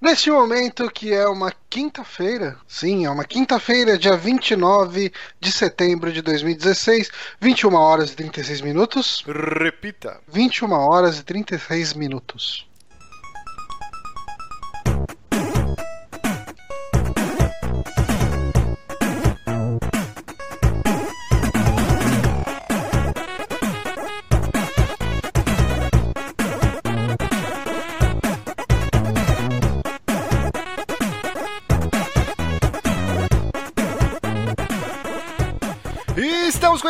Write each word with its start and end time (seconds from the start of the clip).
Neste 0.00 0.30
momento, 0.30 0.90
que 0.90 1.12
é 1.12 1.26
uma 1.26 1.50
quinta-feira, 1.70 2.58
sim, 2.68 3.06
é 3.06 3.10
uma 3.10 3.24
quinta-feira, 3.24 3.96
dia 3.96 4.14
29 4.14 5.10
de 5.40 5.50
setembro 5.50 6.12
de 6.12 6.20
2016, 6.20 7.10
21 7.40 7.74
horas 7.74 8.12
e 8.12 8.16
36 8.16 8.60
minutos. 8.60 9.24
Repita. 9.26 10.20
21 10.28 10.70
horas 10.70 11.18
e 11.18 11.24
36 11.24 11.94
minutos. 11.94 12.68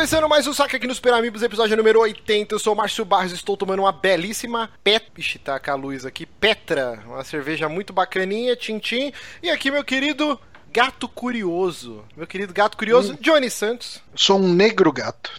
Conhecendo 0.07 0.29
mais 0.29 0.47
um 0.47 0.53
saque 0.53 0.77
aqui 0.77 0.87
nos 0.87 0.95
Super 0.95 1.15
Amigos, 1.15 1.43
episódio 1.43 1.75
número 1.75 1.99
80. 1.99 2.55
Eu 2.55 2.59
sou 2.59 2.73
o 2.73 2.77
Márcio 2.77 3.03
Barros, 3.03 3.33
estou 3.33 3.57
tomando 3.57 3.81
uma 3.81 3.91
belíssima 3.91 4.71
Pet. 4.81 5.05
Ixi, 5.17 5.37
tá 5.37 5.59
com 5.59 5.69
a 5.69 5.75
luz 5.75 6.05
aqui. 6.05 6.25
Petra, 6.25 7.03
uma 7.05 7.25
cerveja 7.25 7.67
muito 7.67 7.91
bacaninha, 7.91 8.55
Tintim. 8.55 9.11
E 9.43 9.49
aqui, 9.49 9.69
meu 9.69 9.83
querido 9.83 10.39
gato 10.71 11.09
curioso. 11.09 12.05
Meu 12.15 12.25
querido 12.25 12.53
gato 12.53 12.77
curioso, 12.77 13.17
Johnny 13.19 13.49
Santos. 13.49 14.01
Sou 14.15 14.39
um 14.39 14.53
negro 14.53 14.93
gato. 14.93 15.29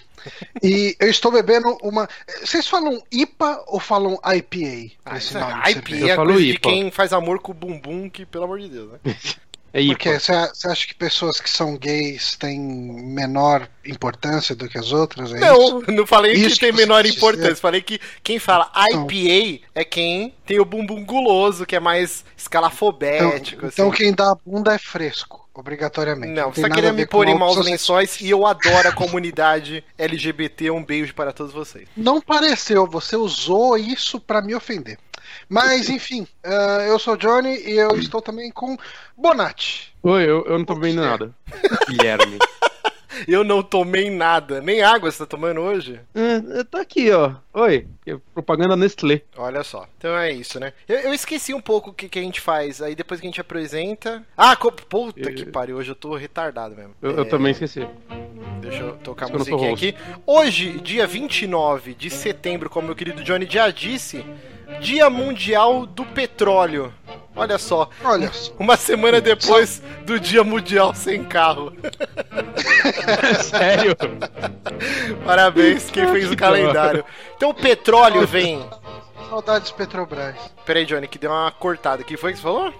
E 0.62 0.94
eu 1.00 1.08
estou 1.08 1.32
bebendo 1.32 1.74
uma. 1.82 2.06
Vocês 2.44 2.68
falam 2.68 3.02
IPA 3.10 3.64
ou 3.68 3.80
falam 3.80 4.20
IPA? 4.22 4.94
Ah, 5.02 5.16
é- 5.16 5.18
de 5.18 5.28
IPA 5.28 5.72
cerveja? 5.72 6.12
é 6.12 6.16
coisa 6.16 6.38
de 6.40 6.50
IPA. 6.50 6.68
quem 6.68 6.90
faz 6.90 7.14
amor 7.14 7.40
com 7.40 7.52
o 7.52 7.54
bumbum, 7.54 8.10
que 8.10 8.26
pelo 8.26 8.44
amor 8.44 8.60
de 8.60 8.68
Deus, 8.68 8.92
né? 8.92 8.98
É 9.72 9.84
Porque 9.86 10.18
você 10.18 10.32
acha 10.32 10.86
que 10.86 10.94
pessoas 10.94 11.40
que 11.40 11.50
são 11.50 11.76
gays 11.76 12.36
têm 12.36 12.58
menor 12.58 13.68
importância 13.84 14.54
do 14.56 14.68
que 14.68 14.78
as 14.78 14.92
outras? 14.92 15.32
É 15.32 15.38
Não, 15.40 15.80
isso? 15.80 15.92
não 15.92 16.06
falei 16.06 16.32
Isso 16.32 16.54
que 16.54 16.60
tem 16.60 16.70
que 16.72 16.76
menor 16.78 17.04
importância. 17.04 17.48
dizer. 17.50 17.60
Falei 17.60 17.82
que 17.82 18.00
quem 18.22 18.38
fala 18.38 18.70
Não. 18.92 19.06
IPA 19.10 19.66
é 19.74 19.84
quem 19.84 20.34
tem 20.46 20.58
o 20.58 20.64
bumbum 20.64 21.04
guloso, 21.04 21.66
que 21.66 21.76
é 21.76 21.80
mais 21.80 22.20
Então, 22.20 22.32
escalafobético. 22.38 23.66
então 23.66 23.88
assim. 23.88 23.96
quem 23.96 24.14
dá 24.14 24.30
a 24.32 24.34
bunda 24.34 24.74
é 24.74 24.78
fresco, 24.78 25.46
obrigatoriamente. 25.54 26.32
Não, 26.32 26.50
tem 26.50 26.54
você 26.54 26.62
tá 26.62 26.68
nada 26.68 26.74
a 26.80 26.82
querendo 26.82 26.96
ver 26.96 27.02
me 27.02 27.06
pôr 27.08 27.28
em 27.28 27.38
maus 27.38 27.58
lençóis 27.64 28.20
e 28.20 28.30
eu 28.30 28.46
adoro 28.46 28.88
a 28.88 28.92
comunidade 28.92 29.84
LGBT. 29.98 30.70
Um 30.70 30.82
beijo 30.84 31.14
para 31.14 31.32
todos 31.32 31.52
vocês. 31.52 31.86
Não 31.96 32.20
pareceu, 32.20 32.86
você 32.86 33.16
usou 33.16 33.76
isso 33.76 34.18
pra 34.18 34.40
me 34.40 34.54
ofender. 34.54 34.98
Mas, 35.48 35.88
enfim, 35.88 36.26
ah, 36.44 36.84
eu 36.86 36.98
sou 36.98 37.14
o 37.14 37.16
Johnny 37.16 37.54
e 37.66 37.76
eu 37.76 37.96
estou 37.98 38.22
também 38.22 38.50
com 38.50 38.76
Bonatti. 39.16 39.94
Oi, 40.02 40.22
eu, 40.22 40.44
eu 40.46 40.58
não 40.58 40.64
quê? 40.92 40.96
nada. 41.00 41.34
Guilherme. 41.88 42.38
Eu 43.26 43.42
não 43.42 43.64
tomei 43.64 44.10
nada, 44.10 44.60
nem 44.60 44.80
água 44.80 45.10
você 45.10 45.18
tá 45.18 45.26
tomando 45.26 45.60
hoje? 45.60 45.98
É, 46.14 46.62
tá 46.62 46.80
aqui, 46.82 47.10
ó. 47.10 47.32
Oi, 47.52 47.88
é 48.06 48.16
propaganda 48.32 48.76
Nestlé. 48.76 49.22
Olha 49.36 49.64
só. 49.64 49.88
Então 49.98 50.16
é 50.16 50.30
isso, 50.30 50.60
né? 50.60 50.72
Eu, 50.88 50.98
eu 51.00 51.14
esqueci 51.14 51.52
um 51.52 51.60
pouco 51.60 51.90
o 51.90 51.92
que, 51.92 52.08
que 52.08 52.18
a 52.18 52.22
gente 52.22 52.40
faz. 52.40 52.80
Aí 52.80 52.94
depois 52.94 53.18
que 53.20 53.26
a 53.26 53.30
gente 53.30 53.40
apresenta. 53.40 54.22
Ah, 54.36 54.54
co... 54.54 54.70
puta 54.70 55.30
Eu- 55.30 55.34
que 55.34 55.46
pariu, 55.46 55.78
hoje 55.78 55.90
eu 55.90 55.96
tô 55.96 56.14
retardado 56.14 56.76
mesmo. 56.76 56.94
Eu, 57.02 57.10
eu 57.12 57.22
É, 57.22 57.24
também 57.24 57.50
esqueci. 57.50 57.84
Deixa 58.60 58.82
eu 58.84 58.96
tocar 58.98 59.26
a 59.26 59.30
eu 59.30 59.38
musiquinha 59.38 59.72
aqui. 59.72 59.96
Hoje, 60.24 60.78
dia 60.80 61.04
29 61.06 61.94
de 61.94 62.10
setembro, 62.10 62.70
como 62.70 62.86
meu 62.86 62.94
querido 62.96 63.24
Johnny 63.24 63.48
já 63.50 63.68
disse, 63.70 64.24
Dia 64.80 65.08
Mundial 65.10 65.86
do 65.86 66.04
Petróleo. 66.04 66.92
Olha 67.34 67.56
só, 67.56 67.88
Olha 68.04 68.32
só. 68.32 68.52
uma 68.58 68.76
semana 68.76 69.20
depois 69.20 69.80
do 70.04 70.18
Dia 70.18 70.42
Mundial 70.42 70.92
sem 70.94 71.22
carro. 71.24 71.72
Sério? 73.44 73.96
Parabéns 75.24 75.90
quem 75.90 76.06
fez 76.08 76.30
o 76.30 76.36
calendário. 76.36 77.04
Então 77.36 77.50
o 77.50 77.54
petróleo 77.54 78.26
vem. 78.26 78.64
Saudades 79.30 79.70
Petrobras. 79.70 80.34
Peraí, 80.64 80.84
Johnny, 80.84 81.06
que 81.06 81.18
deu 81.18 81.30
uma 81.30 81.50
cortada. 81.52 82.02
O 82.02 82.04
que 82.04 82.16
foi 82.16 82.32
que 82.32 82.38
você 82.38 82.42
falou? 82.42 82.72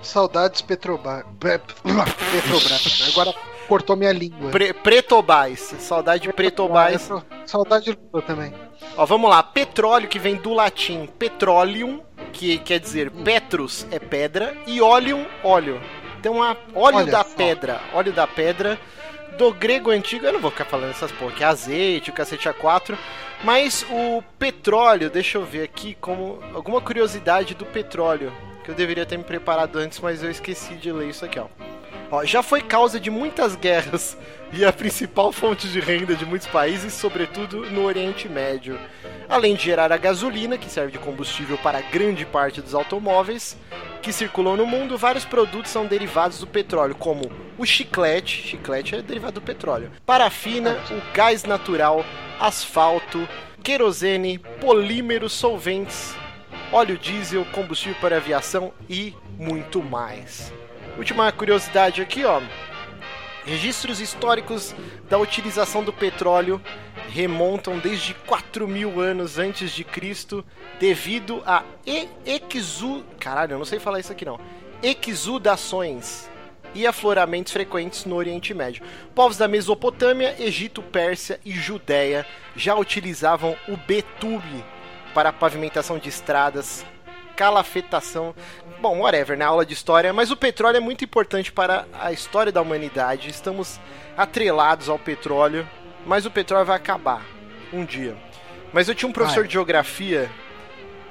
Saudades 0.00 0.60
Petrobras. 0.62 1.24
Petrobras. 1.40 3.08
Agora 3.12 3.34
cortou 3.70 3.94
minha 3.96 4.12
língua. 4.12 4.50
Pre 4.50 4.72
Pretobás. 4.74 5.60
Saudade 5.78 6.24
de 6.24 6.32
Pretobás. 6.32 7.02
Petro- 7.02 7.24
Saudade 7.46 7.84
de 7.84 7.98
Lula 8.12 8.22
também. 8.26 8.52
Ó, 8.96 9.06
vamos 9.06 9.30
lá. 9.30 9.42
Petróleo, 9.42 10.08
que 10.08 10.18
vem 10.18 10.34
do 10.36 10.52
latim 10.52 11.06
petroleum, 11.18 12.02
que 12.32 12.58
quer 12.58 12.80
dizer 12.80 13.10
petrus 13.10 13.86
é 13.90 13.98
pedra, 13.98 14.56
e 14.66 14.80
oleum, 14.82 15.24
óleo. 15.44 15.80
Então, 16.18 16.42
a 16.42 16.56
óleo 16.74 16.98
Olha 16.98 17.12
da 17.12 17.24
só. 17.24 17.34
pedra, 17.36 17.80
óleo 17.94 18.12
da 18.12 18.26
pedra, 18.26 18.78
do 19.38 19.52
grego 19.54 19.90
antigo, 19.90 20.26
eu 20.26 20.32
não 20.34 20.40
vou 20.40 20.50
ficar 20.50 20.64
falando 20.66 20.90
essas 20.90 21.10
porra, 21.12 21.32
que 21.32 21.42
é 21.42 21.46
azeite, 21.46 22.10
o 22.10 22.12
cacete 22.12 22.46
A4, 22.48 22.96
mas 23.42 23.86
o 23.88 24.22
petróleo, 24.38 25.08
deixa 25.08 25.38
eu 25.38 25.44
ver 25.46 25.62
aqui 25.62 25.96
como 25.98 26.40
alguma 26.54 26.80
curiosidade 26.80 27.54
do 27.54 27.64
petróleo, 27.64 28.30
que 28.64 28.70
eu 28.70 28.74
deveria 28.74 29.06
ter 29.06 29.16
me 29.16 29.24
preparado 29.24 29.76
antes, 29.78 29.98
mas 30.00 30.22
eu 30.22 30.30
esqueci 30.30 30.74
de 30.74 30.92
ler 30.92 31.08
isso 31.08 31.24
aqui, 31.24 31.38
ó. 31.38 31.46
Ó, 32.10 32.24
já 32.24 32.42
foi 32.42 32.60
causa 32.60 32.98
de 32.98 33.10
muitas 33.10 33.54
guerras 33.54 34.16
e 34.52 34.64
a 34.64 34.72
principal 34.72 35.30
fonte 35.30 35.68
de 35.68 35.78
renda 35.78 36.14
de 36.14 36.26
muitos 36.26 36.48
países, 36.48 36.92
sobretudo 36.92 37.70
no 37.70 37.84
Oriente 37.84 38.28
Médio. 38.28 38.78
Além 39.28 39.54
de 39.54 39.64
gerar 39.64 39.92
a 39.92 39.96
gasolina, 39.96 40.58
que 40.58 40.68
serve 40.68 40.92
de 40.92 40.98
combustível 40.98 41.56
para 41.58 41.80
grande 41.80 42.26
parte 42.26 42.60
dos 42.60 42.74
automóveis 42.74 43.56
que 44.02 44.12
circulam 44.12 44.56
no 44.56 44.66
mundo, 44.66 44.96
vários 44.96 45.24
produtos 45.24 45.70
são 45.70 45.86
derivados 45.86 46.40
do 46.40 46.46
petróleo, 46.46 46.94
como 46.94 47.30
o 47.58 47.66
chiclete, 47.66 48.42
chiclete 48.48 48.96
é 48.96 49.02
derivado 49.02 49.34
do 49.34 49.42
petróleo, 49.42 49.90
parafina, 50.06 50.78
o 50.90 51.14
gás 51.14 51.44
natural, 51.44 52.04
asfalto, 52.40 53.28
querosene, 53.62 54.38
polímeros, 54.58 55.32
solventes, 55.32 56.14
óleo 56.72 56.96
diesel, 56.96 57.44
combustível 57.52 57.96
para 58.00 58.16
aviação 58.16 58.72
e 58.88 59.14
muito 59.38 59.82
mais. 59.82 60.50
Última 60.96 61.30
curiosidade 61.32 62.02
aqui, 62.02 62.24
ó. 62.24 62.40
Registros 63.44 64.00
históricos 64.00 64.74
da 65.08 65.18
utilização 65.18 65.82
do 65.82 65.92
petróleo 65.92 66.60
remontam 67.08 67.78
desde 67.78 68.14
4 68.14 68.68
mil 68.68 69.00
anos 69.00 69.38
antes 69.38 69.72
de 69.72 69.82
Cristo, 69.82 70.44
devido 70.78 71.42
a 71.46 71.64
exu... 72.54 73.02
Caralho, 73.18 73.54
eu 73.54 73.58
não 73.58 73.64
sei 73.64 73.80
falar 73.80 73.98
isso 73.98 74.12
aqui 74.12 74.24
não. 74.24 74.38
Exudações 74.82 76.30
e 76.74 76.86
afloramentos 76.86 77.52
frequentes 77.52 78.04
no 78.04 78.16
Oriente 78.16 78.54
Médio. 78.54 78.84
Povos 79.14 79.36
da 79.36 79.48
Mesopotâmia, 79.48 80.36
Egito, 80.38 80.82
Pérsia 80.82 81.40
e 81.44 81.52
Judéia 81.52 82.26
já 82.54 82.74
utilizavam 82.76 83.56
o 83.68 83.76
betume 83.76 84.64
para 85.14 85.32
pavimentação 85.32 85.98
de 85.98 86.08
estradas, 86.08 86.84
calafetação. 87.36 88.34
Bom, 88.80 89.00
whatever, 89.00 89.36
na 89.36 89.46
aula 89.46 89.66
de 89.66 89.74
história, 89.74 90.10
mas 90.10 90.30
o 90.30 90.36
petróleo 90.36 90.78
é 90.78 90.80
muito 90.80 91.04
importante 91.04 91.52
para 91.52 91.86
a 92.00 92.12
história 92.12 92.50
da 92.50 92.62
humanidade. 92.62 93.28
Estamos 93.28 93.78
atrelados 94.16 94.88
ao 94.88 94.98
petróleo, 94.98 95.68
mas 96.06 96.24
o 96.24 96.30
petróleo 96.30 96.64
vai 96.64 96.76
acabar 96.76 97.22
um 97.74 97.84
dia. 97.84 98.16
Mas 98.72 98.88
eu 98.88 98.94
tinha 98.94 99.06
um 99.06 99.12
professor 99.12 99.40
Vai. 99.40 99.48
de 99.48 99.52
geografia, 99.52 100.30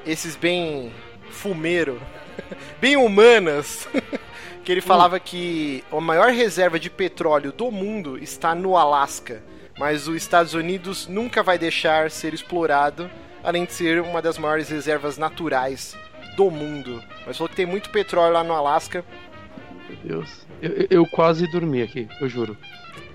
esses 0.03 0.35
bem 0.35 0.91
fumeiro, 1.29 2.01
bem 2.81 2.97
humanas, 2.97 3.87
que 4.65 4.71
ele 4.71 4.81
falava 4.81 5.19
que 5.19 5.83
a 5.91 6.01
maior 6.01 6.31
reserva 6.31 6.79
de 6.79 6.89
petróleo 6.89 7.51
do 7.51 7.69
mundo 7.69 8.17
está 8.17 8.55
no 8.55 8.77
Alasca, 8.77 9.43
mas 9.77 10.07
os 10.07 10.15
Estados 10.15 10.55
Unidos 10.55 11.05
nunca 11.05 11.43
vai 11.43 11.59
deixar 11.59 12.09
ser 12.09 12.33
explorado, 12.33 13.07
além 13.43 13.65
de 13.65 13.73
ser 13.73 14.01
uma 14.01 14.23
das 14.23 14.39
maiores 14.39 14.69
reservas 14.69 15.19
naturais 15.19 15.95
do 16.39 16.49
mundo. 16.49 17.03
Mas 17.27 17.35
falou 17.37 17.49
que 17.49 17.55
tem 17.57 17.65
muito 17.65 17.89
petróleo 17.89 18.31
lá 18.33 18.43
no 18.45 18.53
Alasca. 18.53 19.03
Meu 19.89 19.97
Deus. 20.19 20.29
Eu, 20.61 20.87
eu- 20.89 21.05
quase 21.07 21.45
dormi 21.51 21.81
aqui, 21.81 22.07
eu 22.21 22.29
juro. 22.29 22.57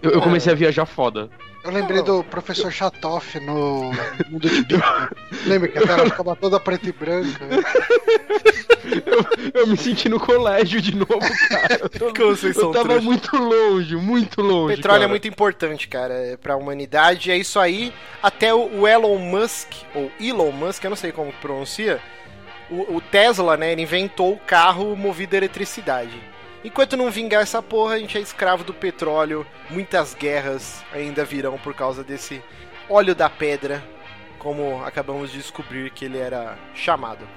Eu, 0.03 0.11
eu 0.13 0.21
comecei 0.21 0.53
a 0.53 0.57
viajar 0.57 0.85
foda. 0.85 1.31
Eu 1.65 1.71
lembrei 1.71 2.03
do 2.03 2.23
professor 2.25 2.71
Chatoff 2.71 3.41
no 3.41 3.91
Mundo 4.29 4.47
de 4.51 4.63
Bico. 4.65 4.83
Lembra 5.47 5.69
que 5.69 5.79
a 5.79 5.87
tela 5.87 6.05
ficava 6.05 6.37
toda 6.37 6.61
preta 6.61 6.87
e 6.89 6.93
branca? 6.93 7.45
Eu, 9.07 9.63
eu 9.63 9.67
me 9.67 9.77
senti 9.79 10.09
no 10.11 10.21
colégio 10.21 10.81
de 10.81 10.95
novo, 10.95 11.19
cara. 11.49 11.81
Eu, 11.83 11.89
tô- 11.89 12.07
eu 12.07 12.71
tava 12.73 12.85
trouxa. 12.85 13.01
muito 13.01 13.37
longe, 13.37 13.97
muito 13.97 14.43
longe. 14.43 14.77
Petróleo 14.77 14.97
é 14.99 15.01
cara. 15.01 15.09
muito 15.09 15.27
importante, 15.27 15.89
cara, 15.89 16.39
para 16.43 16.53
a 16.53 16.57
humanidade. 16.57 17.31
É 17.31 17.37
isso 17.37 17.59
aí. 17.59 17.93
Até 18.23 18.55
o 18.55 18.87
Elon 18.87 19.17
Musk, 19.19 19.69
ou 19.95 20.11
Elon 20.21 20.53
Musk, 20.53 20.85
eu 20.85 20.91
não 20.91 20.97
sei 20.97 21.13
como 21.13 21.33
pronuncia. 21.41 21.99
O, 22.75 22.97
o 22.97 23.01
Tesla, 23.01 23.57
né, 23.57 23.73
ele 23.73 23.83
inventou 23.83 24.33
o 24.33 24.39
carro 24.39 24.97
movido 24.97 25.35
a 25.35 25.39
eletricidade. 25.39 26.21
Enquanto 26.65 26.97
não 26.97 27.11
vingar 27.11 27.43
essa 27.43 27.63
porra, 27.63 27.95
a 27.95 27.99
gente 27.99 28.17
é 28.17 28.21
escravo 28.21 28.65
do 28.65 28.73
petróleo. 28.73 29.47
Muitas 29.69 30.15
guerras 30.15 30.83
ainda 30.93 31.25
virão 31.25 31.59
por 31.59 31.75
causa 31.75 32.03
desse 32.03 32.43
óleo 32.89 33.15
da 33.15 33.29
pedra, 33.29 33.85
como 34.39 34.83
acabamos 34.85 35.31
de 35.31 35.39
descobrir 35.39 35.91
que 35.91 36.07
ele 36.07 36.19
era 36.19 36.59
chamado. 36.75 37.29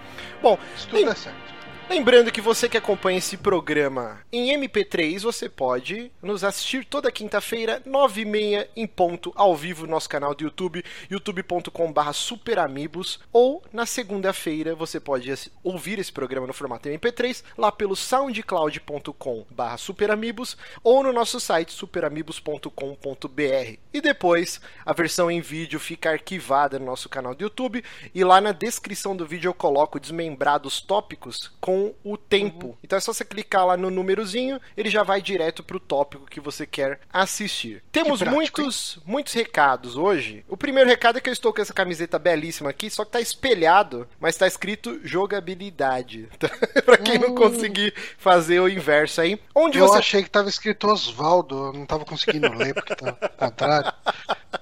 Bom, 0.41 0.57
Isso 0.75 0.87
tudo 0.87 1.09
é 1.09 1.15
certo. 1.15 1.46
Lembrando 1.89 2.33
que 2.33 2.41
você 2.41 2.67
que 2.67 2.75
acompanha 2.75 3.17
esse 3.17 3.37
programa 3.37 4.19
em 4.29 4.53
MP3, 4.59 5.21
você 5.21 5.47
pode 5.47 6.11
nos 6.21 6.43
assistir 6.43 6.83
toda 6.83 7.09
quinta-feira, 7.09 7.81
9h30 7.87 8.67
em 8.75 8.85
ponto, 8.85 9.31
ao 9.37 9.55
vivo 9.55 9.85
no 9.85 9.91
nosso 9.91 10.09
canal 10.09 10.35
do 10.35 10.43
YouTube, 10.43 10.83
youtube.com.br 11.09 12.11
superamigos, 12.11 13.21
ou 13.31 13.63
na 13.71 13.85
segunda-feira 13.85 14.75
você 14.75 14.99
pode 14.99 15.33
ouvir 15.63 15.97
esse 15.97 16.11
programa 16.11 16.45
no 16.45 16.53
formato 16.53 16.89
MP3 16.89 17.41
lá 17.57 17.71
pelo 17.71 17.95
soundcloud.com.br 17.95 19.77
superamigos 19.77 20.57
ou 20.83 21.03
no 21.03 21.13
nosso 21.13 21.39
site 21.39 21.71
superamigos.com.br. 21.71 23.79
E 23.93 24.01
depois 24.01 24.59
a 24.85 24.91
versão 24.91 25.31
em 25.31 25.39
vídeo 25.39 25.79
fica 25.79 26.11
arquivada 26.11 26.77
no 26.77 26.85
nosso 26.85 27.07
canal 27.07 27.33
do 27.33 27.43
YouTube 27.43 27.81
e 28.13 28.25
lá 28.25 28.41
na 28.41 28.51
descrição 28.51 29.15
do 29.15 29.25
vídeo 29.25 29.47
eu 29.47 29.53
coloco 29.53 30.01
desmembrados 30.01 30.81
tópicos 30.81 31.55
com 31.61 31.76
com 31.77 31.93
o 32.03 32.17
tempo. 32.17 32.67
Uhum. 32.67 32.77
Então 32.83 32.97
é 32.97 32.99
só 32.99 33.13
você 33.13 33.23
clicar 33.23 33.65
lá 33.65 33.77
no 33.77 33.91
númerozinho, 33.91 34.59
ele 34.75 34.89
já 34.89 35.03
vai 35.03 35.21
direto 35.21 35.63
pro 35.63 35.79
tópico 35.79 36.25
que 36.25 36.39
você 36.39 36.65
quer 36.65 36.99
assistir. 37.11 37.83
Temos 37.91 38.19
prático, 38.19 38.35
muitos, 38.35 38.99
muitos 39.05 39.33
recados 39.33 39.95
hoje. 39.95 40.43
O 40.47 40.57
primeiro 40.57 40.89
recado 40.89 41.17
é 41.17 41.21
que 41.21 41.29
eu 41.29 41.33
estou 41.33 41.53
com 41.53 41.61
essa 41.61 41.73
camiseta 41.73 42.17
belíssima 42.17 42.69
aqui, 42.69 42.89
só 42.89 43.05
que 43.05 43.11
tá 43.11 43.21
espelhado, 43.21 44.07
mas 44.19 44.35
tá 44.35 44.47
escrito 44.47 44.99
jogabilidade. 45.03 46.27
para 46.85 46.97
quem 46.97 47.19
não 47.19 47.29
hum. 47.29 47.35
conseguir 47.35 47.93
fazer 48.17 48.59
o 48.59 48.69
inverso 48.69 49.21
aí. 49.21 49.39
Onde 49.53 49.77
eu 49.77 49.87
você... 49.87 49.99
achei 49.99 50.23
que 50.23 50.29
tava 50.29 50.49
escrito 50.49 50.87
Osvaldo, 50.87 51.67
eu 51.67 51.73
não 51.73 51.85
tava 51.85 52.05
conseguindo 52.05 52.51
ler 52.53 52.73
porque 52.73 52.95
tá 52.95 53.09
ao 53.09 53.29
contrário. 53.29 53.93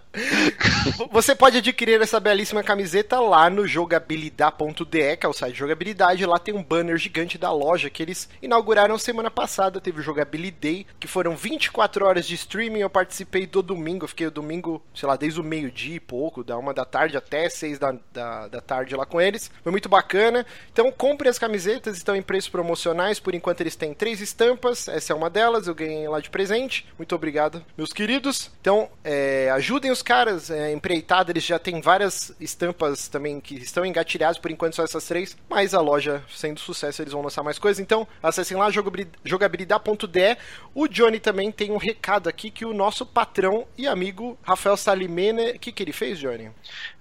Você 1.12 1.36
pode 1.36 1.58
adquirir 1.58 2.02
essa 2.02 2.20
belíssima 2.20 2.64
camiseta 2.64 3.20
lá 3.20 3.50
no 3.50 3.68
jogabilidade.de, 3.68 5.18
que 5.18 5.26
é 5.26 5.30
o 5.30 5.34
site 5.34 5.54
de 5.54 5.60
jogabilidade. 5.60 6.26
Lá 6.26 6.40
tem 6.40 6.54
um 6.54 6.64
banner 6.64 6.98
gigante 6.98 7.38
da 7.38 7.52
loja 7.52 7.90
que 7.90 8.02
eles 8.02 8.30
inauguraram 8.42 8.98
semana 8.98 9.30
passada. 9.30 9.82
Teve 9.82 10.00
o 10.00 10.04
Jogabilidade, 10.04 10.88
que 11.00 11.08
foram 11.08 11.36
24 11.36 12.06
horas 12.06 12.26
de 12.26 12.36
streaming. 12.36 12.80
Eu 12.80 12.90
participei 12.90 13.46
do 13.46 13.62
domingo, 13.62 14.08
fiquei 14.08 14.28
o 14.28 14.32
domingo, 14.32 14.82
sei 14.94 15.08
lá, 15.08 15.16
desde 15.16 15.40
o 15.40 15.44
meio-dia 15.44 15.96
e 15.96 16.00
pouco, 16.00 16.44
da 16.44 16.58
uma 16.58 16.74
da 16.74 16.86
tarde 16.86 17.18
até 17.18 17.50
seis 17.50 17.80
da, 17.80 17.96
da, 18.14 18.48
da 18.48 18.62
tarde 18.62 18.96
lá 18.96 19.06
com 19.06 19.20
eles. 19.20 19.52
Foi 19.64 19.72
muito 19.72 19.90
bacana. 19.90 20.46
Então 20.72 20.92
compre 20.92 21.30
as 21.30 21.40
camisetas, 21.40 21.98
estão 21.98 22.16
em 22.16 22.22
preços 22.22 22.50
promocionais. 22.50 23.20
Por 23.20 23.34
enquanto 23.36 23.62
eles 23.62 23.76
têm 23.76 23.94
três 23.94 24.22
estampas. 24.22 24.88
Essa 24.88 25.14
é 25.14 25.16
uma 25.16 25.30
delas, 25.30 25.68
eu 25.68 25.76
ganhei 25.76 26.08
lá 26.08 26.20
de 26.20 26.30
presente. 26.30 26.88
Muito 26.98 27.16
obrigado, 27.16 27.64
meus 27.78 27.92
queridos. 27.92 28.52
Então, 28.62 28.90
é, 29.04 29.50
ajudem 29.52 29.92
os 29.92 30.02
caras, 30.06 30.52
é, 30.52 30.72
empreitada, 30.72 31.32
eles 31.32 31.44
já 31.44 31.58
têm 31.58 31.82
várias 31.82 32.32
estampas 32.40 33.08
também 33.08 33.42
que 33.42 33.56
estão 33.56 33.84
engatilhadas, 33.84 34.38
por 34.38 34.52
enquanto 34.52 34.76
só 34.76 34.84
essas 34.84 35.04
três, 35.06 35.36
mas 35.50 35.74
a 35.74 35.82
loja 35.82 36.24
sendo 36.30 36.60
sucesso 36.60 37.02
eles 37.02 37.12
vão 37.12 37.24
lançar 37.24 37.42
mais 37.42 37.58
coisas, 37.58 37.80
então 37.80 38.08
acessem 38.22 38.56
lá 38.56 38.70
jogabilidade.de. 38.70 40.38
O 40.76 40.88
Johnny 40.88 41.20
também 41.20 41.52
tem 41.52 41.72
um 41.72 41.78
recado 41.78 42.30
aqui 42.30 42.52
que 42.52 42.66
o 42.66 42.74
nosso 42.74 43.04
patrão 43.06 43.66
e 43.76 43.88
amigo 43.88 44.38
Rafael 44.44 44.78
Salimene, 44.78 45.52
o 45.52 45.60
que, 45.60 45.72
que 45.72 45.82
ele 45.82 45.92
fez, 45.92 46.20
Johnny? 46.20 46.52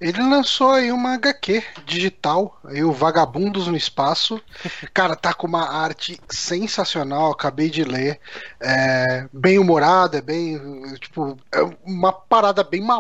Ele 0.00 0.22
lançou 0.22 0.70
aí 0.70 0.90
uma 0.90 1.14
HQ 1.14 1.62
digital, 1.84 2.58
aí 2.64 2.82
o 2.82 2.92
Vagabundos 2.92 3.66
no 3.66 3.76
Espaço. 3.76 4.40
Cara, 4.94 5.14
tá 5.14 5.34
com 5.34 5.46
uma 5.46 5.68
arte 5.68 6.18
sensacional, 6.30 7.32
acabei 7.32 7.68
de 7.68 7.84
ler. 7.84 8.18
É, 8.62 9.28
bem 9.30 9.58
humorada, 9.58 10.18
é 10.18 10.22
bem. 10.22 10.58
Tipo, 10.98 11.36
é 11.52 11.60
uma 11.84 12.12
parada 12.12 12.64
bem 12.64 12.80
maluca 12.80 12.93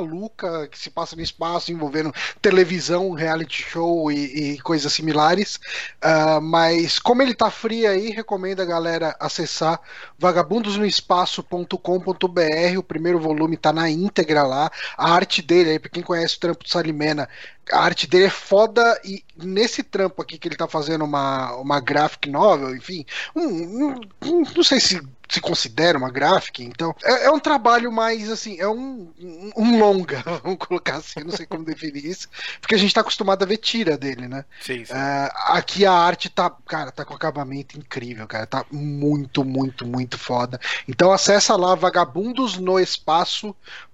que 0.70 0.78
se 0.78 0.90
passa 0.90 1.16
no 1.16 1.22
espaço, 1.22 1.72
envolvendo 1.72 2.12
televisão, 2.40 3.12
reality 3.12 3.62
show 3.62 4.10
e, 4.10 4.54
e 4.54 4.58
coisas 4.60 4.92
similares. 4.92 5.60
Uh, 6.02 6.40
mas 6.40 6.98
como 6.98 7.22
ele 7.22 7.34
tá 7.34 7.50
frio 7.50 7.88
aí, 7.88 8.10
recomendo 8.10 8.60
a 8.60 8.64
galera 8.64 9.14
acessar 9.20 9.80
vagabundosnoespaço.com.br. 10.18 12.78
O 12.78 12.82
primeiro 12.82 13.20
volume 13.20 13.56
tá 13.56 13.72
na 13.72 13.88
íntegra 13.90 14.42
lá. 14.42 14.70
A 14.96 15.12
arte 15.12 15.42
dele, 15.42 15.70
aí, 15.70 15.78
pra 15.78 15.90
quem 15.90 16.02
conhece 16.02 16.36
o 16.36 16.40
trampo 16.40 16.64
do 16.64 16.70
Salimena, 16.70 17.28
a 17.72 17.80
arte 17.80 18.06
dele 18.06 18.24
é 18.24 18.30
foda 18.30 19.00
e 19.04 19.24
nesse 19.36 19.82
trampo 19.82 20.20
aqui 20.20 20.38
que 20.38 20.48
ele 20.48 20.56
tá 20.56 20.68
fazendo 20.68 21.04
uma, 21.04 21.54
uma 21.56 21.80
graphic 21.80 22.28
novel, 22.28 22.76
enfim, 22.76 23.04
um, 23.34 23.42
um, 23.42 24.00
um, 24.22 24.42
não 24.54 24.62
sei 24.62 24.80
se 24.80 25.00
se 25.28 25.40
considera 25.40 25.98
uma 25.98 26.10
graphic, 26.10 26.62
então 26.64 26.94
é, 27.02 27.26
é 27.26 27.30
um 27.30 27.38
trabalho 27.38 27.90
mais 27.90 28.30
assim, 28.30 28.58
é 28.60 28.68
um, 28.68 29.10
um, 29.56 29.78
longa, 29.78 30.22
vamos 30.42 30.58
colocar 30.58 30.96
assim, 30.96 31.20
não 31.20 31.30
sei 31.30 31.46
como 31.46 31.64
definir 31.64 32.04
isso, 32.04 32.28
porque 32.60 32.74
a 32.74 32.78
gente 32.78 32.94
tá 32.94 33.00
acostumado 33.00 33.42
a 33.42 33.46
ver 33.46 33.56
tira 33.56 33.96
dele, 33.96 34.28
né? 34.28 34.44
Sim, 34.60 34.84
sim. 34.84 34.92
Uh, 34.92 35.30
aqui 35.48 35.86
a 35.86 35.92
arte 35.92 36.28
tá, 36.28 36.50
cara, 36.66 36.90
tá 36.90 37.04
com 37.04 37.14
acabamento 37.14 37.78
incrível, 37.78 38.26
cara, 38.26 38.46
tá 38.46 38.64
muito, 38.70 39.44
muito, 39.44 39.86
muito 39.86 40.18
foda. 40.18 40.60
Então 40.88 41.10
acessa 41.10 41.56
lá 41.56 41.74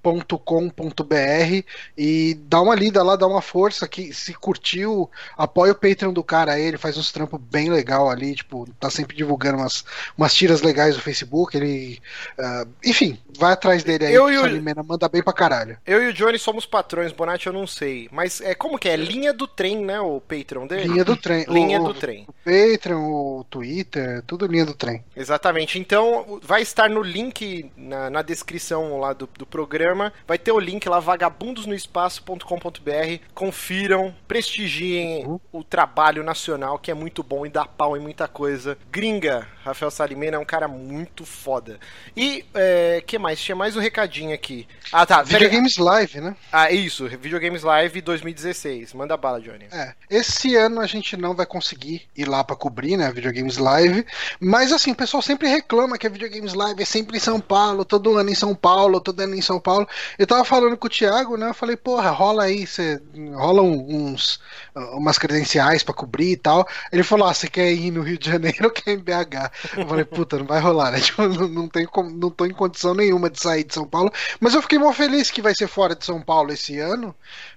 vagabundosnoespaço.com.br 0.02 1.64
e 1.96 2.34
dá 2.48 2.60
uma 2.60 2.74
lida 2.74 3.02
lá, 3.02 3.16
dá 3.16 3.26
uma 3.26 3.42
força 3.42 3.86
que 3.86 4.12
se 4.12 4.34
curtiu, 4.34 5.10
apoia 5.36 5.72
o 5.72 5.74
Patreon 5.74 6.12
do 6.12 6.24
cara 6.24 6.52
aí, 6.52 6.62
ele 6.62 6.78
faz 6.78 6.96
uns 6.96 7.12
trampos 7.12 7.40
bem 7.40 7.70
legal 7.70 8.10
ali, 8.10 8.34
tipo, 8.34 8.68
tá 8.78 8.90
sempre 8.90 9.16
divulgando 9.16 9.58
umas, 9.58 9.84
umas 10.16 10.34
tiras 10.34 10.62
legais 10.62 10.96
no 10.96 11.02
Facebook, 11.02 11.56
ele. 11.56 12.00
Uh, 12.38 12.68
enfim, 12.84 13.18
vai 13.38 13.52
atrás 13.52 13.84
dele 13.84 14.06
aí, 14.06 14.14
eu 14.14 14.30
e 14.30 14.38
o 14.38 14.40
Salimena 14.40 14.82
manda 14.82 15.08
bem 15.08 15.22
pra 15.22 15.32
caralho. 15.32 15.78
Eu 15.86 16.02
e 16.02 16.08
o 16.08 16.12
Johnny 16.12 16.38
somos 16.38 16.66
patrões, 16.66 17.12
Bonatti 17.12 17.46
eu 17.46 17.52
não 17.52 17.66
sei. 17.66 18.08
Mas 18.10 18.40
é 18.40 18.54
como 18.54 18.78
que 18.78 18.88
é? 18.88 18.96
Linha 18.96 19.32
do 19.32 19.46
trem, 19.46 19.84
né? 19.84 20.00
O 20.00 20.20
Patreon 20.20 20.66
dele? 20.66 20.88
Linha 20.88 21.04
do 21.04 21.16
trem. 21.16 21.44
linha 21.48 21.80
o, 21.80 21.84
do 21.84 21.94
trem. 21.94 22.26
O 22.28 22.32
Patreon, 22.32 23.00
o 23.00 23.44
Twitter, 23.48 24.22
tudo 24.26 24.46
linha 24.46 24.64
do 24.64 24.74
trem. 24.74 25.04
Exatamente. 25.14 25.78
Então, 25.78 26.40
vai 26.42 26.62
estar 26.62 26.88
no 26.88 27.02
link 27.02 27.70
na, 27.76 28.10
na 28.10 28.22
descrição 28.22 28.98
lá 28.98 29.12
do, 29.12 29.28
do 29.38 29.46
programa. 29.46 29.89
Vai 30.26 30.38
ter 30.38 30.52
o 30.52 30.58
link 30.58 30.88
lá, 30.88 30.98
vagabundosnoespaço.com.br 30.98 33.20
com 33.34 33.50
confiram, 33.50 34.14
prestigiem 34.28 35.26
uhum. 35.26 35.40
o 35.52 35.64
trabalho 35.64 36.22
nacional, 36.22 36.78
que 36.78 36.88
é 36.88 36.94
muito 36.94 37.20
bom 37.20 37.44
e 37.44 37.48
dá 37.48 37.64
pau 37.64 37.96
em 37.96 38.00
muita 38.00 38.28
coisa. 38.28 38.78
Gringa, 38.92 39.48
Rafael 39.64 39.90
Salimena 39.90 40.36
é 40.36 40.38
um 40.38 40.44
cara 40.44 40.68
muito 40.68 41.24
foda. 41.24 41.80
E, 42.16 42.44
é, 42.54 43.02
que 43.04 43.18
mais? 43.18 43.40
Tinha 43.40 43.56
mais 43.56 43.76
um 43.76 43.80
recadinho 43.80 44.32
aqui. 44.32 44.68
Ah, 44.92 45.04
tá. 45.04 45.22
Videogames 45.22 45.76
Live, 45.76 46.20
né? 46.20 46.36
Ah, 46.52 46.70
isso. 46.70 47.08
Videogames 47.08 47.62
Live 47.62 48.00
2016. 48.00 48.94
Manda 48.94 49.16
bala, 49.16 49.40
Johnny. 49.40 49.66
É. 49.72 49.94
Esse 50.08 50.54
ano 50.54 50.80
a 50.80 50.86
gente 50.86 51.16
não 51.16 51.34
vai 51.34 51.44
conseguir 51.44 52.08
ir 52.16 52.28
lá 52.28 52.44
para 52.44 52.54
cobrir, 52.54 52.96
né? 52.96 53.10
Videogames 53.12 53.58
Live. 53.58 54.06
Mas, 54.38 54.72
assim, 54.72 54.92
o 54.92 54.96
pessoal 54.96 55.22
sempre 55.22 55.48
reclama 55.48 55.98
que 55.98 56.06
a 56.06 56.10
Videogames 56.10 56.54
Live 56.54 56.82
é 56.82 56.86
sempre 56.86 57.16
em 57.16 57.20
São 57.20 57.40
Paulo, 57.40 57.84
todo 57.84 58.16
ano 58.16 58.30
em 58.30 58.34
São 58.34 58.54
Paulo, 58.54 59.00
todo 59.00 59.20
ano 59.20 59.34
em 59.34 59.42
São 59.42 59.58
Paulo. 59.58 59.79
Eu 60.18 60.26
tava 60.26 60.44
falando 60.44 60.76
com 60.76 60.86
o 60.86 60.90
Thiago, 60.90 61.36
né? 61.36 61.48
Eu 61.48 61.54
falei, 61.54 61.76
porra, 61.76 62.10
rola 62.10 62.44
aí, 62.44 62.66
você 62.66 63.00
rolam 63.34 63.66
uns 63.88 64.40
umas 64.74 65.18
credenciais 65.18 65.82
para 65.82 65.94
cobrir 65.94 66.32
e 66.32 66.36
tal. 66.36 66.66
Ele 66.92 67.02
falou: 67.02 67.26
ah, 67.26 67.34
você 67.34 67.48
quer 67.48 67.72
ir 67.72 67.90
no 67.90 68.02
Rio 68.02 68.18
de 68.18 68.30
Janeiro 68.30 68.64
ou 68.64 68.70
quer 68.70 68.92
ir 68.92 68.94
em 68.94 68.98
BH? 68.98 69.50
Eu 69.76 69.86
falei, 69.86 70.04
puta, 70.04 70.38
não 70.38 70.46
vai 70.46 70.60
rolar, 70.60 70.92
né? 70.92 71.00
Tipo, 71.10 71.22
não, 71.22 71.48
não, 71.48 71.68
não 72.10 72.30
tô 72.30 72.44
em 72.44 72.52
condição 72.52 72.94
nenhuma 72.94 73.28
de 73.30 73.40
sair 73.40 73.64
de 73.64 73.74
São 73.74 73.86
Paulo. 73.86 74.12
Mas 74.38 74.54
eu 74.54 74.62
fiquei 74.62 74.78
mó 74.78 74.92
feliz 74.92 75.30
que 75.30 75.42
vai 75.42 75.54
ser 75.54 75.66
fora 75.66 75.94
de 75.94 76.04
São 76.04 76.20
Paulo 76.20 76.52
esse 76.52 76.78
ano. 76.78 77.14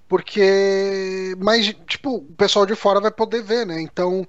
Porque, 0.08 1.34
mas, 1.40 1.74
tipo, 1.88 2.18
o 2.18 2.36
pessoal 2.36 2.68
de 2.68 2.76
fora 2.76 3.00
vai 3.00 3.10
poder 3.10 3.42
ver, 3.42 3.66
né? 3.66 3.82
Então, 3.82 4.22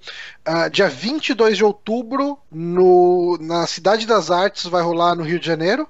uh, 0.48 0.70
dia 0.70 0.88
22 0.88 1.58
de 1.58 1.64
outubro, 1.64 2.38
no, 2.50 3.36
na 3.40 3.66
Cidade 3.66 4.06
das 4.06 4.30
Artes, 4.30 4.64
vai 4.64 4.82
rolar 4.82 5.14
no 5.14 5.24
Rio 5.24 5.38
de 5.38 5.46
Janeiro. 5.46 5.86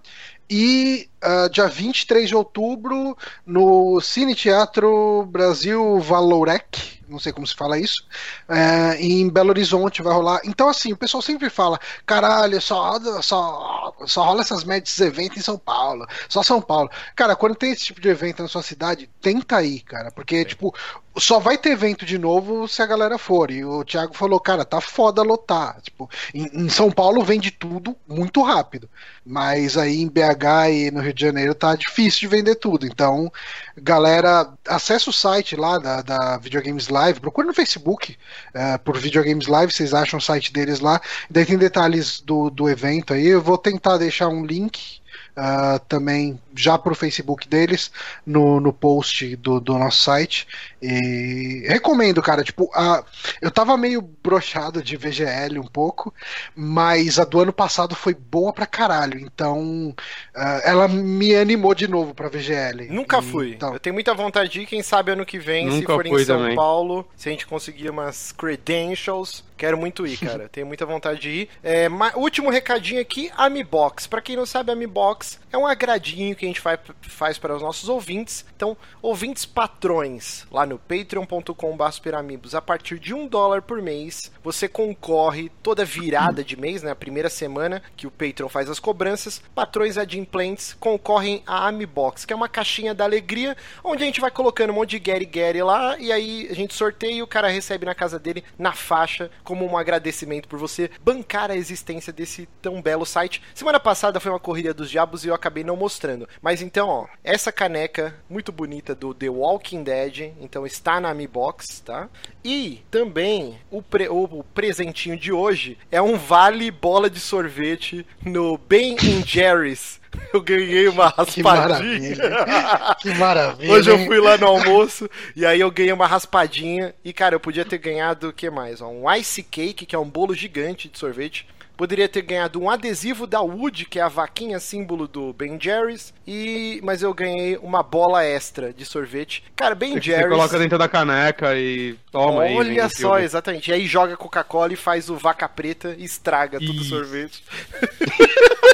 E 0.48 1.08
uh, 1.22 1.48
dia 1.48 1.66
23 1.66 2.28
de 2.28 2.36
outubro, 2.36 3.16
no 3.46 4.00
Cine 4.00 4.34
Teatro 4.34 5.26
Brasil 5.26 5.98
Valorec, 6.00 7.00
não 7.14 7.20
sei 7.20 7.32
como 7.32 7.46
se 7.46 7.54
fala 7.54 7.78
isso, 7.78 8.04
é, 8.48 9.00
em 9.00 9.28
Belo 9.28 9.50
Horizonte 9.50 10.02
vai 10.02 10.12
rolar. 10.12 10.40
Então, 10.44 10.68
assim, 10.68 10.92
o 10.92 10.96
pessoal 10.96 11.22
sempre 11.22 11.48
fala: 11.48 11.78
caralho, 12.04 12.60
só, 12.60 12.98
só, 13.22 13.94
só 14.06 14.24
rola 14.24 14.42
essas 14.42 14.64
médias 14.64 14.98
eventos 15.00 15.38
em 15.38 15.42
São 15.42 15.56
Paulo, 15.58 16.06
só 16.28 16.42
São 16.42 16.60
Paulo. 16.60 16.90
Cara, 17.16 17.36
quando 17.36 17.54
tem 17.54 17.72
esse 17.72 17.84
tipo 17.84 18.00
de 18.00 18.08
evento 18.08 18.42
na 18.42 18.48
sua 18.48 18.62
cidade, 18.62 19.08
tenta 19.20 19.62
ir, 19.62 19.80
cara, 19.80 20.10
porque, 20.10 20.38
Sim. 20.40 20.44
tipo, 20.44 20.74
só 21.16 21.38
vai 21.38 21.56
ter 21.56 21.70
evento 21.70 22.04
de 22.04 22.18
novo 22.18 22.66
se 22.66 22.82
a 22.82 22.86
galera 22.86 23.18
for. 23.18 23.50
E 23.50 23.64
o 23.64 23.84
Thiago 23.84 24.14
falou: 24.14 24.40
cara, 24.40 24.64
tá 24.64 24.80
foda 24.80 25.22
lotar. 25.22 25.80
Tipo, 25.80 26.10
em, 26.34 26.64
em 26.64 26.68
São 26.68 26.90
Paulo 26.90 27.22
vende 27.22 27.50
tudo 27.50 27.96
muito 28.06 28.42
rápido, 28.42 28.88
mas 29.24 29.76
aí 29.76 30.00
em 30.00 30.08
BH 30.08 30.70
e 30.70 30.90
no 30.90 31.00
Rio 31.00 31.14
de 31.14 31.22
Janeiro 31.22 31.54
tá 31.54 31.74
difícil 31.76 32.20
de 32.20 32.26
vender 32.28 32.56
tudo. 32.56 32.86
Então, 32.86 33.30
galera, 33.76 34.52
acessa 34.68 35.10
o 35.10 35.12
site 35.12 35.56
lá 35.56 35.78
da, 35.78 36.02
da 36.02 36.36
Videogames 36.38 36.88
Live, 36.88 37.03
procura 37.12 37.46
no 37.46 37.52
Facebook 37.52 38.16
uh, 38.54 38.78
por 38.78 38.96
Videogames 38.96 39.46
Live, 39.46 39.72
vocês 39.72 39.92
acham 39.92 40.18
o 40.18 40.22
site 40.22 40.52
deles 40.52 40.80
lá. 40.80 41.00
Daí 41.28 41.44
tem 41.44 41.58
detalhes 41.58 42.20
do, 42.20 42.48
do 42.48 42.70
evento 42.70 43.12
aí. 43.12 43.26
Eu 43.26 43.42
vou 43.42 43.58
tentar 43.58 43.98
deixar 43.98 44.28
um 44.28 44.46
link 44.46 45.00
uh, 45.36 45.78
também 45.88 46.40
já 46.54 46.78
pro 46.78 46.94
Facebook 46.94 47.48
deles, 47.48 47.90
no, 48.24 48.60
no 48.60 48.72
post 48.72 49.36
do, 49.36 49.60
do 49.60 49.78
nosso 49.78 50.02
site. 50.02 50.46
E 50.80 51.64
recomendo, 51.66 52.22
cara. 52.22 52.42
Tipo, 52.42 52.70
a, 52.74 53.04
eu 53.40 53.50
tava 53.50 53.76
meio 53.76 54.02
brochado 54.02 54.82
de 54.82 54.96
VGL 54.96 55.58
um 55.58 55.66
pouco, 55.66 56.12
mas 56.54 57.18
a 57.18 57.24
do 57.24 57.40
ano 57.40 57.52
passado 57.52 57.94
foi 57.94 58.14
boa 58.14 58.52
pra 58.52 58.66
caralho. 58.66 59.18
Então, 59.18 59.94
uh, 60.34 60.60
ela 60.64 60.86
me 60.88 61.34
animou 61.34 61.74
de 61.74 61.88
novo 61.88 62.14
pra 62.14 62.28
VGL. 62.28 62.88
Nunca 62.90 63.18
e, 63.18 63.22
fui. 63.22 63.50
Então... 63.52 63.72
Eu 63.72 63.80
tenho 63.80 63.94
muita 63.94 64.14
vontade 64.14 64.50
de 64.50 64.60
ir, 64.60 64.66
quem 64.66 64.82
sabe 64.82 65.12
ano 65.12 65.24
que 65.24 65.38
vem, 65.38 65.66
Nunca 65.66 65.78
se 65.78 65.86
for 65.86 66.06
em 66.06 66.24
São 66.24 66.38
também. 66.38 66.56
Paulo, 66.56 67.08
se 67.16 67.28
a 67.28 67.32
gente 67.32 67.46
conseguir 67.46 67.90
umas 67.90 68.32
credentials, 68.32 69.42
Quero 69.56 69.78
muito 69.78 70.06
ir, 70.06 70.18
cara. 70.18 70.48
Tenho 70.52 70.66
muita 70.66 70.84
vontade 70.84 71.20
de 71.20 71.30
ir. 71.30 71.48
É, 71.62 71.88
último 72.16 72.50
recadinho 72.50 73.00
aqui, 73.00 73.30
Amibox. 73.36 74.06
Para 74.06 74.20
quem 74.20 74.36
não 74.36 74.44
sabe, 74.44 74.72
Amibox 74.72 75.40
é 75.52 75.56
um 75.56 75.66
agradinho 75.66 76.34
que 76.34 76.43
a 76.44 76.48
gente 76.48 76.60
faz, 76.60 76.80
faz 77.02 77.38
para 77.38 77.54
os 77.54 77.62
nossos 77.62 77.88
ouvintes. 77.88 78.44
Então, 78.54 78.76
ouvintes 79.00 79.44
patrões, 79.44 80.46
lá 80.50 80.66
no 80.66 80.78
patreon.com.br 80.78 82.54
a 82.54 82.62
partir 82.62 82.98
de 82.98 83.14
um 83.14 83.26
dólar 83.26 83.62
por 83.62 83.80
mês, 83.80 84.30
você 84.42 84.68
concorre 84.68 85.50
toda 85.62 85.84
virada 85.84 86.44
de 86.44 86.56
mês, 86.56 86.82
né? 86.82 86.90
A 86.90 86.96
primeira 86.96 87.28
semana 87.28 87.82
que 87.96 88.06
o 88.06 88.10
Patreon 88.10 88.48
faz 88.48 88.68
as 88.68 88.78
cobranças. 88.78 89.42
Patrões 89.54 89.96
adimplentes 89.96 90.74
concorrem 90.78 91.42
a 91.46 91.66
Amibox, 91.68 92.24
que 92.24 92.32
é 92.32 92.36
uma 92.36 92.48
caixinha 92.48 92.94
da 92.94 93.04
alegria, 93.04 93.56
onde 93.82 94.02
a 94.02 94.06
gente 94.06 94.20
vai 94.20 94.30
colocando 94.30 94.70
um 94.70 94.74
monte 94.74 94.90
de 94.90 94.98
Gary 94.98 95.26
Gary 95.26 95.62
lá, 95.62 95.98
e 95.98 96.12
aí 96.12 96.48
a 96.50 96.54
gente 96.54 96.74
sorteia 96.74 97.12
e 97.12 97.22
o 97.22 97.26
cara 97.26 97.48
recebe 97.48 97.86
na 97.86 97.94
casa 97.94 98.18
dele, 98.18 98.44
na 98.58 98.72
faixa, 98.72 99.30
como 99.42 99.64
um 99.64 99.76
agradecimento 99.76 100.48
por 100.48 100.58
você 100.58 100.90
bancar 101.02 101.50
a 101.50 101.56
existência 101.56 102.12
desse 102.12 102.48
tão 102.60 102.80
belo 102.80 103.04
site. 103.04 103.42
Semana 103.54 103.80
passada 103.80 104.20
foi 104.20 104.30
uma 104.30 104.40
corrida 104.40 104.74
dos 104.74 104.90
diabos 104.90 105.24
e 105.24 105.28
eu 105.28 105.34
acabei 105.34 105.64
não 105.64 105.76
mostrando. 105.76 106.28
Mas 106.40 106.62
então, 106.62 106.88
ó, 106.88 107.06
essa 107.22 107.52
caneca 107.52 108.14
muito 108.28 108.52
bonita 108.52 108.94
do 108.94 109.14
The 109.14 109.28
Walking 109.28 109.82
Dead, 109.82 110.32
então 110.40 110.66
está 110.66 111.00
na 111.00 111.12
Mi 111.14 111.26
Box, 111.26 111.80
tá? 111.80 112.08
E 112.44 112.82
também 112.90 113.58
o, 113.70 113.82
pre 113.82 114.08
o 114.08 114.44
presentinho 114.54 115.16
de 115.16 115.32
hoje 115.32 115.78
é 115.90 116.00
um 116.00 116.16
vale 116.16 116.70
bola 116.70 117.08
de 117.08 117.20
sorvete 117.20 118.06
no 118.24 118.58
Ben 118.58 118.96
Jerry's 119.24 120.00
eu 120.32 120.40
ganhei 120.40 120.88
uma 120.88 121.08
raspadinha. 121.16 121.34
Que 121.34 121.42
maravilha. 121.42 122.96
que 123.00 123.14
maravilha. 123.14 123.72
Hoje 123.72 123.90
eu 123.90 123.98
fui 124.06 124.20
lá 124.20 124.36
no 124.36 124.46
almoço 124.46 125.08
e 125.34 125.44
aí 125.44 125.60
eu 125.60 125.70
ganhei 125.70 125.92
uma 125.92 126.06
raspadinha. 126.06 126.94
E, 127.04 127.12
cara, 127.12 127.34
eu 127.34 127.40
podia 127.40 127.64
ter 127.64 127.78
ganhado 127.78 128.28
o 128.28 128.32
que 128.32 128.48
mais? 128.50 128.80
Um 128.80 129.10
ice 129.14 129.42
cake, 129.42 129.86
que 129.86 129.94
é 129.94 129.98
um 129.98 130.08
bolo 130.08 130.34
gigante 130.34 130.88
de 130.88 130.98
sorvete. 130.98 131.46
Poderia 131.76 132.08
ter 132.08 132.22
ganhado 132.22 132.60
um 132.60 132.70
adesivo 132.70 133.26
da 133.26 133.40
Wood, 133.40 133.86
que 133.86 133.98
é 133.98 134.02
a 134.02 134.08
vaquinha 134.08 134.60
símbolo 134.60 135.08
do 135.08 135.32
Ben 135.32 135.58
Jerry's, 135.60 136.14
e 136.26 136.80
mas 136.84 137.02
eu 137.02 137.12
ganhei 137.12 137.56
uma 137.58 137.82
bola 137.82 138.24
extra 138.24 138.72
de 138.72 138.84
sorvete. 138.84 139.42
Cara, 139.56 139.74
Ben 139.74 140.00
Jerry's. 140.00 140.24
Você 140.24 140.28
coloca 140.28 140.58
dentro 140.58 140.78
da 140.78 140.88
caneca 140.88 141.56
e 141.56 141.96
toma 142.12 142.38
Olha 142.38 142.48
aí. 142.48 142.56
Olha 142.56 142.88
só, 142.88 143.18
exatamente. 143.18 143.70
E 143.70 143.74
aí 143.74 143.86
joga 143.86 144.16
Coca-Cola 144.16 144.72
e 144.72 144.76
faz 144.76 145.10
o 145.10 145.16
vaca 145.16 145.48
preta 145.48 145.96
e 145.98 146.04
estraga 146.04 146.58
todo 146.60 146.78
o 146.78 146.84
sorvete. 146.84 147.42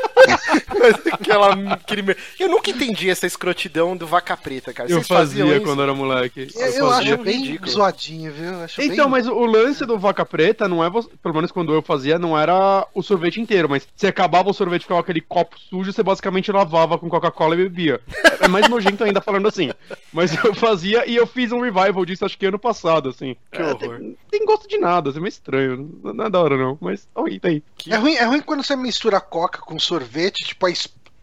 Aquela, 1.12 1.52
aquele... 1.72 2.16
Eu 2.38 2.48
nunca 2.48 2.70
entendi 2.70 3.10
essa 3.10 3.26
escrotidão 3.26 3.96
do 3.96 4.06
vaca 4.06 4.36
preta, 4.36 4.72
cara. 4.72 4.88
Vocês 4.88 5.08
eu 5.08 5.16
fazia 5.16 5.60
quando 5.60 5.82
era 5.82 5.94
moleque. 5.94 6.48
Eu, 6.54 6.66
eu, 6.66 6.72
eu 6.72 6.90
acho 6.90 7.18
bem 7.18 7.38
ridículo. 7.38 7.70
zoadinho, 7.70 8.32
viu? 8.32 8.62
Acho 8.62 8.80
então, 8.82 9.10
bem... 9.10 9.10
mas 9.10 9.26
o 9.26 9.44
lance 9.44 9.84
do 9.84 9.98
vaca 9.98 10.24
preta 10.24 10.68
não 10.68 10.84
é, 10.84 10.90
pelo 10.90 11.34
menos 11.34 11.52
quando 11.52 11.72
eu 11.72 11.82
fazia, 11.82 12.18
não 12.18 12.38
era 12.38 12.86
o 12.94 13.02
sorvete 13.02 13.40
inteiro, 13.40 13.68
mas 13.68 13.86
se 13.94 14.06
acabava 14.06 14.50
o 14.50 14.54
sorvete 14.54 14.82
ficava 14.82 15.00
aquele 15.00 15.20
copo 15.20 15.58
sujo, 15.58 15.92
você 15.92 16.02
basicamente 16.02 16.52
lavava 16.52 16.98
com 16.98 17.08
Coca-Cola 17.08 17.54
e 17.54 17.58
bebia. 17.58 18.00
É 18.40 18.48
mais 18.48 18.68
nojento 18.68 19.04
ainda 19.04 19.20
falando 19.20 19.48
assim. 19.48 19.70
Mas 20.12 20.32
eu 20.44 20.54
fazia 20.54 21.08
e 21.08 21.16
eu 21.16 21.26
fiz 21.26 21.52
um 21.52 21.60
revival 21.60 22.04
disso 22.04 22.24
acho 22.24 22.38
que 22.38 22.46
ano 22.46 22.58
passado, 22.58 23.08
assim. 23.08 23.36
Que 23.50 23.60
é, 23.60 23.66
horror. 23.66 23.98
Tem, 23.98 24.16
tem, 24.30 24.44
gosto 24.44 24.68
de 24.68 24.78
nada, 24.78 25.10
assim, 25.10 25.18
é 25.18 25.22
meio 25.22 25.28
estranho. 25.28 26.00
Não, 26.02 26.24
é 26.24 26.30
da 26.30 26.40
hora 26.40 26.56
não, 26.56 26.78
mas 26.80 27.06
tá 27.06 27.22
aí, 27.24 27.40
tá 27.40 27.48
aí. 27.48 27.62
É 27.88 27.96
ruim, 27.96 28.14
é 28.14 28.24
ruim 28.24 28.40
quando 28.40 28.64
você 28.64 28.74
mistura 28.76 29.20
coca 29.20 29.60
com 29.60 29.78
sorvete, 29.78 30.44
tipo 30.44 30.66
a 30.66 30.70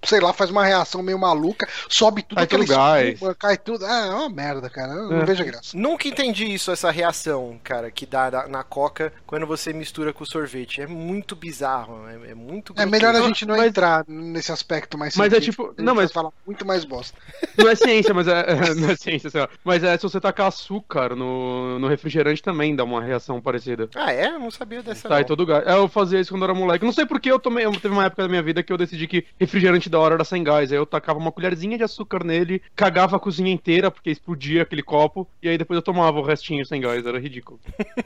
sei 0.03 0.19
lá, 0.19 0.33
faz 0.33 0.49
uma 0.49 0.65
reação 0.65 1.01
meio 1.01 1.17
maluca, 1.17 1.67
sobe 1.89 2.23
tudo 2.23 2.39
aquele 2.39 2.63
espuma, 2.63 3.35
cai 3.35 3.57
tudo. 3.57 3.85
Ah, 3.85 4.05
é 4.05 4.13
uma 4.13 4.29
merda, 4.29 4.69
cara. 4.69 4.93
Eu 4.93 5.11
é. 5.11 5.19
não 5.19 5.25
vejo 5.25 5.43
graça. 5.43 5.77
Nunca 5.77 6.07
entendi 6.07 6.45
isso, 6.45 6.71
essa 6.71 6.91
reação, 6.91 7.59
cara, 7.63 7.91
que 7.91 8.05
dá 8.05 8.29
na, 8.29 8.47
na 8.47 8.63
coca 8.63 9.11
quando 9.25 9.45
você 9.45 9.73
mistura 9.73 10.13
com 10.13 10.25
sorvete. 10.25 10.81
É 10.81 10.87
muito 10.87 11.35
bizarro, 11.35 12.07
é, 12.07 12.31
é 12.31 12.35
muito 12.35 12.73
É 12.77 12.85
melhor 12.85 13.15
a 13.15 13.21
gente 13.21 13.45
não 13.45 13.57
mas... 13.57 13.67
entrar 13.67 14.05
nesse 14.07 14.51
aspecto 14.51 14.97
mais 14.97 15.15
Mas 15.15 15.33
é 15.33 15.39
tipo, 15.39 15.73
não, 15.77 15.95
mas 15.95 16.11
fala 16.11 16.31
muito 16.45 16.65
mais 16.65 16.85
bosta. 16.85 17.17
Não 17.57 17.67
é 17.67 17.75
ciência, 17.75 18.13
mas 18.13 18.27
é, 18.27 18.39
é 18.39 18.73
não 18.75 18.91
é 18.91 18.95
ciência, 18.95 19.29
sei 19.29 19.41
lá. 19.41 19.49
Mas 19.63 19.83
é 19.83 19.97
se 19.97 20.03
você 20.03 20.19
tacar 20.19 20.47
açúcar 20.47 21.15
no, 21.15 21.79
no 21.79 21.87
refrigerante 21.87 22.41
também 22.41 22.75
dá 22.75 22.83
uma 22.83 23.01
reação 23.01 23.41
parecida. 23.41 23.89
Ah, 23.95 24.13
é? 24.13 24.27
Eu 24.27 24.39
não 24.39 24.51
sabia 24.51 24.83
dessa. 24.83 25.09
Tá, 25.09 25.15
não. 25.15 25.21
e 25.21 25.25
todo 25.25 25.45
gás. 25.45 25.65
É, 25.65 25.73
eu 25.73 25.87
fazia 25.87 26.19
isso 26.19 26.31
quando 26.31 26.43
eu 26.43 26.49
era 26.49 26.53
moleque. 26.53 26.85
Não 26.85 26.93
sei 26.93 27.05
porque 27.05 27.31
eu 27.31 27.39
tomei, 27.39 27.65
eu 27.65 27.71
teve 27.71 27.89
uma 27.89 28.05
época 28.05 28.23
da 28.23 28.29
minha 28.29 28.43
vida 28.43 28.61
que 28.61 28.71
eu 28.71 28.77
decidi 28.77 29.07
que 29.07 29.25
refrigerante 29.39 29.89
da 29.97 29.99
hora 29.99 30.15
era 30.15 30.23
sem 30.23 30.43
gás. 30.43 30.71
Aí 30.71 30.77
eu 30.77 30.85
tacava 30.85 31.17
uma 31.17 31.31
colherzinha 31.31 31.77
de 31.77 31.83
açúcar 31.83 32.23
nele, 32.23 32.61
cagava 32.75 33.17
a 33.17 33.19
cozinha 33.19 33.51
inteira, 33.51 33.89
porque 33.89 34.11
explodia 34.11 34.61
aquele 34.61 34.83
copo, 34.83 35.27
e 35.41 35.49
aí 35.49 35.57
depois 35.57 35.75
eu 35.75 35.81
tomava 35.81 36.19
o 36.19 36.23
restinho 36.23 36.65
sem 36.65 36.79
gás. 36.79 37.05
Era 37.05 37.19
ridículo. 37.19 37.59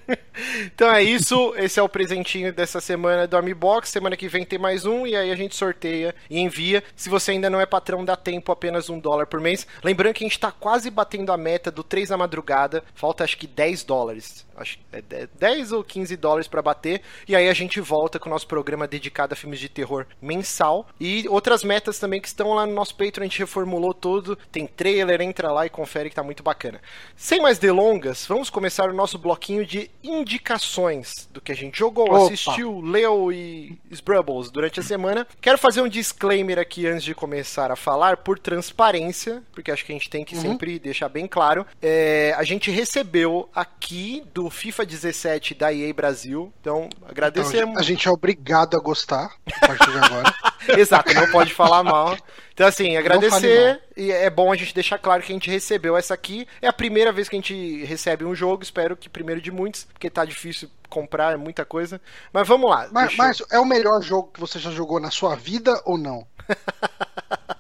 então 0.66 0.90
é 0.90 1.04
isso. 1.04 1.54
Esse 1.58 1.80
é 1.80 1.84
o 1.84 1.90
presentinho 1.90 2.54
dessa 2.54 2.80
semana 2.80 3.28
do 3.28 3.36
Amibox. 3.36 3.90
Semana 3.90 4.16
que 4.16 4.30
vem 4.30 4.46
tem 4.46 4.58
mais 4.58 4.86
um, 4.86 5.06
e 5.06 5.16
aí 5.16 5.32
a 5.32 5.36
gente 5.36 5.56
sorteia 5.56 6.16
e 6.30 6.40
envia. 6.40 6.84
Se 6.96 7.10
você 7.10 7.32
ainda 7.32 7.50
não 7.50 7.60
é 7.60 7.66
patrão, 7.66 8.06
dá 8.06 8.16
tempo 8.16 8.52
apenas 8.52 8.90
um 8.90 9.00
dólar 9.00 9.28
por 9.28 9.42
mês. 9.42 9.68
Lembrando 9.84 10.14
que 10.14 10.24
a 10.24 10.28
gente 10.28 10.40
tá 10.40 10.52
quase 10.52 10.90
batendo 10.90 11.32
a 11.32 11.38
meta 11.38 11.70
do 11.70 11.84
3 11.84 12.10
da 12.10 12.18
madrugada. 12.18 12.84
Falta 12.96 13.24
acho 13.24 13.38
que 13.38 13.48
10 13.48 13.84
dólares 13.84 14.46
acho 14.62 14.80
é 14.92 15.28
10 15.40 15.72
ou 15.72 15.84
15 15.84 16.16
dólares 16.18 16.48
para 16.48 16.62
bater. 16.62 17.02
E 17.28 17.36
aí 17.36 17.50
a 17.50 17.54
gente 17.54 17.80
volta 17.80 18.20
com 18.20 18.30
o 18.30 18.32
nosso 18.32 18.48
programa 18.48 18.88
dedicado 18.88 19.34
a 19.34 19.38
filmes 19.38 19.60
de 19.60 19.70
terror 19.70 20.06
mensal. 20.22 20.88
E 21.00 21.28
outras 21.28 21.64
metas 21.64 22.00
também 22.00 22.22
que 22.22 22.28
estão 22.28 22.54
lá 22.54 22.66
no 22.66 22.74
nosso 22.74 22.96
Patreon, 22.96 23.24
a 23.24 23.28
gente 23.28 23.40
reformulou 23.40 23.94
tudo. 23.94 24.38
Tem 24.52 24.68
trailer, 24.68 25.22
entra 25.22 25.52
lá 25.52 25.66
e 25.66 25.70
confere 25.70 26.10
que 26.10 26.16
tá 26.16 26.24
muito 26.24 26.44
bacana. 26.44 26.82
Sem 27.16 27.42
mais 27.42 27.58
delongas, 27.58 28.26
vamos 28.26 28.50
começar 28.50 28.90
o 28.90 28.94
nosso 28.94 29.18
bloquinho 29.18 29.66
de 29.66 29.90
indicações 30.04 31.28
do 31.32 31.42
que 31.42 31.52
a 31.52 31.56
gente 31.56 31.78
jogou, 31.78 32.06
Opa. 32.06 32.26
assistiu, 32.26 32.82
leu 32.82 33.32
e 33.32 33.78
Sbrubbles 33.90 34.52
durante 34.52 34.80
a 34.80 34.84
semana. 34.84 35.28
Quero 35.40 35.58
fazer 35.58 35.82
um 35.82 35.88
disclaimer 35.88 36.60
aqui 36.60 36.88
antes 36.88 37.04
de 37.04 37.16
começar 37.16 37.72
a 37.72 37.76
falar, 37.76 38.18
por 38.18 38.38
transparência, 38.38 39.44
porque 39.52 39.72
acho 39.72 39.86
que 39.86 39.92
a 39.92 39.96
gente 39.96 40.10
tem 40.10 40.24
que 40.24 40.36
uhum. 40.36 40.42
sempre 40.42 40.80
deixar 40.80 41.10
bem 41.10 41.28
claro. 41.28 41.66
É, 41.82 42.34
a 42.38 42.44
gente 42.44 42.70
recebeu 42.70 43.50
aqui 43.56 44.24
do 44.34 44.50
FIFA 44.52 44.86
17 44.86 45.56
da 45.56 45.74
EA 45.74 45.94
Brasil. 45.94 46.54
Então, 46.60 46.90
agradecemos. 47.08 47.72
Então, 47.72 47.80
a 47.80 47.82
gente 47.82 48.08
é 48.08 48.12
obrigado 48.12 48.78
a 48.78 48.80
gostar 48.80 49.34
a 49.62 49.68
partir 49.68 49.92
de 49.92 49.98
agora. 49.98 50.34
Exato, 50.78 51.14
não 51.14 51.32
pode 51.32 51.54
falar 51.54 51.84
mal. 51.84 52.18
Então, 52.54 52.68
assim, 52.68 52.96
agradecer. 52.96 53.82
E 53.98 54.12
é 54.12 54.30
bom 54.30 54.52
a 54.52 54.56
gente 54.56 54.76
deixar 54.76 55.00
claro 55.00 55.24
que 55.24 55.32
a 55.32 55.36
gente 55.36 55.50
recebeu 55.50 55.98
essa 55.98 56.14
aqui. 56.14 56.48
É 56.62 56.68
a 56.68 56.74
primeira 56.74 57.12
vez 57.12 57.28
que 57.28 57.36
a 57.36 57.40
gente 57.40 57.84
recebe 57.86 58.24
um 58.26 58.36
jogo. 58.36 58.62
Espero 58.62 58.96
que 58.96 59.10
primeiro 59.10 59.42
de 59.42 59.52
muitos, 59.52 59.86
porque 59.86 60.10
tá 60.10 60.24
difícil 60.26 60.70
comprar, 60.90 61.34
é 61.34 61.38
muita 61.38 61.66
coisa. 61.66 62.00
Mas 62.32 62.48
vamos 62.48 62.70
lá. 62.70 62.88
Mas, 62.92 63.16
mas 63.16 63.42
é 63.50 63.60
o 63.60 63.66
melhor 63.66 64.02
jogo 64.02 64.30
que 64.34 64.40
você 64.40 64.60
já 64.60 64.70
jogou 64.72 65.00
na 65.00 65.10
sua 65.10 65.36
vida 65.36 65.82
ou 65.86 65.98
não? 65.98 66.28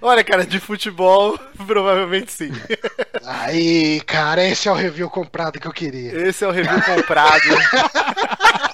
Olha, 0.00 0.24
cara, 0.24 0.44
de 0.44 0.58
futebol, 0.60 1.38
provavelmente 1.66 2.32
sim. 2.32 2.52
Aí, 3.24 4.00
cara, 4.02 4.44
esse 4.44 4.68
é 4.68 4.72
o 4.72 4.74
review 4.74 5.10
comprado 5.10 5.58
que 5.58 5.66
eu 5.66 5.72
queria. 5.72 6.12
Esse 6.28 6.44
é 6.44 6.48
o 6.48 6.52
review 6.52 6.80
comprado. 6.82 7.42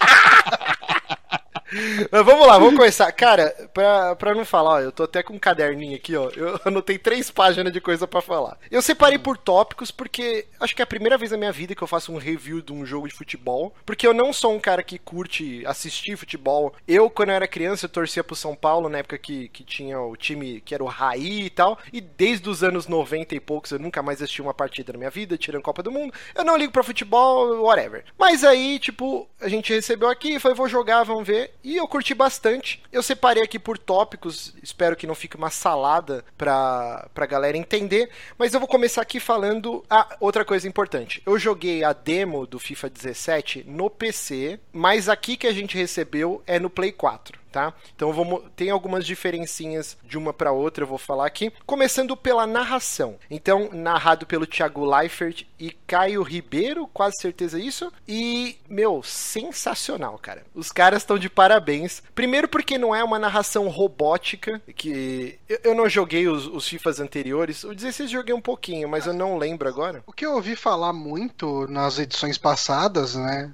Mas 2.10 2.24
vamos 2.24 2.46
lá, 2.46 2.58
vamos 2.58 2.76
começar. 2.76 3.10
Cara, 3.12 3.54
pra, 3.72 4.16
pra 4.16 4.34
não 4.34 4.44
falar, 4.44 4.70
ó, 4.70 4.80
eu 4.80 4.92
tô 4.92 5.02
até 5.02 5.22
com 5.22 5.34
um 5.34 5.38
caderninho 5.38 5.96
aqui, 5.96 6.16
ó. 6.16 6.30
Eu 6.36 6.60
anotei 6.64 6.98
três 6.98 7.30
páginas 7.30 7.72
de 7.72 7.80
coisa 7.80 8.06
para 8.06 8.20
falar. 8.20 8.58
Eu 8.70 8.82
separei 8.82 9.18
por 9.18 9.36
tópicos 9.36 9.90
porque 9.90 10.46
acho 10.60 10.74
que 10.74 10.82
é 10.82 10.84
a 10.84 10.86
primeira 10.86 11.18
vez 11.18 11.30
na 11.30 11.36
minha 11.36 11.52
vida 11.52 11.74
que 11.74 11.82
eu 11.82 11.88
faço 11.88 12.12
um 12.12 12.18
review 12.18 12.60
de 12.60 12.72
um 12.72 12.84
jogo 12.84 13.08
de 13.08 13.14
futebol. 13.14 13.74
Porque 13.84 14.06
eu 14.06 14.14
não 14.14 14.32
sou 14.32 14.54
um 14.54 14.60
cara 14.60 14.82
que 14.82 14.98
curte 14.98 15.64
assistir 15.66 16.16
futebol. 16.16 16.74
Eu, 16.86 17.10
quando 17.10 17.30
eu 17.30 17.34
era 17.34 17.48
criança, 17.48 17.86
eu 17.86 17.90
torcia 17.90 18.24
pro 18.24 18.36
São 18.36 18.54
Paulo, 18.54 18.88
na 18.88 18.98
época 18.98 19.18
que, 19.18 19.48
que 19.48 19.64
tinha 19.64 20.00
o 20.00 20.16
time 20.16 20.60
que 20.60 20.74
era 20.74 20.84
o 20.84 20.88
Raí 20.88 21.46
e 21.46 21.50
tal. 21.50 21.78
E 21.92 22.00
desde 22.00 22.48
os 22.48 22.62
anos 22.62 22.86
90 22.86 23.34
e 23.34 23.40
poucos 23.40 23.70
eu 23.70 23.78
nunca 23.78 24.02
mais 24.02 24.22
assisti 24.22 24.42
uma 24.42 24.54
partida 24.54 24.92
na 24.92 24.98
minha 24.98 25.10
vida, 25.10 25.36
tirando 25.36 25.62
Copa 25.62 25.82
do 25.82 25.92
Mundo. 25.92 26.12
Eu 26.34 26.44
não 26.44 26.56
ligo 26.56 26.72
pra 26.72 26.82
futebol, 26.82 27.62
whatever. 27.62 28.04
Mas 28.18 28.44
aí, 28.44 28.78
tipo, 28.78 29.28
a 29.40 29.48
gente 29.48 29.72
recebeu 29.72 30.08
aqui 30.08 30.36
e 30.36 30.40
foi, 30.40 30.54
vou 30.54 30.68
jogar, 30.68 31.04
vamos 31.04 31.26
ver. 31.26 31.52
E 31.66 31.78
eu 31.78 31.88
curti 31.88 32.14
bastante. 32.14 32.80
Eu 32.92 33.02
separei 33.02 33.42
aqui 33.42 33.58
por 33.58 33.76
tópicos, 33.76 34.54
espero 34.62 34.94
que 34.94 35.04
não 35.04 35.16
fique 35.16 35.34
uma 35.34 35.50
salada 35.50 36.24
pra, 36.38 37.08
pra 37.12 37.26
galera 37.26 37.56
entender. 37.56 38.08
Mas 38.38 38.54
eu 38.54 38.60
vou 38.60 38.68
começar 38.68 39.02
aqui 39.02 39.18
falando. 39.18 39.84
Ah, 39.90 40.16
outra 40.20 40.44
coisa 40.44 40.68
importante. 40.68 41.20
Eu 41.26 41.36
joguei 41.40 41.82
a 41.82 41.92
demo 41.92 42.46
do 42.46 42.60
FIFA 42.60 42.88
17 42.88 43.64
no 43.66 43.90
PC, 43.90 44.60
mas 44.72 45.08
aqui 45.08 45.36
que 45.36 45.48
a 45.48 45.52
gente 45.52 45.76
recebeu 45.76 46.40
é 46.46 46.60
no 46.60 46.70
Play 46.70 46.92
4. 46.92 47.36
Tá? 47.50 47.72
Então 47.94 48.12
tem 48.54 48.70
algumas 48.70 49.06
diferencinhas 49.06 49.96
de 50.04 50.18
uma 50.18 50.32
para 50.32 50.52
outra, 50.52 50.84
eu 50.84 50.88
vou 50.88 50.98
falar 50.98 51.26
aqui, 51.26 51.52
começando 51.64 52.16
pela 52.16 52.46
narração. 52.46 53.16
Então, 53.30 53.70
narrado 53.72 54.26
pelo 54.26 54.46
Thiago 54.46 54.84
Leifert 54.84 55.44
e 55.58 55.70
Caio 55.86 56.22
Ribeiro, 56.22 56.86
quase 56.88 57.16
certeza 57.20 57.58
isso. 57.58 57.92
E, 58.06 58.58
meu, 58.68 59.02
sensacional, 59.02 60.18
cara. 60.18 60.44
Os 60.54 60.70
caras 60.70 61.02
estão 61.02 61.18
de 61.18 61.28
parabéns. 61.28 62.02
Primeiro 62.14 62.48
porque 62.48 62.78
não 62.78 62.94
é 62.94 63.02
uma 63.02 63.18
narração 63.18 63.68
robótica, 63.68 64.60
que 64.74 65.38
eu, 65.48 65.60
eu 65.64 65.74
não 65.74 65.88
joguei 65.88 66.28
os, 66.28 66.46
os 66.46 66.68
FIFAs 66.68 67.00
anteriores. 67.00 67.64
O 67.64 67.74
16 67.74 68.10
joguei 68.10 68.34
um 68.34 68.40
pouquinho, 68.40 68.88
mas 68.88 69.06
eu 69.06 69.12
não 69.12 69.38
lembro 69.38 69.68
agora. 69.68 70.02
O 70.06 70.12
que 70.12 70.24
eu 70.24 70.34
ouvi 70.34 70.56
falar 70.56 70.92
muito 70.92 71.66
nas 71.68 71.98
edições 71.98 72.38
passadas, 72.38 73.14
né, 73.14 73.52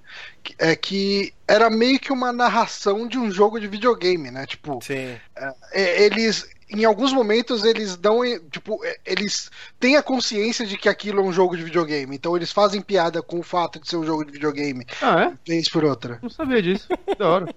é 0.59 0.75
que 0.77 1.33
era 1.47 1.69
meio 1.71 1.99
que 1.99 2.13
uma 2.13 2.33
narração 2.33 3.07
de 3.07 3.19
um 3.19 3.31
jogo 3.31 3.61
de 3.61 3.67
videogame, 3.67 4.31
né? 4.31 4.47
Tipo, 4.47 4.81
Sim. 4.83 5.17
é, 5.73 6.05
eles 6.05 6.49
em 6.75 6.85
alguns 6.85 7.13
momentos 7.13 7.65
eles 7.65 7.97
dão, 7.97 8.21
tipo, 8.51 8.85
é, 8.85 8.99
eles 9.05 9.51
têm 9.79 9.97
a 9.97 10.03
consciência 10.03 10.67
de 10.67 10.77
que 10.77 10.89
aquilo 10.89 11.21
é 11.21 11.25
um 11.25 11.33
jogo 11.33 11.57
de 11.57 11.63
videogame. 11.63 12.15
Então 12.15 12.37
eles 12.37 12.53
fazem 12.53 12.81
piada 12.81 13.23
com 13.23 13.39
o 13.39 13.43
fato 13.43 13.81
de 13.81 13.89
ser 13.89 13.97
um 13.97 14.05
jogo 14.05 14.25
de 14.25 14.33
videogame. 14.33 14.87
Ah, 15.01 15.25
é? 15.25 15.33
Vez 15.47 15.69
por 15.69 15.85
outra. 15.85 16.19
Não 16.23 16.31
sabia 16.31 16.63
disso. 16.63 16.89
da 17.19 17.29
hora. 17.29 17.55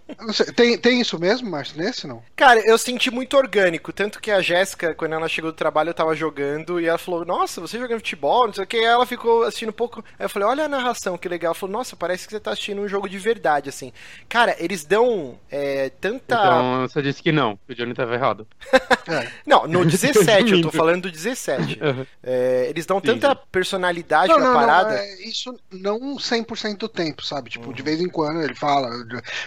Tem, 0.55 0.77
tem 0.77 1.01
isso 1.01 1.19
mesmo, 1.19 1.49
Márcio, 1.49 1.77
nesse 1.77 2.07
não? 2.07 2.23
Cara, 2.35 2.59
eu 2.59 2.77
senti 2.77 3.09
muito 3.11 3.37
orgânico. 3.37 3.93
Tanto 3.93 4.19
que 4.19 4.31
a 4.31 4.41
Jéssica, 4.41 4.93
quando 4.93 5.13
ela 5.13 5.27
chegou 5.27 5.51
do 5.51 5.55
trabalho, 5.55 5.89
eu 5.89 5.93
tava 5.93 6.15
jogando 6.15 6.79
e 6.79 6.85
ela 6.85 6.97
falou: 6.97 7.25
Nossa, 7.25 7.61
você 7.61 7.77
jogando 7.77 7.99
futebol, 7.99 8.47
não 8.47 8.53
sei 8.53 8.63
o 8.63 8.67
que. 8.67 8.77
Aí 8.77 8.83
ela 8.83 9.05
ficou 9.05 9.43
assistindo 9.43 9.69
um 9.69 9.73
pouco. 9.73 10.03
Aí 10.19 10.25
eu 10.25 10.29
falei: 10.29 10.47
Olha 10.47 10.65
a 10.65 10.69
narração, 10.69 11.17
que 11.17 11.29
legal. 11.29 11.49
Ela 11.49 11.55
falou: 11.55 11.73
Nossa, 11.73 11.95
parece 11.95 12.25
que 12.25 12.33
você 12.33 12.39
tá 12.39 12.51
assistindo 12.51 12.81
um 12.81 12.87
jogo 12.87 13.09
de 13.09 13.17
verdade, 13.17 13.69
assim. 13.69 13.91
Cara, 14.27 14.55
eles 14.59 14.85
dão 14.85 15.37
é, 15.49 15.89
tanta. 15.89 16.35
Então 16.35 16.81
você 16.81 17.01
disse 17.01 17.21
que 17.21 17.31
não, 17.31 17.57
que 17.65 17.73
o 17.73 17.75
Johnny 17.75 17.93
tava 17.93 18.13
errado. 18.15 18.47
É. 19.07 19.31
Não, 19.45 19.67
no 19.67 19.85
17, 19.85 20.51
eu 20.51 20.61
tô 20.61 20.71
falando 20.71 21.03
do 21.03 21.11
17. 21.11 21.79
Uhum. 21.81 22.05
É, 22.27 22.67
eles 22.69 22.87
dão 22.87 22.99
tanta 22.99 23.29
Sim. 23.29 23.39
personalidade 23.51 24.29
não, 24.29 24.39
na 24.39 24.45
não, 24.45 24.53
parada. 24.53 24.89
Não, 24.89 24.97
é, 24.97 25.21
isso 25.21 25.55
não 25.71 26.15
100% 26.15 26.77
do 26.77 26.89
tempo, 26.89 27.23
sabe? 27.23 27.51
Tipo, 27.51 27.67
uhum. 27.67 27.73
de 27.73 27.83
vez 27.83 28.01
em 28.01 28.09
quando 28.09 28.41
ele 28.41 28.55
fala, 28.55 28.89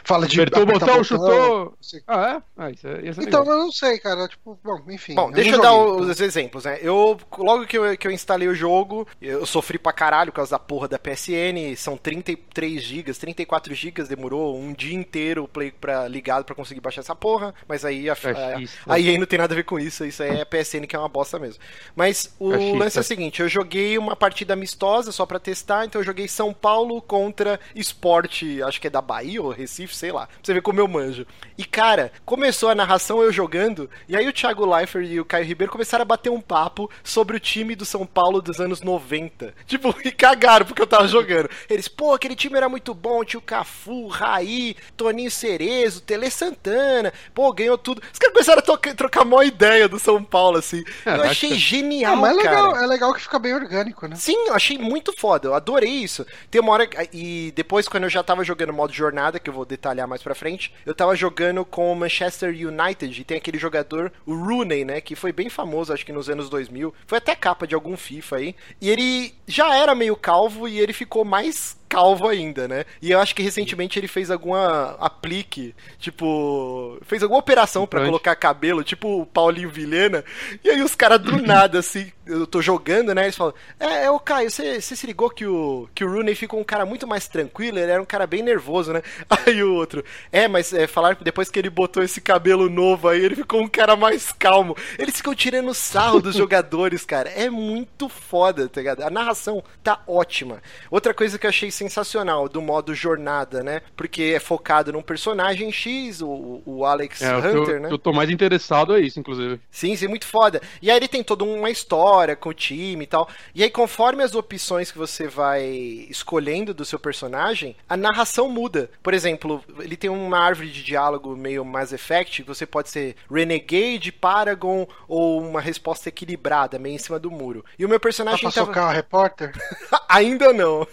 fala 0.04 0.28
de. 0.28 0.40
Apertou 0.40 0.62
o 0.62 0.66
botão, 0.66 0.88
botão, 0.88 1.04
chutou. 1.04 1.78
Ah, 2.06 2.36
é? 2.36 2.42
Ah, 2.56 2.70
isso 2.70 2.86
é, 2.86 3.08
isso 3.08 3.20
é 3.20 3.24
então, 3.24 3.44
eu 3.44 3.58
não 3.58 3.72
sei, 3.72 3.98
cara. 3.98 4.28
Tipo, 4.28 4.58
bom, 4.62 4.80
enfim. 4.88 5.14
Bom, 5.14 5.30
deixa 5.32 5.56
eu 5.56 5.60
dar 5.60 5.74
os 5.74 6.08
então. 6.08 6.26
exemplos, 6.26 6.64
né? 6.64 6.78
Eu, 6.80 7.18
logo 7.36 7.66
que 7.66 7.76
eu, 7.76 7.96
que 7.96 8.06
eu 8.06 8.12
instalei 8.12 8.46
o 8.46 8.54
jogo, 8.54 9.08
eu 9.20 9.44
sofri 9.44 9.78
pra 9.78 9.92
caralho 9.92 10.30
por 10.30 10.36
causa 10.36 10.52
da 10.52 10.58
porra 10.58 10.86
da 10.86 10.98
PSN. 10.98 11.74
São 11.76 11.96
33 11.96 12.80
GB, 12.80 13.12
34 13.12 13.74
GB, 13.74 14.04
demorou 14.04 14.56
um 14.56 14.72
dia 14.72 14.94
inteiro 14.94 15.44
o 15.44 15.48
Play 15.48 15.72
pra, 15.72 16.06
ligado 16.06 16.44
pra 16.44 16.54
conseguir 16.54 16.80
baixar 16.80 17.00
essa 17.00 17.14
porra. 17.14 17.54
Mas 17.66 17.84
aí 17.84 18.08
a, 18.08 18.14
a, 18.14 18.94
a 18.94 19.00
EA 19.00 19.18
não 19.18 19.26
tem 19.26 19.38
nada 19.38 19.54
a 19.54 19.57
ver 19.57 19.64
com 19.64 19.78
isso. 19.78 20.04
Isso 20.04 20.23
aí 20.23 20.40
é 20.40 20.45
PSN 20.45 20.87
que 20.87 20.95
é 20.95 20.99
uma 20.99 21.09
bosta 21.09 21.38
mesmo. 21.38 21.61
Mas 21.97 22.35
o 22.38 22.52
é 22.52 22.73
lance 22.73 22.99
é 22.99 23.00
o 23.00 23.04
seguinte: 23.04 23.40
eu 23.40 23.49
joguei 23.49 23.97
uma 23.97 24.14
partida 24.14 24.52
amistosa 24.52 25.12
só 25.12 25.25
pra 25.25 25.38
testar, 25.38 25.85
então 25.85 26.00
eu 26.00 26.04
joguei 26.04 26.28
São 26.28 26.52
Paulo 26.52 27.00
contra 27.00 27.59
Esporte, 27.75 28.62
acho 28.62 28.80
que 28.80 28.87
é 28.87 28.90
da 28.90 29.00
Bahia 29.00 29.42
ou 29.42 29.50
Recife, 29.50 29.95
sei 29.95 30.12
lá. 30.12 30.26
Pra 30.26 30.37
você 30.42 30.54
ver 30.54 30.62
como 30.62 30.80
eu 30.80 30.88
manjo. 30.88 31.26
E 31.57 31.64
cara, 31.64 32.12
começou 32.25 32.68
a 32.68 32.75
narração 32.75 33.23
eu 33.23 33.33
jogando, 33.33 33.88
e 34.09 34.16
aí 34.16 34.28
o 34.28 34.33
Thiago 34.33 34.66
Leifert 34.66 35.07
e 35.09 35.21
o 35.21 35.25
Caio 35.25 35.45
Ribeiro 35.45 35.73
começaram 35.73 36.02
a 36.02 36.07
bater 36.07 36.30
um 36.30 36.40
papo 36.40 36.90
sobre 37.02 37.37
o 37.37 37.40
time 37.40 37.75
do 37.75 37.85
São 37.85 38.07
Paulo 38.07 38.42
dos 38.42 38.61
anos 38.61 38.83
90. 38.83 39.54
Tipo, 39.68 39.95
e 40.04 40.11
cagaram 40.11 40.66
porque 40.66 40.80
eu 40.80 40.87
tava 40.87 41.07
jogando. 41.07 41.50
Eles, 41.68 41.88
pô, 41.88 42.14
aquele 42.14 42.35
time 42.35 42.57
era 42.57 42.68
muito 42.68 42.95
bom, 42.95 43.25
tinha 43.25 43.38
o 43.38 43.42
Cafu, 43.42 44.09
Raí, 44.09 44.75
Toninho 44.97 45.30
Cerezo, 45.30 46.00
Tele 46.00 46.30
Santana, 46.30 47.12
pô, 47.35 47.52
ganhou 47.52 47.76
tudo. 47.76 48.02
Os 48.12 48.18
caras 48.18 48.33
começaram 48.33 48.62
a 48.62 48.95
trocar 48.95 49.25
uma 49.35 49.44
ideia 49.44 49.88
do 49.88 49.99
São 49.99 50.23
Paulo, 50.23 50.58
assim. 50.58 50.82
É, 51.04 51.16
eu 51.16 51.23
achei 51.25 51.50
que... 51.50 51.58
genial, 51.58 52.16
Não, 52.16 52.23
mas 52.23 52.37
é 52.37 52.42
legal, 52.42 52.76
é 52.76 52.87
legal 52.87 53.14
que 53.14 53.20
fica 53.20 53.38
bem 53.38 53.54
orgânico, 53.54 54.06
né? 54.06 54.16
Sim, 54.16 54.49
eu 54.49 54.54
achei 54.54 54.78
muito 54.78 55.12
foda, 55.12 55.49
eu 55.49 55.54
adorei 55.54 55.90
isso. 55.90 56.26
Tem 56.50 56.61
uma 56.61 56.73
hora, 56.73 56.88
e 57.12 57.52
depois 57.54 57.88
quando 57.88 58.04
eu 58.04 58.11
já 58.11 58.23
tava 58.23 58.44
jogando 58.44 58.73
modo 58.73 58.92
jornada, 58.92 59.38
que 59.38 59.49
eu 59.49 59.54
vou 59.54 59.64
detalhar 59.64 60.06
mais 60.08 60.23
pra 60.23 60.35
frente, 60.35 60.73
eu 60.85 60.94
tava 60.94 61.14
jogando 61.16 61.64
com 61.64 61.92
o 61.92 61.97
Manchester 61.97 62.50
United, 62.50 63.20
e 63.20 63.25
tem 63.25 63.37
aquele 63.37 63.58
jogador, 63.58 64.12
o 64.26 64.35
Rooney, 64.35 64.84
né, 64.84 65.00
que 65.00 65.17
foi 65.17 65.32
bem 65.32 65.49
famoso, 65.49 65.93
acho 65.93 66.04
que 66.04 66.12
nos 66.12 66.28
anos 66.28 66.49
2000, 66.49 66.95
foi 67.06 67.19
até 67.19 67.34
capa 67.34 67.67
de 67.67 67.75
algum 67.75 67.97
FIFA 67.97 68.36
aí, 68.36 68.56
e 68.80 68.91
ele 68.91 69.34
já 69.47 69.75
era 69.75 69.95
meio 69.95 70.17
calvo 70.17 70.69
e 70.69 70.78
ele 70.78 70.93
ficou 70.93 71.25
mais 71.25 71.77
calvo 71.88 72.28
ainda, 72.28 72.68
né? 72.68 72.84
E 73.00 73.10
eu 73.10 73.20
acho 73.20 73.34
que 73.34 73.42
recentemente 73.42 73.98
ele 73.98 74.08
fez 74.08 74.30
alguma 74.30 74.96
aplique, 75.00 75.74
tipo, 75.98 76.98
fez 77.02 77.22
alguma 77.22 77.40
operação 77.40 77.86
para 77.86 78.04
colocar 78.04 78.36
cabelo, 78.36 78.84
tipo 78.84 79.22
o 79.22 79.26
Paulinho 79.26 79.70
Vilhena. 79.70 80.24
E 80.62 80.70
aí 80.70 80.82
os 80.82 80.94
caras 80.94 81.20
do 81.20 81.40
nada, 81.40 81.78
assim, 81.78 82.12
eu 82.28 82.47
tô 82.47 82.60
jogando, 82.60 83.14
né? 83.14 83.25
Eles 83.25 83.36
falam: 83.36 83.54
É, 83.80 84.04
é 84.04 84.10
o 84.10 84.21
Caio, 84.21 84.50
você, 84.50 84.80
você 84.80 84.95
se 84.95 85.06
ligou 85.06 85.30
que 85.30 85.47
o, 85.47 85.88
que 85.95 86.04
o 86.04 86.10
Rooney 86.10 86.34
ficou 86.34 86.60
um 86.60 86.64
cara 86.64 86.84
muito 86.84 87.06
mais 87.06 87.26
tranquilo, 87.26 87.78
ele 87.78 87.91
era 87.91 88.00
um 88.00 88.06
cara 88.06 88.26
bem 88.26 88.43
nervoso, 88.43 88.93
né? 88.93 89.02
Aí 89.47 89.62
o 89.62 89.75
outro: 89.75 90.04
É, 90.30 90.47
mas 90.47 90.73
é, 90.73 90.86
falaram 90.86 91.17
que 91.17 91.25
depois 91.25 91.50
que 91.50 91.58
ele 91.58 91.71
botou 91.71 92.02
esse 92.02 92.21
cabelo 92.21 92.69
novo 92.69 93.08
aí, 93.08 93.25
ele 93.25 93.36
ficou 93.36 93.60
um 93.60 93.69
cara 93.69 93.97
mais 93.97 94.32
calmo. 94.32 94.76
Eles 94.99 95.17
ficam 95.17 95.34
tirando 95.34 95.73
sarro 95.73 96.21
dos 96.21 96.34
jogadores, 96.36 97.04
cara. 97.04 97.30
É 97.30 97.49
muito 97.49 98.08
foda, 98.08 98.69
tá 98.69 98.80
ligado? 98.80 99.02
A 99.02 99.10
narração 99.10 99.62
tá 99.82 100.02
ótima. 100.06 100.62
Outra 100.91 101.14
coisa 101.14 101.38
que 101.38 101.47
eu 101.47 101.50
achei 101.50 101.71
sensacional 101.71 102.49
do 102.49 102.60
modo 102.60 102.95
jornada, 102.95 103.62
né? 103.62 103.82
Porque 103.97 104.34
é 104.36 104.41
focado 104.41 104.93
num 104.93 105.02
personagem 105.02 105.73
X, 105.73 106.21
o, 106.21 106.62
o 106.64 106.84
Alex 106.84 107.23
é, 107.23 107.36
Hunter, 107.36 107.76
eu, 107.76 107.80
né? 107.80 107.88
Eu 107.91 107.99
tô 107.99 108.12
mais 108.12 108.30
interessado 108.30 108.95
é 108.97 109.00
isso, 109.00 109.19
inclusive. 109.19 109.60
Sim, 109.71 109.97
sim, 109.97 110.08
muito 110.08 110.26
foda. 110.26 110.60
E 110.82 110.91
aí 110.91 110.97
ele 110.97 111.08
tem 111.08 111.23
toda 111.23 111.45
uma 111.45 111.71
história 111.71 112.18
com 112.37 112.50
o 112.50 112.54
time 112.54 113.04
e 113.04 113.07
tal. 113.07 113.28
E 113.54 113.63
aí, 113.63 113.71
conforme 113.71 114.23
as 114.23 114.35
opções 114.35 114.91
que 114.91 114.99
você 114.99 115.28
vai 115.28 115.65
escolhendo 116.09 116.75
do 116.75 116.85
seu 116.85 116.99
personagem, 116.99 117.76
a 117.89 117.97
narração 117.97 118.49
muda. 118.49 118.91
Por 119.02 119.15
exemplo, 119.15 119.63
ele 119.78 119.97
tem 119.97 120.11
uma 120.11 120.39
árvore 120.39 120.71
de 120.71 120.83
diálogo 120.83 121.37
meio 121.37 121.65
Mass 121.65 121.93
Effect, 121.93 122.43
você 122.43 122.67
pode 122.67 122.91
ser 122.91 123.17
Renegade, 123.31 124.13
Paragon 124.13 124.87
ou 125.07 125.41
uma 125.41 125.61
resposta 125.61 126.09
equilibrada, 126.09 126.78
meio 126.78 126.95
em 126.95 126.99
cima 126.99 127.19
do 127.19 127.31
muro. 127.31 127.65
E 127.78 127.85
o 127.85 127.89
meu 127.89 128.00
personagem. 128.00 128.43
Dá 128.43 128.50
pra 128.50 128.52
tava... 128.52 128.67
socar 128.67 128.91
o 128.91 128.95
repórter? 128.95 129.52
Ainda 130.09 130.52
não. 130.52 130.87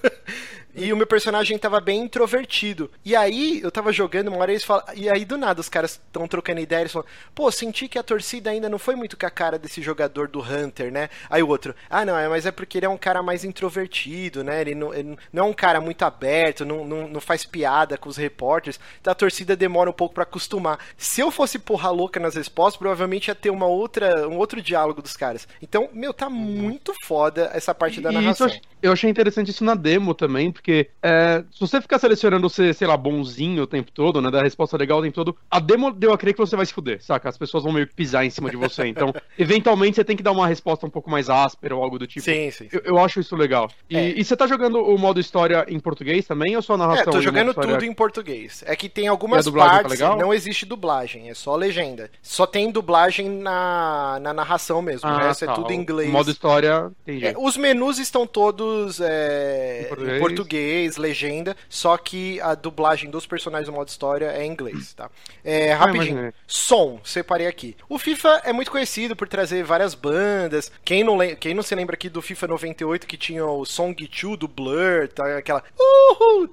E 0.75 0.91
o 0.91 0.97
meu 0.97 1.07
personagem 1.07 1.57
tava 1.57 1.79
bem 1.79 2.01
introvertido. 2.01 2.91
E 3.03 3.15
aí, 3.15 3.61
eu 3.63 3.71
tava 3.71 3.91
jogando, 3.91 4.27
uma 4.27 4.37
hora 4.37 4.51
eles 4.51 4.63
falam. 4.63 4.83
E 4.95 5.09
aí, 5.09 5.23
do 5.25 5.37
nada, 5.37 5.61
os 5.61 5.69
caras 5.69 5.91
estão 5.91 6.27
trocando 6.27 6.59
ideia. 6.59 6.81
Eles 6.81 6.91
falam, 6.91 7.07
pô, 7.33 7.49
senti 7.51 7.87
que 7.87 7.97
a 7.97 8.03
torcida 8.03 8.49
ainda 8.49 8.69
não 8.69 8.77
foi 8.77 8.95
muito 8.95 9.17
com 9.17 9.25
a 9.25 9.29
cara 9.29 9.57
desse 9.57 9.81
jogador 9.81 10.27
do 10.27 10.41
Hunter, 10.41 10.91
né? 10.91 11.09
Aí 11.29 11.41
o 11.41 11.47
outro, 11.47 11.73
ah, 11.89 12.05
não, 12.05 12.17
é, 12.17 12.27
mas 12.27 12.45
é 12.45 12.51
porque 12.51 12.77
ele 12.77 12.85
é 12.85 12.89
um 12.89 12.97
cara 12.97 13.23
mais 13.23 13.43
introvertido, 13.43 14.43
né? 14.43 14.61
Ele 14.61 14.75
não, 14.75 14.93
ele 14.93 15.17
não 15.31 15.45
é 15.45 15.47
um 15.47 15.53
cara 15.53 15.79
muito 15.79 16.03
aberto, 16.03 16.65
não, 16.65 16.85
não, 16.85 17.07
não 17.07 17.21
faz 17.21 17.45
piada 17.45 17.97
com 17.97 18.09
os 18.09 18.17
repórteres. 18.17 18.79
Então 18.99 19.11
a 19.11 19.15
torcida 19.15 19.55
demora 19.55 19.89
um 19.89 19.93
pouco 19.93 20.13
para 20.13 20.23
acostumar. 20.23 20.79
Se 20.97 21.21
eu 21.21 21.31
fosse 21.31 21.57
porra 21.59 21.89
louca 21.89 22.19
nas 22.19 22.35
respostas, 22.35 22.77
provavelmente 22.77 23.27
ia 23.27 23.35
ter 23.35 23.49
uma 23.49 23.65
outra, 23.65 24.27
um 24.27 24.37
outro 24.37 24.61
diálogo 24.61 25.01
dos 25.01 25.15
caras. 25.15 25.47
Então, 25.61 25.89
meu, 25.93 26.13
tá 26.13 26.29
muito 26.29 26.93
foda 27.03 27.49
essa 27.53 27.73
parte 27.73 28.01
da 28.01 28.11
narração. 28.11 28.47
Isso, 28.47 28.61
eu 28.81 28.91
achei 28.91 29.09
interessante 29.09 29.49
isso 29.51 29.63
na 29.63 29.75
demo 29.75 30.13
também, 30.13 30.51
porque 30.51 30.64
é, 31.01 31.43
se 31.51 31.59
você 31.59 31.81
ficar 31.81 31.99
selecionando 31.99 32.49
ser, 32.49 32.73
sei 32.73 32.87
lá, 32.87 32.97
bonzinho 32.97 33.63
o 33.63 33.67
tempo 33.67 33.91
todo, 33.91 34.21
né, 34.21 34.29
dar 34.31 34.43
resposta 34.43 34.77
legal 34.77 34.99
o 34.99 35.01
tempo 35.01 35.15
todo, 35.15 35.35
a 35.49 35.59
demo 35.59 35.91
deu 35.91 36.13
a 36.13 36.17
crer 36.17 36.33
que 36.33 36.39
você 36.39 36.55
vai 36.55 36.65
se 36.65 36.73
fuder, 36.73 37.03
saca? 37.03 37.29
As 37.29 37.37
pessoas 37.37 37.63
vão 37.63 37.73
meio 37.73 37.87
que 37.87 37.93
pisar 37.93 38.25
em 38.25 38.29
cima 38.29 38.49
de 38.49 38.55
você. 38.55 38.87
Então, 38.87 39.13
eventualmente 39.37 39.95
você 39.95 40.03
tem 40.03 40.15
que 40.15 40.23
dar 40.23 40.31
uma 40.31 40.47
resposta 40.47 40.85
um 40.85 40.89
pouco 40.89 41.09
mais 41.09 41.29
áspera 41.29 41.75
ou 41.75 41.83
algo 41.83 41.99
do 41.99 42.07
tipo. 42.07 42.23
Sim, 42.23 42.49
sim. 42.51 42.67
Eu, 42.71 42.81
eu 42.85 42.99
acho 42.99 43.19
isso 43.19 43.35
legal. 43.35 43.69
E, 43.89 43.97
é. 43.97 44.19
e, 44.19 44.23
você 44.23 44.35
tá 44.35 44.47
jogando 44.47 44.79
o 44.79 44.97
modo 44.97 45.19
história 45.19 45.65
em 45.67 45.79
português 45.79 46.25
também 46.25 46.55
ou 46.55 46.61
só 46.61 46.77
narração? 46.77 47.13
É, 47.13 47.15
tô 47.15 47.21
jogando 47.21 47.53
tudo 47.53 47.83
em 47.83 47.93
português. 47.93 48.63
É 48.65 48.75
que 48.75 48.89
tem 48.89 49.07
algumas 49.07 49.49
partes 49.49 49.99
tá 49.99 50.15
não 50.15 50.33
existe 50.33 50.65
dublagem, 50.65 51.29
é 51.29 51.33
só 51.33 51.55
legenda. 51.55 52.09
Só 52.21 52.45
tem 52.45 52.71
dublagem 52.71 53.29
na, 53.29 54.19
na 54.21 54.33
narração 54.33 54.81
mesmo. 54.81 55.07
Ah, 55.09 55.15
o 55.15 55.17
resto 55.19 55.43
é 55.43 55.47
tá. 55.47 55.53
é 55.53 55.55
tudo 55.55 55.71
em 55.71 55.79
inglês. 55.79 56.09
O 56.09 56.11
modo 56.11 56.31
história 56.31 56.91
tem 57.03 57.23
é, 57.23 57.33
Os 57.37 57.57
menus 57.57 57.99
estão 57.99 58.25
todos 58.25 58.99
é, 59.01 59.83
em, 59.83 59.87
português. 59.87 60.15
em, 60.15 60.19
português. 60.19 60.54
Legenda, 60.97 61.55
só 61.69 61.97
que 61.97 62.39
a 62.41 62.55
dublagem 62.55 63.09
dos 63.09 63.25
personagens 63.25 63.67
do 63.67 63.73
modo 63.73 63.87
história 63.87 64.27
é 64.27 64.45
em 64.45 64.51
inglês, 64.51 64.93
tá? 64.93 65.09
É, 65.43 65.73
rapidinho. 65.73 66.33
Som, 66.47 66.99
separei 67.03 67.47
aqui. 67.47 67.75
O 67.89 67.99
FIFA 67.99 68.41
é 68.43 68.53
muito 68.53 68.71
conhecido 68.71 69.15
por 69.15 69.27
trazer 69.27 69.63
várias 69.63 69.93
bandas. 69.93 70.71
Quem 70.83 71.03
não, 71.03 71.17
quem 71.39 71.53
não 71.53 71.63
se 71.63 71.75
lembra 71.75 71.95
aqui 71.95 72.09
do 72.09 72.21
FIFA 72.21 72.47
98 72.47 73.07
que 73.07 73.17
tinha 73.17 73.45
o 73.45 73.65
Song 73.65 73.95
2 73.95 74.37
do 74.37 74.47
Blur, 74.47 75.07
tá? 75.07 75.37
aquela 75.37 75.63
uhul, 75.77 76.47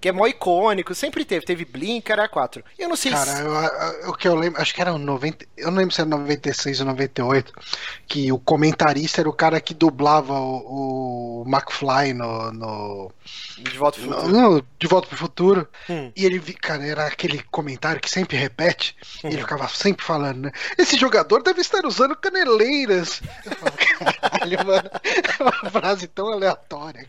que 0.00 0.08
é 0.08 0.12
mó 0.12 0.26
icônico, 0.26 0.94
sempre 0.94 1.24
teve, 1.24 1.44
teve 1.44 1.64
Blink, 1.64 2.02
cara 2.02 2.28
4. 2.28 2.62
Eu 2.78 2.88
não 2.88 2.96
sei 2.96 3.12
cara, 3.12 3.36
se... 3.36 3.42
eu, 3.42 4.10
o 4.10 4.14
que 4.14 4.28
eu 4.28 4.34
lembro, 4.34 4.60
acho 4.60 4.74
que 4.74 4.80
era 4.80 4.96
90, 4.96 5.46
eu 5.56 5.70
não 5.70 5.78
lembro 5.78 5.94
se 5.94 6.00
era 6.00 6.10
96 6.10 6.80
ou 6.80 6.86
98, 6.86 7.52
que 8.06 8.32
o 8.32 8.38
comentarista 8.38 9.20
era 9.20 9.28
o 9.28 9.32
cara 9.32 9.60
que 9.60 9.74
dublava 9.74 10.38
o, 10.38 11.42
o 11.42 11.44
McFly 11.46 12.14
no, 12.14 12.51
no. 12.52 13.10
De 13.58 13.78
volta 13.78 14.00
pro 14.00 14.10
futuro. 14.10 14.32
No, 14.32 14.50
no 14.50 14.66
De 14.78 14.86
Volta 14.86 15.08
pro 15.08 15.16
Futuro. 15.16 15.68
Hum. 15.88 16.12
E 16.16 16.24
ele, 16.24 16.40
cara, 16.54 16.84
era 16.84 17.06
aquele 17.06 17.42
comentário 17.44 18.00
que 18.00 18.10
sempre 18.10 18.36
repete. 18.36 18.96
E 19.24 19.28
ele 19.28 19.38
ficava 19.38 19.68
sempre 19.68 20.04
falando, 20.04 20.42
né? 20.42 20.52
Esse 20.76 20.96
jogador 20.96 21.42
deve 21.42 21.60
estar 21.60 21.84
usando 21.86 22.16
caneleiras. 22.16 23.22
Eu 23.44 23.52
falava, 23.52 23.76
caralho, 24.20 24.66
mano. 24.66 24.90
É 25.04 25.42
uma 25.42 25.70
frase 25.70 26.06
tão 26.06 26.28
aleatória. 26.28 27.06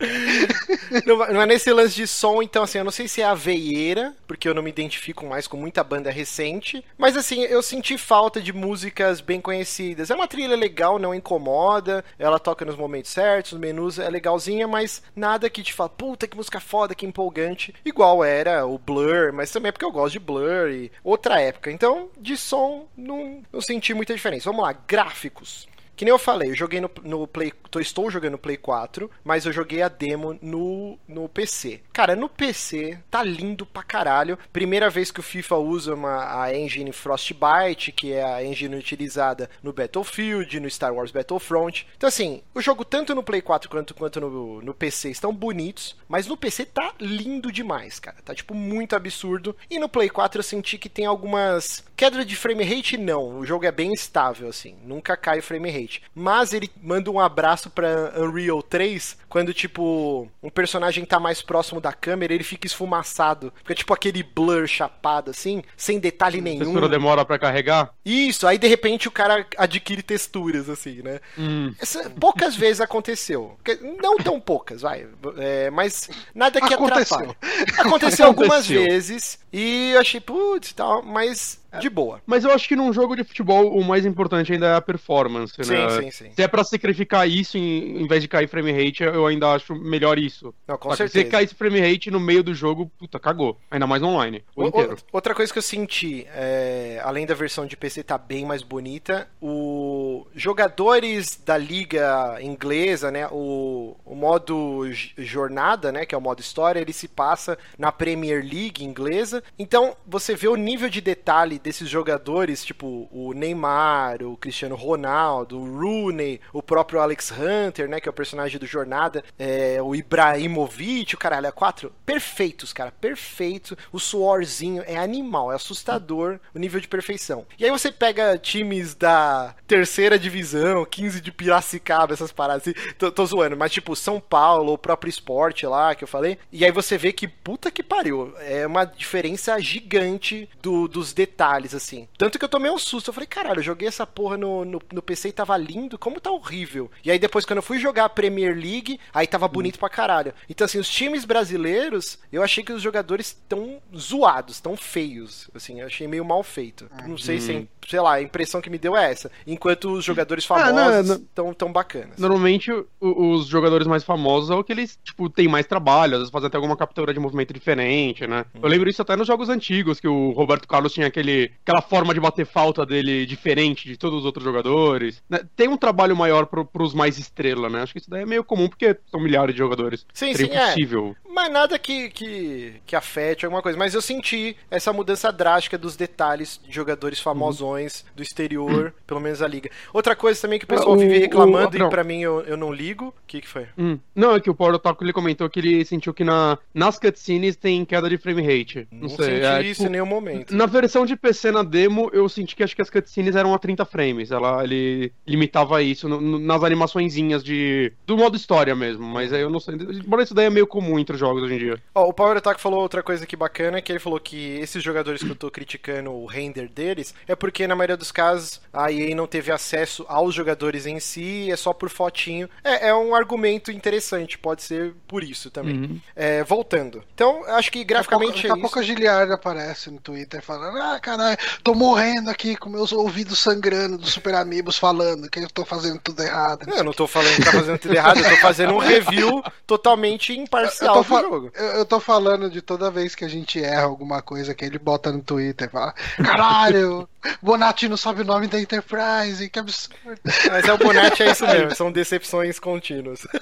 Não, 1.06 1.16
não 1.16 1.42
é 1.42 1.46
nesse 1.46 1.72
lance 1.72 1.94
de 1.94 2.06
som, 2.06 2.42
então 2.42 2.62
assim, 2.62 2.78
eu 2.78 2.84
não 2.84 2.90
sei 2.90 3.08
se 3.08 3.20
é 3.20 3.24
a 3.24 3.34
veieira, 3.34 4.14
porque 4.26 4.48
eu 4.48 4.54
não 4.54 4.62
me 4.62 4.70
identifico 4.70 5.26
mais 5.26 5.46
com 5.46 5.56
muita 5.56 5.82
banda 5.82 6.10
recente, 6.10 6.84
mas 6.96 7.16
assim, 7.16 7.42
eu 7.42 7.62
senti 7.62 7.98
falta 7.98 8.40
de 8.40 8.52
músicas 8.52 9.20
bem 9.20 9.40
conhecidas. 9.40 10.10
É 10.10 10.14
uma 10.14 10.28
trilha 10.28 10.56
legal, 10.56 10.98
não 10.98 11.14
incomoda, 11.14 12.04
ela 12.18 12.38
toca 12.38 12.64
nos 12.64 12.76
momentos 12.76 13.10
certos, 13.10 13.52
os 13.52 13.58
menus 13.58 13.98
é 13.98 14.08
legalzinha, 14.08 14.66
mas 14.68 15.02
nada 15.24 15.48
que 15.48 15.62
te 15.62 15.72
fala, 15.72 15.88
puta 15.88 16.28
que 16.28 16.36
música 16.36 16.60
foda, 16.60 16.94
que 16.94 17.06
empolgante, 17.06 17.74
igual 17.82 18.22
era 18.22 18.66
o 18.66 18.78
Blur, 18.78 19.32
mas 19.32 19.50
também 19.50 19.70
é 19.70 19.72
porque 19.72 19.84
eu 19.84 19.90
gosto 19.90 20.12
de 20.12 20.18
Blur 20.18 20.68
e 20.68 20.92
outra 21.02 21.40
época. 21.40 21.70
Então, 21.70 22.10
de 22.18 22.36
som, 22.36 22.86
não, 22.94 23.42
não 23.50 23.60
senti 23.60 23.94
muita 23.94 24.14
diferença. 24.14 24.50
Vamos 24.50 24.62
lá, 24.62 24.74
gráficos. 24.86 25.66
Que 25.96 26.04
nem 26.04 26.10
eu 26.10 26.18
falei, 26.18 26.50
eu 26.50 26.54
joguei 26.54 26.80
no, 26.80 26.90
no 27.02 27.26
Play. 27.26 27.52
Tô, 27.70 27.80
estou 27.80 28.10
jogando 28.10 28.32
no 28.32 28.38
Play 28.38 28.56
4, 28.56 29.10
mas 29.22 29.46
eu 29.46 29.52
joguei 29.52 29.82
a 29.82 29.88
demo 29.88 30.38
no, 30.40 30.98
no 31.08 31.28
PC. 31.28 31.80
Cara, 31.92 32.16
no 32.16 32.28
PC 32.28 32.98
tá 33.10 33.22
lindo 33.22 33.64
pra 33.66 33.82
caralho. 33.82 34.38
Primeira 34.52 34.90
vez 34.90 35.10
que 35.10 35.20
o 35.20 35.22
FIFA 35.22 35.56
usa 35.56 35.94
uma, 35.94 36.42
a 36.42 36.54
engine 36.56 36.92
Frostbite, 36.92 37.92
que 37.92 38.12
é 38.12 38.24
a 38.24 38.44
engine 38.44 38.76
utilizada 38.76 39.48
no 39.62 39.72
Battlefield, 39.72 40.60
no 40.60 40.70
Star 40.70 40.92
Wars 40.94 41.10
Battlefront. 41.10 41.86
Então, 41.96 42.08
assim, 42.08 42.42
o 42.54 42.60
jogo 42.60 42.84
tanto 42.84 43.14
no 43.14 43.22
Play 43.22 43.40
4 43.40 43.68
quanto, 43.68 43.94
quanto 43.94 44.20
no, 44.20 44.62
no 44.62 44.74
PC 44.74 45.10
estão 45.10 45.32
bonitos, 45.32 45.96
mas 46.08 46.26
no 46.26 46.36
PC 46.36 46.66
tá 46.66 46.92
lindo 47.00 47.50
demais, 47.50 47.98
cara. 47.98 48.16
Tá, 48.24 48.34
tipo, 48.34 48.54
muito 48.54 48.96
absurdo. 48.96 49.56
E 49.70 49.78
no 49.78 49.88
Play 49.88 50.08
4 50.08 50.38
eu 50.38 50.44
senti 50.44 50.78
que 50.78 50.88
tem 50.88 51.06
algumas. 51.06 51.84
Queda 51.96 52.24
de 52.24 52.36
frame 52.36 52.64
rate, 52.64 52.96
não. 52.96 53.38
O 53.38 53.46
jogo 53.46 53.64
é 53.64 53.72
bem 53.72 53.92
estável, 53.92 54.48
assim. 54.48 54.76
Nunca 54.84 55.16
cai 55.16 55.38
o 55.38 55.42
frame 55.42 55.70
rate. 55.70 55.83
Mas 56.14 56.52
ele 56.52 56.70
manda 56.82 57.10
um 57.10 57.18
abraço 57.20 57.70
pra 57.70 58.12
Unreal 58.18 58.62
3 58.62 59.16
quando, 59.28 59.52
tipo, 59.52 60.28
um 60.42 60.50
personagem 60.50 61.04
tá 61.04 61.18
mais 61.18 61.42
próximo 61.42 61.80
da 61.80 61.92
câmera, 61.92 62.32
ele 62.32 62.44
fica 62.44 62.66
esfumaçado. 62.66 63.52
Fica 63.58 63.74
tipo 63.74 63.92
aquele 63.92 64.22
blur 64.22 64.66
chapado, 64.68 65.30
assim, 65.30 65.62
sem 65.76 65.98
detalhe 65.98 66.38
A 66.38 66.42
nenhum. 66.42 66.60
textura 66.60 66.88
demora 66.88 67.24
pra 67.24 67.38
carregar? 67.38 67.92
Isso, 68.04 68.46
aí 68.46 68.58
de 68.58 68.68
repente 68.68 69.08
o 69.08 69.10
cara 69.10 69.44
adquire 69.58 70.02
texturas, 70.02 70.68
assim, 70.68 71.02
né? 71.02 71.20
Hum. 71.38 71.74
Essa, 71.80 72.08
poucas 72.10 72.54
vezes 72.54 72.80
aconteceu. 72.80 73.58
Que- 73.64 73.76
Não 74.00 74.16
tão 74.18 74.40
poucas, 74.40 74.82
vai. 74.82 75.06
É, 75.38 75.70
mas 75.70 76.08
nada 76.34 76.60
que 76.60 76.72
Aconteceu. 76.74 77.16
atrapalhe. 77.18 77.36
Aconteceu 77.78 78.26
algumas 78.26 78.64
Aconteceu. 78.66 78.82
vezes 78.84 79.38
e 79.52 79.90
eu 79.94 80.00
achei, 80.00 80.20
putz, 80.20 80.72
tal, 80.72 81.02
mas 81.02 81.60
de 81.80 81.90
boa. 81.90 82.20
Mas 82.26 82.44
eu 82.44 82.50
acho 82.52 82.66
que 82.68 82.76
num 82.76 82.92
jogo 82.92 83.14
de 83.16 83.24
futebol 83.24 83.76
o 83.76 83.84
mais 83.84 84.04
importante 84.06 84.52
ainda 84.52 84.66
é 84.66 84.74
a 84.76 84.80
performance, 84.80 85.54
né? 85.58 85.64
Sim, 85.64 86.02
sim, 86.02 86.10
sim. 86.10 86.30
Se 86.34 86.42
é 86.42 86.48
pra 86.48 86.64
sacrificar 86.64 87.28
isso 87.28 87.56
em, 87.58 88.02
em 88.02 88.06
vez 88.08 88.22
de 88.22 88.28
cair 88.28 88.48
frame 88.48 88.72
rate, 88.72 89.02
eu 89.02 89.26
ainda 89.26 89.52
acho 89.52 89.74
melhor 89.74 90.18
isso. 90.18 90.54
Não, 90.66 90.76
com 90.78 90.90
Só 90.90 90.96
certeza. 90.96 91.24
Se 91.24 91.30
cair 91.30 91.44
esse 91.44 91.54
frame 91.54 91.80
rate 91.80 92.10
no 92.10 92.20
meio 92.20 92.42
do 92.42 92.54
jogo, 92.54 92.90
puta, 92.98 93.18
cagou. 93.18 93.58
Ainda 93.70 93.86
mais 93.86 94.02
online, 94.02 94.44
o 94.56 94.64
O- 94.64 94.68
inteiro. 94.68 94.96
outra 95.12 95.34
coisa 95.34 95.52
que 95.52 95.58
eu 95.58 95.62
senti, 95.62 96.26
é, 96.34 97.00
além 97.04 97.26
da 97.26 97.34
versão 97.34 97.66
de 97.66 97.76
PC 97.76 98.02
tá 98.02 98.16
bem 98.18 98.44
mais 98.44 98.62
bonita, 98.62 99.28
o 99.40 100.26
jogadores 100.34 101.40
da 101.44 101.56
liga 101.58 102.38
inglesa, 102.40 103.10
né, 103.10 103.28
o, 103.30 103.96
o 104.04 104.14
modo 104.14 104.88
jornada, 105.18 105.90
né, 105.92 106.06
que 106.06 106.14
é 106.14 106.18
o 106.18 106.20
modo 106.20 106.40
história, 106.40 106.80
ele 106.80 106.92
se 106.92 107.08
passa 107.08 107.58
na 107.78 107.90
Premier 107.92 108.42
League 108.42 108.84
inglesa. 108.84 109.42
Então 109.58 109.96
você 110.06 110.34
vê 110.34 110.48
o 110.48 110.56
nível 110.56 110.88
de 110.88 111.00
detalhe 111.00 111.58
desses 111.64 111.88
jogadores, 111.88 112.64
tipo 112.64 113.08
o 113.10 113.32
Neymar, 113.32 114.22
o 114.22 114.36
Cristiano 114.36 114.76
Ronaldo, 114.76 115.58
o 115.58 115.80
Rooney, 115.80 116.40
o 116.52 116.62
próprio 116.62 117.00
Alex 117.00 117.32
Hunter, 117.32 117.88
né, 117.88 117.98
que 117.98 118.08
é 118.08 118.10
o 118.10 118.14
personagem 118.14 118.58
do 118.60 118.66
Jornada, 118.66 119.24
é, 119.38 119.80
o 119.82 119.94
Ibrahimovic, 119.94 121.14
o 121.14 121.18
caralho, 121.18 121.46
é 121.46 121.52
quatro, 121.52 121.92
perfeitos, 122.04 122.72
cara, 122.72 122.92
perfeito. 122.92 123.76
O 123.90 123.98
suorzinho 123.98 124.82
é 124.86 124.96
animal, 124.96 125.50
é 125.50 125.54
assustador 125.54 126.38
o 126.54 126.58
nível 126.58 126.80
de 126.80 126.86
perfeição. 126.88 127.46
E 127.58 127.64
aí 127.64 127.70
você 127.70 127.90
pega 127.90 128.36
times 128.36 128.94
da 128.94 129.54
terceira 129.66 130.18
divisão, 130.18 130.84
15 130.84 131.20
de 131.20 131.32
Piracicaba, 131.32 132.12
essas 132.12 132.30
paradas 132.32 132.62
assim, 132.68 132.74
tô, 132.98 133.10
tô 133.10 133.24
zoando, 133.24 133.56
mas 133.56 133.72
tipo 133.72 133.96
São 133.96 134.20
Paulo, 134.20 134.74
o 134.74 134.78
próprio 134.78 135.08
esporte 135.08 135.66
lá 135.66 135.94
que 135.94 136.04
eu 136.04 136.08
falei, 136.08 136.38
e 136.52 136.64
aí 136.64 136.70
você 136.70 136.98
vê 136.98 137.12
que 137.12 137.26
puta 137.26 137.70
que 137.70 137.82
pariu, 137.82 138.34
é 138.40 138.66
uma 138.66 138.84
diferença 138.84 139.58
gigante 139.60 140.48
do- 140.60 140.86
dos 140.88 141.12
detalhes, 141.12 141.53
assim. 141.74 142.08
Tanto 142.18 142.38
que 142.38 142.44
eu 142.44 142.48
tomei 142.48 142.70
um 142.70 142.78
susto, 142.78 143.08
eu 143.10 143.14
falei, 143.14 143.26
caralho, 143.26 143.60
eu 143.60 143.64
joguei 143.64 143.86
essa 143.86 144.06
porra 144.06 144.36
no, 144.36 144.64
no, 144.64 144.80
no 144.92 145.02
PC 145.02 145.28
e 145.28 145.32
tava 145.32 145.56
lindo, 145.56 145.98
como 145.98 146.20
tá 146.20 146.30
horrível. 146.30 146.90
E 147.04 147.10
aí 147.10 147.18
depois, 147.18 147.44
quando 147.44 147.58
eu 147.58 147.62
fui 147.62 147.78
jogar 147.78 148.04
a 148.06 148.08
Premier 148.08 148.54
League, 148.56 148.98
aí 149.12 149.26
tava 149.26 149.46
bonito 149.48 149.78
pra 149.78 149.88
caralho. 149.88 150.32
Então, 150.48 150.64
assim, 150.64 150.78
os 150.78 150.88
times 150.88 151.24
brasileiros, 151.24 152.18
eu 152.32 152.42
achei 152.42 152.64
que 152.64 152.72
os 152.72 152.82
jogadores 152.82 153.36
tão 153.48 153.80
zoados, 153.96 154.60
tão 154.60 154.76
feios, 154.76 155.48
assim, 155.54 155.80
eu 155.80 155.86
achei 155.86 156.06
meio 156.08 156.24
mal 156.24 156.42
feito. 156.42 156.88
Não 157.06 157.16
sei 157.18 157.38
se, 157.40 157.68
sei 157.88 158.00
lá, 158.00 158.14
a 158.14 158.22
impressão 158.22 158.60
que 158.60 158.70
me 158.70 158.78
deu 158.78 158.96
é 158.96 159.10
essa. 159.10 159.30
Enquanto 159.46 159.92
os 159.92 160.04
jogadores 160.04 160.46
Ah, 160.50 160.72
não, 160.72 160.84
famosos 160.84 161.08
não. 161.18 161.26
tão, 161.34 161.54
tão 161.54 161.72
bacanas. 161.72 162.18
Normalmente, 162.18 162.70
o- 162.72 162.86
os 163.00 163.46
jogadores 163.46 163.86
mais 163.86 164.02
famosos 164.04 164.50
é 164.50 164.54
o 164.54 164.64
que 164.64 164.72
eles, 164.72 164.98
tipo, 165.04 165.28
tem 165.30 165.46
mais 165.48 165.66
trabalho, 165.66 166.14
às 166.14 166.18
vezes 166.20 166.32
fazem 166.32 166.46
até 166.48 166.56
alguma 166.56 166.76
captura 166.76 167.12
de 167.14 167.20
movimento 167.20 167.52
diferente, 167.52 168.26
né? 168.26 168.44
Eu 168.60 168.68
lembro 168.68 168.88
isso 168.88 169.02
até 169.02 169.16
nos 169.16 169.26
jogos 169.26 169.48
antigos, 169.48 170.00
que 170.00 170.08
o 170.08 170.30
Roberto 170.32 170.66
Carlos 170.66 170.92
tinha 170.92 171.06
aquele, 171.06 171.32
aquela 171.62 171.82
forma 171.82 172.12
de 172.14 172.20
bater 172.20 172.46
falta 172.46 172.84
dele 172.86 173.26
diferente 173.26 173.88
de 173.88 173.96
todos 173.96 174.20
os 174.20 174.24
outros 174.24 174.44
jogadores. 174.44 175.22
né? 175.28 175.40
Tem 175.56 175.68
um 175.68 175.76
trabalho 175.76 176.16
maior 176.16 176.46
pro, 176.46 176.64
pros 176.64 176.94
mais 176.94 177.18
estrela, 177.18 177.68
né? 177.68 177.82
Acho 177.82 177.92
que 177.92 177.98
isso 178.00 178.10
daí 178.10 178.22
é 178.22 178.26
meio 178.26 178.44
comum, 178.44 178.68
porque 178.68 178.96
são 179.10 179.20
milhares 179.20 179.54
de 179.54 179.58
jogadores. 179.58 180.06
Sim, 180.12 180.34
Seria 180.34 180.52
sim, 180.52 180.58
é. 180.58 180.64
impossível. 180.64 181.16
Mas 181.34 181.50
nada 181.52 181.78
que, 181.78 182.10
que, 182.10 182.74
que 182.86 182.94
afete 182.94 183.44
alguma 183.44 183.60
coisa. 183.62 183.76
Mas 183.76 183.92
eu 183.94 184.00
senti 184.00 184.56
essa 184.70 184.92
mudança 184.92 185.32
drástica 185.32 185.76
dos 185.76 185.96
detalhes 185.96 186.60
de 186.64 186.72
jogadores 186.72 187.18
famosões 187.20 188.04
do 188.14 188.22
exterior, 188.22 188.94
pelo 189.06 189.20
menos 189.20 189.42
a 189.42 189.48
liga. 189.48 189.68
Outra 189.92 190.14
coisa 190.14 190.40
também 190.40 190.58
que 190.58 190.64
o 190.64 190.68
pessoal 190.68 190.92
O- 190.94 190.98
vive 190.98 191.16
o- 191.16 191.20
reclamando 191.20 191.76
e 191.76 191.88
pra 191.90 192.04
mim 192.04 192.20
eu, 192.20 192.40
eu 192.42 192.56
não 192.56 192.72
ligo. 192.72 193.08
O 193.08 193.14
que, 193.26 193.40
que 193.40 193.48
foi? 193.48 193.66
Hum. 193.76 193.98
Não, 194.14 194.34
é 194.36 194.40
que 194.40 194.48
o 194.50 194.54
Power 194.54 194.74
Otaku 194.74 195.02
ele 195.04 195.12
comentou 195.12 195.48
que 195.50 195.58
ele 195.58 195.84
sentiu 195.84 196.14
que 196.14 196.22
na, 196.24 196.56
nas 196.72 196.98
cutscenes 196.98 197.56
tem 197.56 197.84
queda 197.84 198.08
de 198.08 198.16
frame 198.16 198.42
rate. 198.42 198.86
Não, 198.92 199.02
Não, 199.02 199.08
sei. 199.08 199.24
senti 199.26 199.44
é, 199.46 199.62
isso 199.62 199.74
tipo, 199.80 199.88
em 199.88 199.90
nenhum 199.92 200.06
momento. 200.06 200.54
Na 200.54 200.66
versão 200.66 201.04
de 201.04 201.16
PC 201.24 201.50
na 201.50 201.62
demo, 201.62 202.10
eu 202.12 202.28
senti 202.28 202.54
que 202.54 202.62
acho 202.62 202.76
que 202.76 202.82
as 202.82 202.90
cutscenes 202.90 203.34
eram 203.34 203.54
a 203.54 203.58
30 203.58 203.84
frames. 203.86 204.30
Ela, 204.30 204.62
ele 204.62 205.10
limitava 205.26 205.82
isso 205.82 206.08
no- 206.08 206.20
no- 206.20 206.38
nas 206.38 206.62
animaçõezinhas 206.62 207.42
de. 207.42 207.92
do 208.06 208.16
modo 208.16 208.36
história 208.36 208.74
mesmo. 208.74 209.04
Mas 209.06 209.32
aí 209.32 209.40
eu 209.40 209.48
não 209.50 209.58
sei. 209.60 209.74
Embora 209.74 210.22
isso 210.22 210.34
daí 210.34 210.46
é 210.46 210.50
meio 210.50 210.66
comum 210.66 210.98
entre 210.98 211.14
os 211.14 211.20
jogos 211.20 211.42
hoje 211.42 211.54
em 211.54 211.58
dia. 211.58 211.82
Ó, 211.94 212.08
o 212.08 212.12
Power 212.12 212.36
Attack 212.36 212.60
falou 212.60 212.80
outra 212.80 213.02
coisa 213.02 213.26
que 213.26 213.36
bacana, 213.36 213.80
que 213.80 213.90
ele 213.90 213.98
falou 213.98 214.20
que 214.20 214.58
esses 214.58 214.82
jogadores 214.82 215.22
que 215.22 215.30
eu 215.30 215.34
tô 215.36 215.50
criticando 215.50 216.10
o 216.12 216.26
render 216.26 216.68
deles, 216.68 217.14
é 217.26 217.34
porque 217.34 217.66
na 217.66 217.74
maioria 217.74 217.96
dos 217.96 218.12
casos 218.12 218.60
a 218.72 218.92
EA 218.92 219.14
não 219.14 219.26
teve 219.26 219.50
acesso 219.50 220.04
aos 220.08 220.34
jogadores 220.34 220.84
em 220.86 221.00
si, 221.00 221.50
é 221.50 221.56
só 221.56 221.72
por 221.72 221.88
fotinho. 221.88 222.48
É, 222.62 222.88
é 222.88 222.94
um 222.94 223.14
argumento 223.14 223.70
interessante, 223.72 224.36
pode 224.38 224.62
ser 224.62 224.92
por 225.08 225.24
isso 225.24 225.50
também. 225.50 225.74
Uhum. 225.76 226.00
É, 226.14 226.44
voltando. 226.44 227.02
Então, 227.14 227.44
acho 227.46 227.70
que 227.72 227.82
graficamente 227.84 228.34
Daqui 228.34 228.46
é 228.46 228.50
a 228.50 228.52
isso. 228.54 228.60
pouco 228.60 228.78
a 228.78 228.82
Giliard 228.82 229.32
aparece 229.32 229.90
no 229.90 230.00
Twitter 230.00 230.42
falando: 230.42 230.76
Ah, 230.78 230.98
caralho, 231.16 231.38
tô 231.62 231.74
morrendo 231.74 232.30
aqui 232.30 232.56
com 232.56 232.68
meus 232.68 232.92
ouvidos 232.92 233.38
sangrando 233.38 233.96
dos 233.96 234.12
Super 234.12 234.34
Amigos 234.34 234.76
falando 234.76 235.28
que 235.30 235.38
eu 235.38 235.48
tô 235.48 235.64
fazendo 235.64 235.98
tudo 236.00 236.22
errado. 236.22 236.66
Eu 236.74 236.84
não 236.84 236.92
tô 236.92 237.06
falando 237.06 237.34
que 237.36 237.44
tá 237.44 237.52
fazendo 237.52 237.78
tudo 237.78 237.94
errado, 237.94 238.18
eu 238.18 238.30
tô 238.30 238.36
fazendo 238.36 238.74
um 238.74 238.78
review 238.78 239.42
totalmente 239.66 240.32
Eu 240.32 240.42
imparcial 240.42 241.04
tô, 241.04 241.20
do 241.20 241.20
jogo. 241.22 241.52
eu, 241.54 241.66
eu 241.66 241.84
tô 241.84 242.00
falando 242.00 242.50
de 242.50 242.60
toda 242.60 242.90
vez 242.90 243.14
que 243.14 243.24
a 243.24 243.28
gente 243.28 243.62
erra 243.62 243.84
alguma 243.84 244.20
coisa 244.20 244.54
que 244.54 244.64
ele 244.64 244.78
bota 244.78 245.12
no 245.12 245.22
Twitter. 245.22 245.70
Fala, 245.70 245.94
caralho, 246.16 247.08
Bonatti 247.40 247.88
não 247.88 247.96
sabe 247.96 248.22
o 248.22 248.24
nome 248.24 248.46
da 248.46 248.60
Enterprise, 248.60 249.48
que 249.48 249.58
absurdo. 249.58 250.20
Mas 250.24 250.64
é 250.64 250.72
o 250.72 250.78
Bonatti, 250.78 251.22
é 251.22 251.30
isso 251.30 251.46
mesmo, 251.46 251.74
são 251.74 251.92
decepções 251.92 252.58
contínuas. 252.58 253.20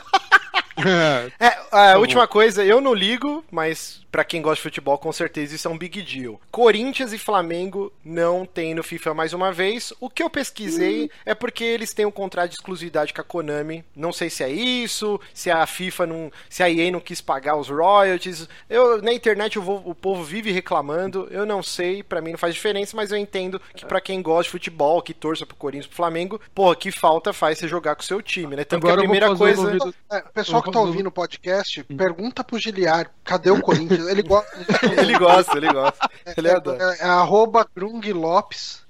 É, 1.38 1.56
a 1.70 1.98
última 1.98 2.26
coisa, 2.26 2.64
eu 2.64 2.80
não 2.80 2.94
ligo, 2.94 3.44
mas 3.52 4.01
pra 4.12 4.22
quem 4.24 4.40
gosta 4.42 4.56
de 4.56 4.62
futebol, 4.62 4.98
com 4.98 5.10
certeza 5.10 5.56
isso 5.56 5.66
é 5.66 5.70
um 5.70 5.78
big 5.78 6.02
deal. 6.02 6.38
Corinthians 6.50 7.12
e 7.14 7.18
Flamengo 7.18 7.90
não 8.04 8.44
tem 8.46 8.74
no 8.74 8.82
FIFA 8.82 9.14
mais 9.14 9.32
uma 9.32 9.50
vez. 9.50 9.92
O 9.98 10.08
que 10.10 10.22
eu 10.22 10.28
pesquisei 10.30 11.10
é 11.24 11.34
porque 11.34 11.64
eles 11.64 11.94
têm 11.94 12.04
um 12.06 12.10
contrato 12.10 12.50
de 12.50 12.56
exclusividade 12.56 13.14
com 13.14 13.20
a 13.22 13.24
Konami. 13.24 13.82
Não 13.96 14.12
sei 14.12 14.28
se 14.28 14.44
é 14.44 14.50
isso, 14.50 15.18
se 15.32 15.50
a 15.50 15.66
FIFA 15.66 16.06
não, 16.06 16.30
se 16.50 16.62
a 16.62 16.70
EA 16.70 16.90
não 16.90 17.00
quis 17.00 17.20
pagar 17.22 17.56
os 17.56 17.68
royalties. 17.68 18.46
Eu 18.68 19.00
na 19.00 19.12
internet 19.12 19.56
eu 19.56 19.62
vou- 19.62 19.82
o 19.84 19.94
povo 19.94 20.22
vive 20.22 20.52
reclamando. 20.52 21.26
Eu 21.30 21.46
não 21.46 21.62
sei, 21.62 22.02
pra 22.02 22.20
mim 22.20 22.32
não 22.32 22.38
faz 22.38 22.54
diferença, 22.54 22.94
mas 22.94 23.10
eu 23.10 23.16
entendo 23.16 23.60
que 23.74 23.86
pra 23.86 24.00
quem 24.00 24.20
gosta 24.20 24.44
de 24.44 24.50
futebol, 24.50 25.00
que 25.00 25.14
torça 25.14 25.46
pro 25.46 25.56
Corinthians, 25.56 25.86
pro 25.86 25.96
Flamengo, 25.96 26.40
porra, 26.54 26.76
que 26.76 26.90
falta 26.92 27.32
faz 27.32 27.56
você 27.58 27.66
jogar 27.66 27.94
com 27.94 28.02
o 28.02 28.04
seu 28.04 28.20
time, 28.20 28.56
né? 28.56 28.64
Tanto 28.64 28.86
Agora 28.86 29.00
que 29.00 29.06
a 29.06 29.08
primeira 29.08 29.34
coisa 29.34 29.60
um 29.60 29.64
ouvido- 29.64 29.94
É, 30.10 30.18
o 30.18 30.20
pessoal 30.20 30.32
pessoal 30.34 30.62
que 30.62 30.70
tá 30.70 30.80
ouvindo 30.80 31.06
o 31.06 31.12
podcast, 31.12 31.84
hum. 31.88 31.96
pergunta 31.96 32.44
pro 32.44 32.58
Giliar, 32.58 33.10
cadê 33.24 33.50
o 33.50 33.60
Corinthians? 33.60 34.01
Ele 34.10 34.22
gosta. 34.22 34.52
ele 35.00 35.18
gosta, 35.18 35.56
ele 35.56 35.72
gosta. 35.72 36.10
Ele 36.36 36.48
é, 36.48 36.52
é, 36.52 36.98
é, 37.00 37.04
arroba 37.04 37.66
Grung 37.74 38.00
Lopes. 38.12 38.82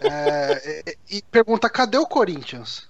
É, 0.00 0.96
e 1.10 1.22
pergunta, 1.22 1.68
cadê 1.68 1.98
o 1.98 2.06
Corinthians? 2.06 2.88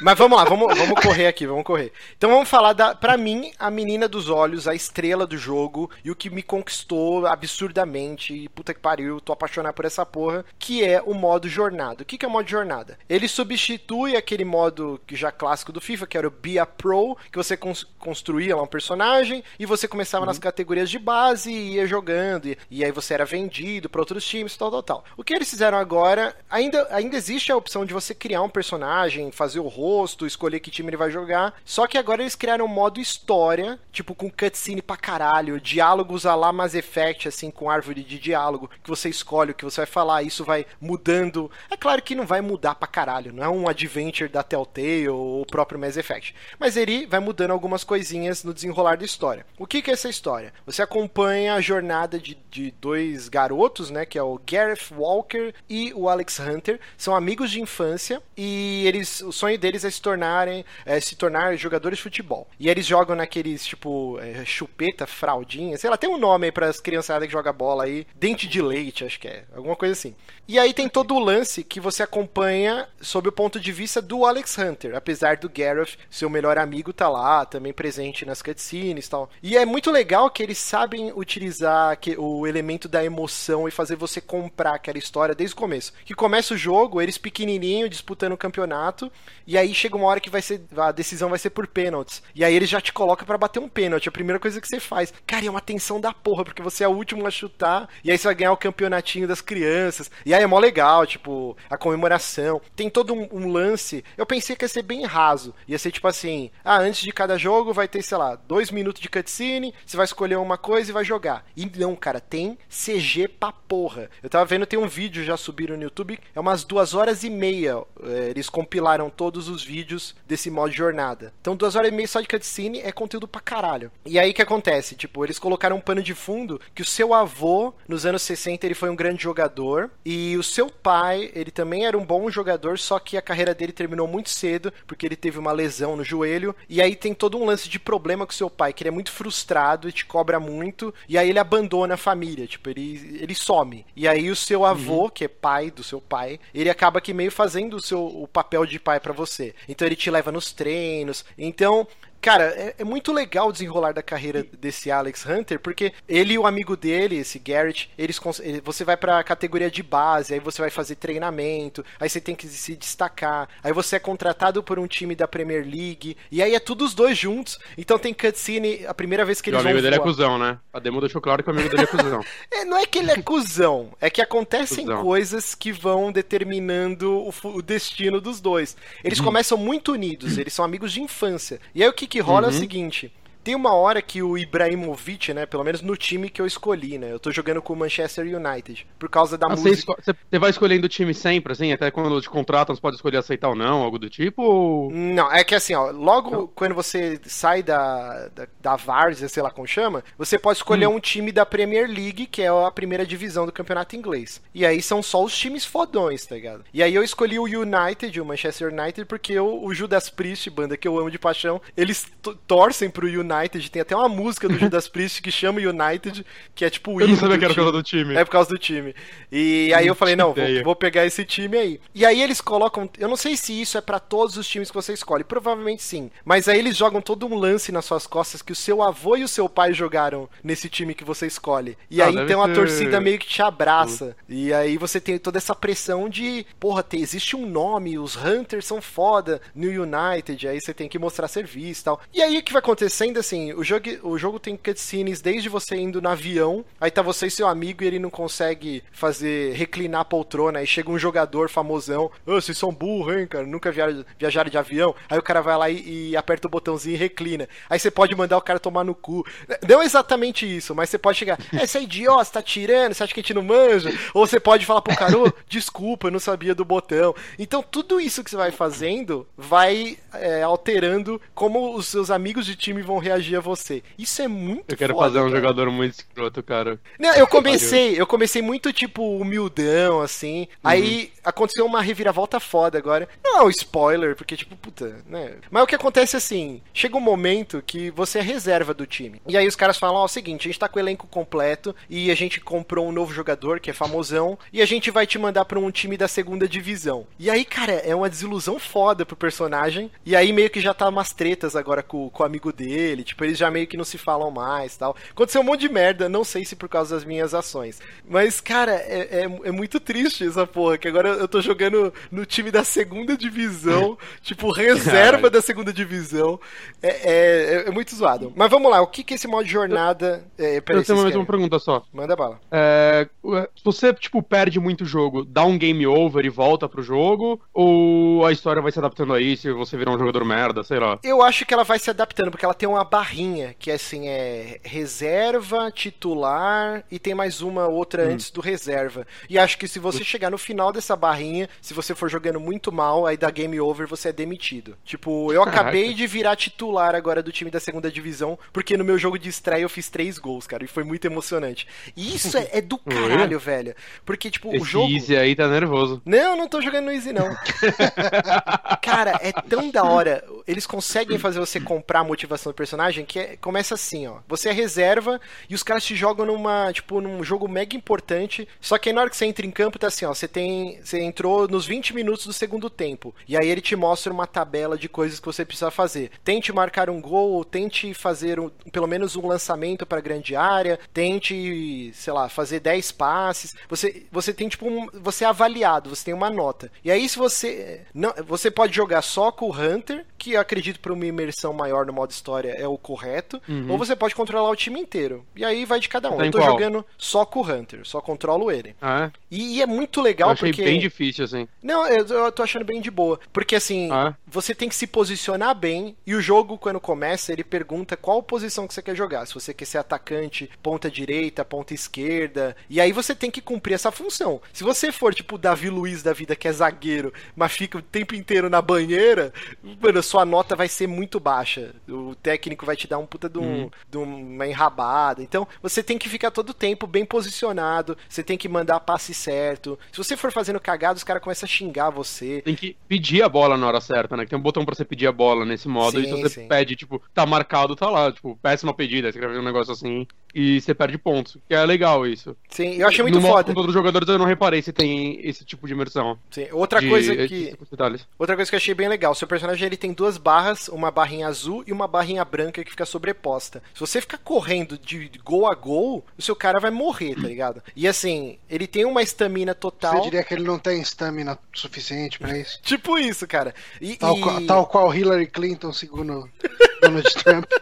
Mas 0.00 0.16
vamos 0.16 0.38
lá, 0.38 0.44
vamos, 0.44 0.76
vamos 0.76 1.00
correr 1.00 1.26
aqui, 1.26 1.46
vamos 1.46 1.64
correr. 1.64 1.92
Então 2.16 2.30
vamos 2.30 2.48
falar 2.48 2.72
da, 2.72 2.94
pra 2.94 3.16
mim, 3.16 3.52
a 3.58 3.70
menina 3.70 4.08
dos 4.08 4.30
olhos, 4.30 4.66
a 4.66 4.74
estrela 4.74 5.26
do 5.26 5.36
jogo 5.36 5.90
e 6.02 6.10
o 6.10 6.16
que 6.16 6.30
me 6.30 6.42
conquistou 6.42 7.26
absurdamente. 7.26 8.32
E 8.32 8.48
puta 8.48 8.72
que 8.72 8.80
pariu, 8.80 9.20
tô 9.20 9.32
apaixonado 9.32 9.74
por 9.74 9.84
essa 9.84 10.06
porra, 10.06 10.44
que 10.58 10.82
é 10.82 11.02
o 11.02 11.12
modo 11.12 11.48
jornada. 11.48 12.02
O 12.02 12.06
que, 12.06 12.16
que 12.16 12.24
é 12.24 12.28
o 12.28 12.30
modo 12.30 12.48
jornada? 12.48 12.98
Ele 13.08 13.28
substitui 13.28 14.16
aquele 14.16 14.44
modo 14.44 15.00
já 15.12 15.30
clássico 15.30 15.72
do 15.72 15.80
FIFA, 15.80 16.06
que 16.06 16.16
era 16.16 16.28
o 16.28 16.30
Be 16.30 16.58
a 16.58 16.64
Pro, 16.64 17.16
que 17.30 17.36
você 17.36 17.58
construía 17.98 18.56
lá 18.56 18.62
um 18.62 18.66
personagem 18.66 19.44
e 19.58 19.66
você 19.66 19.86
começava 19.86 20.22
uhum. 20.22 20.28
nas 20.28 20.38
categorias 20.38 20.79
de 20.88 20.98
base 20.98 21.50
e 21.50 21.74
ia 21.74 21.86
jogando. 21.86 22.46
E, 22.46 22.58
e 22.70 22.84
aí 22.84 22.92
você 22.92 23.14
era 23.14 23.24
vendido 23.24 23.88
para 23.88 24.00
outros 24.00 24.24
times, 24.24 24.56
tal, 24.56 24.70
tal, 24.70 24.82
tal. 24.82 25.04
O 25.16 25.24
que 25.24 25.34
eles 25.34 25.50
fizeram 25.50 25.78
agora, 25.78 26.34
ainda, 26.48 26.86
ainda 26.90 27.16
existe 27.16 27.50
a 27.50 27.56
opção 27.56 27.84
de 27.84 27.92
você 27.92 28.14
criar 28.14 28.42
um 28.42 28.48
personagem, 28.48 29.32
fazer 29.32 29.60
o 29.60 29.68
rosto, 29.68 30.26
escolher 30.26 30.60
que 30.60 30.70
time 30.70 30.90
ele 30.90 30.96
vai 30.96 31.10
jogar. 31.10 31.54
Só 31.64 31.86
que 31.86 31.98
agora 31.98 32.22
eles 32.22 32.34
criaram 32.34 32.64
um 32.64 32.68
modo 32.68 33.00
história, 33.00 33.78
tipo 33.92 34.14
com 34.14 34.30
cutscene 34.30 34.82
pra 34.82 34.96
caralho, 34.96 35.60
diálogos 35.60 36.26
a 36.26 36.34
lá 36.34 36.52
Mass 36.52 36.74
Effect, 36.74 37.28
assim, 37.28 37.50
com 37.50 37.70
árvore 37.70 38.02
de 38.02 38.18
diálogo, 38.18 38.70
que 38.82 38.88
você 38.88 39.08
escolhe 39.08 39.52
o 39.52 39.54
que 39.54 39.64
você 39.64 39.82
vai 39.82 39.86
falar, 39.86 40.22
isso 40.22 40.44
vai 40.44 40.66
mudando. 40.80 41.50
É 41.70 41.76
claro 41.76 42.02
que 42.02 42.14
não 42.14 42.26
vai 42.26 42.40
mudar 42.40 42.74
pra 42.74 42.88
caralho, 42.88 43.32
não 43.32 43.44
é 43.44 43.48
um 43.48 43.68
adventure 43.68 44.30
da 44.30 44.42
Telltale 44.42 45.08
ou 45.08 45.42
o 45.42 45.46
próprio 45.46 45.78
Mass 45.78 45.96
Effect. 45.96 46.34
Mas 46.58 46.76
ele 46.76 47.06
vai 47.06 47.20
mudando 47.20 47.50
algumas 47.50 47.84
coisinhas 47.84 48.44
no 48.44 48.54
desenrolar 48.54 48.96
da 48.96 49.04
história. 49.04 49.46
O 49.58 49.66
que, 49.66 49.82
que 49.82 49.90
é 49.90 49.94
essa 49.94 50.08
história? 50.08 50.52
Você 50.70 50.82
acompanha 50.82 51.54
a 51.54 51.60
jornada 51.60 52.18
de, 52.18 52.38
de 52.50 52.70
dois 52.80 53.28
garotos, 53.28 53.90
né, 53.90 54.04
que 54.06 54.18
é 54.18 54.22
o 54.22 54.40
Gareth 54.46 54.94
Walker 54.96 55.52
e 55.68 55.92
o 55.94 56.08
Alex 56.08 56.38
Hunter, 56.38 56.78
são 56.96 57.14
amigos 57.14 57.50
de 57.50 57.60
infância 57.60 58.22
e 58.36 58.86
eles, 58.86 59.20
o 59.20 59.32
sonho 59.32 59.58
deles 59.58 59.80
eles 59.80 59.84
a 59.84 59.90
se 59.90 60.02
tornarem 60.02 60.64
é, 60.84 61.00
se 61.00 61.16
tornar 61.16 61.56
jogadores 61.56 61.98
de 61.98 62.02
futebol. 62.02 62.46
E 62.58 62.68
eles 62.68 62.86
jogam 62.86 63.16
naqueles 63.16 63.64
tipo 63.64 64.18
é, 64.20 64.44
chupeta, 64.44 65.06
fraldinha, 65.06 65.78
sei 65.78 65.88
lá, 65.88 65.96
tem 65.96 66.10
um 66.10 66.18
nome 66.18 66.46
aí 66.46 66.52
para 66.52 66.66
as 66.66 66.80
criançadas 66.80 67.26
que 67.26 67.32
jogam 67.32 67.52
bola 67.52 67.84
aí, 67.84 68.06
dente 68.14 68.46
de 68.46 68.62
leite, 68.62 69.04
acho 69.04 69.18
que 69.18 69.28
é, 69.28 69.44
alguma 69.54 69.76
coisa 69.76 69.92
assim. 69.92 70.14
E 70.46 70.58
aí 70.58 70.74
tem 70.74 70.88
todo 70.88 71.14
o 71.14 71.18
lance 71.18 71.62
que 71.62 71.80
você 71.80 72.02
acompanha 72.02 72.88
sob 73.00 73.28
o 73.28 73.32
ponto 73.32 73.60
de 73.60 73.70
vista 73.70 74.02
do 74.02 74.24
Alex 74.24 74.58
Hunter, 74.58 74.96
apesar 74.96 75.36
do 75.36 75.48
Gareth, 75.48 75.96
seu 76.10 76.28
melhor 76.28 76.58
amigo, 76.58 76.92
tá 76.92 77.08
lá, 77.08 77.44
também 77.46 77.72
presente 77.72 78.26
nas 78.26 78.42
cutscenes 78.42 79.06
e 79.06 79.10
tal. 79.10 79.30
E 79.42 79.56
é 79.56 79.64
muito 79.64 79.90
legal 79.90 80.28
que 80.28 80.42
eles 80.42 80.58
sabem 80.60 81.12
utilizar 81.14 81.98
o 82.18 82.46
elemento 82.46 82.88
da 82.88 83.04
emoção 83.04 83.66
e 83.66 83.70
fazer 83.70 83.96
você 83.96 84.20
comprar 84.20 84.74
aquela 84.74 84.98
história 84.98 85.34
desde 85.34 85.54
o 85.54 85.58
começo. 85.58 85.92
Que 86.04 86.14
começa 86.14 86.54
o 86.54 86.58
jogo, 86.58 87.00
eles 87.00 87.18
pequenininho 87.18 87.88
disputando 87.88 88.32
o 88.32 88.38
campeonato, 88.38 89.10
e 89.46 89.58
aí 89.58 89.74
chega 89.74 89.96
uma 89.96 90.06
hora 90.06 90.20
que 90.20 90.30
vai 90.30 90.42
ser 90.42 90.60
a 90.76 90.92
decisão 90.92 91.30
vai 91.30 91.38
ser 91.38 91.50
por 91.50 91.66
pênaltis. 91.66 92.22
E 92.34 92.44
aí 92.44 92.54
eles 92.54 92.68
já 92.68 92.80
te 92.80 92.92
colocam 92.92 93.26
para 93.26 93.38
bater 93.38 93.58
um 93.58 93.68
pênalti, 93.68 94.08
a 94.08 94.12
primeira 94.12 94.38
coisa 94.38 94.60
que 94.60 94.68
você 94.68 94.78
faz. 94.78 95.12
Cara, 95.26 95.46
é 95.46 95.50
uma 95.50 95.60
tensão 95.60 96.00
da 96.00 96.12
porra, 96.12 96.44
porque 96.44 96.62
você 96.62 96.84
é 96.84 96.88
o 96.88 96.92
último 96.92 97.26
a 97.26 97.30
chutar, 97.30 97.88
e 98.04 98.10
aí 98.10 98.18
você 98.18 98.28
vai 98.28 98.34
ganhar 98.34 98.52
o 98.52 98.56
campeonatinho 98.56 99.26
das 99.26 99.40
crianças. 99.40 100.10
E 100.24 100.34
aí 100.34 100.42
é 100.42 100.46
mó 100.46 100.58
legal, 100.58 101.06
tipo, 101.06 101.56
a 101.68 101.76
comemoração. 101.76 102.60
Tem 102.76 102.90
todo 102.90 103.14
um, 103.14 103.28
um, 103.32 103.50
lance. 103.50 104.04
Eu 104.16 104.26
pensei 104.26 104.56
que 104.56 104.64
ia 104.64 104.68
ser 104.68 104.82
bem 104.82 105.04
raso. 105.04 105.54
Ia 105.66 105.78
ser 105.78 105.90
tipo 105.90 106.06
assim: 106.06 106.50
ah, 106.64 106.78
antes 106.78 107.00
de 107.02 107.12
cada 107.12 107.38
jogo 107.38 107.72
vai 107.72 107.88
ter, 107.88 108.02
sei 108.02 108.18
lá, 108.18 108.36
dois 108.36 108.70
minutos 108.70 109.00
de 109.00 109.08
cutscene, 109.08 109.74
você 109.84 109.96
vai 109.96 110.04
escolher 110.04 110.36
uma 110.36 110.49
coisa 110.58 110.90
e 110.90 110.94
vai 110.94 111.04
jogar. 111.04 111.44
E 111.56 111.70
não, 111.76 111.94
cara, 111.96 112.20
tem 112.20 112.58
CG 112.68 113.28
pra 113.28 113.52
porra. 113.52 114.10
Eu 114.22 114.30
tava 114.30 114.44
vendo, 114.44 114.66
tem 114.66 114.78
um 114.78 114.88
vídeo 114.88 115.24
já 115.24 115.36
subiram 115.36 115.76
no 115.76 115.82
YouTube, 115.82 116.18
é 116.34 116.40
umas 116.40 116.64
duas 116.64 116.94
horas 116.94 117.24
e 117.24 117.30
meia. 117.30 117.82
É, 118.02 118.30
eles 118.30 118.48
compilaram 118.48 119.10
todos 119.10 119.48
os 119.48 119.62
vídeos 119.62 120.14
desse 120.26 120.50
modo 120.50 120.72
jornada. 120.72 121.32
Então, 121.40 121.56
duas 121.56 121.76
horas 121.76 121.90
e 121.90 121.94
meia 121.94 122.08
só 122.08 122.20
de 122.20 122.28
cutscene 122.28 122.80
é 122.80 122.92
conteúdo 122.92 123.28
pra 123.28 123.40
caralho. 123.40 123.90
E 124.04 124.18
aí 124.18 124.30
o 124.30 124.34
que 124.34 124.42
acontece? 124.42 124.94
Tipo, 124.94 125.24
eles 125.24 125.38
colocaram 125.38 125.76
um 125.76 125.80
pano 125.80 126.02
de 126.02 126.14
fundo 126.14 126.60
que 126.74 126.82
o 126.82 126.84
seu 126.86 127.14
avô, 127.14 127.74
nos 127.88 128.06
anos 128.06 128.22
60, 128.22 128.66
ele 128.66 128.74
foi 128.74 128.90
um 128.90 128.96
grande 128.96 129.22
jogador. 129.22 129.90
E 130.04 130.36
o 130.36 130.42
seu 130.42 130.70
pai, 130.70 131.30
ele 131.34 131.50
também 131.50 131.86
era 131.86 131.96
um 131.96 132.04
bom 132.04 132.30
jogador, 132.30 132.78
só 132.78 132.98
que 132.98 133.16
a 133.16 133.22
carreira 133.22 133.54
dele 133.54 133.72
terminou 133.72 134.06
muito 134.06 134.30
cedo, 134.30 134.72
porque 134.86 135.06
ele 135.06 135.16
teve 135.16 135.38
uma 135.38 135.52
lesão 135.52 135.96
no 135.96 136.04
joelho. 136.04 136.54
E 136.68 136.80
aí 136.80 136.94
tem 136.94 137.14
todo 137.14 137.38
um 137.38 137.44
lance 137.44 137.68
de 137.68 137.78
problema 137.78 138.26
com 138.26 138.32
seu 138.32 138.50
pai, 138.50 138.72
que 138.72 138.82
ele 138.82 138.88
é 138.88 138.92
muito 138.92 139.12
frustrado 139.12 139.88
e 139.88 139.92
te 139.92 140.06
cobra 140.06 140.29
muito. 140.38 140.94
E 141.08 141.18
aí 141.18 141.30
ele 141.30 141.38
abandona 141.38 141.94
a 141.94 141.96
família, 141.96 142.46
tipo, 142.46 142.68
ele, 142.70 143.18
ele 143.20 143.34
some. 143.34 143.84
E 143.96 144.06
aí 144.06 144.30
o 144.30 144.36
seu 144.36 144.64
avô, 144.64 145.04
uhum. 145.04 145.08
que 145.08 145.24
é 145.24 145.28
pai 145.28 145.70
do 145.70 145.82
seu 145.82 146.00
pai, 146.00 146.38
ele 146.54 146.70
acaba 146.70 147.00
que 147.00 147.14
meio 147.14 147.32
fazendo 147.32 147.74
o 147.74 147.80
seu 147.80 148.00
o 148.00 148.28
papel 148.28 148.66
de 148.66 148.78
pai 148.78 149.00
para 149.00 149.12
você. 149.12 149.54
Então 149.68 149.86
ele 149.86 149.96
te 149.96 150.10
leva 150.10 150.30
nos 150.30 150.52
treinos. 150.52 151.24
Então 151.38 151.86
Cara, 152.20 152.44
é, 152.44 152.74
é, 152.78 152.84
muito 152.84 153.12
legal 153.12 153.48
o 153.48 153.52
desenrolar 153.52 153.92
da 153.92 154.02
carreira 154.02 154.44
desse 154.58 154.90
Alex 154.90 155.24
Hunter, 155.24 155.58
porque 155.58 155.92
ele 156.06 156.34
e 156.34 156.38
o 156.38 156.46
amigo 156.46 156.76
dele, 156.76 157.16
esse 157.16 157.38
Garrett, 157.38 157.90
eles 157.96 158.20
você 158.62 158.84
vai 158.84 158.96
pra 158.96 159.22
categoria 159.24 159.70
de 159.70 159.82
base, 159.82 160.34
aí 160.34 160.40
você 160.40 160.60
vai 160.60 160.70
fazer 160.70 160.96
treinamento, 160.96 161.84
aí 161.98 162.10
você 162.10 162.20
tem 162.20 162.34
que 162.34 162.46
se 162.46 162.76
destacar, 162.76 163.48
aí 163.62 163.72
você 163.72 163.96
é 163.96 163.98
contratado 163.98 164.62
por 164.62 164.78
um 164.78 164.86
time 164.86 165.14
da 165.14 165.26
Premier 165.26 165.64
League, 165.64 166.16
e 166.30 166.42
aí 166.42 166.54
é 166.54 166.60
tudo 166.60 166.84
os 166.84 166.94
dois 166.94 167.16
juntos, 167.16 167.58
então 167.78 167.98
tem 167.98 168.12
cutscene 168.12 168.84
a 168.86 168.92
primeira 168.92 169.24
vez 169.24 169.40
que 169.40 169.48
eles 169.48 169.62
vão. 169.62 169.66
O 169.66 169.70
amigo 169.70 169.82
dele 169.82 169.96
é 169.96 169.98
cuzão, 169.98 170.38
né? 170.38 170.58
A 170.72 170.78
demo 170.78 171.00
deixou 171.00 171.22
claro 171.22 171.42
que 171.42 171.48
o 171.48 171.52
amigo 171.52 171.70
dele 171.70 171.84
é 171.84 171.86
cuzão. 171.86 172.20
é, 172.52 172.64
não 172.66 172.76
é 172.76 172.84
que 172.84 172.98
ele 172.98 173.12
é 173.12 173.22
cuzão, 173.22 173.92
é 173.98 174.10
que 174.10 174.20
acontecem 174.20 174.84
cuzão. 174.84 175.02
coisas 175.02 175.54
que 175.54 175.72
vão 175.72 176.12
determinando 176.12 177.12
o, 177.12 177.32
o 177.44 177.62
destino 177.62 178.20
dos 178.20 178.40
dois. 178.40 178.76
Eles 179.02 179.20
começam 179.22 179.56
muito 179.56 179.92
unidos, 179.92 180.36
eles 180.36 180.52
são 180.52 180.64
amigos 180.66 180.92
de 180.92 181.00
infância. 181.00 181.58
E 181.74 181.82
aí 181.82 181.88
o 181.88 181.92
que 181.94 182.09
que 182.10 182.18
rola 182.20 182.40
uhum. 182.40 182.46
é 182.46 182.50
o 182.50 182.52
uhum. 182.52 182.60
seguinte: 182.60 183.12
tem 183.42 183.54
uma 183.54 183.74
hora 183.74 184.02
que 184.02 184.22
o 184.22 184.36
Ibrahimovic, 184.36 185.32
né, 185.32 185.46
pelo 185.46 185.64
menos 185.64 185.80
no 185.80 185.96
time 185.96 186.28
que 186.28 186.40
eu 186.40 186.46
escolhi, 186.46 186.98
né, 186.98 187.12
eu 187.12 187.18
tô 187.18 187.30
jogando 187.30 187.62
com 187.62 187.72
o 187.72 187.76
Manchester 187.76 188.24
United, 188.24 188.86
por 188.98 189.08
causa 189.08 189.38
da 189.38 189.46
ah, 189.46 189.50
música. 189.50 189.94
Você, 189.98 190.12
você 190.12 190.38
vai 190.38 190.50
escolhendo 190.50 190.86
o 190.86 190.88
time 190.88 191.14
sempre, 191.14 191.52
assim, 191.52 191.72
até 191.72 191.90
quando 191.90 192.20
te 192.20 192.28
contratam, 192.28 192.74
você 192.74 192.80
pode 192.80 192.96
escolher 192.96 193.18
aceitar 193.18 193.48
ou 193.48 193.54
não, 193.54 193.82
algo 193.82 193.98
do 193.98 194.10
tipo? 194.10 194.42
Ou... 194.42 194.90
Não, 194.90 195.32
é 195.32 195.42
que 195.42 195.54
assim, 195.54 195.74
ó, 195.74 195.90
logo 195.90 196.30
não. 196.30 196.46
quando 196.48 196.74
você 196.74 197.18
sai 197.24 197.62
da, 197.62 198.28
da, 198.28 198.48
da 198.60 198.76
Várzea, 198.76 199.28
sei 199.28 199.42
lá 199.42 199.50
como 199.50 199.66
chama, 199.66 200.04
você 200.18 200.38
pode 200.38 200.58
escolher 200.58 200.86
hum. 200.86 200.96
um 200.96 201.00
time 201.00 201.32
da 201.32 201.46
Premier 201.46 201.88
League, 201.88 202.26
que 202.26 202.42
é 202.42 202.48
a 202.48 202.70
primeira 202.70 203.06
divisão 203.06 203.46
do 203.46 203.52
campeonato 203.52 203.96
inglês. 203.96 204.40
E 204.54 204.66
aí 204.66 204.82
são 204.82 205.02
só 205.02 205.24
os 205.24 205.36
times 205.36 205.64
fodões, 205.64 206.26
tá 206.26 206.34
ligado? 206.34 206.64
E 206.72 206.82
aí 206.82 206.94
eu 206.94 207.02
escolhi 207.02 207.38
o 207.38 207.44
United, 207.44 208.20
o 208.20 208.24
Manchester 208.24 208.72
United, 208.72 209.06
porque 209.06 209.32
eu, 209.32 209.62
o 209.62 209.74
Judas 209.74 210.10
Priest, 210.10 210.50
banda 210.50 210.76
que 210.76 210.86
eu 210.86 210.98
amo 210.98 211.10
de 211.10 211.18
paixão, 211.18 211.60
eles 211.76 212.06
torcem 212.46 212.90
pro 212.90 213.06
United 213.06 213.29
United. 213.32 213.70
Tem 213.70 213.82
até 213.82 213.94
uma 213.94 214.08
música 214.08 214.48
do 214.48 214.58
Judas 214.58 214.86
Priest 214.88 215.22
que 215.22 215.30
chama 215.30 215.60
United, 215.60 216.24
que 216.54 216.64
é 216.64 216.70
tipo 216.70 216.92
o 216.92 217.00
Eu 217.00 217.08
não 217.08 217.16
sabia 217.16 217.38
que 217.38 217.44
era 217.44 217.54
por 217.54 217.60
causa 217.60 217.72
do 217.72 217.82
time. 217.82 218.14
É 218.14 218.24
por 218.24 218.30
causa 218.30 218.48
do 218.50 218.58
time. 218.58 218.94
E 219.30 219.72
aí 219.74 219.86
eu 219.86 219.94
falei, 219.94 220.16
não, 220.16 220.34
vou, 220.34 220.64
vou, 220.64 220.76
pegar 220.76 221.06
esse 221.06 221.24
time 221.24 221.56
aí. 221.56 221.80
E 221.94 222.04
aí 222.04 222.20
eles 222.22 222.40
colocam. 222.40 222.88
Eu 222.98 223.08
não 223.08 223.16
sei 223.16 223.36
se 223.36 223.58
isso 223.58 223.78
é 223.78 223.80
para 223.80 223.98
todos 223.98 224.36
os 224.36 224.48
times 224.48 224.70
que 224.70 224.74
você 224.74 224.92
escolhe. 224.92 225.24
Provavelmente 225.24 225.82
sim. 225.82 226.10
Mas 226.24 226.48
aí 226.48 226.58
eles 226.58 226.76
jogam 226.76 227.00
todo 227.00 227.26
um 227.26 227.34
lance 227.34 227.70
nas 227.70 227.84
suas 227.84 228.06
costas 228.06 228.42
que 228.42 228.52
o 228.52 228.56
seu 228.56 228.82
avô 228.82 229.16
e 229.16 229.24
o 229.24 229.28
seu 229.28 229.48
pai 229.48 229.72
jogaram 229.72 230.28
nesse 230.42 230.68
time 230.68 230.94
que 230.94 231.04
você 231.04 231.26
escolhe. 231.26 231.76
E 231.90 232.00
ah, 232.02 232.06
aí 232.06 232.14
então 232.14 232.44
ser... 232.44 232.50
a 232.50 232.54
torcida 232.54 233.00
meio 233.00 233.18
que 233.18 233.26
te 233.26 233.42
abraça. 233.42 234.16
Uhum. 234.28 234.36
E 234.36 234.52
aí 234.52 234.76
você 234.76 235.00
tem 235.00 235.18
toda 235.18 235.38
essa 235.38 235.54
pressão 235.54 236.08
de, 236.08 236.46
porra, 236.58 236.82
tem, 236.82 237.00
existe 237.00 237.36
um 237.36 237.46
nome, 237.46 237.98
os 237.98 238.16
Hunters 238.16 238.66
são 238.66 238.80
foda 238.80 239.40
no 239.54 239.68
United. 239.68 240.48
Aí 240.48 240.60
você 240.60 240.74
tem 240.74 240.88
que 240.88 240.98
mostrar 240.98 241.28
serviço 241.28 241.80
e 241.80 241.84
tal. 241.84 242.00
E 242.12 242.22
aí 242.22 242.38
o 242.38 242.42
que 242.42 242.52
vai 242.52 242.60
acontecendo 242.60 243.18
assim, 243.20 243.52
o 243.52 243.62
jogo, 243.62 243.84
o 244.02 244.18
jogo 244.18 244.38
tem 244.38 244.56
cutscenes 244.56 245.20
desde 245.20 245.48
você 245.48 245.76
indo 245.76 246.00
no 246.00 246.08
avião, 246.08 246.64
aí 246.80 246.90
tá 246.90 247.02
você 247.02 247.26
e 247.26 247.30
seu 247.30 247.46
amigo 247.46 247.82
e 247.82 247.86
ele 247.86 247.98
não 247.98 248.10
consegue 248.10 248.82
fazer 248.92 249.54
reclinar 249.54 250.00
a 250.00 250.04
poltrona, 250.04 250.58
aí 250.58 250.66
chega 250.66 250.90
um 250.90 250.98
jogador 250.98 251.48
famosão, 251.48 252.04
ô, 252.04 252.10
oh, 252.26 252.40
vocês 252.40 252.56
são 252.56 252.72
burros, 252.72 253.16
hein, 253.16 253.26
cara, 253.26 253.46
nunca 253.46 253.70
viajaram, 253.70 254.04
viajaram 254.18 254.50
de 254.50 254.58
avião, 254.58 254.94
aí 255.08 255.18
o 255.18 255.22
cara 255.22 255.40
vai 255.40 255.56
lá 255.56 255.70
e, 255.70 256.10
e, 256.10 256.16
aperta 256.16 256.46
o 256.48 256.50
botãozinho 256.50 256.94
e 256.94 256.98
reclina, 256.98 257.48
aí 257.68 257.78
você 257.78 257.90
pode 257.90 258.14
mandar 258.14 258.36
o 258.36 258.42
cara 258.42 258.58
tomar 258.58 258.84
no 258.84 258.94
cu. 258.94 259.24
Não 259.68 259.82
exatamente 259.82 260.44
isso, 260.44 260.74
mas 260.74 260.90
você 260.90 260.98
pode 260.98 261.18
chegar, 261.18 261.38
é, 261.52 261.66
você 261.66 261.78
é 261.78 261.82
idiota, 261.82 262.24
você 262.24 262.32
tá 262.32 262.42
tirando, 262.42 262.94
você 262.94 263.02
acha 263.02 263.14
que 263.14 263.20
a 263.20 263.22
gente 263.22 263.34
não 263.34 263.42
manja? 263.42 263.90
Ou 264.14 264.26
você 264.26 264.40
pode 264.40 264.66
falar 264.66 264.82
pro 264.82 264.96
cara, 264.96 265.16
oh, 265.18 265.32
desculpa, 265.48 266.08
eu 266.08 266.12
não 266.12 266.18
sabia 266.18 266.54
do 266.54 266.64
botão. 266.64 267.14
Então 267.38 267.62
tudo 267.62 268.00
isso 268.00 268.24
que 268.24 268.30
você 268.30 268.36
vai 268.36 268.50
fazendo 268.50 269.26
vai 269.36 269.98
é, 270.14 270.42
alterando 270.42 271.20
como 271.34 271.74
os 271.74 271.86
seus 271.86 272.10
amigos 272.10 272.46
de 272.46 272.56
time 272.56 272.82
vão 272.82 272.98
reagir 272.98 273.09
reagir 273.10 273.36
a 273.36 273.40
você. 273.40 273.82
Isso 273.98 274.22
é 274.22 274.28
muito 274.28 274.72
Eu 274.72 274.76
quero 274.76 274.94
foda, 274.94 275.06
fazer 275.06 275.18
um 275.20 275.28
cara. 275.28 275.36
jogador 275.36 275.70
muito 275.70 275.92
escroto, 275.92 276.42
cara. 276.42 276.78
Não, 276.98 277.14
eu 277.14 277.26
comecei, 277.26 278.00
eu 278.00 278.06
comecei 278.06 278.40
muito, 278.40 278.72
tipo, 278.72 279.18
humildão, 279.18 280.00
assim. 280.00 280.46
Aí 280.62 281.12
aconteceu 281.24 281.66
uma 281.66 281.82
reviravolta 281.82 282.40
foda 282.40 282.78
agora. 282.78 283.08
Não 283.22 283.38
é 283.38 283.42
um 283.44 283.50
spoiler, 283.50 284.16
porque, 284.16 284.36
tipo, 284.36 284.56
puta, 284.56 284.96
né? 285.06 285.34
Mas 285.50 285.62
o 285.62 285.66
que 285.66 285.74
acontece 285.74 286.16
assim, 286.16 286.62
chega 286.72 286.96
um 286.96 287.00
momento 287.00 287.62
que 287.66 287.90
você 287.90 288.18
é 288.18 288.22
reserva 288.22 288.72
do 288.72 288.86
time. 288.86 289.20
E 289.26 289.36
aí 289.36 289.46
os 289.46 289.56
caras 289.56 289.78
falam, 289.78 289.96
ó, 289.96 290.02
é 290.02 290.04
o 290.04 290.08
seguinte, 290.08 290.48
a 290.48 290.50
gente 290.50 290.58
tá 290.58 290.68
com 290.68 290.78
o 290.78 290.82
elenco 290.82 291.06
completo 291.06 291.74
e 291.88 292.10
a 292.10 292.14
gente 292.14 292.40
comprou 292.40 292.88
um 292.88 292.92
novo 292.92 293.12
jogador, 293.12 293.60
que 293.60 293.70
é 293.70 293.74
famosão, 293.74 294.38
e 294.52 294.62
a 294.62 294.66
gente 294.66 294.90
vai 294.90 295.06
te 295.06 295.18
mandar 295.18 295.44
pra 295.44 295.58
um 295.58 295.70
time 295.70 295.96
da 295.96 296.08
segunda 296.08 296.48
divisão. 296.48 297.06
E 297.18 297.30
aí, 297.30 297.44
cara, 297.44 297.72
é 297.72 297.94
uma 297.94 298.08
desilusão 298.08 298.58
foda 298.58 299.04
pro 299.04 299.16
personagem. 299.16 299.90
E 300.04 300.14
aí 300.14 300.32
meio 300.32 300.50
que 300.50 300.60
já 300.60 300.72
tá 300.72 300.88
umas 300.88 301.12
tretas 301.12 301.56
agora 301.56 301.82
com, 301.82 302.08
com 302.10 302.22
o 302.22 302.26
amigo 302.26 302.52
dele, 302.52 302.99
tipo, 303.02 303.24
eles 303.24 303.38
já 303.38 303.50
meio 303.50 303.66
que 303.66 303.76
não 303.76 303.84
se 303.84 303.98
falam 303.98 304.30
mais 304.30 304.76
tal. 304.76 304.96
Aconteceu 305.10 305.40
um 305.40 305.44
monte 305.44 305.60
de 305.60 305.68
merda, 305.68 306.08
não 306.08 306.24
sei 306.24 306.44
se 306.44 306.56
por 306.56 306.68
causa 306.68 306.94
das 306.94 307.04
minhas 307.04 307.34
ações. 307.34 307.80
Mas, 308.08 308.40
cara, 308.40 308.72
é, 308.72 309.22
é, 309.22 309.48
é 309.48 309.50
muito 309.52 309.78
triste 309.80 310.26
essa 310.26 310.46
porra, 310.46 310.78
que 310.78 310.88
agora 310.88 311.10
eu 311.10 311.28
tô 311.28 311.40
jogando 311.40 311.92
no 312.10 312.24
time 312.24 312.50
da 312.50 312.64
segunda 312.64 313.16
divisão, 313.16 313.96
tipo, 314.22 314.50
reserva 314.50 315.30
da 315.30 315.40
segunda 315.40 315.72
divisão. 315.72 316.40
É, 316.82 316.88
é, 316.88 317.68
é 317.68 317.70
muito 317.70 317.94
zoado. 317.94 318.32
Mas 318.34 318.50
vamos 318.50 318.70
lá, 318.70 318.80
o 318.80 318.86
que 318.86 319.02
que 319.04 319.14
esse 319.14 319.26
modo 319.28 319.44
de 319.44 319.52
jornada... 319.52 320.24
É, 320.38 320.60
peraí, 320.60 320.80
Eu 320.80 320.84
tenho 320.86 320.98
mais 320.98 321.14
uma 321.14 321.24
querem? 321.24 321.26
pergunta 321.26 321.58
só. 321.58 321.82
Manda 321.92 322.16
bala. 322.16 322.40
É, 322.50 323.08
se 323.56 323.64
você, 323.64 323.92
tipo, 323.94 324.22
perde 324.22 324.58
muito 324.58 324.84
jogo, 324.84 325.24
dá 325.24 325.44
um 325.44 325.58
game 325.58 325.86
over 325.86 326.24
e 326.24 326.28
volta 326.28 326.68
pro 326.68 326.82
jogo? 326.82 327.40
Ou 327.52 328.24
a 328.24 328.32
história 328.32 328.62
vai 328.62 328.72
se 328.72 328.78
adaptando 328.78 329.12
a 329.12 329.20
isso 329.20 329.48
e 329.48 329.52
você 329.52 329.76
virar 329.76 329.92
um 329.92 329.98
jogador 329.98 330.24
merda, 330.24 330.62
sei 330.62 330.78
lá? 330.78 330.98
Eu 331.02 331.22
acho 331.22 331.44
que 331.44 331.54
ela 331.54 331.64
vai 331.64 331.78
se 331.78 331.90
adaptando, 331.90 332.30
porque 332.30 332.44
ela 332.44 332.54
tem 332.54 332.68
uma 332.68 332.84
barrinha, 332.90 333.54
que 333.58 333.70
é 333.70 333.74
assim, 333.74 334.08
é 334.08 334.58
reserva, 334.64 335.70
titular, 335.70 336.82
e 336.90 336.98
tem 336.98 337.14
mais 337.14 337.40
uma 337.40 337.68
outra 337.68 338.04
Hum. 338.08 338.12
antes 338.12 338.30
do 338.30 338.40
reserva. 338.40 339.06
E 339.28 339.38
acho 339.38 339.56
que 339.58 339.68
se 339.68 339.78
você 339.78 340.02
chegar 340.02 340.30
no 340.30 340.38
final 340.38 340.72
dessa 340.72 340.96
barrinha, 340.96 341.48
se 341.62 341.72
você 341.72 341.94
for 341.94 342.08
jogando 342.08 342.40
muito 342.40 342.72
mal, 342.72 343.06
aí 343.06 343.16
dá 343.16 343.30
game 343.30 343.60
over, 343.60 343.86
você 343.86 344.08
é 344.08 344.12
demitido. 344.12 344.76
Tipo, 344.84 345.32
eu 345.32 345.44
Caraca. 345.44 345.60
acabei 345.60 345.94
de 345.94 346.06
virar 346.06 346.34
titular 346.36 346.94
agora 346.94 347.22
do 347.22 347.30
time 347.30 347.50
da 347.50 347.60
segunda 347.60 347.90
divisão, 347.90 348.38
porque 348.52 348.76
no 348.76 348.84
meu 348.84 348.98
jogo 348.98 349.18
de 349.18 349.28
estreia 349.28 349.62
eu 349.62 349.68
fiz 349.68 349.88
três 349.88 350.18
gols, 350.18 350.46
cara, 350.46 350.64
e 350.64 350.68
foi 350.68 350.82
muito 350.82 351.04
emocionante. 351.04 351.68
E 351.96 352.14
isso 352.16 352.36
é, 352.36 352.48
é 352.52 352.60
do 352.60 352.76
caralho, 352.82 353.38
velho. 353.38 353.74
Porque, 354.04 354.30
tipo, 354.30 354.48
o 354.50 354.56
Esse 354.56 354.64
jogo... 354.64 354.90
Easy 354.92 355.16
aí 355.16 355.36
tá 355.36 355.46
nervoso. 355.48 356.02
Não, 356.04 356.36
não 356.36 356.48
tô 356.48 356.60
jogando 356.60 356.86
no 356.86 356.92
Easy, 356.92 357.12
não. 357.12 357.30
Cara, 358.82 359.18
é 359.22 359.32
tão 359.32 359.70
da 359.70 359.84
hora. 359.84 360.24
Eles 360.46 360.66
conseguem 360.66 361.18
fazer 361.18 361.38
você 361.38 361.60
comprar 361.60 362.00
a 362.00 362.04
motivação 362.04 362.50
do 362.52 362.54
personagem 362.56 362.79
que 363.06 363.18
é- 363.18 363.36
começa 363.36 363.74
assim, 363.74 364.06
ó. 364.06 364.18
Você 364.28 364.48
é 364.48 364.52
reserva 364.52 365.20
e 365.48 365.54
os 365.54 365.62
caras 365.62 365.84
te 365.84 365.94
jogam 365.94 366.24
numa, 366.26 366.72
tipo, 366.72 367.00
num 367.00 367.22
jogo 367.22 367.48
mega 367.48 367.76
importante. 367.76 368.46
Só 368.60 368.78
que 368.78 368.88
aí 368.88 368.94
na 368.94 369.02
hora 369.02 369.10
que 369.10 369.16
você 369.16 369.26
entra 369.26 369.44
em 369.46 369.50
campo, 369.50 369.78
tá 369.78 369.86
assim, 369.88 370.04
ó. 370.04 370.14
Você 370.14 370.26
tem. 370.28 370.80
Você 370.82 371.00
entrou 371.00 371.46
nos 371.48 371.66
20 371.66 371.94
minutos 371.94 372.26
do 372.26 372.32
segundo 372.32 372.70
tempo. 372.70 373.14
E 373.28 373.36
aí 373.36 373.48
ele 373.48 373.60
te 373.60 373.74
mostra 373.76 374.12
uma 374.12 374.26
tabela 374.26 374.76
de 374.78 374.88
coisas 374.88 375.20
que 375.20 375.26
você 375.26 375.44
precisa 375.44 375.70
fazer. 375.70 376.10
Tente 376.24 376.52
marcar 376.52 376.88
um 376.90 377.00
gol, 377.00 377.44
tente 377.44 377.92
fazer 377.94 378.38
um- 378.40 378.50
pelo 378.72 378.86
menos 378.86 379.16
um 379.16 379.26
lançamento 379.26 379.84
pra 379.86 380.00
grande 380.00 380.34
área, 380.36 380.78
tente, 380.92 381.90
sei 381.94 382.12
lá, 382.12 382.28
fazer 382.28 382.60
10 382.60 382.90
passes. 382.92 383.54
Você, 383.68 384.06
você 384.10 384.32
tem, 384.32 384.48
tipo, 384.48 384.66
um, 384.68 384.86
você 384.94 385.24
é 385.24 385.28
avaliado, 385.28 385.90
você 385.90 386.04
tem 386.06 386.14
uma 386.14 386.30
nota. 386.30 386.70
E 386.84 386.90
aí, 386.90 387.08
se 387.08 387.18
você. 387.18 387.82
Não, 387.94 388.12
você 388.26 388.50
pode 388.50 388.74
jogar 388.74 389.02
só 389.02 389.30
com 389.32 389.46
o 389.46 389.52
Hunter, 389.54 390.06
que 390.16 390.32
eu 390.32 390.40
acredito 390.40 390.80
para 390.80 390.92
uma 390.92 391.06
imersão 391.06 391.52
maior 391.52 391.84
no 391.86 391.92
modo 391.92 392.10
história 392.10 392.50
é 392.50 392.66
o 392.74 392.78
correto, 392.78 393.40
ou 393.68 393.76
você 393.78 393.94
pode 393.96 394.14
controlar 394.14 394.50
o 394.50 394.56
time 394.56 394.80
inteiro. 394.80 395.24
E 395.36 395.44
aí 395.44 395.64
vai 395.64 395.80
de 395.80 395.88
cada 395.88 396.08
um. 396.10 396.12
Uhum. 396.12 396.18
Tá 396.18 396.26
eu 396.26 396.30
tô 396.30 396.38
qual? 396.38 396.50
jogando 396.52 396.86
só 396.98 397.24
com 397.24 397.40
o 397.40 397.50
Hunter, 397.50 397.80
só 397.84 398.00
controlo 398.00 398.50
ele. 398.50 398.74
Ah, 398.80 399.04
é? 399.04 399.12
E, 399.30 399.56
e 399.58 399.62
é 399.62 399.66
muito 399.66 400.00
legal 400.00 400.30
eu 400.30 400.32
achei 400.32 400.50
porque. 400.50 400.64
bem 400.64 400.80
difícil, 400.80 401.24
assim. 401.24 401.46
Não, 401.62 401.86
eu, 401.86 402.06
eu 402.06 402.32
tô 402.32 402.42
achando 402.42 402.64
bem 402.64 402.80
de 402.80 402.90
boa. 402.90 403.18
Porque 403.32 403.54
assim, 403.56 403.90
Ah. 403.90 404.14
você 404.26 404.54
tem 404.54 404.68
que 404.68 404.74
se 404.74 404.86
posicionar 404.86 405.54
bem. 405.54 405.96
E 406.06 406.14
o 406.14 406.20
jogo, 406.20 406.58
quando 406.58 406.80
começa, 406.80 407.32
ele 407.32 407.44
pergunta 407.44 407.96
qual 407.96 408.22
posição 408.22 408.66
que 408.66 408.74
você 408.74 408.82
quer 408.82 408.94
jogar. 408.96 409.26
Se 409.26 409.34
você 409.34 409.52
quer 409.54 409.64
ser 409.64 409.78
atacante, 409.78 410.50
ponta 410.62 410.90
direita, 410.90 411.44
ponta 411.44 411.74
esquerda. 411.74 412.56
E 412.68 412.80
aí 412.80 412.92
você 412.92 413.14
tem 413.14 413.30
que 413.30 413.40
cumprir 413.40 413.74
essa 413.74 413.90
função. 413.90 414.40
Se 414.52 414.64
você 414.64 414.90
for, 414.92 415.14
tipo, 415.14 415.34
o 415.36 415.38
Davi 415.38 415.68
Luiz 415.70 416.02
da 416.02 416.12
vida, 416.12 416.34
que 416.36 416.48
é 416.48 416.52
zagueiro, 416.52 417.12
mas 417.36 417.52
fica 417.52 417.78
o 417.78 417.82
tempo 417.82 418.14
inteiro 418.14 418.50
na 418.50 418.60
banheira, 418.60 419.32
mano, 419.80 420.02
sua 420.02 420.24
nota 420.24 420.56
vai 420.56 420.68
ser 420.68 420.86
muito 420.86 421.20
baixa. 421.20 421.74
O 421.88 422.14
técnico 422.14 422.59
vai 422.66 422.76
te 422.76 422.86
dar 422.88 422.98
um 422.98 423.06
puta 423.06 423.28
de, 423.28 423.38
um- 423.38 423.70
de 423.90 423.98
uma 423.98 424.46
enrabada. 424.46 425.22
Então, 425.22 425.46
você 425.62 425.82
tem 425.82 425.98
que 425.98 426.08
ficar 426.08 426.30
todo 426.30 426.50
o 426.50 426.54
tempo 426.54 426.86
bem 426.86 427.04
posicionado. 427.04 427.96
Você 428.08 428.22
tem 428.22 428.36
que 428.38 428.48
mandar 428.48 428.80
passe 428.80 429.14
certo. 429.14 429.78
Se 429.92 429.98
você 429.98 430.16
for 430.16 430.32
fazendo 430.32 430.60
cagada, 430.60 430.96
os 430.96 431.04
caras 431.04 431.22
começam 431.22 431.46
a 431.46 431.50
xingar 431.50 431.90
você. 431.90 432.42
Tem 432.42 432.54
que 432.54 432.76
pedir 432.88 433.22
a 433.22 433.28
bola 433.28 433.56
na 433.56 433.66
hora 433.66 433.80
certa, 433.80 434.16
né? 434.16 434.24
Que 434.24 434.30
tem 434.30 434.38
um 434.38 434.42
botão 434.42 434.64
pra 434.64 434.74
você 434.74 434.84
pedir 434.84 435.06
a 435.06 435.12
bola 435.12 435.44
nesse 435.44 435.68
modo. 435.68 436.00
Sim, 436.00 436.06
e 436.06 436.08
se 436.08 436.22
você 436.22 436.28
sim. 436.40 436.48
pede, 436.48 436.76
tipo, 436.76 437.02
tá 437.14 437.24
marcado, 437.26 437.76
tá 437.76 437.88
lá. 437.88 438.12
Tipo, 438.12 438.38
péssima 438.42 438.74
pedida, 438.74 439.08
escreve 439.08 439.38
um 439.38 439.42
negócio 439.44 439.72
assim. 439.72 440.06
E 440.34 440.60
você 440.60 440.74
perde 440.74 440.96
pontos. 440.98 441.36
Que 441.48 441.54
é 441.54 441.64
legal 441.64 442.06
isso. 442.06 442.36
Sim, 442.48 442.76
eu 442.76 442.86
achei 442.88 443.02
muito 443.02 443.14
no 443.16 443.20
modo 443.20 443.32
foda. 443.32 443.44
com 443.48 443.54
todos 443.54 443.68
os 443.68 443.74
jogadores 443.74 444.08
eu 444.08 444.18
não 444.18 444.26
reparei 444.26 444.62
se 444.62 444.72
tem 444.72 445.20
esse 445.26 445.44
tipo 445.44 445.66
de 445.66 445.72
imersão. 445.72 446.18
Sim. 446.30 446.46
Outra 446.52 446.80
de- 446.80 446.88
coisa 446.88 447.14
que. 447.26 447.54
detalhes. 447.70 448.06
Outra 448.18 448.36
coisa 448.36 448.50
que 448.50 448.54
eu 448.54 448.58
achei 448.58 448.74
bem 448.74 448.88
legal, 448.88 449.14
seu 449.14 449.26
personagem 449.26 449.66
ele 449.66 449.76
tem 449.76 449.92
duas 449.92 450.16
barras, 450.18 450.68
uma 450.68 450.90
barrinha 450.90 451.26
azul 451.28 451.64
e 451.66 451.72
uma 451.72 451.88
barrinha 451.88 452.24
branca 452.24 452.62
que 452.64 452.70
fica 452.70 452.84
sobreposta. 452.86 453.62
Se 453.74 453.80
você 453.80 454.00
ficar 454.00 454.18
correndo 454.18 454.78
de 454.78 455.10
gol 455.24 455.46
a 455.50 455.54
gol, 455.54 456.04
o 456.16 456.22
seu 456.22 456.36
cara 456.36 456.60
vai 456.60 456.70
morrer, 456.70 457.14
tá 457.16 457.26
ligado? 457.26 457.62
E 457.74 457.88
assim, 457.88 458.38
ele 458.48 458.66
tem 458.66 458.84
uma 458.84 459.02
estamina 459.02 459.54
total. 459.54 459.96
Você 459.96 460.02
diria 460.04 460.22
que 460.22 460.32
ele 460.34 460.44
não 460.44 460.58
tem 460.58 460.80
estamina 460.80 461.38
suficiente 461.52 462.18
pra 462.18 462.36
isso? 462.38 462.60
Tipo 462.62 462.98
isso, 462.98 463.26
cara. 463.26 463.54
E, 463.80 463.96
Tal, 463.96 464.16
e- 464.16 464.20
qual, 464.20 464.40
tal 464.46 464.66
qual 464.66 464.94
Hillary 464.94 465.26
Clinton, 465.26 465.72
segundo 465.72 466.28
Donald 466.80 467.14
Trump. 467.14 467.46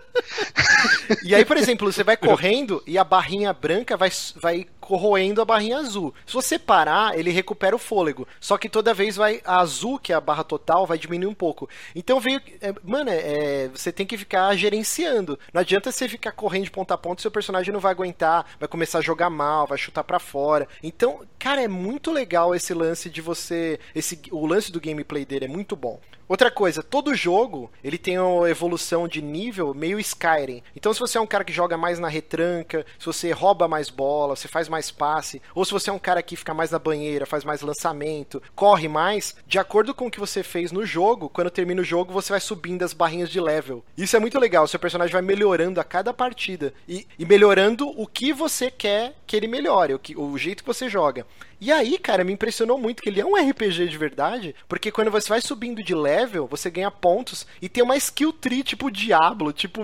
E 1.25 1.35
aí, 1.35 1.45
por 1.45 1.57
exemplo, 1.57 1.91
você 1.91 2.05
vai 2.05 2.17
correndo 2.17 2.83
e 2.87 2.99
a 2.99 3.05
barrinha 3.05 3.53
branca 3.53 3.97
vai, 3.97 4.11
vai 4.37 4.67
corroendo 4.81 5.41
a 5.41 5.45
barrinha 5.45 5.79
azul. 5.79 6.15
Se 6.27 6.33
você 6.33 6.59
parar, 6.59 7.19
ele 7.19 7.31
recupera 7.31 7.75
o 7.75 7.79
fôlego. 7.79 8.27
Só 8.41 8.57
que 8.59 8.69
toda 8.69 8.95
vez 8.95 9.17
vai. 9.17 9.41
A 9.45 9.61
azul, 9.61 9.99
que 9.99 10.13
é 10.13 10.17
a 10.17 10.21
barra 10.21 10.45
total, 10.45 10.87
vai 10.87 10.99
diminuir 10.99 11.29
um 11.29 11.35
pouco. 11.35 11.69
Então 11.95 12.21
veio. 12.21 12.41
é, 12.61 12.73
mano, 12.83 13.11
é, 13.11 13.69
você 13.69 13.93
tem 13.93 14.07
que 14.07 14.19
ficar 14.19 14.55
gerenciando. 14.57 15.39
Não 15.53 15.61
adianta 15.61 15.91
você 15.91 16.09
ficar 16.09 16.33
correndo 16.33 16.65
de 16.65 16.71
ponta 16.71 16.95
a 16.95 16.99
ponta, 16.99 17.23
seu 17.23 17.31
personagem 17.31 17.73
não 17.73 17.81
vai 17.81 17.93
aguentar, 17.93 18.47
vai 18.59 18.69
começar 18.69 18.99
a 18.99 19.03
jogar 19.03 19.31
mal, 19.31 19.67
vai 19.67 19.79
chutar 19.79 20.05
pra 20.05 20.19
fora. 20.19 20.69
Então, 20.83 21.21
cara, 21.39 21.63
é 21.63 21.69
muito 21.69 22.11
legal 22.11 22.55
esse 22.55 22.73
lance 22.75 23.11
de 23.11 23.21
você. 23.21 23.79
Esse, 23.95 24.21
o 24.31 24.47
lance 24.47 24.71
do 24.71 24.81
gameplay 24.81 25.25
dele 25.25 25.47
é 25.47 25.49
muito 25.49 25.77
bom. 25.77 26.01
Outra 26.29 26.51
coisa, 26.51 26.83
todo 26.83 27.15
jogo 27.15 27.71
ele 27.83 27.97
tem 27.97 28.19
uma 28.19 28.51
evolução 28.51 29.09
de 29.09 29.23
nível 29.23 29.73
meio 29.73 29.99
Skyrim. 29.99 30.63
Então, 30.77 30.93
se 30.93 31.01
você 31.01 31.17
é 31.17 31.21
um 31.21 31.27
cara 31.27 31.43
que 31.43 31.53
joga 31.53 31.77
mais 31.77 31.99
na 31.99 32.09
retranca, 32.09 32.85
se 32.99 33.07
você 33.07 33.33
rouba 33.33 33.67
mais 33.67 33.89
bola, 33.89 34.37
você 34.37 34.47
faz 34.47 34.69
mais 34.69 34.91
passe, 34.91 35.41
ou 35.55 35.65
se 35.65 35.73
você 35.73 35.89
é 35.89 35.93
um 35.93 35.99
cara 35.99 36.23
que 36.23 36.37
fica 36.37 36.53
mais 36.53 36.71
na 36.71 36.79
banheira, 36.79 37.25
faz 37.25 37.45
mais 37.45 37.63
lançamento, 37.63 38.43
corre 38.55 38.89
mais, 38.89 39.37
de 39.47 39.59
acordo 39.59 39.95
com 39.95 40.07
o 40.07 40.11
que 40.11 40.21
você 40.21 40.43
fez 40.43 40.71
no 40.71 40.85
jogo, 40.85 41.31
quando 41.31 41.51
termina 41.51 41.81
o 41.81 41.85
jogo, 41.85 42.13
você 42.13 42.31
vai 42.31 42.41
subindo 42.41 42.83
as 42.83 42.93
barrinhas 42.93 43.31
de 43.31 43.41
level. 43.41 43.83
Isso 43.97 44.17
é 44.17 44.21
muito 44.21 44.39
legal, 44.39 44.69
seu 44.69 44.79
personagem 44.79 45.13
vai 45.13 45.23
melhorando 45.23 45.81
a 45.81 45.85
cada 45.85 46.13
partida 46.13 46.75
e, 46.87 47.07
e 47.19 47.25
melhorando 47.25 47.89
o 47.99 48.07
que 48.07 48.35
você 48.35 48.71
quer 48.71 49.15
que 49.27 49.35
ele 49.37 49.47
melhore, 49.47 49.95
o, 49.95 49.99
que, 49.99 50.17
o 50.17 50.37
jeito 50.37 50.63
que 50.63 50.67
você 50.67 50.89
joga. 50.89 51.27
E 51.61 51.73
aí, 51.73 51.99
cara, 51.99 52.23
me 52.25 52.33
impressionou 52.33 52.79
muito 52.79 53.03
que 53.03 53.09
ele 53.09 53.21
é 53.21 53.25
um 53.27 53.35
RPG 53.35 53.89
de 53.89 53.99
verdade, 53.99 54.55
porque 54.69 54.91
quando 54.93 55.11
você 55.11 55.29
vai 55.29 55.41
subindo 55.41 55.83
de 55.83 55.95
level, 55.95 56.47
você 56.47 56.71
ganha 56.71 56.91
pontos 56.91 57.47
e 57.61 57.69
tem 57.69 57.83
uma 57.83 57.97
skill 57.97 58.33
tree 58.33 58.63
tipo 58.63 58.91
Diablo, 58.91 59.53
tipo, 59.53 59.83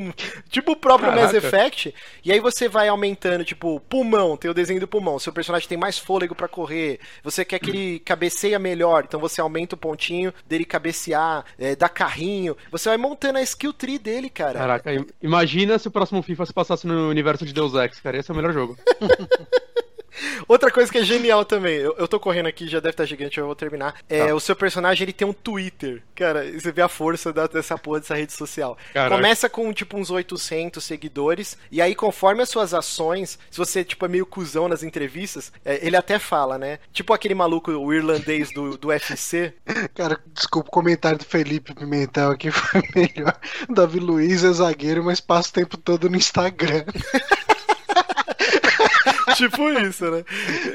tipo 0.49 0.73
o 0.73 0.77
próprio 0.77 1.11
Mass 1.11 1.33
Caraca. 1.33 1.39
Effect. 1.39 1.95
E 2.25 2.31
aí 2.33 2.39
você 2.41 2.69
vai 2.69 2.89
aumentando, 2.89 3.45
tipo, 3.45 3.81
pulmão, 3.89 4.37
tem 4.37 4.51
o 4.51 4.55
desenho 4.55 4.79
do 4.81 4.87
pulmão. 4.89 5.19
Seu 5.19 5.33
personagem 5.33 5.69
tem 5.69 5.77
mais 5.79 5.99
fôlego 5.99 6.35
pra 6.35 6.47
correr. 6.49 7.01
Você 7.23 7.45
quer 7.45 7.59
que 7.59 7.71
ele 7.71 7.99
cabeceia 8.01 8.59
melhor, 8.59 9.05
então 9.07 9.19
você 9.19 9.41
aumenta 9.41 9.75
o 9.75 9.79
pontinho 9.79 10.33
dele 10.47 10.65
cabecear, 10.65 11.45
é, 11.59 11.75
dá 11.75 11.89
carrinho. 11.89 12.57
Você 12.71 12.89
vai 12.89 12.99
montando 12.99 13.39
a 13.39 13.43
skill 13.43 13.73
tree 13.73 13.99
dele, 13.99 14.31
cara. 14.31 14.59
Caraca, 14.59 14.93
im- 14.95 15.07
imagina 15.23 15.79
se 15.79 15.89
o 15.89 15.91
próximo 15.91 16.23
FIFA 16.23 16.47
se 16.47 16.53
passasse 16.53 16.87
no 16.87 17.09
universo 17.09 17.45
de 17.45 17.53
Deus 17.53 17.75
Ex, 17.75 17.99
cara. 18.01 18.17
Esse 18.19 18.31
é 18.31 18.33
o 18.33 18.37
melhor 18.37 18.53
jogo. 18.53 18.77
Outra 20.47 20.71
coisa 20.71 20.91
que 20.91 20.99
é 20.99 21.05
genial 21.05 21.45
também, 21.45 21.77
eu, 21.77 21.95
eu 21.99 22.09
tô 22.09 22.21
correndo 22.21 22.47
aqui, 22.47 22.69
já 22.69 22.81
deve 22.81 22.91
estar 22.91 23.05
gigante, 23.05 23.39
eu 23.39 23.47
vou 23.47 23.55
terminar. 23.55 23.95
É, 24.09 24.27
tá. 24.27 24.35
o 24.35 24.41
seu 24.41 24.55
personagem 24.55 25.05
ele 25.05 25.13
tem 25.13 25.27
um 25.27 25.33
Twitter. 25.33 26.03
Cara, 26.15 26.45
você 26.53 26.71
vê 26.71 26.83
a 26.83 26.89
força 26.89 27.33
da, 27.33 27.47
dessa 27.47 27.77
porra 27.77 28.01
dessa 28.01 28.15
rede 28.15 28.33
social. 28.33 28.77
Caraca. 28.93 29.15
Começa 29.15 29.49
com 29.49 29.73
tipo 29.73 29.97
uns 29.97 30.11
800 30.11 30.83
seguidores, 30.83 31.57
e 31.71 31.81
aí 31.81 31.95
conforme 31.95 32.43
as 32.43 32.49
suas 32.49 32.75
ações, 32.75 33.39
se 33.51 33.59
você 33.59 33.85
tipo 33.85 34.05
é 34.05 34.09
meio 34.09 34.27
cuzão 34.27 34.69
nas 34.69 34.83
entrevistas, 34.83 35.53
é, 35.65 35.85
ele 35.87 35.97
até 35.97 36.19
fala, 36.19 36.59
né? 36.59 36.79
Tipo 36.93 37.13
aquele 37.13 37.35
maluco, 37.35 37.71
o 37.71 37.93
irlandês 37.93 38.53
do, 38.53 38.77
do 38.77 38.89
UFC. 38.89 39.55
Cara, 39.95 40.19
desculpa 40.33 40.69
o 40.69 40.73
comentário 40.73 41.19
do 41.19 41.25
Felipe 41.25 41.75
Pimentel 41.75 42.31
aqui 42.31 42.51
foi 42.53 42.83
melhor. 42.95 43.37
Davi 43.69 43.99
Luiz 43.99 44.45
é 44.45 44.53
zagueiro, 44.53 45.05
mas 45.05 45.21
passa 45.21 45.49
o 45.51 45.53
tempo 45.53 45.77
todo 45.77 46.09
no 46.09 46.17
Instagram. 46.17 46.85
tipo 49.37 49.71
isso, 49.71 50.11
né? 50.11 50.25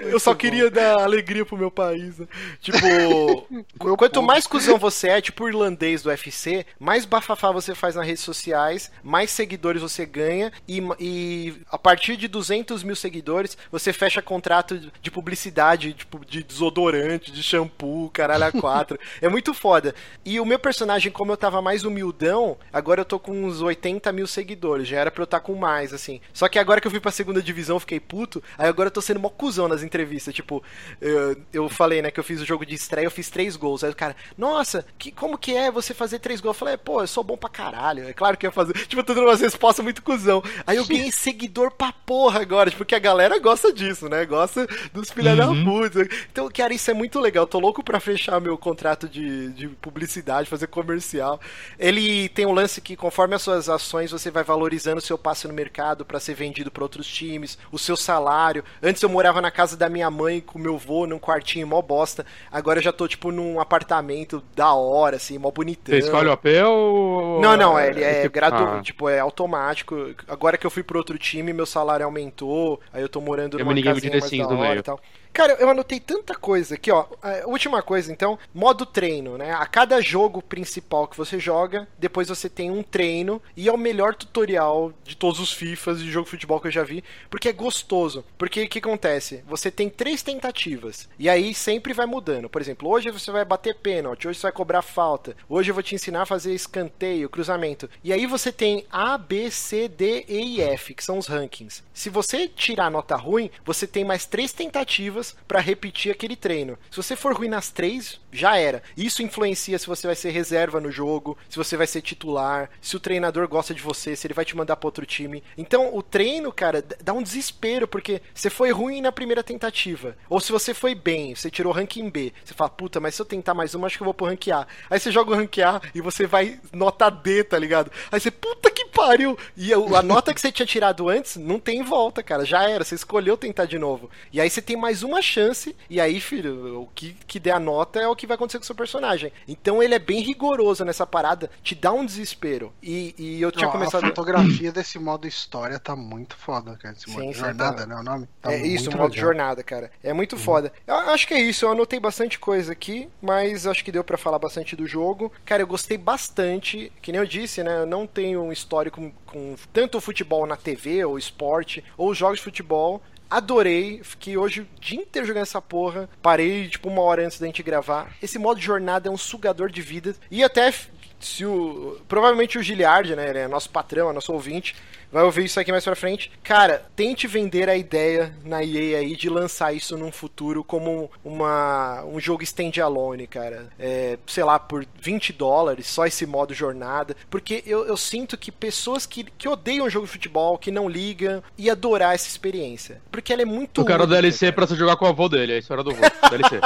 Eu 0.03 0.19
só 0.19 0.33
queria 0.33 0.69
dar 0.69 1.01
alegria 1.01 1.45
pro 1.45 1.57
meu 1.57 1.71
país. 1.71 2.19
Né? 2.19 2.27
Tipo, 2.61 3.47
quanto 3.97 4.21
mais 4.21 4.45
cuzão 4.45 4.77
você 4.77 5.09
é, 5.09 5.21
tipo 5.21 5.47
irlandês 5.47 6.03
do 6.03 6.09
UFC, 6.09 6.65
mais 6.79 7.05
bafafá 7.05 7.51
você 7.51 7.73
faz 7.73 7.95
nas 7.95 8.05
redes 8.05 8.23
sociais, 8.23 8.91
mais 9.03 9.31
seguidores 9.31 9.81
você 9.81 10.05
ganha 10.05 10.51
e, 10.67 10.81
e 10.99 11.61
a 11.71 11.77
partir 11.77 12.15
de 12.17 12.27
200 12.27 12.83
mil 12.83 12.95
seguidores, 12.95 13.57
você 13.71 13.93
fecha 13.93 14.21
contrato 14.21 14.91
de 15.01 15.11
publicidade, 15.11 15.93
tipo, 15.93 16.25
de 16.25 16.43
desodorante, 16.43 17.31
de 17.31 17.41
shampoo, 17.41 18.09
caralho 18.09 18.45
a 18.45 18.51
quatro. 18.51 18.99
é 19.21 19.29
muito 19.29 19.53
foda. 19.53 19.93
E 20.25 20.39
o 20.39 20.45
meu 20.45 20.59
personagem, 20.59 21.11
como 21.11 21.31
eu 21.31 21.37
tava 21.37 21.61
mais 21.61 21.83
humildão, 21.83 22.57
agora 22.71 23.01
eu 23.01 23.05
tô 23.05 23.19
com 23.19 23.43
uns 23.43 23.61
80 23.61 24.11
mil 24.11 24.27
seguidores. 24.27 24.87
Já 24.87 24.99
era 24.99 25.11
pra 25.11 25.21
eu 25.21 25.25
estar 25.25 25.39
tá 25.39 25.45
com 25.45 25.55
mais, 25.55 25.93
assim. 25.93 26.21
Só 26.33 26.47
que 26.47 26.59
agora 26.59 26.81
que 26.81 26.87
eu 26.87 26.91
fui 26.91 26.99
pra 26.99 27.11
segunda 27.11 27.41
divisão, 27.41 27.79
fiquei 27.79 27.99
puto. 27.99 28.43
Aí 28.57 28.67
agora 28.67 28.87
eu 28.87 28.91
tô 28.91 29.01
sendo 29.01 29.19
mó 29.19 29.29
cuzão 29.29 29.67
nas 29.67 29.83
entrevistas. 29.83 30.33
Tipo, 30.33 30.63
eu, 31.01 31.35
eu 31.53 31.69
falei, 31.69 32.01
né, 32.01 32.11
que 32.11 32.19
eu 32.19 32.23
fiz 32.23 32.41
o 32.41 32.45
jogo 32.45 32.65
de 32.65 32.75
estreia, 32.75 33.05
eu 33.05 33.11
fiz 33.11 33.29
três 33.29 33.55
gols. 33.55 33.83
Aí 33.83 33.91
o 33.91 33.95
cara, 33.95 34.15
nossa, 34.37 34.85
que, 34.97 35.11
como 35.11 35.37
que 35.37 35.55
é 35.55 35.71
você 35.71 35.93
fazer 35.93 36.19
três 36.19 36.41
gols? 36.41 36.55
Eu 36.55 36.59
falei, 36.59 36.77
pô, 36.77 37.01
eu 37.01 37.07
sou 37.07 37.23
bom 37.23 37.37
pra 37.37 37.49
caralho. 37.49 38.07
É 38.07 38.13
claro 38.13 38.37
que 38.37 38.45
eu 38.45 38.49
ia 38.49 38.53
fazer. 38.53 38.73
Tipo, 38.73 39.01
eu 39.01 39.03
tô 39.03 39.13
dando 39.13 39.27
umas 39.27 39.41
respostas 39.41 39.83
muito 39.83 40.01
cuzão. 40.01 40.43
Aí 40.65 40.77
eu 40.77 40.85
ganhei 40.85 41.11
seguidor 41.13 41.71
pra 41.71 41.91
porra 41.91 42.41
agora, 42.41 42.71
porque 42.71 42.95
a 42.95 42.99
galera 42.99 43.37
gosta 43.39 43.71
disso, 43.71 44.09
né? 44.09 44.25
Gosta 44.25 44.67
dos 44.93 45.11
filha 45.11 45.31
uhum. 45.31 45.63
da 45.63 45.71
puta. 45.71 46.15
Então, 46.31 46.49
cara, 46.49 46.73
isso 46.73 46.89
é 46.89 46.93
muito 46.93 47.19
legal. 47.19 47.43
Eu 47.43 47.47
tô 47.47 47.59
louco 47.59 47.83
pra 47.83 47.99
fechar 47.99 48.39
meu 48.39 48.57
contrato 48.57 49.07
de, 49.07 49.49
de 49.49 49.67
publicidade, 49.67 50.49
fazer 50.49 50.67
comercial. 50.67 51.39
Ele 51.77 52.29
tem 52.29 52.45
um 52.45 52.53
lance 52.53 52.81
que, 52.81 52.95
conforme 52.95 53.35
as 53.35 53.41
suas 53.41 53.69
ações, 53.69 54.11
você 54.11 54.31
vai 54.31 54.43
valorizando 54.43 54.97
o 54.97 55.01
seu 55.01 55.17
passe 55.17 55.47
no 55.47 55.53
mercado 55.53 56.05
para 56.05 56.19
ser 56.19 56.33
vendido 56.33 56.71
para 56.71 56.83
outros 56.83 57.07
times, 57.07 57.57
o 57.71 57.79
seu 57.79 57.95
salário. 57.95 58.38
Antes 58.81 59.01
eu 59.01 59.09
morava 59.09 59.41
na 59.41 59.51
casa 59.51 59.75
da 59.75 59.89
minha 59.89 60.09
mãe 60.09 60.39
com 60.39 60.57
meu 60.57 60.75
avô, 60.75 61.05
num 61.05 61.19
quartinho 61.19 61.67
mó 61.67 61.81
bosta. 61.81 62.25
Agora 62.51 62.79
eu 62.79 62.83
já 62.83 62.91
tô, 62.91 63.07
tipo, 63.07 63.31
num 63.31 63.59
apartamento 63.59 64.43
da 64.55 64.73
hora, 64.73 65.17
assim, 65.17 65.37
mó 65.37 65.51
bonitão. 65.51 65.93
Você 65.93 65.99
escolhe 65.99 66.27
o 66.27 66.31
AP 66.31 66.45
ou. 66.65 67.41
Não, 67.41 67.57
não, 67.57 67.79
ele 67.79 68.03
é, 68.03 68.25
é 68.25 68.29
gradual, 68.29 68.77
ah. 68.77 68.81
tipo, 68.81 69.09
é 69.09 69.19
automático. 69.19 70.13
Agora 70.27 70.57
que 70.57 70.65
eu 70.65 70.71
fui 70.71 70.83
pro 70.83 70.97
outro 70.97 71.17
time, 71.17 71.53
meu 71.53 71.65
salário 71.65 72.05
aumentou. 72.05 72.79
Aí 72.93 73.01
eu 73.01 73.09
tô 73.09 73.21
morando 73.21 73.57
numa 73.57 73.73
casinha 73.73 74.19
mais 74.19 74.31
da 74.31 74.47
hora 74.47 74.79
e 74.79 74.83
tal. 74.83 74.99
Cara, 75.31 75.53
eu 75.53 75.69
anotei 75.69 75.99
tanta 75.99 76.35
coisa 76.35 76.75
aqui, 76.75 76.91
ó. 76.91 77.05
A 77.21 77.47
última 77.47 77.81
coisa, 77.81 78.11
então, 78.11 78.37
modo 78.53 78.85
treino, 78.85 79.37
né? 79.37 79.53
A 79.53 79.65
cada 79.65 80.01
jogo 80.01 80.41
principal 80.41 81.07
que 81.07 81.15
você 81.15 81.39
joga, 81.39 81.87
depois 81.97 82.27
você 82.27 82.49
tem 82.49 82.69
um 82.69 82.83
treino 82.83 83.41
e 83.55 83.69
é 83.69 83.71
o 83.71 83.77
melhor 83.77 84.15
tutorial 84.15 84.91
de 85.03 85.15
todos 85.15 85.39
os 85.39 85.53
FIFAs 85.53 85.99
de 85.99 86.11
jogo 86.11 86.25
de 86.25 86.31
futebol 86.31 86.59
que 86.59 86.67
eu 86.67 86.71
já 86.71 86.83
vi, 86.83 87.03
porque 87.29 87.47
é 87.47 87.53
gostoso. 87.53 88.25
Porque 88.37 88.63
o 88.63 88.69
que 88.69 88.79
acontece? 88.79 89.43
Você 89.47 89.71
tem 89.71 89.89
três 89.89 90.21
tentativas 90.21 91.07
e 91.17 91.29
aí 91.29 91.53
sempre 91.53 91.93
vai 91.93 92.05
mudando. 92.05 92.49
Por 92.49 92.61
exemplo, 92.61 92.89
hoje 92.89 93.11
você 93.11 93.31
vai 93.31 93.45
bater 93.45 93.75
pênalti, 93.75 94.27
hoje 94.27 94.39
você 94.39 94.47
vai 94.47 94.51
cobrar 94.51 94.81
falta, 94.81 95.37
hoje 95.47 95.71
eu 95.71 95.73
vou 95.73 95.83
te 95.83 95.95
ensinar 95.95 96.23
a 96.23 96.25
fazer 96.25 96.53
escanteio, 96.53 97.29
cruzamento. 97.29 97.89
E 98.03 98.11
aí 98.11 98.25
você 98.25 98.51
tem 98.51 98.85
A, 98.91 99.17
B, 99.17 99.49
C, 99.51 99.87
D, 99.87 100.25
E 100.27 100.57
e 100.57 100.61
F, 100.61 100.93
que 100.93 101.03
são 101.03 101.17
os 101.17 101.27
rankings. 101.27 101.83
Se 101.93 102.09
você 102.09 102.47
tirar 102.47 102.89
nota 102.89 103.15
ruim, 103.15 103.49
você 103.63 103.87
tem 103.87 104.03
mais 104.03 104.25
três 104.25 104.51
tentativas 104.51 105.28
tentativas 105.29 105.39
para 105.47 105.59
repetir 105.59 106.11
aquele 106.11 106.35
treino. 106.35 106.77
Se 106.91 106.97
você 106.97 107.15
for 107.15 107.35
ruim 107.35 107.49
nas 107.49 107.71
três, 107.71 108.19
já 108.31 108.57
era. 108.57 108.83
Isso 108.95 109.23
influencia 109.23 109.79
se 109.79 109.87
você 109.87 110.05
vai 110.05 110.15
ser 110.15 110.29
reserva 110.29 110.79
no 110.79 110.91
jogo, 110.91 111.35
se 111.49 111.57
você 111.57 111.75
vai 111.75 111.87
ser 111.87 112.01
titular, 112.01 112.69
se 112.79 112.95
o 112.95 112.99
treinador 112.99 113.47
gosta 113.47 113.73
de 113.73 113.81
você, 113.81 114.15
se 114.15 114.27
ele 114.27 114.35
vai 114.35 114.45
te 114.45 114.55
mandar 114.55 114.75
para 114.75 114.87
outro 114.87 115.05
time. 115.07 115.43
Então, 115.57 115.95
o 115.95 116.03
treino, 116.03 116.51
cara, 116.51 116.83
dá 117.03 117.13
um 117.13 117.23
desespero 117.23 117.87
porque 117.87 118.21
você 118.33 118.49
foi 118.49 118.71
ruim 118.71 119.01
na 119.01 119.11
primeira 119.11 119.43
tentativa. 119.43 120.15
Ou 120.29 120.39
se 120.39 120.51
você 120.51 120.73
foi 120.73 120.93
bem, 120.93 121.33
você 121.33 121.49
tirou 121.49 121.73
ranking 121.73 122.09
B, 122.09 122.31
você 122.43 122.53
fala, 122.53 122.69
puta, 122.69 122.99
mas 122.99 123.15
se 123.15 123.21
eu 123.21 123.25
tentar 123.25 123.53
mais 123.53 123.73
uma, 123.73 123.87
acho 123.87 123.97
que 123.97 124.03
eu 124.03 124.05
vou 124.05 124.13
pro 124.13 124.27
rank 124.27 124.49
A. 124.49 124.67
Aí 124.89 124.99
você 124.99 125.11
joga 125.11 125.31
o 125.31 125.35
rank 125.35 125.57
A 125.59 125.81
e 125.95 126.01
você 126.01 126.27
vai 126.27 126.59
nota 126.71 127.09
D, 127.09 127.43
tá 127.43 127.57
ligado? 127.57 127.91
Aí 128.11 128.19
você, 128.19 128.29
puta 128.29 128.69
que 128.69 128.85
pariu! 128.85 129.37
E 129.57 129.73
a 129.73 130.03
nota 130.03 130.31
que 130.31 130.39
você 130.39 130.51
tinha 130.51 130.65
tirado 130.65 131.09
antes 131.09 131.37
não 131.37 131.59
tem 131.59 131.81
volta, 131.81 132.21
cara. 132.21 132.45
Já 132.45 132.69
era, 132.69 132.83
você 132.83 132.93
escolheu 132.93 133.35
tentar 133.35 133.65
de 133.65 133.79
novo. 133.79 134.11
E 134.31 134.39
aí 134.39 134.49
você 134.49 134.61
tem 134.61 134.77
mais 134.77 135.03
uma 135.09 135.21
chance, 135.21 135.75
e 135.89 135.99
aí, 135.99 136.19
filho, 136.19 136.81
o 136.81 136.87
que, 136.93 137.15
que 137.27 137.39
der 137.39 137.51
a 137.51 137.59
nota 137.59 137.99
é 137.99 138.07
o 138.07 138.15
que 138.15 138.27
vai 138.27 138.35
acontecer 138.35 138.59
com 138.59 138.63
o 138.63 138.65
seu 138.65 138.75
personagem. 138.75 139.31
Então 139.47 139.81
ele 139.81 139.95
é 139.95 139.99
bem 139.99 140.21
rigoroso 140.21 140.85
nessa 140.85 141.05
parada, 141.05 141.49
te 141.63 141.75
dá 141.75 141.91
um 141.91 142.05
desespero. 142.05 142.71
E, 142.81 143.15
e 143.17 143.41
eu 143.41 143.51
tinha 143.51 143.69
começado. 143.69 144.03
A 144.03 144.07
fotografia 144.07 144.71
desse 144.71 144.99
modo 144.99 145.27
história 145.27 145.79
tá 145.79 145.95
muito 145.95 146.35
foda, 146.35 146.77
cara. 146.77 146.95
Esse 146.95 147.09
modo 147.09 147.23
Sim, 147.23 147.33
jornada, 147.33 147.81
tá... 147.81 147.87
né? 147.87 147.95
O 147.95 148.03
nome? 148.03 148.27
Tá 148.41 148.53
é 148.53 148.65
isso, 148.65 148.91
modo 148.91 149.11
legal. 149.11 149.17
jornada, 149.17 149.63
cara. 149.63 149.91
É 150.03 150.13
muito 150.13 150.33
uhum. 150.33 150.41
foda. 150.41 150.71
Eu 150.85 150.95
acho 150.95 151.27
que 151.27 151.33
é 151.33 151.41
isso, 151.41 151.65
eu 151.65 151.71
anotei 151.71 151.99
bastante 151.99 152.37
coisa 152.37 152.71
aqui, 152.71 153.09
mas 153.21 153.65
acho 153.65 153.83
que 153.83 153.91
deu 153.91 154.03
para 154.03 154.17
falar 154.17 154.39
bastante 154.39 154.75
do 154.75 154.87
jogo. 154.87 155.31
Cara, 155.45 155.63
eu 155.63 155.67
gostei 155.67 155.97
bastante, 155.97 156.91
que 157.01 157.11
nem 157.11 157.19
eu 157.19 157.27
disse, 157.27 157.63
né? 157.63 157.79
Eu 157.79 157.85
não 157.85 158.05
tenho 158.05 158.41
um 158.43 158.51
histórico 158.51 158.99
com, 158.99 159.11
com 159.25 159.55
tanto 159.71 160.01
futebol 160.01 160.45
na 160.45 160.55
TV, 160.55 161.03
ou 161.05 161.17
esporte, 161.17 161.83
ou 161.97 162.13
jogos 162.13 162.39
de 162.39 162.43
futebol 162.43 163.01
adorei. 163.29 164.01
Fiquei 164.03 164.37
hoje 164.37 164.61
o 164.61 164.67
dia 164.79 164.99
inteiro 164.99 165.27
jogando 165.27 165.43
essa 165.43 165.61
porra. 165.61 166.09
Parei, 166.21 166.67
tipo, 166.67 166.89
uma 166.89 167.01
hora 167.01 167.25
antes 167.25 167.39
da 167.39 167.45
gente 167.45 167.63
gravar. 167.63 168.11
Esse 168.21 168.39
modo 168.39 168.59
jornada 168.59 169.07
é 169.07 169.11
um 169.11 169.17
sugador 169.17 169.69
de 169.69 169.81
vida. 169.81 170.15
E 170.31 170.43
até 170.43 170.73
se 171.19 171.45
o. 171.45 171.99
Provavelmente 172.07 172.57
o 172.57 172.63
Giliard, 172.63 173.15
né? 173.15 173.29
Ele 173.29 173.39
é 173.39 173.47
nosso 173.47 173.69
patrão, 173.69 174.09
é 174.09 174.13
nosso 174.13 174.33
ouvinte 174.33 174.75
vai 175.11 175.23
ouvir 175.23 175.45
isso 175.45 175.59
aqui 175.59 175.71
mais 175.71 175.83
pra 175.83 175.95
frente. 175.95 176.31
Cara, 176.43 176.85
tente 176.95 177.27
vender 177.27 177.69
a 177.69 177.75
ideia 177.75 178.33
na 178.43 178.63
EA 178.63 178.99
aí 178.99 179.15
de 179.15 179.29
lançar 179.29 179.73
isso 179.73 179.97
num 179.97 180.11
futuro 180.11 180.63
como 180.63 181.09
uma, 181.23 182.03
um 182.05 182.19
jogo 182.19 182.43
standalone, 182.43 183.27
cara. 183.27 183.67
É, 183.79 184.17
sei 184.27 184.43
lá, 184.43 184.59
por 184.59 184.85
20 185.01 185.33
dólares, 185.33 185.87
só 185.87 186.05
esse 186.05 186.25
modo 186.25 186.53
jornada. 186.53 187.15
Porque 187.29 187.63
eu, 187.65 187.85
eu 187.85 187.97
sinto 187.97 188.37
que 188.37 188.51
pessoas 188.51 189.05
que, 189.05 189.23
que 189.23 189.47
odeiam 189.47 189.85
o 189.85 189.89
jogo 189.89 190.05
de 190.05 190.11
futebol, 190.11 190.57
que 190.57 190.71
não 190.71 190.87
ligam, 190.87 191.43
ia 191.57 191.71
adorar 191.71 192.15
essa 192.15 192.27
experiência. 192.27 193.01
Porque 193.11 193.33
ela 193.33 193.41
é 193.41 193.45
muito. 193.45 193.81
Eu 193.81 193.85
quero 193.85 194.03
o 194.03 194.07
DLC 194.07 194.45
cara. 194.45 194.53
pra 194.53 194.67
você 194.67 194.75
jogar 194.75 194.95
com 194.95 195.05
o 195.05 195.09
avô 195.09 195.27
dele, 195.27 195.53
é 195.53 195.55
a 195.55 195.59
história 195.59 195.83
do 195.83 195.91
avô. 195.91 196.01
DLC. 196.29 196.59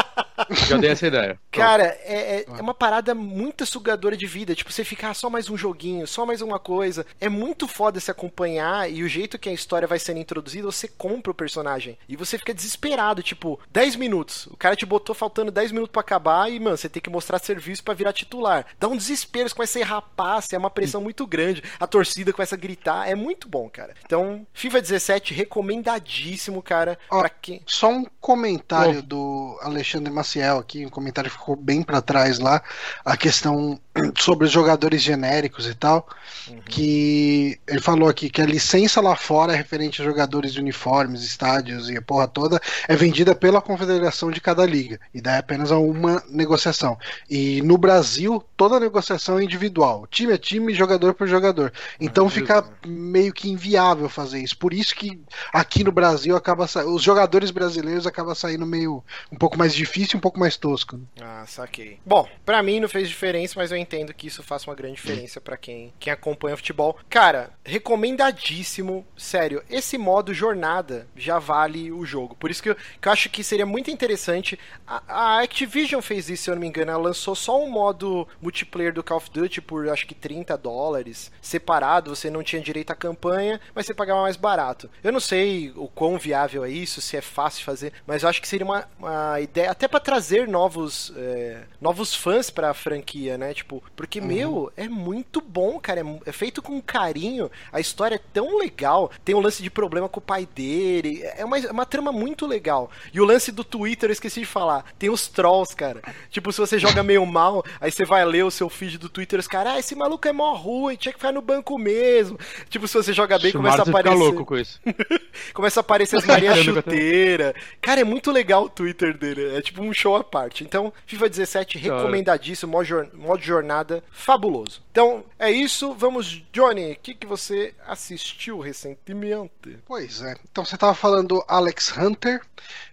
Já 0.67 0.77
dei 0.77 0.89
essa 0.89 1.07
ideia. 1.07 1.39
Cara, 1.51 1.97
é, 2.03 2.39
é, 2.39 2.45
é, 2.47 2.61
uma 2.61 2.73
parada 2.73 3.15
muito 3.15 3.65
sugadora 3.65 4.17
de 4.17 4.25
vida. 4.25 4.55
Tipo, 4.55 4.71
você 4.71 4.83
ficar 4.83 5.11
ah, 5.11 5.13
só 5.13 5.29
mais 5.29 5.49
um 5.49 5.57
joguinho, 5.57 6.07
só 6.07 6.25
mais 6.25 6.41
uma 6.41 6.59
coisa. 6.59 7.05
É 7.21 7.29
muito 7.29 7.67
foda 7.67 7.99
se 7.99 8.11
acompanhar 8.11 8.32
acompanhar 8.33 8.91
e 8.91 9.03
o 9.03 9.07
jeito 9.07 9.37
que 9.37 9.47
a 9.47 9.53
história 9.53 9.87
vai 9.87 9.99
sendo 9.99 10.19
introduzida, 10.19 10.65
você 10.65 10.87
compra 10.87 11.31
o 11.31 11.35
personagem. 11.35 11.97
E 12.09 12.15
você 12.15 12.37
fica 12.37 12.53
desesperado, 12.53 13.21
tipo, 13.21 13.59
10 13.71 13.95
minutos. 13.95 14.47
O 14.47 14.57
cara 14.57 14.75
te 14.75 14.85
botou 14.85 15.13
faltando 15.13 15.51
10 15.51 15.71
minutos 15.71 15.91
para 15.91 16.01
acabar 16.01 16.51
e, 16.51 16.59
mano, 16.59 16.75
você 16.75 16.89
tem 16.89 17.01
que 17.01 17.09
mostrar 17.09 17.39
serviço 17.39 17.83
para 17.83 17.93
virar 17.93 18.11
titular. 18.11 18.65
Dá 18.79 18.87
um 18.87 18.97
desespero, 18.97 19.47
você 19.47 19.55
começa 19.55 19.79
a 19.79 19.85
rapaz, 19.85 20.51
é 20.51 20.57
uma 20.57 20.69
pressão 20.69 20.99
muito 20.99 21.25
grande. 21.27 21.63
A 21.79 21.85
torcida 21.85 22.33
começa 22.33 22.55
a 22.55 22.57
gritar, 22.57 23.07
é 23.07 23.15
muito 23.15 23.47
bom, 23.47 23.69
cara. 23.69 23.93
Então, 24.03 24.45
FIFA 24.53 24.81
17 24.81 25.33
recomendadíssimo, 25.33 26.61
cara, 26.61 26.97
Ó, 27.09 27.19
para 27.19 27.29
quem 27.29 27.61
Só 27.67 27.89
um 27.89 28.05
comentário 28.19 29.01
do 29.03 29.57
Alexandre 29.61 30.11
Maciel 30.11 30.57
aqui, 30.57 30.85
um 30.85 30.89
comentário 30.89 31.29
que 31.29 31.37
ficou 31.37 31.55
bem 31.55 31.83
para 31.83 32.01
trás 32.01 32.39
lá, 32.39 32.63
a 33.05 33.15
questão 33.15 33.79
sobre 34.17 34.45
os 34.45 34.51
jogadores 34.51 35.01
genéricos 35.01 35.67
e 35.67 35.75
tal, 35.75 36.07
uhum. 36.47 36.59
que 36.65 37.59
ele 37.67 37.79
falou 37.79 38.09
aqui 38.09 38.29
que 38.29 38.41
a 38.41 38.45
licença 38.45 38.99
lá 38.99 39.15
fora 39.15 39.53
referente 39.53 40.01
a 40.01 40.05
jogadores 40.05 40.53
de 40.53 40.59
uniformes, 40.59 41.23
estádios 41.23 41.89
e 41.89 41.97
a 41.97 42.01
porra 42.01 42.27
toda 42.27 42.59
é 42.87 42.95
vendida 42.95 43.35
pela 43.35 43.61
confederação 43.61 44.31
de 44.31 44.41
cada 44.41 44.65
liga 44.65 44.99
e 45.13 45.21
dá 45.21 45.37
apenas 45.37 45.71
a 45.71 45.77
uma 45.77 46.23
negociação. 46.27 46.97
E 47.29 47.61
no 47.61 47.77
Brasil 47.77 48.43
toda 48.57 48.79
negociação 48.79 49.37
é 49.37 49.43
individual, 49.43 50.07
time 50.09 50.33
é 50.33 50.37
time, 50.37 50.73
jogador 50.73 51.13
por 51.13 51.27
jogador. 51.27 51.71
Então 51.99 52.29
fica 52.29 52.65
meio 52.85 53.31
que 53.31 53.49
inviável 53.49 54.09
fazer 54.09 54.39
isso. 54.39 54.57
Por 54.57 54.73
isso 54.73 54.95
que 54.95 55.19
aqui 55.51 55.83
no 55.83 55.91
Brasil 55.91 56.35
acaba 56.35 56.65
os 56.87 57.03
jogadores 57.03 57.51
brasileiros 57.51 58.07
acaba 58.07 58.33
saindo 58.33 58.65
meio 58.65 59.03
um 59.31 59.35
pouco 59.35 59.57
mais 59.57 59.73
difícil 59.73 60.17
um 60.17 60.21
pouco 60.21 60.39
mais 60.39 60.57
tosco. 60.57 60.99
Ah, 61.21 61.43
saquei. 61.47 61.99
Bom, 62.05 62.27
pra 62.43 62.63
mim 62.63 62.79
não 62.79 62.89
fez 62.89 63.07
diferença, 63.07 63.53
mas 63.57 63.71
eu 63.71 63.82
entendo 63.83 64.13
que 64.13 64.27
isso 64.27 64.41
faça 64.41 64.69
uma 64.69 64.75
grande 64.75 64.95
diferença 64.95 65.39
para 65.39 65.57
quem, 65.57 65.93
quem 65.99 66.11
acompanha 66.11 66.57
futebol. 66.57 66.97
Cara, 67.09 67.51
recomendadíssimo. 67.63 69.05
Sério, 69.15 69.63
esse 69.69 69.97
modo 69.97 70.33
jornada 70.33 71.07
já 71.15 71.39
vale 71.39 71.91
o 71.91 72.05
jogo. 72.05 72.35
Por 72.35 72.49
isso 72.49 72.63
que 72.63 72.69
eu, 72.69 72.75
que 72.75 73.07
eu 73.07 73.11
acho 73.11 73.29
que 73.29 73.43
seria 73.43 73.65
muito 73.65 73.91
interessante. 73.91 74.59
A, 74.87 75.03
a, 75.07 75.41
Activision 75.41 76.01
fez 76.01 76.29
isso, 76.29 76.43
se 76.43 76.49
eu 76.49 76.55
não 76.55 76.61
me 76.61 76.67
engano. 76.67 76.91
Ela 76.91 77.03
lançou 77.03 77.35
só 77.35 77.61
um 77.63 77.69
modo 77.69 78.27
multiplayer 78.41 78.93
do 78.93 79.03
Call 79.03 79.17
of 79.17 79.29
Duty 79.29 79.61
por 79.61 79.89
acho 79.89 80.07
que 80.07 80.15
30 80.15 80.57
dólares. 80.57 81.31
Separado, 81.41 82.15
você 82.15 82.29
não 82.29 82.43
tinha 82.43 82.61
direito 82.61 82.91
à 82.91 82.95
campanha, 82.95 83.59
mas 83.73 83.85
você 83.85 83.93
pagava 83.93 84.21
mais 84.21 84.37
barato. 84.37 84.89
Eu 85.03 85.11
não 85.11 85.19
sei 85.19 85.71
o 85.75 85.87
quão 85.87 86.17
viável 86.17 86.63
é 86.65 86.69
isso, 86.69 87.01
se 87.01 87.17
é 87.17 87.21
fácil 87.21 87.63
fazer, 87.63 87.93
mas 88.05 88.23
eu 88.23 88.29
acho 88.29 88.41
que 88.41 88.47
seria 88.47 88.65
uma, 88.65 88.87
uma 88.99 89.39
ideia, 89.39 89.71
até 89.71 89.87
para 89.87 89.99
trazer 89.99 90.47
novos, 90.47 91.13
é, 91.15 91.63
novos 91.79 92.13
fãs 92.13 92.49
pra 92.49 92.73
franquia, 92.73 93.37
né? 93.37 93.53
Tipo, 93.53 93.72
porque, 93.95 94.19
uhum. 94.19 94.27
meu, 94.27 94.73
é 94.75 94.87
muito 94.87 95.41
bom, 95.41 95.79
cara. 95.79 96.01
É, 96.01 96.29
é, 96.29 96.31
feito 96.31 96.61
com 96.61 96.81
carinho. 96.81 97.49
A 97.71 97.79
história 97.79 98.15
é 98.15 98.21
tão 98.33 98.57
legal. 98.57 99.11
Tem 99.23 99.35
um 99.35 99.39
lance 99.39 99.63
de 99.63 99.69
problema 99.69 100.09
com 100.09 100.19
o 100.19 100.23
pai 100.23 100.45
dele. 100.45 101.21
É 101.37 101.45
uma, 101.45 101.57
é 101.57 101.71
uma 101.71 101.85
trama 101.85 102.11
muito 102.11 102.45
legal. 102.45 102.89
E 103.13 103.21
o 103.21 103.25
lance 103.25 103.51
do 103.51 103.63
Twitter, 103.63 104.09
eu 104.09 104.13
esqueci 104.13 104.41
de 104.41 104.45
falar. 104.45 104.85
Tem 104.97 105.09
os 105.09 105.27
trolls, 105.27 105.75
cara. 105.75 106.01
Tipo, 106.29 106.51
se 106.51 106.59
você 106.59 106.77
joga 106.77 107.03
meio 107.03 107.25
mal, 107.25 107.63
aí 107.79 107.91
você 107.91 108.05
vai 108.05 108.23
ler 108.25 108.43
o 108.43 108.51
seu 108.51 108.69
feed 108.69 108.97
do 108.97 109.09
Twitter, 109.09 109.39
os 109.39 109.47
caras, 109.47 109.73
ah, 109.73 109.79
esse 109.79 109.95
maluco 109.95 110.27
é 110.27 110.31
mó 110.31 110.53
ruim, 110.53 110.95
tinha 110.95 111.13
que 111.13 111.19
ficar 111.19 111.31
no 111.31 111.41
banco 111.41 111.77
mesmo. 111.77 112.37
Tipo, 112.69 112.87
se 112.87 112.95
você 112.95 113.13
joga 113.13 113.39
bem, 113.39 113.51
começa 113.51 113.81
a 113.81 113.89
aparecer. 113.89 114.17
louco 114.17 114.45
com 114.45 114.57
isso. 114.57 114.79
começa 115.53 115.79
a 115.79 115.81
aparecer 115.81 116.17
as 116.17 116.25
Maria 116.25 116.55
Chuteira. 116.61 117.55
Cara, 117.81 118.01
é 118.01 118.03
muito 118.03 118.31
legal 118.31 118.65
o 118.65 118.69
Twitter 118.69 119.17
dele. 119.17 119.55
É 119.55 119.61
tipo 119.61 119.81
um 119.81 119.93
show 119.93 120.15
à 120.15 120.23
parte. 120.23 120.63
Então, 120.63 120.91
FIFA 121.05 121.29
17, 121.29 121.77
recomendadíssimo. 121.77 122.71
Modo 122.71 123.41
jornada 123.41 123.62
fabuloso. 124.11 124.81
Então, 124.91 125.23
é 125.39 125.51
isso. 125.51 125.93
Vamos, 125.93 126.43
Johnny. 126.51 126.91
O 126.91 126.97
que, 127.01 127.13
que 127.13 127.27
você 127.27 127.73
assistiu 127.87 128.59
recentemente? 128.59 129.79
Pois 129.85 130.21
é. 130.21 130.35
Então, 130.51 130.65
você 130.65 130.75
estava 130.75 130.93
falando 130.93 131.43
Alex 131.47 131.95
Hunter. 131.97 132.41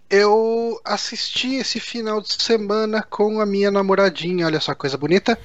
Eu 0.09 0.79
assisti 0.83 1.55
esse 1.55 1.79
final 1.79 2.21
de 2.21 2.33
semana 2.41 3.01
com 3.01 3.39
a 3.39 3.45
minha 3.45 3.71
namoradinha, 3.71 4.45
olha 4.45 4.59
só 4.59 4.75
coisa 4.75 4.97
bonita. 4.97 5.39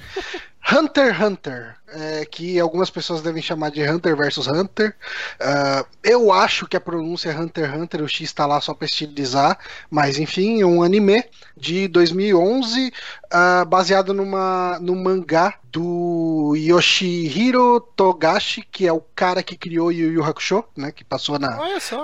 Hunter 0.69 1.13
x 1.13 1.21
Hunter, 1.21 1.75
é, 1.87 2.25
que 2.25 2.59
algumas 2.59 2.89
pessoas 2.89 3.21
devem 3.21 3.41
chamar 3.41 3.71
de 3.71 3.81
Hunter 3.81 4.15
versus 4.17 4.47
Hunter. 4.47 4.93
Uh, 5.39 5.87
eu 6.03 6.31
acho 6.31 6.67
que 6.67 6.75
a 6.75 6.81
pronúncia 6.81 7.29
é 7.29 7.37
Hunter 7.37 7.69
x 7.69 7.79
Hunter, 7.79 8.01
o 8.03 8.07
X 8.07 8.21
está 8.21 8.45
lá 8.45 8.59
só 8.59 8.73
para 8.73 8.85
estilizar, 8.85 9.57
mas 9.89 10.19
enfim, 10.19 10.61
é 10.61 10.65
um 10.65 10.83
anime 10.83 11.23
de 11.55 11.87
2011, 11.87 12.87
uh, 12.87 12.91
ah, 13.31 13.65
baseado 13.65 14.13
numa, 14.13 14.77
no 14.81 14.95
mangá 14.95 15.55
do 15.71 16.53
Yoshihiro 16.57 17.79
Togashi, 17.95 18.61
que 18.69 18.85
é 18.85 18.91
o 18.91 19.01
cara 19.15 19.41
que 19.41 19.55
criou 19.55 19.91
Yu 19.91 20.11
Yu 20.11 20.23
Hakusho, 20.23 20.63
né, 20.75 20.91
que 20.91 21.03
passou 21.03 21.39
na, 21.39 21.57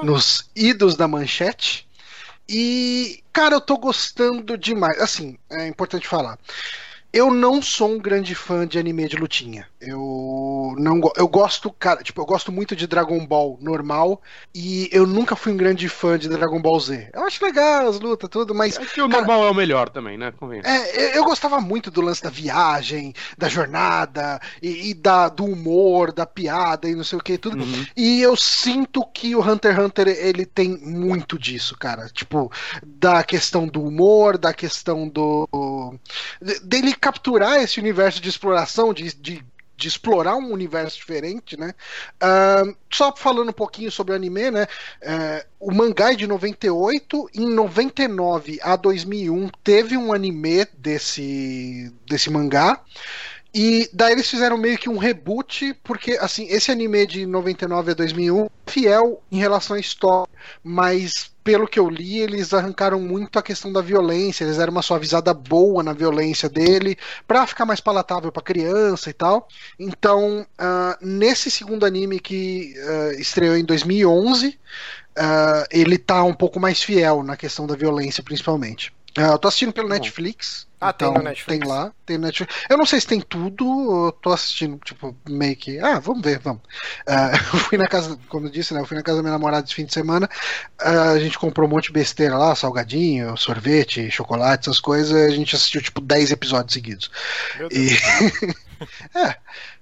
nos 0.03 0.49
idos 0.55 0.95
da 0.95 1.07
manchete. 1.07 1.87
E, 2.47 3.23
cara, 3.31 3.55
eu 3.55 3.61
tô 3.61 3.77
gostando 3.77 4.57
demais. 4.57 4.99
Assim, 4.99 5.37
é 5.49 5.67
importante 5.67 6.07
falar. 6.07 6.37
Eu 7.13 7.31
não 7.31 7.61
sou 7.61 7.91
um 7.91 7.99
grande 7.99 8.33
fã 8.33 8.67
de 8.67 8.79
anime 8.79 9.07
de 9.07 9.15
lutinha. 9.15 9.67
Eu 9.79 10.73
não 10.77 10.99
eu 11.15 11.27
gosto, 11.27 11.71
cara, 11.71 12.01
tipo, 12.01 12.19
eu 12.21 12.25
gosto 12.25 12.51
muito 12.51 12.75
de 12.75 12.87
Dragon 12.87 13.23
Ball 13.25 13.57
normal 13.61 14.21
e 14.53 14.89
eu 14.91 15.05
nunca 15.05 15.35
fui 15.35 15.51
um 15.51 15.57
grande 15.57 15.87
fã 15.87 16.17
de 16.17 16.27
Dragon 16.27 16.61
Ball 16.61 16.79
Z. 16.79 17.09
Eu 17.13 17.23
acho 17.23 17.43
legal 17.45 17.87
as 17.87 17.99
lutas, 17.99 18.29
tudo, 18.29 18.55
mas. 18.55 18.77
Acho 18.77 18.93
que 18.93 19.01
o 19.01 19.09
cara, 19.09 19.21
normal 19.21 19.45
é 19.45 19.51
o 19.51 19.53
melhor 19.53 19.89
também, 19.89 20.17
né? 20.17 20.31
É, 20.65 21.17
eu 21.17 21.23
gostava 21.23 21.59
muito 21.59 21.91
do 21.91 22.01
lance 22.01 22.23
da 22.23 22.29
viagem, 22.29 23.13
da 23.37 23.47
jornada 23.47 24.39
e, 24.61 24.89
e 24.89 24.93
da, 24.93 25.29
do 25.29 25.45
humor, 25.45 26.11
da 26.11 26.25
piada 26.25 26.89
e 26.89 26.95
não 26.95 27.03
sei 27.03 27.19
o 27.19 27.23
que, 27.23 27.37
tudo. 27.37 27.63
Uhum. 27.63 27.85
E 27.95 28.21
eu 28.21 28.35
sinto 28.35 29.05
que 29.13 29.35
o 29.35 29.41
Hunter 29.41 29.75
x 29.75 29.85
Hunter 29.85 30.07
ele 30.07 30.45
tem 30.45 30.77
muito 30.77 31.37
disso, 31.37 31.77
cara. 31.77 32.07
Tipo, 32.09 32.51
da 32.83 33.23
questão 33.23 33.67
do 33.67 33.83
humor, 33.83 34.37
da 34.37 34.53
questão 34.53 35.07
do. 35.07 35.47
dele 36.63 36.95
capturar 37.03 37.61
esse 37.61 37.81
universo 37.81 38.21
de 38.21 38.29
exploração, 38.29 38.93
de, 38.93 39.13
de 39.13 39.45
de 39.75 39.87
explorar 39.87 40.35
um 40.37 40.53
universo 40.53 40.97
diferente, 40.97 41.57
né? 41.57 41.73
Uh, 42.21 42.75
só 42.89 43.13
falando 43.13 43.49
um 43.49 43.53
pouquinho 43.53 43.91
sobre 43.91 44.13
o 44.13 44.15
anime, 44.15 44.51
né? 44.51 44.67
Uh, 45.01 45.45
o 45.59 45.73
mangá 45.73 46.13
é 46.13 46.15
de 46.15 46.27
98, 46.27 47.29
em 47.33 47.49
99 47.49 48.59
a 48.61 48.75
2001 48.75 49.49
teve 49.63 49.97
um 49.97 50.13
anime 50.13 50.65
desse, 50.77 51.91
desse 52.07 52.29
mangá. 52.29 52.79
E 53.53 53.89
daí 53.91 54.13
eles 54.13 54.29
fizeram 54.29 54.57
meio 54.57 54.77
que 54.77 54.89
um 54.89 54.97
reboot, 54.97 55.73
porque 55.83 56.13
assim, 56.13 56.47
esse 56.47 56.71
anime 56.71 57.05
de 57.05 57.25
99 57.25 57.91
a 57.91 57.93
2001 57.95 58.47
fiel 58.65 59.21
em 59.31 59.37
relação 59.37 59.75
à 59.75 59.79
história, 59.79 60.31
mas 60.63 61.32
pelo 61.43 61.67
que 61.67 61.79
eu 61.79 61.89
li, 61.89 62.19
eles 62.19 62.53
arrancaram 62.53 62.99
muito 62.99 63.37
a 63.37 63.43
questão 63.43 63.71
da 63.71 63.81
violência, 63.81 64.43
eles 64.43 64.57
deram 64.57 64.71
uma 64.71 64.81
suavizada 64.81 65.33
boa 65.33 65.83
na 65.83 65.93
violência 65.93 66.47
dele, 66.47 66.97
para 67.27 67.45
ficar 67.45 67.65
mais 67.65 67.81
palatável 67.81 68.31
para 68.31 68.41
criança 68.41 69.09
e 69.09 69.13
tal. 69.13 69.47
Então, 69.77 70.45
uh, 70.59 71.05
nesse 71.05 71.51
segundo 71.51 71.85
anime 71.85 72.19
que 72.19 72.73
uh, 72.77 73.19
estreou 73.19 73.57
em 73.57 73.65
2011, 73.65 74.47
uh, 74.47 74.53
ah, 75.15 75.67
ele 75.71 75.97
tá 75.97 76.23
um 76.23 76.33
pouco 76.33 76.59
mais 76.59 76.81
fiel 76.81 77.23
na 77.23 77.35
questão 77.35 77.67
da 77.67 77.75
violência, 77.75 78.23
principalmente. 78.23 78.93
Eu 79.15 79.37
tô 79.37 79.47
assistindo 79.47 79.71
pelo 79.71 79.89
Netflix. 79.89 80.67
Ah, 80.81 80.91
então, 80.93 81.13
tem 81.13 81.17
no 81.17 81.29
Netflix. 81.29 81.59
Tem 81.59 81.69
lá, 81.69 81.93
tem 82.05 82.17
Netflix. 82.17 82.55
Eu 82.69 82.77
não 82.77 82.85
sei 82.85 82.99
se 82.99 83.07
tem 83.07 83.21
tudo, 83.21 84.07
eu 84.07 84.11
tô 84.11 84.33
assistindo, 84.33 84.77
tipo, 84.83 85.15
meio 85.29 85.55
que. 85.55 85.79
Ah, 85.79 85.99
vamos 85.99 86.21
ver, 86.21 86.39
vamos. 86.39 86.61
Uh, 87.07 87.31
eu 87.53 87.59
fui 87.59 87.77
na 87.77 87.87
casa, 87.87 88.19
como 88.27 88.47
eu 88.47 88.51
disse, 88.51 88.73
né? 88.73 88.81
Eu 88.81 88.85
fui 88.85 88.97
na 88.97 89.03
casa 89.03 89.17
da 89.17 89.23
minha 89.23 89.31
namorada 89.31 89.65
esse 89.65 89.75
fim 89.75 89.85
de 89.85 89.93
semana. 89.93 90.29
Uh, 90.81 91.13
a 91.15 91.19
gente 91.19 91.39
comprou 91.39 91.67
um 91.67 91.71
monte 91.71 91.85
de 91.85 91.93
besteira 91.93 92.37
lá, 92.37 92.53
salgadinho, 92.53 93.37
sorvete, 93.37 94.11
chocolate, 94.11 94.67
essas 94.67 94.79
coisas. 94.79 95.13
A 95.13 95.29
gente 95.29 95.55
assistiu, 95.55 95.81
tipo, 95.81 96.01
10 96.01 96.31
episódios 96.31 96.73
seguidos. 96.73 97.09
Meu 97.57 97.69
Deus. 97.69 97.81
E... 97.81 99.17
é. 99.17 99.37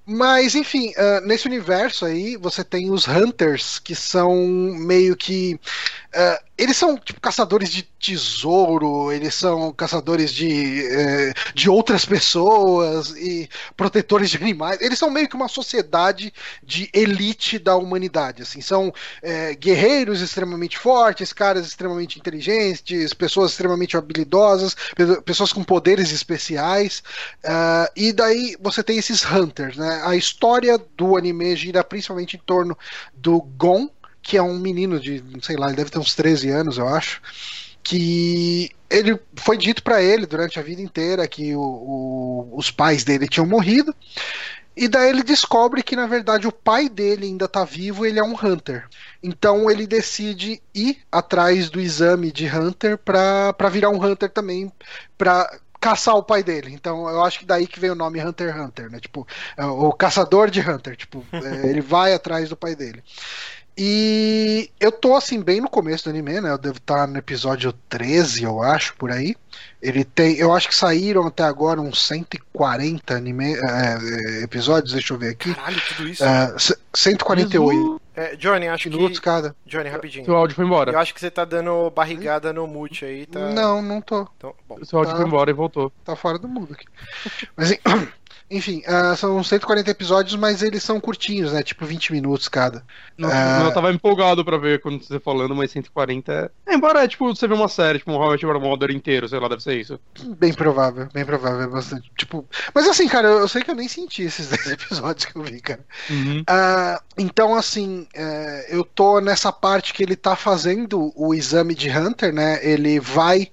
Mas, 0.06 0.56
enfim, 0.56 0.90
uh, 0.92 1.26
nesse 1.26 1.48
universo 1.48 2.06
aí, 2.06 2.36
você 2.36 2.64
tem 2.64 2.90
os 2.90 3.08
Hunters, 3.08 3.78
que 3.80 3.94
são 3.96 4.36
meio 4.36 5.16
que. 5.16 5.60
Uh, 6.14 6.52
eles 6.58 6.76
são 6.76 6.98
tipo 6.98 7.20
caçadores 7.22 7.70
de 7.72 7.84
tesouro, 8.00 9.12
eles 9.12 9.34
são 9.34 9.72
caçadores 9.72 10.32
de, 10.32 10.84
uh, 10.84 11.54
de 11.56 11.70
outras 11.70 12.04
pessoas 12.04 13.12
e 13.12 13.50
protetores 13.78 14.32
de 14.32 14.38
animais. 14.38 14.82
Eles 14.82 14.98
são 14.98 15.10
meio 15.10 15.30
que 15.30 15.36
uma 15.36 15.48
sociedade 15.48 16.34
de 16.64 16.90
elite 16.94 17.58
da 17.60 17.76
humanidade. 17.76 18.42
Assim, 18.42 18.60
são 18.62 18.94
eh, 19.24 19.56
guerreiros 19.56 20.22
extremamente 20.22 20.78
fortes, 20.78 21.34
caras 21.34 21.66
extremamente 21.66 22.20
inteligentes, 22.20 23.14
pessoas 23.14 23.52
extremamente 23.52 23.98
habilidosas, 23.98 24.76
pessoas 25.26 25.54
com 25.54 25.64
poderes 25.64 26.12
especiais. 26.12 27.02
e 27.96 28.12
daí 28.14 28.56
você 28.60 28.84
tem 28.84 28.98
esses 28.98 29.24
Hunters, 29.26 29.78
né? 29.78 30.01
A 30.04 30.16
história 30.16 30.80
do 30.98 31.18
anime 31.18 31.56
gira 31.56 31.84
principalmente 31.84 32.36
em 32.38 32.40
torno 32.40 32.78
do 33.14 33.42
Gon, 33.42 33.90
que 34.22 34.38
é 34.38 34.42
um 34.42 34.60
menino 34.60 35.00
de, 35.00 35.24
sei 35.42 35.56
lá, 35.56 35.68
ele 35.68 35.76
deve 35.76 35.90
ter 35.90 36.00
uns 36.00 36.16
13 36.16 36.50
anos, 36.50 36.78
eu 36.78 36.88
acho, 36.88 37.22
que 37.84 38.72
ele 38.90 39.20
foi 39.36 39.58
dito 39.58 39.82
para 39.82 40.02
ele 40.02 40.26
durante 40.26 40.60
a 40.60 40.64
vida 40.64 40.82
inteira 40.82 41.28
que 41.28 41.56
o, 41.56 41.62
o, 41.62 42.50
os 42.54 42.70
pais 42.70 43.04
dele 43.04 43.28
tinham 43.28 43.48
morrido. 43.48 43.96
E 44.76 44.88
daí 44.88 45.10
ele 45.10 45.24
descobre 45.24 45.84
que 45.84 45.96
na 45.96 46.08
verdade 46.08 46.48
o 46.48 46.52
pai 46.52 46.88
dele 46.88 47.26
ainda 47.26 47.48
tá 47.48 47.66
vivo, 47.66 48.06
ele 48.06 48.20
é 48.20 48.24
um 48.24 48.36
hunter. 48.36 48.88
Então 49.22 49.70
ele 49.70 49.86
decide 49.86 50.62
ir 50.74 51.00
atrás 51.12 51.70
do 51.70 51.80
exame 51.80 52.32
de 52.32 52.48
hunter 52.48 52.98
para 52.98 53.70
virar 53.70 53.90
um 53.90 54.02
hunter 54.02 54.30
também, 54.30 54.72
para 55.18 55.60
caçar 55.82 56.16
o 56.16 56.24
pai 56.24 56.44
dele. 56.44 56.72
Então 56.72 57.10
eu 57.10 57.24
acho 57.24 57.40
que 57.40 57.46
daí 57.46 57.66
que 57.66 57.80
vem 57.80 57.90
o 57.90 57.96
nome 57.96 58.24
Hunter 58.24 58.50
x 58.50 58.62
Hunter, 58.62 58.92
né? 58.92 59.00
Tipo, 59.00 59.28
é 59.58 59.66
o 59.66 59.92
caçador 59.92 60.50
de 60.50 60.62
Hunter. 60.62 60.96
Tipo, 60.96 61.26
é, 61.34 61.68
ele 61.68 61.82
vai 61.82 62.14
atrás 62.14 62.48
do 62.48 62.56
pai 62.56 62.76
dele. 62.76 63.04
E 63.76 64.70
eu 64.80 64.92
tô 64.92 65.16
assim, 65.16 65.42
bem 65.42 65.60
no 65.60 65.70
começo 65.70 66.04
do 66.04 66.10
anime, 66.12 66.40
né? 66.40 66.52
Eu 66.52 66.58
devo 66.58 66.78
estar 66.78 67.08
no 67.08 67.18
episódio 67.18 67.74
13, 67.90 68.44
eu 68.44 68.62
acho, 68.62 68.96
por 68.96 69.12
aí. 69.12 69.36
Ele 69.82 70.04
tem. 70.04 70.36
Eu 70.38 70.54
acho 70.54 70.68
que 70.68 70.76
saíram 70.76 71.26
até 71.26 71.44
agora 71.44 71.82
uns 71.82 72.06
140 72.06 73.16
anime, 73.16 73.56
é, 73.56 74.44
episódios, 74.44 74.94
deixa 74.94 75.14
eu 75.14 75.18
ver 75.18 75.30
aqui. 75.30 75.54
Caralho, 75.56 75.82
tudo 75.88 76.08
isso? 76.08 76.24
É, 76.24 76.56
148. 76.94 78.02
É, 78.16 78.36
Johnny, 78.36 78.68
acho 78.68 78.90
Minutos 78.90 79.20
que. 79.20 79.26
cada. 79.26 79.56
Johnny, 79.66 79.90
rapidinho. 79.90 80.26
Seu 80.26 80.36
áudio 80.36 80.56
foi 80.56 80.66
embora. 80.66 80.92
Eu 80.92 81.00
acho 81.00 81.14
que 81.14 81.20
você 81.20 81.32
tá 81.32 81.46
dando 81.46 81.90
barrigada 81.90 82.54
no 82.54 82.68
mute 82.68 83.06
aí, 83.06 83.26
tá? 83.26 83.50
Não, 83.50 83.82
não 83.82 84.02
tô. 84.02 84.28
Então, 84.38 84.54
bom. 84.68 84.84
Seu 84.84 85.00
áudio 85.00 85.14
tá... 85.14 85.18
foi 85.18 85.28
embora 85.28 85.50
e 85.50 85.54
voltou. 85.54 85.92
Tá 86.04 86.16
fora 86.16 86.38
do 86.38 86.48
mundo 86.48 86.74
aqui. 86.74 86.86
Mas 87.56 87.72
enfim, 88.52 88.84
uh, 88.86 89.16
são 89.16 89.42
140 89.42 89.90
episódios, 89.90 90.36
mas 90.36 90.62
eles 90.62 90.84
são 90.84 91.00
curtinhos, 91.00 91.54
né? 91.54 91.64
Tipo 91.64 91.86
20 91.86 92.12
minutos 92.12 92.50
cada. 92.50 92.84
Não, 93.18 93.30
uh... 93.30 93.66
Eu 93.66 93.74
tava 93.74 93.92
empolgado 93.92 94.44
pra 94.44 94.58
ver 94.58 94.82
quando 94.82 95.04
você 95.04 95.20
falando, 95.20 95.56
mas 95.56 95.72
140 95.72 96.52
é. 96.68 96.74
Embora, 96.74 97.04
é, 97.04 97.08
tipo, 97.08 97.34
você 97.34 97.48
vê 97.48 97.54
uma 97.54 97.70
série, 97.70 98.00
tipo 98.00 98.12
um 98.12 98.16
How 98.16 98.36
I 98.36 98.40
Your 98.42 98.60
Mother 98.60 98.92
inteiro, 98.92 99.28
sei 99.30 99.40
lá, 99.40 99.48
deve 99.48 99.64
ser 99.64 99.80
isso. 99.80 100.00
Bem 100.38 100.54
provável, 100.54 101.08
bem 101.14 101.26
provável, 101.26 101.70
bastante. 101.70 102.12
Tipo. 102.18 102.46
Mas 102.76 102.88
assim, 102.88 103.08
cara, 103.08 103.30
eu, 103.30 103.40
eu 103.40 103.48
sei 103.48 103.64
que 103.64 103.72
eu 103.72 103.76
nem 103.76 103.88
senti 103.88 104.24
esses 104.24 104.50
10 104.50 104.68
episódios 104.72 105.26
que 105.26 105.36
eu 105.36 105.44
vi, 105.44 105.62
cara. 105.62 105.86
Uhum. 106.10 106.42
Uh, 106.42 107.02
então, 107.18 107.56
assim, 107.56 108.08
uh, 108.16 108.66
eu 108.68 108.84
tô 108.84 109.22
nessa 109.22 109.52
parte 109.52 109.94
que 109.94 110.04
ele 110.04 110.16
tá 110.16 110.36
fazendo 110.36 111.14
o 111.16 111.34
exame 111.34 111.74
de 111.74 111.90
Hunter, 111.90 112.34
né? 112.34 112.60
Ele 112.62 113.00
vai 113.00 113.50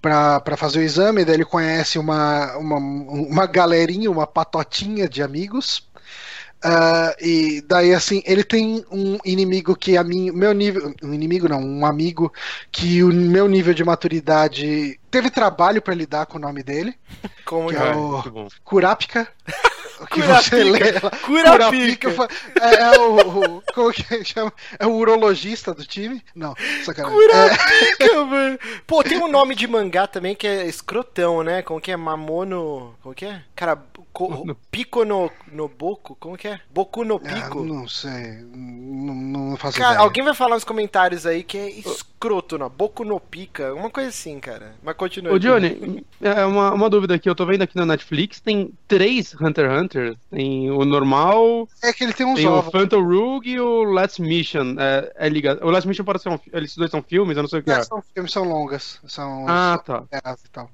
para 0.00 0.56
fazer 0.56 0.78
o 0.78 0.82
exame, 0.82 1.24
daí 1.24 1.34
ele 1.36 1.44
conhece 1.44 1.98
uma, 1.98 2.56
uma, 2.56 2.76
uma 2.76 3.46
galerinha, 3.46 4.10
uma 4.10 4.26
patotinha 4.26 5.08
de 5.08 5.22
amigos. 5.22 5.88
Uh, 6.62 7.16
e 7.18 7.64
daí 7.66 7.94
assim, 7.94 8.22
ele 8.26 8.44
tem 8.44 8.84
um 8.90 9.16
inimigo 9.24 9.74
que 9.74 9.96
a 9.96 10.04
mim, 10.04 10.30
meu 10.30 10.52
nível, 10.52 10.94
um 11.02 11.14
inimigo 11.14 11.48
não, 11.48 11.62
um 11.62 11.86
amigo 11.86 12.30
que 12.70 13.02
o 13.02 13.10
meu 13.10 13.48
nível 13.48 13.72
de 13.72 13.82
maturidade 13.82 15.00
teve 15.10 15.30
trabalho 15.30 15.80
para 15.80 15.94
lidar 15.94 16.26
com 16.26 16.36
o 16.36 16.40
nome 16.40 16.62
dele. 16.62 16.94
Como 17.46 17.70
que 17.70 17.76
é, 17.76 17.78
é 17.78 17.94
o 17.94 18.48
Kurapika. 18.62 19.26
Que 20.06 20.22
você 20.22 20.64
lê 20.64 20.92
lá. 20.92 21.10
Curapica. 21.10 22.08
É, 22.60 22.74
é, 22.74 22.98
o, 22.98 23.62
Como 23.74 23.92
que 23.92 24.02
chama? 24.24 24.52
É 24.78 24.86
o 24.86 24.92
urologista 24.92 25.74
do 25.74 25.84
time? 25.84 26.22
Não, 26.34 26.54
sacanagem. 26.84 27.18
Curapica, 27.18 28.04
é. 28.04 28.24
mano. 28.24 28.58
Pô, 28.86 29.02
tem 29.02 29.18
um 29.18 29.30
nome 29.30 29.54
de 29.54 29.66
mangá 29.66 30.06
também 30.06 30.34
que 30.34 30.46
é 30.46 30.66
escrotão, 30.66 31.42
né? 31.42 31.62
Como 31.62 31.80
que 31.80 31.90
é? 31.90 31.96
Mamono. 31.96 32.96
Como 33.02 33.14
que 33.14 33.26
é? 33.26 33.42
Cara, 33.54 33.82
co... 34.12 34.56
Pico 34.70 35.04
no, 35.04 35.30
no 35.52 35.68
Boku? 35.68 36.16
Como 36.16 36.36
que 36.36 36.48
é? 36.48 36.60
Boku 36.72 37.04
no 37.04 37.16
ah, 37.16 37.20
Pico? 37.20 37.60
Ah, 37.60 37.64
não 37.64 37.88
sei. 37.88 38.44
Não, 38.54 39.14
não 39.14 39.56
faço 39.56 39.78
cara, 39.78 39.94
ideia. 39.94 40.04
alguém 40.04 40.24
vai 40.24 40.34
falar 40.34 40.54
nos 40.54 40.64
comentários 40.64 41.26
aí 41.26 41.42
que 41.42 41.56
é 41.58 41.70
escroto, 41.70 42.58
não. 42.58 42.68
Boku 42.68 43.04
no 43.04 43.18
Pica. 43.20 43.74
Uma 43.74 43.90
coisa 43.90 44.08
assim, 44.08 44.38
cara. 44.40 44.74
Mas 44.82 44.96
continua. 44.96 45.34
Ô, 45.34 45.38
Johnny, 45.38 46.04
é 46.20 46.44
uma, 46.44 46.72
uma 46.72 46.90
dúvida 46.90 47.14
aqui. 47.14 47.28
Eu 47.28 47.34
tô 47.34 47.46
vendo 47.46 47.62
aqui 47.62 47.76
na 47.76 47.86
Netflix, 47.86 48.40
tem 48.40 48.72
três 48.86 49.34
Hunter 49.40 49.70
x 49.70 49.80
Hunter. 49.80 50.16
Tem 50.30 50.70
o 50.70 50.84
normal. 50.84 51.68
É 51.82 51.92
que 51.92 52.04
ele 52.04 52.12
tem 52.12 52.26
uns 52.26 52.36
Tem 52.36 52.46
ovos. 52.46 52.68
o 52.68 52.70
Phantom 52.70 53.02
Rogue 53.02 53.50
e 53.50 53.60
o 53.60 53.84
Last 53.84 54.20
Mission. 54.20 54.76
É, 54.78 55.12
é 55.16 55.28
ligado. 55.28 55.64
O 55.64 55.70
Last 55.70 55.88
Mission 55.88 56.04
pode 56.04 56.22
ser 56.22 56.28
um. 56.28 56.38
Eles 56.52 56.76
dois 56.76 56.90
são 56.90 57.02
filmes, 57.02 57.36
eu 57.36 57.42
não 57.42 57.48
sei 57.48 57.60
o 57.60 57.62
que 57.62 57.70
é. 57.70 57.74
é. 57.74 57.82
São 57.82 58.02
filmes, 58.14 58.32
são 58.32 58.44
longas. 58.44 59.00
São, 59.06 59.46
ah, 59.48 59.80
tá. 59.84 60.04
e 60.12 60.48
tal. 60.50 60.70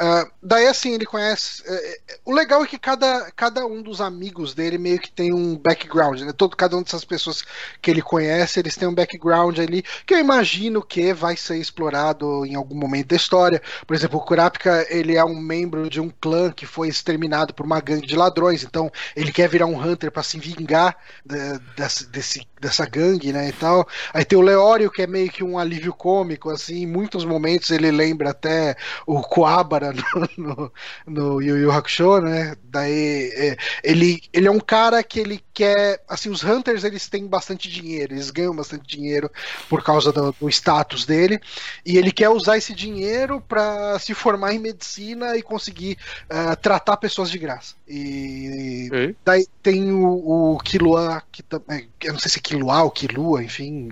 Uh, 0.00 0.30
daí 0.42 0.66
assim, 0.66 0.94
ele 0.94 1.04
conhece. 1.04 1.62
Uh, 1.62 2.20
o 2.24 2.32
legal 2.32 2.64
é 2.64 2.66
que 2.66 2.78
cada, 2.78 3.30
cada 3.32 3.66
um 3.66 3.82
dos 3.82 4.00
amigos 4.00 4.54
dele 4.54 4.78
meio 4.78 4.98
que 4.98 5.12
tem 5.12 5.30
um 5.30 5.58
background, 5.58 6.22
né? 6.22 6.32
Todo, 6.32 6.56
cada 6.56 6.74
uma 6.74 6.82
dessas 6.82 7.04
pessoas 7.04 7.44
que 7.82 7.90
ele 7.90 8.00
conhece, 8.00 8.58
eles 8.58 8.76
têm 8.76 8.88
um 8.88 8.94
background 8.94 9.58
ali 9.58 9.84
que 10.06 10.14
eu 10.14 10.18
imagino 10.18 10.82
que 10.82 11.12
vai 11.12 11.36
ser 11.36 11.58
explorado 11.58 12.46
em 12.46 12.54
algum 12.54 12.74
momento 12.74 13.08
da 13.08 13.16
história. 13.16 13.60
Por 13.86 13.94
exemplo, 13.94 14.18
o 14.18 14.24
Kurapika, 14.24 14.86
ele 14.88 15.16
é 15.16 15.24
um 15.24 15.38
membro 15.38 15.90
de 15.90 16.00
um 16.00 16.08
clã 16.08 16.50
que 16.50 16.64
foi 16.64 16.88
exterminado 16.88 17.52
por 17.52 17.66
uma 17.66 17.80
gangue 17.80 18.06
de 18.06 18.16
ladrões, 18.16 18.64
então 18.64 18.90
ele 19.14 19.30
quer 19.30 19.50
virar 19.50 19.66
um 19.66 19.78
hunter 19.78 20.10
para 20.10 20.22
se 20.22 20.38
vingar 20.38 20.96
de, 21.22 21.58
desse, 21.76 22.06
desse, 22.06 22.48
dessa 22.60 22.86
gangue, 22.86 23.32
né, 23.32 23.48
e 23.48 23.52
tal. 23.52 23.86
Aí 24.12 24.24
tem 24.24 24.38
o 24.38 24.42
Leório, 24.42 24.90
que 24.90 25.02
é 25.02 25.06
meio 25.06 25.30
que 25.30 25.42
um 25.42 25.58
alívio 25.58 25.92
cômico, 25.94 26.50
assim, 26.50 26.82
em 26.82 26.86
muitos 26.86 27.24
momentos 27.24 27.70
ele 27.70 27.90
lembra 27.90 28.30
até 28.30 28.76
o 29.06 29.20
Coabara 29.22 29.92
no, 30.36 30.54
no, 30.56 30.72
no 31.06 31.42
Yu 31.42 31.56
Yu 31.56 31.72
Hakusho, 31.72 32.20
né? 32.20 32.54
Daí 32.64 33.32
é, 33.34 33.56
ele, 33.82 34.20
ele 34.32 34.46
é 34.46 34.50
um 34.50 34.60
cara 34.60 35.02
que 35.02 35.20
ele 35.20 35.42
quer, 35.60 36.00
assim, 36.08 36.30
os 36.30 36.42
Hunters 36.42 36.84
eles 36.84 37.06
têm 37.06 37.26
bastante 37.26 37.68
dinheiro, 37.68 38.14
eles 38.14 38.30
ganham 38.30 38.56
bastante 38.56 38.96
dinheiro 38.96 39.30
por 39.68 39.84
causa 39.84 40.10
do, 40.10 40.34
do 40.40 40.48
status 40.48 41.04
dele, 41.04 41.38
e 41.84 41.98
ele 41.98 42.10
quer 42.10 42.30
usar 42.30 42.56
esse 42.56 42.74
dinheiro 42.74 43.42
para 43.46 43.98
se 43.98 44.14
formar 44.14 44.54
em 44.54 44.58
medicina 44.58 45.36
e 45.36 45.42
conseguir 45.42 45.98
uh, 46.30 46.56
tratar 46.56 46.96
pessoas 46.96 47.30
de 47.30 47.38
graça. 47.38 47.74
E 47.86 48.88
Ei? 48.90 49.16
daí 49.22 49.46
tem 49.62 49.92
o, 49.92 50.54
o 50.54 50.58
Kilua, 50.60 51.22
que 51.30 51.42
também, 51.42 51.90
eu 52.02 52.14
não 52.14 52.20
sei 52.20 52.30
se 52.30 52.38
é 52.38 52.42
Kilua 52.42 52.84
ou 52.84 52.90
Kilua, 52.90 53.42
enfim, 53.42 53.90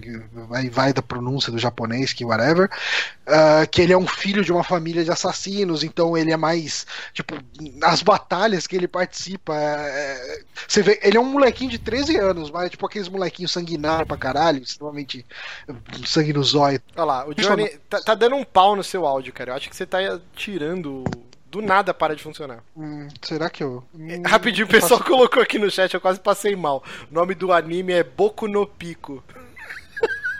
vai, 0.48 0.70
vai 0.70 0.92
da 0.94 1.02
pronúncia 1.02 1.52
do 1.52 1.58
japonês, 1.58 2.14
que 2.14 2.24
whatever, 2.24 2.70
uh, 3.26 3.68
que 3.70 3.82
ele 3.82 3.92
é 3.92 3.98
um 3.98 4.06
filho 4.06 4.42
de 4.42 4.50
uma 4.50 4.64
família 4.64 5.04
de 5.04 5.10
assassinos, 5.10 5.84
então 5.84 6.16
ele 6.16 6.32
é 6.32 6.36
mais, 6.36 6.86
tipo, 7.12 7.34
as 7.82 8.02
batalhas 8.02 8.66
que 8.66 8.74
ele 8.74 8.88
participa, 8.88 9.54
é, 9.54 10.42
você 10.66 10.80
vê, 10.80 10.98
ele 11.02 11.18
é 11.18 11.20
um 11.20 11.38
molequinho 11.59 11.70
de 11.70 11.78
13 11.78 12.16
anos, 12.16 12.50
mas 12.50 12.70
tipo 12.70 12.86
aqueles 12.86 13.09
molequinhos 13.09 13.50
sanguinários 13.50 14.06
pra 14.06 14.16
caralho, 14.16 14.62
extremamente 14.62 15.26
sangue 16.06 16.32
no 16.32 16.44
zóio. 16.44 16.80
Olha 16.94 17.04
lá, 17.04 17.28
o 17.28 17.34
Johnny 17.34 17.68
tá, 17.88 18.00
tá, 18.00 18.14
dando 18.14 18.36
um 18.36 18.44
pau 18.44 18.76
no 18.76 18.84
seu 18.84 19.04
áudio, 19.04 19.32
cara, 19.32 19.50
eu 19.50 19.56
acho 19.56 19.68
que 19.68 19.76
você 19.76 19.84
tá 19.84 19.98
tirando 20.34 21.04
do 21.50 21.61
nada 21.61 21.92
para 21.92 22.14
de 22.14 22.22
funcionar. 22.22 22.62
Hum, 22.76 23.09
será 23.22 23.50
que 23.50 23.62
eu. 23.62 23.82
Hum, 23.94 24.22
Rapidinho, 24.24 24.66
o 24.66 24.70
pessoal 24.70 25.00
posso... 25.00 25.11
colocou 25.11 25.42
aqui 25.42 25.59
no 25.59 25.70
chat, 25.70 25.92
eu 25.92 26.00
quase 26.00 26.20
passei 26.20 26.54
mal. 26.54 26.84
O 27.11 27.14
nome 27.14 27.34
do 27.34 27.52
anime 27.52 27.92
é 27.92 28.04
Boku 28.04 28.46
no 28.46 28.66
Pico. 28.66 29.22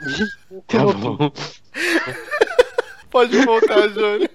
tá 0.69 0.85
bom. 0.85 1.33
Pode 3.11 3.45
voltar, 3.45 3.89
Johnny. 3.89 4.29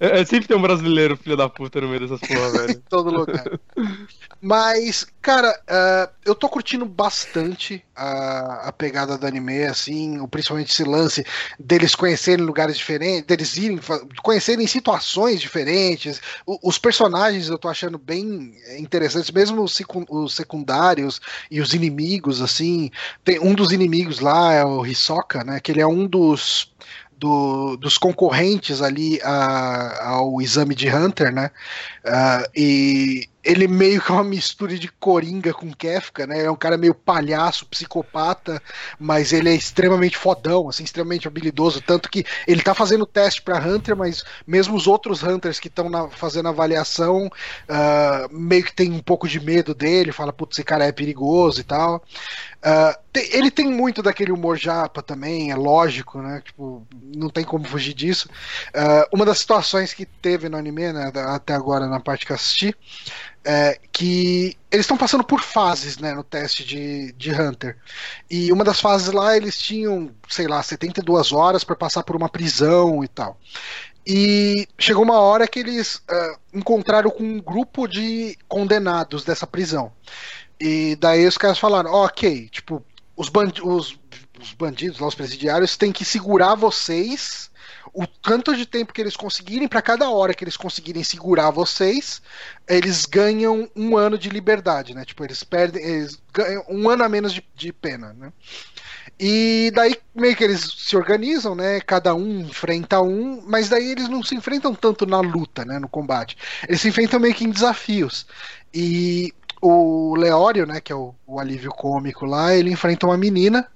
É, 0.00 0.20
é, 0.20 0.24
sempre 0.24 0.48
tem 0.48 0.56
um 0.56 0.62
brasileiro, 0.62 1.16
filho 1.16 1.36
da 1.36 1.48
puta, 1.48 1.80
no 1.80 1.88
meio 1.88 2.00
dessas 2.00 2.20
porra, 2.20 2.50
velho. 2.50 2.70
em 2.72 2.82
todo 2.88 3.10
lugar. 3.10 3.44
Mas, 4.40 5.06
cara, 5.22 5.50
uh, 5.50 6.12
eu 6.24 6.34
tô 6.34 6.48
curtindo 6.48 6.84
bastante 6.84 7.82
a, 7.96 8.68
a 8.68 8.72
pegada 8.72 9.16
do 9.16 9.26
anime, 9.26 9.64
assim, 9.64 10.24
principalmente 10.28 10.70
esse 10.70 10.84
lance 10.84 11.24
deles 11.58 11.94
conhecerem 11.94 12.44
lugares 12.44 12.76
diferentes, 12.76 13.26
deles 13.26 13.56
irem, 13.56 13.80
conhecerem 14.22 14.66
situações 14.66 15.40
diferentes. 15.40 16.20
O, 16.46 16.68
os 16.68 16.78
personagens 16.78 17.48
eu 17.48 17.58
tô 17.58 17.68
achando 17.68 17.98
bem 17.98 18.54
interessantes, 18.78 19.30
mesmo 19.30 19.62
os, 19.62 19.80
os 20.10 20.34
secundários 20.34 21.20
e 21.50 21.60
os 21.60 21.72
inimigos, 21.72 22.42
assim. 22.42 22.90
Tem 23.24 23.40
um 23.40 23.54
dos 23.54 23.72
inimigos 23.72 24.20
lá 24.20 24.52
é 24.52 24.64
o 24.64 24.84
Hisoka, 24.84 25.42
né? 25.44 25.60
Que 25.60 25.72
ele 25.72 25.80
é 25.80 25.86
um 25.86 26.06
dos 26.06 26.73
do, 27.18 27.76
dos 27.76 27.98
concorrentes 27.98 28.82
ali 28.82 29.20
a, 29.22 30.08
ao 30.10 30.40
exame 30.40 30.74
de 30.74 30.88
Hunter, 30.88 31.32
né? 31.32 31.50
Uh, 32.04 32.50
e 32.54 33.28
ele 33.44 33.68
meio 33.68 34.00
que 34.00 34.10
é 34.10 34.14
uma 34.14 34.24
mistura 34.24 34.76
de 34.78 34.88
Coringa 34.88 35.52
com 35.52 35.72
Kefka, 35.72 36.26
né? 36.26 36.44
É 36.44 36.50
um 36.50 36.56
cara 36.56 36.78
meio 36.78 36.94
palhaço, 36.94 37.66
psicopata, 37.66 38.60
mas 38.98 39.32
ele 39.32 39.50
é 39.50 39.54
extremamente 39.54 40.16
fodão, 40.16 40.68
assim, 40.68 40.82
extremamente 40.82 41.28
habilidoso, 41.28 41.82
tanto 41.82 42.08
que 42.08 42.24
ele 42.46 42.62
tá 42.62 42.74
fazendo 42.74 43.04
teste 43.04 43.42
para 43.42 43.58
Hunter, 43.58 43.94
mas 43.94 44.24
mesmo 44.46 44.74
os 44.74 44.86
outros 44.86 45.22
Hunters 45.22 45.60
que 45.60 45.68
estão 45.68 46.08
fazendo 46.10 46.48
avaliação, 46.48 47.26
uh, 47.26 48.34
meio 48.34 48.64
que 48.64 48.74
tem 48.74 48.90
um 48.90 49.00
pouco 49.00 49.28
de 49.28 49.38
medo 49.38 49.74
dele, 49.74 50.10
fala, 50.10 50.32
putz, 50.32 50.56
esse 50.56 50.64
cara 50.64 50.86
é 50.86 50.92
perigoso 50.92 51.60
e 51.60 51.64
tal. 51.64 52.02
Tem, 53.12 53.28
ele 53.32 53.50
tem 53.50 53.66
muito 53.66 54.02
daquele 54.02 54.32
humor 54.32 54.56
japa 54.56 55.02
também, 55.02 55.50
é 55.50 55.54
lógico, 55.54 56.20
né? 56.22 56.42
Tipo, 56.44 56.86
não 57.14 57.28
tem 57.28 57.44
como 57.44 57.64
fugir 57.66 57.94
disso. 57.94 58.28
Uh, 58.74 59.06
uma 59.12 59.26
das 59.26 59.38
situações 59.38 59.92
que 59.92 60.06
teve 60.06 60.48
no 60.48 60.56
anime, 60.56 60.92
né, 60.92 61.12
até 61.26 61.52
agora 61.52 61.86
na 61.86 62.00
parte 62.00 62.24
que 62.24 62.32
assisti, 62.32 62.74
é, 63.44 63.78
que 63.92 64.56
eles 64.70 64.84
estão 64.84 64.96
passando 64.96 65.22
por 65.22 65.40
fases 65.40 65.98
né, 65.98 66.14
no 66.14 66.24
teste 66.24 66.64
de, 66.64 67.12
de 67.12 67.30
Hunter. 67.30 67.76
E 68.30 68.50
uma 68.50 68.64
das 68.64 68.80
fases 68.80 69.12
lá 69.12 69.36
eles 69.36 69.58
tinham, 69.58 70.10
sei 70.28 70.48
lá, 70.48 70.62
72 70.62 71.30
horas 71.30 71.62
para 71.62 71.76
passar 71.76 72.02
por 72.02 72.16
uma 72.16 72.28
prisão 72.28 73.04
e 73.04 73.08
tal. 73.08 73.38
E 74.06 74.66
chegou 74.78 75.02
uma 75.02 75.18
hora 75.18 75.46
que 75.46 75.60
eles 75.60 75.96
uh, 75.96 76.38
encontraram 76.52 77.10
com 77.10 77.22
um 77.22 77.40
grupo 77.40 77.86
de 77.86 78.36
condenados 78.48 79.24
dessa 79.24 79.46
prisão. 79.46 79.92
E 80.66 80.96
daí 80.96 81.26
os 81.26 81.36
caras 81.36 81.58
falaram: 81.58 81.92
ok, 81.92 82.48
tipo, 82.48 82.82
os, 83.14 83.28
bandi 83.28 83.60
os, 83.62 83.98
os 84.40 84.54
bandidos 84.54 84.98
lá, 84.98 85.06
os 85.06 85.14
presidiários, 85.14 85.76
têm 85.76 85.92
que 85.92 86.06
segurar 86.06 86.54
vocês 86.54 87.50
o 87.92 88.06
tanto 88.06 88.56
de 88.56 88.64
tempo 88.64 88.92
que 88.92 89.00
eles 89.00 89.14
conseguirem, 89.14 89.68
para 89.68 89.82
cada 89.82 90.08
hora 90.08 90.32
que 90.32 90.42
eles 90.42 90.56
conseguirem 90.56 91.04
segurar 91.04 91.50
vocês, 91.50 92.22
eles 92.66 93.04
ganham 93.04 93.70
um 93.76 93.94
ano 93.94 94.16
de 94.16 94.30
liberdade, 94.30 94.94
né? 94.94 95.04
Tipo, 95.04 95.22
eles 95.22 95.44
perdem, 95.44 95.84
eles 95.84 96.18
ganham 96.32 96.64
um 96.66 96.88
ano 96.88 97.04
a 97.04 97.10
menos 97.10 97.34
de, 97.34 97.44
de 97.54 97.70
pena, 97.70 98.14
né? 98.14 98.32
E 99.20 99.70
daí 99.74 99.94
meio 100.14 100.34
que 100.34 100.42
eles 100.42 100.62
se 100.78 100.96
organizam, 100.96 101.54
né? 101.54 101.78
Cada 101.82 102.14
um 102.14 102.40
enfrenta 102.40 103.02
um, 103.02 103.42
mas 103.46 103.68
daí 103.68 103.92
eles 103.92 104.08
não 104.08 104.22
se 104.22 104.34
enfrentam 104.34 104.74
tanto 104.74 105.04
na 105.04 105.20
luta, 105.20 105.62
né? 105.62 105.78
No 105.78 105.90
combate. 105.90 106.38
Eles 106.66 106.80
se 106.80 106.88
enfrentam 106.88 107.20
meio 107.20 107.34
que 107.34 107.44
em 107.44 107.50
desafios. 107.50 108.26
E 108.72 109.32
o 109.66 110.14
Leório, 110.14 110.66
né? 110.66 110.80
Que 110.80 110.92
é 110.92 110.96
o, 110.96 111.14
o 111.26 111.40
alívio 111.40 111.70
cômico 111.70 112.26
lá, 112.26 112.54
ele 112.54 112.70
enfrenta 112.70 113.06
uma 113.06 113.16
menina 113.16 113.66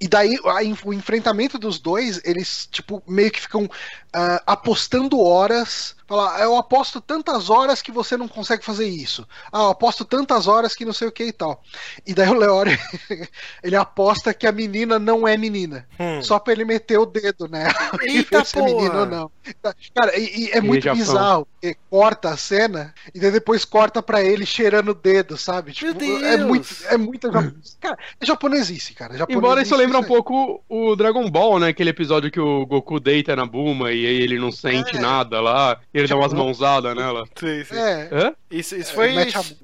e 0.00 0.08
daí 0.08 0.36
a, 0.44 0.86
o 0.86 0.92
enfrentamento 0.92 1.58
dos 1.58 1.78
dois, 1.78 2.20
eles, 2.24 2.68
tipo, 2.70 3.02
meio 3.06 3.30
que 3.30 3.40
ficam 3.40 3.68
uh, 4.18 4.42
apostando 4.46 5.20
horas 5.20 5.96
Falar, 6.08 6.40
eu 6.40 6.56
aposto 6.56 7.02
tantas 7.02 7.50
horas 7.50 7.82
que 7.82 7.92
você 7.92 8.16
não 8.16 8.26
consegue 8.26 8.64
fazer 8.64 8.88
isso. 8.88 9.28
Ah, 9.52 9.64
eu 9.64 9.68
aposto 9.68 10.06
tantas 10.06 10.46
horas 10.46 10.74
que 10.74 10.86
não 10.86 10.92
sei 10.94 11.06
o 11.06 11.12
que 11.12 11.24
e 11.24 11.32
tal. 11.32 11.62
E 12.06 12.14
daí 12.14 12.30
o 12.30 12.32
Leori, 12.32 12.78
ele 13.62 13.76
aposta 13.76 14.32
que 14.32 14.46
a 14.46 14.52
menina 14.52 14.98
não 14.98 15.28
é 15.28 15.36
menina. 15.36 15.86
Hum. 16.00 16.22
Só 16.22 16.38
pra 16.38 16.54
ele 16.54 16.64
meter 16.64 16.98
o 16.98 17.04
dedo, 17.04 17.46
né? 17.46 17.68
Eita, 18.00 18.42
se 18.42 18.58
é 18.58 18.62
menina 18.62 19.00
ou 19.00 19.06
não. 19.06 19.30
Cara, 19.94 20.18
e, 20.18 20.46
e 20.46 20.50
é 20.52 20.62
muito 20.62 20.90
bizarro. 20.94 21.46
Porque 21.60 21.76
corta 21.90 22.30
a 22.30 22.36
cena 22.38 22.94
e 23.14 23.20
daí 23.20 23.30
depois 23.30 23.66
corta 23.66 24.02
pra 24.02 24.22
ele 24.22 24.46
cheirando 24.46 24.92
o 24.92 24.94
dedo, 24.94 25.36
sabe? 25.36 25.72
Tipo, 25.72 25.92
Meu 25.92 25.94
Deus. 25.94 26.22
É 26.22 26.36
muito. 26.38 26.68
É 26.86 26.96
muito 26.96 27.30
cara, 27.78 27.98
é 28.18 28.24
japonesice, 28.24 28.94
cara. 28.94 29.12
Japonesice, 29.12 29.38
Embora 29.38 29.60
isso 29.60 29.76
lembra 29.76 29.98
um 29.98 30.04
pouco 30.04 30.64
o 30.70 30.96
Dragon 30.96 31.28
Ball, 31.30 31.58
né? 31.58 31.68
Aquele 31.68 31.90
episódio 31.90 32.30
que 32.30 32.40
o 32.40 32.64
Goku 32.64 32.98
deita 32.98 33.36
na 33.36 33.44
Buma 33.44 33.92
e 33.92 34.06
aí 34.08 34.16
ele 34.20 34.38
não 34.38 34.50
sente 34.50 34.96
é. 34.96 35.00
nada 35.00 35.40
lá. 35.40 35.78
Ele 35.92 36.06
dá 36.06 36.16
umas 36.16 36.32
mãozadas 36.32 36.94
nela. 36.94 37.24
Sim, 37.34 37.64
sim. 37.64 37.76
É. 37.76 38.08
Hã? 38.12 38.34
Isso, 38.50 38.74
isso 38.74 38.94
foi, 38.94 39.12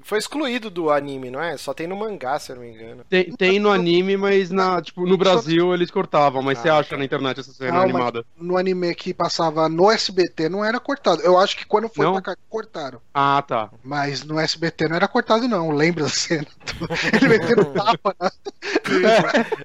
foi 0.03 0.19
excluído 0.19 0.69
do 0.69 0.91
anime, 0.91 1.31
não 1.31 1.41
é? 1.41 1.57
Só 1.57 1.73
tem 1.73 1.87
no 1.87 1.95
mangá, 1.95 2.37
se 2.37 2.51
eu 2.51 2.57
não 2.57 2.63
me 2.63 2.69
engano. 2.69 3.03
Tem, 3.09 3.31
tem 3.31 3.59
no 3.59 3.71
anime, 3.71 4.15
mas 4.15 4.51
na, 4.51 4.81
tipo, 4.81 5.05
no 5.07 5.17
Brasil 5.17 5.73
eles 5.73 5.89
cortavam, 5.89 6.41
mas 6.41 6.59
ah, 6.59 6.61
você 6.61 6.69
acha 6.69 6.89
tá. 6.91 6.97
na 6.97 7.05
internet 7.05 7.39
essa 7.39 7.51
cena 7.51 7.73
não, 7.73 7.81
animada. 7.81 8.23
No 8.37 8.57
anime 8.57 8.93
que 8.93 9.13
passava 9.13 9.67
no 9.67 9.89
SBT 9.89 10.49
não 10.49 10.63
era 10.63 10.79
cortado. 10.79 11.21
Eu 11.23 11.37
acho 11.37 11.57
que 11.57 11.65
quando 11.65 11.89
foi 11.89 12.05
não? 12.05 12.13
pra 12.13 12.21
cá, 12.21 12.35
cortaram. 12.47 13.01
Ah, 13.13 13.43
tá. 13.45 13.69
Mas 13.83 14.23
no 14.23 14.39
SBT 14.39 14.87
não 14.87 14.95
era 14.95 15.07
cortado, 15.07 15.47
não. 15.47 15.71
Lembra 15.71 16.03
da 16.03 16.09
cena? 16.09 16.47
Ele 17.13 17.27
metendo 17.27 17.65
tapa. 17.73 18.15
Né? 18.19 18.29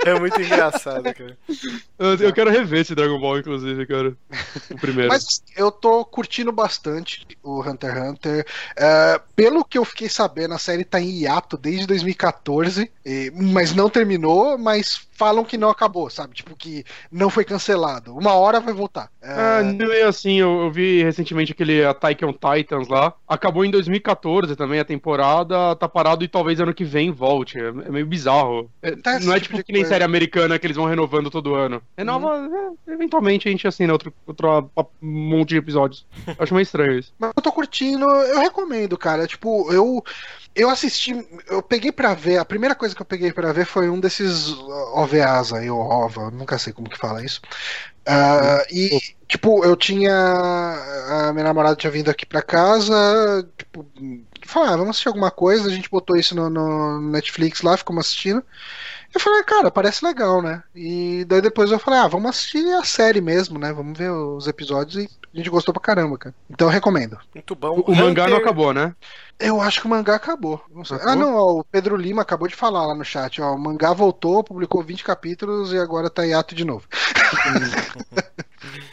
É 0.07 0.19
muito 0.19 0.41
engraçado, 0.41 1.03
cara. 1.03 1.37
Eu, 1.99 2.15
eu, 2.17 2.33
quero 2.33 2.51
rever 2.51 2.81
esse 2.81 2.95
Dragon 2.95 3.21
Ball, 3.21 3.39
inclusive, 3.39 3.87
cara. 3.87 4.17
O 4.71 4.79
primeiro. 4.79 5.09
Mas 5.09 5.43
eu 5.57 5.71
tô 5.71 6.05
curtindo 6.05 6.53
bastante 6.53 7.27
o 7.43 7.61
Hunter 7.61 7.97
x 7.97 8.09
Hunter. 8.09 8.47
Uh, 8.73 9.23
pelo 9.35 9.65
que 9.65 9.79
eu 9.79 9.85
fiquei 9.85 10.09
sabendo, 10.09 10.55
a 10.55 10.59
série 10.59 10.85
tá 10.85 11.01
em 11.01 11.21
hiato 11.21 11.57
desde 11.57 11.87
2014, 11.87 12.91
e, 13.05 13.33
mas 13.35 13.75
não 13.75 13.89
terminou, 13.89 14.59
mas 14.59 15.09
falam 15.21 15.45
que 15.45 15.59
não 15.59 15.69
acabou, 15.69 16.09
sabe? 16.09 16.35
Tipo, 16.35 16.57
que 16.57 16.83
não 17.13 17.29
foi 17.29 17.45
cancelado. 17.45 18.17
Uma 18.17 18.33
hora 18.33 18.59
vai 18.59 18.73
voltar. 18.73 19.11
É, 19.21 19.31
ah, 19.31 19.63
não 19.63 19.93
é 19.93 20.05
assim, 20.05 20.41
eu, 20.41 20.63
eu, 20.63 20.71
vi 20.71 21.03
recentemente 21.03 21.53
aquele 21.53 21.85
Attack 21.85 22.25
on 22.25 22.33
Titans 22.33 22.89
lá. 22.89 23.13
Acabou 23.29 23.63
em 23.63 23.71
2014 23.71 24.57
também 24.57 24.81
a 24.81 24.85
temporada, 24.85 25.77
tá 25.77 25.87
parado 25.87 26.25
e 26.25 26.29
talvez 26.29 26.59
ano 26.59 26.73
que 26.73 26.85
vem 26.85 27.11
volte. 27.11 27.59
É, 27.59 27.69
é 27.69 27.91
meio 27.91 28.07
bizarro. 28.07 28.71
É, 28.81 28.93
tá 28.97 29.21
não 29.21 29.35
é 29.35 29.41
tipo, 29.41 29.57
tipo 29.57 29.67
que 29.67 29.73
nem 29.73 29.83
coisa. 29.83 29.95
série 29.95 30.05
americana 30.05 30.59
que 30.59 30.67
eles 30.67 30.79
vão 30.79 30.87
renovando 30.87 31.31
todo 31.31 31.55
ano. 31.55 31.83
É 31.99 32.03
nova, 32.03 32.39
uhum. 32.39 32.77
é, 32.89 32.93
eventualmente 32.95 33.47
a 33.47 33.51
gente 33.51 33.69
assina 33.69 33.93
outro, 33.93 34.15
outro 34.27 34.71
monte 35.03 35.51
de 35.51 35.57
episódios. 35.59 36.07
Eu 36.27 36.37
acho 36.39 36.55
meio 36.55 36.63
estranho 36.63 36.99
isso. 36.99 37.13
Mas 37.19 37.33
eu 37.37 37.43
tô 37.43 37.53
curtindo, 37.53 38.07
eu 38.07 38.39
recomendo, 38.39 38.97
cara. 38.97 39.27
Tipo, 39.27 39.71
eu 39.71 40.03
eu 40.55 40.69
assisti, 40.69 41.13
eu 41.47 41.63
peguei 41.63 41.93
para 41.93 42.15
ver, 42.15 42.39
a 42.39 42.45
primeira 42.45 42.75
coisa 42.75 42.95
que 42.95 43.01
eu 43.01 43.07
peguei 43.07 43.33
para 43.33 43.53
ver 43.53 43.65
foi 43.65 43.89
um 43.89 44.01
desses 44.01 44.49
OVAs 44.95 45.53
aí, 45.53 45.71
ou 45.71 45.81
OVA, 45.81 46.31
nunca 46.31 46.59
sei 46.59 46.73
como 46.73 46.91
que 46.91 46.99
fala 46.99 47.25
isso. 47.25 47.41
Uh, 48.09 48.65
e, 48.75 48.99
tipo, 49.29 49.65
eu 49.65 49.77
tinha. 49.77 50.13
A 50.13 51.33
minha 51.33 51.45
namorada 51.45 51.77
tinha 51.77 51.91
vindo 51.91 52.11
aqui 52.11 52.27
pra 52.27 52.43
casa, 52.43 52.95
tipo, 53.57 53.87
falou, 54.47 54.69
ah, 54.69 54.77
vamos 54.77 54.91
assistir 54.91 55.09
alguma 55.09 55.31
coisa, 55.31 55.69
a 55.69 55.73
gente 55.73 55.91
botou 55.91 56.17
isso 56.17 56.35
no, 56.35 56.51
no 56.51 57.01
Netflix 57.11 57.63
lá, 57.63 57.77
ficamos 57.77 58.07
assistindo. 58.07 58.45
Eu 59.15 59.21
falei, 59.21 59.43
cara, 59.45 59.71
parece 59.71 60.05
legal, 60.05 60.41
né? 60.43 60.63
E 60.75 61.25
daí 61.27 61.41
depois 61.41 61.71
eu 61.71 61.79
falei, 61.79 62.01
ah, 62.01 62.09
vamos 62.09 62.31
assistir 62.31 62.65
a 62.75 62.85
série 62.85 63.21
mesmo, 63.21 63.59
né? 63.59 63.73
Vamos 63.73 63.99
ver 63.99 64.11
os 64.11 64.47
episódios 64.47 65.05
e 65.05 65.20
a 65.33 65.37
gente 65.37 65.49
gostou 65.49 65.73
pra 65.73 65.83
caramba, 65.83 66.19
cara. 66.19 66.35
Então 66.51 66.67
eu 66.67 66.73
recomendo. 66.73 67.19
Muito 67.35 67.55
bom. 67.55 67.79
O, 67.87 67.93
o 67.93 67.97
mangá 67.97 68.27
não 68.27 68.37
acabou, 68.37 68.75
né? 68.75 68.95
Eu 69.39 69.61
acho 69.61 69.81
que 69.81 69.87
o 69.87 69.91
mangá 69.91 70.17
acabou. 70.17 70.63
Não 70.71 70.83
ah, 71.03 71.15
não, 71.15 71.35
ó, 71.35 71.61
o 71.61 71.65
Pedro 71.65 71.97
Lima 71.97 72.23
acabou 72.23 72.49
de 72.49 72.57
falar 72.57 72.87
lá 72.87 72.95
no 72.95 73.05
chat, 73.05 73.41
ó. 73.41 73.55
O 73.55 73.59
mangá 73.59 73.93
voltou, 73.93 74.43
publicou 74.43 74.83
20 74.83 75.05
capítulos 75.05 75.73
e 75.73 75.79
agora 75.79 76.11
tá 76.11 76.27
em 76.27 76.35
ato 76.35 76.55
de 76.55 76.65
novo. 76.65 76.87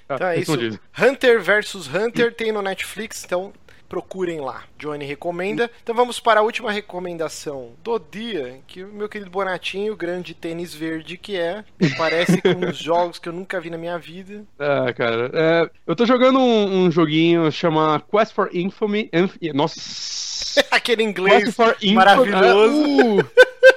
então 0.06 0.28
é 0.28 0.40
isso. 0.40 0.54
Hunter 0.98 1.42
vs 1.42 1.88
Hunter 1.94 2.34
tem 2.34 2.52
no 2.52 2.62
Netflix, 2.62 3.24
então 3.26 3.52
procurem 3.88 4.40
lá. 4.40 4.64
Johnny 4.78 5.06
recomenda. 5.06 5.70
Então 5.82 5.96
vamos 5.96 6.20
para 6.20 6.40
a 6.40 6.44
última 6.44 6.72
recomendação 6.72 7.72
do 7.84 8.00
dia, 8.00 8.60
que 8.68 8.84
o 8.84 8.88
meu 8.88 9.10
querido 9.10 9.32
Bonatinho, 9.32 9.96
grande 9.96 10.34
tênis 10.34 10.74
verde 10.74 11.18
que 11.18 11.38
é, 11.38 11.64
parece 11.98 12.42
com 12.42 12.50
uns 12.50 12.78
jogos 12.80 13.20
que 13.20 13.30
eu 13.30 13.34
nunca 13.34 13.60
vi 13.60 13.70
na 13.70 13.78
minha 13.78 13.98
vida. 13.98 14.46
É, 14.60 14.94
cara, 14.94 15.32
é, 15.34 15.70
eu 15.86 15.96
tô 15.96 16.06
jogando 16.06 16.40
um, 16.40 16.86
um, 16.86 16.92
joguinho 16.92 17.52
chama 17.52 18.02
Quest 18.12 18.34
for 18.34 18.50
Infamy. 18.54 19.10
Inf 19.14 19.36
Nossa. 19.54 20.64
Aquele 20.72 21.04
inglês 21.04 21.56
maravilhoso. 21.94 23.20
Uh! 23.20 23.48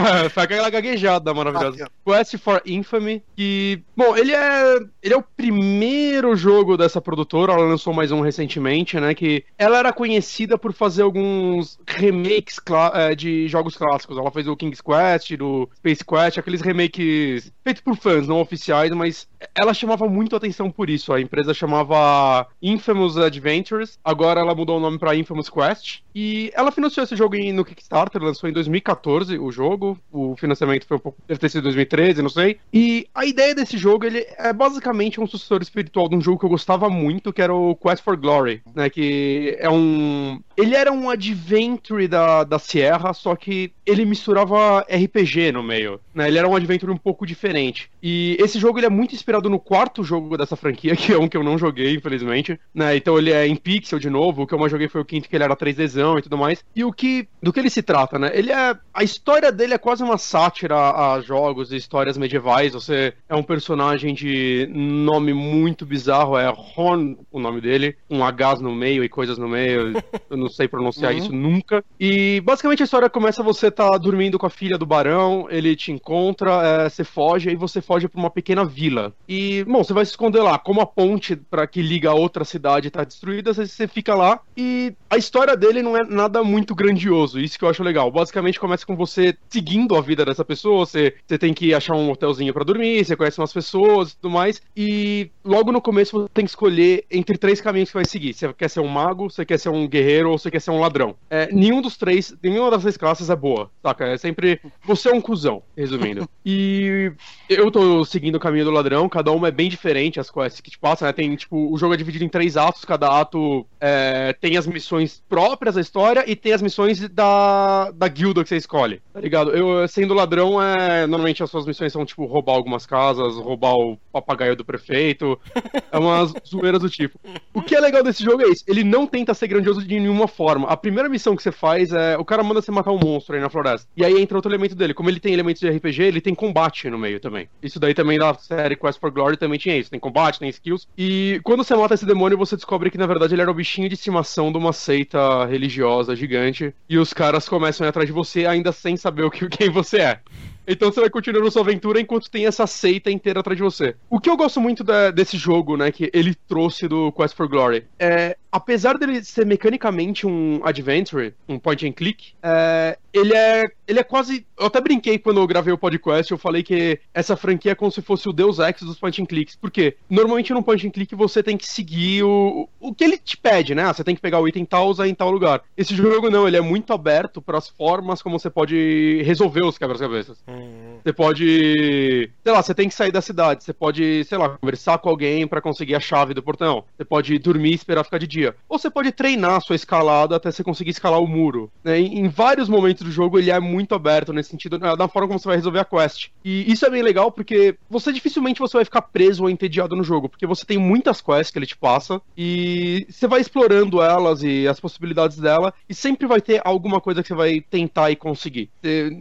Foi 0.30 0.42
aquela 0.42 0.70
gaguejada 0.70 1.32
maravilhosa. 1.32 1.88
Quest 2.04 2.38
for 2.38 2.62
Infamy, 2.66 3.22
que. 3.36 3.82
Bom, 3.96 4.16
ele 4.16 4.32
é. 4.32 4.76
Ele 5.02 5.14
é 5.14 5.16
o 5.16 5.22
primeiro 5.22 6.34
jogo 6.36 6.76
dessa 6.76 7.00
produtora, 7.00 7.52
ela 7.52 7.64
lançou 7.64 7.92
mais 7.92 8.10
um 8.10 8.20
recentemente, 8.20 8.98
né? 8.98 9.14
Que 9.14 9.44
ela 9.58 9.78
era 9.78 9.92
conhecida 9.92 10.58
por 10.58 10.72
fazer 10.72 11.02
alguns 11.02 11.78
remakes 11.86 12.60
é, 12.94 13.14
de 13.14 13.48
jogos 13.48 13.76
clássicos. 13.76 14.18
Ela 14.18 14.30
fez 14.30 14.48
o 14.48 14.56
King's 14.56 14.80
Quest, 14.80 15.36
do 15.36 15.68
Space 15.76 16.04
Quest, 16.04 16.38
aqueles 16.38 16.60
remakes 16.60 17.52
feitos 17.62 17.82
por 17.82 17.96
fãs, 17.96 18.26
não 18.26 18.40
oficiais, 18.40 18.90
mas 18.92 19.28
ela 19.54 19.74
chamava 19.74 20.08
muito 20.08 20.34
atenção 20.34 20.70
por 20.70 20.90
isso. 20.90 21.12
A 21.12 21.20
empresa 21.20 21.54
chamava 21.54 22.46
Infamous 22.60 23.16
Adventures, 23.16 23.98
agora 24.04 24.40
ela 24.40 24.54
mudou 24.54 24.78
o 24.78 24.80
nome 24.80 24.98
para 24.98 25.16
Infamous 25.16 25.48
Quest. 25.48 26.00
E 26.14 26.50
ela 26.54 26.72
financiou 26.72 27.04
esse 27.04 27.14
jogo 27.14 27.36
no 27.52 27.64
Kickstarter, 27.64 28.22
lançou 28.22 28.48
em 28.48 28.52
2014 28.52 29.38
o 29.38 29.52
jogo. 29.52 29.85
O 30.10 30.36
financiamento 30.36 30.86
foi 30.86 30.96
um 30.96 31.00
pouco. 31.00 31.18
deve 31.26 31.40
ter 31.40 31.50
sido 31.50 31.64
2013, 31.64 32.22
não 32.22 32.28
sei. 32.28 32.58
E 32.72 33.06
a 33.14 33.26
ideia 33.26 33.54
desse 33.54 33.76
jogo, 33.76 34.04
ele 34.04 34.26
é 34.38 34.52
basicamente 34.52 35.20
um 35.20 35.26
sucessor 35.26 35.60
espiritual 35.60 36.08
de 36.08 36.16
um 36.16 36.20
jogo 36.20 36.38
que 36.38 36.46
eu 36.46 36.50
gostava 36.50 36.88
muito, 36.88 37.32
que 37.32 37.42
era 37.42 37.54
o 37.54 37.76
Quest 37.76 38.02
for 38.02 38.16
Glory, 38.16 38.62
né? 38.74 38.88
Que 38.88 39.56
é 39.58 39.68
um. 39.68 40.40
Ele 40.56 40.74
era 40.74 40.90
um 40.90 41.10
adventure 41.10 42.08
da, 42.08 42.44
da 42.44 42.58
Sierra, 42.58 43.12
só 43.12 43.36
que 43.36 43.72
ele 43.84 44.04
misturava 44.04 44.80
RPG 44.80 45.52
no 45.52 45.62
meio, 45.62 46.00
né? 46.14 46.28
Ele 46.28 46.38
era 46.38 46.48
um 46.48 46.56
adventure 46.56 46.90
um 46.90 46.96
pouco 46.96 47.26
diferente. 47.26 47.90
E 48.02 48.36
esse 48.40 48.58
jogo 48.58 48.78
ele 48.78 48.86
é 48.86 48.90
muito 48.90 49.14
inspirado 49.14 49.50
no 49.50 49.60
quarto 49.60 50.02
jogo 50.02 50.36
dessa 50.36 50.56
franquia, 50.56 50.94
que 50.96 51.12
é 51.12 51.18
um 51.18 51.28
que 51.28 51.36
eu 51.36 51.44
não 51.44 51.58
joguei, 51.58 51.94
infelizmente, 51.94 52.58
né? 52.74 52.96
Então 52.96 53.18
ele 53.18 53.32
é 53.32 53.46
em 53.46 53.56
pixel 53.56 53.98
de 53.98 54.08
novo, 54.08 54.42
o 54.42 54.46
que 54.46 54.54
eu 54.54 54.58
mais 54.58 54.72
joguei 54.72 54.88
foi 54.88 55.00
o 55.00 55.04
quinto 55.04 55.28
que 55.28 55.36
ele 55.36 55.44
era 55.44 55.56
3Dzão 55.56 56.18
e 56.18 56.22
tudo 56.22 56.38
mais. 56.38 56.64
E 56.74 56.84
o 56.84 56.92
que 56.92 57.28
do 57.42 57.52
que 57.52 57.60
ele 57.60 57.70
se 57.70 57.82
trata, 57.82 58.18
né? 58.18 58.30
Ele 58.34 58.50
é 58.50 58.76
a 58.92 59.04
história 59.04 59.52
dele 59.52 59.65
é 59.74 59.78
quase 59.78 60.02
uma 60.02 60.18
sátira 60.18 60.76
a 60.76 61.20
jogos 61.20 61.72
e 61.72 61.76
histórias 61.76 62.18
medievais. 62.18 62.72
Você 62.72 63.14
é 63.28 63.34
um 63.34 63.42
personagem 63.42 64.14
de 64.14 64.68
nome 64.72 65.32
muito 65.32 65.86
bizarro, 65.86 66.36
é 66.36 66.48
Horn 66.48 67.16
o 67.30 67.40
nome 67.40 67.60
dele, 67.60 67.96
um 68.10 68.24
H 68.24 68.56
no 68.56 68.74
meio 68.74 69.04
e 69.04 69.08
coisas 69.08 69.38
no 69.38 69.48
meio. 69.48 69.92
Eu 70.30 70.36
não 70.36 70.48
sei 70.48 70.68
pronunciar 70.68 71.12
uhum. 71.12 71.18
isso 71.18 71.32
nunca. 71.32 71.84
E 71.98 72.40
basicamente 72.44 72.82
a 72.82 72.84
história 72.84 73.10
começa 73.10 73.42
você 73.42 73.70
tá 73.70 73.96
dormindo 73.98 74.38
com 74.38 74.46
a 74.46 74.50
filha 74.50 74.78
do 74.78 74.86
barão, 74.86 75.46
ele 75.50 75.76
te 75.76 75.92
encontra, 75.92 76.50
é, 76.64 76.88
você 76.88 77.04
foge 77.04 77.50
e 77.50 77.56
você 77.56 77.80
foge 77.80 78.08
para 78.08 78.18
uma 78.18 78.30
pequena 78.30 78.64
vila. 78.64 79.12
E, 79.28 79.64
bom, 79.64 79.82
você 79.82 79.92
vai 79.92 80.04
se 80.04 80.12
esconder 80.12 80.42
lá. 80.42 80.58
Como 80.58 80.80
a 80.80 80.86
ponte 80.86 81.36
para 81.36 81.66
que 81.66 81.82
liga 81.82 82.10
a 82.10 82.14
outra 82.14 82.44
cidade 82.44 82.90
tá 82.90 83.04
destruída, 83.04 83.52
você 83.52 83.86
fica 83.86 84.14
lá 84.14 84.40
e 84.56 84.94
a 85.08 85.16
história 85.16 85.56
dele 85.56 85.82
não 85.82 85.96
é 85.96 86.04
nada 86.04 86.42
muito 86.42 86.74
grandioso. 86.74 87.38
Isso 87.40 87.58
que 87.58 87.64
eu 87.64 87.68
acho 87.68 87.82
legal. 87.82 88.10
Basicamente 88.10 88.60
começa 88.60 88.86
com 88.86 88.96
você 88.96 89.36
seguindo 89.56 89.96
a 89.96 90.02
vida 90.02 90.22
dessa 90.22 90.44
pessoa, 90.44 90.84
você, 90.84 91.14
você 91.26 91.38
tem 91.38 91.54
que 91.54 91.72
achar 91.72 91.94
um 91.94 92.10
hotelzinho 92.10 92.52
para 92.52 92.62
dormir, 92.62 93.02
você 93.02 93.16
conhece 93.16 93.40
umas 93.40 93.54
pessoas 93.54 94.10
e 94.10 94.16
tudo 94.16 94.30
mais. 94.30 94.60
E 94.76 95.30
logo 95.42 95.72
no 95.72 95.80
começo 95.80 96.20
você 96.20 96.28
tem 96.34 96.44
que 96.44 96.50
escolher 96.50 97.06
entre 97.10 97.38
três 97.38 97.58
caminhos 97.58 97.88
que 97.88 97.94
vai 97.94 98.04
seguir. 98.04 98.34
Você 98.34 98.52
quer 98.52 98.68
ser 98.68 98.80
um 98.80 98.86
mago, 98.86 99.30
você 99.30 99.46
quer 99.46 99.58
ser 99.58 99.70
um 99.70 99.88
guerreiro 99.88 100.30
ou 100.30 100.38
você 100.38 100.50
quer 100.50 100.60
ser 100.60 100.72
um 100.72 100.80
ladrão. 100.80 101.14
É, 101.30 101.50
nenhum 101.50 101.80
dos 101.80 101.96
três, 101.96 102.34
nenhuma 102.42 102.70
das 102.70 102.82
três 102.82 102.98
classes 102.98 103.30
é 103.30 103.36
boa, 103.36 103.70
saca? 103.82 104.04
É 104.08 104.18
sempre. 104.18 104.60
Você 104.84 105.08
é 105.08 105.14
um 105.14 105.22
cuzão, 105.22 105.62
resumindo. 105.74 106.28
e 106.44 107.12
eu 107.48 107.70
tô 107.70 108.04
seguindo 108.04 108.34
o 108.34 108.40
caminho 108.40 108.66
do 108.66 108.70
ladrão, 108.70 109.08
cada 109.08 109.32
uma 109.32 109.48
é 109.48 109.50
bem 109.50 109.70
diferente, 109.70 110.20
as 110.20 110.30
quests 110.30 110.60
que 110.60 110.70
te 110.70 110.78
passam, 110.78 111.06
né? 111.06 111.12
Tem, 111.14 111.34
tipo, 111.34 111.72
o 111.72 111.78
jogo 111.78 111.94
é 111.94 111.96
dividido 111.96 112.24
em 112.24 112.28
três 112.28 112.58
atos, 112.58 112.84
cada 112.84 113.08
ato 113.20 113.66
é, 113.80 114.34
tem 114.38 114.58
as 114.58 114.66
missões 114.66 115.22
próprias 115.26 115.76
da 115.76 115.80
história 115.80 116.24
e 116.26 116.36
tem 116.36 116.52
as 116.52 116.60
missões 116.60 117.08
da, 117.08 117.90
da 117.92 118.06
guilda 118.06 118.42
que 118.42 118.50
você 118.50 118.56
escolhe, 118.56 119.00
tá 119.14 119.20
ligado? 119.20 119.45
Eu, 119.50 119.88
sendo 119.88 120.14
ladrão, 120.14 120.62
é, 120.62 121.06
normalmente 121.06 121.42
as 121.42 121.50
suas 121.50 121.66
missões 121.66 121.92
são, 121.92 122.04
tipo, 122.04 122.24
roubar 122.26 122.54
algumas 122.54 122.86
casas, 122.86 123.36
roubar 123.36 123.74
o 123.74 123.96
papagaio 124.12 124.56
do 124.56 124.64
prefeito. 124.64 125.38
É 125.92 125.98
umas 125.98 126.32
zoeiras 126.46 126.80
do 126.80 126.90
tipo. 126.90 127.18
O 127.54 127.62
que 127.62 127.74
é 127.74 127.80
legal 127.80 128.02
desse 128.02 128.22
jogo 128.22 128.42
é 128.42 128.48
isso. 128.48 128.64
Ele 128.66 128.84
não 128.84 129.06
tenta 129.06 129.32
ser 129.32 129.46
grandioso 129.46 129.82
de 129.82 129.98
nenhuma 129.98 130.26
forma. 130.26 130.68
A 130.68 130.76
primeira 130.76 131.08
missão 131.08 131.34
que 131.34 131.42
você 131.42 131.52
faz 131.52 131.92
é. 131.92 132.18
O 132.18 132.24
cara 132.24 132.42
manda 132.42 132.60
você 132.60 132.70
matar 132.70 132.92
um 132.92 132.98
monstro 132.98 133.34
aí 133.34 133.40
na 133.40 133.48
floresta. 133.48 133.88
E 133.96 134.04
aí 134.04 134.20
entra 134.20 134.36
outro 134.36 134.50
elemento 134.50 134.74
dele. 134.74 134.92
Como 134.92 135.08
ele 135.08 135.20
tem 135.20 135.32
elementos 135.32 135.60
de 135.60 135.68
RPG, 135.68 136.02
ele 136.02 136.20
tem 136.20 136.34
combate 136.34 136.90
no 136.90 136.98
meio 136.98 137.20
também. 137.20 137.48
Isso 137.62 137.80
daí 137.80 137.94
também 137.94 138.18
da 138.18 138.34
série 138.34 138.76
Quest 138.76 139.00
for 139.00 139.10
Glory 139.10 139.36
também 139.36 139.58
tinha 139.58 139.76
isso. 139.76 139.90
Tem 139.90 140.00
combate, 140.00 140.38
tem 140.38 140.48
skills. 140.48 140.86
E 140.98 141.40
quando 141.44 141.64
você 141.64 141.74
mata 141.74 141.94
esse 141.94 142.04
demônio, 142.04 142.36
você 142.36 142.56
descobre 142.56 142.90
que 142.90 142.98
na 142.98 143.06
verdade 143.06 143.34
ele 143.34 143.42
era 143.42 143.50
o 143.50 143.54
bichinho 143.54 143.88
de 143.88 143.94
estimação 143.94 144.52
de 144.52 144.58
uma 144.58 144.72
seita 144.72 145.44
religiosa 145.46 146.14
gigante. 146.14 146.74
E 146.88 146.98
os 146.98 147.12
caras 147.12 147.48
começam 147.48 147.84
a 147.84 147.88
ir 147.88 147.90
atrás 147.90 148.06
de 148.06 148.12
você 148.12 148.46
ainda 148.46 148.72
sem 148.72 148.96
saber 148.96 149.22
o 149.22 149.30
que, 149.30 149.35
quem 149.50 149.70
você 149.70 149.98
é. 149.98 150.20
Então 150.66 150.90
você 150.90 151.00
vai 151.00 151.10
continuando 151.10 151.50
sua 151.50 151.62
aventura 151.62 152.00
enquanto 152.00 152.30
tem 152.30 152.46
essa 152.46 152.66
seita 152.66 153.10
inteira 153.10 153.38
atrás 153.40 153.56
de 153.56 153.62
você. 153.62 153.94
O 154.10 154.18
que 154.18 154.28
eu 154.28 154.36
gosto 154.36 154.60
muito 154.60 154.82
da, 154.82 155.12
desse 155.12 155.36
jogo, 155.36 155.76
né, 155.76 155.92
que 155.92 156.10
ele 156.12 156.34
trouxe 156.34 156.88
do 156.88 157.12
Quest 157.12 157.36
for 157.36 157.48
Glory, 157.48 157.84
é 157.98 158.36
apesar 158.50 158.98
dele 158.98 159.22
ser 159.22 159.46
mecanicamente 159.46 160.26
um 160.26 160.60
adventure, 160.64 161.34
um 161.48 161.58
point 161.58 161.86
and 161.86 161.92
click, 161.92 162.32
é, 162.42 162.98
ele 163.12 163.34
é 163.34 163.66
ele 163.86 164.00
é 164.00 164.04
quase. 164.04 164.46
Eu 164.58 164.66
até 164.66 164.80
brinquei 164.80 165.18
quando 165.18 165.40
eu 165.40 165.46
gravei 165.46 165.72
o 165.72 165.78
podcast, 165.78 166.30
eu 166.30 166.38
falei 166.38 166.62
que 166.62 166.98
essa 167.14 167.36
franquia 167.36 167.72
é 167.72 167.74
como 167.74 167.90
se 167.90 168.02
fosse 168.02 168.28
o 168.28 168.32
Deus 168.32 168.58
Ex 168.58 168.82
dos 168.82 168.98
point 168.98 169.20
and 169.22 169.26
clicks. 169.26 169.56
Porque 169.56 169.96
normalmente 170.08 170.52
no 170.52 170.62
point 170.62 170.86
and 170.86 170.90
click 170.90 171.14
você 171.14 171.42
tem 171.42 171.56
que 171.56 171.66
seguir 171.66 172.22
o, 172.24 172.68
o 172.80 172.94
que 172.94 173.04
ele 173.04 173.18
te 173.18 173.36
pede, 173.36 173.74
né? 173.74 173.86
Você 173.92 174.02
tem 174.02 174.14
que 174.14 174.20
pegar 174.20 174.40
o 174.40 174.48
item 174.48 174.64
tal, 174.64 174.88
usar 174.88 175.08
em 175.08 175.14
tal 175.14 175.30
lugar. 175.30 175.62
Esse 175.76 175.94
jogo 175.94 176.30
não, 176.30 176.46
ele 176.46 176.56
é 176.56 176.60
muito 176.60 176.92
aberto 176.92 177.40
para 177.40 177.58
as 177.58 177.68
formas 177.68 178.22
como 178.22 178.38
você 178.38 178.50
pode 178.50 179.22
resolver 179.22 179.62
os 179.64 179.78
quebra-cabeças. 179.78 180.38
Uhum. 180.46 180.98
Você 181.02 181.12
pode. 181.12 182.30
Sei 182.42 182.52
lá, 182.52 182.62
você 182.62 182.74
tem 182.74 182.88
que 182.88 182.94
sair 182.94 183.12
da 183.12 183.20
cidade. 183.20 183.64
Você 183.64 183.72
pode, 183.72 184.24
sei 184.24 184.38
lá, 184.38 184.50
conversar 184.50 184.98
com 184.98 185.08
alguém 185.08 185.46
para 185.46 185.60
conseguir 185.60 185.94
a 185.94 186.00
chave 186.00 186.34
do 186.34 186.42
portão. 186.42 186.84
Você 186.96 187.04
pode 187.04 187.38
dormir 187.38 187.70
e 187.70 187.74
esperar 187.74 188.04
ficar 188.04 188.18
de 188.18 188.26
dia. 188.26 188.54
Ou 188.68 188.78
você 188.78 188.90
pode 188.90 189.12
treinar 189.12 189.56
a 189.56 189.60
sua 189.60 189.76
escalada 189.76 190.36
até 190.36 190.50
você 190.50 190.64
conseguir 190.64 190.90
escalar 190.90 191.20
o 191.20 191.26
muro. 191.26 191.70
Né? 191.84 192.00
Em, 192.00 192.20
em 192.20 192.28
vários 192.28 192.68
momentos 192.68 193.02
do 193.02 193.10
jogo 193.10 193.38
ele 193.38 193.50
é 193.50 193.60
muito 193.60 193.75
muito 193.76 193.94
aberto 193.94 194.32
nesse 194.32 194.50
sentido, 194.50 194.78
da 194.78 195.08
forma 195.08 195.28
como 195.28 195.38
você 195.38 195.48
vai 195.48 195.56
resolver 195.56 195.80
a 195.80 195.84
quest. 195.84 196.28
E 196.42 196.72
isso 196.72 196.86
é 196.86 196.90
bem 196.90 197.02
legal 197.02 197.30
porque 197.30 197.76
você 197.90 198.10
dificilmente 198.10 198.60
você 198.60 198.78
vai 198.78 198.84
ficar 198.84 199.02
preso 199.02 199.42
ou 199.42 199.50
entediado 199.50 199.94
no 199.94 200.02
jogo, 200.02 200.28
porque 200.28 200.46
você 200.46 200.64
tem 200.64 200.78
muitas 200.78 201.20
quests 201.20 201.50
que 201.50 201.58
ele 201.58 201.66
te 201.66 201.76
passa 201.76 202.20
e 202.36 203.06
você 203.10 203.26
vai 203.26 203.40
explorando 203.40 204.00
elas 204.00 204.42
e 204.42 204.66
as 204.66 204.80
possibilidades 204.80 205.38
dela 205.38 205.74
e 205.88 205.94
sempre 205.94 206.26
vai 206.26 206.40
ter 206.40 206.62
alguma 206.64 207.00
coisa 207.00 207.22
que 207.22 207.28
você 207.28 207.34
vai 207.34 207.60
tentar 207.60 208.10
e 208.10 208.16
conseguir. 208.16 208.70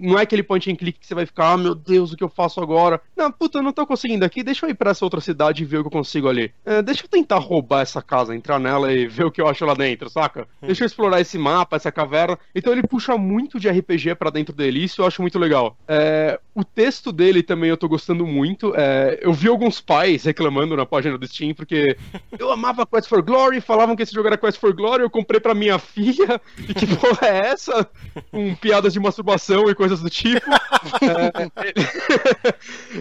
Não 0.01 0.17
é 0.17 0.21
aquele 0.21 0.43
point 0.43 0.71
and 0.71 0.75
click 0.75 0.99
que 0.99 1.05
você 1.05 1.15
vai 1.15 1.25
ficar, 1.25 1.53
ah, 1.53 1.57
meu 1.57 1.75
Deus, 1.75 2.13
o 2.13 2.17
que 2.17 2.23
eu 2.23 2.29
faço 2.29 2.61
agora? 2.61 3.01
Não, 3.15 3.31
puta, 3.31 3.59
eu 3.59 3.63
não 3.63 3.73
tô 3.73 3.85
conseguindo 3.85 4.23
aqui, 4.23 4.43
deixa 4.43 4.65
eu 4.65 4.69
ir 4.69 4.75
pra 4.75 4.91
essa 4.91 5.05
outra 5.05 5.19
cidade 5.19 5.63
e 5.63 5.65
ver 5.65 5.79
o 5.79 5.81
que 5.81 5.87
eu 5.87 5.91
consigo 5.91 6.29
ali. 6.29 6.51
É, 6.65 6.81
deixa 6.81 7.03
eu 7.03 7.09
tentar 7.09 7.39
roubar 7.39 7.81
essa 7.81 8.01
casa, 8.01 8.35
entrar 8.35 8.59
nela 8.59 8.93
e 8.93 9.07
ver 9.07 9.25
o 9.25 9.31
que 9.31 9.41
eu 9.41 9.47
acho 9.47 9.65
lá 9.65 9.73
dentro, 9.73 10.09
saca? 10.09 10.47
Hum. 10.61 10.67
Deixa 10.67 10.83
eu 10.83 10.87
explorar 10.87 11.19
esse 11.19 11.37
mapa, 11.37 11.75
essa 11.75 11.91
caverna. 11.91 12.37
Então 12.53 12.71
ele 12.71 12.83
puxa 12.83 13.17
muito 13.17 13.59
de 13.59 13.69
RPG 13.69 14.15
para 14.15 14.29
dentro 14.29 14.44
dentro 14.45 14.55
dele. 14.55 14.83
Isso 14.83 15.01
eu 15.01 15.07
acho 15.07 15.21
muito 15.21 15.39
legal. 15.39 15.75
É, 15.87 16.39
o 16.55 16.63
texto 16.63 17.11
dele 17.11 17.43
também 17.43 17.69
eu 17.69 17.75
tô 17.75 17.87
gostando 17.89 18.25
muito. 18.25 18.73
É, 18.75 19.19
eu 19.21 19.33
vi 19.33 19.49
alguns 19.49 19.81
pais 19.81 20.23
reclamando 20.23 20.75
na 20.75 20.85
página 20.85 21.17
do 21.17 21.27
Steam, 21.27 21.53
porque 21.53 21.97
eu 22.39 22.49
amava 22.49 22.85
Quest 22.85 23.09
for 23.09 23.21
Glory, 23.21 23.59
falavam 23.59 23.95
que 23.95 24.03
esse 24.03 24.13
jogo 24.13 24.27
era 24.27 24.37
Quest 24.37 24.57
for 24.57 24.73
Glory, 24.73 25.03
eu 25.03 25.09
comprei 25.09 25.39
pra 25.39 25.53
minha 25.53 25.77
filha, 25.77 26.39
e 26.57 26.73
que 26.73 26.87
porra 26.87 27.27
é 27.27 27.47
essa? 27.47 27.87
Com 28.31 28.55
piadas 28.55 28.93
de 28.93 28.99
masturbação 28.99 29.69
e 29.69 29.75
coisas 29.75 29.99
do 30.01 30.09
tipo. 30.09 30.49
é, 31.01 31.51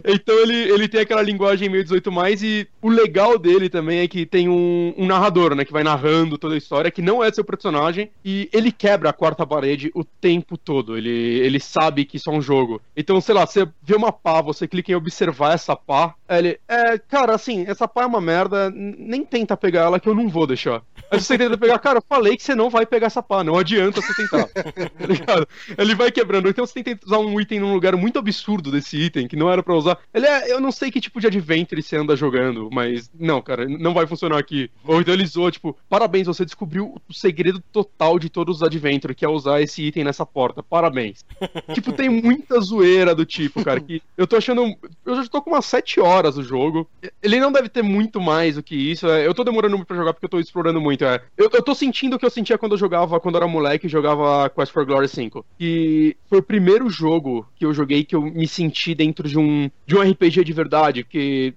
então 0.12 0.36
ele, 0.40 0.72
ele 0.72 0.88
tem 0.88 1.00
aquela 1.00 1.22
linguagem 1.22 1.68
meio 1.68 1.84
18 1.84 2.10
mais, 2.10 2.42
e 2.42 2.66
o 2.82 2.88
legal 2.88 3.38
dele 3.38 3.68
também 3.68 4.00
é 4.00 4.08
que 4.08 4.26
tem 4.26 4.48
um, 4.48 4.92
um 4.98 5.06
narrador, 5.06 5.54
né, 5.54 5.64
que 5.64 5.72
vai 5.72 5.84
narrando 5.84 6.36
toda 6.36 6.56
a 6.56 6.58
história, 6.58 6.90
que 6.90 7.00
não 7.00 7.22
é 7.22 7.32
seu 7.32 7.44
personagem, 7.44 8.10
e 8.24 8.48
ele 8.52 8.72
quebra 8.72 9.10
a 9.10 9.12
quarta 9.12 9.46
parede 9.46 9.92
o 9.94 10.02
tempo 10.02 10.58
todo. 10.58 10.96
Ele 10.96 11.14
ele 11.44 11.60
sabe 11.60 12.04
que 12.04 12.16
isso 12.16 12.30
é 12.30 12.32
um 12.32 12.42
jogo. 12.42 12.80
Então, 12.96 13.20
sei 13.20 13.34
lá, 13.34 13.43
você 13.46 13.68
vê 13.82 13.94
uma 13.94 14.12
pá, 14.12 14.40
você 14.40 14.66
clica 14.66 14.92
em 14.92 14.94
observar 14.94 15.54
essa 15.54 15.76
pá, 15.76 16.14
ele, 16.28 16.58
é, 16.66 16.98
cara, 16.98 17.34
assim, 17.34 17.64
essa 17.68 17.86
pá 17.86 18.02
é 18.02 18.06
uma 18.06 18.20
merda, 18.20 18.70
nem 18.70 19.24
tenta 19.24 19.56
pegar 19.56 19.82
ela 19.82 20.00
que 20.00 20.08
eu 20.08 20.14
não 20.14 20.28
vou 20.28 20.46
deixar. 20.46 20.82
Aí 21.10 21.20
você 21.20 21.36
tenta 21.36 21.58
pegar, 21.58 21.78
cara, 21.78 21.98
eu 21.98 22.04
falei 22.08 22.36
que 22.36 22.42
você 22.42 22.54
não 22.54 22.70
vai 22.70 22.86
pegar 22.86 23.08
essa 23.08 23.22
pá, 23.22 23.44
não 23.44 23.58
adianta 23.58 24.00
você 24.00 24.14
tentar. 24.14 24.48
tá 24.48 25.06
ligado? 25.06 25.46
Ele 25.76 25.94
vai 25.94 26.10
quebrando. 26.10 26.48
Então 26.48 26.66
você 26.66 26.82
tenta 26.82 27.06
usar 27.06 27.18
um 27.18 27.38
item 27.38 27.60
num 27.60 27.74
lugar 27.74 27.94
muito 27.96 28.18
absurdo 28.18 28.70
desse 28.70 28.96
item, 28.96 29.28
que 29.28 29.36
não 29.36 29.50
era 29.50 29.62
para 29.62 29.74
usar. 29.74 29.98
Ele 30.14 30.26
é, 30.26 30.50
eu 30.50 30.60
não 30.60 30.72
sei 30.72 30.90
que 30.90 31.00
tipo 31.00 31.20
de 31.20 31.26
adventure 31.26 31.82
você 31.82 31.96
anda 31.96 32.16
jogando, 32.16 32.70
mas 32.72 33.10
não, 33.18 33.42
cara, 33.42 33.68
não 33.68 33.92
vai 33.92 34.06
funcionar 34.06 34.38
aqui. 34.38 34.70
Ou 34.84 35.00
então 35.00 35.12
ele 35.12 35.26
zoou, 35.26 35.50
tipo, 35.50 35.76
parabéns, 35.90 36.26
você 36.26 36.44
descobriu 36.44 37.00
o 37.06 37.12
segredo 37.12 37.62
total 37.70 38.18
de 38.18 38.30
todos 38.30 38.56
os 38.56 38.62
adventure, 38.62 39.14
que 39.14 39.24
é 39.24 39.28
usar 39.28 39.60
esse 39.60 39.82
item 39.82 40.04
nessa 40.04 40.24
porta. 40.24 40.62
Parabéns 40.62 41.24
tipo, 41.74 41.92
tem 41.92 42.08
muita 42.08 42.58
zoeira 42.60 43.14
do 43.14 43.26
tipo, 43.26 43.62
cara, 43.62 43.80
que 43.80 44.02
eu 44.16 44.26
tô 44.26 44.36
achando. 44.36 44.74
Eu 45.04 45.16
já 45.16 45.26
tô 45.28 45.42
com 45.42 45.50
umas 45.50 45.66
7 45.66 46.00
horas 46.00 46.13
o 46.22 46.42
jogo. 46.42 46.88
Ele 47.22 47.40
não 47.40 47.52
deve 47.52 47.68
ter 47.68 47.82
muito 47.82 48.20
mais 48.20 48.56
do 48.56 48.62
que 48.62 48.74
isso. 48.74 49.06
É, 49.08 49.26
eu 49.26 49.34
tô 49.34 49.44
demorando 49.44 49.76
muito 49.76 49.86
pra 49.86 49.96
jogar 49.96 50.12
porque 50.12 50.26
eu 50.26 50.30
tô 50.30 50.38
explorando 50.40 50.80
muito. 50.80 51.04
É. 51.04 51.22
Eu, 51.36 51.50
eu 51.52 51.62
tô 51.62 51.74
sentindo 51.74 52.16
o 52.16 52.18
que 52.18 52.24
eu 52.24 52.30
sentia 52.30 52.58
quando 52.58 52.72
eu 52.72 52.78
jogava, 52.78 53.20
quando 53.20 53.34
eu 53.34 53.42
era 53.42 53.48
moleque 53.48 53.86
e 53.86 53.90
jogava 53.90 54.48
Quest 54.50 54.72
for 54.72 54.86
Glory 54.86 55.08
5. 55.08 55.44
Que 55.58 56.16
foi 56.28 56.38
o 56.38 56.42
primeiro 56.42 56.88
jogo 56.88 57.46
que 57.56 57.64
eu 57.66 57.74
joguei 57.74 58.04
que 58.04 58.14
eu 58.14 58.22
me 58.22 58.46
senti 58.46 58.94
dentro 58.94 59.28
de 59.28 59.38
um, 59.38 59.70
de 59.86 59.96
um 59.96 60.02
RPG 60.02 60.44
de 60.44 60.52
verdade. 60.52 61.04
Que 61.04 61.54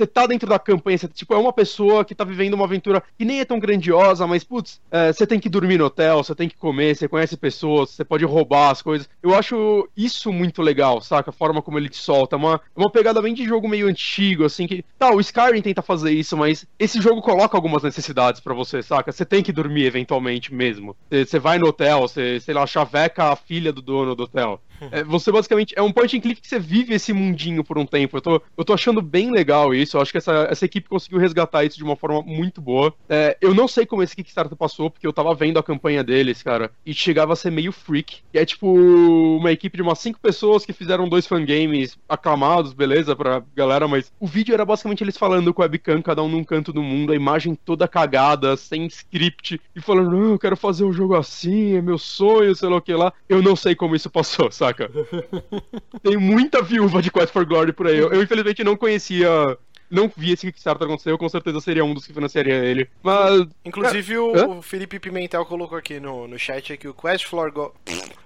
você 0.00 0.06
tá 0.06 0.26
dentro 0.26 0.48
da 0.48 0.58
campanha, 0.58 0.96
você, 0.96 1.08
tipo, 1.08 1.34
é 1.34 1.36
uma 1.36 1.52
pessoa 1.52 2.04
que 2.04 2.14
tá 2.14 2.24
vivendo 2.24 2.54
uma 2.54 2.64
aventura 2.64 3.02
que 3.18 3.24
nem 3.24 3.40
é 3.40 3.44
tão 3.44 3.58
grandiosa, 3.58 4.26
mas, 4.26 4.42
putz, 4.42 4.80
é, 4.90 5.12
você 5.12 5.26
tem 5.26 5.38
que 5.38 5.48
dormir 5.48 5.76
no 5.76 5.84
hotel, 5.84 6.24
você 6.24 6.34
tem 6.34 6.48
que 6.48 6.56
comer, 6.56 6.96
você 6.96 7.06
conhece 7.06 7.36
pessoas, 7.36 7.90
você 7.90 8.04
pode 8.04 8.24
roubar 8.24 8.70
as 8.70 8.80
coisas. 8.80 9.08
Eu 9.22 9.34
acho 9.34 9.88
isso 9.96 10.32
muito 10.32 10.62
legal, 10.62 11.00
saca? 11.02 11.30
A 11.30 11.32
forma 11.32 11.60
como 11.60 11.78
ele 11.78 11.88
te 11.88 11.98
solta. 11.98 12.36
É 12.36 12.38
uma, 12.38 12.60
uma 12.74 12.90
pegada 12.90 13.20
bem 13.20 13.34
de 13.34 13.44
jogo 13.44 13.68
meio 13.68 13.88
antigo, 13.88 14.44
assim, 14.44 14.66
que. 14.66 14.84
Tá, 14.98 15.12
o 15.12 15.20
Skyrim 15.20 15.60
tenta 15.60 15.82
fazer 15.82 16.12
isso, 16.12 16.36
mas 16.36 16.66
esse 16.78 17.00
jogo 17.00 17.20
coloca 17.20 17.56
algumas 17.56 17.82
necessidades 17.82 18.40
para 18.40 18.54
você, 18.54 18.82
saca? 18.82 19.12
Você 19.12 19.24
tem 19.24 19.42
que 19.42 19.52
dormir 19.52 19.84
eventualmente 19.84 20.54
mesmo. 20.54 20.96
Você 21.10 21.38
vai 21.38 21.58
no 21.58 21.68
hotel, 21.68 22.00
você, 22.00 22.40
sei 22.40 22.54
lá, 22.54 22.66
chaveca 22.66 23.24
a 23.24 23.36
filha 23.36 23.72
do 23.72 23.82
dono 23.82 24.14
do 24.14 24.22
hotel. 24.22 24.60
É, 24.90 25.04
você 25.04 25.30
basicamente 25.30 25.74
é 25.76 25.82
um 25.82 25.92
point 25.92 26.16
and 26.16 26.20
click 26.20 26.40
que 26.40 26.48
você 26.48 26.58
vive 26.58 26.94
esse 26.94 27.12
mundinho 27.12 27.64
por 27.64 27.78
um 27.78 27.86
tempo. 27.86 28.16
Eu 28.16 28.20
tô, 28.20 28.42
eu 28.56 28.64
tô 28.64 28.72
achando 28.72 29.02
bem 29.02 29.30
legal 29.30 29.74
isso. 29.74 29.96
Eu 29.96 30.00
acho 30.00 30.12
que 30.12 30.18
essa, 30.18 30.46
essa 30.50 30.64
equipe 30.64 30.88
conseguiu 30.88 31.18
resgatar 31.18 31.64
isso 31.64 31.76
de 31.76 31.84
uma 31.84 31.96
forma 31.96 32.22
muito 32.22 32.60
boa. 32.60 32.94
É, 33.08 33.36
eu 33.40 33.54
não 33.54 33.66
sei 33.68 33.86
como 33.86 34.02
esse 34.02 34.16
Kickstarter 34.16 34.56
passou, 34.56 34.90
porque 34.90 35.06
eu 35.06 35.12
tava 35.12 35.34
vendo 35.34 35.58
a 35.58 35.62
campanha 35.62 36.02
deles, 36.04 36.42
cara, 36.42 36.70
e 36.84 36.94
chegava 36.94 37.32
a 37.32 37.36
ser 37.36 37.50
meio 37.50 37.72
freak. 37.72 38.18
E 38.32 38.38
é 38.38 38.44
tipo 38.44 38.66
uma 39.38 39.52
equipe 39.52 39.76
de 39.76 39.82
umas 39.82 39.98
cinco 39.98 40.18
pessoas 40.20 40.64
que 40.64 40.72
fizeram 40.72 41.08
dois 41.08 41.26
fangames 41.26 41.98
aclamados, 42.08 42.72
beleza, 42.72 43.16
pra 43.16 43.42
galera, 43.54 43.86
mas 43.86 44.12
o 44.18 44.26
vídeo 44.26 44.54
era 44.54 44.64
basicamente 44.64 45.02
eles 45.02 45.16
falando 45.16 45.52
com 45.52 45.62
a 45.62 45.64
webcam, 45.64 46.02
cada 46.02 46.22
um 46.22 46.28
num 46.28 46.44
canto 46.44 46.72
do 46.72 46.82
mundo, 46.82 47.12
a 47.12 47.16
imagem 47.16 47.54
toda 47.54 47.88
cagada, 47.88 48.56
sem 48.56 48.86
script, 48.86 49.60
e 49.74 49.80
falando, 49.80 50.10
não, 50.10 50.32
eu 50.32 50.38
quero 50.38 50.56
fazer 50.56 50.84
um 50.84 50.92
jogo 50.92 51.14
assim, 51.14 51.76
é 51.76 51.82
meu 51.82 51.98
sonho, 51.98 52.54
sei 52.54 52.68
lá 52.68 52.76
o 52.76 52.82
que 52.82 52.92
lá. 52.92 53.12
Eu 53.28 53.42
não 53.42 53.54
sei 53.54 53.74
como 53.74 53.94
isso 53.94 54.10
passou, 54.10 54.50
sabe? 54.50 54.69
Saca? 54.70 54.90
Tem 56.02 56.16
muita 56.16 56.62
viúva 56.62 57.02
de 57.02 57.10
Quest 57.10 57.32
for 57.32 57.44
Glory 57.44 57.72
por 57.72 57.86
aí. 57.86 57.98
Eu, 57.98 58.12
eu 58.12 58.22
infelizmente 58.22 58.64
não 58.64 58.76
conhecia 58.76 59.58
não 59.90 60.10
vi 60.16 60.32
esse 60.32 60.46
Kickstarter 60.46 60.86
acontecer, 60.86 61.10
eu 61.10 61.18
com 61.18 61.28
certeza 61.28 61.60
seria 61.60 61.84
um 61.84 61.92
dos 61.92 62.06
que 62.06 62.14
financiaria 62.14 62.54
ele. 62.54 62.88
Mas. 63.02 63.46
Inclusive, 63.64 64.14
é... 64.14 64.18
o, 64.18 64.58
o, 64.58 64.62
Felipe 64.62 65.00
Pimentel 65.00 65.44
colocou 65.44 65.76
aqui 65.76 65.98
no, 65.98 66.28
no 66.28 66.38
chat 66.38 66.76
que 66.76 66.86
o 66.86 66.94
Quest 66.94 67.26
for, 67.26 67.50
Go... 67.50 67.74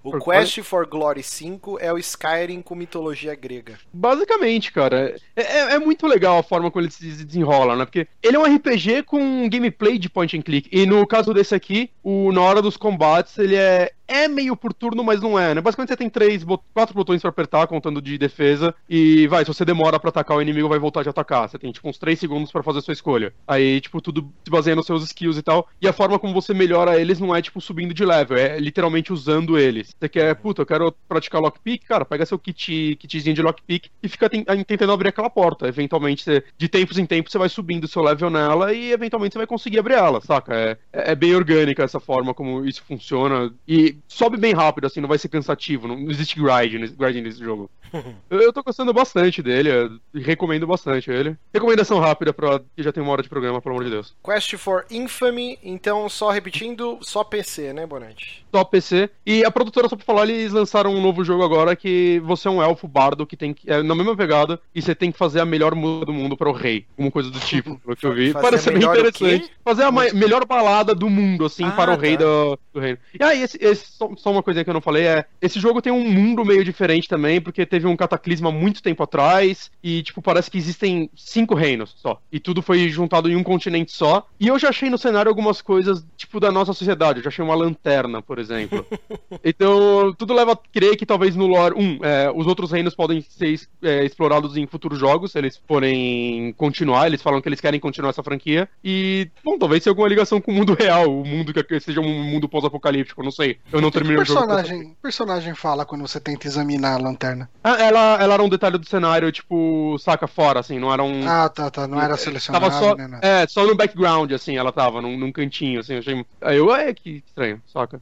o 0.03 0.11
for 0.11 0.23
Quest 0.23 0.63
for 0.63 0.87
Glory 0.87 1.23
5 1.23 1.79
é 1.81 1.93
o 1.93 1.97
Skyrim 1.97 2.61
com 2.61 2.75
mitologia 2.75 3.35
grega. 3.35 3.79
Basicamente, 3.93 4.71
cara. 4.71 5.17
É, 5.35 5.43
é, 5.43 5.59
é, 5.75 5.79
muito 5.79 6.07
legal 6.07 6.39
a 6.39 6.43
forma 6.43 6.71
como 6.71 6.85
ele 6.85 6.93
se 6.93 7.25
desenrola, 7.25 7.75
né? 7.75 7.87
Porque 7.87 8.07
ele 8.23 8.37
é 8.37 8.39
um 8.39 8.57
RPG 8.57 9.05
com 9.05 9.49
gameplay 9.49 9.99
de 9.99 10.11
point 10.11 10.37
and 10.37 10.43
click. 10.43 10.69
E 10.71 10.85
no 10.85 11.07
caso 11.07 11.33
desse 11.33 11.55
aqui, 11.55 11.91
o, 12.03 12.31
na 12.33 12.43
hora 12.43 12.61
dos 12.61 12.77
combates, 12.77 13.39
ele 13.39 13.57
é 13.57 13.91
é 14.07 14.29
meio 14.29 14.57
por 14.57 14.73
turno, 14.73 15.03
mas 15.03 15.21
não 15.21 15.39
é, 15.39 15.55
né? 15.55 15.61
Basicamente 15.61 15.89
você 15.89 15.97
tem 15.97 16.11
três, 16.11 16.45
quatro 16.73 16.95
botões 16.95 17.21
para 17.21 17.31
apertar, 17.31 17.67
contando 17.67 18.01
de 18.01 18.19
defesa, 18.19 18.75
e 18.89 19.27
vai, 19.27 19.45
se 19.45 19.53
você 19.53 19.65
demora 19.65 19.99
para 19.99 20.11
atacar 20.11 20.37
o 20.37 20.43
inimigo, 20.43 20.69
vai 20.69 20.79
voltar 20.79 21.03
de 21.03 21.09
atacar. 21.09 21.49
Você 21.49 21.59
tem, 21.59 21.73
tipo, 21.73 21.89
uns 21.89 21.99
três 21.99 22.19
segundos 22.19 22.53
para 22.53 22.63
fazer 22.63 22.79
a 22.79 22.83
sua 22.83 22.93
escolha. 22.93 23.33
Aí, 23.47 23.81
tipo, 23.81 24.01
tudo 24.01 24.33
se 24.45 24.51
baseia 24.51 24.77
nos 24.77 24.87
seus 24.87 25.05
skills 25.05 25.39
e 25.39 25.43
tal. 25.43 25.69
E 25.81 25.89
a 25.89 25.93
forma 25.93 26.19
como 26.19 26.35
você 26.35 26.53
melhora 26.53 27.01
eles 27.01 27.19
não 27.19 27.35
é, 27.35 27.41
tipo, 27.41 27.61
subindo 27.61 27.95
de 27.95 28.05
level, 28.05 28.37
é 28.37 28.59
literalmente 28.59 29.13
usando 29.13 29.59
eles. 29.59 29.95
Você 29.99 30.09
quer, 30.09 30.35
puta, 30.37 30.63
eu 30.63 30.67
quero 30.67 30.93
praticar 31.09 31.41
lockpick, 31.41 31.87
cara, 31.87 32.05
pega 32.05 32.27
seu 32.27 32.39
kit, 32.39 32.97
kitzinho 32.97 33.35
de 33.35 33.43
lockpick 33.43 33.89
e 34.03 34.09
fica 34.09 34.29
tentando 34.29 34.93
abrir 34.93 35.09
aquela 35.09 35.31
porta. 35.31 35.67
Eventualmente, 35.67 36.23
você, 36.23 36.45
de 36.57 36.69
tempos 36.69 36.99
em 36.99 37.07
tempos, 37.07 37.33
você 37.33 37.39
vai 37.39 37.49
subindo 37.49 37.85
o 37.85 37.89
seu 37.89 38.03
level 38.03 38.31
nela 38.31 38.73
e 38.73 38.93
eventualmente 38.93 39.33
você 39.33 39.39
vai 39.39 39.47
conseguir 39.47 39.79
abrir 39.79 39.95
ela, 39.95 40.21
saca? 40.21 40.55
É, 40.55 40.79
é 40.93 41.15
bem 41.15 41.35
orgânica 41.35 41.83
essa 41.83 42.01
forma 42.01 42.35
como 42.35 42.65
isso 42.65 42.83
funciona. 42.83 43.53
E 43.67 43.94
vai. 43.95 44.03
sobe 44.09 44.37
bem 44.37 44.53
rápido, 44.53 44.87
assim, 44.87 45.01
não 45.01 45.09
vai 45.09 45.19
ser 45.19 45.29
cansativo. 45.29 45.89
Não, 45.89 45.97
não 45.97 46.11
existe 46.11 46.41
grind, 46.41 46.91
grind 46.97 47.17
nesse 47.17 47.39
jogo. 47.43 47.71
eu, 48.31 48.41
eu 48.41 48.53
tô 48.53 48.63
gostando 48.63 48.93
bastante 48.93 49.43
dele, 49.43 49.71
recomendo 50.15 50.67
bastante 50.67 51.11
ele. 51.11 51.37
Recomendação 51.53 51.99
rápida 51.99 52.33
pra 52.33 52.61
que 52.77 52.83
já 52.83 52.93
tem 52.93 53.03
uma 53.03 53.13
hora 53.13 53.23
de 53.23 53.29
programa, 53.29 53.61
pelo 53.61 53.75
amor 53.75 53.85
de 53.85 53.91
Deus. 53.91 54.15
Quest 54.25 54.57
for 54.57 54.85
Infamy, 54.91 55.59
então 55.63 56.09
só 56.09 56.31
repetindo, 56.31 56.99
só 57.03 57.25
PC, 57.25 57.73
né, 57.73 57.87
Bonante? 57.87 58.45
Só 58.53 58.65
PC. 58.65 59.11
E 59.25 59.45
a 59.45 59.51
produtora, 59.51 59.89
só 59.89 59.97
pra 59.97 60.05
falar, 60.05 60.29
eles 60.29 60.53
lançaram 60.53 60.95
um 60.95 61.01
novo 61.01 61.25
jogo 61.25 61.43
agora 61.43 61.77
que 61.77 62.21
você 62.25 62.49
é 62.49 62.51
um 62.51 62.63
elfo 62.63 62.87
bardo 62.89 63.27
que 63.27 63.37
tem 63.37 63.55
que. 63.55 63.71
É 63.71 63.83
na 63.83 63.95
mesma 63.95 64.17
pegada, 64.17 64.61
e 64.75 64.81
você 64.81 64.95
tem 64.95 65.13
que 65.13 65.19
fazer 65.19 65.41
a 65.41 65.45
melhor 65.45 65.75
música 65.75 66.07
do 66.07 66.13
mundo 66.13 66.37
para 66.37 66.49
o 66.49 66.53
rei. 66.53 66.87
Alguma 66.93 67.11
coisa 67.11 67.31
do 67.31 67.41
tipo, 67.41 67.79
pelo 67.85 67.97
que 67.97 68.07
eu 68.07 68.15
vi. 68.15 68.33
Parece 68.33 68.71
bem 68.71 68.83
interessante. 68.83 69.51
Fazer 69.65 69.85
a 69.85 69.93
melhor 69.93 70.45
balada 70.45 70.95
do 70.95 71.09
mundo, 71.09 71.45
assim, 71.45 71.65
ah, 71.65 71.73
para 71.73 71.93
o 71.93 71.97
rei 71.97 72.17
tá. 72.17 72.25
do, 72.25 72.59
do 72.73 72.81
reino. 72.81 72.99
E 73.19 73.23
aí, 73.23 73.43
esse, 73.43 73.59
esse, 73.61 73.84
só, 73.87 74.11
só 74.17 74.31
uma 74.31 74.43
coisa 74.43 74.63
que 74.63 74.71
eu 74.71 74.75
não 74.75 74.81
falei 74.81 75.07
é: 75.07 75.25
esse 75.41 75.61
jogo 75.61 75.83
tem 75.83 75.93
um 75.93 76.09
mundo 76.09 76.45
meio 76.45 76.65
diferente 76.65 77.09
também, 77.09 77.41
porque 77.41 77.67
teve 77.67 77.87
um 77.87 77.97
cataclisma 77.97 78.51
muito 78.51 78.83
tempo 78.83 79.03
atrás, 79.03 79.71
e, 79.83 80.03
tipo, 80.03 80.23
parece 80.23 80.51
que 80.51 80.59
existem 80.59 81.11
cinco 81.15 81.55
reinos 81.55 81.95
só. 81.97 82.21
E 82.31 82.39
tudo 82.39 82.63
foi 82.63 82.89
juntado 82.89 83.31
em 83.31 83.37
um 83.37 83.43
continente 83.43 83.93
só. 83.93 84.27
E 84.39 84.49
eu 84.49 84.59
já 84.59 84.69
achei 84.69 84.91
no 84.91 84.99
cenário 84.99 85.29
algumas 85.29 85.61
coisas, 85.61 86.05
tipo, 86.17 86.39
da 86.41 86.51
nossa 86.51 86.73
sociedade. 86.73 87.19
Eu 87.19 87.25
já 87.25 87.29
achei 87.29 87.45
uma 87.45 87.55
lanterna, 87.55 88.23
por 88.23 88.39
exemplo. 88.39 88.87
então, 89.45 90.15
tudo 90.17 90.35
leva 90.35 90.53
a 90.53 90.57
crer 90.57 90.97
que 90.97 91.07
talvez 91.07 91.37
no 91.37 91.47
lore. 91.47 91.75
Um, 91.77 91.99
é, 92.05 92.31
os 92.35 92.47
outros 92.47 92.71
reinos 92.71 92.95
podem 92.95 93.21
ser 93.21 93.61
é, 93.83 94.05
explorados 94.05 94.57
em 94.57 94.67
futuros 94.67 94.99
jogos, 94.99 95.33
se 95.33 95.39
eles 95.39 95.61
forem 95.67 96.53
continuar. 96.57 97.07
Eles 97.07 97.23
falam 97.23 97.41
que 97.41 97.49
eles 97.49 97.61
querem 97.61 97.81
continuar 97.81 98.11
essa 98.11 98.23
franquia. 98.23 98.69
E, 98.83 99.29
bom, 99.45 99.59
talvez 99.59 99.83
tenha 99.83 99.93
alguma 99.93 100.09
ligação 100.09 100.41
com 100.41 100.51
o 100.51 100.55
mundo 100.55 100.75
real, 100.79 101.11
o 101.11 101.25
mundo 101.25 101.53
que 101.63 101.81
seja 101.81 102.01
um 102.01 102.23
mundo 102.25 102.49
pós-apocalíptico, 102.49 103.23
não 103.23 103.31
sei. 103.31 103.59
Eu 103.75 103.81
não 103.81 103.91
terminei 103.91 104.23
o 104.23 104.25
jogo. 104.25 104.41
personagem, 104.41 104.97
personagem 105.03 105.55
fala 105.55 105.85
quando 105.85 106.03
você 106.03 106.21
tenta 106.21 106.47
examinar 106.47 106.95
a 106.95 107.03
lanterna? 107.03 107.51
Ah, 107.63 107.77
ela, 107.83 108.23
ela 108.23 108.35
era 108.35 108.43
um 108.43 108.49
detalhe 108.49 108.79
do 108.79 108.89
cenário, 108.89 109.33
tipo, 109.33 109.99
saca 109.99 110.29
fora, 110.29 110.61
assim, 110.61 110.79
não 110.79 110.93
era 110.93 111.03
um. 111.03 111.29
Ah, 111.29 111.49
tá, 111.49 111.69
tá. 111.73 111.89
Não 111.89 112.01
era 112.01 112.17
selecionado. 112.17 112.71
Tava 112.71 112.79
só, 112.81 112.95
né, 112.95 113.19
é, 113.21 113.47
só 113.49 113.67
no 113.67 113.75
background, 113.75 114.31
assim, 114.31 114.57
ela 114.57 114.71
tava, 114.71 115.03
num, 115.03 115.19
num 115.19 115.33
cantinho, 115.33 115.81
assim. 115.81 115.97
Achei... 115.97 116.25
Aí 116.41 116.57
eu, 116.57 116.73
é, 116.73 116.95
que 116.95 117.25
estranho, 117.27 117.61
saca? 117.67 118.01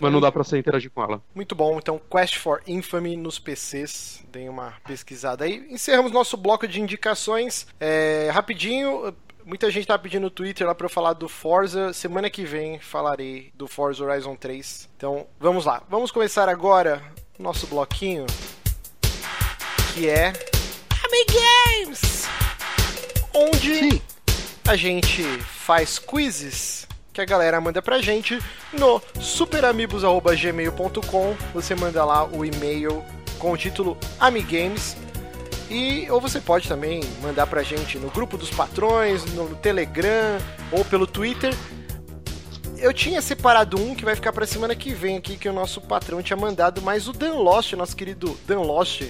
Mas 0.00 0.10
não 0.10 0.20
dá 0.22 0.32
pra 0.32 0.42
você 0.42 0.56
interagir 0.56 0.90
com 0.90 1.02
ela. 1.02 1.20
Muito 1.34 1.54
bom. 1.54 1.76
Então, 1.76 2.00
Quest 2.10 2.38
for 2.38 2.62
Infamy 2.66 3.16
nos 3.16 3.38
PCs. 3.38 4.24
Deem 4.32 4.48
uma 4.48 4.72
pesquisada 4.86 5.44
aí. 5.44 5.66
Encerramos 5.68 6.10
nosso 6.10 6.38
bloco 6.38 6.66
de 6.66 6.80
indicações. 6.80 7.66
É, 7.78 8.30
rapidinho, 8.32 9.14
muita 9.50 9.68
gente 9.68 9.88
tá 9.88 9.98
pedindo 9.98 10.22
no 10.22 10.30
Twitter 10.30 10.64
lá 10.64 10.72
pra 10.76 10.86
eu 10.86 10.90
falar 10.90 11.12
do 11.12 11.28
Forza. 11.28 11.92
Semana 11.92 12.30
que 12.30 12.44
vem 12.44 12.78
falarei 12.78 13.50
do 13.52 13.66
Forza 13.66 14.04
Horizon 14.04 14.36
3. 14.36 14.88
Então, 14.96 15.26
vamos 15.40 15.64
lá. 15.64 15.82
Vamos 15.90 16.12
começar 16.12 16.48
agora 16.48 17.02
nosso 17.36 17.66
bloquinho. 17.66 18.26
Que 19.92 20.08
é. 20.08 20.32
Ami 21.04 21.26
Games! 21.26 22.28
Onde 23.34 23.74
Sim. 23.74 24.00
a 24.68 24.76
gente 24.76 25.24
faz 25.40 25.98
quizzes 25.98 26.86
que 27.12 27.20
a 27.20 27.24
galera 27.24 27.60
manda 27.60 27.82
pra 27.82 28.00
gente 28.00 28.38
no 28.72 29.02
superamigos.gmail.com. 29.18 31.36
Você 31.54 31.74
manda 31.74 32.04
lá 32.04 32.24
o 32.24 32.44
e-mail 32.44 33.04
com 33.40 33.50
o 33.50 33.56
título 33.56 33.98
Amigames. 34.20 34.96
E, 35.70 36.10
ou 36.10 36.20
você 36.20 36.40
pode 36.40 36.68
também 36.68 37.00
mandar 37.22 37.46
pra 37.46 37.62
gente 37.62 37.96
no 37.96 38.10
grupo 38.10 38.36
dos 38.36 38.50
patrões, 38.50 39.24
no 39.34 39.54
Telegram 39.56 40.38
ou 40.72 40.84
pelo 40.84 41.06
Twitter. 41.06 41.54
Eu 42.76 42.92
tinha 42.92 43.22
separado 43.22 43.80
um 43.80 43.94
que 43.94 44.04
vai 44.04 44.14
ficar 44.14 44.32
pra 44.32 44.46
semana 44.46 44.74
que 44.74 44.92
vem 44.92 45.16
aqui, 45.16 45.36
que 45.36 45.48
o 45.48 45.52
nosso 45.52 45.80
patrão 45.80 46.22
tinha 46.22 46.36
mandado, 46.36 46.82
mas 46.82 47.06
o 47.06 47.12
Dan 47.12 47.34
Lost, 47.34 47.72
nosso 47.74 47.94
querido 47.94 48.36
Dan 48.46 48.62
Lost, 48.62 49.02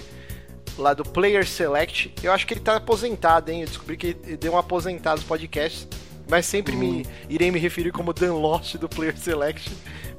lá 0.77 0.93
do 0.93 1.03
Player 1.03 1.47
Select, 1.47 2.13
eu 2.21 2.31
acho 2.31 2.45
que 2.45 2.53
ele 2.53 2.61
tá 2.61 2.75
aposentado, 2.75 3.49
hein? 3.49 3.61
Eu 3.61 3.67
descobri 3.67 3.97
que 3.97 4.07
ele 4.23 4.37
deu 4.37 4.53
um 4.53 4.57
aposentado 4.57 5.17
nos 5.17 5.27
podcasts 5.27 5.87
mas 6.31 6.45
sempre 6.45 6.75
me 6.77 7.01
hum. 7.01 7.03
irei 7.29 7.51
me 7.51 7.59
referir 7.59 7.91
como 7.91 8.13
Dan 8.13 8.35
Lost 8.35 8.75
do 8.77 8.87
Player 8.87 9.17
Select. 9.17 9.69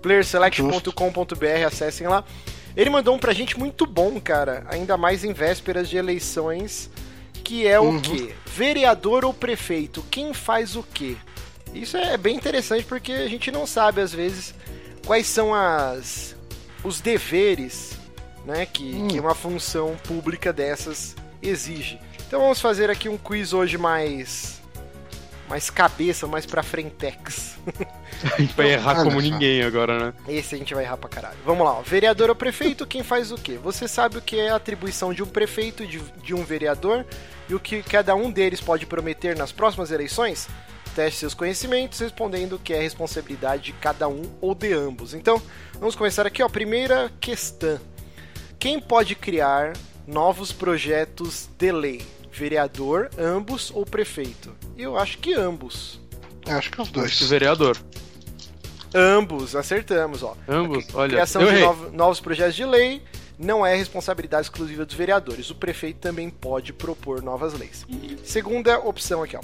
playerselect.com.br, 0.02 1.66
acessem 1.66 2.06
lá. 2.06 2.22
Ele 2.76 2.90
mandou 2.90 3.14
um 3.14 3.18
pra 3.18 3.32
gente 3.32 3.58
muito 3.58 3.86
bom, 3.86 4.20
cara, 4.20 4.64
ainda 4.68 4.96
mais 4.96 5.24
em 5.24 5.32
vésperas 5.32 5.88
de 5.88 5.96
eleições, 5.96 6.90
que 7.44 7.66
é 7.66 7.78
uhum. 7.78 7.96
o 7.96 8.00
quê? 8.00 8.34
Vereador 8.46 9.24
ou 9.24 9.34
prefeito, 9.34 10.04
quem 10.10 10.32
faz 10.32 10.76
o 10.76 10.82
quê? 10.82 11.16
Isso 11.74 11.96
é 11.96 12.16
bem 12.16 12.36
interessante 12.36 12.84
porque 12.84 13.12
a 13.12 13.28
gente 13.28 13.50
não 13.50 13.66
sabe 13.66 14.00
às 14.00 14.12
vezes 14.12 14.54
quais 15.06 15.26
são 15.26 15.54
as 15.54 16.36
os 16.84 17.00
deveres, 17.00 17.92
né, 18.44 18.66
que, 18.66 18.82
hum. 18.82 19.08
que 19.08 19.20
uma 19.20 19.34
função 19.34 19.96
pública 20.06 20.52
dessas 20.52 21.14
exige. 21.40 21.98
Então 22.26 22.40
vamos 22.40 22.60
fazer 22.60 22.90
aqui 22.90 23.08
um 23.08 23.16
quiz 23.16 23.52
hoje 23.52 23.78
mais 23.78 24.61
mais 25.52 25.68
cabeça, 25.68 26.26
mais 26.26 26.46
pra 26.46 26.62
frentex. 26.62 27.58
A 28.32 28.40
gente 28.40 28.54
vai 28.54 28.70
errar 28.70 29.04
como 29.04 29.20
ninguém 29.20 29.62
agora, 29.62 29.98
né? 29.98 30.14
Esse 30.28 30.54
a 30.54 30.58
gente 30.58 30.72
vai 30.72 30.84
errar 30.84 30.96
pra 30.96 31.08
caralho. 31.08 31.36
Vamos 31.44 31.66
lá, 31.66 31.72
ó. 31.72 31.82
vereador 31.82 32.28
ou 32.30 32.36
prefeito, 32.36 32.86
quem 32.86 33.02
faz 33.02 33.32
o 33.32 33.36
quê? 33.36 33.58
Você 33.62 33.88
sabe 33.88 34.16
o 34.16 34.22
que 34.22 34.38
é 34.38 34.50
a 34.50 34.56
atribuição 34.56 35.12
de 35.12 35.22
um 35.22 35.26
prefeito, 35.26 35.84
de, 35.84 35.98
de 35.98 36.32
um 36.32 36.44
vereador, 36.44 37.04
e 37.48 37.54
o 37.54 37.58
que 37.58 37.82
cada 37.82 38.14
um 38.14 38.30
deles 38.30 38.60
pode 38.60 38.86
prometer 38.86 39.36
nas 39.36 39.50
próximas 39.50 39.90
eleições? 39.90 40.48
Teste 40.94 41.18
seus 41.18 41.34
conhecimentos 41.34 41.98
respondendo 41.98 42.60
que 42.62 42.72
é 42.72 42.80
responsabilidade 42.80 43.64
de 43.64 43.72
cada 43.72 44.08
um 44.08 44.22
ou 44.40 44.54
de 44.54 44.72
ambos. 44.72 45.14
Então, 45.14 45.42
vamos 45.74 45.96
começar 45.96 46.26
aqui, 46.26 46.42
ó. 46.42 46.48
Primeira 46.48 47.10
questão. 47.20 47.80
Quem 48.58 48.80
pode 48.80 49.16
criar 49.16 49.72
novos 50.06 50.52
projetos 50.52 51.50
de 51.58 51.72
lei? 51.72 52.21
Vereador, 52.32 53.10
ambos 53.18 53.70
ou 53.74 53.84
prefeito? 53.84 54.54
Eu 54.76 54.96
acho 54.96 55.18
que 55.18 55.34
ambos. 55.34 56.00
Acho 56.46 56.70
que 56.70 56.80
os 56.80 56.90
dois. 56.90 57.06
Acho 57.06 57.26
vereador. 57.26 57.76
Ambos, 58.94 59.56
acertamos, 59.56 60.22
ó. 60.22 60.36
Ambos, 60.48 60.86
olha. 60.94 61.10
Criação 61.10 61.44
de 61.44 61.60
novos, 61.60 61.92
novos 61.92 62.20
projetos 62.20 62.54
de 62.54 62.64
lei 62.64 63.02
não 63.38 63.64
é 63.64 63.74
responsabilidade 63.74 64.46
exclusiva 64.46 64.84
dos 64.84 64.94
vereadores. 64.94 65.50
O 65.50 65.54
prefeito 65.54 65.98
também 65.98 66.28
pode 66.28 66.72
propor 66.72 67.22
novas 67.22 67.54
leis. 67.54 67.86
Segunda 68.24 68.78
opção 68.78 69.22
aqui, 69.22 69.36
ó. 69.36 69.40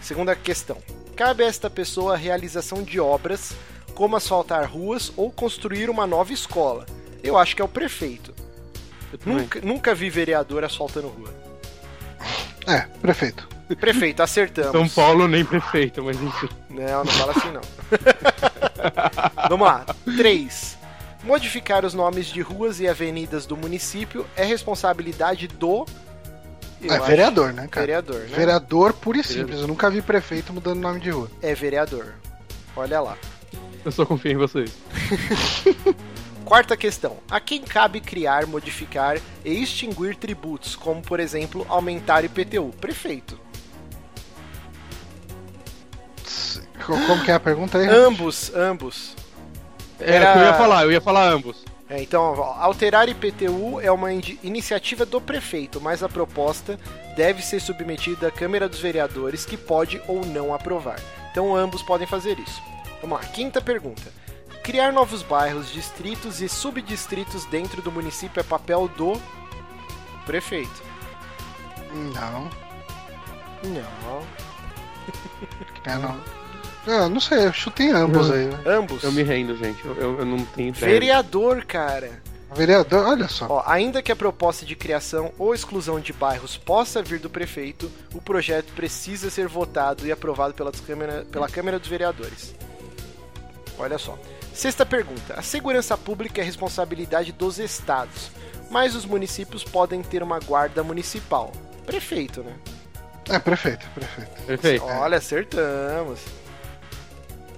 Segunda 0.00 0.34
questão. 0.34 0.78
Cabe 1.14 1.42
a 1.42 1.46
esta 1.46 1.68
pessoa 1.68 2.14
a 2.14 2.16
realização 2.16 2.82
de 2.82 2.98
obras 2.98 3.52
como 3.94 4.16
asfaltar 4.16 4.70
ruas 4.70 5.12
ou 5.16 5.30
construir 5.30 5.90
uma 5.90 6.06
nova 6.06 6.32
escola. 6.32 6.86
Eu 7.22 7.36
acho 7.36 7.54
que 7.56 7.60
é 7.60 7.64
o 7.64 7.68
prefeito. 7.68 8.32
Nunca, 9.24 9.60
nunca 9.60 9.94
vi 9.94 10.08
vereador 10.08 10.64
asfaltando 10.64 11.08
rua. 11.08 11.34
É, 12.66 12.80
prefeito. 13.00 13.48
Prefeito, 13.76 14.22
acertamos. 14.22 14.72
São 14.72 14.88
Paulo 14.88 15.28
nem 15.28 15.44
prefeito, 15.44 16.02
mas 16.02 16.20
enfim. 16.20 16.48
Não, 16.70 17.04
não 17.04 17.12
fala 17.12 17.32
assim 17.32 17.50
não. 17.50 17.60
Vamos 19.48 19.66
lá. 19.66 19.84
3. 20.16 20.78
Modificar 21.24 21.84
os 21.84 21.92
nomes 21.92 22.26
de 22.26 22.40
ruas 22.40 22.80
e 22.80 22.88
avenidas 22.88 23.44
do 23.44 23.56
município 23.56 24.26
é 24.36 24.44
responsabilidade 24.44 25.48
do. 25.48 25.84
Eu 26.80 26.94
é 26.94 27.00
vereador, 27.00 27.52
né, 27.52 27.66
cara? 27.66 27.86
Vereador, 27.86 28.20
né? 28.20 28.36
Vereador 28.36 28.92
puro 28.94 29.18
e 29.18 29.24
simples. 29.24 29.60
Eu 29.60 29.66
nunca 29.66 29.90
vi 29.90 30.00
prefeito 30.00 30.52
mudando 30.52 30.80
nome 30.80 31.00
de 31.00 31.10
rua. 31.10 31.28
É 31.42 31.54
vereador. 31.54 32.14
Olha 32.76 33.00
lá. 33.00 33.18
Eu 33.84 33.92
só 33.92 34.06
confio 34.06 34.32
em 34.32 34.36
vocês. 34.36 34.72
Quarta 36.48 36.78
questão: 36.78 37.18
a 37.30 37.38
quem 37.38 37.60
cabe 37.60 38.00
criar, 38.00 38.46
modificar 38.46 39.18
e 39.44 39.62
extinguir 39.62 40.16
tributos, 40.16 40.74
como 40.74 41.02
por 41.02 41.20
exemplo 41.20 41.66
aumentar 41.68 42.24
IPTU? 42.24 42.70
Prefeito. 42.80 43.38
Como 46.86 47.22
que 47.22 47.30
é 47.30 47.34
a 47.34 47.40
pergunta 47.40 47.76
aí? 47.76 47.86
Ambos, 47.86 48.50
ambos. 48.54 49.14
Era... 50.00 50.24
É, 50.24 50.38
eu 50.38 50.46
ia 50.46 50.54
falar, 50.54 50.84
eu 50.84 50.92
ia 50.92 51.00
falar 51.02 51.28
ambos. 51.30 51.62
É, 51.86 52.02
então, 52.02 52.22
alterar 52.22 53.10
IPTU 53.10 53.78
é 53.82 53.92
uma 53.92 54.10
iniciativa 54.10 55.04
do 55.04 55.20
prefeito, 55.20 55.82
mas 55.82 56.02
a 56.02 56.08
proposta 56.08 56.80
deve 57.14 57.42
ser 57.42 57.60
submetida 57.60 58.28
à 58.28 58.30
Câmara 58.30 58.66
dos 58.66 58.80
Vereadores, 58.80 59.44
que 59.44 59.58
pode 59.58 60.00
ou 60.08 60.24
não 60.24 60.54
aprovar. 60.54 60.98
Então, 61.30 61.54
ambos 61.54 61.82
podem 61.82 62.06
fazer 62.06 62.38
isso. 62.38 62.62
Vamos 63.02 63.20
lá, 63.20 63.26
quinta 63.26 63.60
pergunta. 63.60 64.10
Criar 64.68 64.92
novos 64.92 65.22
bairros, 65.22 65.72
distritos 65.72 66.42
e 66.42 66.48
subdistritos 66.48 67.46
dentro 67.46 67.80
do 67.80 67.90
município 67.90 68.38
é 68.38 68.42
papel 68.42 68.86
do 68.86 69.18
prefeito. 70.26 70.82
Não. 72.14 72.50
Não. 73.64 74.22
É, 75.86 75.94
não. 75.94 76.20
Ah, 76.86 77.08
não 77.08 77.18
sei, 77.18 77.46
eu 77.46 77.52
chutei 77.54 77.90
ambos 77.90 78.30
aí. 78.30 78.44
Né? 78.44 78.58
Ambos? 78.66 79.02
Eu 79.02 79.10
me 79.10 79.22
rendo, 79.22 79.56
gente. 79.56 79.82
Eu, 79.82 79.94
eu, 79.94 80.18
eu 80.18 80.26
não 80.26 80.44
tenho 80.44 80.68
ideia. 80.68 80.92
Vereador, 80.92 81.64
cara. 81.64 82.22
Vereador, 82.54 83.06
olha 83.06 83.26
só. 83.26 83.46
Ó, 83.48 83.62
ainda 83.64 84.02
que 84.02 84.12
a 84.12 84.16
proposta 84.16 84.66
de 84.66 84.76
criação 84.76 85.32
ou 85.38 85.54
exclusão 85.54 85.98
de 85.98 86.12
bairros 86.12 86.58
possa 86.58 87.02
vir 87.02 87.20
do 87.20 87.30
prefeito, 87.30 87.90
o 88.12 88.20
projeto 88.20 88.70
precisa 88.74 89.30
ser 89.30 89.48
votado 89.48 90.06
e 90.06 90.12
aprovado 90.12 90.52
pela 90.52 90.72
pela 91.32 91.48
Câmara 91.48 91.78
dos 91.78 91.88
Vereadores. 91.88 92.54
Olha 93.78 93.96
só. 93.96 94.18
Sexta 94.58 94.84
pergunta: 94.84 95.34
a 95.34 95.42
segurança 95.42 95.96
pública 95.96 96.40
é 96.40 96.44
responsabilidade 96.44 97.30
dos 97.30 97.60
estados, 97.60 98.32
mas 98.68 98.96
os 98.96 99.04
municípios 99.04 99.62
podem 99.62 100.02
ter 100.02 100.20
uma 100.20 100.40
guarda 100.40 100.82
municipal. 100.82 101.52
Prefeito, 101.86 102.42
né? 102.42 102.56
É, 103.28 103.38
prefeito, 103.38 103.86
prefeito. 103.94 104.42
Perfeito. 104.46 104.84
Olha, 104.84 105.18
acertamos. 105.18 106.18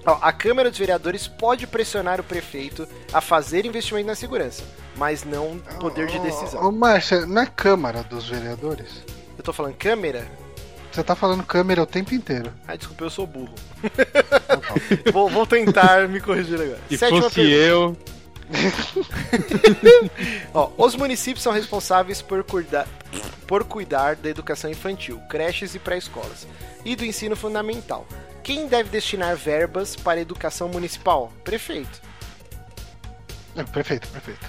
Ó, 0.05 0.19
a 0.21 0.31
Câmara 0.31 0.69
dos 0.69 0.79
Vereadores 0.79 1.27
pode 1.27 1.67
pressionar 1.67 2.21
o 2.21 2.25
prefeito 2.25 2.87
a 3.15 3.23
fazer 3.23 3.65
investimento 3.65 4.07
na 4.07 4.15
segurança, 4.15 4.63
mas 4.95 5.25
não 5.25 5.59
poder 5.81 6.07
de 6.07 6.19
decisão. 6.19 6.63
Ô, 6.63 6.69
ô, 6.69 6.71
Márcia, 6.71 7.25
não 7.25 7.41
é 7.41 7.47
Câmara 7.47 8.03
dos 8.03 8.29
Vereadores? 8.29 9.07
Eu 9.39 9.43
tô 9.43 9.55
falando 9.55 9.75
Câmara? 9.75 10.31
Você 10.91 11.05
tá 11.05 11.15
falando 11.15 11.45
Câmara 11.45 11.83
o 11.83 11.87
tempo 11.87 12.15
inteiro. 12.15 12.53
Ah, 12.67 12.75
desculpa, 12.75 13.05
eu 13.05 13.11
sou 13.11 13.27
burro. 13.27 13.55
vou, 15.13 15.29
vou 15.29 15.47
tentar 15.47 16.09
me 16.09 16.21
corrigir 16.21 16.61
agora. 16.61 16.81
Se 16.89 16.99
Sétima 16.99 17.23
fosse 17.23 17.35
pergunta. 17.37 17.57
eu. 17.57 17.97
Ó, 20.53 20.71
os 20.77 20.97
municípios 20.97 21.43
são 21.43 21.53
responsáveis 21.53 22.21
por 22.21 22.43
cuidar, 22.43 22.89
por 23.47 23.65
cuidar 23.65 24.17
da 24.17 24.29
educação 24.29 24.69
infantil, 24.69 25.21
creches 25.29 25.75
e 25.75 25.79
pré-escolas, 25.79 26.47
e 26.85 26.97
do 26.97 27.05
ensino 27.05 27.37
fundamental. 27.37 28.07
Quem 28.43 28.67
deve 28.67 28.91
destinar 28.91 29.37
verbas 29.37 29.95
para 29.95 30.19
a 30.19 30.23
educação 30.23 30.69
municipal? 30.69 31.33
Prefeito. 31.45 32.01
É, 33.55 33.63
prefeito, 33.63 34.09
prefeito. 34.09 34.47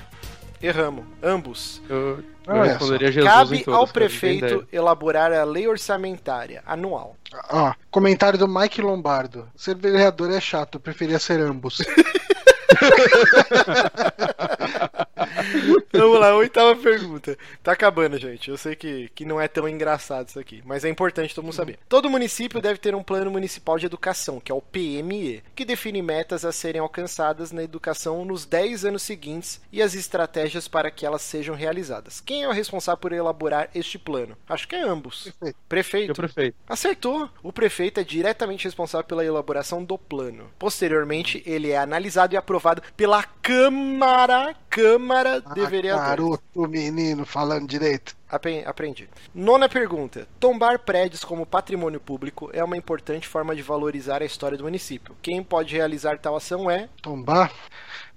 Erramos. 0.61 1.05
Ambos. 1.21 1.81
Eu, 1.89 2.23
eu 2.47 2.63
responderia 2.63 3.11
Jesus 3.11 3.29
em 3.29 3.33
Cabe 3.33 3.63
todas, 3.63 3.79
ao 3.79 3.87
prefeito 3.87 4.67
elaborar 4.71 5.31
a 5.31 5.43
lei 5.43 5.67
orçamentária 5.67 6.63
anual. 6.65 7.15
Ó, 7.49 7.73
comentário 7.89 8.39
do 8.39 8.47
Mike 8.47 8.81
Lombardo. 8.81 9.47
Ser 9.55 9.75
vereador 9.75 10.31
é 10.31 10.41
chato, 10.41 10.75
eu 10.75 10.79
preferia 10.79 11.19
ser 11.19 11.39
ambos. 11.39 11.77
Vamos 15.93 16.19
lá, 16.19 16.35
oitava 16.35 16.75
pergunta. 16.75 17.37
Tá 17.63 17.71
acabando, 17.71 18.17
gente. 18.17 18.49
Eu 18.49 18.57
sei 18.57 18.75
que, 18.75 19.09
que 19.13 19.25
não 19.25 19.39
é 19.39 19.47
tão 19.47 19.67
engraçado 19.67 20.29
isso 20.29 20.39
aqui, 20.39 20.61
mas 20.65 20.85
é 20.85 20.89
importante 20.89 21.33
todo 21.35 21.43
mundo 21.43 21.53
saber. 21.53 21.79
Todo 21.87 22.09
município 22.09 22.61
deve 22.61 22.79
ter 22.79 22.95
um 22.95 23.03
plano 23.03 23.31
municipal 23.31 23.77
de 23.77 23.85
educação, 23.85 24.39
que 24.39 24.51
é 24.51 24.55
o 24.55 24.61
PME, 24.61 25.43
que 25.55 25.65
define 25.65 26.01
metas 26.01 26.45
a 26.45 26.51
serem 26.51 26.81
alcançadas 26.81 27.51
na 27.51 27.63
educação 27.63 28.23
nos 28.25 28.45
10 28.45 28.85
anos 28.85 29.01
seguintes 29.01 29.61
e 29.71 29.81
as 29.81 29.93
estratégias 29.95 30.67
para 30.67 30.91
que 30.91 31.05
elas 31.05 31.21
sejam 31.21 31.55
realizadas. 31.55 32.21
Quem 32.21 32.43
é 32.43 32.47
o 32.47 32.51
responsável 32.51 32.97
por 32.97 33.11
elaborar 33.11 33.69
este 33.73 33.97
plano? 33.97 34.37
Acho 34.47 34.67
que 34.67 34.75
é 34.75 34.81
ambos. 34.81 35.31
Prefeito. 35.39 35.57
Prefeito. 35.67 36.11
O 36.11 36.15
prefeito. 36.15 36.57
Acertou! 36.67 37.29
O 37.43 37.53
prefeito 37.53 37.99
é 37.99 38.03
diretamente 38.03 38.65
responsável 38.65 39.05
pela 39.05 39.25
elaboração 39.25 39.83
do 39.83 39.97
plano. 39.97 40.49
Posteriormente, 40.57 41.43
ele 41.45 41.71
é 41.71 41.77
analisado 41.77 42.33
e 42.33 42.37
aprovado 42.37 42.81
pela 42.95 43.23
Câmara, 43.23 44.55
Câmara 44.69 45.30
Ah, 45.45 45.53
Vereadores. 45.69 46.09
garoto, 46.09 46.67
menino, 46.67 47.25
falando 47.25 47.67
direito. 47.67 48.15
Aprendi. 48.29 49.09
Nona 49.35 49.67
pergunta. 49.67 50.27
Tombar 50.39 50.79
prédios 50.79 51.23
como 51.23 51.45
patrimônio 51.45 51.99
público 51.99 52.49
é 52.53 52.63
uma 52.63 52.77
importante 52.77 53.27
forma 53.27 53.55
de 53.55 53.61
valorizar 53.61 54.21
a 54.21 54.25
história 54.25 54.57
do 54.57 54.63
município. 54.63 55.15
Quem 55.21 55.43
pode 55.43 55.75
realizar 55.75 56.17
tal 56.17 56.35
ação 56.35 56.69
é 56.69 56.87
Tombar. 57.01 57.51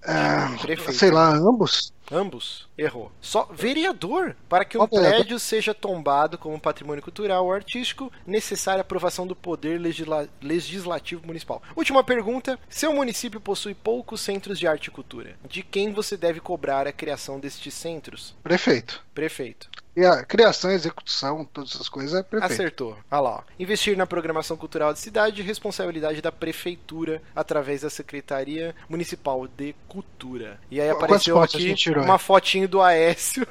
Ah, 0.07 0.55
Prefeito. 0.61 0.93
sei 0.93 1.11
lá, 1.11 1.31
ambos? 1.35 1.93
Ambos. 2.11 2.69
Errou. 2.77 3.11
Só 3.21 3.49
vereador. 3.53 4.37
Para 4.49 4.65
que 4.65 4.77
um 4.77 4.87
prédio 4.87 5.39
seja 5.39 5.73
tombado 5.75 6.37
como 6.39 6.59
patrimônio 6.61 7.03
cultural 7.03 7.45
ou 7.47 7.53
artístico, 7.53 8.13
necessária 8.27 8.81
aprovação 8.81 9.27
do 9.27 9.37
poder 9.37 9.81
legisla- 9.81 10.29
legislativo 10.43 11.27
municipal. 11.27 11.63
Última 11.77 12.03
pergunta. 12.03 12.59
Seu 12.69 12.93
município 12.93 13.41
possui 13.41 13.75
poucos 13.75 14.21
centros 14.21 14.59
de 14.59 14.67
arte 14.67 14.87
e 14.89 14.91
cultura. 14.91 15.37
De 15.49 15.63
quem 15.63 15.93
você 15.93 16.17
deve 16.17 16.41
cobrar 16.41 16.87
a 16.87 16.93
criação 16.93 17.39
destes 17.39 17.75
centros? 17.75 18.35
Prefeito. 18.43 19.03
Prefeito. 19.15 19.71
E 19.97 20.05
a 20.05 20.25
criação, 20.25 20.73
execução, 20.73 21.45
todas 21.45 21.71
essas 21.73 21.89
coisas 21.89 22.19
é 22.19 22.23
prefeito. 22.25 22.53
Acertou. 22.53 22.97
Olha 23.09 23.21
lá. 23.21 23.31
ó. 23.37 23.43
Investir 23.61 23.97
na 23.97 24.05
programação 24.05 24.57
cultural 24.57 24.91
da 24.91 24.97
cidade, 24.97 25.41
responsabilidade 25.41 26.21
da 26.21 26.33
prefeitura 26.33 27.23
através 27.35 27.83
da 27.83 27.91
Secretaria 27.91 28.75
Municipal 28.89 29.47
de 29.47 29.73
Cultura. 29.87 30.59
E 30.69 30.81
aí 30.81 30.91
apareceu 30.91 31.39
a 31.39 31.45
aqui 31.45 31.73
uma 31.99 32.18
fotinho 32.18 32.68
do 32.68 32.80
Aécio. 32.82 33.47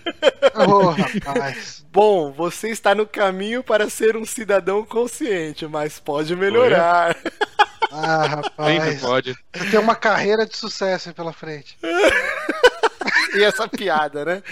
Ô, 0.54 0.90
rapaz. 0.90 1.84
Bom, 1.90 2.32
você 2.32 2.68
está 2.70 2.94
no 2.94 3.06
caminho 3.06 3.62
para 3.62 3.88
ser 3.88 4.16
um 4.16 4.24
cidadão 4.24 4.84
consciente, 4.84 5.66
mas 5.66 5.98
pode 5.98 6.34
melhorar. 6.36 7.16
Ah, 7.92 8.22
Sempre 8.22 8.74
rapaz. 8.78 9.00
pode. 9.00 9.36
Você 9.54 9.70
tem 9.70 9.80
uma 9.80 9.94
carreira 9.94 10.46
de 10.46 10.56
sucesso 10.56 11.08
aí 11.08 11.14
pela 11.14 11.32
frente. 11.32 11.78
e 13.36 13.44
essa 13.44 13.68
piada, 13.68 14.24
né? 14.24 14.42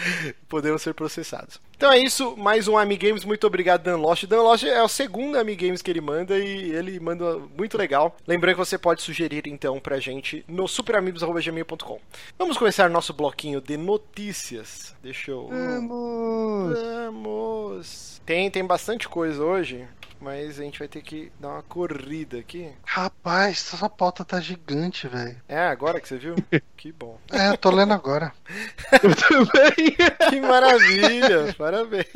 Podemos 0.48 0.82
ser 0.82 0.94
processados. 0.94 1.60
Então 1.76 1.92
é 1.92 1.98
isso, 1.98 2.36
mais 2.36 2.68
um 2.68 2.78
Amigames. 2.78 3.24
Muito 3.24 3.46
obrigado, 3.46 3.82
Dan 3.82 3.96
Lost. 3.96 4.26
Dan 4.26 4.42
Lost 4.42 4.64
é 4.64 4.82
o 4.82 4.88
segundo 4.88 5.36
Amigames 5.36 5.82
que 5.82 5.90
ele 5.90 6.00
manda 6.00 6.38
e 6.38 6.70
ele 6.72 7.00
manda 7.00 7.38
muito 7.56 7.76
legal. 7.76 8.16
Lembrando 8.26 8.54
que 8.54 8.64
você 8.64 8.78
pode 8.78 9.02
sugerir 9.02 9.46
então 9.46 9.80
pra 9.80 9.98
gente 9.98 10.44
no 10.48 10.68
superamigos.gmail.com. 10.68 12.00
Vamos 12.38 12.56
começar 12.56 12.88
nosso 12.88 13.12
bloquinho 13.12 13.60
de 13.60 13.76
notícias. 13.76 14.94
Deixa 15.02 15.32
eu. 15.32 15.48
Vamos. 15.48 16.78
Vamos! 16.78 18.22
Tem, 18.24 18.50
tem 18.50 18.64
bastante 18.64 19.08
coisa 19.08 19.42
hoje, 19.42 19.86
mas 20.24 20.58
a 20.58 20.62
gente 20.62 20.78
vai 20.78 20.88
ter 20.88 21.02
que 21.02 21.30
dar 21.38 21.50
uma 21.50 21.62
corrida 21.62 22.38
aqui. 22.38 22.72
Rapaz, 22.82 23.74
essa 23.74 23.90
pauta 23.90 24.24
tá 24.24 24.40
gigante, 24.40 25.06
velho. 25.06 25.36
É 25.46 25.58
agora 25.58 26.00
que 26.00 26.08
você 26.08 26.16
viu? 26.16 26.34
que 26.78 26.90
bom. 26.90 27.20
É, 27.30 27.50
eu 27.50 27.58
tô 27.58 27.70
lendo 27.70 27.92
agora. 27.92 28.32
Eu 29.02 29.14
também. 29.14 29.96
Que 30.30 30.40
maravilha! 30.40 31.54
Parabéns! 31.58 32.06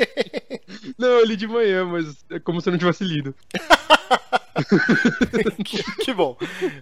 Não, 0.96 1.08
eu 1.08 1.24
li 1.26 1.36
de 1.36 1.46
manhã, 1.46 1.84
mas 1.84 2.24
é 2.30 2.38
como 2.38 2.60
se 2.60 2.68
eu 2.68 2.70
não 2.70 2.78
tivesse 2.78 3.04
lido. 3.04 3.34
que, 5.64 5.82
que 6.04 6.12
bom. 6.14 6.36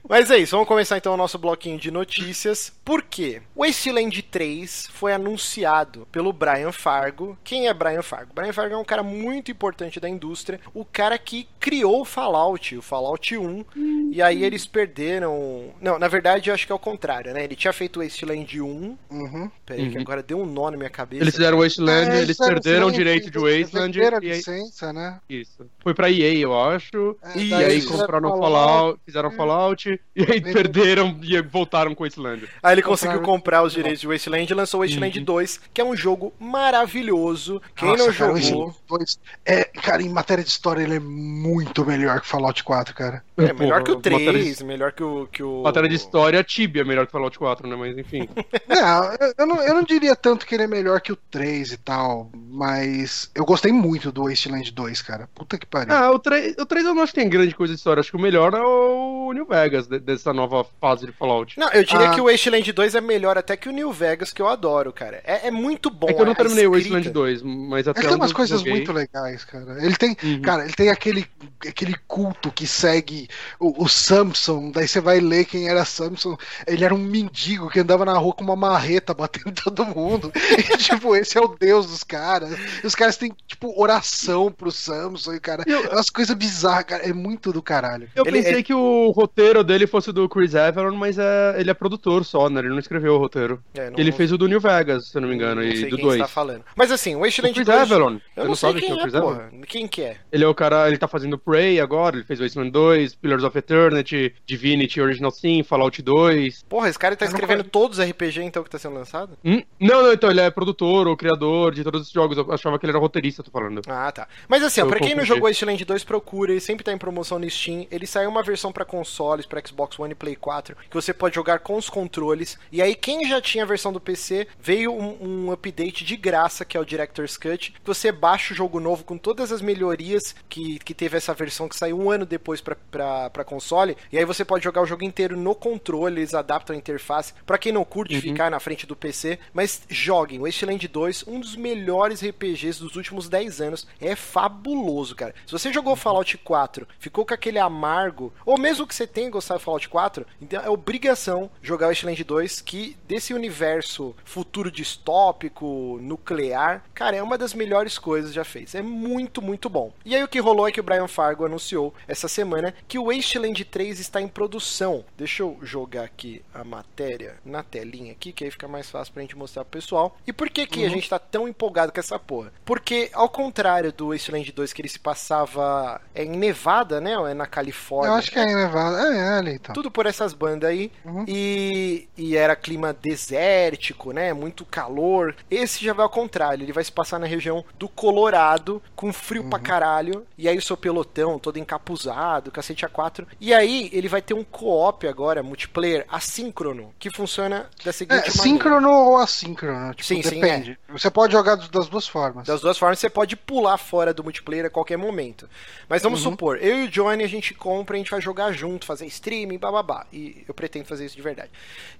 Mas 0.08 0.30
é 0.30 0.38
isso, 0.38 0.52
vamos 0.52 0.68
começar 0.68 0.96
então 0.96 1.14
o 1.14 1.16
nosso 1.16 1.38
bloquinho 1.38 1.78
de 1.78 1.90
notícias. 1.90 2.72
Por 2.84 3.02
quê? 3.02 3.42
Wasteland 3.56 4.22
3 4.22 4.88
foi 4.92 5.12
anunciado 5.12 6.06
pelo 6.12 6.32
Brian 6.32 6.72
Fargo. 6.72 7.36
Quem 7.44 7.68
é 7.68 7.74
Brian 7.74 8.02
Fargo? 8.02 8.32
Brian 8.34 8.52
Fargo 8.52 8.74
é 8.74 8.78
um 8.78 8.84
cara 8.84 9.02
muito 9.02 9.50
importante 9.50 9.98
da 10.00 10.08
indústria, 10.08 10.60
o 10.74 10.84
cara 10.84 11.18
que 11.18 11.48
criou 11.60 12.02
o 12.02 12.04
Fallout, 12.04 12.76
o 12.76 12.82
Fallout 12.82 13.36
1. 13.36 13.64
E 14.12 14.22
aí 14.22 14.44
eles 14.44 14.66
perderam. 14.66 15.70
Não, 15.80 15.98
na 15.98 16.08
verdade 16.08 16.48
eu 16.50 16.54
acho 16.54 16.66
que 16.66 16.72
é 16.72 16.74
o 16.74 16.78
contrário, 16.78 17.32
né? 17.34 17.44
Ele 17.44 17.56
tinha 17.56 17.72
feito 17.72 18.00
o 18.00 18.02
Wasteland 18.02 18.60
1. 18.60 18.98
Uhum. 19.10 19.50
Peraí, 19.64 19.90
que 19.90 19.96
Uhum. 19.96 20.02
agora 20.02 20.22
deu 20.22 20.38
um 20.40 20.46
nó 20.46 20.70
na 20.70 20.76
minha 20.76 20.90
cabeça. 20.90 21.22
Eles 21.24 21.34
fizeram 21.34 21.58
Wasteland, 21.58 22.10
É, 22.10 22.22
eles 22.22 22.36
perderam 22.36 22.86
o 22.88 22.92
direito 22.92 23.30
de 23.30 23.38
eles 23.38 23.62
Wasteland 23.62 23.92
venderam 23.98 24.18
a 24.18 24.20
e 24.24 24.30
aí, 24.30 24.36
licença, 24.36 24.92
né? 24.92 25.18
isso. 25.28 25.66
Foi 25.80 25.94
pra 25.94 26.10
EA, 26.10 26.34
eu 26.34 26.58
acho. 26.58 27.16
É, 27.22 27.38
E 27.38 27.52
aí 27.66 27.82
compraram 27.82 28.28
o 28.28 28.32
Fallout. 28.32 28.52
Fallout, 28.66 29.00
fizeram 29.04 29.30
Fallout, 29.32 29.88
e 30.16 30.20
aí 30.20 30.26
Venderam- 30.26 30.52
perderam 30.52 31.20
e 31.22 31.40
voltaram 31.42 31.94
com 31.94 32.04
Wasteland. 32.04 32.48
Aí 32.62 32.74
ele 32.74 32.82
Compraram- 32.82 32.82
conseguiu 32.82 33.20
comprar 33.22 33.62
os 33.62 33.72
direitos 33.72 34.00
de 34.00 34.06
Wasteland 34.08 34.50
e 34.52 34.54
lançou 34.54 34.80
o 34.80 34.84
Wasteland 34.84 35.18
Uhum. 35.18 35.24
2, 35.24 35.60
que 35.74 35.80
é 35.80 35.84
um 35.84 35.96
jogo 35.96 36.32
maravilhoso. 36.38 37.60
Quem 37.74 37.88
Nossa, 37.88 38.06
não 38.06 38.12
cara, 38.12 38.36
jogou. 38.36 38.66
Wasteland 38.66 38.76
2 38.88 39.18
é, 39.44 39.64
cara, 39.64 40.02
em 40.02 40.08
matéria 40.08 40.42
de 40.44 40.50
história, 40.50 40.82
ele 40.82 40.96
é 40.96 41.00
muito 41.00 41.84
melhor 41.84 42.20
que 42.20 42.26
Fallout 42.28 42.62
4, 42.62 42.94
cara. 42.94 43.22
É 43.38 43.52
melhor 43.52 43.82
que 43.82 43.90
o 43.90 44.00
Porra, 44.00 44.12
matéria 44.18 44.32
3, 44.32 44.58
de- 44.58 44.64
melhor 44.64 44.92
que 44.92 45.02
o. 45.02 45.26
Que 45.26 45.42
o... 45.42 45.62
Matéria 45.62 45.88
de 45.88 45.94
história, 45.96 46.42
Tibia 46.44 46.82
é 46.82 46.84
melhor 46.84 47.06
que 47.06 47.12
Fallout 47.12 47.38
4, 47.38 47.68
né? 47.68 47.76
Mas 47.76 47.96
enfim. 47.98 48.28
Não, 48.68 49.04
eu- 49.20 49.34
eu 49.38 49.46
não, 49.46 49.62
eu 49.62 49.74
não 49.74 49.82
diria 49.82 50.16
tanto 50.16 50.46
que 50.46 50.54
ele 50.54 50.64
é 50.64 50.66
melhor 50.66 51.00
que 51.00 51.12
o 51.12 51.16
3 51.16 51.72
e 51.72 51.76
tal, 51.76 52.30
mas 52.34 53.30
eu 53.34 53.44
gostei 53.44 53.72
muito 53.72 54.10
do 54.10 54.24
Wasteland 54.28 54.70
2, 54.72 55.02
cara. 55.02 55.28
Puta 55.34 55.58
que 55.58 55.66
pariu. 55.66 55.94
Ah, 55.94 56.10
o 56.10 56.18
3, 56.18 56.56
o 56.58 56.64
3 56.66 56.86
eu 56.86 56.94
não 56.94 57.02
acho 57.02 57.12
que 57.12 57.20
tem 57.20 57.28
grande 57.28 57.54
coisa 57.56 57.72
de 57.72 57.78
história. 57.78 58.00
Acho 58.00 58.10
que 58.10 58.16
o 58.16 58.20
melhor 58.20 58.54
é 58.54 58.60
o 58.62 59.32
New 59.32 59.46
Vegas, 59.46 59.86
de- 59.86 59.98
dessa 59.98 60.32
nova 60.32 60.64
fase 60.80 61.06
de 61.06 61.12
Fallout. 61.12 61.58
Não, 61.58 61.70
eu 61.72 61.84
diria 61.84 62.10
Ah. 62.10 62.14
que 62.14 62.20
o 62.20 62.24
Wasteland 62.30 62.72
2 62.72 62.94
é 62.94 63.00
melhor 63.00 63.36
até 63.38 63.56
que 63.56 63.68
o 63.68 63.72
New 63.72 63.92
Vegas, 63.92 64.32
que 64.32 64.40
eu 64.42 64.48
adoro, 64.48 64.92
cara. 64.92 65.20
É, 65.24 65.48
é 65.48 65.50
muito 65.50 65.90
bom. 65.90 66.08
é 66.08 66.12
que 66.14 66.20
eu 66.20 66.24
não 66.26 66.32
a 66.32 66.36
terminei 66.36 66.66
o. 66.66 66.72
Wasteland 66.72 67.10
2, 67.10 67.42
mas 67.42 67.88
até 67.88 68.00
Ele 68.00 68.08
tem 68.08 68.16
umas 68.16 68.32
coisas 68.32 68.58
joguei- 68.60 68.72
muito 68.74 68.92
legais, 68.92 69.44
cara. 69.44 69.82
Ele 69.84 69.96
tem, 69.96 70.16
Uhum. 70.22 70.42
cara, 70.42 70.64
ele 70.64 70.72
tem 70.74 70.90
aquele, 70.90 71.26
aquele 71.66 71.94
culto 72.06 72.50
que 72.52 72.66
segue 72.66 73.28
o, 73.58 73.84
o 73.84 73.88
Samson. 73.88 74.70
Daí 74.70 74.86
você 74.86 75.00
vai 75.00 75.20
ler 75.20 75.44
quem 75.44 75.68
era 75.68 75.84
Samson. 75.84 76.36
Ele 76.66 76.84
era 76.84 76.94
um 76.94 76.98
mendigo 76.98 77.68
que 77.70 77.80
andava 77.80 78.04
na 78.04 78.12
rua 78.14 78.32
com 78.34 78.44
uma 78.44 78.56
marreta 78.56 79.14
batendo 79.14 79.52
todo 79.52 79.84
mundo. 79.84 80.32
E, 80.56 80.76
tipo, 80.78 81.14
esse 81.14 81.36
é 81.38 81.40
o 81.40 81.48
deus 81.48 81.86
dos 81.86 82.02
caras. 82.02 82.50
E 82.82 82.86
os 82.86 82.94
caras 82.94 83.16
têm, 83.16 83.32
tipo, 83.46 83.72
oração 83.80 84.50
pro 84.50 84.70
Samson. 84.72 85.34
E, 85.34 85.40
cara, 85.40 85.62
Eu- 85.66 85.84
é 85.84 85.88
umas 85.94 86.10
coisas 86.10 86.34
bizarras, 86.36 86.84
cara. 86.84 87.02
É 87.08 87.12
muito 87.12 87.35
do 87.52 87.62
caralho. 87.62 88.08
Eu 88.14 88.24
Ele- 88.26 88.38
pensei 88.38 88.52
ele- 88.54 88.62
que 88.62 88.74
o 88.74 89.10
roteiro 89.10 89.62
dele 89.62 89.86
fosse 89.86 90.12
do 90.12 90.28
Chris 90.28 90.54
Everon, 90.54 90.94
mas 90.96 91.18
é, 91.18 91.54
ele 91.58 91.70
é 91.70 91.74
produtor 91.74 92.24
só, 92.24 92.48
né? 92.48 92.60
Ele 92.60 92.68
não 92.70 92.78
escreveu 92.78 93.14
o 93.14 93.18
roteiro. 93.18 93.62
É, 93.74 93.90
não- 93.90 93.98
Ele 93.98 94.12
fez 94.12 94.32
o 94.32 94.38
do 94.38 94.46
New 94.48 94.60
Vegas, 94.60 95.08
se 95.10 95.16
eu 95.16 95.20
não 95.22 95.28
me 95.28 95.34
engano, 95.34 95.60
não 95.60 95.68
e 95.68 95.76
sei 95.76 95.90
do 95.90 95.96
quem 95.96 96.04
2. 96.04 96.16
está 96.16 96.28
falando. 96.28 96.64
Mas 96.74 96.90
assim, 96.90 97.14
o 97.14 97.20
Wasteland 97.20 97.54
Chris 97.54 97.66
2. 97.66 97.82
Everon. 97.82 98.12
Eu 98.14 98.18
Você 98.18 98.40
não, 98.40 98.46
não 98.46 98.54
sei 98.54 98.68
sabe 98.68 98.80
quem 98.80 98.88
quem 98.88 98.90
é 98.90 98.94
o 98.94 98.98
é, 98.98 99.02
Chris 99.02 99.14
Everon? 99.14 99.26
porra. 99.34 99.50
Quem 99.66 99.88
que 99.88 100.02
é? 100.02 100.16
Ele 100.32 100.44
é 100.44 100.48
o 100.48 100.54
cara, 100.54 100.88
ele 100.88 100.98
tá 100.98 101.08
fazendo 101.08 101.38
Prey 101.38 101.80
agora, 101.80 102.16
ele 102.16 102.24
fez 102.24 102.40
Wasteland 102.40 102.70
2, 102.70 103.14
Pillars 103.14 103.44
of 103.44 103.56
Eternity, 103.58 104.34
Divinity 104.46 105.00
Original 105.00 105.30
Sin, 105.30 105.62
Fallout 105.62 106.00
2. 106.02 106.62
Porra, 106.68 106.88
esse 106.88 106.98
cara 106.98 107.16
tá 107.16 107.24
escrevendo 107.24 107.64
todos 107.64 107.98
os 107.98 108.04
RPG 108.04 108.42
então 108.42 108.62
que 108.62 108.70
tá 108.70 108.78
sendo 108.78 108.94
lançado? 108.94 109.36
Hum? 109.44 109.62
Não, 109.80 110.02
não, 110.02 110.12
então 110.12 110.30
ele 110.30 110.40
é 110.40 110.50
produtor 110.50 111.06
ou 111.08 111.16
criador 111.16 111.74
de 111.74 111.82
todos 111.82 112.02
os 112.02 112.10
jogos. 112.10 112.36
Eu 112.38 112.52
achava 112.52 112.78
que 112.78 112.86
ele 112.86 112.92
era 112.92 112.98
roteirista, 112.98 113.42
tô 113.42 113.50
falando. 113.50 113.80
Ah, 113.88 114.10
tá. 114.12 114.28
Mas 114.48 114.62
assim, 114.62 114.80
ó, 114.80 114.84
Eu 114.84 114.88
pra 114.88 114.98
quem 114.98 115.08
não 115.10 115.16
confundi. 115.16 115.28
jogou 115.28 115.48
Wasteland 115.48 115.84
2, 115.84 116.04
procura, 116.04 116.52
ele 116.52 116.60
sempre 116.60 116.84
tá 116.84 116.92
em 116.92 116.98
promoção 116.98 117.25
no 117.34 117.50
Steam. 117.50 117.86
Ele 117.90 118.06
saiu 118.06 118.30
uma 118.30 118.42
versão 118.42 118.72
pra 118.72 118.84
consoles, 118.84 119.46
pra 119.46 119.60
Xbox 119.64 119.98
One 119.98 120.12
e 120.12 120.14
Play 120.14 120.36
4, 120.36 120.76
que 120.88 120.94
você 120.94 121.12
pode 121.12 121.34
jogar 121.34 121.58
com 121.58 121.76
os 121.76 121.90
controles. 121.90 122.58
E 122.70 122.80
aí, 122.80 122.94
quem 122.94 123.28
já 123.28 123.40
tinha 123.40 123.64
a 123.64 123.66
versão 123.66 123.92
do 123.92 124.00
PC, 124.00 124.46
veio 124.60 124.92
um, 124.92 125.46
um 125.46 125.52
update 125.52 126.04
de 126.04 126.16
graça, 126.16 126.64
que 126.64 126.76
é 126.76 126.80
o 126.80 126.84
Director's 126.84 127.36
Cut, 127.36 127.72
que 127.72 127.86
você 127.86 128.12
baixa 128.12 128.52
o 128.52 128.56
jogo 128.56 128.78
novo 128.78 129.04
com 129.04 129.18
todas 129.18 129.50
as 129.50 129.60
melhorias 129.60 130.34
que, 130.48 130.78
que 130.78 130.94
teve 130.94 131.16
essa 131.16 131.34
versão 131.34 131.68
que 131.68 131.76
saiu 131.76 131.98
um 131.98 132.10
ano 132.10 132.24
depois 132.24 132.60
pra 132.60 133.44
console. 133.44 133.96
E 134.12 134.18
aí 134.18 134.24
você 134.24 134.44
pode 134.44 134.64
jogar 134.64 134.82
o 134.82 134.86
jogo 134.86 135.04
inteiro 135.04 135.36
no 135.36 135.54
controle, 135.54 136.20
eles 136.20 136.34
adaptam 136.34 136.74
a 136.74 136.78
interface. 136.78 137.32
Pra 137.44 137.58
quem 137.58 137.72
não 137.72 137.84
curte 137.84 138.20
ficar 138.20 138.50
na 138.50 138.60
frente 138.60 138.86
do 138.86 138.94
PC, 138.94 139.38
mas 139.52 139.82
joguem. 139.88 140.40
Wasteland 140.40 140.86
2, 140.86 141.24
um 141.26 141.40
dos 141.40 141.56
melhores 141.56 142.22
RPGs 142.22 142.80
dos 142.80 142.96
últimos 142.96 143.28
10 143.28 143.60
anos. 143.60 143.86
É 144.00 144.14
fabuloso, 144.14 145.14
cara. 145.14 145.34
Se 145.46 145.52
você 145.52 145.72
jogou 145.72 145.96
Fallout 145.96 146.36
4, 146.38 146.86
ficou 146.98 147.15
com 147.24 147.34
aquele 147.34 147.58
amargo, 147.58 148.32
ou 148.44 148.58
mesmo 148.58 148.86
que 148.86 148.94
você 148.94 149.06
tenha 149.06 149.30
gostado 149.30 149.58
de 149.58 149.64
Fallout 149.64 149.88
4, 149.88 150.26
então 150.40 150.62
é 150.62 150.68
obrigação 150.68 151.50
jogar 151.62 151.88
Wasteland 151.88 152.22
2, 152.22 152.60
que 152.60 152.96
desse 153.06 153.32
universo 153.32 154.14
futuro 154.24 154.70
distópico, 154.70 155.98
nuclear, 156.02 156.84
cara, 156.94 157.16
é 157.16 157.22
uma 157.22 157.38
das 157.38 157.54
melhores 157.54 157.98
coisas 157.98 158.32
já 158.32 158.44
fez. 158.44 158.74
É 158.74 158.82
muito, 158.82 159.40
muito 159.40 159.68
bom. 159.68 159.92
E 160.04 160.14
aí 160.14 160.22
o 160.22 160.28
que 160.28 160.40
rolou 160.40 160.68
é 160.68 160.72
que 160.72 160.80
o 160.80 160.82
Brian 160.82 161.08
Fargo 161.08 161.44
anunciou 161.44 161.94
essa 162.08 162.28
semana 162.28 162.74
que 162.88 162.98
o 162.98 163.06
Wasteland 163.06 163.64
3 163.64 164.00
está 164.00 164.20
em 164.20 164.28
produção. 164.28 165.04
Deixa 165.16 165.42
eu 165.42 165.58
jogar 165.62 166.04
aqui 166.04 166.42
a 166.52 166.64
matéria 166.64 167.36
na 167.44 167.62
telinha 167.62 168.12
aqui, 168.12 168.32
que 168.32 168.44
aí 168.44 168.50
fica 168.50 168.68
mais 168.68 168.90
fácil 168.90 169.12
pra 169.12 169.22
gente 169.22 169.36
mostrar 169.36 169.64
pro 169.64 169.78
pessoal. 169.80 170.16
E 170.26 170.32
por 170.32 170.48
que 170.50 170.66
que 170.66 170.84
a 170.84 170.88
gente 170.88 171.08
tá 171.08 171.18
tão 171.18 171.48
empolgado 171.48 171.92
com 171.92 172.00
essa 172.00 172.18
porra? 172.18 172.52
Porque, 172.64 173.10
ao 173.12 173.28
contrário 173.28 173.92
do 173.92 174.08
Wasteland 174.08 174.50
2, 174.50 174.72
que 174.72 174.82
ele 174.82 174.88
se 174.88 174.98
passava 174.98 176.00
é 176.14 176.24
em 176.24 176.36
Nevada, 176.36 177.00
né? 177.00 177.05
Ou 177.14 177.28
é 177.28 177.34
na 177.34 177.44
Califórnia? 177.46 178.12
Eu 178.12 178.14
acho 178.14 178.30
que 178.30 178.38
é 178.38 178.42
em 178.44 178.54
Nevada. 178.56 179.14
É, 179.14 179.18
é 179.18 179.28
ali 179.38 179.52
então. 179.56 179.74
Tudo 179.74 179.90
por 179.90 180.06
essas 180.06 180.32
bandas 180.32 180.70
aí. 180.70 180.90
Uhum. 181.04 181.26
E, 181.28 182.08
e 182.16 182.36
era 182.36 182.56
clima 182.56 182.94
desértico, 182.94 184.12
né? 184.12 184.32
Muito 184.32 184.64
calor. 184.64 185.36
Esse 185.50 185.84
já 185.84 185.92
vai 185.92 186.04
ao 186.04 186.10
contrário. 186.10 186.64
Ele 186.64 186.72
vai 186.72 186.82
se 186.82 186.90
passar 186.92 187.18
na 187.18 187.26
região 187.26 187.62
do 187.78 187.88
Colorado, 187.88 188.82
com 188.94 189.12
frio 189.12 189.44
pra 189.44 189.58
caralho. 189.58 190.26
E 190.38 190.48
aí 190.48 190.56
o 190.56 190.62
seu 190.62 190.76
pelotão 190.76 191.38
todo 191.38 191.58
encapuzado, 191.58 192.50
cacete 192.50 192.86
a 192.86 192.88
quatro. 192.88 193.26
E 193.38 193.52
aí 193.52 193.90
ele 193.92 194.08
vai 194.08 194.22
ter 194.22 194.32
um 194.34 194.44
co-op 194.44 195.06
agora, 195.06 195.42
multiplayer, 195.42 196.06
assíncrono, 196.08 196.94
que 196.98 197.10
funciona 197.10 197.68
da 197.84 197.92
seguinte 197.92 198.14
É, 198.14 198.18
maneira. 198.18 198.42
síncrono 198.42 198.90
ou 198.90 199.16
assíncrono? 199.18 199.90
Tipo, 199.94 200.04
Sim, 200.06 200.22
sim, 200.22 200.40
depende. 200.40 200.78
Você 200.88 201.10
pode 201.10 201.32
jogar 201.32 201.56
das 201.56 201.88
duas 201.88 202.06
formas. 202.08 202.46
Das 202.46 202.60
duas 202.60 202.78
formas, 202.78 202.98
você 202.98 203.10
pode 203.10 203.36
pular 203.36 203.76
fora 203.76 204.14
do 204.14 204.22
multiplayer 204.24 204.66
a 204.66 204.70
qualquer 204.70 204.96
momento. 204.96 205.48
Mas 205.88 206.02
vamos 206.02 206.20
supor, 206.20 206.58
eu 206.62 206.78
e 206.78 206.84
o 206.84 206.90
Johnny 206.96 207.22
a 207.22 207.28
gente 207.28 207.52
compra, 207.52 207.94
a 207.94 207.98
gente 207.98 208.10
vai 208.10 208.22
jogar 208.22 208.52
junto, 208.52 208.86
fazer 208.86 209.04
streaming, 209.04 209.58
bababá. 209.58 210.06
E 210.10 210.42
eu 210.48 210.54
pretendo 210.54 210.86
fazer 210.86 211.04
isso 211.04 211.14
de 211.14 211.20
verdade. 211.20 211.50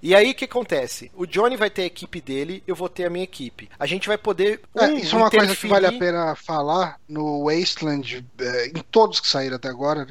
E 0.01 0.15
aí 0.15 0.31
o 0.31 0.33
que 0.33 0.45
acontece? 0.45 1.11
O 1.13 1.27
Johnny 1.27 1.55
vai 1.55 1.69
ter 1.69 1.83
a 1.83 1.85
equipe 1.85 2.19
dele, 2.19 2.63
eu 2.65 2.75
vou 2.75 2.89
ter 2.89 3.05
a 3.05 3.09
minha 3.09 3.23
equipe. 3.23 3.69
A 3.77 3.85
gente 3.85 4.07
vai 4.07 4.17
poder. 4.17 4.59
É, 4.73 4.85
um, 4.85 4.97
isso 4.97 5.15
é 5.15 5.19
uma 5.19 5.29
coisa 5.29 5.55
que 5.55 5.67
vale 5.67 5.85
a 5.85 5.91
pena 5.91 6.35
falar 6.35 6.99
no 7.07 7.45
Wasteland, 7.45 8.25
é, 8.39 8.67
em 8.69 8.83
todos 8.89 9.19
que 9.19 9.27
saíram 9.27 9.57
até 9.57 9.67
agora. 9.69 10.07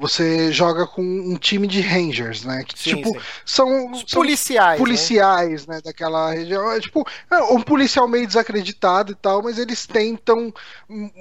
Você 0.00 0.52
joga 0.52 0.86
com 0.86 1.02
um 1.02 1.36
time 1.36 1.66
de 1.66 1.80
Rangers, 1.80 2.44
né? 2.44 2.62
Que, 2.64 2.78
Sim, 2.78 2.94
tipo, 2.96 3.08
sim. 3.10 3.18
são, 3.44 3.90
Os 3.90 4.04
são 4.06 4.20
policiais. 4.20 4.78
né? 4.78 4.78
policiais, 4.78 5.66
né, 5.66 5.80
daquela 5.84 6.32
região. 6.32 6.70
É 6.70 6.78
tipo, 6.78 7.04
é 7.28 7.38
um 7.42 7.60
policial 7.60 8.06
meio 8.06 8.24
desacreditado 8.24 9.10
e 9.10 9.14
tal, 9.16 9.42
mas 9.42 9.58
eles 9.58 9.86
tentam 9.88 10.54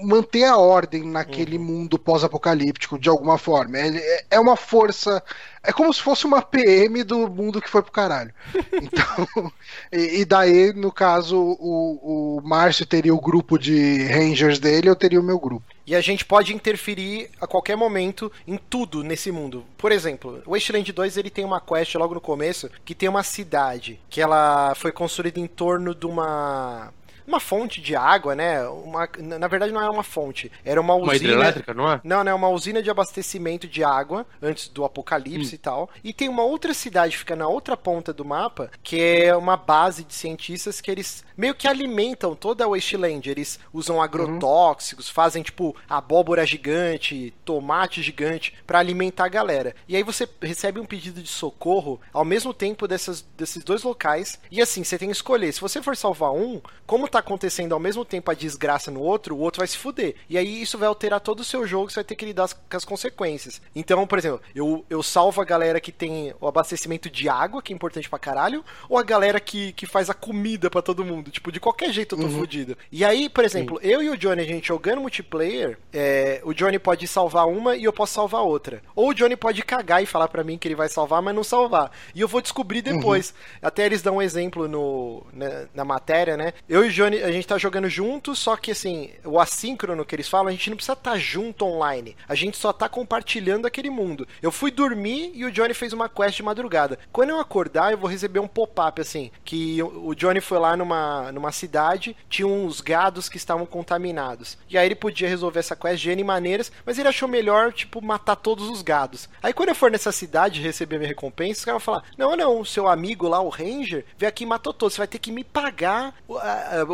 manter 0.03 0.43
a 0.43 0.57
ordem 0.57 1.03
naquele 1.03 1.57
Uhum. 1.57 1.63
mundo 1.63 1.97
pós-apocalíptico 1.97 2.99
de 2.99 3.09
alguma 3.09 3.39
forma. 3.39 3.79
É- 3.79 4.25
é 4.31 4.39
uma 4.39 4.55
força. 4.55 5.23
É 5.63 5.73
como 5.73 5.91
se 5.91 6.01
fosse 6.01 6.25
uma 6.25 6.41
PM 6.43 7.03
do 7.03 7.27
mundo 7.27 7.59
que 7.61 7.69
foi 7.69 7.81
pro 7.81 7.91
caralho. 7.91 8.31
Então, 8.79 9.51
e, 9.91 10.21
e 10.21 10.25
daí, 10.25 10.71
no 10.73 10.91
caso, 10.91 11.35
o, 11.37 12.37
o 12.37 12.41
Márcio 12.47 12.85
teria 12.85 13.13
o 13.13 13.19
grupo 13.19 13.57
de 13.57 14.03
Rangers 14.05 14.59
dele, 14.59 14.87
eu 14.87 14.95
teria 14.95 15.19
o 15.19 15.23
meu 15.23 15.39
grupo. 15.39 15.65
E 15.87 15.95
a 15.95 16.01
gente 16.01 16.25
pode 16.25 16.53
interferir 16.53 17.29
a 17.39 17.47
qualquer 17.47 17.77
momento 17.77 18.29
em 18.45 18.57
tudo 18.57 19.03
nesse 19.03 19.31
mundo. 19.31 19.63
Por 19.77 19.89
exemplo, 19.89 20.43
o 20.45 20.51
Wasteland 20.51 20.91
2 20.91 21.15
ele 21.15 21.29
tem 21.29 21.45
uma 21.45 21.61
quest 21.61 21.95
logo 21.95 22.13
no 22.13 22.19
começo 22.19 22.69
que 22.83 22.93
tem 22.93 23.07
uma 23.07 23.23
cidade 23.23 23.97
que 24.09 24.19
ela 24.19 24.75
foi 24.75 24.91
construída 24.91 25.39
em 25.39 25.47
torno 25.47 25.95
de 25.95 26.05
uma 26.05 26.93
uma 27.27 27.39
fonte 27.39 27.81
de 27.81 27.95
água, 27.95 28.33
né? 28.35 28.65
Uma, 28.67 29.07
na 29.19 29.47
verdade 29.47 29.71
não 29.73 29.81
é 29.81 29.89
uma 29.89 30.03
fonte, 30.03 30.51
era 30.63 30.79
uma 30.79 30.95
Uma 30.95 31.11
usina. 31.13 31.31
hidrelétrica, 31.33 31.73
não 31.73 31.91
é? 31.91 31.99
Não, 32.03 32.23
não, 32.23 32.31
é 32.31 32.35
uma 32.35 32.49
usina 32.49 32.81
de 32.81 32.89
abastecimento 32.89 33.67
de 33.67 33.83
água 33.83 34.25
antes 34.41 34.69
do 34.69 34.85
apocalipse 34.85 35.55
e 35.55 35.57
tal. 35.57 35.89
E 36.03 36.13
tem 36.13 36.29
uma 36.29 36.43
outra 36.43 36.73
cidade 36.73 37.11
que 37.13 37.19
fica 37.19 37.35
na 37.35 37.47
outra 37.47 37.75
ponta 37.75 38.13
do 38.13 38.23
mapa, 38.23 38.71
que 38.81 39.01
é 39.01 39.35
uma 39.35 39.57
base 39.57 40.03
de 40.03 40.13
cientistas 40.13 40.79
que 40.79 40.89
eles 40.89 41.25
meio 41.35 41.53
que 41.53 41.67
alimentam 41.67 42.35
toda 42.35 42.63
a 42.63 42.67
Wasteland. 42.67 43.29
Eles 43.29 43.59
usam 43.73 44.01
agrotóxicos, 44.01 45.09
fazem 45.09 45.43
tipo 45.43 45.75
abóbora 45.89 46.45
gigante, 46.45 47.33
tomate 47.43 48.01
gigante 48.01 48.53
pra 48.65 48.79
alimentar 48.79 49.25
a 49.25 49.29
galera. 49.29 49.75
E 49.87 49.95
aí 49.95 50.03
você 50.03 50.27
recebe 50.41 50.79
um 50.79 50.85
pedido 50.85 51.21
de 51.21 51.29
socorro 51.29 51.99
ao 52.13 52.23
mesmo 52.25 52.53
tempo 52.53 52.87
dessas, 52.87 53.21
desses 53.37 53.63
dois 53.63 53.83
locais. 53.83 54.39
E 54.51 54.61
assim, 54.61 54.83
você 54.83 54.97
tem 54.97 55.09
que 55.09 55.15
escolher. 55.15 55.51
Se 55.51 55.61
você 55.61 55.81
for 55.81 55.95
salvar 55.95 56.31
um, 56.31 56.61
como 56.85 57.07
tá 57.07 57.16
acontecendo 57.19 57.73
ao 57.73 57.79
mesmo 57.79 58.03
tempo 58.05 58.31
a 58.31 58.33
desgraça 58.33 58.91
no 58.91 59.01
outro, 59.01 59.35
o 59.35 59.39
outro 59.39 59.59
vai 59.59 59.67
se 59.67 59.77
fuder. 59.77 60.15
E 60.29 60.37
aí 60.37 60.61
isso 60.61 60.77
vai 60.77 60.87
alterar 60.87 61.19
todo 61.19 61.39
o 61.41 61.43
seu 61.43 61.65
jogo, 61.65 61.89
você 61.89 61.95
vai 61.95 62.03
ter 62.03 62.15
que 62.15 62.25
lidar 62.25 62.47
com 62.47 62.77
as 62.77 62.85
consequências. 62.85 63.61
Então, 63.75 64.05
por 64.07 64.17
exemplo, 64.17 64.41
eu, 64.55 64.85
eu 64.89 65.01
salvo 65.03 65.41
a 65.41 65.45
galera 65.45 65.79
que 65.79 65.91
tem 65.91 66.33
o 66.39 66.47
abastecimento 66.47 67.09
de 67.09 67.29
água, 67.29 67.61
que 67.61 67.73
é 67.73 67.75
importante 67.75 68.09
pra 68.09 68.19
caralho, 68.19 68.63
ou 68.89 68.97
a 68.97 69.03
galera 69.03 69.39
que, 69.39 69.73
que 69.73 69.85
faz 69.85 70.09
a 70.09 70.13
comida 70.13 70.69
pra 70.69 70.81
todo 70.81 71.05
mundo. 71.05 71.31
Tipo, 71.31 71.51
de 71.51 71.59
qualquer 71.59 71.91
jeito 71.91 72.15
eu 72.15 72.19
tô 72.19 72.29
fudido. 72.29 72.77
E 72.91 73.03
aí, 73.03 73.29
por 73.29 73.43
exemplo, 73.43 73.79
eu 73.81 74.01
e 74.01 74.09
o 74.09 74.17
Johnny, 74.17 74.41
a 74.41 74.45
gente 74.45 74.67
jogando 74.67 75.01
multiplayer, 75.01 75.77
é, 75.93 76.41
o 76.43 76.53
Johnny 76.53 76.79
pode 76.79 77.07
salvar 77.07 77.47
uma 77.47 77.75
e 77.75 77.83
eu 77.83 77.93
posso 77.93 78.13
salvar 78.13 78.41
outra. 78.41 78.81
Ou 78.95 79.09
o 79.09 79.13
Johnny 79.13 79.35
pode 79.35 79.61
cagar 79.63 80.03
e 80.03 80.05
falar 80.05 80.27
pra 80.27 80.43
mim 80.43 80.57
que 80.57 80.67
ele 80.67 80.75
vai 80.75 80.89
salvar, 80.89 81.21
mas 81.21 81.35
não 81.35 81.43
salvar. 81.43 81.91
E 82.13 82.21
eu 82.21 82.27
vou 82.27 82.41
descobrir 82.41 82.81
depois. 82.81 83.33
Até 83.61 83.85
eles 83.85 84.01
dão 84.01 84.17
um 84.17 84.21
exemplo 84.21 84.67
no, 84.67 85.25
na, 85.33 85.65
na 85.73 85.85
matéria, 85.85 86.35
né? 86.35 86.53
Eu 86.67 86.83
e 86.83 86.89
o 86.89 86.91
Johnny, 86.91 87.06
a 87.15 87.31
gente 87.31 87.47
tá 87.47 87.57
jogando 87.57 87.89
junto, 87.89 88.35
só 88.35 88.55
que 88.55 88.71
assim, 88.71 89.11
o 89.23 89.39
assíncrono 89.39 90.05
que 90.05 90.15
eles 90.15 90.27
falam, 90.27 90.47
a 90.47 90.51
gente 90.51 90.69
não 90.69 90.77
precisa 90.77 90.93
estar 90.93 91.17
junto 91.17 91.65
online. 91.65 92.15
A 92.27 92.35
gente 92.35 92.57
só 92.57 92.73
tá 92.73 92.89
compartilhando 92.89 93.65
aquele 93.65 93.89
mundo. 93.89 94.27
Eu 94.41 94.51
fui 94.51 94.71
dormir 94.71 95.31
e 95.33 95.45
o 95.45 95.51
Johnny 95.51 95.73
fez 95.73 95.93
uma 95.93 96.09
quest 96.09 96.37
de 96.37 96.43
madrugada. 96.43 96.99
Quando 97.11 97.29
eu 97.29 97.39
acordar, 97.39 97.91
eu 97.91 97.97
vou 97.97 98.09
receber 98.09 98.39
um 98.39 98.47
pop-up 98.47 99.01
assim, 99.01 99.31
que 99.43 99.81
o 99.81 100.13
Johnny 100.13 100.41
foi 100.41 100.59
lá 100.59 100.75
numa, 100.75 101.31
numa 101.31 101.51
cidade, 101.51 102.15
tinha 102.29 102.47
uns 102.47 102.81
gados 102.81 103.29
que 103.29 103.37
estavam 103.37 103.65
contaminados. 103.65 104.57
E 104.69 104.77
aí 104.77 104.85
ele 104.85 104.95
podia 104.95 105.29
resolver 105.29 105.59
essa 105.59 105.75
quest 105.75 106.01
de 106.01 106.09
N 106.09 106.23
maneiras, 106.23 106.71
mas 106.85 106.97
ele 106.97 107.07
achou 107.07 107.27
melhor, 107.27 107.73
tipo, 107.73 108.01
matar 108.01 108.35
todos 108.35 108.69
os 108.69 108.81
gados. 108.81 109.29
Aí 109.41 109.53
quando 109.53 109.69
eu 109.69 109.75
for 109.75 109.91
nessa 109.91 110.11
cidade 110.11 110.61
receber 110.61 110.97
minha 110.97 111.07
recompensa, 111.07 111.59
os 111.59 111.65
caras 111.65 111.83
vão 111.83 111.93
falar: 111.93 112.03
Não, 112.17 112.35
não, 112.35 112.61
o 112.61 112.65
seu 112.65 112.87
amigo 112.87 113.27
lá, 113.27 113.39
o 113.39 113.49
Ranger, 113.49 114.05
veio 114.17 114.29
aqui 114.29 114.43
e 114.43 114.47
matou 114.47 114.73
todos. 114.73 114.93
Você 114.93 114.99
vai 114.99 115.07
ter 115.07 115.19
que 115.19 115.31
me 115.31 115.43
pagar 115.43 116.13
o, 116.27 116.37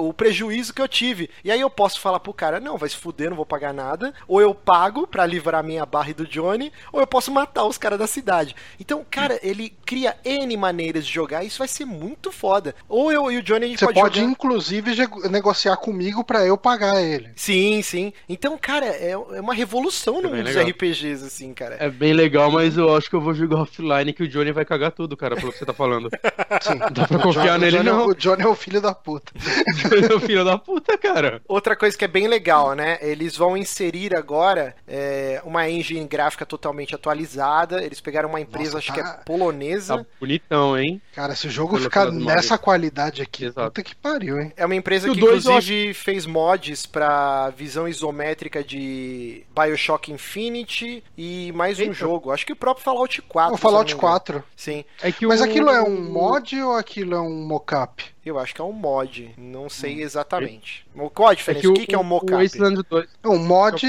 o 0.10 0.14
prejuízo 0.14 0.74
que 0.74 0.82
eu 0.82 0.88
tive. 0.88 1.30
E 1.44 1.52
aí 1.52 1.60
eu 1.60 1.70
posso 1.70 2.00
falar 2.00 2.20
pro 2.20 2.34
cara: 2.34 2.60
Não, 2.60 2.78
vai 2.78 2.90
se 2.90 2.96
fuder, 2.98 3.30
não 3.30 3.38
vou 3.38 3.46
pagar 3.46 3.74
nada. 3.74 4.14
Ou 4.28 4.42
eu 4.42 4.54
pago 4.54 5.06
pra 5.08 5.26
livrar 5.26 5.64
minha 5.64 5.86
barra 5.86 6.10
e 6.12 6.14
do 6.14 6.26
Johnny, 6.28 6.72
ou 6.92 7.00
eu 7.00 7.08
posso 7.08 7.32
matar 7.32 7.66
os 7.66 7.78
caras 7.78 8.00
da 8.00 8.08
cidade. 8.08 8.56
Então, 8.80 9.06
cara, 9.10 9.40
ele 9.44 9.74
cria 9.86 10.16
N 10.24 10.56
maneiras 10.58 11.06
de 11.06 11.14
jogar. 11.14 11.44
e 11.44 11.48
Isso 11.48 11.60
vai 11.60 11.68
ser 11.68 11.86
muito 11.86 12.32
foda. 12.32 12.76
Ou 12.88 13.12
eu 13.12 13.32
e 13.32 13.38
o 13.38 13.44
Johnny 13.44 13.66
a 13.66 13.68
gente 13.68 13.80
Você 13.80 13.86
pode, 13.86 14.00
pode, 14.00 14.20
jogar... 14.20 14.32
inclusive, 14.32 14.92
negociar 15.30 15.78
comigo 15.78 16.24
pra 16.24 16.46
eu 16.46 16.58
pagar 16.58 17.02
ele. 17.02 17.32
Sim, 17.36 17.82
sim. 17.82 18.14
Então, 18.28 18.58
cara, 18.58 18.86
é, 18.86 19.12
é 19.12 19.18
uma 19.42 19.54
revolução 19.54 20.16
no 20.22 20.30
bem 20.30 20.44
mundo 20.44 20.54
dos. 20.54 20.56
RPGs, 20.70 21.26
assim, 21.26 21.54
cara. 21.54 21.76
É 21.80 21.90
bem 21.90 22.14
legal, 22.14 22.52
mas 22.52 22.78
eu 22.78 22.96
acho 22.96 23.10
que 23.10 23.16
eu 23.16 23.22
vou 23.22 23.34
jogar 23.34 23.62
offline 23.62 24.14
que 24.14 24.24
o 24.24 24.28
Johnny 24.28 24.52
vai 24.52 24.66
cagar 24.66 24.92
tudo, 24.92 25.16
cara, 25.18 25.36
pelo 25.36 25.52
que 25.52 25.58
você 25.60 25.66
tá 25.66 25.74
falando. 25.74 26.10
Sim. 26.62 26.78
Dá 26.92 27.08
pra 27.08 27.20
confiar 27.20 27.54
John- 27.54 27.58
nele, 27.60 27.78
o 27.78 27.84
Johnny, 27.84 27.90
não. 27.98 28.06
O 28.08 28.16
Johnny 28.16 28.42
é 28.44 28.48
o 28.48 28.56
filho 28.56 28.82
da 28.82 28.94
puta. 28.94 29.32
Filho 30.26 30.44
da 30.46 30.58
puta, 30.58 30.98
cara. 30.98 31.42
Outra 31.48 31.76
coisa 31.76 31.98
que 31.98 32.06
é 32.06 32.08
bem 32.08 32.28
legal, 32.28 32.74
né? 32.76 32.98
Eles 33.02 33.36
vão 33.36 33.56
inserir 33.58 34.16
agora 34.16 34.76
é, 34.88 35.42
uma 35.46 35.70
engine 35.70 36.06
gráfica 36.08 36.46
totalmente 36.46 36.96
atualizada. 36.96 37.84
Eles 37.84 38.00
pegaram 38.02 38.30
uma 38.30 38.40
empresa, 38.42 38.74
Nossa, 38.76 38.78
acho 38.80 38.88
tá- 38.88 38.94
que 38.94 39.22
é 39.22 39.24
polonesa. 39.24 39.98
Tá 39.98 40.06
bonitão, 40.20 40.78
hein? 40.78 41.02
Cara, 41.14 41.36
se 41.36 41.48
o 41.48 41.50
jogo 41.50 41.72
Pelo 41.74 41.84
ficar 41.84 42.12
nessa 42.12 42.58
qualidade 42.58 43.22
aqui, 43.22 43.46
Exato. 43.46 43.68
puta 43.68 43.84
que 43.84 43.96
pariu, 43.96 44.40
hein? 44.42 44.52
É 44.56 44.66
uma 44.66 44.76
empresa 44.76 45.10
que, 45.10 45.20
dois 45.20 45.46
inclusive, 45.46 45.94
fez 45.94 46.26
mods 46.26 46.86
pra 46.86 47.50
visão 47.52 47.88
isométrica 47.88 48.64
de 48.64 49.44
Bioshock 49.56 50.12
Infinity 50.12 51.04
e 51.18 51.52
mais 51.54 51.80
um 51.80 51.84
Eita. 51.84 51.94
jogo. 51.94 52.32
Acho 52.32 52.46
que 52.46 52.54
o 52.54 52.56
próprio 52.56 52.84
Fallout 52.84 53.22
4. 53.22 53.54
O 53.54 53.58
Fallout 53.58 53.86
me 53.94 53.98
engano. 53.98 54.02
4. 54.14 54.44
Sim, 54.56 54.84
É 55.02 55.12
que 55.12 55.26
Mas 55.28 55.42
o- 55.42 55.44
aquilo 55.44 55.70
é 55.70 55.82
um 55.82 56.12
mod 56.12 56.60
ou 56.62 56.74
aquilo 56.76 57.16
é 57.16 57.22
um 57.22 57.46
mockup? 57.46 58.04
eu 58.26 58.40
acho 58.40 58.56
que 58.56 58.62
é 58.62 58.64
um 58.64 58.72
mod. 58.72 59.32
Não 59.38 59.68
sei 59.74 59.96
Hum. 59.96 60.02
exatamente. 60.04 60.83
Qual 61.14 61.30
a 61.30 61.34
diferença? 61.34 61.68
o 61.70 61.74
que, 61.74 61.88
que 61.88 61.96
é 61.96 61.98
um 61.98 62.02
O 62.02 62.04
mockup? 62.04 62.32
Wasteland 62.44 62.84
2. 62.90 63.08
Um 63.26 63.38
mod, 63.40 63.86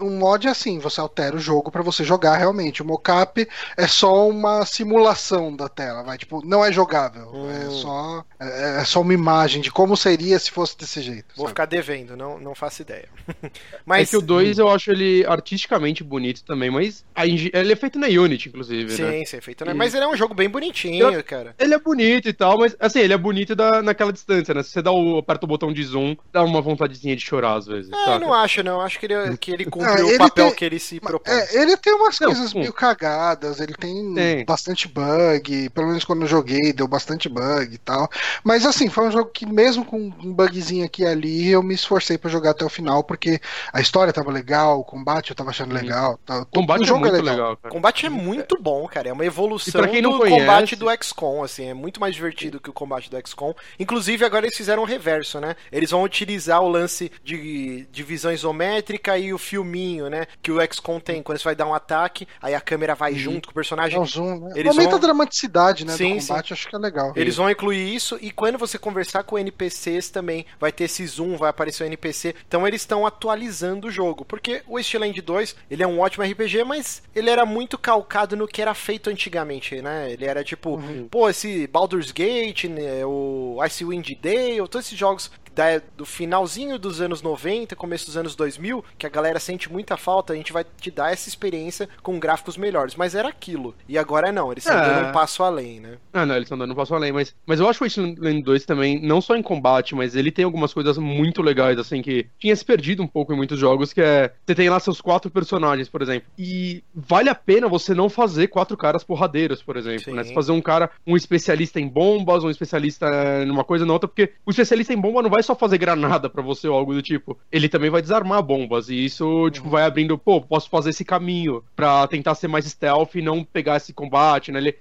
um 0.00 0.18
mod 0.18 0.46
é 0.46 0.50
assim, 0.50 0.78
você 0.78 1.00
altera 1.00 1.36
o 1.36 1.38
jogo 1.38 1.70
pra 1.70 1.82
você 1.82 2.02
jogar 2.04 2.36
realmente. 2.36 2.82
O 2.82 2.84
mockup 2.84 3.46
é 3.76 3.86
só 3.86 4.28
uma 4.28 4.64
simulação 4.66 5.54
da 5.54 5.68
tela, 5.68 6.02
vai, 6.02 6.18
tipo, 6.18 6.44
não 6.46 6.64
é 6.64 6.72
jogável, 6.72 7.30
Hum. 7.32 7.50
é 7.50 7.70
só 7.70 8.24
é, 8.40 8.80
é 8.80 8.84
só 8.84 9.00
uma 9.00 9.14
imagem 9.14 9.60
de 9.62 9.70
como 9.70 9.96
seria 9.96 10.38
se 10.38 10.50
fosse 10.50 10.76
desse 10.76 11.00
jeito. 11.02 11.34
Vou 11.36 11.46
sabe? 11.46 11.50
ficar 11.50 11.66
devendo, 11.66 12.16
não, 12.16 12.38
não 12.38 12.54
faço 12.54 12.82
ideia. 12.82 13.08
É 13.42 13.80
Mas 13.84 14.10
que 14.10 14.16
o 14.16 14.20
2 14.22 14.58
eu 14.58 14.68
acho 14.68 14.90
ele 14.90 15.24
artisticamente 15.26 16.02
bonito 16.04 16.44
também, 16.44 16.70
mas 16.70 17.04
a 17.14 17.26
ele 17.26 17.72
é 17.72 17.76
feito 17.76 17.98
na 17.98 18.06
Unity, 18.06 18.48
inclusive, 18.48 18.96
né? 19.00 19.12
Sim, 19.12 19.24
sim, 19.24 19.40
feito, 19.40 19.64
né? 19.64 19.72
E- 19.72 19.74
Mas 19.74 19.94
ele 19.94 20.04
é 20.04 20.08
um 20.08 20.16
jogo 20.16 20.34
bem 20.34 20.48
bonitinho, 20.48 21.22
cara. 21.24 21.54
Ele 21.58 21.74
é 21.74 21.78
bonito 21.78 22.28
e 22.28 22.32
tal, 22.32 22.58
mas 22.58 22.76
assim, 22.78 23.00
ele 23.00 23.12
é 23.12 23.18
bonito 23.18 23.54
da, 23.54 23.82
naquela 23.82 24.12
distância, 24.12 24.54
né? 24.54 24.62
Se 24.62 24.70
você 24.70 24.82
dá 24.82 24.92
o, 24.92 25.18
aperta 25.18 25.44
o 25.46 25.48
botão 25.48 25.72
de 25.72 25.82
zoom, 25.84 26.16
dá 26.32 26.42
uma 26.48 26.60
vontadezinha 26.60 27.14
de 27.14 27.22
chorar 27.22 27.54
às 27.56 27.66
vezes. 27.66 27.90
É, 27.92 28.14
eu 28.14 28.20
não 28.20 28.32
acho, 28.34 28.62
não. 28.62 28.80
Acho 28.80 28.98
que 28.98 29.06
ele, 29.06 29.36
que 29.36 29.50
ele 29.52 29.64
cumpriu 29.64 30.08
Ah, 30.10 30.14
o 30.14 30.18
papel 30.18 30.46
tem- 30.48 30.54
que 30.56 30.64
ele 30.64 30.78
se 30.78 30.98
Mas, 31.02 31.10
propôs. 31.10 31.36
É, 31.54 31.60
ele 31.62 31.76
tem 31.76 31.92
umas 31.94 32.18
Não, 32.20 32.28
coisas 32.28 32.50
sim. 32.50 32.58
meio 32.60 32.72
cagadas, 32.72 33.60
ele 33.60 33.74
tem, 33.74 34.14
Tem. 34.14 34.44
bastante 34.44 34.88
bug, 34.88 35.70
pelo 35.70 35.86
menos 35.88 36.04
quando 36.04 36.22
eu 36.22 36.28
joguei, 36.28 36.72
deu 36.72 36.86
bastante 36.88 37.28
bug 37.28 37.72
e 37.74 37.78
tal. 37.78 38.08
Mas 38.44 38.64
assim, 38.66 38.88
foi 38.88 39.06
um 39.08 39.10
jogo 39.10 39.30
que 39.32 39.46
mesmo 39.46 39.84
com 39.84 39.98
um 39.98 40.32
bugzinho 40.32 40.84
aqui 40.84 41.02
e 41.02 41.06
ali, 41.06 41.48
eu 41.50 41.62
me 41.62 41.74
esforcei 41.74 42.16
pra 42.18 42.30
jogar 42.30 42.50
até 42.50 42.64
o 42.64 42.68
final, 42.68 43.02
porque 43.04 43.40
a 43.72 43.80
história 43.80 44.12
tava 44.12 44.30
legal, 44.30 44.80
o 44.80 44.84
combate 44.84 45.30
eu 45.30 45.36
tava 45.36 45.50
achando 45.50 45.76
Sim. 45.76 45.82
legal. 45.82 46.18
Tá, 46.24 46.40
O 46.40 46.46
combate 46.46 46.80
o 46.80 46.84
é 46.84 46.86
jogo 46.86 47.00
muito 47.00 47.22
legal, 47.22 47.52
O 47.52 47.56
cara. 47.56 47.72
combate 47.74 48.06
é 48.06 48.08
muito 48.08 48.58
bom, 48.60 48.86
cara. 48.88 49.08
É 49.08 49.12
uma 49.12 49.24
evolução 49.24 49.80
pra 49.80 49.88
quem 49.90 50.02
não 50.02 50.12
do 50.12 50.18
conhece- 50.18 50.40
combate 50.40 50.76
do 50.76 50.86
XCOM, 51.02 51.42
assim. 51.42 51.66
É 51.68 51.74
muito 51.74 52.00
mais 52.00 52.14
divertido 52.14 52.60
que 52.60 52.70
o 52.70 52.72
combate 52.72 53.10
do 53.10 53.16
XCOM. 53.26 53.54
Inclusive, 53.78 54.24
agora 54.24 54.46
eles 54.46 54.56
fizeram 54.56 54.82
o 54.82 54.86
reverso, 54.86 55.40
né? 55.40 55.54
Eles 55.70 55.90
vão 55.90 56.02
utilizar 56.02 56.37
o 56.60 56.68
lance 56.68 57.10
de, 57.24 57.86
de 57.90 58.02
visão 58.02 58.30
isométrica 58.32 59.18
e 59.18 59.32
o 59.32 59.38
filminho, 59.38 60.08
né? 60.08 60.26
Que 60.42 60.52
o 60.52 60.58
XCOM 60.72 61.00
tem. 61.00 61.22
Quando 61.22 61.38
você 61.38 61.44
vai 61.44 61.56
dar 61.56 61.66
um 61.66 61.74
ataque, 61.74 62.26
aí 62.40 62.54
a 62.54 62.60
câmera 62.60 62.94
vai 62.94 63.14
junto 63.14 63.48
com 63.48 63.52
o 63.52 63.54
personagem. 63.54 63.98
É 63.98 64.00
um 64.00 64.06
zoom, 64.06 64.40
né? 64.40 64.52
Eles 64.56 64.70
Aumenta 64.70 64.90
vão- 64.90 64.98
a 64.98 65.00
dramaticidade 65.02 65.84
né, 65.84 65.94
Sim, 65.96 66.16
do 66.16 66.20
combate, 66.26 66.52
acho 66.52 66.68
que 66.68 66.76
é 66.76 66.78
legal. 66.78 67.12
Eles 67.16 67.36
vão 67.36 67.50
incluir 67.50 67.94
isso 67.94 68.18
e 68.20 68.30
quando 68.30 68.58
você 68.58 68.78
conversar 68.78 69.22
com 69.24 69.38
NPCs 69.38 70.10
também 70.10 70.44
vai 70.60 70.70
ter 70.72 70.84
esse 70.84 71.06
zoom, 71.06 71.36
vai 71.36 71.50
aparecer 71.50 71.84
o 71.84 71.86
NPC. 71.86 72.34
Então 72.46 72.66
eles 72.66 72.82
estão 72.82 73.06
atualizando 73.06 73.88
o 73.88 73.90
jogo, 73.90 74.24
porque 74.24 74.62
o 74.66 74.76
Wasteland 74.76 75.20
2, 75.20 75.56
ele 75.70 75.82
é 75.82 75.86
um 75.86 76.00
ótimo 76.00 76.24
RPG, 76.24 76.64
mas 76.64 77.02
ele 77.14 77.30
era 77.30 77.44
muito 77.44 77.76
calcado 77.78 78.36
no 78.36 78.46
que 78.46 78.62
era 78.62 78.74
feito 78.74 79.10
antigamente, 79.10 79.80
né? 79.82 80.10
Ele 80.12 80.24
era 80.24 80.42
tipo, 80.44 80.80
pô, 81.10 81.28
esse 81.28 81.66
Baldur's 81.66 82.10
Gate, 82.12 82.64
né, 82.64 83.04
o 83.04 83.58
Icewind 83.64 84.08
Dale, 84.20 84.56
todos 84.68 84.86
esses 84.86 84.98
jogos 84.98 85.30
da- 85.58 85.82
do 85.96 86.06
finalzinho 86.06 86.78
dos 86.78 87.00
anos 87.00 87.20
90, 87.20 87.74
começo 87.74 88.06
dos 88.06 88.16
anos 88.16 88.36
2000, 88.36 88.84
que 88.96 89.04
a 89.04 89.08
galera 89.08 89.40
sente 89.40 89.70
muita 89.72 89.96
falta, 89.96 90.32
a 90.32 90.36
gente 90.36 90.52
vai 90.52 90.64
te 90.80 90.88
dar 90.88 91.12
essa 91.12 91.28
experiência 91.28 91.88
com 92.00 92.16
gráficos 92.20 92.56
melhores, 92.56 92.94
mas 92.94 93.12
era 93.16 93.26
aquilo. 93.28 93.74
E 93.88 93.98
agora 93.98 94.30
não, 94.30 94.52
eles 94.52 94.64
estão 94.64 94.78
É. 94.80 94.88
dando 94.94 95.08
um 95.08 95.12
passo 95.12 95.42
além, 95.42 95.80
né? 95.80 95.96
Ah, 96.12 96.24
não, 96.24 96.36
eles 96.36 96.44
estão 96.46 96.56
dando 96.56 96.72
um 96.72 96.76
passo 96.76 96.94
além, 96.94 97.10
mas, 97.10 97.34
mas 97.44 97.58
eu 97.58 97.68
acho 97.68 97.82
o 97.82 97.86
Wasteland 97.88 98.40
2 98.42 98.64
também, 98.64 99.00
não 99.02 99.20
só 99.20 99.34
em 99.34 99.42
combate, 99.42 99.96
mas 99.96 100.14
ele 100.14 100.30
tem 100.30 100.44
algumas 100.44 100.72
coisas 100.72 100.96
muito 100.96 101.42
legais, 101.42 101.76
assim, 101.76 102.00
que 102.02 102.26
tinha 102.38 102.54
se 102.54 102.64
perdido 102.64 103.02
um 103.02 103.08
pouco 103.08 103.32
em 103.32 103.36
muitos 103.36 103.58
jogos, 103.58 103.92
que 103.92 104.00
é, 104.00 104.32
você 104.46 104.54
tem 104.54 104.70
lá 104.70 104.78
seus 104.78 105.00
quatro 105.00 105.28
personagens, 105.28 105.88
por 105.88 106.02
exemplo, 106.02 106.28
e 106.38 106.84
vale 106.94 107.28
a 107.30 107.34
pena 107.34 107.66
você 107.68 107.94
não 107.94 108.08
fazer 108.08 108.46
quatro 108.46 108.76
caras 108.76 109.02
porradeiros, 109.02 109.60
por 109.60 109.76
exemplo, 109.76 110.04
Sim. 110.04 110.12
né? 110.12 110.22
Você 110.22 110.32
fazer 110.32 110.52
um 110.52 110.60
cara, 110.62 110.88
um 111.04 111.16
especialista 111.16 111.80
em 111.80 111.88
bombas, 111.88 112.44
um 112.44 112.50
especialista 112.50 113.08
numa 113.44 113.64
coisa 113.64 113.82
ou 113.84 113.88
na 113.88 113.94
outra, 113.94 114.06
porque 114.06 114.30
o 114.46 114.50
especialista 114.50 114.92
em 114.92 115.00
bomba 115.00 115.20
não 115.20 115.30
vai 115.30 115.42
só 115.48 115.54
fazer 115.54 115.78
granada 115.78 116.28
pra 116.28 116.42
você 116.42 116.68
ou 116.68 116.76
algo 116.76 116.92
do 116.92 117.00
tipo, 117.00 117.38
ele 117.50 117.68
também 117.68 117.88
vai 117.90 118.02
desarmar 118.02 118.42
bombas, 118.42 118.88
e 118.90 119.04
isso, 119.04 119.50
tipo, 119.50 119.68
vai 119.70 119.84
abrindo, 119.84 120.18
pô, 120.18 120.40
posso 120.40 120.68
fazer 120.68 120.90
esse 120.90 121.04
caminho 121.04 121.64
pra 121.74 122.06
tentar 122.06 122.34
ser 122.34 122.48
mais 122.48 122.66
stealth 122.66 123.14
e 123.14 123.22
não 123.22 123.42
pegar 123.42 123.76
esse 123.76 123.92
combate, 123.92 124.52
né? 124.52 124.58
Ele, 124.60 124.76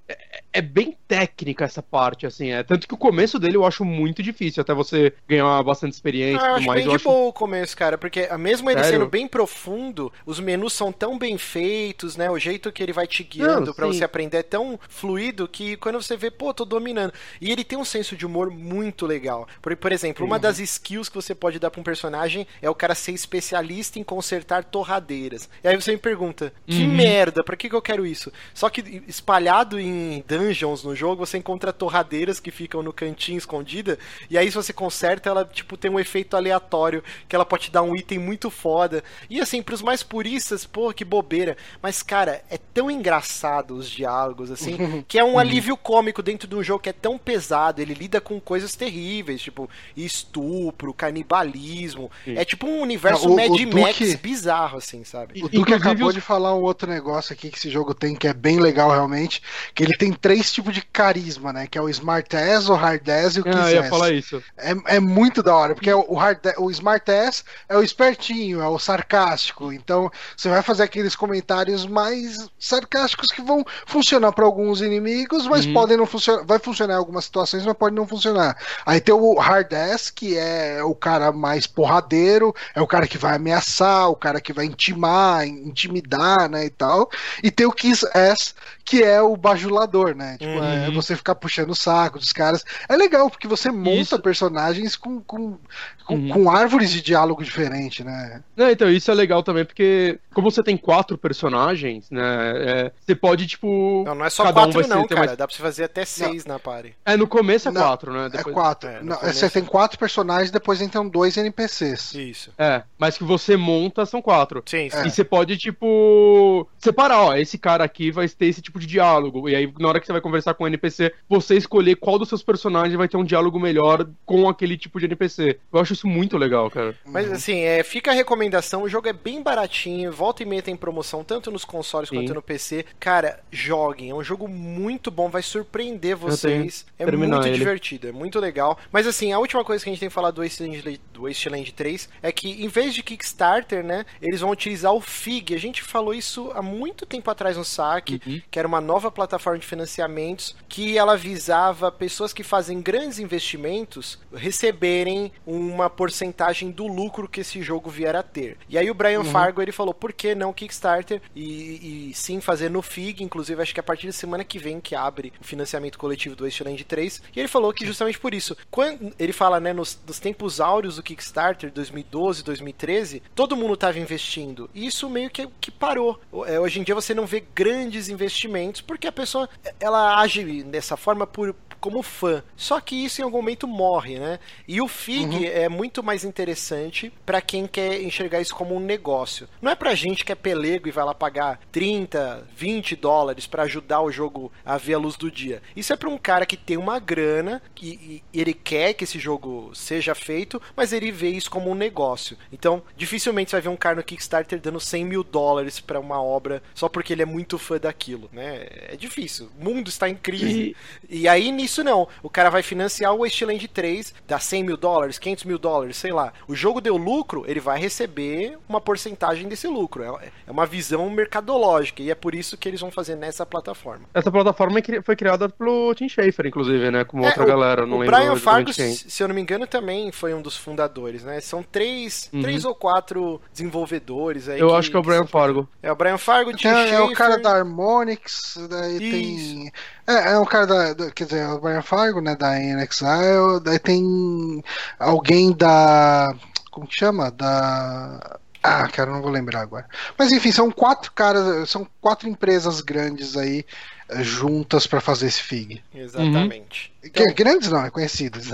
é, 0.58 0.62
bem 0.62 0.98
técnica 1.08 1.66
essa 1.66 1.82
parte, 1.82 2.26
assim, 2.26 2.52
é. 2.52 2.64
Tanto 2.64 2.88
que 2.88 2.94
o 2.94 2.98
começo 2.98 3.40
dele 3.40 3.58
eu 3.58 3.66
acho 3.66 3.86
muito 3.86 4.22
difícil, 4.24 4.62
até 4.62 4.74
você 4.74 5.14
ganhar 5.28 5.62
bastante 5.64 5.94
experiência 5.94 6.46
Ah, 6.46 6.50
eu 6.50 6.54
e 6.54 6.58
acho 6.58 6.66
tudo 6.66 6.68
mais. 6.68 6.78
bem 6.80 6.86
Eu 6.86 6.90
de 6.90 6.96
acho 6.96 7.04
boa 7.04 7.30
o 7.30 7.34
começo, 7.34 7.78
cara, 7.78 7.98
porque 7.98 8.28
mesmo 8.38 8.70
ele 8.70 8.84
Sério? 8.84 9.00
sendo 9.00 9.10
bem 9.10 9.28
profundo, 9.28 10.12
os 10.26 10.40
menus 10.40 10.74
são 10.74 10.92
tão 10.92 11.18
bem 11.18 11.38
feitos, 11.38 12.16
né? 12.18 12.30
O 12.30 12.38
jeito 12.40 12.72
que 12.72 12.82
ele 12.84 12.94
vai 12.94 13.08
te 13.08 13.24
guiando 13.24 13.74
sim. 13.74 13.82
você 13.82 14.04
aprender 14.04 14.38
é 14.38 14.44
tão 14.44 14.80
fluido 14.90 15.48
que 15.48 15.78
quando 15.78 16.02
você 16.02 16.18
vê, 16.18 16.30
pô, 16.32 16.54
tô 16.54 16.66
dominando. 16.66 17.14
E 17.40 17.52
ele 17.52 17.64
tem 17.64 17.78
um 17.78 17.86
senso 17.86 18.16
de 18.16 18.26
humor 18.26 18.50
muito 18.50 19.06
legal. 19.06 19.48
Por, 19.62 19.76
por 19.76 19.92
exemplo, 19.92 20.26
uma 20.26 20.40
das 20.40 20.60
skills 20.60 21.10
que 21.10 21.16
você 21.16 21.34
pode 21.36 21.60
dar 21.60 21.70
pra 21.72 21.80
um 21.82 21.84
personagem 21.84 22.48
é 22.62 22.70
o 22.70 22.76
cara 22.76 22.96
ser 22.96 23.12
especialista 23.12 24.00
em 24.00 24.04
consertar 24.04 24.64
torradeiras. 24.64 25.50
E 25.64 25.68
aí 25.68 25.76
você 25.76 25.92
me 25.92 25.98
pergunta, 25.98 26.52
que 26.66 26.84
Uhum. 26.84 26.96
merda, 26.96 27.44
pra 27.44 27.56
que, 27.56 27.70
que 27.70 27.76
eu 27.76 27.82
quero 27.82 28.06
isso? 28.06 28.32
Só 28.54 28.70
que 28.70 29.04
espalhado 29.08 29.80
em 29.80 30.24
dungeons 30.28 30.47
no 30.84 30.96
jogo, 30.96 31.26
você 31.26 31.38
encontra 31.38 31.72
torradeiras 31.74 32.40
que 32.40 32.52
ficam 32.52 32.82
no 32.84 32.94
cantinho 32.94 33.38
escondida, 33.38 33.98
e 34.30 34.38
aí 34.38 34.50
se 34.50 34.56
você 34.56 34.72
conserta, 34.74 35.30
ela 35.30 35.46
tipo 35.46 35.76
tem 35.78 35.90
um 35.92 36.00
efeito 36.00 36.36
aleatório, 36.36 37.04
que 37.28 37.36
ela 37.36 37.46
pode 37.46 37.64
te 37.66 37.72
dar 37.72 37.82
um 37.82 37.96
item 37.96 38.20
muito 38.20 38.50
foda. 38.50 39.04
E 39.30 39.40
assim, 39.42 39.62
pros 39.62 39.82
mais 39.82 40.04
puristas, 40.04 40.66
pô, 40.66 40.94
que 40.94 41.04
bobeira. 41.06 41.56
Mas 41.82 42.02
cara, 42.04 42.44
é 42.50 42.58
tão 42.58 42.90
engraçado 42.92 43.72
os 43.76 43.90
diálogos 43.90 44.52
assim, 44.52 44.78
que 45.08 45.18
é 45.20 45.24
um 45.24 45.38
alívio 45.40 45.76
cômico 45.78 46.22
dentro 46.24 46.48
de 46.48 46.56
um 46.56 46.64
jogo 46.64 46.82
que 46.84 46.90
é 46.90 46.94
tão 46.94 47.18
pesado, 47.18 47.82
ele 47.82 47.94
lida 47.94 48.20
com 48.22 48.40
coisas 48.40 48.76
terríveis, 48.76 49.42
tipo 49.42 49.70
estupro, 49.96 50.94
canibalismo. 50.94 52.10
É 52.26 52.44
tipo 52.46 52.68
um 52.68 52.82
universo 52.82 53.28
Ah, 53.28 53.32
o- 53.32 53.36
Mad 53.36 53.50
o 53.50 53.80
Max 53.82 53.98
Duke- 54.00 54.18
bizarro 54.18 54.78
assim, 54.78 55.04
sabe? 55.04 55.40
O 55.40 55.44
Duque 55.44 55.58
Inclusive 55.58 55.76
acabou 55.90 56.08
os- 56.10 56.14
de 56.16 56.22
falar 56.22 56.56
um 56.56 56.62
outro 56.62 56.90
negócio 56.90 57.34
aqui 57.34 57.50
que 57.50 57.58
esse 57.58 57.70
jogo 57.70 57.94
tem 57.94 58.16
que 58.16 58.28
é 58.28 58.34
bem 58.34 58.60
legal 58.60 58.90
realmente, 58.92 59.42
que 59.74 59.84
ele 59.84 59.96
tem 59.98 60.12
três 60.28 60.52
tipos 60.52 60.74
de 60.74 60.82
carisma, 60.82 61.54
né? 61.54 61.68
Que 61.68 61.78
é 61.78 61.82
o 61.82 61.88
Smart 61.88 62.36
Ass, 62.36 62.68
o 62.68 62.74
Hard 62.76 63.08
Ass 63.08 63.38
e 63.38 63.40
o 63.40 63.44
Kiss 63.46 63.58
Ah, 63.58 63.72
ia 63.72 63.84
falar 63.86 64.12
isso. 64.12 64.44
É, 64.58 64.96
é 64.98 65.00
muito 65.00 65.42
da 65.42 65.56
hora, 65.56 65.74
porque 65.74 65.92
o, 65.94 66.16
hard, 66.16 66.40
o 66.58 66.70
Smart 66.70 67.10
Ass 67.10 67.46
é 67.70 67.78
o 67.78 67.82
espertinho, 67.82 68.62
é 68.62 68.68
o 68.68 68.78
sarcástico. 68.78 69.72
Então 69.72 70.12
você 70.36 70.50
vai 70.50 70.62
fazer 70.62 70.84
aqueles 70.84 71.16
comentários 71.16 71.86
mais 71.86 72.50
sarcásticos 72.60 73.28
que 73.32 73.42
vão 73.42 73.64
funcionar 73.86 74.34
para 74.34 74.44
alguns 74.44 74.82
inimigos, 74.82 75.48
mas 75.48 75.66
Uhum. 75.66 75.72
podem 75.74 75.96
não 75.96 76.06
funcionar. 76.06 76.44
Vai 76.44 76.60
funcionar 76.60 76.96
em 76.96 76.98
algumas 76.98 77.24
situações, 77.24 77.66
mas 77.66 77.78
pode 77.78 77.96
não 77.96 78.06
funcionar. 78.06 78.58
Aí 78.86 79.00
tem 79.00 79.16
o 79.16 79.40
Hard 79.40 79.72
Ass, 79.72 80.10
que 80.10 80.38
é 80.38 80.84
o 80.84 80.94
cara 80.94 81.32
mais 81.32 81.66
porradeiro, 81.66 82.54
é 82.76 82.82
o 82.82 82.88
cara 82.88 83.08
que 83.08 83.18
vai 83.18 83.38
ameaçar, 83.38 84.10
o 84.10 84.16
cara 84.16 84.42
que 84.42 84.52
vai 84.52 84.66
intimar, 84.66 85.48
intimidar, 85.48 86.50
né? 86.50 86.66
E 86.66 86.70
tal. 86.70 87.10
E 87.42 87.50
tem 87.50 87.66
o 87.66 87.72
Kiss 87.72 88.06
Ass, 88.14 88.54
que 88.84 89.02
é 89.04 89.22
o 89.22 89.38
bajulador, 89.38 90.16
né? 90.18 90.38
Tipo, 90.40 90.62
é 90.62 90.90
Uhum. 90.90 90.92
você 90.92 91.16
ficar 91.16 91.36
puxando 91.36 91.70
o 91.72 91.76
saco 91.76 92.20
dos 92.20 92.34
caras. 92.34 92.66
É 92.90 92.96
legal, 92.98 93.30
porque 93.30 93.48
você 93.48 93.72
monta 93.72 94.18
Isso. 94.18 94.20
personagens 94.20 94.96
com, 94.98 95.22
com, 95.22 95.60
com, 96.08 96.16
Uhum. 96.16 96.30
com 96.30 96.50
árvores 96.50 96.90
de 96.92 97.02
diálogo 97.02 97.44
diferente, 97.44 98.04
né? 98.04 98.42
Não, 98.56 98.70
então, 98.72 98.90
isso 98.90 99.12
é 99.12 99.14
legal 99.14 99.44
também, 99.44 99.64
porque 99.66 100.20
como 100.34 100.50
você 100.50 100.64
tem 100.64 100.76
quatro 100.76 101.18
personagens, 101.18 102.10
né, 102.10 102.22
é, 102.56 102.92
você 103.00 103.14
pode, 103.14 103.46
tipo... 103.46 104.04
Não, 104.06 104.16
não 104.16 104.26
é 104.26 104.30
só 104.30 104.44
cada 104.46 104.62
um 104.62 104.64
quatro, 104.64 104.74
vai 104.80 104.84
ser- 104.84 104.96
não, 104.96 105.08
cara. 105.08 105.20
mais- 105.22 105.38
Dá 105.38 105.48
pra 105.48 105.56
você 105.56 105.62
fazer 105.62 105.84
até 105.84 106.04
seis 106.06 106.46
na 106.46 106.58
party. 106.58 106.96
É, 107.06 107.16
no 107.16 107.28
começo 107.28 107.70
é 107.70 107.72
Não, 107.72 107.82
quatro, 107.82 108.12
né? 108.12 108.26
É 108.26 108.30
Depois- 108.30 108.54
quatro. 108.56 108.90
é, 108.90 109.04
Não, 109.04 109.16
começo- 109.18 109.38
Você 109.40 109.50
tem 109.50 109.64
quatro 109.64 110.00
personagens, 110.00 110.50
depois 110.50 110.82
entram 110.82 111.08
dois 111.08 111.38
NPCs. 111.38 112.14
Isso. 112.16 112.52
É, 112.58 112.82
mas 112.98 113.18
que 113.18 113.24
você 113.24 113.56
monta 113.56 114.06
são 114.06 114.22
quatro. 114.22 114.64
Sim, 114.66 114.88
É. 114.88 114.90
sim. 114.90 115.08
E 115.08 115.12
você 115.12 115.24
pode, 115.24 115.58
tipo, 115.58 116.68
separar, 116.80 117.22
ó, 117.22 117.36
esse 117.36 117.58
cara 117.58 117.84
aqui 117.84 118.10
vai 118.12 118.28
ter 118.28 118.48
esse 118.48 118.62
tipo 118.62 118.80
de 118.80 118.88
diálogo. 118.88 119.48
E 119.50 119.56
aí, 119.56 119.72
na 119.80 119.88
hora 119.90 120.00
que 120.00 120.08
que 120.08 120.14
você 120.14 120.14
vai 120.14 120.22
conversar 120.22 120.54
com 120.54 120.64
o 120.64 120.68
NPC, 120.68 121.12
você 121.28 121.58
escolher 121.58 121.98
qual 121.98 122.18
dos 122.18 122.30
seus 122.30 122.42
personagens 122.42 122.96
vai 122.96 123.10
ter 123.10 123.18
um 123.18 123.26
diálogo 123.26 123.60
melhor 123.60 124.08
com 124.26 124.48
aquele 124.48 124.78
tipo 124.78 125.00
de 125.02 125.06
NPC. 125.06 125.60
Eu 125.74 125.82
acho 125.82 125.97
isso 125.98 126.08
muito 126.08 126.38
legal, 126.38 126.70
cara. 126.70 126.96
Mas 127.06 127.32
assim, 127.32 127.62
é, 127.62 127.84
fica 127.84 128.12
a 128.12 128.14
recomendação, 128.14 128.84
o 128.84 128.90
jogo 128.90 129.08
é 129.08 129.14
bem 129.14 129.42
baratinho, 129.42 130.12
volta 130.12 130.44
e 130.44 130.46
meia 130.46 130.62
tem 130.62 130.76
promoção, 130.76 131.24
tanto 131.24 131.52
nos 131.52 131.66
consoles 131.66 132.10
Sim. 132.10 132.16
quanto 132.16 132.34
no 132.34 132.42
PC. 132.42 132.86
Cara, 133.00 133.40
joguem, 133.52 134.10
é 134.10 134.16
um 134.16 134.24
jogo 134.24 134.48
muito 134.48 135.12
bom, 135.12 135.30
vai 135.30 135.42
surpreender 135.42 136.16
vocês. 136.16 136.86
É 136.98 137.10
muito 137.10 137.48
ele. 137.48 137.58
divertido, 137.58 138.08
é 138.08 138.12
muito 138.12 138.40
legal. 138.40 138.78
Mas 138.92 139.08
assim, 139.08 139.32
a 139.32 139.40
última 139.40 139.64
coisa 139.64 139.84
que 139.84 139.90
a 139.90 139.94
gente 139.94 140.00
tem 140.00 140.10
que 140.10 140.16
falar 140.16 140.32
do 140.32 140.42
Wasteland, 140.42 141.00
do 141.14 141.24
Wasteland 141.24 141.72
3 141.74 142.10
é 142.22 142.32
que 142.32 142.64
em 142.64 142.68
vez 142.68 142.94
de 142.94 143.04
Kickstarter, 143.04 143.84
né, 143.84 144.06
eles 144.22 144.42
vão 144.42 144.52
utilizar 144.52 144.94
o 144.94 145.02
FIG. 145.02 145.56
A 145.56 145.60
gente 145.60 145.82
falou 145.84 146.14
isso 146.14 146.52
há 146.54 146.62
muito 146.62 147.06
tempo 147.06 147.30
atrás 147.30 147.58
no 147.58 147.66
SAC, 147.66 148.22
uhum. 148.26 148.42
que 148.50 148.60
era 148.60 148.68
uma 148.68 148.82
nova 148.82 149.12
plataforma 149.12 149.60
de 149.60 149.66
financiamentos 149.66 150.56
que 150.68 150.98
ela 150.98 151.18
visava 151.18 151.92
pessoas 151.92 152.34
que 152.34 152.44
fazem 152.44 152.82
grandes 152.82 153.20
investimentos 153.20 154.20
receberem 154.34 155.32
uma 155.46 155.87
porcentagem 155.90 156.72
do 156.72 156.88
lucro 156.88 157.28
que 157.28 157.42
esse 157.42 157.62
jogo 157.62 157.90
vier 157.90 158.16
a 158.16 158.24
ter. 158.24 158.58
E 158.70 158.78
aí 158.78 158.90
o 158.90 158.94
Brian 158.94 159.20
uhum. 159.20 159.26
Fargo 159.26 159.62
ele 159.62 159.72
falou, 159.72 159.94
por 159.94 160.14
que 160.14 160.36
não 160.36 160.54
Kickstarter 160.54 161.22
e, 161.36 162.10
e, 162.10 162.14
sim 162.14 162.42
fazer 162.42 162.70
no 162.70 162.82
FIG, 162.82 163.24
inclusive 163.24 163.62
acho 163.62 163.74
que 163.74 163.80
a 163.80 163.84
partir 163.84 164.08
da 164.08 164.14
semana 164.14 164.44
que 164.44 164.60
vem 164.60 164.80
que 164.80 164.96
abre 164.96 165.34
o 165.40 165.44
financiamento 165.44 165.98
coletivo 165.98 166.36
do 166.36 166.44
Wasteland 166.46 166.84
3. 166.84 167.22
E 167.36 167.40
ele 167.40 167.48
falou 167.48 167.74
que 167.74 167.86
justamente 167.86 168.20
por 168.20 168.34
isso, 168.34 168.56
quando 168.70 169.14
ele 169.20 169.34
fala, 169.34 169.60
né, 169.60 169.74
nos, 169.74 170.00
nos 170.06 170.20
tempos 170.20 170.60
áureos 170.60 170.96
do 170.96 171.04
Kickstarter, 171.04 171.72
2012, 171.72 172.44
2013, 172.44 173.24
todo 173.36 173.56
mundo 173.56 173.74
estava 173.74 174.00
investindo. 174.00 174.70
E 174.74 174.86
isso 174.86 175.10
meio 175.10 175.30
que, 175.30 175.48
que 175.60 175.72
parou. 175.72 176.20
É, 176.46 176.60
hoje 176.60 176.80
em 176.80 176.84
dia 176.84 176.96
você 176.96 177.14
não 177.14 177.26
vê 177.26 177.44
grandes 177.54 178.10
investimentos 178.10 178.82
porque 178.82 179.08
a 179.08 179.12
pessoa 179.12 179.50
ela 179.80 180.20
age 180.20 180.64
dessa 180.64 180.98
forma 180.98 181.28
por 181.28 181.56
como 181.80 182.02
fã. 182.02 182.44
Só 182.56 182.80
que 182.80 182.96
isso 182.96 183.22
em 183.22 183.24
algum 183.24 183.38
momento 183.38 183.68
morre, 183.68 184.20
né? 184.20 184.40
E 184.68 184.82
o 184.82 184.88
FIG 184.88 185.38
uhum. 185.38 185.44
é 185.46 185.70
muito 185.70 186.04
mais 186.04 186.24
interessante 186.24 187.12
para 187.26 187.42
quem 187.42 187.68
quer 187.68 188.02
enxergar 188.02 188.42
isso 188.42 188.56
como 188.56 188.76
um 188.76 188.80
negócio. 188.80 189.48
Não 189.62 189.72
é 189.72 189.76
pra 189.76 189.96
gente 189.96 190.26
que 190.26 190.32
é 190.32 190.36
pelego 190.36 190.88
e 190.88 190.92
vai 190.92 191.06
lá 191.06 191.14
pagar 191.14 191.60
30, 191.72 192.48
20 192.56 192.96
dólares 192.96 193.48
para 193.48 193.64
ajudar 193.64 194.02
o 194.02 194.12
jogo 194.12 194.52
a 194.66 194.78
ver 194.78 194.96
a 194.96 194.98
luz 194.98 195.16
do 195.16 195.32
dia. 195.32 195.62
Isso 195.76 195.94
é 195.94 195.96
para 195.96 196.10
um 196.10 196.18
cara 196.18 196.46
que 196.46 196.58
tem 196.58 196.78
uma 196.78 197.00
grana 197.00 197.62
e, 197.82 198.22
e 198.34 198.40
ele 198.42 198.54
quer 198.54 198.94
que 198.94 199.04
esse 199.04 199.20
jogo 199.20 199.72
seja 199.74 200.16
feito, 200.16 200.62
mas 200.76 200.94
ele 200.94 201.12
vê 201.12 201.30
isso 201.30 201.50
como 201.50 201.70
um 201.70 201.76
negócio. 201.76 202.38
Então, 202.52 202.82
dificilmente 202.96 203.50
você 203.50 203.58
vai 203.58 203.62
ver 203.62 203.70
um 203.70 203.78
cara 203.78 203.96
no 203.96 204.04
Kickstarter 204.04 204.60
dando 204.60 204.80
100 204.80 205.06
mil 205.06 205.24
dólares 205.24 205.80
para 205.80 206.00
uma 206.00 206.22
obra 206.22 206.62
só 206.74 206.90
porque 206.90 207.14
ele 207.14 207.22
é 207.22 207.26
muito 207.26 207.58
fã 207.58 207.78
daquilo, 207.78 208.30
né? 208.32 208.68
É 208.90 208.96
difícil. 208.96 209.50
O 209.60 209.64
mundo 209.64 209.90
está 209.90 210.10
em 210.10 210.16
crise. 210.16 210.76
E, 211.10 211.22
e 211.22 211.28
aí, 211.28 211.52
isso 211.68 211.84
não. 211.84 212.08
O 212.24 212.30
cara 212.30 212.50
vai 212.50 212.64
financiar 212.64 213.14
o 213.14 213.20
Wasteland 213.20 213.68
3, 213.68 214.14
dá 214.28 214.40
100 214.40 214.64
mil 214.64 214.78
dólares, 214.78 215.20
500 215.20 215.44
mil 215.44 215.60
dólares, 215.60 215.98
sei 215.98 216.12
lá. 216.12 216.34
O 216.48 216.56
jogo 216.56 216.82
deu 216.82 216.98
lucro, 216.98 217.44
ele 217.48 217.60
vai 217.60 217.80
receber 217.80 218.58
uma 218.68 218.82
porcentagem 218.82 219.48
desse 219.48 219.68
lucro. 219.68 220.04
É, 220.04 220.32
é 220.48 220.52
uma 220.52 220.66
visão 220.66 221.10
mercadológica 221.10 222.02
e 222.02 222.10
é 222.10 222.16
por 222.16 222.34
isso 222.34 222.58
que 222.58 222.68
eles 222.68 222.82
vão 222.82 222.90
fazer 222.90 223.16
nessa 223.16 223.46
plataforma. 223.46 224.06
Essa 224.14 224.32
plataforma 224.32 224.80
é 224.80 225.02
foi 225.02 225.16
criada 225.16 225.50
pelo 225.50 225.94
Tim 225.94 226.10
Schafer, 226.10 226.48
inclusive, 226.48 226.90
né? 226.90 227.04
Como 227.04 227.24
é, 227.24 227.28
outra 227.28 227.44
o, 227.44 227.48
galera, 227.48 227.86
não 227.86 227.98
o 227.98 228.00
lembro. 228.00 228.16
O 228.16 228.20
Brian 228.20 228.36
Fargo, 228.38 228.72
se 228.74 229.22
eu 229.22 229.28
não 229.28 229.36
me 229.36 229.42
engano, 229.42 229.68
também 229.68 230.12
foi 230.12 230.34
um 230.34 230.42
dos 230.42 230.56
fundadores, 230.56 231.24
né? 231.24 231.40
São 231.42 231.62
três, 231.62 232.30
uhum. 232.34 232.42
três 232.42 232.66
ou 232.66 232.74
quatro 232.74 233.42
desenvolvedores 233.52 234.48
aí. 234.48 234.60
Eu 234.60 234.70
que, 234.70 234.76
acho 234.76 234.90
que 234.90 234.96
é 234.96 235.00
o 235.00 235.04
Brian 235.04 235.28
Fargo. 235.28 235.68
É 235.84 235.92
o 235.92 235.96
Brian 235.96 236.18
Fargo, 236.18 236.56
Tim 236.56 236.68
é, 236.68 236.94
é 236.94 237.02
o 237.02 237.12
cara 237.14 237.38
da 237.38 237.58
Harmonix, 237.58 238.58
daí 238.70 238.94
isso. 238.94 239.56
tem 239.56 239.72
é, 240.08 240.32
é 240.32 240.38
o 240.38 240.46
cara 240.46 240.66
da, 240.66 240.94
da, 240.94 241.12
Quer 241.12 241.26
dizer, 241.26 241.48
o 241.50 241.60
Brian 241.60 241.82
Fargo, 241.82 242.22
né? 242.22 242.36
Da 242.36 242.58
NXIL. 242.58 243.60
Daí 243.62 243.78
tem 243.78 244.64
alguém 244.98 245.52
da. 245.52 246.34
Como 246.72 246.88
que 246.88 246.96
chama? 246.96 247.30
Da. 247.30 248.40
Ah, 248.64 248.88
cara, 248.88 249.12
não 249.12 249.22
vou 249.22 249.32
lembrar 249.32 249.62
agora. 249.62 249.86
Mas 250.18 250.32
enfim, 250.32 250.52
são 250.52 250.72
quatro 250.72 251.12
caras, 251.12 251.70
são 251.70 251.88
quatro 252.02 252.28
empresas 252.28 252.82
grandes 252.82 253.38
aí 253.38 253.66
eh, 254.10 254.24
juntas 254.24 254.88
para 254.88 255.00
fazer 255.00 255.28
esse 255.28 255.42
FIG. 255.42 255.82
Exatamente. 255.94 256.94
Uhum. 257.02 257.10
Então... 257.10 257.26
Grandes 257.36 257.70
não, 257.70 257.86
é 257.86 257.90
conhecidas. 257.90 258.48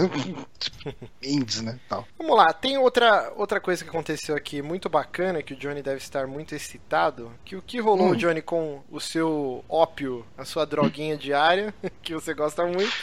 Indies, 1.21 1.61
né? 1.61 1.79
Tal. 1.87 2.07
Vamos 2.17 2.35
lá, 2.35 2.51
tem 2.53 2.77
outra, 2.77 3.31
outra 3.35 3.59
coisa 3.59 3.83
que 3.83 3.89
aconteceu 3.89 4.35
aqui 4.35 4.61
muito 4.61 4.89
bacana, 4.89 5.43
que 5.43 5.53
o 5.53 5.57
Johnny 5.57 5.81
deve 5.81 5.97
estar 5.97 6.27
muito 6.27 6.53
excitado, 6.55 7.31
que 7.45 7.55
o 7.55 7.61
que 7.61 7.79
rolou, 7.79 8.11
hum. 8.11 8.15
Johnny, 8.15 8.41
com 8.41 8.81
o 8.89 8.99
seu 8.99 9.63
ópio, 9.67 10.25
a 10.37 10.45
sua 10.45 10.65
droguinha 10.65 11.17
diária, 11.17 11.73
que 12.01 12.13
você 12.13 12.33
gosta 12.33 12.65
muito. 12.65 12.93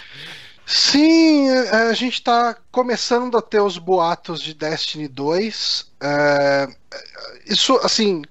Sim, 0.66 1.48
é, 1.48 1.89
a 1.89 1.93
gente 1.93 2.15
está 2.15 2.57
começando 2.70 3.36
a 3.36 3.43
ter 3.43 3.61
os 3.61 3.77
boatos 3.77 4.40
de 4.40 4.55
Destiny 4.55 5.09
2. 5.09 5.90
É, 6.01 6.69
isso, 7.47 7.77
assim, 7.82 8.23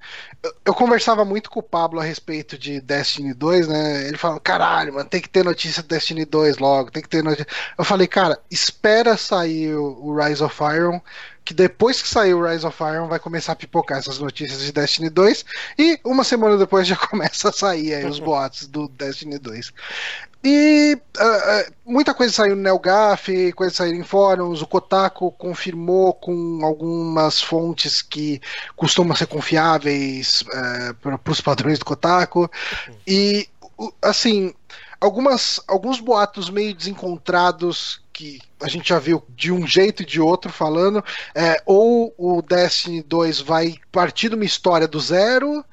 eu 0.64 0.74
conversava 0.74 1.26
muito 1.26 1.50
com 1.50 1.60
o 1.60 1.64
Pablo 1.64 2.00
a 2.00 2.04
respeito 2.04 2.58
de 2.58 2.80
Destiny 2.80 3.34
2, 3.34 3.68
né? 3.68 4.08
Ele 4.08 4.18
falou: 4.18 4.40
caralho, 4.40 4.94
mano, 4.94 5.10
tem 5.10 5.22
que 5.22 5.28
ter 5.28 5.44
notícia 5.44 5.82
de 5.84 5.90
Destiny 5.90 6.24
2 6.24 6.58
logo, 6.60 6.92
tem 6.92 7.04
que 7.04 7.10
ter 7.10 7.24
notícia. 7.24 7.48
Eu 7.78 7.84
falei, 7.84 8.08
cara, 8.08 8.40
espera 8.50 9.18
sair 9.18 9.76
o 9.76 10.16
Rise 10.16 10.42
of 10.42 10.56
Iron, 10.64 11.02
que 11.44 11.54
depois 11.54 12.02
que 12.02 12.08
sair 12.08 12.34
o 12.34 12.48
Rise 12.48 12.66
of 12.66 12.82
Iron 12.82 13.08
vai 13.08 13.20
começar 13.20 13.52
a 13.52 13.56
pipocar 13.56 13.98
essas 13.98 14.20
notícias 14.20 14.62
de 14.62 14.72
Destiny 14.72 15.10
2, 15.10 15.46
e 15.78 16.00
uma 16.06 16.24
semana 16.24 16.58
depois 16.58 16.88
já 16.88 16.96
começa 17.10 17.50
a 17.50 17.54
sair 17.54 17.96
aí 17.96 18.06
os 18.06 18.20
boatos 18.20 18.68
do 18.68 18.88
Destiny 18.88 19.40
2. 19.40 19.74
E 20.42 20.96
uh, 20.96 21.74
muita 21.86 22.14
coisa 22.14 22.34
saiu 22.34 22.56
no 22.56 22.62
NeoGAF, 22.62 23.52
coisa 23.54 23.76
saiu 23.76 23.94
em 23.94 24.04
fóruns, 24.04 24.62
o 24.62 24.68
Kotaku 24.68 25.32
confirmou 25.34 26.14
com 26.14 26.62
algumas 26.64 27.42
fontes 27.42 28.02
que 28.02 28.42
costumam 28.76 29.16
ser 29.16 29.28
confiáveis 29.28 30.42
uh, 30.44 30.94
para 30.96 31.32
os 31.32 31.42
padrões 31.42 31.78
do 31.78 31.84
Kotaku. 31.84 32.50
E, 33.06 33.50
assim, 34.02 34.54
algumas, 35.00 35.60
alguns 35.68 36.00
boatos 36.00 36.50
meio 36.50 36.74
desencontrados 36.74 38.02
que 38.14 38.40
a 38.62 38.68
gente 38.68 38.90
já 38.90 39.00
viu 39.00 39.24
de 39.30 39.52
um 39.52 39.68
jeito 39.68 40.04
e 40.04 40.06
de 40.06 40.22
outro 40.22 40.52
falando, 40.52 41.04
é, 41.34 41.62
ou 41.66 42.14
o 42.18 42.42
Destiny 42.42 43.02
2 43.02 43.42
vai 43.42 43.76
partir 43.92 44.30
de 44.30 44.36
uma 44.36 44.46
história 44.46 44.88
do 44.88 45.00
zero, 45.00 45.64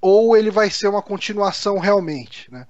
ou 0.00 0.36
ele 0.36 0.50
vai 0.50 0.70
ser 0.70 0.88
uma 0.88 1.00
continuação 1.00 1.78
realmente, 1.78 2.50
né? 2.50 2.66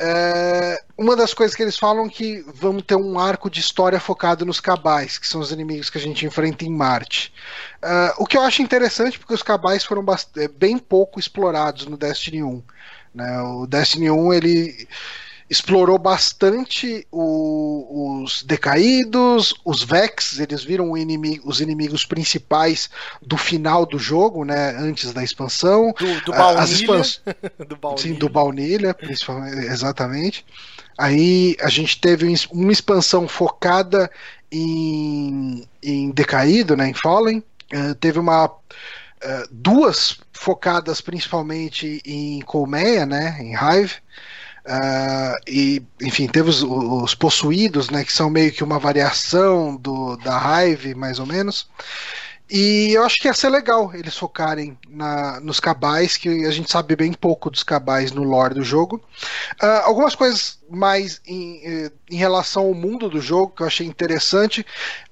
É, 0.00 0.80
uma 0.96 1.16
das 1.16 1.34
coisas 1.34 1.56
que 1.56 1.62
eles 1.62 1.76
falam 1.76 2.06
é 2.06 2.08
que 2.08 2.44
vamos 2.54 2.84
ter 2.84 2.94
um 2.94 3.18
arco 3.18 3.50
de 3.50 3.58
história 3.58 3.98
focado 3.98 4.46
nos 4.46 4.60
cabais, 4.60 5.18
que 5.18 5.26
são 5.26 5.40
os 5.40 5.50
inimigos 5.50 5.90
que 5.90 5.98
a 5.98 6.00
gente 6.00 6.24
enfrenta 6.24 6.64
em 6.64 6.70
Marte. 6.70 7.32
É, 7.82 8.14
o 8.16 8.24
que 8.24 8.36
eu 8.36 8.42
acho 8.42 8.62
interessante, 8.62 9.18
porque 9.18 9.34
os 9.34 9.42
cabais 9.42 9.84
foram 9.84 10.04
é, 10.36 10.46
bem 10.46 10.78
pouco 10.78 11.18
explorados 11.18 11.86
no 11.86 11.96
Destiny 11.96 12.44
1. 12.44 12.62
Né? 13.12 13.40
O 13.42 13.66
Destiny 13.66 14.08
1 14.08 14.32
ele 14.34 14.88
explorou 15.50 15.98
bastante 15.98 17.06
o, 17.10 18.20
os 18.22 18.42
decaídos, 18.42 19.54
os 19.64 19.82
Vex, 19.82 20.38
eles 20.38 20.62
viram 20.62 20.92
os 21.44 21.60
inimigos 21.60 22.04
principais 22.04 22.90
do 23.22 23.36
final 23.36 23.86
do 23.86 23.98
jogo, 23.98 24.44
né? 24.44 24.76
Antes 24.78 25.12
da 25.12 25.24
expansão. 25.24 25.94
Do, 25.98 26.20
do 26.20 26.32
baunilha. 26.32 26.62
As 26.62 26.70
expans... 26.70 27.22
do 27.66 27.76
baunilha. 27.76 28.02
Sim, 28.02 28.14
do 28.14 28.28
baunilha, 28.28 28.94
principalmente, 28.94 29.56
exatamente. 29.66 30.44
Aí 30.98 31.56
a 31.60 31.68
gente 31.68 32.00
teve 32.00 32.26
uma 32.50 32.72
expansão 32.72 33.26
focada 33.26 34.10
em, 34.50 35.66
em 35.82 36.10
decaído, 36.10 36.76
né? 36.76 36.88
Em 36.88 36.94
Fallen. 36.94 37.42
Uh, 37.72 37.94
teve 37.94 38.18
uma 38.18 38.46
uh, 38.46 39.48
duas 39.50 40.18
focadas 40.32 41.00
principalmente 41.00 42.02
em 42.04 42.40
colmeia, 42.40 43.06
né? 43.06 43.38
Em 43.40 43.54
Hive. 43.54 43.94
Uh, 44.68 45.34
e, 45.46 45.82
enfim, 46.02 46.28
teve 46.28 46.50
os, 46.50 46.62
os, 46.62 47.14
possuídos, 47.14 47.88
né, 47.88 48.04
que 48.04 48.12
são 48.12 48.28
meio 48.28 48.52
que 48.52 48.62
uma 48.62 48.78
variação 48.78 49.74
do, 49.74 50.16
da 50.18 50.62
Hive, 50.62 50.94
mais 50.94 51.18
ou 51.18 51.24
menos. 51.24 51.66
E 52.50 52.92
eu 52.94 53.04
acho 53.04 53.16
que 53.16 53.28
ia 53.28 53.34
ser 53.34 53.50
legal 53.50 53.94
eles 53.94 54.16
focarem 54.16 54.76
na, 54.88 55.38
nos 55.40 55.60
cabais, 55.60 56.16
que 56.16 56.46
a 56.46 56.50
gente 56.50 56.70
sabe 56.70 56.96
bem 56.96 57.12
pouco 57.12 57.50
dos 57.50 57.62
cabais 57.62 58.10
no 58.10 58.22
lore 58.22 58.54
do 58.54 58.62
jogo. 58.62 59.02
Uh, 59.62 59.84
algumas 59.84 60.14
coisas 60.14 60.58
mais 60.68 61.20
em, 61.26 61.60
eh, 61.62 61.92
em 62.10 62.16
relação 62.16 62.64
ao 62.64 62.74
mundo 62.74 63.08
do 63.08 63.20
jogo 63.20 63.54
que 63.54 63.62
eu 63.62 63.66
achei 63.66 63.86
interessante. 63.86 64.64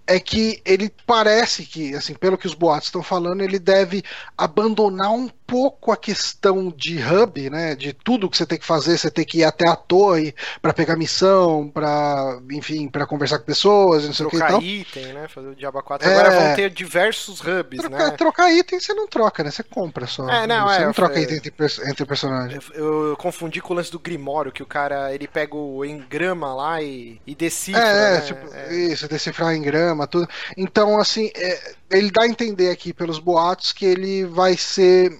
É 0.06 0.20
que 0.20 0.60
ele 0.64 0.92
parece 1.06 1.64
que, 1.64 1.94
assim, 1.94 2.14
pelo 2.14 2.38
que 2.38 2.46
os 2.46 2.54
boatos 2.54 2.88
estão 2.88 3.02
falando, 3.02 3.42
ele 3.42 3.58
deve 3.58 4.04
abandonar 4.36 5.10
um 5.10 5.28
pouco 5.46 5.92
a 5.92 5.96
questão 5.96 6.72
de 6.76 6.98
hub, 6.98 7.48
né? 7.48 7.74
De 7.74 7.92
tudo 7.92 8.28
que 8.28 8.36
você 8.36 8.44
tem 8.44 8.58
que 8.58 8.66
fazer, 8.66 8.98
você 8.98 9.10
tem 9.10 9.24
que 9.24 9.38
ir 9.38 9.44
até 9.44 9.68
a 9.68 9.76
torre 9.76 10.34
para 10.60 10.72
pegar 10.72 10.96
missão, 10.96 11.68
para, 11.68 12.40
enfim, 12.50 12.88
para 12.88 13.06
conversar 13.06 13.38
com 13.38 13.44
pessoas, 13.44 14.04
não 14.04 14.12
sei 14.12 14.26
trocar 14.26 14.54
o 14.54 14.60
que. 14.60 14.84
Trocar 14.84 15.02
item, 15.02 15.12
né? 15.12 15.28
Fazer 15.28 15.48
o 15.48 15.54
Diaba 15.54 15.82
4. 15.82 16.08
É... 16.08 16.12
Agora 16.12 16.30
vão 16.30 16.54
ter 16.56 16.70
diversos 16.70 17.40
hubs, 17.40 17.80
trocar, 17.80 17.98
né? 17.98 18.10
Trocar 18.10 18.52
item 18.52 18.80
você 18.80 18.92
não 18.92 19.06
troca, 19.06 19.44
né? 19.44 19.50
Você 19.50 19.62
compra 19.62 20.06
só. 20.06 20.28
É, 20.28 20.46
não, 20.46 20.66
você 20.66 20.82
é, 20.82 20.86
não 20.86 20.92
troca 20.92 21.20
item 21.20 21.36
entre, 21.36 21.52
entre 21.88 22.04
personagens. 22.04 22.64
Eu, 22.74 23.10
eu, 23.10 23.16
confundi 23.16 23.60
com 23.60 23.72
o 23.72 23.76
lance 23.76 23.90
do 23.90 23.98
Grimório, 23.98 24.50
que 24.50 24.62
o 24.62 24.66
cara 24.66 25.14
ele 25.14 25.28
pega 25.28 25.54
o 25.54 25.84
engrama 25.84 26.54
lá 26.54 26.82
e, 26.82 27.20
e 27.26 27.34
decifra. 27.34 27.80
É, 27.80 28.14
né? 28.14 28.20
tipo, 28.22 28.54
é. 28.54 28.74
isso, 28.74 29.08
decifrar 29.08 29.54
engrama, 29.54 29.95
tudo. 30.04 30.28
Então, 30.56 30.98
assim, 30.98 31.30
é, 31.36 31.74
ele 31.90 32.10
dá 32.10 32.22
a 32.22 32.28
entender 32.28 32.70
aqui 32.70 32.92
pelos 32.92 33.18
boatos 33.18 33.72
que 33.72 33.84
ele 33.84 34.24
vai 34.24 34.56
ser 34.56 35.18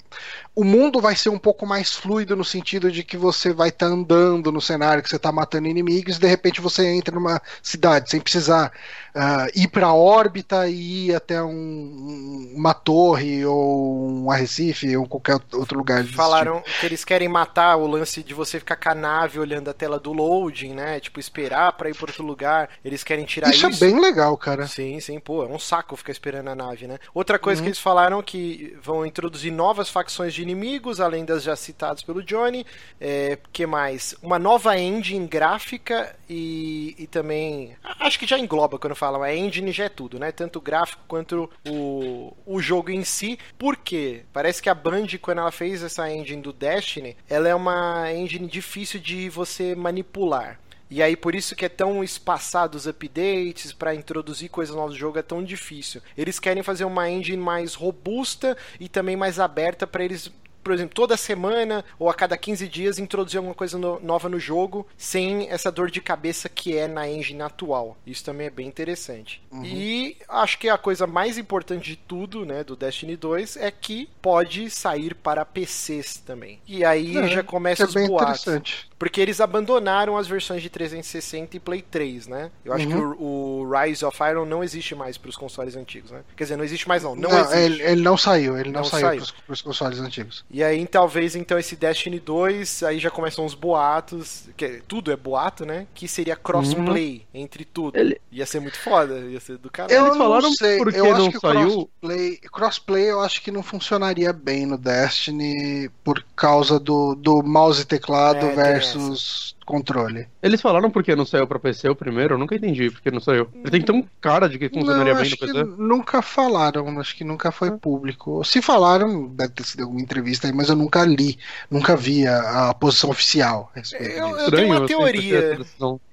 o 0.57 0.65
mundo 0.65 1.03
vai 1.03 1.15
ser 1.15 1.29
um 1.29 1.39
pouco 1.39 1.67
mais 1.67 1.95
fluido 1.95 2.35
no 2.35 2.43
sentido 2.43 2.91
de 2.91 3.05
que 3.05 3.15
você 3.15 3.53
vai 3.53 3.69
estar 3.69 3.89
tá 3.89 3.93
andando 3.93 4.51
no 4.51 4.59
cenário, 4.59 5.03
que 5.03 5.09
você 5.11 5.17
está 5.17 5.31
matando 5.31 5.69
inimigos, 5.69 6.17
e 6.17 6.21
de 6.21 6.27
repente 6.27 6.63
você 6.63 6.87
entra 6.87 7.15
numa 7.15 7.43
cidade 7.63 8.09
sem 8.09 8.19
precisar 8.19 8.73
uh, 9.15 9.51
ir 9.55 9.69
para 9.69 9.89
a 9.89 9.95
órbita 9.95 10.67
e 10.67 11.09
ir 11.09 11.15
até 11.15 11.43
um, 11.43 12.55
uma 12.57 12.73
torre 12.73 13.45
ou 13.45 14.23
um 14.23 14.31
arrecife 14.31 14.97
ou 14.97 15.07
qualquer 15.07 15.39
outro 15.53 15.77
lugar. 15.77 16.03
Falaram 16.07 16.63
tipo. 16.63 16.81
que 16.81 16.87
eles 16.87 17.05
querem 17.05 17.29
matar 17.29 17.77
o 17.77 17.87
lance 17.87 18.23
de 18.23 18.33
você 18.33 18.59
ficar 18.59 18.77
com 18.77 18.89
a 18.89 18.95
nave 18.95 19.39
olhando 19.39 19.69
a 19.69 19.75
tela 19.75 20.01
do 20.01 20.15
loading, 20.15 20.73
né? 20.73 20.99
Tipo, 21.01 21.21
esperar 21.21 21.73
para 21.73 21.91
ir 21.91 21.95
para 21.95 22.07
outro 22.07 22.25
lugar. 22.25 22.71
Eles 22.83 23.05
querem 23.05 23.27
tirar 23.27 23.51
isso. 23.51 23.69
Isso 23.69 23.85
é 23.85 23.89
bem 23.89 24.01
legal, 24.01 24.35
cara. 24.39 24.67
Sim, 24.67 24.99
sim, 25.01 25.21
pô, 25.21 25.45
é 25.45 25.49
um 25.49 25.59
saco 25.59 25.97
ficar 25.97 26.13
esperando 26.13 26.49
a 26.49 26.55
nave, 26.57 26.87
né? 26.87 26.99
Outra 27.15 27.39
coisa 27.39 27.61
uhum. 27.61 27.65
que 27.65 27.69
eles 27.69 27.79
falaram 27.79 28.23
que 28.23 28.77
vão 28.83 29.07
introduzir 29.07 29.53
novas 29.53 29.89
facções 29.89 30.35
de 30.35 30.43
inimigos, 30.43 31.01
além 31.01 31.25
das 31.25 31.43
já 31.43 31.55
citadas 31.55 32.03
pelo 32.03 32.23
Johnny. 32.23 32.67
É, 33.01 33.39
que 33.53 33.67
mais? 33.67 34.15
Uma 34.23 34.39
nova 34.39 34.79
engine 34.79 35.27
gráfica 35.27 36.15
e, 36.29 36.95
e 36.99 37.07
também. 37.07 37.77
Acho 38.01 38.19
que 38.19 38.27
já 38.27 38.39
engloba 38.39 38.79
quando 38.79 38.95
falam. 38.97 39.23
A 39.23 39.35
engine 39.35 39.71
já 39.73 39.85
é 39.85 39.89
tudo, 39.89 40.19
né? 40.19 40.33
Tanto 40.33 40.59
o 40.59 40.63
gráfico 40.63 41.03
quanto 41.07 41.51
o, 41.69 42.35
o 42.45 42.61
jogo 42.61 42.91
em 42.91 43.05
si. 43.05 43.39
Por 43.59 43.77
quê? 43.77 44.25
Parece 44.33 44.63
que 44.63 44.71
a 44.71 44.75
Band, 44.75 45.07
quando 45.21 45.39
ela 45.39 45.53
fez 45.53 45.83
essa 45.83 46.11
engine 46.11 46.43
do 46.43 46.53
Destiny, 46.53 47.17
ela 47.29 47.49
é 47.49 47.55
uma 47.55 48.13
engine 48.13 48.47
difícil 48.47 48.99
de 49.01 49.29
você 49.29 49.75
manipular. 49.75 50.59
E 50.89 51.03
aí 51.03 51.17
por 51.17 51.35
isso 51.35 51.57
que 51.57 51.65
é 51.65 51.69
tão 51.69 52.03
espaçado 52.03 52.77
os 52.77 52.87
updates 52.87 53.73
para 53.73 53.95
introduzir 53.95 54.49
coisas 54.49 54.75
novas 54.75 54.93
no 54.93 54.99
jogo 54.99 55.19
é 55.19 55.23
tão 55.23 55.43
difícil. 55.43 56.01
Eles 56.17 56.39
querem 56.39 56.63
fazer 56.63 56.85
uma 56.85 57.11
engine 57.11 57.43
mais 57.43 57.75
robusta 57.75 58.57
e 58.79 58.89
também 58.89 59.17
mais 59.17 59.41
aberta 59.41 59.87
para 59.87 60.05
eles 60.05 60.31
por 60.67 60.73
exemplo, 60.73 60.97
toda 60.97 61.17
semana 61.17 61.85
ou 61.97 62.11
a 62.11 62.15
cada 62.15 62.37
15 62.37 62.67
dias 62.67 62.99
introduzir 62.99 63.37
alguma 63.37 63.55
coisa 63.55 63.79
no, 63.79 64.01
nova 64.01 64.29
no 64.29 64.41
jogo 64.41 64.85
sem 64.99 65.49
essa 65.49 65.71
dor 65.71 65.93
de 65.93 66.01
cabeça 66.01 66.49
que 66.49 66.77
é 66.77 66.89
na 66.89 67.09
engine 67.09 67.41
atual. 67.41 67.97
Isso 68.05 68.25
também 68.25 68.49
é 68.49 68.51
bem 68.51 68.67
interessante. 68.67 69.41
Uhum. 69.53 69.65
E 69.65 70.17
acho 70.29 70.59
que 70.59 70.69
a 70.69 70.77
coisa 70.77 71.07
mais 71.07 71.39
importante 71.39 71.91
de 71.91 71.95
tudo, 71.95 72.45
né, 72.45 72.65
do 72.65 72.75
Destiny 72.75 73.17
2 73.17 73.59
é 73.59 73.71
que 73.71 74.09
pode 74.21 74.69
sair 74.69 75.15
para 75.15 75.45
PCs 75.45 76.17
também. 76.17 76.59
E 76.67 76.85
aí 76.85 77.17
é, 77.17 77.29
já 77.29 77.45
começa 77.45 77.85
é 77.85 77.87
os 77.87 77.95
boatos. 77.95 78.89
Porque 78.99 79.21
eles 79.21 79.41
abandonaram 79.41 80.17
as 80.17 80.27
versões 80.27 80.63
de 80.63 80.71
360 80.71 81.57
e 81.57 81.61
Play 81.61 81.83
3, 81.83 82.29
né? 82.29 82.51
Eu 82.65 82.73
acho 82.73 82.87
uhum. 82.87 82.91
que 82.91 83.23
o, 83.23 83.61
o, 83.61 83.71
Rise 83.71 84.05
of 84.05 84.19
Iron 84.23 84.47
não 84.47 84.65
existe 84.65 84.95
mais 84.95 85.19
para 85.19 85.29
os 85.29 85.37
consoles 85.37 85.77
antigos, 85.77 86.11
né? 86.11 86.23
Quer 86.35 86.45
dizer, 86.45 86.57
não 86.57 86.65
existe 86.65 86.89
mais 86.89 87.03
não. 87.03 87.15
Não, 87.15 87.29
não 87.29 87.55
ele, 87.55 87.83
ele, 87.83 88.01
não 88.01 88.17
saiu, 88.17 88.59
ele 88.59 88.71
não, 88.71 88.81
não 88.81 88.89
saiu, 88.89 89.23
para 89.47 89.53
os 89.53 89.61
consoles 89.61 90.01
antigos. 90.01 90.45
E 90.57 90.65
aí 90.65 90.87
talvez 90.87 91.37
então 91.37 91.59
esse 91.59 91.77
Destiny 91.77 92.19
2, 92.19 92.83
aí 92.85 92.99
já 92.99 93.11
começam 93.11 93.45
os 93.45 93.53
boatos, 93.53 94.49
que 94.57 94.81
tudo 94.89 95.13
é 95.13 95.17
boato, 95.17 95.67
né? 95.67 95.87
Que 95.95 96.09
seria 96.09 96.35
crossplay 96.35 97.27
uhum. 97.35 97.43
entre 97.43 97.63
tudo. 97.63 97.99
Ele... 97.99 98.19
Ia 98.33 98.47
ser 98.47 98.61
muito 98.61 98.79
foda, 98.79 99.19
ia 99.19 99.39
ser 99.39 99.59
do 99.59 99.71
caralho. 99.71 99.95
Eu 99.95 100.07
eles 100.07 100.17
falaram 100.17 100.49
não 100.49 100.55
sei, 100.55 100.79
porque 100.79 100.99
eu 100.99 101.19
não 101.19 101.31
saiu. 101.31 101.91
Crossplay, 102.01 102.39
crossplay 102.51 103.11
eu 103.11 103.21
acho 103.21 103.43
que 103.43 103.51
não 103.51 103.63
funcionaria 103.63 104.33
bem 104.33 104.65
no 104.65 104.79
Destiny 104.79 105.91
por 106.03 106.25
causa 106.35 106.81
do, 106.81 107.15
do 107.15 107.43
mouse 107.43 107.83
e 107.83 107.85
teclado 107.85 108.47
é, 108.47 108.55
versus 108.55 109.56
controle. 109.67 110.29
Eles 110.41 110.63
falaram 110.63 110.91
por 110.91 111.03
que 111.03 111.15
não 111.15 111.27
saiu 111.27 111.47
pra 111.47 111.59
PC 111.59 111.89
o 111.89 111.97
primeiro? 111.97 112.35
Eu 112.35 112.39
nunca 112.39 112.55
entendi 112.55 112.89
porque 112.89 113.11
não 113.11 113.21
saiu. 113.21 113.49
Ele 113.53 113.71
tem 113.71 113.83
tão 113.83 114.09
cara 114.21 114.49
de 114.49 114.59
que 114.59 114.69
funcionaria 114.69 115.13
não, 115.13 115.21
bem 115.21 115.31
no 115.31 115.37
PC. 115.37 115.65
Nunca 115.77 116.23
falaram, 116.23 116.99
acho 117.01 117.17
que 117.17 117.25
nunca 117.25 117.51
foi 117.51 117.73
público. 117.73 118.43
Se 118.45 118.63
falaram, 118.63 119.27
deve 119.27 119.53
ter 119.53 119.65
sido 119.65 119.83
alguma 119.83 120.01
entrevista 120.01 120.47
aí, 120.47 120.53
mas 120.53 120.69
eu 120.69 120.77
nunca 120.77 121.05
li, 121.05 121.37
nunca 121.69 121.97
vi 121.97 122.27
a, 122.27 122.71
a 122.71 122.75
posição 122.75 123.11
oficial. 123.11 123.73
Eu, 123.99 124.39
eu 124.39 124.51
tenho 124.51 124.69
uma 124.69 124.87
teoria. 124.87 125.59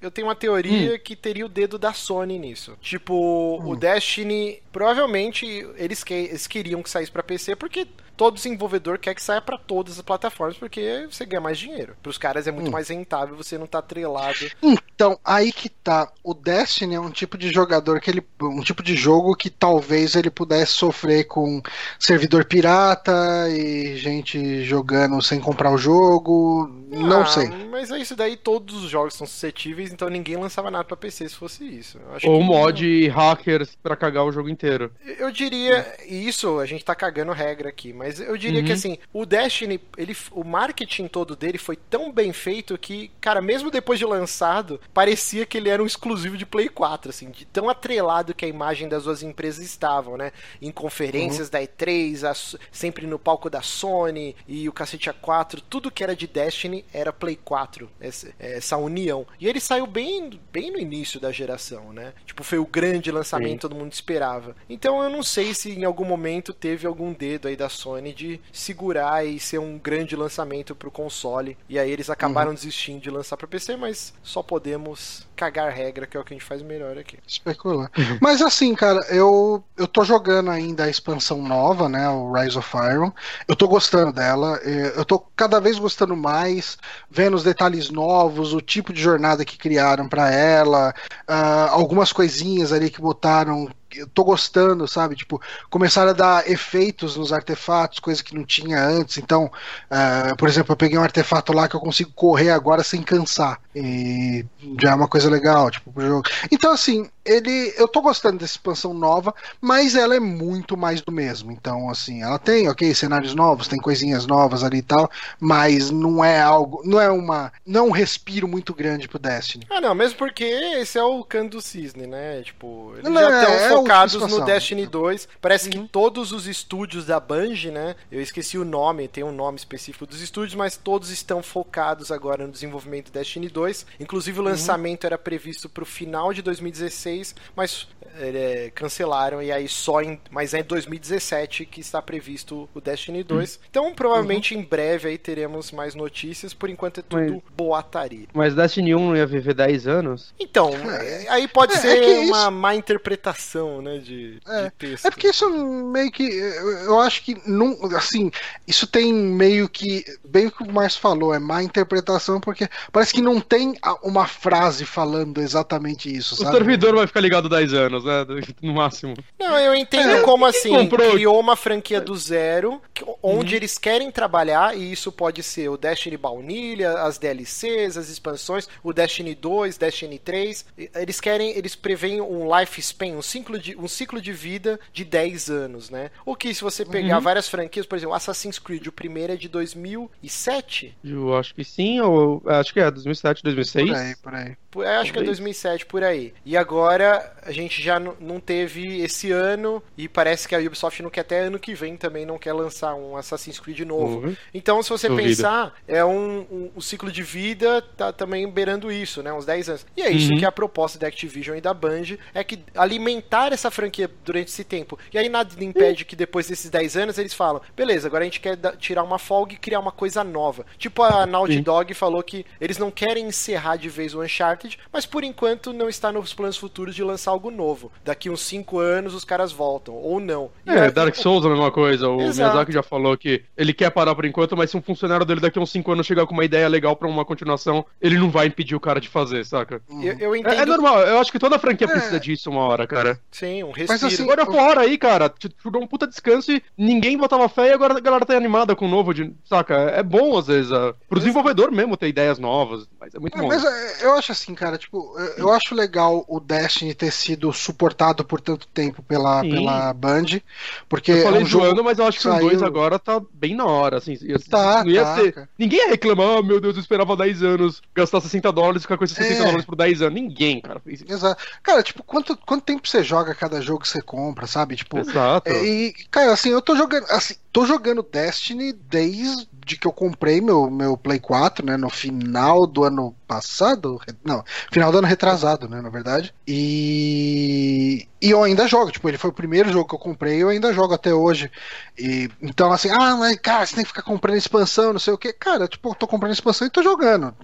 Eu 0.01 0.11
tenho 0.11 0.27
uma 0.27 0.35
teoria 0.35 0.95
hum. 0.95 0.99
que 1.01 1.15
teria 1.15 1.45
o 1.45 1.49
dedo 1.49 1.77
da 1.77 1.93
Sony 1.93 2.39
nisso. 2.39 2.75
Tipo, 2.81 3.13
hum. 3.61 3.69
o 3.69 3.75
Destiny, 3.75 4.59
provavelmente 4.71 5.45
eles, 5.77 6.03
que, 6.03 6.13
eles 6.13 6.47
queriam 6.47 6.81
que 6.81 6.89
saísse 6.89 7.11
pra 7.11 7.21
PC 7.21 7.55
porque 7.55 7.87
todo 8.15 8.35
desenvolvedor 8.35 8.97
quer 8.97 9.15
que 9.15 9.21
saia 9.21 9.41
para 9.41 9.57
todas 9.57 9.97
as 9.97 10.01
plataformas 10.01 10.57
porque 10.57 11.07
você 11.09 11.25
ganha 11.25 11.41
mais 11.41 11.57
dinheiro. 11.57 11.95
Para 12.01 12.09
os 12.09 12.17
caras 12.17 12.47
é 12.47 12.51
muito 12.51 12.69
hum. 12.69 12.71
mais 12.71 12.89
rentável 12.89 13.35
você 13.35 13.57
não 13.57 13.67
tá 13.67 13.79
atrelado. 13.79 14.51
Então, 14.61 15.19
aí 15.23 15.51
que 15.51 15.69
tá. 15.69 16.11
O 16.23 16.33
Destiny 16.33 16.95
é 16.95 16.99
um 16.99 17.09
tipo 17.09 17.37
de 17.37 17.51
jogador 17.51 17.99
que 17.99 18.09
ele. 18.09 18.23
um 18.41 18.61
tipo 18.61 18.83
de 18.83 18.95
jogo 18.95 19.35
que 19.35 19.49
talvez 19.49 20.15
ele 20.15 20.29
pudesse 20.29 20.73
sofrer 20.73 21.25
com 21.25 21.61
servidor 21.99 22.45
pirata 22.45 23.13
e 23.49 23.97
gente 23.97 24.63
jogando 24.63 25.21
sem 25.21 25.39
comprar 25.39 25.71
o 25.71 25.77
jogo. 25.77 26.69
Não 26.93 27.21
ah, 27.21 27.25
sei. 27.25 27.47
Mas 27.69 27.89
é 27.89 27.97
isso 27.97 28.15
daí, 28.15 28.37
todos 28.37 28.83
os 28.83 28.89
jogos 28.89 29.15
são 29.15 29.25
suscetíveis, 29.25 29.91
então 29.91 30.09
ninguém 30.09 30.37
lançava 30.37 30.69
nada 30.69 30.83
para 30.83 30.95
PC 30.95 31.27
se 31.29 31.35
fosse 31.35 31.63
isso. 31.65 31.99
Ou 32.23 32.41
mod 32.41 33.07
não... 33.07 33.13
hackers 33.15 33.75
para 33.81 33.95
cagar 33.95 34.23
o 34.23 34.31
jogo 34.31 34.49
inteiro. 34.49 34.91
Eu 35.17 35.31
diria, 35.31 35.95
isso 36.07 36.59
a 36.59 36.65
gente 36.65 36.85
tá 36.85 36.93
cagando 36.93 37.31
regra 37.31 37.69
aqui, 37.69 37.91
mas 37.91 38.19
eu 38.19 38.37
diria 38.37 38.59
uhum. 38.59 38.65
que 38.65 38.71
assim, 38.71 38.97
o 39.11 39.25
Destiny, 39.25 39.79
ele, 39.97 40.15
o 40.31 40.43
marketing 40.43 41.07
todo 41.07 41.35
dele 41.35 41.57
foi 41.57 41.75
tão 41.75 42.11
bem 42.11 42.31
feito 42.31 42.77
que, 42.77 43.11
cara, 43.19 43.41
mesmo 43.41 43.71
depois 43.71 43.97
de 43.97 44.05
lançado, 44.05 44.79
parecia 44.93 45.45
que 45.45 45.57
ele 45.57 45.69
era 45.69 45.81
um 45.81 45.87
exclusivo 45.87 46.37
de 46.37 46.45
Play 46.45 46.69
4, 46.69 47.09
assim, 47.09 47.31
de 47.31 47.45
tão 47.45 47.69
atrelado 47.69 48.33
que 48.33 48.45
a 48.45 48.47
imagem 48.47 48.87
das 48.87 49.05
duas 49.05 49.23
empresas 49.23 49.65
estavam, 49.65 50.17
né? 50.17 50.31
Em 50.61 50.71
conferências 50.71 51.47
uhum. 51.47 51.51
da 51.51 51.61
E3, 51.61 52.29
a, 52.29 52.59
sempre 52.71 53.07
no 53.07 53.17
palco 53.17 53.49
da 53.49 53.61
Sony 53.61 54.35
e 54.47 54.69
o 54.69 54.73
cacete 54.73 55.09
A4, 55.09 55.61
tudo 55.69 55.91
que 55.91 56.03
era 56.03 56.15
de 56.15 56.27
Destiny 56.27 56.82
era 56.91 57.13
Play 57.13 57.35
4, 57.35 57.89
essa, 57.99 58.33
essa 58.39 58.77
união. 58.77 59.25
E 59.39 59.47
ele 59.47 59.59
saiu 59.59 59.85
bem, 59.85 60.39
bem 60.51 60.71
no 60.71 60.79
início 60.79 61.19
da 61.19 61.31
geração, 61.31 61.93
né? 61.93 62.13
Tipo, 62.25 62.43
foi 62.43 62.59
o 62.59 62.65
grande 62.65 63.11
lançamento, 63.11 63.51
Sim. 63.51 63.57
todo 63.57 63.75
mundo 63.75 63.91
esperava. 63.91 64.55
Então 64.69 65.01
eu 65.03 65.09
não 65.09 65.23
sei 65.23 65.53
se 65.53 65.71
em 65.71 65.83
algum 65.83 66.05
momento 66.05 66.53
teve 66.53 66.87
algum 66.87 67.13
dedo 67.13 67.47
aí 67.47 67.55
da 67.55 67.69
Sony 67.69 68.13
de 68.13 68.41
segurar 68.51 69.25
e 69.25 69.39
ser 69.39 69.59
um 69.59 69.77
grande 69.77 70.15
lançamento 70.15 70.75
pro 70.75 70.91
console. 70.91 71.57
E 71.69 71.77
aí 71.77 71.89
eles 71.89 72.09
acabaram 72.09 72.49
uhum. 72.49 72.55
desistindo 72.55 73.01
de 73.01 73.09
lançar 73.09 73.37
para 73.37 73.47
PC, 73.47 73.75
mas 73.75 74.13
só 74.23 74.41
podemos 74.41 75.27
cagar 75.35 75.71
regra, 75.71 76.05
que 76.05 76.15
é 76.15 76.19
o 76.19 76.23
que 76.23 76.33
a 76.33 76.37
gente 76.37 76.45
faz 76.45 76.61
melhor 76.61 76.97
aqui. 76.97 77.17
Especular. 77.27 77.91
mas 78.21 78.41
assim, 78.41 78.73
cara, 78.75 78.99
eu, 79.09 79.63
eu 79.77 79.87
tô 79.87 80.03
jogando 80.03 80.49
ainda 80.49 80.85
a 80.85 80.89
expansão 80.89 81.41
nova, 81.41 81.89
né? 81.89 82.07
O 82.09 82.31
Rise 82.31 82.57
of 82.57 82.75
Iron. 82.77 83.11
Eu 83.47 83.55
tô 83.55 83.67
gostando 83.67 84.13
dela. 84.13 84.59
É, 84.63 84.93
eu 84.95 85.05
tô 85.05 85.19
cada 85.35 85.59
vez 85.59 85.77
gostando 85.79 86.15
mais, 86.15 86.72
vendo 87.09 87.35
os 87.35 87.43
detalhes 87.43 87.89
novos, 87.89 88.53
o 88.53 88.61
tipo 88.61 88.93
de 88.93 89.01
jornada 89.01 89.45
que 89.45 89.57
criaram 89.57 90.07
para 90.07 90.31
ela, 90.31 90.93
uh, 91.29 91.69
algumas 91.71 92.11
coisinhas 92.11 92.71
ali 92.71 92.89
que 92.89 93.01
botaram 93.01 93.69
eu 93.99 94.07
tô 94.07 94.23
gostando, 94.23 94.87
sabe? 94.87 95.15
Tipo, 95.15 95.41
começaram 95.69 96.11
a 96.11 96.13
dar 96.13 96.49
efeitos 96.49 97.15
nos 97.15 97.33
artefatos, 97.33 97.99
coisa 97.99 98.23
que 98.23 98.35
não 98.35 98.43
tinha 98.43 98.83
antes. 98.83 99.17
Então, 99.17 99.45
uh, 99.45 100.35
por 100.37 100.47
exemplo, 100.47 100.73
eu 100.73 100.77
peguei 100.77 100.97
um 100.97 101.03
artefato 101.03 101.53
lá 101.53 101.67
que 101.67 101.75
eu 101.75 101.79
consigo 101.79 102.11
correr 102.13 102.51
agora 102.51 102.83
sem 102.83 103.01
cansar. 103.01 103.59
E 103.75 104.45
já 104.81 104.91
é 104.91 104.95
uma 104.95 105.07
coisa 105.07 105.29
legal, 105.29 105.71
tipo, 105.71 105.91
pro 105.91 106.05
jogo. 106.05 106.29
Então, 106.51 106.71
assim, 106.71 107.09
ele. 107.25 107.73
Eu 107.75 107.87
tô 107.87 108.01
gostando 108.01 108.37
dessa 108.37 108.53
expansão 108.53 108.93
nova, 108.93 109.33
mas 109.59 109.95
ela 109.95 110.15
é 110.15 110.19
muito 110.19 110.77
mais 110.77 111.01
do 111.01 111.11
mesmo. 111.11 111.51
Então, 111.51 111.89
assim, 111.89 112.21
ela 112.21 112.37
tem, 112.37 112.69
ok, 112.69 112.93
cenários 112.93 113.33
novos, 113.33 113.67
tem 113.67 113.79
coisinhas 113.79 114.27
novas 114.27 114.63
ali 114.63 114.77
e 114.77 114.83
tal, 114.83 115.09
mas 115.39 115.89
não 115.89 116.23
é 116.23 116.39
algo. 116.39 116.81
Não 116.85 117.01
é 117.01 117.09
uma. 117.09 117.51
Não 117.65 117.79
é 117.79 117.83
um 117.83 117.91
respiro 117.91 118.47
muito 118.47 118.73
grande 118.75 119.07
pro 119.07 119.17
Destiny. 119.17 119.65
Ah, 119.69 119.81
não, 119.81 119.95
mesmo 119.95 120.17
porque 120.17 120.43
esse 120.43 120.99
é 120.99 121.03
o 121.03 121.23
canto 121.23 121.57
do 121.57 121.61
cisne, 121.61 122.05
né? 122.05 122.41
Tipo, 122.43 122.93
eles 122.93 123.09
não, 123.09 123.21
já 123.21 123.41
estão 123.41 123.51
é, 123.53 123.65
é 123.65 123.82
focados 123.83 124.15
no 124.15 124.45
Destiny 124.45 124.85
2. 124.85 125.27
Parece 125.41 125.69
uhum. 125.69 125.83
que 125.83 125.89
todos 125.89 126.31
os 126.31 126.47
estúdios 126.47 127.05
da 127.05 127.19
Bungie, 127.19 127.71
né? 127.71 127.95
Eu 128.11 128.21
esqueci 128.21 128.57
o 128.57 128.65
nome, 128.65 129.07
tem 129.07 129.23
um 129.23 129.31
nome 129.31 129.57
específico 129.57 130.05
dos 130.05 130.21
estúdios, 130.21 130.55
mas 130.55 130.77
todos 130.77 131.09
estão 131.09 131.41
focados 131.41 132.11
agora 132.11 132.45
no 132.45 132.51
desenvolvimento 132.51 133.11
do 133.11 133.13
Destiny 133.13 133.49
2. 133.49 133.85
Inclusive, 133.99 134.39
o 134.39 134.43
uhum. 134.43 134.49
lançamento 134.49 135.03
uhum. 135.03 135.07
era 135.07 135.17
previsto 135.17 135.69
pro 135.69 135.85
final 135.85 136.33
de 136.33 136.41
2016 136.41 136.83
2016, 136.83 137.35
mas 137.55 137.87
é, 138.19 138.71
cancelaram 138.75 139.41
e 139.41 139.51
aí 139.51 139.67
só 139.67 140.01
em, 140.01 140.19
mas 140.29 140.53
é 140.53 140.59
em 140.59 140.63
2017 140.63 141.65
que 141.65 141.81
está 141.81 142.01
previsto 142.01 142.69
o 142.73 142.81
Destiny 142.81 143.23
2. 143.23 143.55
Hum. 143.55 143.65
Então, 143.69 143.93
provavelmente 143.93 144.53
uhum. 144.53 144.61
em 144.61 144.63
breve 144.63 145.09
aí 145.09 145.17
teremos 145.17 145.71
mais 145.71 145.95
notícias, 145.95 146.53
por 146.53 146.69
enquanto 146.69 146.99
é 146.99 147.03
tudo 147.03 147.33
mas, 147.33 147.41
boataria. 147.55 148.27
Mas 148.33 148.55
Destiny 148.55 148.93
1 148.95 148.99
não 148.99 149.15
ia 149.15 149.25
viver 149.25 149.53
10 149.53 149.87
anos? 149.87 150.33
Então, 150.39 150.69
é. 150.69 151.25
aí 151.29 151.47
pode 151.47 151.73
é, 151.73 151.77
ser 151.77 152.03
é 152.03 152.19
uma 152.19 152.41
isso... 152.41 152.51
má 152.51 152.75
interpretação, 152.75 153.72
né, 153.81 153.97
de, 153.97 154.39
é. 154.47 154.63
de 154.65 154.71
texto. 154.71 155.05
É 155.05 155.11
porque 155.11 155.27
isso 155.27 155.49
meio 155.49 156.11
que 156.11 156.23
eu 156.23 156.99
acho 156.99 157.23
que 157.23 157.37
não, 157.45 157.77
assim, 157.95 158.31
isso 158.67 158.87
tem 158.87 159.13
meio 159.13 159.67
que 159.69 160.03
bem 160.23 160.47
o 160.47 160.51
que 160.51 160.63
o 160.63 160.71
Márcio 160.71 161.01
falou, 161.01 161.33
é 161.33 161.39
má 161.39 161.63
interpretação 161.63 162.39
porque 162.39 162.67
parece 162.91 163.13
que 163.13 163.21
não 163.21 163.39
tem 163.39 163.75
uma 164.01 164.27
frase 164.27 164.85
falando 164.85 165.39
exatamente 165.39 166.13
isso, 166.13 166.35
O 166.35 166.51
servidor 166.51 166.95
vai 166.95 167.07
ficar 167.07 167.21
ligado 167.21 167.49
10 167.49 167.73
anos, 167.73 168.03
né? 168.03 168.25
No 168.61 168.73
máximo. 168.73 169.15
Não, 169.39 169.57
eu 169.57 169.75
entendo 169.75 170.11
é, 170.11 170.21
como 170.21 170.45
assim. 170.45 170.69
Comprou? 170.69 171.11
Criou 171.11 171.39
uma 171.39 171.55
franquia 171.55 171.99
do 171.99 172.15
zero, 172.15 172.81
onde 173.21 173.53
uhum. 173.53 173.57
eles 173.57 173.77
querem 173.77 174.09
trabalhar, 174.11 174.77
e 174.77 174.91
isso 174.91 175.11
pode 175.11 175.43
ser 175.43 175.69
o 175.69 175.77
Destiny 175.77 176.17
Baunilha, 176.17 176.99
as 176.99 177.17
DLCs, 177.17 177.97
as 177.97 178.09
expansões, 178.09 178.67
o 178.83 178.93
Destiny 178.93 179.35
2, 179.35 179.77
Destiny 179.77 180.19
3. 180.19 180.65
Eles 180.95 181.19
querem, 181.19 181.51
eles 181.57 181.75
preveem 181.75 182.21
um 182.21 182.47
lifespan, 182.57 183.17
um 183.17 183.21
ciclo 183.21 183.52
de, 183.59 183.75
um 183.77 183.87
ciclo 183.87 184.21
de 184.21 184.33
vida 184.33 184.79
de 184.91 185.03
10 185.03 185.49
anos, 185.49 185.89
né? 185.89 186.11
O 186.25 186.35
que 186.35 186.53
se 186.53 186.61
você 186.61 186.85
pegar 186.85 187.17
uhum. 187.17 187.23
várias 187.23 187.47
franquias, 187.49 187.85
por 187.85 187.97
exemplo, 187.97 188.15
Assassin's 188.15 188.59
Creed, 188.59 188.87
o 188.87 188.91
primeiro 188.91 189.33
é 189.33 189.35
de 189.35 189.47
2007? 189.47 190.97
Eu 191.03 191.35
acho 191.35 191.53
que 191.53 191.63
sim, 191.63 191.99
ou 191.99 192.41
acho 192.45 192.73
que 192.73 192.79
é 192.79 192.89
2007, 192.89 193.43
2006. 193.43 193.89
Por 193.89 193.95
aí, 193.95 194.15
por 194.15 194.35
aí. 194.35 194.57
Acho 194.81 195.13
que 195.13 195.19
é 195.19 195.23
2007, 195.23 195.85
por 195.85 196.03
aí. 196.03 196.33
E 196.45 196.55
agora 196.57 197.33
a 197.43 197.51
gente 197.51 197.81
já 197.81 197.99
não 197.99 198.39
teve 198.39 199.01
esse 199.01 199.31
ano 199.31 199.83
e 199.97 200.07
parece 200.07 200.47
que 200.47 200.55
a 200.55 200.59
Ubisoft 200.59 201.01
não 201.01 201.09
quer 201.09 201.21
até 201.21 201.39
ano 201.41 201.59
que 201.59 201.73
vem 201.73 201.97
também 201.97 202.25
não 202.25 202.37
quer 202.37 202.53
lançar 202.53 202.95
um 202.95 203.15
Assassin's 203.17 203.59
Creed 203.59 203.79
novo. 203.81 204.27
Uhum. 204.27 204.35
Então, 204.53 204.81
se 204.81 204.89
você 204.89 205.07
Duvida. 205.07 205.27
pensar, 205.27 205.73
é 205.87 206.03
um, 206.03 206.45
um, 206.51 206.71
o 206.75 206.81
ciclo 206.81 207.11
de 207.11 207.23
vida 207.23 207.81
tá 207.81 208.11
também 208.11 208.49
beirando 208.49 208.91
isso, 208.91 209.21
né? 209.21 209.33
Uns 209.33 209.45
10 209.45 209.69
anos. 209.69 209.85
E 209.95 210.01
é 210.01 210.11
isso 210.11 210.31
uhum. 210.31 210.37
que 210.37 210.45
é 210.45 210.47
a 210.47 210.51
proposta 210.51 210.97
da 210.99 211.07
Activision 211.07 211.57
e 211.57 211.61
da 211.61 211.73
Band 211.73 212.17
é 212.33 212.43
que 212.43 212.59
alimentar 212.75 213.51
essa 213.51 213.71
franquia 213.71 214.09
durante 214.23 214.47
esse 214.47 214.63
tempo. 214.63 214.97
E 215.13 215.17
aí 215.17 215.29
nada 215.29 215.51
impede 215.63 216.03
uhum. 216.03 216.07
que 216.07 216.15
depois 216.15 216.47
desses 216.47 216.69
10 216.69 216.97
anos 216.97 217.17
eles 217.17 217.33
falam, 217.33 217.61
beleza, 217.75 218.07
agora 218.07 218.23
a 218.23 218.25
gente 218.25 218.39
quer 218.39 218.57
tirar 218.77 219.03
uma 219.03 219.19
folga 219.19 219.53
e 219.53 219.57
criar 219.57 219.79
uma 219.79 219.91
coisa 219.91 220.23
nova. 220.23 220.65
Tipo 220.77 221.03
a 221.03 221.25
Naughty 221.25 221.61
Dog 221.61 221.93
falou 221.93 222.21
que 222.23 222.45
eles 222.59 222.77
não 222.77 222.91
querem 222.91 223.25
encerrar 223.25 223.77
de 223.77 223.89
vez 223.89 224.13
o 224.13 224.21
Uncharted, 224.21 224.62
mas 224.91 225.05
por 225.05 225.23
enquanto 225.23 225.73
não 225.73 225.89
está 225.89 226.11
nos 226.11 226.33
planos 226.33 226.57
futuros 226.57 226.95
de 226.95 227.03
lançar 227.03 227.31
algo 227.31 227.51
novo. 227.51 227.91
Daqui 228.03 228.29
uns 228.29 228.41
5 228.41 228.79
anos 228.79 229.13
os 229.13 229.25
caras 229.25 229.51
voltam, 229.51 229.95
ou 229.95 230.19
não. 230.19 230.51
E 230.65 230.71
é, 230.71 230.91
Dark 230.91 231.15
Souls 231.15 231.43
é 231.43 231.47
a 231.47 231.51
mesma 231.51 231.71
coisa. 231.71 232.09
O 232.09 232.21
Exato. 232.21 232.49
Miyazaki 232.49 232.71
já 232.71 232.83
falou 232.83 233.17
que 233.17 233.43
ele 233.55 233.73
quer 233.73 233.89
parar 233.89 234.15
por 234.15 234.25
enquanto, 234.25 234.55
mas 234.55 234.69
se 234.69 234.77
um 234.77 234.81
funcionário 234.81 235.25
dele 235.25 235.39
daqui 235.39 235.59
a 235.59 235.61
uns 235.61 235.71
5 235.71 235.91
anos 235.91 236.05
chegar 236.05 236.25
com 236.25 236.33
uma 236.33 236.45
ideia 236.45 236.67
legal 236.67 236.95
para 236.95 237.07
uma 237.07 237.25
continuação, 237.25 237.85
ele 238.01 238.17
não 238.17 238.29
vai 238.29 238.47
impedir 238.47 238.75
o 238.75 238.79
cara 238.79 238.99
de 238.99 239.09
fazer, 239.09 239.45
saca? 239.45 239.81
Eu, 239.89 240.17
eu 240.19 240.35
entendo... 240.35 240.53
é, 240.53 240.61
é, 240.61 240.65
normal, 240.65 240.99
eu 241.01 241.19
acho 241.19 241.31
que 241.31 241.39
toda 241.39 241.59
franquia 241.59 241.87
é. 241.87 241.91
precisa 241.91 242.19
disso 242.19 242.49
uma 242.49 242.61
hora, 242.61 242.87
cara. 242.87 243.19
Sim, 243.31 243.63
um 243.63 243.71
respiro. 243.71 243.87
Mas 243.89 244.03
assim, 244.03 244.23
agora 244.23 244.45
fora 244.45 244.81
aí, 244.81 244.97
cara, 244.97 245.29
te, 245.29 245.49
te 245.49 245.71
deu 245.71 245.81
um 245.81 245.87
puta 245.87 246.07
descanso 246.07 246.51
e 246.51 246.61
ninguém 246.77 247.17
botava 247.17 247.47
fé 247.49 247.69
e 247.69 247.73
agora 247.73 247.97
a 247.97 247.99
galera 247.99 248.25
tá 248.25 248.35
animada 248.35 248.75
com 248.75 248.85
o 248.85 248.89
novo, 248.89 249.13
de, 249.13 249.33
saca? 249.45 249.75
É 249.75 250.03
bom 250.03 250.37
às 250.37 250.47
vezes, 250.47 250.71
uh, 250.71 250.95
pro 251.07 251.19
desenvolvedor 251.19 251.71
mesmo 251.71 251.97
ter 251.97 252.07
ideias 252.07 252.39
novas, 252.39 252.87
mas 252.99 253.13
é 253.13 253.19
muito 253.19 253.37
é, 253.37 253.41
bom. 253.41 253.47
Mas 253.47 253.63
é, 253.63 254.05
eu 254.05 254.13
acho 254.13 254.31
assim, 254.31 254.52
cara, 254.55 254.77
tipo, 254.77 255.15
eu 255.37 255.51
acho 255.51 255.75
legal 255.75 256.25
o 256.27 256.39
Destiny 256.39 256.93
ter 256.93 257.11
sido 257.11 257.51
suportado 257.53 258.23
por 258.23 258.39
tanto 258.39 258.67
tempo 258.67 259.01
pela, 259.03 259.41
pela 259.41 259.93
Band, 259.93 260.39
porque 260.87 261.11
eu 261.11 261.23
falei 261.23 261.41
é 261.41 261.43
um 261.43 261.47
jogo 261.47 261.83
mas 261.83 261.99
eu 261.99 262.07
acho 262.07 262.17
que 262.17 262.23
saiu... 262.23 262.47
o 262.47 262.49
2 262.49 262.63
agora 262.63 262.97
tá 262.97 263.21
bem 263.33 263.55
na 263.55 263.65
hora, 263.65 263.97
assim. 263.97 264.17
Tá, 264.49 264.83
não 264.83 264.91
ia 264.91 265.03
tá, 265.03 265.15
ter... 265.15 265.49
Ninguém 265.57 265.79
ia 265.79 265.89
reclamar, 265.89 266.39
oh, 266.39 266.43
meu 266.43 266.59
Deus, 266.59 266.75
eu 266.75 266.81
esperava 266.81 267.15
10 267.15 267.43
anos, 267.43 267.81
gastar 267.93 268.21
60 268.21 268.51
dólares 268.51 268.81
e 268.81 268.83
ficar 268.83 268.97
com 268.97 269.03
esses 269.03 269.17
60 269.17 269.33
é... 269.33 269.45
dólares 269.45 269.65
por 269.65 269.75
10 269.75 270.01
anos. 270.01 270.13
Ninguém, 270.13 270.61
cara, 270.61 270.79
fez 270.79 271.01
isso. 271.01 271.11
Exato. 271.11 271.43
Cara, 271.61 271.83
tipo, 271.83 272.03
quanto, 272.03 272.37
quanto 272.37 272.63
tempo 272.63 272.87
você 272.87 273.03
joga 273.03 273.35
cada 273.35 273.61
jogo 273.61 273.81
que 273.81 273.87
você 273.87 274.01
compra, 274.01 274.47
sabe? 274.47 274.75
Tipo, 274.75 274.99
Exato. 274.99 275.49
É, 275.49 275.63
e, 275.63 275.93
cara, 276.09 276.33
assim, 276.33 276.49
eu 276.49 276.61
tô 276.61 276.75
jogando, 276.75 277.05
assim, 277.09 277.35
tô 277.51 277.65
jogando 277.65 278.03
Destiny 278.03 278.73
desde 278.73 279.47
que 279.63 279.87
eu 279.87 279.91
comprei 279.91 280.41
meu, 280.41 280.69
meu 280.69 280.97
Play 280.97 281.19
4, 281.19 281.65
né, 281.65 281.77
no 281.77 281.89
final 281.89 282.67
do 282.67 282.83
ano 282.83 283.15
passado, 283.27 283.99
não, 284.23 284.43
final 284.71 284.91
do 284.91 284.99
ano 284.99 285.07
retrasado, 285.07 285.67
né, 285.67 285.81
na 285.81 285.89
verdade. 285.89 286.33
E 286.47 288.07
e 288.21 288.29
eu 288.29 288.41
ainda 288.41 288.67
jogo, 288.67 288.89
tipo, 288.89 289.09
ele 289.09 289.17
foi 289.17 289.31
o 289.31 289.33
primeiro 289.33 289.69
jogo 289.69 289.87
que 289.89 289.95
eu 289.95 289.99
comprei, 289.99 290.41
eu 290.41 290.47
ainda 290.47 290.71
jogo 290.71 290.93
até 290.93 291.13
hoje. 291.13 291.51
E 291.97 292.29
então 292.41 292.71
assim, 292.71 292.89
ah, 292.89 293.17
mas 293.17 293.37
cara, 293.37 293.65
você 293.65 293.75
tem 293.75 293.83
que 293.83 293.89
ficar 293.89 294.01
comprando 294.01 294.37
expansão, 294.37 294.93
não 294.93 294.99
sei 294.99 295.13
o 295.13 295.17
que. 295.17 295.33
Cara, 295.33 295.67
tipo, 295.67 295.89
eu 295.89 295.95
tô 295.95 296.07
comprando 296.07 296.31
expansão 296.31 296.65
e 296.65 296.69
tô 296.69 296.81
jogando. 296.81 297.35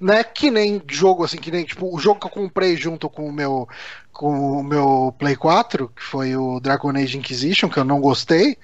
Não 0.00 0.14
é 0.14 0.22
que 0.22 0.50
nem 0.50 0.80
jogo 0.88 1.24
assim, 1.24 1.36
que 1.38 1.50
nem 1.50 1.64
tipo, 1.64 1.92
o 1.92 1.98
jogo 1.98 2.20
que 2.20 2.26
eu 2.26 2.30
comprei 2.30 2.76
junto 2.76 3.10
com 3.10 3.26
o 3.28 3.32
meu 3.32 3.68
com 4.12 4.60
o 4.60 4.62
meu 4.62 5.12
Play 5.18 5.34
4, 5.34 5.88
que 5.88 6.02
foi 6.02 6.36
o 6.36 6.60
Dragon 6.60 6.90
Age 6.90 7.18
Inquisition, 7.18 7.68
que 7.68 7.78
eu 7.78 7.84
não 7.84 8.00
gostei 8.00 8.56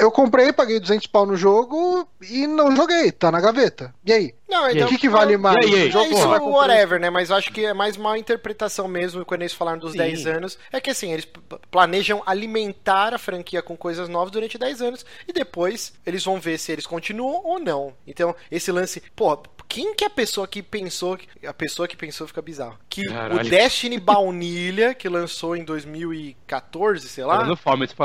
eu 0.00 0.10
comprei, 0.10 0.52
paguei 0.52 0.80
200 0.80 1.06
pau 1.06 1.26
no 1.26 1.36
jogo 1.36 2.08
e 2.22 2.46
não 2.46 2.74
joguei, 2.74 3.12
tá 3.12 3.30
na 3.30 3.40
gaveta. 3.40 3.94
E 4.04 4.12
aí? 4.12 4.34
Não, 4.48 4.68
então, 4.68 4.86
o 4.86 4.90
que, 4.90 4.98
que 4.98 5.08
vale 5.08 5.36
mais? 5.36 5.56
E 5.64 5.74
aí, 5.74 5.90
e 5.90 5.96
aí? 5.96 6.06
É 6.06 6.08
isso, 6.08 6.26
whatever, 6.26 6.98
né? 6.98 7.08
Mas 7.08 7.30
eu 7.30 7.36
acho 7.36 7.52
que 7.52 7.64
é 7.64 7.72
mais 7.72 7.96
uma 7.96 8.18
interpretação 8.18 8.88
mesmo 8.88 9.24
quando 9.24 9.42
eles 9.42 9.52
falaram 9.52 9.78
dos 9.78 9.92
Sim. 9.92 9.98
10 9.98 10.26
anos. 10.26 10.58
É 10.72 10.80
que 10.80 10.90
assim, 10.90 11.12
eles 11.12 11.26
planejam 11.70 12.22
alimentar 12.26 13.14
a 13.14 13.18
franquia 13.18 13.62
com 13.62 13.76
coisas 13.76 14.08
novas 14.08 14.32
durante 14.32 14.58
10 14.58 14.82
anos 14.82 15.06
e 15.28 15.32
depois 15.32 15.92
eles 16.04 16.24
vão 16.24 16.40
ver 16.40 16.58
se 16.58 16.72
eles 16.72 16.86
continuam 16.86 17.42
ou 17.44 17.60
não. 17.60 17.94
Então, 18.06 18.34
esse 18.50 18.72
lance, 18.72 19.02
pô, 19.14 19.38
quem 19.70 19.94
que 19.94 20.02
é 20.02 20.08
a 20.08 20.10
pessoa 20.10 20.48
que 20.48 20.62
pensou. 20.62 21.16
A 21.46 21.54
pessoa 21.54 21.86
que 21.86 21.96
pensou 21.96 22.26
fica 22.26 22.42
bizarro. 22.42 22.76
Que 22.88 23.06
Caralho. 23.06 23.46
o 23.46 23.48
Destiny 23.48 24.00
Baunilha, 24.00 24.92
que 24.94 25.08
lançou 25.08 25.54
em 25.54 25.64
2014, 25.64 27.08
sei 27.08 27.24
lá, 27.24 27.46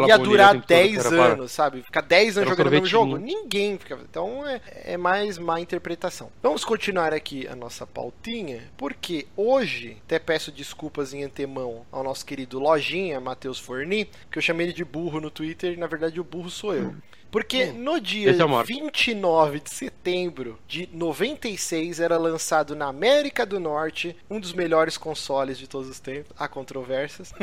ia 0.08 0.18
durar 0.18 0.56
10 0.56 1.06
anos, 1.08 1.52
sabe? 1.52 1.82
Ficar 1.82 2.02
10 2.02 2.38
anos 2.38 2.50
jogando 2.52 2.68
o 2.68 2.72
mesmo 2.72 2.86
jogo? 2.86 3.18
Ninguém 3.18 3.80
fica. 3.80 3.98
Então 4.08 4.48
é, 4.48 4.62
é 4.68 4.98
mais 4.98 5.40
má 5.40 5.60
interpretação. 5.60 6.32
Vamos 6.44 6.64
continuar 6.64 7.14
aqui 7.14 7.48
a 7.48 7.56
nossa 7.56 7.88
pautinha, 7.88 8.62
porque 8.78 9.26
hoje, 9.36 9.98
até 10.06 10.20
peço 10.20 10.52
desculpas 10.52 11.14
em 11.14 11.24
antemão 11.24 11.84
ao 11.92 12.04
nosso 12.04 12.24
querido 12.24 12.60
Lojinha, 12.60 13.20
Matheus 13.20 13.60
Forni, 13.60 14.08
que 14.30 14.38
eu 14.38 14.42
chamei 14.42 14.68
ele 14.68 14.74
de 14.74 14.86
burro 14.86 15.20
no 15.20 15.32
Twitter 15.32 15.74
e 15.74 15.78
na 15.78 15.88
verdade 15.88 16.20
o 16.20 16.24
burro 16.24 16.52
sou 16.52 16.76
eu. 16.76 16.94
Porque 17.36 17.66
hum. 17.66 17.80
no 17.80 18.00
dia 18.00 18.30
é 18.30 18.64
29 18.64 19.60
de 19.60 19.70
setembro 19.70 20.58
de 20.66 20.88
96 20.94 22.00
era 22.00 22.18
lançado 22.18 22.78
na 22.78 22.86
América 22.86 23.46
do 23.46 23.60
Norte 23.60 24.16
um 24.30 24.40
dos 24.40 24.54
melhores 24.54 24.98
consoles 24.98 25.58
de 25.58 25.68
todos 25.68 25.90
os 25.90 26.00
tempos, 26.00 26.32
há 26.40 26.48
controvérsias, 26.48 27.34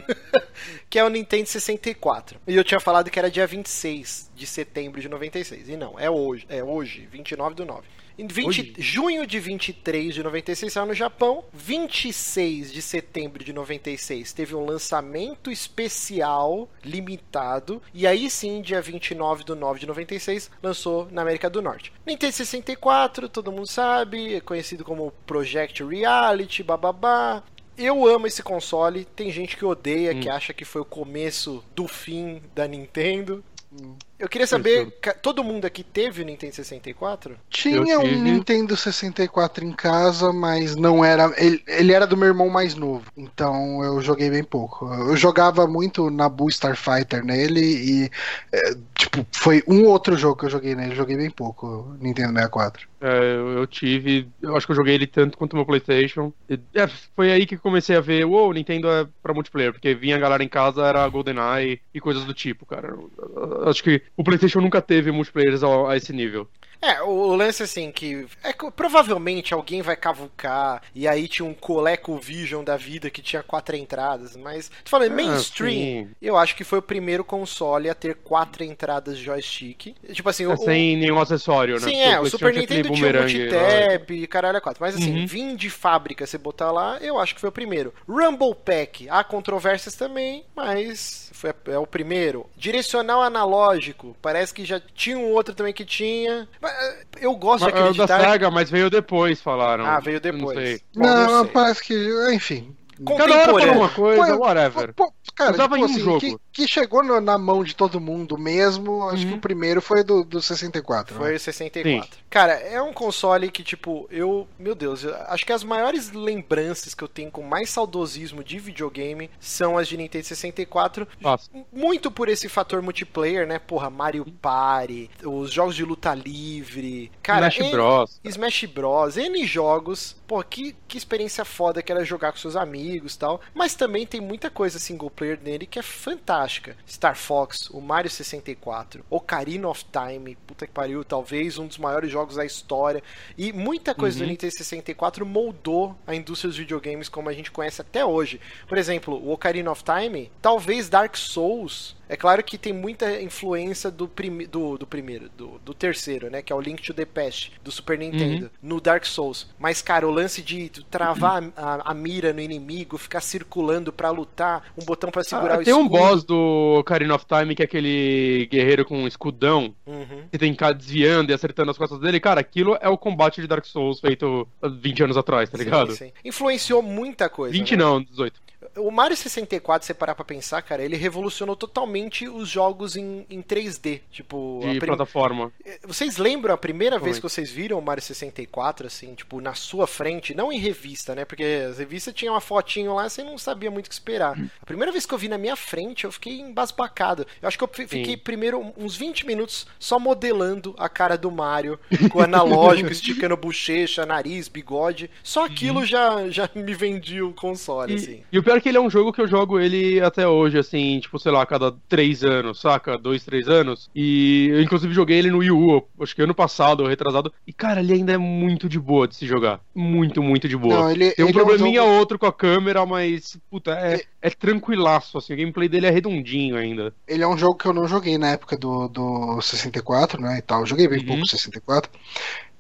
que 0.88 0.98
é 0.98 1.04
o 1.04 1.10
Nintendo 1.10 1.46
64. 1.46 2.40
E 2.46 2.56
eu 2.56 2.64
tinha 2.64 2.80
falado 2.80 3.10
que 3.10 3.18
era 3.18 3.30
dia 3.30 3.46
26 3.46 4.30
de 4.34 4.46
setembro 4.46 4.98
de 4.98 5.10
96. 5.10 5.68
E 5.68 5.76
não, 5.76 6.00
é 6.00 6.08
hoje, 6.08 6.46
é 6.48 6.64
hoje, 6.64 7.06
29 7.12 7.54
do 7.54 7.66
9. 7.66 7.82
Em 8.18 8.26
20, 8.26 8.74
junho 8.78 9.26
de 9.26 9.38
23 9.38 10.14
de 10.14 10.22
96 10.22 10.72
saiu 10.72 10.86
no 10.86 10.94
Japão. 10.94 11.44
26 11.52 12.72
de 12.72 12.82
setembro 12.82 13.44
de 13.44 13.52
96 13.52 14.32
teve 14.32 14.54
um 14.54 14.64
lançamento 14.64 15.50
especial 15.50 16.68
limitado. 16.84 17.80
E 17.92 18.06
aí 18.06 18.28
sim, 18.28 18.60
dia 18.60 18.80
29 18.80 19.44
do 19.44 19.56
9 19.56 19.80
de 19.80 19.86
96, 19.86 20.50
lançou 20.62 21.08
na 21.10 21.22
América 21.22 21.48
do 21.48 21.62
Norte. 21.62 21.92
Nintendo 22.06 22.32
64, 22.32 23.28
todo 23.28 23.52
mundo 23.52 23.66
sabe, 23.66 24.34
é 24.34 24.40
conhecido 24.40 24.84
como 24.84 25.12
Project 25.26 25.82
Reality, 25.84 26.62
bababá. 26.62 27.42
Eu 27.76 28.06
amo 28.06 28.26
esse 28.26 28.42
console. 28.42 29.04
Tem 29.04 29.30
gente 29.30 29.56
que 29.56 29.64
odeia, 29.64 30.12
hum. 30.12 30.20
que 30.20 30.28
acha 30.28 30.52
que 30.52 30.64
foi 30.64 30.82
o 30.82 30.86
começo 30.86 31.64
do 31.74 31.88
fim 31.88 32.42
da 32.54 32.68
Nintendo. 32.68 33.42
Hum. 33.72 33.94
Eu 34.22 34.28
queria 34.28 34.46
saber, 34.46 34.86
todo 35.20 35.42
mundo 35.42 35.64
aqui 35.64 35.82
teve 35.82 36.22
o 36.22 36.24
Nintendo 36.24 36.54
64? 36.54 37.36
Tinha 37.50 37.98
um 37.98 38.22
Nintendo 38.22 38.76
64 38.76 39.64
em 39.64 39.72
casa, 39.72 40.32
mas 40.32 40.76
não 40.76 41.04
era. 41.04 41.34
Ele, 41.36 41.60
ele, 41.66 41.92
era 41.92 42.06
do 42.06 42.16
meu 42.16 42.28
irmão 42.28 42.48
mais 42.48 42.76
novo, 42.76 43.04
então 43.16 43.82
eu 43.82 44.00
joguei 44.00 44.30
bem 44.30 44.44
pouco. 44.44 44.86
Eu 44.94 45.16
jogava 45.16 45.66
muito 45.66 46.08
na 46.08 46.28
Bull 46.28 46.50
Starfighter 46.50 47.24
nele 47.24 47.60
e, 47.60 48.10
é, 48.52 48.76
tipo, 48.96 49.26
foi 49.32 49.60
um 49.66 49.86
outro 49.86 50.16
jogo 50.16 50.36
que 50.36 50.44
eu 50.44 50.50
joguei 50.50 50.76
nele. 50.76 50.94
Joguei 50.94 51.16
bem 51.16 51.28
pouco, 51.28 51.96
Nintendo 51.98 52.32
64. 52.34 52.91
É, 53.04 53.34
eu, 53.34 53.48
eu, 53.58 53.66
tive. 53.66 54.28
Eu 54.40 54.56
acho 54.56 54.64
que 54.64 54.70
eu 54.70 54.76
joguei 54.76 54.94
ele 54.94 55.08
tanto 55.08 55.36
quanto 55.36 55.56
meu 55.56 55.66
PlayStation. 55.66 56.32
E, 56.48 56.54
é, 56.72 56.86
foi 56.86 57.32
aí 57.32 57.44
que 57.44 57.56
comecei 57.56 57.96
a 57.96 58.00
ver, 58.00 58.24
uou, 58.24 58.44
wow, 58.44 58.52
Nintendo 58.52 58.88
é 58.88 59.08
pra 59.20 59.34
multiplayer, 59.34 59.72
porque 59.72 59.92
vinha 59.92 60.14
a 60.14 60.20
galera 60.20 60.44
em 60.44 60.48
casa, 60.48 60.86
era 60.86 61.08
GoldenEye 61.08 61.80
e 61.92 62.00
coisas 62.00 62.24
do 62.24 62.32
tipo, 62.32 62.64
cara. 62.64 62.90
Eu, 62.90 63.10
eu, 63.18 63.68
acho 63.68 63.82
que 63.82 64.00
o 64.16 64.22
PlayStation 64.22 64.60
nunca 64.60 64.80
teve 64.80 65.10
multiplayers 65.10 65.64
a, 65.64 65.90
a 65.90 65.96
esse 65.96 66.12
nível. 66.12 66.48
É, 66.84 67.00
o 67.02 67.34
lance 67.36 67.62
assim 67.62 67.92
que 67.92 68.26
é 68.42 68.52
que 68.52 68.68
provavelmente 68.72 69.54
alguém 69.54 69.82
vai 69.82 69.96
cavucar 69.96 70.82
e 70.94 71.06
aí 71.06 71.28
tinha 71.28 71.46
um 71.46 71.54
Coleco 71.54 72.18
Vision 72.18 72.64
da 72.64 72.76
vida 72.76 73.08
que 73.08 73.22
tinha 73.22 73.42
quatro 73.42 73.76
entradas, 73.76 74.36
mas 74.36 74.68
tô 74.84 74.90
falando 74.90 75.12
Ah, 75.12 75.14
mainstream, 75.14 75.88
sim. 76.08 76.10
eu 76.20 76.36
acho 76.36 76.56
que 76.56 76.64
foi 76.64 76.80
o 76.80 76.82
primeiro 76.82 77.24
console 77.24 77.88
a 77.88 77.94
ter 77.94 78.16
quatro 78.16 78.64
entradas 78.64 79.16
de 79.16 79.24
joystick. 79.24 79.94
Tipo 80.12 80.28
assim, 80.28 80.46
o, 80.46 80.52
É 80.52 80.56
sem 80.56 80.96
nenhum 80.96 81.20
acessório, 81.20 81.80
né? 81.80 81.90
Sim, 81.90 81.92
Porque 81.92 82.08
é, 82.08 82.20
o 82.20 82.26
Super 82.26 82.52
Nintendo 82.52 82.90
tinha 82.90 83.12
lá. 83.12 83.20
multitap 83.20 84.12
e 84.14 84.26
caralho 84.26 84.58
a 84.58 84.60
quatro. 84.60 84.82
Mas 84.82 84.94
assim, 84.96 85.12
Uhum. 85.12 85.26
vim 85.26 85.56
de 85.56 85.70
fábrica 85.70 86.26
você 86.26 86.38
botar 86.38 86.70
lá, 86.72 86.98
eu 87.00 87.18
acho 87.18 87.34
que 87.34 87.40
foi 87.40 87.48
o 87.50 87.52
primeiro. 87.52 87.92
Rumble 88.08 88.54
Pack, 88.54 89.08
há 89.10 89.24
controvérsias 89.24 89.94
também, 89.94 90.44
mas 90.54 91.30
foi 91.42 91.74
é 91.74 91.78
o 91.78 91.86
primeiro. 91.86 92.46
Direcional 92.56 93.20
analógico, 93.22 94.16
parece 94.22 94.54
que 94.54 94.64
já 94.64 94.80
tinha 94.94 95.18
um 95.18 95.30
outro 95.32 95.54
também 95.54 95.72
que 95.72 95.84
tinha. 95.84 96.48
Mas, 96.60 96.72
eh, 96.72 97.04
Eu 97.20 97.34
gosto 97.34 97.66
de 97.66 97.72
Mas, 97.72 97.80
é 97.80 97.90
o 97.90 97.94
da 97.94 98.04
acreditar. 98.04 98.30
SEGA, 98.32 98.50
mas 98.50 98.70
veio 98.70 98.88
depois, 98.88 99.40
falaram. 99.40 99.84
Ah, 99.84 99.98
veio 99.98 100.20
Eu 100.22 100.32
não 100.32 100.38
depois. 100.38 100.58
sei. 100.68 100.80
Bom, 100.94 101.02
não 101.02 101.26
não, 101.26 101.42
sei. 101.44 101.52
parece 101.52 101.82
que. 101.82 102.34
Enfim. 102.34 102.76
Cada 103.04 103.22
hora 103.24 103.32
fala 103.32 103.44
Contemporâneo. 103.52 103.80
uma 103.80 103.88
coisa, 103.88 104.36
Pô, 104.36 104.42
whatever. 104.44 104.94
Pô, 104.94 105.12
cara, 105.34 105.52
Usava 105.52 105.74
tipo 105.74 105.76
em 105.76 105.82
um 105.82 105.92
assim, 105.92 106.00
jogo. 106.04 106.20
Que, 106.20 106.36
que 106.52 106.68
chegou 106.68 107.02
no- 107.02 107.20
na 107.20 107.38
mão 107.38 107.64
de 107.64 107.74
todo 107.74 107.98
mundo 108.00 108.36
mesmo, 108.38 109.08
acho 109.08 109.24
Uhum. 109.24 109.30
que 109.30 109.38
o 109.38 109.40
primeiro 109.40 109.80
foi 109.80 110.04
do, 110.04 110.22
do 110.24 110.40
64. 110.42 111.16
Foi 111.16 111.30
né? 111.30 111.36
o 111.36 111.40
64. 111.40 112.10
Cara, 112.28 112.52
é 112.52 112.80
um 112.82 112.92
console 112.92 113.50
que, 113.50 113.62
tipo, 113.62 114.06
eu. 114.10 114.46
Meu 114.58 114.74
Deus, 114.74 115.04
eu 115.04 115.14
acho 115.28 115.44
que 115.46 115.52
as 115.52 115.64
maiores 115.64 116.10
lembranças 116.12 116.94
que 116.94 117.02
eu 117.02 117.08
tenho 117.08 117.30
com 117.30 117.42
mais 117.42 117.70
saudosismo 117.70 118.42
de 118.44 118.58
videogame 118.58 119.30
são 119.40 119.76
as 119.78 119.88
de 119.88 119.96
Nintendo 119.96 120.24
64. 120.26 121.06
Nossa. 121.20 121.48
Muito 121.72 122.10
por 122.10 122.28
esse 122.28 122.48
fator 122.48 122.80
multiplayer, 122.82 123.46
né? 123.46 123.58
Porra, 123.58 123.90
Mario 123.90 124.24
Party, 124.40 125.10
os 125.24 125.50
jogos 125.52 125.74
de 125.74 125.84
luta 125.84 126.14
livre. 126.14 127.10
Cara, 127.22 127.48
Smash 127.48 127.58
N- 127.66 127.70
Bros. 127.70 128.20
Smash 128.24 128.64
Bros, 128.66 129.16
N 129.16 129.46
jogos. 129.46 130.16
Pô, 130.32 130.42
que, 130.42 130.74
que 130.88 130.96
experiência 130.96 131.44
foda 131.44 131.82
que 131.82 131.92
era 131.92 132.06
jogar 132.06 132.32
com 132.32 132.38
seus 132.38 132.56
amigos 132.56 133.16
e 133.16 133.18
tal. 133.18 133.38
Mas 133.52 133.74
também 133.74 134.06
tem 134.06 134.18
muita 134.18 134.48
coisa 134.48 134.78
single 134.78 135.10
player 135.10 135.38
nele 135.42 135.66
que 135.66 135.78
é 135.78 135.82
fantástica. 135.82 136.74
Star 136.88 137.14
Fox, 137.14 137.68
o 137.68 137.82
Mario 137.82 138.10
64, 138.10 139.04
Ocarina 139.10 139.68
of 139.68 139.84
Time, 139.92 140.34
puta 140.46 140.66
que 140.66 140.72
pariu, 140.72 141.04
talvez 141.04 141.58
um 141.58 141.66
dos 141.66 141.76
maiores 141.76 142.10
jogos 142.10 142.36
da 142.36 142.46
história. 142.46 143.02
E 143.36 143.52
muita 143.52 143.94
coisa 143.94 144.16
do 144.16 144.24
Uhum. 144.24 144.30
Nintendo 144.30 144.54
64 144.54 145.26
moldou 145.26 145.94
a 146.06 146.14
indústria 146.14 146.48
dos 146.48 146.56
videogames 146.56 147.10
como 147.10 147.28
a 147.28 147.34
gente 147.34 147.50
conhece 147.50 147.82
até 147.82 148.02
hoje. 148.02 148.40
Por 148.66 148.78
exemplo, 148.78 149.14
o 149.14 149.32
Ocarina 149.32 149.70
of 149.70 149.84
Time, 149.84 150.32
talvez 150.40 150.88
Dark 150.88 151.14
Souls. 151.14 151.94
É 152.12 152.16
claro 152.16 152.44
que 152.44 152.58
tem 152.58 152.74
muita 152.74 153.22
influência 153.22 153.90
do, 153.90 154.06
prime 154.06 154.46
do, 154.46 154.76
do 154.76 154.86
primeiro, 154.86 155.30
do, 155.30 155.58
do 155.64 155.72
terceiro, 155.72 156.28
né? 156.30 156.42
Que 156.42 156.52
é 156.52 156.56
o 156.56 156.60
Link 156.60 156.82
to 156.82 156.92
the 156.92 157.06
Past, 157.06 157.52
do 157.64 157.72
Super 157.72 157.96
Nintendo, 157.98 158.50
no 158.62 158.82
Dark 158.82 159.06
Souls. 159.06 159.48
Mas, 159.58 159.80
cara, 159.80 160.06
o 160.06 160.10
lance 160.10 160.42
de 160.42 160.68
travar 160.90 161.42
a, 161.56 161.90
a 161.90 161.94
mira 161.94 162.30
no 162.34 162.40
inimigo, 162.42 162.98
ficar 162.98 163.22
circulando 163.22 163.90
pra 163.90 164.10
lutar, 164.10 164.62
um 164.76 164.84
botão 164.84 165.10
pra 165.10 165.24
segurar 165.24 165.54
Ah, 165.54 165.58
o 165.60 165.64
tem 165.64 165.72
um 165.72 165.86
escudo. 165.86 165.98
boss 165.98 166.22
do 166.22 166.76
Ocarina 166.80 167.14
of 167.14 167.24
Time 167.24 167.54
que 167.54 167.62
é 167.62 167.64
aquele 167.64 168.46
guerreiro 168.50 168.84
com 168.84 168.98
um 168.98 169.06
escudão 169.08 169.74
Uhum. 169.86 170.24
que 170.30 170.36
tem 170.38 170.50
que 170.50 170.56
ficar 170.56 170.72
desviando 170.72 171.30
e 171.30 171.34
acertando 171.34 171.70
as 171.70 171.78
costas 171.78 171.98
dele. 171.98 172.20
Cara, 172.20 172.40
aquilo 172.40 172.76
é 172.80 172.88
o 172.90 172.98
combate 172.98 173.40
de 173.40 173.46
Dark 173.46 173.64
Souls 173.64 174.00
feito 174.00 174.46
há 174.60 174.68
20 174.68 175.04
anos 175.04 175.16
atrás, 175.16 175.48
tá 175.48 175.56
ligado? 175.56 175.92
Sim, 175.92 176.06
sim. 176.08 176.12
Influenciou 176.24 176.82
muita 176.82 177.30
coisa. 177.30 177.52
20 177.52 177.70
né? 177.72 177.76
não, 177.82 178.02
18. 178.02 178.38
O 178.76 178.90
Mario 178.90 179.16
64, 179.16 179.84
se 179.84 179.88
você 179.88 179.94
parar 179.94 180.14
pra 180.14 180.24
pensar, 180.24 180.62
cara, 180.62 180.82
ele 180.82 180.96
revolucionou 180.96 181.54
totalmente 181.54 182.26
os 182.28 182.48
jogos 182.48 182.96
em, 182.96 183.26
em 183.28 183.42
3D. 183.42 184.00
Tipo, 184.10 184.60
a 184.64 184.72
De 184.72 184.78
prim- 184.78 184.86
plataforma. 184.88 185.52
Vocês 185.84 186.16
lembram 186.16 186.54
a 186.54 186.58
primeira 186.58 186.98
vez 186.98 187.16
Oi. 187.16 187.20
que 187.20 187.28
vocês 187.28 187.50
viram 187.50 187.78
o 187.78 187.82
Mario 187.82 188.02
64, 188.02 188.86
assim, 188.86 189.14
tipo, 189.14 189.40
na 189.40 189.54
sua 189.54 189.86
frente, 189.86 190.34
não 190.34 190.50
em 190.52 190.58
revista, 190.58 191.14
né? 191.14 191.24
Porque 191.24 191.44
as 191.70 191.78
revistas 191.78 192.14
tinham 192.14 192.34
uma 192.34 192.40
fotinho 192.40 192.94
lá, 192.94 193.08
você 193.08 193.22
não 193.22 193.36
sabia 193.36 193.70
muito 193.70 193.86
o 193.86 193.88
que 193.90 193.94
esperar. 193.94 194.38
A 194.62 194.66
primeira 194.66 194.90
vez 194.90 195.04
que 195.04 195.12
eu 195.12 195.18
vi 195.18 195.28
na 195.28 195.36
minha 195.38 195.54
frente, 195.56 196.04
eu 196.04 196.12
fiquei 196.12 196.40
embasbacado. 196.40 197.26
Eu 197.42 197.48
acho 197.48 197.58
que 197.58 197.64
eu 197.64 197.68
fi- 197.68 197.86
fiquei 197.86 198.16
primeiro 198.16 198.72
uns 198.76 198.96
20 198.96 199.26
minutos 199.26 199.66
só 199.78 199.98
modelando 199.98 200.74
a 200.78 200.88
cara 200.88 201.18
do 201.18 201.30
Mario, 201.30 201.78
com 202.10 202.20
o 202.20 202.22
analógico, 202.22 202.88
esticando 202.92 203.36
bochecha, 203.36 204.06
nariz, 204.06 204.48
bigode. 204.48 205.10
Só 205.22 205.44
aquilo 205.44 205.84
já, 205.84 206.28
já 206.30 206.48
me 206.54 206.72
vendia 206.74 207.26
o 207.26 207.34
console, 207.34 207.94
assim. 207.94 208.22
E, 208.32 208.36
e 208.36 208.38
o 208.38 208.42
pior 208.42 208.56
é 208.56 208.61
que 208.62 208.68
ele 208.68 208.78
é 208.78 208.80
um 208.80 208.88
jogo 208.88 209.12
que 209.12 209.20
eu 209.20 209.28
jogo 209.28 209.60
ele 209.60 210.00
até 210.00 210.26
hoje, 210.26 210.58
assim, 210.58 210.98
tipo, 211.00 211.18
sei 211.18 211.30
lá, 211.32 211.42
a 211.42 211.46
cada 211.46 211.72
3 211.88 212.24
anos, 212.24 212.60
saca? 212.60 212.96
2, 212.96 213.24
3 213.24 213.48
anos. 213.48 213.90
E 213.94 214.48
eu, 214.50 214.62
inclusive, 214.62 214.94
joguei 214.94 215.18
ele 215.18 215.30
no 215.30 215.38
Wii 215.38 215.50
U, 215.50 215.82
acho 216.00 216.14
que 216.14 216.22
ano 216.22 216.34
passado, 216.34 216.80
ou 216.80 216.88
retrasado. 216.88 217.32
E, 217.46 217.52
cara, 217.52 217.80
ele 217.80 217.92
ainda 217.92 218.12
é 218.12 218.16
muito 218.18 218.68
de 218.68 218.78
boa 218.78 219.06
de 219.06 219.16
se 219.16 219.26
jogar. 219.26 219.60
Muito, 219.74 220.22
muito 220.22 220.48
de 220.48 220.56
boa. 220.56 220.74
Não, 220.82 220.90
ele, 220.90 221.10
Tem 221.12 221.24
um 221.24 221.28
ele 221.28 221.38
é 221.38 221.42
probleminha 221.42 221.80
jogo- 221.82 221.92
ou 221.92 221.98
outro 221.98 222.18
com 222.18 222.26
a 222.26 222.32
câmera, 222.32 222.86
mas, 222.86 223.36
puta, 223.50 223.72
é, 223.72 224.02
é 224.22 224.30
tranquilaço, 224.30 225.18
assim. 225.18 225.34
O 225.34 225.36
gameplay 225.36 225.68
dele 225.68 225.86
é 225.86 225.90
redondinho 225.90 226.56
ainda. 226.56 226.94
Ele 227.06 227.22
é 227.22 227.26
um 227.28 227.36
jogo 227.36 227.56
que 227.56 227.66
eu 227.66 227.72
não 227.72 227.86
joguei 227.88 228.16
na 228.16 228.28
época 228.30 228.56
do, 228.56 228.88
do 228.88 229.40
64, 229.42 230.20
né, 230.20 230.38
e 230.38 230.42
tal. 230.42 230.60
Eu 230.60 230.66
joguei 230.66 230.86
bem 230.88 231.00
Uhum. 231.00 231.06
pouco 231.06 231.26
64. 231.26 231.90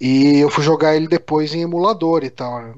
E 0.04 0.38
eu 0.40 0.50
fui 0.50 0.64
jogar 0.64 0.96
ele 0.96 1.06
depois 1.06 1.54
em 1.54 1.60
emulador 1.62 2.24
e 2.24 2.30
tal. 2.30 2.60
né. 2.60 2.74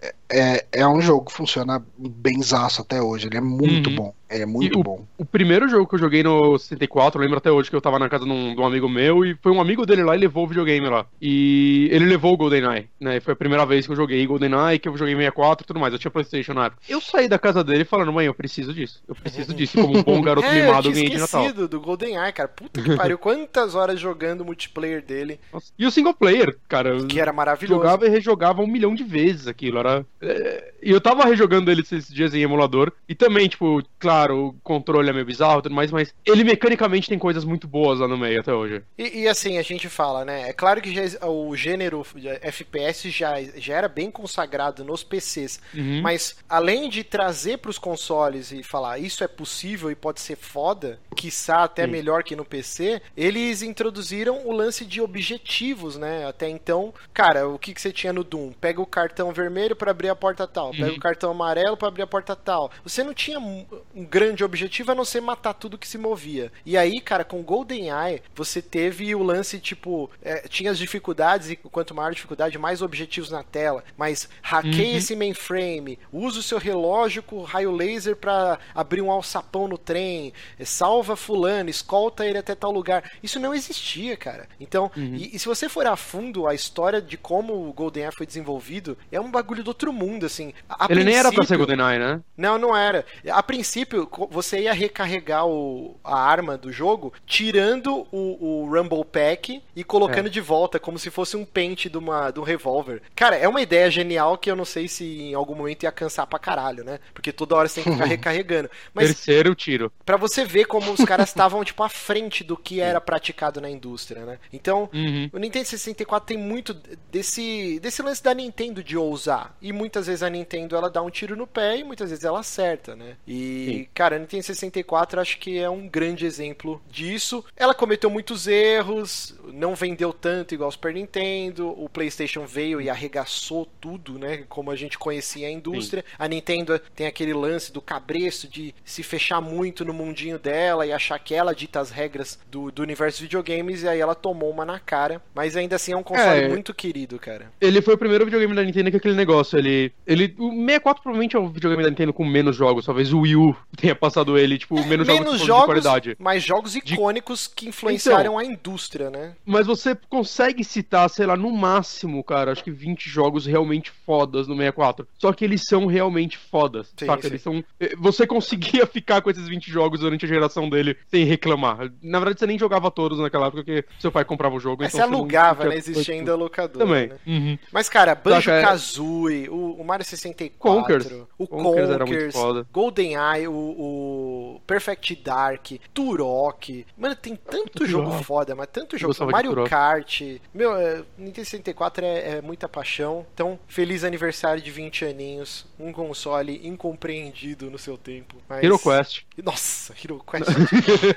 É, 0.00 0.14
é, 0.30 0.66
é 0.72 0.86
um 0.88 1.00
jogo 1.02 1.26
que 1.26 1.32
funciona 1.32 1.84
benzaço 1.98 2.80
até 2.80 3.02
hoje. 3.02 3.26
Ele 3.26 3.36
é 3.36 3.40
muito 3.40 3.90
Uhum. 3.90 3.96
bom. 3.96 4.14
É 4.32 4.46
muito 4.46 4.76
E 4.76 4.80
o- 4.80 4.82
bom. 4.82 5.04
O 5.18 5.24
primeiro 5.24 5.68
jogo 5.68 5.86
que 5.86 5.94
eu 5.94 5.98
joguei 5.98 6.22
no 6.22 6.58
64, 6.58 7.18
eu 7.18 7.22
lembro 7.22 7.38
até 7.38 7.50
hoje 7.50 7.68
que 7.70 7.76
eu 7.76 7.80
tava 7.80 7.98
na 7.98 8.08
casa 8.08 8.24
de 8.24 8.30
um, 8.30 8.54
de 8.54 8.60
um 8.60 8.64
amigo 8.66 8.88
meu 8.88 9.24
e 9.24 9.36
foi 9.42 9.52
um 9.52 9.60
amigo 9.60 9.84
dele 9.86 10.02
lá 10.02 10.14
e 10.16 10.18
levou 10.18 10.44
o 10.44 10.48
videogame 10.48 10.88
lá. 10.88 11.06
E 11.20 11.88
ele 11.92 12.04
levou 12.06 12.32
o 12.32 12.36
GoldenEye, 12.36 12.88
né? 13.00 13.16
E 13.16 13.20
foi 13.20 13.32
a 13.34 13.36
primeira 13.36 13.64
vez 13.66 13.86
que 13.86 13.92
eu 13.92 13.96
joguei 13.96 14.26
GoldenEye, 14.26 14.78
que 14.78 14.88
eu 14.88 14.96
joguei 14.96 15.14
64 15.14 15.64
e 15.64 15.66
tudo 15.66 15.78
mais. 15.80 15.92
Eu 15.92 15.98
tinha 15.98 16.10
PlayStation 16.10 16.54
na 16.54 16.66
época. 16.66 16.82
Eu 16.88 17.00
saí 17.00 17.28
da 17.28 17.38
casa 17.38 17.62
dele 17.62 17.84
falando, 17.84 18.12
mãe, 18.12 18.26
eu 18.26 18.34
preciso 18.34 18.72
disso. 18.72 19.02
Eu 19.06 19.14
preciso 19.14 19.54
disso. 19.54 19.80
Como 19.80 19.98
um 19.98 20.02
bom 20.02 20.20
garoto 20.22 20.46
É, 20.46 20.60
eu 20.60 20.64
mimado, 20.66 20.82
tinha 20.82 20.90
eu 20.92 20.94
ganhei 20.94 21.10
de 21.10 21.18
Natal. 21.18 21.40
esquecido 21.42 21.68
do 21.68 21.80
GoldenEye, 21.80 22.32
cara. 22.32 22.48
Puta 22.48 22.80
que 22.82 22.96
pariu, 22.96 23.18
quantas 23.18 23.74
horas 23.74 24.00
jogando 24.00 24.40
o 24.42 24.44
multiplayer 24.44 25.02
dele, 25.04 25.38
Nossa. 25.52 25.72
E 25.78 25.86
o 25.86 25.90
single 25.90 26.14
player, 26.14 26.56
cara. 26.68 27.04
que 27.06 27.20
era 27.20 27.32
maravilhoso. 27.32 27.80
Jogava 27.80 28.06
e 28.06 28.08
rejogava 28.08 28.62
um 28.62 28.66
milhão 28.66 28.94
de 28.94 29.04
vezes 29.04 29.46
aquilo. 29.46 29.78
Era. 29.78 30.04
é, 30.20 30.71
E 30.82 30.90
eu 30.90 31.00
tava 31.00 31.24
rejogando 31.24 31.70
ele 31.70 31.82
esses 31.82 32.08
dias 32.08 32.34
em 32.34 32.40
emulador. 32.42 32.92
E 33.08 33.14
também, 33.14 33.48
tipo, 33.48 33.82
claro, 33.98 34.46
o 34.48 34.52
controle 34.62 35.08
é 35.10 35.12
meio 35.12 35.24
bizarro 35.24 35.60
e 35.60 35.62
tudo 35.62 35.74
mais, 35.74 35.90
mas 35.90 36.12
ele 36.26 36.44
mecanicamente 36.44 37.08
tem 37.08 37.18
coisas 37.18 37.44
muito 37.44 37.68
boas 37.68 38.00
lá 38.00 38.08
no 38.08 38.18
meio 38.18 38.40
até 38.40 38.52
hoje. 38.52 38.82
E, 38.98 39.20
e 39.22 39.28
assim, 39.28 39.58
a 39.58 39.62
gente 39.62 39.88
fala, 39.88 40.24
né? 40.24 40.48
É 40.48 40.52
claro 40.52 40.80
que 40.80 40.92
já- 40.92 41.26
o 41.26 41.54
gênero 41.56 42.04
FPS 42.40 43.10
já, 43.10 43.34
já 43.56 43.74
era 43.76 43.88
bem 43.88 44.10
consagrado 44.10 44.84
nos 44.84 45.04
PCs. 45.04 45.60
Uhum. 45.74 46.00
Mas 46.02 46.36
além 46.48 46.88
de 46.88 47.04
trazer 47.04 47.58
pros 47.58 47.78
consoles 47.78 48.50
e 48.52 48.62
falar 48.62 48.98
isso 48.98 49.22
é 49.22 49.28
possível 49.28 49.90
e 49.90 49.94
pode 49.94 50.20
ser 50.20 50.36
foda, 50.36 50.98
quiçá 51.16 51.62
até 51.64 51.84
Sim. 51.84 51.90
melhor 51.92 52.22
que 52.24 52.34
no 52.36 52.44
PC, 52.44 53.00
eles 53.16 53.62
introduziram 53.62 54.46
o 54.46 54.52
lance 54.52 54.84
de 54.84 55.00
objetivos, 55.00 55.96
né? 55.96 56.26
Até 56.26 56.48
então, 56.48 56.92
cara, 57.12 57.48
o 57.48 57.58
que, 57.58 57.72
que 57.74 57.80
você 57.80 57.92
tinha 57.92 58.12
no 58.12 58.24
Doom? 58.24 58.52
Pega 58.52 58.80
o 58.80 58.86
cartão 58.86 59.32
vermelho 59.32 59.76
pra 59.76 59.90
abrir 59.90 60.08
a 60.08 60.16
porta 60.16 60.46
tal, 60.46 60.71
pega 60.72 60.90
Uhum. 60.90 60.96
o 60.96 61.00
cartão 61.00 61.30
amarelo 61.30 61.76
pra 61.76 61.88
abrir 61.88 62.02
a 62.02 62.06
porta 62.06 62.34
tal. 62.36 62.70
Você 62.82 63.02
não 63.04 63.14
tinha 63.14 63.38
um 63.38 63.64
grande 63.94 64.42
objetivo 64.44 64.92
a 64.92 64.94
não 64.94 65.04
ser 65.04 65.20
matar 65.20 65.54
tudo 65.54 65.78
que 65.78 65.86
se 65.88 65.98
movia. 65.98 66.50
E 66.66 66.76
aí, 66.76 67.00
cara, 67.00 67.24
com 67.24 67.42
GoldenEye, 67.42 68.22
você 68.34 68.60
teve 68.62 69.14
o 69.14 69.22
lance, 69.22 69.58
tipo, 69.60 70.10
é, 70.22 70.46
tinha 70.48 70.70
as 70.70 70.78
dificuldades, 70.78 71.50
e 71.50 71.56
quanto 71.56 71.94
maior 71.94 72.08
a 72.08 72.14
dificuldade, 72.14 72.58
mais 72.58 72.82
objetivos 72.82 73.30
na 73.30 73.42
tela. 73.42 73.84
Mas 73.96 74.28
hackeia 74.42 74.90
Uhum. 74.92 74.96
esse 74.96 75.14
mainframe, 75.16 75.98
usa 76.12 76.40
o 76.40 76.42
seu 76.42 76.58
relógio 76.58 77.22
com 77.22 77.42
raio 77.42 77.70
laser 77.72 78.16
pra 78.16 78.58
abrir 78.74 79.00
um 79.02 79.10
alçapão 79.10 79.66
no 79.68 79.78
trem, 79.78 80.32
é, 80.58 80.64
salva 80.64 81.16
fulano, 81.16 81.70
escolta 81.70 82.26
ele 82.26 82.38
até 82.38 82.54
tal 82.54 82.70
lugar. 82.70 83.10
Isso 83.22 83.38
não 83.40 83.54
existia, 83.54 84.16
cara. 84.16 84.48
Então, 84.60 84.90
Uhum. 84.96 85.16
e, 85.16 85.36
e 85.36 85.38
se 85.38 85.46
você 85.46 85.68
for 85.68 85.86
a 85.86 85.96
fundo 85.96 86.46
a 86.46 86.54
história 86.54 87.00
de 87.00 87.16
como 87.16 87.68
o 87.68 87.72
GoldenEye 87.72 88.12
foi 88.12 88.26
desenvolvido, 88.26 88.96
é 89.10 89.20
um 89.20 89.30
bagulho 89.30 89.62
do 89.64 89.68
outro 89.68 89.92
mundo, 89.92 90.26
assim. 90.26 90.52
A- 90.68 90.86
ele 90.90 91.04
nem 91.04 91.14
era 91.14 91.30
pra 91.32 91.44
ser 91.44 91.56
GoldenEye, 91.56 91.98
né? 91.98 92.20
não, 92.36 92.58
não 92.58 92.76
era. 92.76 93.04
A 93.30 93.42
princípio, 93.42 94.08
você 94.30 94.60
ia 94.62 94.72
recarregar 94.72 95.46
o, 95.46 95.96
a 96.02 96.18
arma 96.18 96.56
do 96.56 96.72
jogo 96.72 97.12
tirando 97.26 98.06
o, 98.10 98.62
o 98.64 98.66
Rumble 98.74 99.04
Pack 99.04 99.62
e 99.76 99.84
colocando 99.84 100.26
É. 100.26 100.30
de 100.30 100.40
volta, 100.40 100.78
como 100.78 100.98
se 100.98 101.10
fosse 101.10 101.36
um 101.36 101.44
pente 101.44 101.88
de, 101.88 101.98
uma, 101.98 102.30
de 102.30 102.40
um 102.40 102.42
revólver. 102.42 103.02
Cara, 103.14 103.36
é 103.36 103.46
uma 103.48 103.60
ideia 103.60 103.90
genial 103.90 104.38
que 104.38 104.50
eu 104.50 104.56
não 104.56 104.64
sei 104.64 104.88
se 104.88 105.04
em 105.04 105.34
algum 105.34 105.54
momento 105.54 105.82
ia 105.82 105.92
cansar 105.92 106.26
pra 106.26 106.38
caralho, 106.38 106.84
né? 106.84 106.98
Porque 107.12 107.32
toda 107.32 107.54
hora 107.54 107.68
você 107.68 107.82
tem 107.82 107.84
que 107.84 107.92
ficar 107.98 108.06
recarregando. 108.08 108.70
Mas 108.94 109.06
Terceiro 109.08 109.54
tiro. 109.54 109.92
Pra 110.04 110.16
você 110.16 110.44
ver 110.44 110.64
como 110.66 110.90
os 110.92 111.04
caras 111.04 111.28
estavam, 111.30 111.62
tipo, 111.64 111.82
à 111.82 111.88
frente 111.88 112.42
do 112.44 112.56
que 112.56 112.80
era 112.80 113.00
praticado 113.00 113.60
na 113.60 113.68
indústria, 113.70 114.24
né? 114.24 114.38
Então, 114.52 114.88
Uhum. 114.92 115.28
o 115.32 115.38
Nintendo 115.38 115.66
64 115.66 116.26
tem 116.26 116.36
muito 116.38 116.74
desse, 117.10 117.78
desse 117.80 118.02
lance 118.02 118.22
da 118.22 118.32
Nintendo 118.34 118.82
de 118.82 118.96
ousar. 118.96 119.56
E 119.60 119.72
muitas 119.72 120.06
vezes 120.06 120.22
a 120.22 120.30
Nintendo 120.30 120.51
ela 120.72 120.90
dá 120.90 121.02
um 121.02 121.10
tiro 121.10 121.36
no 121.36 121.46
pé 121.46 121.78
e 121.78 121.84
muitas 121.84 122.10
vezes 122.10 122.24
ela 122.24 122.40
acerta, 122.40 122.94
né? 122.94 123.16
E 123.26 123.52
E, 123.52 123.88
cara, 123.94 124.16
a 124.16 124.18
Nintendo 124.18 124.42
64 124.42 125.20
acho 125.20 125.38
que 125.38 125.58
é 125.58 125.68
um 125.68 125.88
grande 125.88 126.26
exemplo 126.26 126.82
disso. 126.90 127.44
Ela 127.56 127.74
cometeu 127.74 128.10
muitos 128.10 128.46
erros, 128.46 129.34
não 129.52 129.74
vendeu 129.74 130.12
tanto 130.12 130.54
igual 130.54 130.68
o 130.68 130.72
Super 130.72 130.94
Nintendo, 130.94 131.68
o 131.68 131.88
PlayStation 131.88 132.46
veio 132.46 132.80
e 132.80 132.90
arregaçou 132.90 133.66
tudo, 133.80 134.18
né? 134.18 134.44
Como 134.48 134.70
a 134.70 134.76
gente 134.76 134.98
conhecia 134.98 135.48
a 135.48 135.50
indústria. 135.50 136.04
Sim. 136.06 136.16
A 136.18 136.28
Nintendo 136.28 136.78
tem 136.94 137.06
aquele 137.06 137.32
lance 137.32 137.72
do 137.72 137.80
cabresto 137.80 138.48
de 138.48 138.74
se 138.84 139.02
fechar 139.02 139.40
muito 139.40 139.84
no 139.84 139.92
mundinho 139.92 140.38
dela 140.38 140.86
e 140.86 140.92
achar 140.92 141.18
que 141.18 141.34
ela 141.34 141.54
dita 141.54 141.80
as 141.80 141.90
regras 141.90 142.38
do, 142.50 142.70
do 142.70 142.82
universo 142.82 143.18
de 143.18 143.24
videogames, 143.24 143.82
e 143.82 143.88
aí 143.88 144.00
ela 144.00 144.14
tomou 144.14 144.50
uma 144.50 144.64
na 144.64 144.78
cara. 144.78 145.22
Mas 145.34 145.56
ainda 145.56 145.76
assim 145.76 145.92
é 145.92 145.96
um 145.96 146.02
console 146.02 146.40
é, 146.40 146.48
muito 146.48 146.74
querido, 146.74 147.18
cara. 147.18 147.52
Ele 147.60 147.80
foi 147.80 147.94
o 147.94 147.98
primeiro 147.98 148.24
videogame 148.24 148.54
da 148.54 148.62
Nintendo 148.62 148.90
que 148.90 148.96
aquele 148.96 149.14
negócio. 149.14 149.58
Ele. 149.58 149.92
ele 150.06 150.34
o 150.42 150.50
64 150.50 151.02
provavelmente 151.02 151.36
é 151.36 151.38
o 151.38 151.48
videogame 151.48 151.82
da 151.82 151.90
Nintendo 151.90 152.12
com 152.12 152.24
menos 152.24 152.56
jogos. 152.56 152.84
Talvez 152.84 153.12
o 153.12 153.20
Wii 153.20 153.36
U 153.36 153.56
tenha 153.76 153.94
passado 153.94 154.36
ele, 154.36 154.58
tipo, 154.58 154.74
menos, 154.86 155.06
menos 155.06 155.40
jogos, 155.40 155.40
jogos 155.40 155.60
de 155.60 155.66
qualidade. 155.66 156.16
Mas 156.18 156.42
jogos 156.42 156.74
icônicos 156.74 157.48
de... 157.48 157.54
que 157.54 157.68
influenciaram 157.68 158.20
então, 158.20 158.38
a 158.38 158.44
indústria, 158.44 159.10
né? 159.10 159.34
Mas 159.46 159.66
você 159.66 159.96
consegue 160.08 160.64
citar, 160.64 161.08
sei 161.08 161.26
lá, 161.26 161.36
no 161.36 161.50
máximo, 161.52 162.22
cara, 162.24 162.50
acho 162.50 162.64
que 162.64 162.70
20 162.70 163.08
jogos 163.08 163.46
realmente 163.46 163.92
fodas 164.04 164.48
no 164.48 164.56
64. 164.56 165.06
Só 165.18 165.32
que 165.32 165.44
eles 165.44 165.62
são 165.64 165.86
realmente 165.86 166.36
fodas. 166.36 166.92
Sim, 166.96 167.06
saca? 167.06 167.22
Sim. 167.22 167.28
Eles 167.28 167.42
são. 167.42 167.64
Eh, 167.78 167.94
você 167.96 168.26
conseguia 168.26 168.86
ficar 168.88 169.22
com 169.22 169.30
esses 169.30 169.48
20 169.48 169.70
jogos 169.70 170.00
durante 170.00 170.24
a 170.24 170.28
geração 170.28 170.68
dele 170.68 170.96
sem 171.08 171.24
reclamar. 171.24 171.90
Na 172.02 172.18
verdade, 172.18 172.40
você 172.40 172.46
nem 172.46 172.58
jogava 172.58 172.90
todos 172.90 173.18
naquela 173.18 173.46
época, 173.46 173.62
porque 173.62 173.84
seu 174.00 174.10
pai 174.10 174.24
comprava 174.24 174.56
o 174.56 174.60
jogo. 174.60 174.82
Mas 174.82 174.94
então 174.94 175.06
você 175.06 175.14
alugava, 175.14 175.64
não... 175.64 175.70
né? 175.70 175.76
Existia 175.76 176.14
ainda 176.14 176.34
locador. 176.34 176.78
Também. 176.78 177.08
Né? 177.08 177.16
Uhum. 177.26 177.58
Mas, 177.70 177.88
cara, 177.88 178.14
Banjo 178.14 178.50
Kazooie, 178.50 179.48
o, 179.48 179.76
o 179.78 179.84
Mario 179.84 180.04
64, 180.04 180.31
Conkers. 180.58 181.06
o 181.38 181.46
Conkers, 181.46 181.98
Conkers 181.98 182.34
GoldenEye, 182.72 183.48
o, 183.48 183.52
o 183.52 184.60
Perfect 184.66 185.16
Dark, 185.16 185.72
Turok. 185.92 186.86
Mano, 186.96 187.14
tem 187.16 187.36
tanto 187.36 187.86
jogo 187.86 188.10
foda, 188.22 188.54
mas 188.54 188.68
tanto 188.68 188.96
jogo. 188.98 189.14
Mario 189.30 189.64
Kart. 189.64 190.22
Meu, 190.52 190.76
é, 190.76 191.02
Nintendo 191.18 191.46
64 191.46 192.04
é, 192.04 192.38
é 192.38 192.42
muita 192.42 192.68
paixão. 192.68 193.26
Então, 193.34 193.58
feliz 193.66 194.04
aniversário 194.04 194.62
de 194.62 194.70
20 194.70 195.04
aninhos. 195.04 195.66
Um 195.78 195.92
console 195.92 196.60
incompreendido 196.66 197.70
no 197.70 197.78
seu 197.78 197.96
tempo. 197.96 198.36
Mas... 198.48 198.62
Hero 198.62 198.78
Quest. 198.78 199.22
Nossa, 199.42 199.94
Hero 199.94 200.22
Quest 200.30 200.50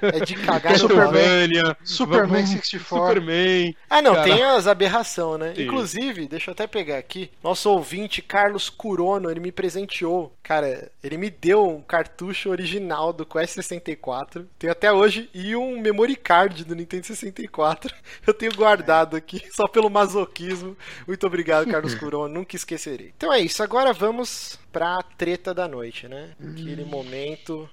é 0.02 0.24
de 0.24 0.36
cagar 0.36 0.78
Superman, 0.78 1.76
Superman 1.84 2.46
64. 2.46 3.08
Superman. 3.20 3.76
Ah, 3.90 4.02
não, 4.02 4.14
Cara. 4.14 4.24
tem 4.24 4.44
as 4.44 4.68
aberrações, 4.68 5.40
né? 5.40 5.54
Sim. 5.56 5.64
Inclusive, 5.64 6.28
deixa 6.28 6.50
eu 6.50 6.54
até 6.54 6.66
pegar 6.66 6.98
aqui. 6.98 7.30
Nosso 7.44 7.70
ouvinte, 7.70 8.22
Carlos 8.22 8.70
Curono, 8.70 9.30
ele 9.30 9.40
me 9.40 9.52
presenteou. 9.52 10.34
Cara, 10.42 10.92
ele 11.04 11.18
me 11.18 11.30
deu 11.30 11.68
um 11.68 11.82
cartucho 11.82 12.50
original 12.50 13.12
do 13.12 13.26
Quest 13.26 13.56
64. 13.56 14.48
Tenho 14.58 14.72
até 14.72 14.92
hoje. 14.92 15.30
E 15.34 15.56
um 15.56 15.80
memory 15.82 16.16
card 16.16 16.64
do 16.64 16.76
Nintendo 16.76 17.06
64. 17.08 17.94
Eu 18.26 18.34
tenho 18.34 18.56
guardado 18.56 19.16
aqui, 19.16 19.44
só 19.52 19.68
pelo 19.68 19.90
masoquismo. 19.90 20.78
Muito 21.08 21.26
obrigado, 21.28 21.70
Carlos 21.70 21.96
Curono. 21.96 22.34
Nunca 22.34 22.56
esquecerei. 22.56 23.12
Então 23.18 23.34
é 23.34 23.40
isso. 23.40 23.62
Agora 23.62 23.92
vamos 23.92 24.58
pra 24.76 25.02
treta 25.18 25.54
da 25.54 25.70
noite, 25.70 26.06
né? 26.06 26.32
Aquele 26.38 26.84
hum. 26.84 26.88
momento. 26.88 27.70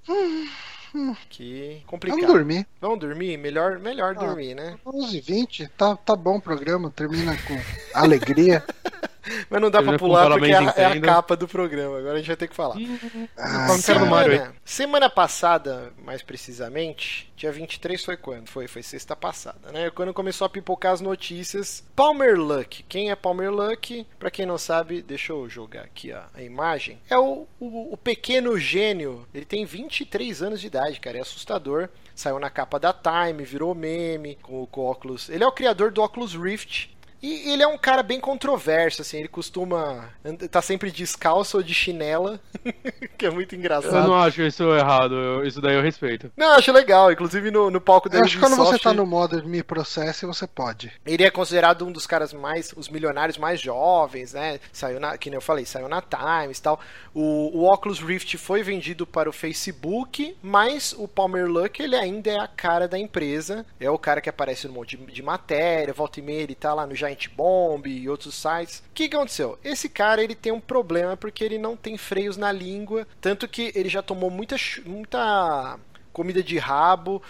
Que 1.28 1.82
complicado. 1.84 2.20
Vamos 2.20 2.32
dormir. 2.36 2.66
Vamos 2.80 3.00
dormir? 3.00 3.36
Melhor, 3.38 3.80
melhor 3.80 4.14
ah, 4.16 4.20
dormir, 4.20 4.54
né? 4.54 4.78
11h20, 4.86 5.68
tá, 5.76 5.96
tá 5.96 6.14
bom 6.14 6.36
o 6.36 6.40
programa, 6.40 6.92
termina 6.92 7.36
com 7.38 7.58
alegria. 7.92 8.62
Mas 9.48 9.60
não 9.60 9.70
dá 9.70 9.82
pra 9.82 9.98
pular 9.98 10.30
porque 10.30 10.50
é 10.50 10.56
a, 10.56 10.74
é 10.76 10.84
a, 10.86 11.00
capa 11.00 11.36
do 11.36 11.46
programa. 11.46 11.98
Agora 11.98 12.14
a 12.14 12.18
gente 12.18 12.26
vai 12.26 12.36
ter 12.36 12.48
que 12.48 12.54
falar. 12.54 12.76
Ah, 13.36 13.68
semana, 13.78 14.54
semana 14.64 15.10
passada, 15.10 15.92
mais 16.04 16.22
precisamente, 16.22 17.30
dia 17.36 17.52
23 17.52 18.04
foi 18.04 18.16
quando? 18.16 18.48
Foi, 18.48 18.66
foi 18.66 18.82
sexta 18.82 19.14
passada, 19.14 19.70
né? 19.72 19.90
Quando 19.90 20.12
começou 20.12 20.46
a 20.46 20.50
pipocar 20.50 20.92
as 20.92 21.00
notícias. 21.00 21.84
Palmer 21.94 22.38
Luck. 22.38 22.84
Quem 22.88 23.10
é 23.10 23.16
Palmer 23.16 23.50
Luck? 23.50 24.06
Pra 24.18 24.30
quem 24.30 24.46
não 24.46 24.58
sabe, 24.58 25.02
deixa 25.02 25.32
eu 25.32 25.48
jogar 25.48 25.82
aqui 25.82 26.12
a, 26.12 26.26
a 26.34 26.42
imagem. 26.42 26.98
É 27.08 27.18
o, 27.18 27.46
o, 27.60 27.92
o 27.92 27.96
pequeno 27.96 28.58
gênio. 28.58 29.26
Ele 29.34 29.44
tem 29.44 29.64
23 29.64 30.42
anos 30.42 30.60
de 30.60 30.66
idade, 30.66 31.00
cara. 31.00 31.18
É 31.18 31.20
assustador 31.20 31.88
saiu 32.14 32.38
na 32.38 32.50
capa 32.50 32.78
da 32.78 32.92
Time, 32.92 33.44
virou 33.44 33.74
meme 33.74 34.38
com, 34.42 34.66
com 34.66 34.80
o 34.80 34.84
óculos. 34.84 35.28
Ele 35.28 35.44
é 35.44 35.46
o 35.46 35.52
criador 35.52 35.90
do 35.90 36.02
óculos 36.02 36.34
Rift, 36.34 36.94
e 37.22 37.52
ele 37.52 37.62
é 37.62 37.66
um 37.68 37.78
cara 37.78 38.02
bem 38.02 38.18
controverso, 38.18 39.02
assim, 39.02 39.18
ele 39.18 39.28
costuma 39.28 40.10
tá 40.50 40.60
sempre 40.60 40.90
descalço 40.90 41.58
ou 41.58 41.62
de 41.62 41.72
chinela, 41.72 42.40
que 43.16 43.26
é 43.26 43.30
muito 43.30 43.54
engraçado. 43.54 43.94
Eu 43.94 44.08
não 44.08 44.14
acho 44.14 44.42
isso 44.42 44.64
errado, 44.74 45.14
eu, 45.14 45.46
isso 45.46 45.60
daí 45.60 45.76
eu 45.76 45.82
respeito. 45.82 46.32
Não, 46.36 46.48
eu 46.48 46.54
acho 46.54 46.72
legal, 46.72 47.12
inclusive 47.12 47.50
no, 47.52 47.70
no 47.70 47.80
palco 47.80 48.08
dele. 48.08 48.22
Eu 48.22 48.26
acho 48.26 48.34
que 48.34 48.40
quando 48.40 48.56
você 48.56 48.76
tá 48.76 48.92
no 48.92 49.06
modo 49.06 49.46
me 49.46 49.62
processe, 49.62 50.26
você 50.26 50.48
pode. 50.48 50.92
Ele 51.06 51.22
é 51.22 51.30
considerado 51.30 51.86
um 51.86 51.92
dos 51.92 52.08
caras 52.08 52.32
mais, 52.32 52.74
os 52.76 52.88
milionários 52.88 53.38
mais 53.38 53.60
jovens, 53.60 54.32
né? 54.32 54.58
Saiu 54.72 54.98
na, 54.98 55.16
que 55.16 55.30
nem 55.30 55.36
eu 55.36 55.42
falei, 55.42 55.64
saiu 55.64 55.88
na 55.88 56.02
Times 56.02 56.58
e 56.58 56.62
tal. 56.62 56.80
O, 57.14 57.56
o 57.56 57.72
Oculus 57.72 58.00
Rift 58.00 58.36
foi 58.36 58.64
vendido 58.64 59.06
para 59.06 59.30
o 59.30 59.32
Facebook, 59.32 60.36
mas 60.42 60.92
o 60.98 61.06
Palmer 61.06 61.46
Luck, 61.46 61.80
ele 61.80 61.94
ainda 61.94 62.30
é 62.30 62.38
a 62.40 62.48
cara 62.48 62.88
da 62.88 62.98
empresa, 62.98 63.64
é 63.78 63.88
o 63.88 63.98
cara 63.98 64.20
que 64.20 64.28
aparece 64.28 64.66
no 64.66 64.74
monte 64.74 64.96
de, 64.96 65.06
de 65.06 65.22
matéria, 65.22 65.94
volta 65.94 66.18
e 66.18 66.22
meia, 66.22 66.42
ele 66.42 66.54
tá 66.56 66.74
lá 66.74 66.84
no 66.84 66.96
Giant 66.96 67.11
Giant 67.12 67.28
Bomb 67.36 67.86
e 67.86 68.08
outros 68.08 68.34
sites. 68.34 68.78
O 68.78 68.94
que, 68.94 69.08
que 69.08 69.16
aconteceu? 69.16 69.58
Esse 69.62 69.88
cara 69.88 70.22
ele 70.22 70.34
tem 70.34 70.52
um 70.52 70.60
problema 70.60 71.16
porque 71.16 71.44
ele 71.44 71.58
não 71.58 71.76
tem 71.76 71.96
freios 71.96 72.36
na 72.36 72.50
língua, 72.50 73.06
tanto 73.20 73.46
que 73.46 73.72
ele 73.74 73.88
já 73.88 74.02
tomou 74.02 74.30
muita, 74.30 74.56
muita 74.84 75.78
comida 76.12 76.42
de 76.42 76.58
rabo 76.58 77.22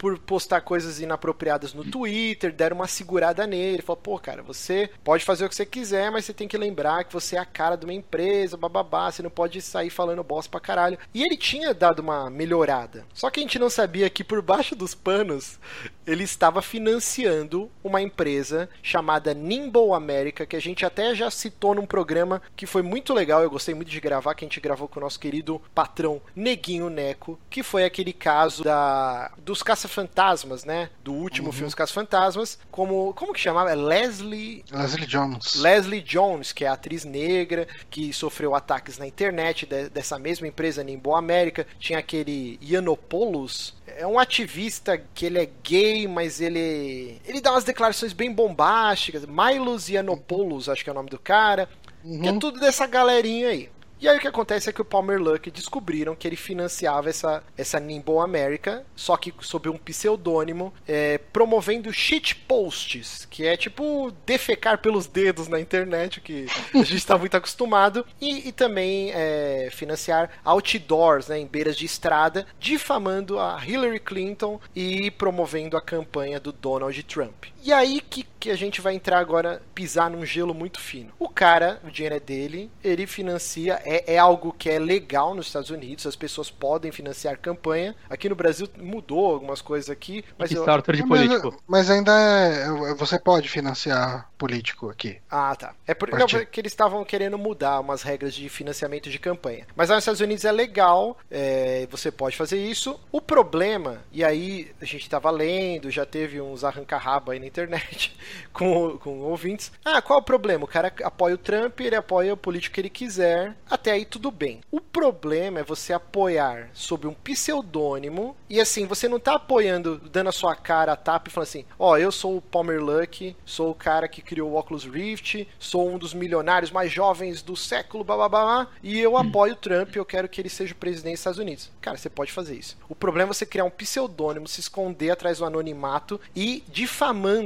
por 0.00 0.18
postar 0.18 0.62
coisas 0.62 0.98
inapropriadas 0.98 1.74
no 1.74 1.84
Twitter, 1.84 2.50
deram 2.50 2.76
uma 2.76 2.86
segurada 2.86 3.46
nele, 3.46 3.82
falou, 3.82 4.00
pô, 4.00 4.18
cara, 4.18 4.42
você 4.42 4.88
pode 5.04 5.26
fazer 5.26 5.44
o 5.44 5.48
que 5.48 5.54
você 5.54 5.66
quiser, 5.66 6.10
mas 6.10 6.24
você 6.24 6.32
tem 6.32 6.48
que 6.48 6.56
lembrar 6.56 7.04
que 7.04 7.12
você 7.12 7.36
é 7.36 7.38
a 7.38 7.44
cara 7.44 7.76
de 7.76 7.84
uma 7.84 7.92
empresa, 7.92 8.56
bababá, 8.56 9.12
você 9.12 9.22
não 9.22 9.28
pode 9.28 9.60
sair 9.60 9.90
falando 9.90 10.24
bosta 10.24 10.50
pra 10.50 10.58
caralho. 10.58 10.98
E 11.12 11.22
ele 11.22 11.36
tinha 11.36 11.74
dado 11.74 12.00
uma 12.00 12.30
melhorada. 12.30 13.04
Só 13.12 13.28
que 13.28 13.40
a 13.40 13.42
gente 13.42 13.58
não 13.58 13.68
sabia 13.68 14.08
que 14.08 14.24
por 14.24 14.40
baixo 14.40 14.74
dos 14.74 14.94
panos 14.94 15.58
ele 16.06 16.24
estava 16.24 16.62
financiando 16.62 17.70
uma 17.84 18.00
empresa 18.00 18.70
chamada 18.82 19.34
Nimble 19.34 19.92
America, 19.92 20.46
que 20.46 20.56
a 20.56 20.60
gente 20.60 20.86
até 20.86 21.14
já 21.14 21.30
citou 21.30 21.74
num 21.74 21.84
programa 21.84 22.40
que 22.56 22.64
foi 22.64 22.80
muito 22.80 23.12
legal, 23.12 23.42
eu 23.42 23.50
gostei 23.50 23.74
muito 23.74 23.90
de 23.90 24.00
gravar, 24.00 24.34
que 24.34 24.46
a 24.46 24.48
gente 24.48 24.60
gravou 24.60 24.88
com 24.88 24.98
o 24.98 25.02
nosso 25.02 25.20
querido 25.20 25.60
patrão 25.74 26.22
Neguinho 26.34 26.88
Neco, 26.88 27.38
que 27.50 27.62
foi 27.62 27.84
aquele 27.84 28.14
caso 28.14 28.64
da 28.64 29.30
dos 29.36 29.62
caça 29.62 29.89
Fantasmas, 29.90 30.64
né? 30.64 30.90
Do 31.02 31.12
último 31.12 31.48
uhum. 31.48 31.52
filme 31.52 31.68
Os 31.68 31.74
Caça-Fantasmas. 31.74 32.58
Como, 32.70 33.12
como 33.14 33.32
que 33.32 33.40
chamava? 33.40 33.70
É 33.70 33.74
Leslie... 33.74 34.64
Leslie 34.70 35.06
Jones. 35.06 35.54
Leslie 35.56 36.00
Jones, 36.00 36.52
que 36.52 36.64
é 36.64 36.68
atriz 36.68 37.04
negra, 37.04 37.66
que 37.90 38.12
sofreu 38.12 38.54
ataques 38.54 38.98
na 38.98 39.06
internet 39.06 39.66
de, 39.66 39.88
dessa 39.88 40.18
mesma 40.18 40.46
empresa 40.46 40.82
Nimbo 40.82 41.14
América. 41.14 41.66
Tinha 41.78 41.98
aquele 41.98 42.58
Yiannopoulos, 42.62 43.74
é 43.86 44.06
um 44.06 44.18
ativista 44.18 44.98
que 45.14 45.26
ele 45.26 45.38
é 45.38 45.48
gay, 45.62 46.06
mas 46.06 46.40
ele 46.40 47.20
ele 47.24 47.40
dá 47.40 47.52
umas 47.52 47.64
declarações 47.64 48.12
bem 48.12 48.32
bombásticas. 48.32 49.24
Milos 49.26 49.88
Yiannopoulos, 49.88 50.68
acho 50.68 50.82
que 50.84 50.90
é 50.90 50.92
o 50.92 50.96
nome 50.96 51.10
do 51.10 51.18
cara. 51.18 51.68
Uhum. 52.04 52.20
Que 52.20 52.28
é 52.28 52.38
tudo 52.38 52.60
dessa 52.60 52.86
galerinha 52.86 53.48
aí. 53.48 53.68
E 54.00 54.08
aí 54.08 54.16
o 54.16 54.20
que 54.20 54.28
acontece 54.28 54.70
é 54.70 54.72
que 54.72 54.80
o 54.80 54.84
Palmer 54.84 55.20
Luck 55.20 55.50
descobriram 55.50 56.16
que 56.16 56.26
ele 56.26 56.36
financiava 56.36 57.10
essa, 57.10 57.42
essa 57.56 57.78
Nimble 57.78 58.18
America, 58.18 58.82
só 58.96 59.14
que 59.14 59.32
sob 59.40 59.68
um 59.68 59.76
pseudônimo, 59.76 60.72
é, 60.88 61.18
promovendo 61.18 61.92
shit 61.92 62.34
posts, 62.34 63.26
que 63.28 63.46
é 63.46 63.58
tipo 63.58 64.10
defecar 64.24 64.78
pelos 64.78 65.06
dedos 65.06 65.48
na 65.48 65.60
internet, 65.60 66.20
que 66.22 66.46
a 66.74 66.78
gente 66.78 66.96
está 66.96 67.18
muito 67.18 67.36
acostumado, 67.36 68.06
e, 68.18 68.48
e 68.48 68.52
também 68.52 69.10
é, 69.12 69.68
financiar 69.70 70.30
outdoors, 70.44 71.28
né, 71.28 71.38
em 71.38 71.46
beiras 71.46 71.76
de 71.76 71.84
estrada, 71.84 72.46
difamando 72.58 73.38
a 73.38 73.60
Hillary 73.62 74.00
Clinton 74.00 74.58
e 74.74 75.10
promovendo 75.10 75.76
a 75.76 75.82
campanha 75.82 76.40
do 76.40 76.52
Donald 76.52 77.02
Trump. 77.02 77.44
E 77.62 77.72
aí 77.72 78.00
que, 78.00 78.26
que 78.38 78.50
a 78.50 78.56
gente 78.56 78.80
vai 78.80 78.94
entrar 78.94 79.18
agora, 79.18 79.60
pisar 79.74 80.10
num 80.10 80.24
gelo 80.24 80.54
muito 80.54 80.80
fino. 80.80 81.12
O 81.18 81.28
cara, 81.28 81.80
o 81.84 81.90
dinheiro 81.90 82.14
é 82.14 82.20
dele, 82.20 82.70
ele 82.82 83.06
financia, 83.06 83.80
é, 83.84 84.14
é 84.14 84.18
algo 84.18 84.54
que 84.56 84.70
é 84.70 84.78
legal 84.78 85.34
nos 85.34 85.46
Estados 85.46 85.70
Unidos, 85.70 86.06
as 86.06 86.16
pessoas 86.16 86.50
podem 86.50 86.90
financiar 86.90 87.38
campanha. 87.38 87.94
Aqui 88.08 88.28
no 88.28 88.34
Brasil 88.34 88.68
mudou 88.78 89.32
algumas 89.32 89.60
coisas 89.60 89.90
aqui, 89.90 90.24
mas 90.38 90.50
eu... 90.50 90.64
de 90.64 91.06
político. 91.06 91.50
Mas, 91.66 91.86
mas 91.86 91.90
ainda 91.90 92.12
é, 92.12 92.94
você 92.94 93.18
pode 93.18 93.48
financiar 93.48 94.30
político 94.38 94.88
aqui. 94.88 95.18
Ah, 95.30 95.54
tá. 95.54 95.74
É 95.86 95.92
por, 95.92 96.08
não, 96.10 96.26
porque 96.26 96.60
eles 96.60 96.72
estavam 96.72 97.04
querendo 97.04 97.36
mudar 97.36 97.80
umas 97.80 98.02
regras 98.02 98.34
de 98.34 98.48
financiamento 98.48 99.10
de 99.10 99.18
campanha. 99.18 99.66
Mas 99.76 99.90
lá 99.90 99.96
nos 99.96 100.02
Estados 100.02 100.20
Unidos 100.20 100.44
é 100.44 100.52
legal, 100.52 101.18
é, 101.30 101.86
você 101.90 102.10
pode 102.10 102.36
fazer 102.36 102.58
isso. 102.58 102.98
O 103.12 103.20
problema, 103.20 104.02
e 104.10 104.24
aí 104.24 104.70
a 104.80 104.84
gente 104.84 105.02
estava 105.02 105.30
lendo, 105.30 105.90
já 105.90 106.06
teve 106.06 106.40
uns 106.40 106.64
arranca-rabo 106.64 107.32
aí 107.32 107.38
na 107.38 107.49
internet 107.50 108.16
com, 108.52 108.98
com 108.98 109.20
ouvintes. 109.20 109.72
Ah, 109.84 110.00
qual 110.00 110.18
é 110.18 110.22
o 110.22 110.24
problema? 110.24 110.64
O 110.64 110.68
cara 110.68 110.92
apoia 111.02 111.34
o 111.34 111.38
Trump, 111.38 111.80
ele 111.80 111.96
apoia 111.96 112.34
o 112.34 112.36
político 112.36 112.74
que 112.74 112.80
ele 112.80 112.90
quiser. 112.90 113.56
Até 113.68 113.92
aí 113.92 114.04
tudo 114.04 114.30
bem. 114.30 114.60
O 114.70 114.80
problema 114.80 115.60
é 115.60 115.64
você 115.64 115.92
apoiar 115.92 116.70
sob 116.72 117.06
um 117.06 117.14
pseudônimo 117.14 118.36
e 118.48 118.60
assim, 118.60 118.86
você 118.86 119.08
não 119.08 119.20
tá 119.20 119.34
apoiando, 119.34 119.98
dando 120.10 120.28
a 120.28 120.32
sua 120.32 120.54
cara 120.56 120.92
a 120.92 120.96
tapa 120.96 121.28
e 121.28 121.32
falando 121.32 121.48
assim: 121.48 121.64
ó, 121.78 121.92
oh, 121.92 121.96
eu 121.96 122.10
sou 122.10 122.36
o 122.36 122.42
Palmer 122.42 122.82
Luck, 122.82 123.36
sou 123.44 123.70
o 123.70 123.74
cara 123.74 124.08
que 124.08 124.22
criou 124.22 124.50
o 124.50 124.58
Oculus 124.58 124.84
Rift, 124.84 125.46
sou 125.58 125.88
um 125.88 125.98
dos 125.98 126.14
milionários 126.14 126.70
mais 126.70 126.90
jovens 126.90 127.42
do 127.42 127.56
século, 127.56 128.04
blá 128.04 128.16
blá 128.16 128.28
blá, 128.28 128.68
e 128.82 128.98
eu 128.98 129.16
apoio 129.16 129.52
o 129.52 129.56
Trump, 129.56 129.94
eu 129.94 130.04
quero 130.04 130.28
que 130.28 130.40
ele 130.40 130.48
seja 130.48 130.72
o 130.72 130.76
presidente 130.76 131.12
dos 131.12 131.20
Estados 131.20 131.38
Unidos. 131.38 131.70
Cara, 131.80 131.96
você 131.96 132.10
pode 132.10 132.32
fazer 132.32 132.56
isso. 132.56 132.76
O 132.88 132.94
problema 132.94 133.30
é 133.30 133.34
você 133.34 133.46
criar 133.46 133.64
um 133.64 133.70
pseudônimo, 133.70 134.48
se 134.48 134.60
esconder 134.60 135.10
atrás 135.10 135.38
do 135.38 135.44
anonimato 135.44 136.20
e 136.34 136.62
difamando 136.68 137.39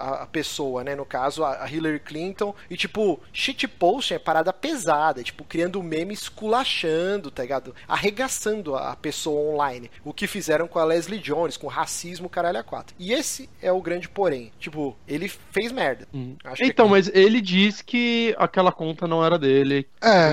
a, 0.00 0.26
pessoa, 0.26 0.84
né? 0.84 0.94
No 0.94 1.04
caso, 1.04 1.44
a 1.44 1.68
Hillary 1.70 2.00
Clinton, 2.00 2.54
e 2.70 2.76
tipo, 2.76 3.20
shitposting 3.32 4.14
é 4.14 4.18
parada 4.18 4.52
pesada, 4.52 5.22
tipo, 5.22 5.44
criando 5.44 5.82
meme 5.82 6.14
esculachando, 6.14 7.30
tá 7.30 7.42
ligado? 7.42 7.74
Arregaçando 7.86 8.76
a 8.76 8.94
pessoa 8.96 9.52
online. 9.52 9.90
O 10.04 10.12
que 10.12 10.26
fizeram 10.26 10.66
com 10.66 10.78
a 10.78 10.84
Leslie 10.84 11.18
Jones, 11.18 11.56
com 11.56 11.66
racismo, 11.66 12.28
caralho 12.28 12.58
a 12.58 12.62
quatro. 12.62 12.94
E 12.98 13.12
esse 13.12 13.48
é 13.62 13.72
o 13.72 13.80
grande 13.80 14.08
porém. 14.08 14.52
Tipo, 14.58 14.96
ele 15.06 15.28
fez 15.28 15.72
merda. 15.72 16.06
Uhum. 16.12 16.36
então, 16.60 16.86
é... 16.86 16.90
mas 16.90 17.08
ele 17.14 17.40
diz 17.40 17.82
que 17.82 18.34
aquela 18.38 18.72
conta 18.72 19.06
não 19.06 19.24
era 19.24 19.38
dele. 19.38 19.86
É, 20.02 20.32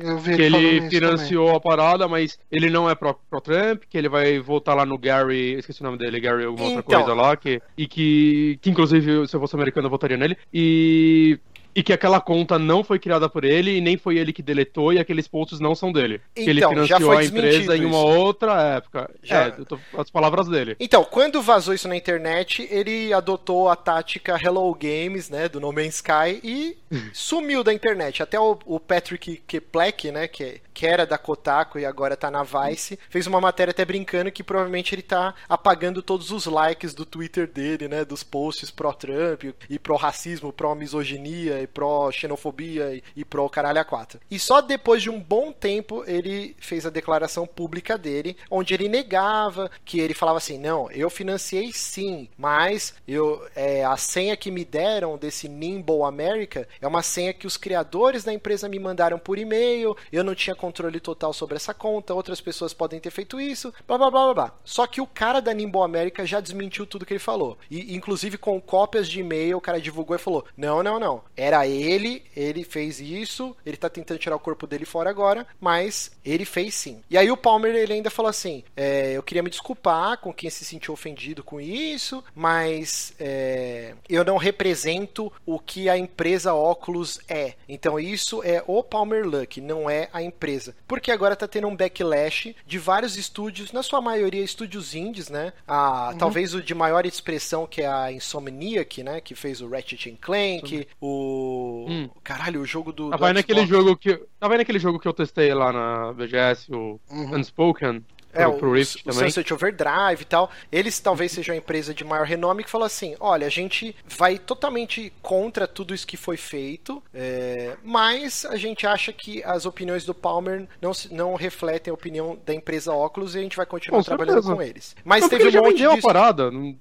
eu 0.00 0.18
vi 0.18 0.36
que 0.36 0.42
ele 0.42 0.88
financiou 0.88 1.46
também. 1.46 1.56
a 1.56 1.60
parada, 1.60 2.08
mas 2.08 2.38
ele 2.50 2.70
não 2.70 2.88
é 2.88 2.94
pro, 2.94 3.14
pro 3.28 3.40
Trump, 3.40 3.82
que 3.88 3.96
ele 3.96 4.08
vai 4.08 4.38
voltar 4.38 4.74
lá 4.74 4.84
no 4.84 4.98
Gary, 4.98 5.54
esqueci 5.54 5.80
o 5.80 5.84
nome 5.84 5.98
dele, 5.98 6.20
Gary 6.20 6.44
alguma 6.44 6.66
então... 6.66 6.76
outra 6.76 6.82
coisa 6.82 7.14
lá, 7.14 7.36
que, 7.36 7.60
e 7.76 7.86
que, 7.86 8.51
que 8.56 8.70
inclusive 8.70 9.26
se 9.26 9.36
eu 9.36 9.40
fosse 9.40 9.54
americano 9.54 9.86
eu 9.86 9.90
votaria 9.90 10.16
nele. 10.16 10.36
E 10.52 11.38
e 11.74 11.82
que 11.82 11.92
aquela 11.92 12.20
conta 12.20 12.58
não 12.58 12.84
foi 12.84 12.98
criada 12.98 13.28
por 13.28 13.44
ele 13.44 13.76
e 13.76 13.80
nem 13.80 13.96
foi 13.96 14.18
ele 14.18 14.32
que 14.32 14.42
deletou 14.42 14.92
e 14.92 14.98
aqueles 14.98 15.26
posts 15.26 15.58
não 15.58 15.74
são 15.74 15.90
dele. 15.90 16.20
Então, 16.36 16.50
ele 16.50 16.66
financiou 16.66 17.12
a 17.12 17.24
empresa 17.24 17.76
em 17.76 17.84
uma 17.84 17.98
isso. 17.98 18.06
outra 18.06 18.62
época. 18.76 19.10
Já... 19.22 19.42
É, 19.42 19.50
tô, 19.50 19.78
as 19.96 20.10
palavras 20.10 20.48
dele. 20.48 20.76
Então, 20.78 21.04
quando 21.04 21.40
vazou 21.40 21.74
isso 21.74 21.88
na 21.88 21.96
internet, 21.96 22.66
ele 22.70 23.12
adotou 23.12 23.68
a 23.68 23.76
tática 23.76 24.38
Hello 24.42 24.74
Games, 24.74 25.30
né, 25.30 25.48
do 25.48 25.60
No 25.60 25.72
Man's 25.72 25.96
Sky 25.96 26.40
e 26.42 26.76
sumiu 27.12 27.64
da 27.64 27.72
internet. 27.72 28.22
Até 28.22 28.38
o, 28.38 28.58
o 28.66 28.78
Patrick 28.78 29.42
Keplek, 29.46 30.10
né, 30.10 30.28
que, 30.28 30.60
que 30.74 30.86
era 30.86 31.06
da 31.06 31.16
Kotaku 31.16 31.78
e 31.78 31.86
agora 31.86 32.16
tá 32.16 32.30
na 32.30 32.42
Vice, 32.42 32.98
fez 33.08 33.26
uma 33.26 33.40
matéria 33.40 33.70
até 33.70 33.84
brincando 33.84 34.30
que 34.30 34.42
provavelmente 34.42 34.94
ele 34.94 35.02
tá 35.02 35.34
apagando 35.48 36.02
todos 36.02 36.30
os 36.30 36.46
likes 36.46 36.92
do 36.92 37.06
Twitter 37.06 37.46
dele, 37.46 37.88
né, 37.88 38.04
dos 38.04 38.22
posts 38.22 38.70
pró-Trump 38.70 39.44
e 39.70 39.78
pró-racismo, 39.78 40.52
pró-misoginia 40.52 41.61
e 41.62 41.66
pró-xenofobia 41.66 42.94
e, 42.94 43.02
e 43.16 43.24
pró-caralho 43.24 43.80
a 43.80 43.84
quatro. 43.84 44.20
E 44.30 44.38
só 44.38 44.60
depois 44.60 45.02
de 45.02 45.10
um 45.10 45.20
bom 45.20 45.52
tempo 45.52 46.04
ele 46.06 46.56
fez 46.58 46.86
a 46.86 46.90
declaração 46.90 47.46
pública 47.46 47.96
dele, 47.96 48.36
onde 48.50 48.74
ele 48.74 48.88
negava 48.88 49.70
que 49.84 50.00
ele 50.00 50.14
falava 50.14 50.38
assim, 50.38 50.58
não, 50.58 50.90
eu 50.90 51.08
financiei 51.10 51.72
sim, 51.72 52.28
mas 52.36 52.94
eu 53.06 53.46
é, 53.54 53.84
a 53.84 53.96
senha 53.96 54.36
que 54.36 54.50
me 54.50 54.64
deram 54.64 55.16
desse 55.16 55.48
Nimble 55.48 56.02
America 56.02 56.68
é 56.80 56.86
uma 56.86 57.02
senha 57.02 57.32
que 57.32 57.46
os 57.46 57.56
criadores 57.56 58.24
da 58.24 58.32
empresa 58.32 58.68
me 58.68 58.78
mandaram 58.78 59.18
por 59.18 59.38
e-mail, 59.38 59.96
eu 60.12 60.24
não 60.24 60.34
tinha 60.34 60.54
controle 60.54 61.00
total 61.00 61.32
sobre 61.32 61.56
essa 61.56 61.74
conta, 61.74 62.14
outras 62.14 62.40
pessoas 62.40 62.72
podem 62.72 63.00
ter 63.00 63.10
feito 63.10 63.40
isso, 63.40 63.72
blá 63.86 63.98
blá 63.98 64.10
blá 64.10 64.24
blá 64.24 64.34
blá. 64.34 64.54
Só 64.64 64.86
que 64.86 65.00
o 65.00 65.06
cara 65.06 65.40
da 65.40 65.52
Nimble 65.52 65.82
America 65.82 66.26
já 66.26 66.40
desmentiu 66.40 66.86
tudo 66.86 67.06
que 67.06 67.12
ele 67.12 67.18
falou. 67.18 67.58
E 67.70 67.94
inclusive 67.94 68.38
com 68.38 68.60
cópias 68.60 69.08
de 69.08 69.20
e-mail, 69.20 69.58
o 69.58 69.60
cara 69.60 69.80
divulgou 69.80 70.16
e 70.16 70.18
falou: 70.18 70.44
"Não, 70.56 70.82
não, 70.82 70.98
não. 70.98 71.22
Era 71.36 71.51
ele, 71.66 72.22
ele 72.36 72.64
fez 72.64 73.00
isso, 73.00 73.56
ele 73.64 73.76
tá 73.76 73.88
tentando 73.88 74.18
tirar 74.18 74.36
o 74.36 74.40
corpo 74.40 74.66
dele 74.66 74.84
fora 74.84 75.10
agora, 75.10 75.46
mas 75.60 76.10
ele 76.24 76.44
fez 76.44 76.74
sim". 76.74 77.02
E 77.10 77.16
aí 77.16 77.30
o 77.30 77.36
Palmer 77.36 77.74
ele 77.74 77.92
ainda 77.92 78.10
falou 78.10 78.30
assim: 78.30 78.64
é, 78.76 79.12
"Eu 79.12 79.22
queria 79.22 79.42
me 79.42 79.50
desculpar 79.50 80.18
com 80.18 80.32
quem 80.32 80.50
se 80.50 80.64
sentiu 80.64 80.94
ofendido 80.94 81.42
com 81.42 81.60
isso, 81.60 82.22
mas 82.34 83.14
é, 83.18 83.94
eu 84.08 84.24
não 84.24 84.36
represento 84.36 85.32
o 85.46 85.58
que 85.58 85.88
a 85.88 85.96
empresa 85.96 86.54
óculos 86.54 87.20
é. 87.28 87.54
Então 87.68 87.98
isso 87.98 88.42
é 88.42 88.62
o 88.66 88.82
Palmer 88.82 89.26
Luck, 89.26 89.60
não 89.60 89.88
é 89.88 90.08
a 90.12 90.22
empresa. 90.22 90.74
Porque 90.86 91.10
agora 91.10 91.36
tá 91.36 91.48
tendo 91.48 91.68
um 91.68 91.76
backlash 91.76 92.54
de 92.66 92.78
vários 92.78 93.16
estúdios, 93.16 93.72
na 93.72 93.82
sua 93.82 94.00
maioria 94.00 94.42
estúdios 94.42 94.94
indies, 94.94 95.28
né? 95.28 95.52
A, 95.66 96.10
uhum. 96.10 96.18
Talvez 96.18 96.54
o 96.54 96.62
de 96.62 96.74
maior 96.74 97.06
expressão 97.06 97.66
que 97.66 97.82
é 97.82 97.86
a 97.86 98.12
Insomniac, 98.12 99.02
né? 99.02 99.20
Que 99.20 99.34
fez 99.34 99.60
o 99.60 99.68
Ratchet 99.68 100.16
Clank, 100.20 100.76
uhum. 100.76 100.84
o... 101.00 101.41
Hum. 101.88 102.08
Caralho, 102.22 102.60
o 102.60 102.66
jogo 102.66 102.92
do... 102.92 103.10
Tava 103.10 103.28
do 103.28 103.34
naquele 103.34 103.66
jogo 103.66 103.96
que... 103.96 104.20
Tava 104.38 104.56
naquele 104.56 104.78
jogo 104.78 104.98
que 104.98 105.08
eu 105.08 105.12
testei 105.12 105.52
lá 105.54 105.72
na 105.72 106.12
VGS, 106.12 106.72
o 106.72 107.00
uhum. 107.10 107.36
Unspoken. 107.36 108.04
É, 108.32 108.44
pro, 108.44 108.58
pro 108.58 108.70
o, 108.70 108.72
Rift 108.74 109.02
o 109.06 109.12
Sunset 109.12 109.52
Overdrive 109.52 110.22
e 110.22 110.24
tal. 110.24 110.50
Eles 110.70 110.98
talvez 111.00 111.32
sejam 111.32 111.54
a 111.54 111.58
empresa 111.58 111.92
de 111.92 112.04
maior 112.04 112.26
renome 112.26 112.64
que 112.64 112.70
falou 112.70 112.86
assim: 112.86 113.14
olha, 113.20 113.46
a 113.46 113.50
gente 113.50 113.94
vai 114.06 114.38
totalmente 114.38 115.12
contra 115.22 115.66
tudo 115.66 115.94
isso 115.94 116.06
que 116.06 116.16
foi 116.16 116.36
feito, 116.36 117.02
é, 117.12 117.76
mas 117.82 118.44
a 118.44 118.56
gente 118.56 118.86
acha 118.86 119.12
que 119.12 119.42
as 119.44 119.66
opiniões 119.66 120.04
do 120.04 120.14
Palmer 120.14 120.66
não, 120.80 120.92
não 121.10 121.34
refletem 121.34 121.90
a 121.90 121.94
opinião 121.94 122.38
da 122.44 122.54
empresa 122.54 122.92
Oculus 122.92 123.34
e 123.34 123.38
a 123.38 123.42
gente 123.42 123.56
vai 123.56 123.66
continuar 123.66 123.98
com 123.98 124.04
trabalhando 124.04 124.42
certeza. 124.42 124.54
com 124.54 124.62
eles. 124.62 124.96
Mas 125.04 125.22
não, 125.22 125.28
teve 125.28 125.58
um 125.58 125.62
monte 125.62 125.76
de. 125.76 125.86
a 125.86 125.98
parada. 125.98 126.50
Não, 126.50 126.76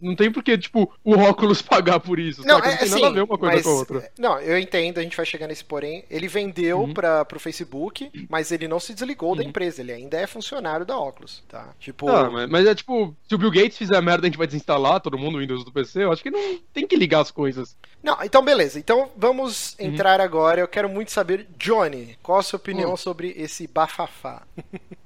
não 0.00 0.14
tem 0.14 0.30
porque, 0.30 0.56
tipo, 0.56 0.92
o 1.04 1.14
Oculus 1.14 1.60
pagar 1.62 2.00
por 2.00 2.18
isso. 2.18 2.46
Não, 2.46 2.58
é, 2.58 2.70
não 2.70 2.76
tem 2.76 2.88
assim, 2.88 2.94
nada 2.94 3.06
a 3.06 3.10
ver 3.10 3.22
uma 3.22 3.38
coisa 3.38 3.54
mas, 3.54 3.64
com 3.64 3.70
a 3.70 3.74
outra. 3.74 4.12
Não, 4.18 4.40
eu 4.40 4.58
entendo, 4.58 4.98
a 4.98 5.02
gente 5.02 5.16
vai 5.16 5.26
chegar 5.26 5.46
nesse 5.46 5.64
porém. 5.64 6.04
Ele 6.10 6.28
vendeu 6.28 6.80
uhum. 6.80 6.94
para 6.94 7.24
pro 7.24 7.40
Facebook, 7.40 8.10
mas 8.28 8.52
ele 8.52 8.68
não 8.68 8.80
se 8.80 8.94
desligou 8.94 9.30
uhum. 9.30 9.36
da 9.36 9.44
empresa, 9.44 9.80
ele 9.80 9.92
ainda 9.92 10.18
é 10.18 10.26
funcionário 10.26 10.84
da 10.84 10.91
da 10.92 10.98
óculos, 10.98 11.42
tá? 11.48 11.68
Tipo. 11.78 12.06
Não, 12.06 12.30
mas, 12.30 12.50
mas, 12.50 12.66
é 12.66 12.74
tipo, 12.74 13.16
se 13.28 13.34
o 13.34 13.38
Bill 13.38 13.50
Gates 13.50 13.78
fizer 13.78 14.00
merda, 14.00 14.26
a 14.26 14.28
gente 14.28 14.38
vai 14.38 14.46
desinstalar 14.46 15.00
todo 15.00 15.18
mundo 15.18 15.36
o 15.36 15.40
Windows 15.40 15.64
do 15.64 15.72
PC. 15.72 16.04
Eu 16.04 16.12
acho 16.12 16.22
que 16.22 16.30
não 16.30 16.58
tem 16.72 16.86
que 16.86 16.96
ligar 16.96 17.20
as 17.20 17.30
coisas. 17.30 17.76
Não, 18.02 18.16
então 18.22 18.44
beleza. 18.44 18.78
Então 18.78 19.10
vamos 19.16 19.74
uhum. 19.78 19.86
entrar 19.86 20.20
agora. 20.20 20.60
Eu 20.60 20.68
quero 20.68 20.88
muito 20.88 21.10
saber, 21.10 21.46
Johnny, 21.58 22.16
qual 22.22 22.38
a 22.38 22.42
sua 22.42 22.58
opinião 22.58 22.90
uhum. 22.90 22.96
sobre 22.96 23.34
esse 23.36 23.66
bafafá? 23.66 24.42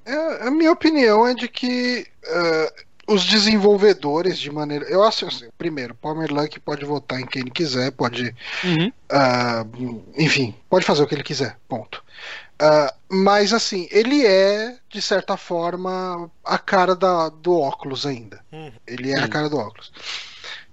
é, 0.04 0.46
a 0.46 0.50
minha 0.50 0.72
opinião 0.72 1.26
é 1.26 1.34
de 1.34 1.48
que. 1.48 2.06
Uh 2.24 2.86
os 3.08 3.24
desenvolvedores 3.24 4.38
de 4.38 4.50
maneira. 4.50 4.84
Eu 4.86 5.02
acho 5.02 5.26
assim, 5.26 5.48
primeiro, 5.56 5.94
Palmer 5.94 6.32
Luck 6.32 6.58
pode 6.60 6.84
votar 6.84 7.20
em 7.20 7.26
quem 7.26 7.42
ele 7.42 7.50
quiser, 7.50 7.92
pode. 7.92 8.34
Uhum. 8.64 8.88
Uh, 8.88 10.02
enfim, 10.16 10.54
pode 10.68 10.84
fazer 10.84 11.02
o 11.02 11.06
que 11.06 11.14
ele 11.14 11.22
quiser. 11.22 11.56
Ponto. 11.68 12.02
Uh, 12.60 12.90
mas 13.08 13.52
assim, 13.52 13.86
ele 13.90 14.24
é, 14.24 14.78
de 14.88 15.02
certa 15.02 15.36
forma, 15.36 16.30
a 16.44 16.58
cara 16.58 16.96
da, 16.96 17.28
do 17.28 17.58
óculos 17.58 18.06
ainda. 18.06 18.40
Uhum. 18.50 18.72
Ele 18.86 19.12
é 19.12 19.18
a 19.18 19.28
cara 19.28 19.48
do 19.48 19.58
óculos. 19.58 19.92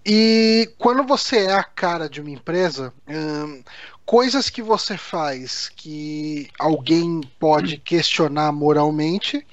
E 0.05 0.69
quando 0.77 1.03
você 1.03 1.45
é 1.45 1.53
a 1.53 1.64
cara 1.64 2.10
de 2.10 2.19
uma 2.22 2.30
empresa, 2.30 2.93
hum, 3.07 3.64
coisas 4.05 4.49
que 4.49 4.61
você 4.61 4.97
faz 4.97 5.69
que 5.76 6.49
alguém 6.60 7.22
pode 7.39 7.77
questionar 7.77 8.51
moralmente, 8.51 9.45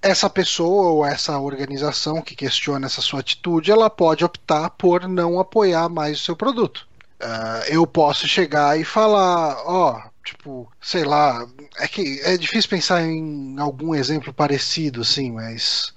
essa 0.00 0.28
pessoa 0.28 0.90
ou 0.90 1.04
essa 1.04 1.38
organização 1.38 2.20
que 2.20 2.36
questiona 2.36 2.86
essa 2.86 3.00
sua 3.00 3.20
atitude, 3.20 3.72
ela 3.72 3.88
pode 3.88 4.24
optar 4.24 4.70
por 4.70 5.08
não 5.08 5.40
apoiar 5.40 5.88
mais 5.88 6.20
o 6.20 6.24
seu 6.24 6.36
produto. 6.36 6.86
Uh, 7.20 7.64
eu 7.68 7.86
posso 7.86 8.28
chegar 8.28 8.78
e 8.78 8.84
falar, 8.84 9.56
ó, 9.64 9.98
oh, 9.98 10.13
Tipo, 10.24 10.72
sei 10.80 11.04
lá, 11.04 11.46
é 11.78 11.86
que 11.86 12.20
é 12.22 12.36
difícil 12.38 12.70
pensar 12.70 13.02
em 13.02 13.58
algum 13.58 13.94
exemplo 13.94 14.32
parecido, 14.32 15.02
assim, 15.02 15.30
mas. 15.30 15.92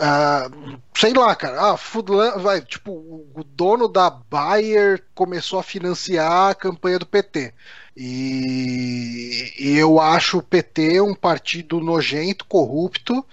Uh, 0.00 0.78
sei 0.96 1.12
lá, 1.14 1.34
cara. 1.36 1.72
Ah, 1.72 1.76
Foodland, 1.76 2.42
vai, 2.42 2.60
tipo, 2.60 2.90
o 2.90 3.44
dono 3.44 3.86
da 3.86 4.10
Bayer 4.10 5.04
começou 5.14 5.60
a 5.60 5.62
financiar 5.62 6.50
a 6.50 6.54
campanha 6.56 6.98
do 6.98 7.06
PT. 7.06 7.54
E, 7.96 9.54
e 9.58 9.76
eu 9.76 10.00
acho 10.00 10.38
o 10.38 10.42
PT 10.42 11.00
um 11.00 11.14
partido 11.14 11.80
nojento, 11.80 12.44
corrupto, 12.46 13.24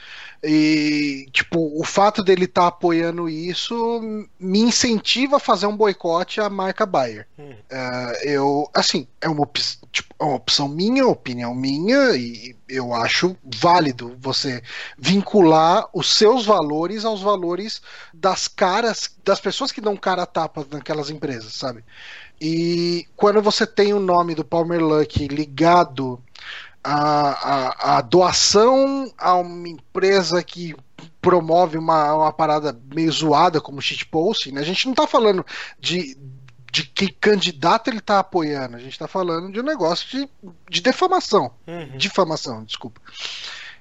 e, 0.47 1.27
tipo, 1.31 1.80
o 1.80 1.84
fato 1.84 2.23
dele 2.23 2.45
estar 2.45 2.61
tá 2.61 2.67
apoiando 2.67 3.27
isso 3.27 4.30
me 4.39 4.59
incentiva 4.59 5.38
a 5.38 5.39
fazer 5.39 5.65
um 5.65 5.76
boicote 5.76 6.39
à 6.39 6.49
marca 6.49 6.85
Bayer. 6.85 7.27
Hum. 7.38 7.51
Uh, 7.51 8.13
eu, 8.23 8.69
assim, 8.73 9.07
é 9.19 9.27
uma, 9.27 9.49
tipo, 9.91 10.13
é 10.19 10.23
uma 10.23 10.35
opção 10.35 10.67
minha, 10.67 11.07
opinião 11.07 11.55
minha, 11.55 12.15
e 12.15 12.55
eu 12.69 12.93
acho 12.93 13.35
válido 13.43 14.15
você 14.19 14.61
vincular 14.97 15.88
os 15.93 16.15
seus 16.15 16.45
valores 16.45 17.05
aos 17.05 17.22
valores 17.22 17.81
das 18.13 18.47
caras, 18.47 19.15
das 19.23 19.39
pessoas 19.39 19.72
que 19.72 19.81
dão 19.81 19.97
cara 19.97 20.23
a 20.23 20.27
tapa 20.27 20.65
naquelas 20.72 21.09
empresas, 21.09 21.53
sabe? 21.53 21.84
E 22.39 23.07
quando 23.15 23.41
você 23.41 23.65
tem 23.65 23.93
o 23.93 23.99
nome 23.99 24.35
do 24.35 24.43
Palmer 24.43 24.81
Luck 24.84 25.27
ligado 25.27 26.22
a, 26.86 27.95
a, 27.95 27.98
a 27.98 28.02
doação 28.02 29.12
a 29.18 29.36
uma 29.36 29.68
empresa 29.68 30.44
que 30.44 30.76
promove 31.20 31.78
uma, 31.78 32.14
uma 32.14 32.32
parada 32.32 32.80
meio 32.94 33.12
zoada 33.12 33.60
como 33.60 33.82
shitposting, 33.82 34.52
né? 34.52 34.62
A 34.62 34.66
gente 34.66 34.86
não 34.86 34.94
está 34.94 35.07
falando 35.07 35.44
de 35.80 36.16
de 36.72 36.84
que 36.84 37.10
candidato 37.10 37.90
ele 37.90 37.99
está 37.99 38.20
apoiando. 38.20 38.76
A 38.76 38.80
gente 38.80 38.91
está 38.91 39.07
falando 39.07 39.49
de 39.49 39.62
um 39.62 39.64
negócio 39.64 40.10
de, 40.10 40.30
de 40.70 40.82
defamação. 40.82 41.49
Uhum. 41.66 41.95
Difamação, 41.95 42.66
desculpa. 42.66 42.99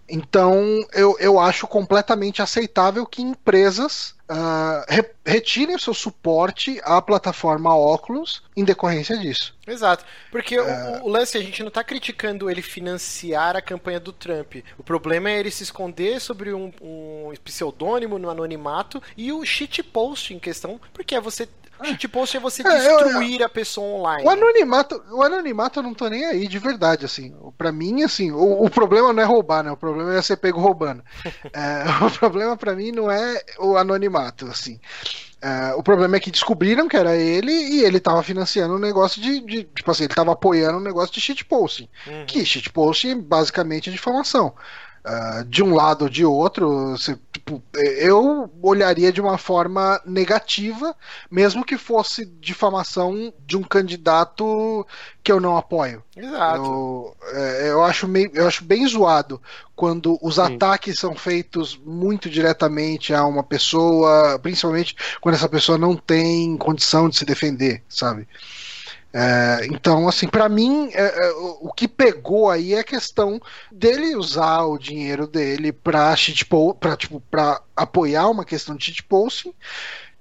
Então, 0.08 0.62
eu, 0.92 1.16
eu 1.18 1.40
acho 1.40 1.66
completamente 1.66 2.40
aceitável 2.40 3.04
que 3.04 3.20
empresas 3.20 4.13
uh, 4.30 4.84
re 4.88 5.04
retirem 5.26 5.74
o 5.74 5.78
seu 5.78 5.94
suporte 5.94 6.80
à 6.84 7.00
plataforma 7.00 7.74
Oculus 7.74 8.42
em 8.54 8.62
decorrência 8.62 9.16
disso. 9.16 9.56
Exato. 9.66 10.04
Porque 10.30 10.54
é... 10.54 10.60
o, 10.60 11.04
o, 11.04 11.08
lance, 11.08 11.38
a 11.38 11.40
gente 11.40 11.62
não 11.62 11.68
está 11.68 11.82
criticando 11.82 12.50
ele 12.50 12.60
financiar 12.60 13.56
a 13.56 13.62
campanha 13.62 13.98
do 13.98 14.12
Trump. 14.12 14.56
O 14.76 14.82
problema 14.82 15.30
é 15.30 15.40
ele 15.40 15.50
se 15.50 15.62
esconder 15.62 16.20
sobre 16.20 16.52
um, 16.52 16.70
um 16.82 17.32
pseudônimo 17.42 18.18
no 18.18 18.28
anonimato 18.28 19.02
e 19.16 19.32
o 19.32 19.44
shitpost 19.46 20.34
em 20.34 20.38
questão, 20.38 20.78
porque 20.92 21.14
é 21.14 21.20
você 21.20 21.48
Shitpost 21.82 22.36
é 22.36 22.40
você 22.40 22.62
destruir 22.62 23.40
é, 23.40 23.42
eu, 23.42 23.46
a 23.46 23.48
pessoa 23.48 23.98
online. 23.98 24.24
O 24.24 24.30
anonimato, 24.30 25.02
o 25.10 25.22
anonimato 25.22 25.78
eu 25.80 25.82
não 25.82 25.94
tô 25.94 26.08
nem 26.08 26.24
aí, 26.24 26.46
de 26.46 26.58
verdade, 26.58 27.04
assim. 27.04 27.34
Pra 27.58 27.72
mim, 27.72 28.02
assim, 28.02 28.30
o, 28.30 28.64
o 28.64 28.70
problema 28.70 29.12
não 29.12 29.22
é 29.22 29.26
roubar, 29.26 29.62
né? 29.62 29.70
O 29.70 29.76
problema 29.76 30.14
é 30.14 30.22
ser 30.22 30.36
pego 30.36 30.60
roubando. 30.60 31.02
é, 31.52 32.04
o 32.04 32.10
problema 32.10 32.56
para 32.56 32.74
mim 32.74 32.92
não 32.92 33.10
é 33.10 33.42
o 33.58 33.76
anonimato, 33.76 34.46
assim. 34.46 34.78
É, 35.44 35.74
o 35.74 35.82
problema 35.82 36.16
é 36.16 36.20
que 36.20 36.30
descobriram 36.30 36.88
que 36.88 36.96
era 36.96 37.14
ele 37.14 37.52
e 37.52 37.84
ele 37.84 38.00
tava 38.00 38.22
financiando 38.22 38.76
um 38.76 38.78
negócio 38.78 39.20
de, 39.20 39.40
de 39.40 39.64
Tipo 39.64 39.90
assim, 39.90 40.04
ele 40.04 40.14
tava 40.14 40.32
apoiando 40.32 40.78
um 40.78 40.82
negócio 40.82 41.12
de 41.12 41.20
shitposting. 41.20 41.86
Uhum. 42.06 42.24
Que 42.26 42.46
shitposting 42.46 43.20
basicamente 43.20 43.90
é 43.90 43.92
difamação. 43.92 44.54
Uh, 45.06 45.44
de 45.44 45.62
um 45.62 45.74
lado 45.74 46.04
ou 46.04 46.08
de 46.08 46.24
outro, 46.24 46.94
tipo, 47.30 47.62
eu 47.74 48.50
olharia 48.62 49.12
de 49.12 49.20
uma 49.20 49.36
forma 49.36 50.00
negativa, 50.06 50.96
mesmo 51.30 51.62
que 51.62 51.76
fosse 51.76 52.24
difamação 52.24 53.30
de 53.46 53.54
um 53.54 53.62
candidato 53.62 54.86
que 55.22 55.30
eu 55.30 55.38
não 55.40 55.58
apoio. 55.58 56.02
Exato. 56.16 56.56
Eu, 56.56 57.16
é, 57.34 57.70
eu, 57.70 57.84
acho, 57.84 58.08
meio, 58.08 58.30
eu 58.32 58.46
acho 58.46 58.64
bem 58.64 58.86
zoado 58.86 59.40
quando 59.76 60.18
os 60.22 60.36
Sim. 60.36 60.42
ataques 60.42 60.98
são 60.98 61.14
feitos 61.14 61.78
muito 61.84 62.30
diretamente 62.30 63.12
a 63.12 63.26
uma 63.26 63.42
pessoa, 63.42 64.38
principalmente 64.38 64.96
quando 65.20 65.34
essa 65.34 65.48
pessoa 65.48 65.76
não 65.76 65.96
tem 65.96 66.56
condição 66.56 67.10
de 67.10 67.16
se 67.16 67.26
defender, 67.26 67.82
sabe? 67.88 68.26
É, 69.16 69.66
então, 69.66 70.08
assim, 70.08 70.26
para 70.26 70.48
mim, 70.48 70.90
é, 70.92 71.04
é, 71.04 71.32
o 71.60 71.72
que 71.72 71.86
pegou 71.86 72.50
aí 72.50 72.74
é 72.74 72.80
a 72.80 72.84
questão 72.84 73.40
dele 73.70 74.16
usar 74.16 74.64
o 74.64 74.76
dinheiro 74.76 75.28
dele 75.28 75.72
para 75.72 76.16
tipo, 76.16 76.74
para 77.30 77.62
apoiar 77.76 78.28
uma 78.28 78.44
questão 78.44 78.74
de 78.74 78.86
shitposting 78.86 79.54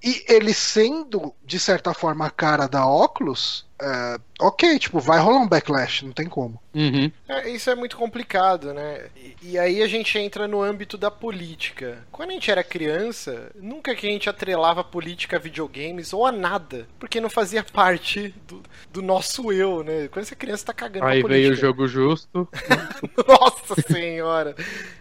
e 0.03 0.23
ele 0.27 0.53
sendo 0.53 1.33
de 1.43 1.59
certa 1.59 1.91
forma 1.91 2.27
a 2.27 2.29
cara 2.29 2.67
da 2.67 2.85
Oculus, 2.85 3.65
é, 3.83 4.17
ok, 4.39 4.79
tipo, 4.79 4.97
vai 4.99 5.19
rolar 5.19 5.39
um 5.39 5.47
backlash, 5.47 6.05
não 6.05 6.13
tem 6.13 6.27
como. 6.27 6.57
Uhum. 6.73 7.11
É, 7.27 7.49
isso 7.49 7.69
é 7.69 7.75
muito 7.75 7.97
complicado, 7.97 8.73
né? 8.73 9.07
E, 9.13 9.35
e, 9.41 9.59
aí 9.59 9.83
a 9.83 9.87
gente 9.87 10.17
entra 10.17 10.47
no 10.47 10.61
âmbito 10.61 10.97
da 10.97 11.11
política. 11.11 11.97
Quando 12.09 12.29
a 12.29 12.33
gente 12.33 12.49
era 12.49 12.63
criança, 12.63 13.51
nunca 13.55 13.93
que 13.93 14.07
a 14.07 14.09
gente 14.09 14.29
atrelava 14.29 14.85
política 14.85 15.35
a 15.35 15.39
videogames 15.39 16.13
ou 16.13 16.25
a 16.25 16.31
nada, 16.31 16.87
porque 16.97 17.19
não 17.19 17.29
fazia 17.29 17.61
parte 17.61 18.33
do, 18.47 18.63
do 18.91 19.01
nosso 19.01 19.51
eu, 19.51 19.83
né? 19.83 20.07
Quando 20.07 20.25
você 20.25 20.33
é 20.33 20.37
criança, 20.37 20.67
tá 20.67 20.73
cagando 20.73 21.05
Aí 21.05 21.21
veio 21.21 21.51
o 21.51 21.55
jogo 21.55 21.85
justo. 21.85 22.47
Nossa 23.27 23.81
senhora! 23.81 24.55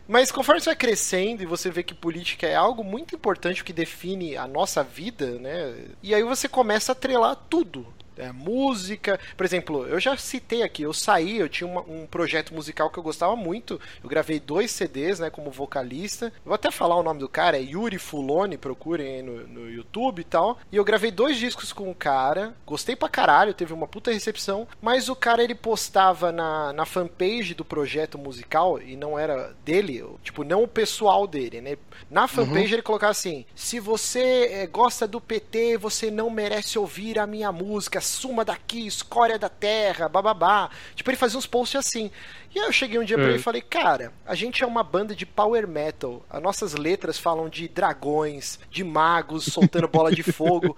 Mas 0.09 0.33
conforme 0.33 0.61
você 0.61 0.71
vai 0.71 0.77
crescendo 0.77 1.43
e 1.43 1.47
você 1.47 1.71
vê 1.71 1.85
que 1.85 1.95
política 1.95 2.49
é 2.49 2.57
algo 2.57 2.83
muito 2.83 3.15
importante 3.15 3.63
que 3.63 3.73
define 3.73 4.37
a 4.37 4.47
nossa 4.49 4.83
vida, 4.83 5.39
né? 5.39 5.73
E 6.03 6.13
aí 6.13 6.25
você 6.25 6.49
começa 6.49 6.91
a 6.91 6.95
atrelar 6.95 7.37
tudo 7.49 7.87
é, 8.17 8.33
música. 8.33 9.19
Por 9.37 9.45
exemplo, 9.45 9.87
eu 9.87 10.01
já 10.01 10.17
citei 10.17 10.63
aqui, 10.63 10.83
eu 10.83 10.93
saí, 10.93 11.39
eu 11.39 11.49
tinha 11.49 11.69
uma, 11.69 11.81
um 11.83 12.07
projeto 12.07 12.55
musical 12.55 12.91
que 12.91 12.99
eu 12.99 13.03
gostava 13.03 13.35
muito. 13.37 13.81
Eu 14.03 14.09
gravei 14.09 14.39
dois 14.39 14.71
CDs, 14.71 15.19
né, 15.19 15.31
como 15.31 15.51
vocalista. 15.51 16.27
Eu 16.27 16.47
vou 16.47 16.55
até 16.55 16.71
falar 16.71 16.97
o 16.97 17.03
nome 17.03 17.21
do 17.21 17.29
cara, 17.29 17.57
é 17.57 17.63
Yuri 17.63 17.99
Fuloni, 17.99 18.57
procurem 18.59 19.17
aí 19.17 19.23
no, 19.23 19.47
no 19.47 19.71
YouTube 19.71 20.21
e 20.21 20.25
tal. 20.25 20.59
E 20.71 20.77
eu 20.77 20.85
gravei 20.85 21.11
dois 21.11 21.37
discos 21.37 21.73
com 21.73 21.91
o 21.91 21.95
cara, 21.95 22.55
gostei 22.67 22.97
pra 22.97 23.09
caralho, 23.09 23.55
teve 23.55 23.73
uma 23.73 23.87
puta 23.87 24.13
recepção. 24.13 24.67
Mas 24.81 25.09
o 25.09 25.17
cara 25.17 25.43
ele 25.43 25.55
postava 25.55 26.33
na, 26.33 26.73
na 26.73 26.85
fanpage 26.85 27.55
do 27.55 27.65
projeto 27.65 28.19
musical, 28.19 28.81
e 28.81 28.97
não 28.97 29.19
era 29.19 29.55
dele, 29.65 30.05
tipo, 30.23 30.45
não 30.45 30.63
o 30.63 30.69
pessoal 30.69 31.27
dele, 31.27 31.61
né? 31.61 31.77
Na 32.11 32.29
fanpage 32.29 32.67
uhum. 32.67 32.75
ele 32.75 32.83
colocava 32.83 33.13
assim: 33.13 33.45
se 33.55 33.81
você 33.81 34.49
é, 34.51 34.67
gosta 34.67 35.07
do 35.07 35.21
PT, 35.21 35.79
você 35.79 36.11
não 36.11 36.29
merece 36.31 36.79
ouvir 36.79 37.19
a 37.19 37.27
minha 37.27 37.51
música 37.51 38.01
suma 38.03 38.45
daqui, 38.45 38.87
escória 38.87 39.39
da 39.39 39.49
terra, 39.49 40.09
bababá. 40.09 40.71
Tipo, 40.95 41.11
ele 41.11 41.17
fazia 41.17 41.39
uns 41.39 41.47
posts 41.47 41.77
assim. 41.79 42.11
E 42.55 42.59
aí 42.59 42.67
eu 42.67 42.73
cheguei 42.73 42.99
um 42.99 43.05
dia 43.05 43.17
pra 43.17 43.27
ele 43.27 43.37
e 43.37 43.41
é. 43.41 43.43
falei, 43.43 43.63
cara, 43.63 44.13
a 44.27 44.35
gente 44.35 44.63
é 44.63 44.67
uma 44.67 44.83
banda 44.83 45.15
de 45.15 45.25
power 45.25 45.67
metal. 45.67 46.23
As 46.29 46.43
nossas 46.43 46.75
letras 46.75 47.19
falam 47.19 47.49
de 47.49 47.69
dragões, 47.69 48.59
de 48.71 48.85
magos 48.85 49.45
soltando 49.45 49.89
bola 49.89 50.13
de 50.13 50.23
fogo. 50.33 50.77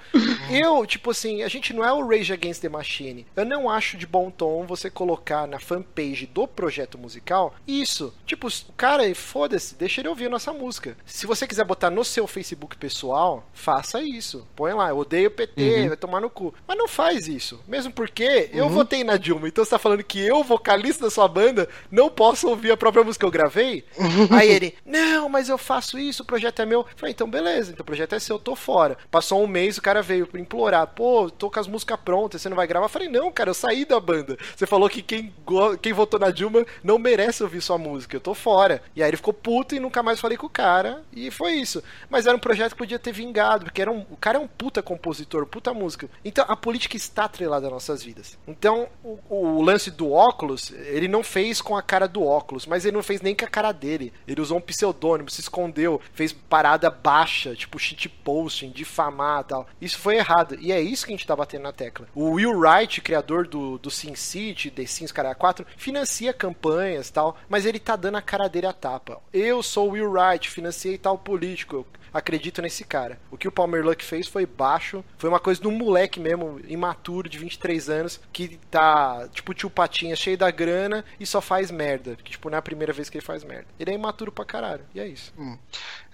eu, 0.51 0.87
tipo 0.87 1.11
assim, 1.11 1.43
a 1.43 1.49
gente 1.49 1.73
não 1.73 1.85
é 1.85 1.93
o 1.93 2.07
Rage 2.07 2.33
Against 2.33 2.61
the 2.61 2.69
Machine. 2.69 3.27
Eu 3.35 3.45
não 3.45 3.69
acho 3.69 3.97
de 3.97 4.07
bom 4.07 4.31
tom 4.31 4.67
você 4.67 4.89
colocar 4.89 5.47
na 5.47 5.59
fanpage 5.59 6.27
do 6.27 6.47
projeto 6.47 6.99
musical 6.99 7.55
isso. 7.67 8.15
Tipo, 8.25 8.49
o 8.49 8.73
cara, 8.77 9.03
foda-se, 9.15 9.75
deixa 9.75 10.01
ele 10.01 10.09
ouvir 10.09 10.27
a 10.27 10.31
nossa 10.31 10.53
música. 10.53 10.97
Se 11.05 11.27
você 11.27 11.47
quiser 11.47 11.65
botar 11.65 11.91
no 11.91 12.05
seu 12.05 12.27
Facebook 12.27 12.77
pessoal, 12.77 13.45
faça 13.53 14.01
isso. 14.03 14.47
Põe 14.55 14.73
lá, 14.73 14.91
eu 14.91 14.99
odeio 14.99 15.31
PT, 15.31 15.81
uhum. 15.81 15.89
vai 15.89 15.97
tomar 15.97 16.21
no 16.21 16.31
cu. 16.31 16.55
Mas 16.67 16.79
não 16.79 16.89
faz 16.89 17.27
isso. 17.27 17.61
Mesmo 17.67 17.93
porque 17.93 18.51
eu 18.53 18.67
uhum. 18.67 18.71
votei 18.71 19.03
na 19.03 19.17
Dilma. 19.17 19.49
Então 19.49 19.65
você 19.65 19.71
tá 19.71 19.79
falando 19.79 20.05
que 20.05 20.21
eu, 20.21 20.43
vocalista 20.45 21.05
da 21.05 21.11
sua 21.11 21.29
banda, 21.29 21.64
não 21.91 22.11
posso 22.11 22.49
ouvir 22.49 22.70
a 22.70 22.77
própria 22.77 23.05
música 23.05 23.23
que 23.23 23.27
eu 23.27 23.31
gravei. 23.31 23.85
Aí 24.31 24.49
ele, 24.49 24.74
não, 24.85 25.28
mas 25.28 25.49
eu 25.49 25.59
faço 25.59 25.99
isso, 25.99 26.23
o 26.23 26.27
projeto 26.27 26.61
é 26.62 26.66
meu. 26.66 26.81
Eu 26.81 26.86
falei, 26.97 27.12
então 27.12 27.28
beleza, 27.28 27.73
então 27.73 27.82
o 27.82 27.86
projeto 27.86 28.15
é 28.15 28.19
seu, 28.19 28.36
eu 28.36 28.41
tô 28.41 28.55
fora. 28.55 28.97
Passou 29.11 29.43
um 29.43 29.47
mês, 29.47 29.78
o 29.78 29.82
cara 29.82 30.03
veio 30.03 30.27
pra 30.27 30.41
implorar, 30.41 30.86
pô, 30.89 31.31
tô 31.31 31.51
com 31.51 31.61
as 31.61 31.66
músicas 31.66 31.99
prontas, 32.05 32.43
você 32.43 32.49
não 32.49 32.57
vai 32.57 32.66
gravar? 32.66 32.86
Eu 32.86 32.91
falei, 32.91 33.09
não, 33.09 33.31
cara, 33.32 33.51
eu 33.51 33.55
saí 33.55 33.85
da 33.85 33.99
banda. 34.01 34.36
Você 34.55 34.66
falou 34.66 34.89
que 34.89 35.03
quem, 35.03 35.32
quem 35.81 35.93
votou 35.93 36.19
na 36.19 36.31
Dilma 36.31 36.65
não 36.82 36.99
merece 36.99 37.43
ouvir 37.43 37.61
sua 37.61 37.78
música, 37.78 38.16
eu 38.16 38.20
tô 38.20 38.35
fora. 38.35 38.82
E 38.95 39.03
aí 39.03 39.11
ele 39.11 39.16
ficou 39.16 39.32
puto 39.32 39.74
e 39.74 39.81
nunca 39.81 40.03
mais 40.03 40.20
falei 40.20 40.36
com 40.36 40.47
o 40.47 40.51
cara, 40.51 41.03
e 41.12 41.31
foi 41.31 41.55
isso. 41.55 41.82
Mas 42.09 42.27
era 42.27 42.36
um 42.36 42.41
projeto 42.41 42.73
que 42.73 42.78
podia 42.78 42.99
ter 42.99 43.12
vingado, 43.12 43.65
porque 43.65 43.82
era 43.82 43.91
um, 43.91 44.05
o 44.11 44.16
cara 44.16 44.39
é 44.39 44.41
um 44.41 44.49
puta 44.49 44.82
compositor, 44.82 45.47
puta 45.47 45.73
música. 45.73 46.09
Então 46.24 46.45
a 46.49 46.57
política 46.57 46.97
está 46.97 47.24
atrelada 47.24 47.66
às 47.66 47.73
nossas 47.73 48.03
vidas. 48.03 48.39
Então 48.47 48.89
o, 49.03 49.19
o 49.28 49.62
lance 49.62 49.91
do 49.91 50.12
óculos, 50.12 50.70
ele 50.70 51.09
não 51.09 51.23
fez 51.23 51.54
fez 51.55 51.61
com 51.61 51.77
a 51.77 51.83
cara 51.83 52.09
do 52.09 52.25
óculos, 52.25 52.67
mas 52.67 52.85
ele 52.85 52.97
não 52.97 53.03
fez 53.03 53.21
nem 53.21 53.35
com 53.35 53.45
a 53.45 53.49
cara 53.49 53.71
dele. 53.71 54.13
Ele 54.27 54.41
usou 54.41 54.59
um 54.59 54.61
pseudônimo, 54.61 55.31
se 55.31 55.41
escondeu, 55.41 56.01
fez 56.13 56.33
parada 56.33 56.91
baixa, 56.91 57.55
tipo 57.55 57.79
shitposting, 57.79 58.71
difamar 58.71 59.45
tal. 59.45 59.69
Isso 59.81 59.99
foi 59.99 60.17
errado. 60.17 60.57
E 60.61 60.73
é 60.73 60.81
isso 60.81 61.07
que 61.07 61.13
a 61.13 61.17
gente 61.17 61.27
tá 61.27 61.37
batendo 61.37 61.63
na 61.63 61.73
tecla. 61.73 62.09
O 62.15 62.33
Will 62.33 62.59
Wright, 62.59 63.01
criador 63.01 63.47
do, 63.47 63.79
do 63.79 63.91
Sin 63.91 64.17
City, 64.17 64.71
The 64.71 64.85
Sims 64.87 65.13
Cara 65.13 65.35
4, 65.35 65.65
financia 65.77 66.33
campanhas 66.33 67.11
tal, 67.11 67.37
mas 67.49 67.67
ele 67.67 67.79
tá 67.79 67.95
dando 67.95 68.17
a 68.17 68.23
cara 68.23 68.49
dele 68.49 68.67
a 68.67 68.73
tapa. 68.73 69.21
Eu 69.33 69.63
sou 69.63 69.91
o 69.91 69.93
Will 69.93 70.11
Wright, 70.11 70.51
financiei 70.51 70.99
tal 70.99 71.17
político 71.17 71.87
acredito 72.15 72.62
nesse 72.62 72.85
cara. 72.85 73.19
O 73.31 73.36
que 73.36 73.49
o 73.49 73.53
Palmer 73.53 73.85
Luck 73.85 74.05
fez 74.05 74.28
foi 74.28 74.47
baixo, 74.47 75.05
foi 75.19 75.28
uma 75.28 75.41
coisa 75.41 75.61
de 75.61 75.66
um 75.66 75.73
moleque 75.73 76.20
mesmo, 76.20 76.61
imaturo, 76.66 77.28
de 77.28 77.39
23 77.39 77.91
anos, 77.91 78.20
que 78.32 78.59
tá, 78.70 79.28
tipo, 79.32 79.53
tio 79.53 79.69
Patinha, 79.69 80.15
cheio 80.15 80.39
da 80.39 80.51
grana 80.51 81.05
e 81.19 81.27
só 81.27 81.41
faz 81.41 81.70
merda. 81.70 82.16
Que, 82.23 82.31
tipo, 82.31 82.49
não 82.49 82.57
é 82.57 82.59
a 82.61 82.62
primeira 82.62 82.93
vez 82.93 83.11
que 83.11 83.19
ele 83.19 83.24
faz 83.24 83.43
merda. 83.43 83.66
Ele 83.78 83.91
é 83.91 83.95
imaturo 83.95 84.31
pra 84.31 84.45
caralho. 84.45 84.85
E 84.95 85.01
é 85.01 85.07
isso. 85.07 85.32
Hum. 85.36 85.59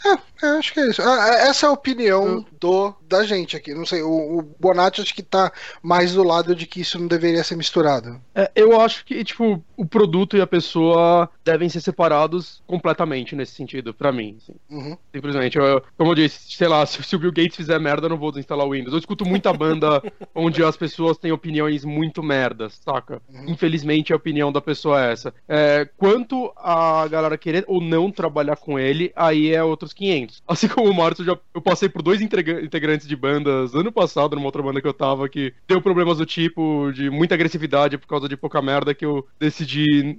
É, 0.05 0.47
eu 0.47 0.59
acho 0.59 0.73
que 0.73 0.81
é 0.81 0.89
isso. 0.89 1.03
Ah, 1.03 1.29
é, 1.29 1.49
essa 1.49 1.67
é 1.67 1.69
a 1.69 1.73
opinião 1.73 2.45
do 2.59 2.95
da 3.07 3.25
gente 3.25 3.57
aqui. 3.57 3.75
Não 3.75 3.85
sei, 3.85 4.03
o, 4.03 4.39
o 4.39 4.43
Bonatti 4.43 5.01
acho 5.01 5.15
que 5.15 5.23
tá 5.23 5.53
mais 5.83 6.15
do 6.15 6.23
lado 6.23 6.55
de 6.55 6.67
que 6.67 6.81
isso 6.81 6.99
não 6.99 7.07
deveria 7.07 7.45
ser 7.45 7.57
misturado. 7.57 8.21
É, 8.35 8.51
eu 8.55 8.81
acho 8.81 9.05
que, 9.05 9.23
tipo, 9.25 9.63
o 9.77 9.85
produto 9.85 10.37
e 10.37 10.41
a 10.41 10.47
pessoa 10.47 11.29
devem 11.45 11.69
ser 11.69 11.81
separados 11.81 12.63
completamente 12.67 13.37
nesse 13.37 13.53
sentido, 13.53 13.93
para 13.93 14.13
mim. 14.13 14.39
Assim. 14.39 14.55
Uhum. 14.71 14.97
Simplesmente, 15.15 15.59
eu, 15.59 15.83
como 15.97 16.13
eu 16.13 16.15
disse, 16.15 16.53
sei 16.53 16.69
lá, 16.69 16.85
se, 16.87 17.03
se, 17.03 17.17
o 17.17 17.19
Bill 17.19 17.33
Gates 17.33 17.57
fizer 17.57 17.79
merda, 17.79 18.07
eu 18.07 18.11
não 18.11 18.17
vou 18.17 18.31
desinstalar 18.31 18.67
o 18.67 18.71
Windows. 18.71 18.93
Eu 18.93 18.99
escuto 18.99 19.27
muita 19.27 19.53
banda 19.53 20.03
onde 20.35 20.63
as 20.63 20.77
pessoas 20.77 21.19
têm 21.19 21.33
opiniões 21.33 21.85
muito 21.85 22.23
merdas, 22.23 22.81
saca? 22.85 23.21
Uhum. 23.29 23.47
Infelizmente, 23.49 24.13
a 24.13 24.17
opinião 24.17 24.53
da 24.53 24.61
pessoa 24.61 25.05
é 25.05 25.13
essa. 25.13 25.35
É, 25.49 25.89
quanto 25.97 26.53
a 26.57 27.07
galera 27.09 27.37
querer 27.37 27.65
ou 27.67 27.81
não 27.81 28.11
trabalhar 28.11 28.57
com 28.57 28.79
ele, 28.79 29.13
aí 29.17 29.53
é 29.53 29.63
outro 29.63 29.81
outros 29.81 29.93
500. 29.93 30.43
Assim 30.47 30.69
como 30.69 30.91
o 30.91 30.95
Márcio, 30.95 31.25
já, 31.25 31.37
eu 31.55 31.61
passei 31.61 31.89
por 31.89 32.03
dois 32.03 32.21
integrantes 32.21 33.07
de 33.07 33.17
bandas 33.17 33.75
ano 33.75 33.91
passado, 33.91 34.37
numa 34.37 34.47
outra 34.47 34.63
banda 34.63 34.81
que 34.81 34.87
eu 34.87 34.93
tava, 34.93 35.29
que 35.29 35.53
deu 35.67 35.81
problemas 35.81 36.19
do 36.19 36.27
tipo, 36.27 36.91
de 36.93 37.09
muita 37.09 37.35
agressividade 37.35 37.99
por 37.99 38.07
causa 38.07 38.29
de 38.29 38.37
pouca 38.37 38.61
merda, 38.61 38.95
que 38.95 39.05
eu 39.05 39.27
decidi 39.39 40.17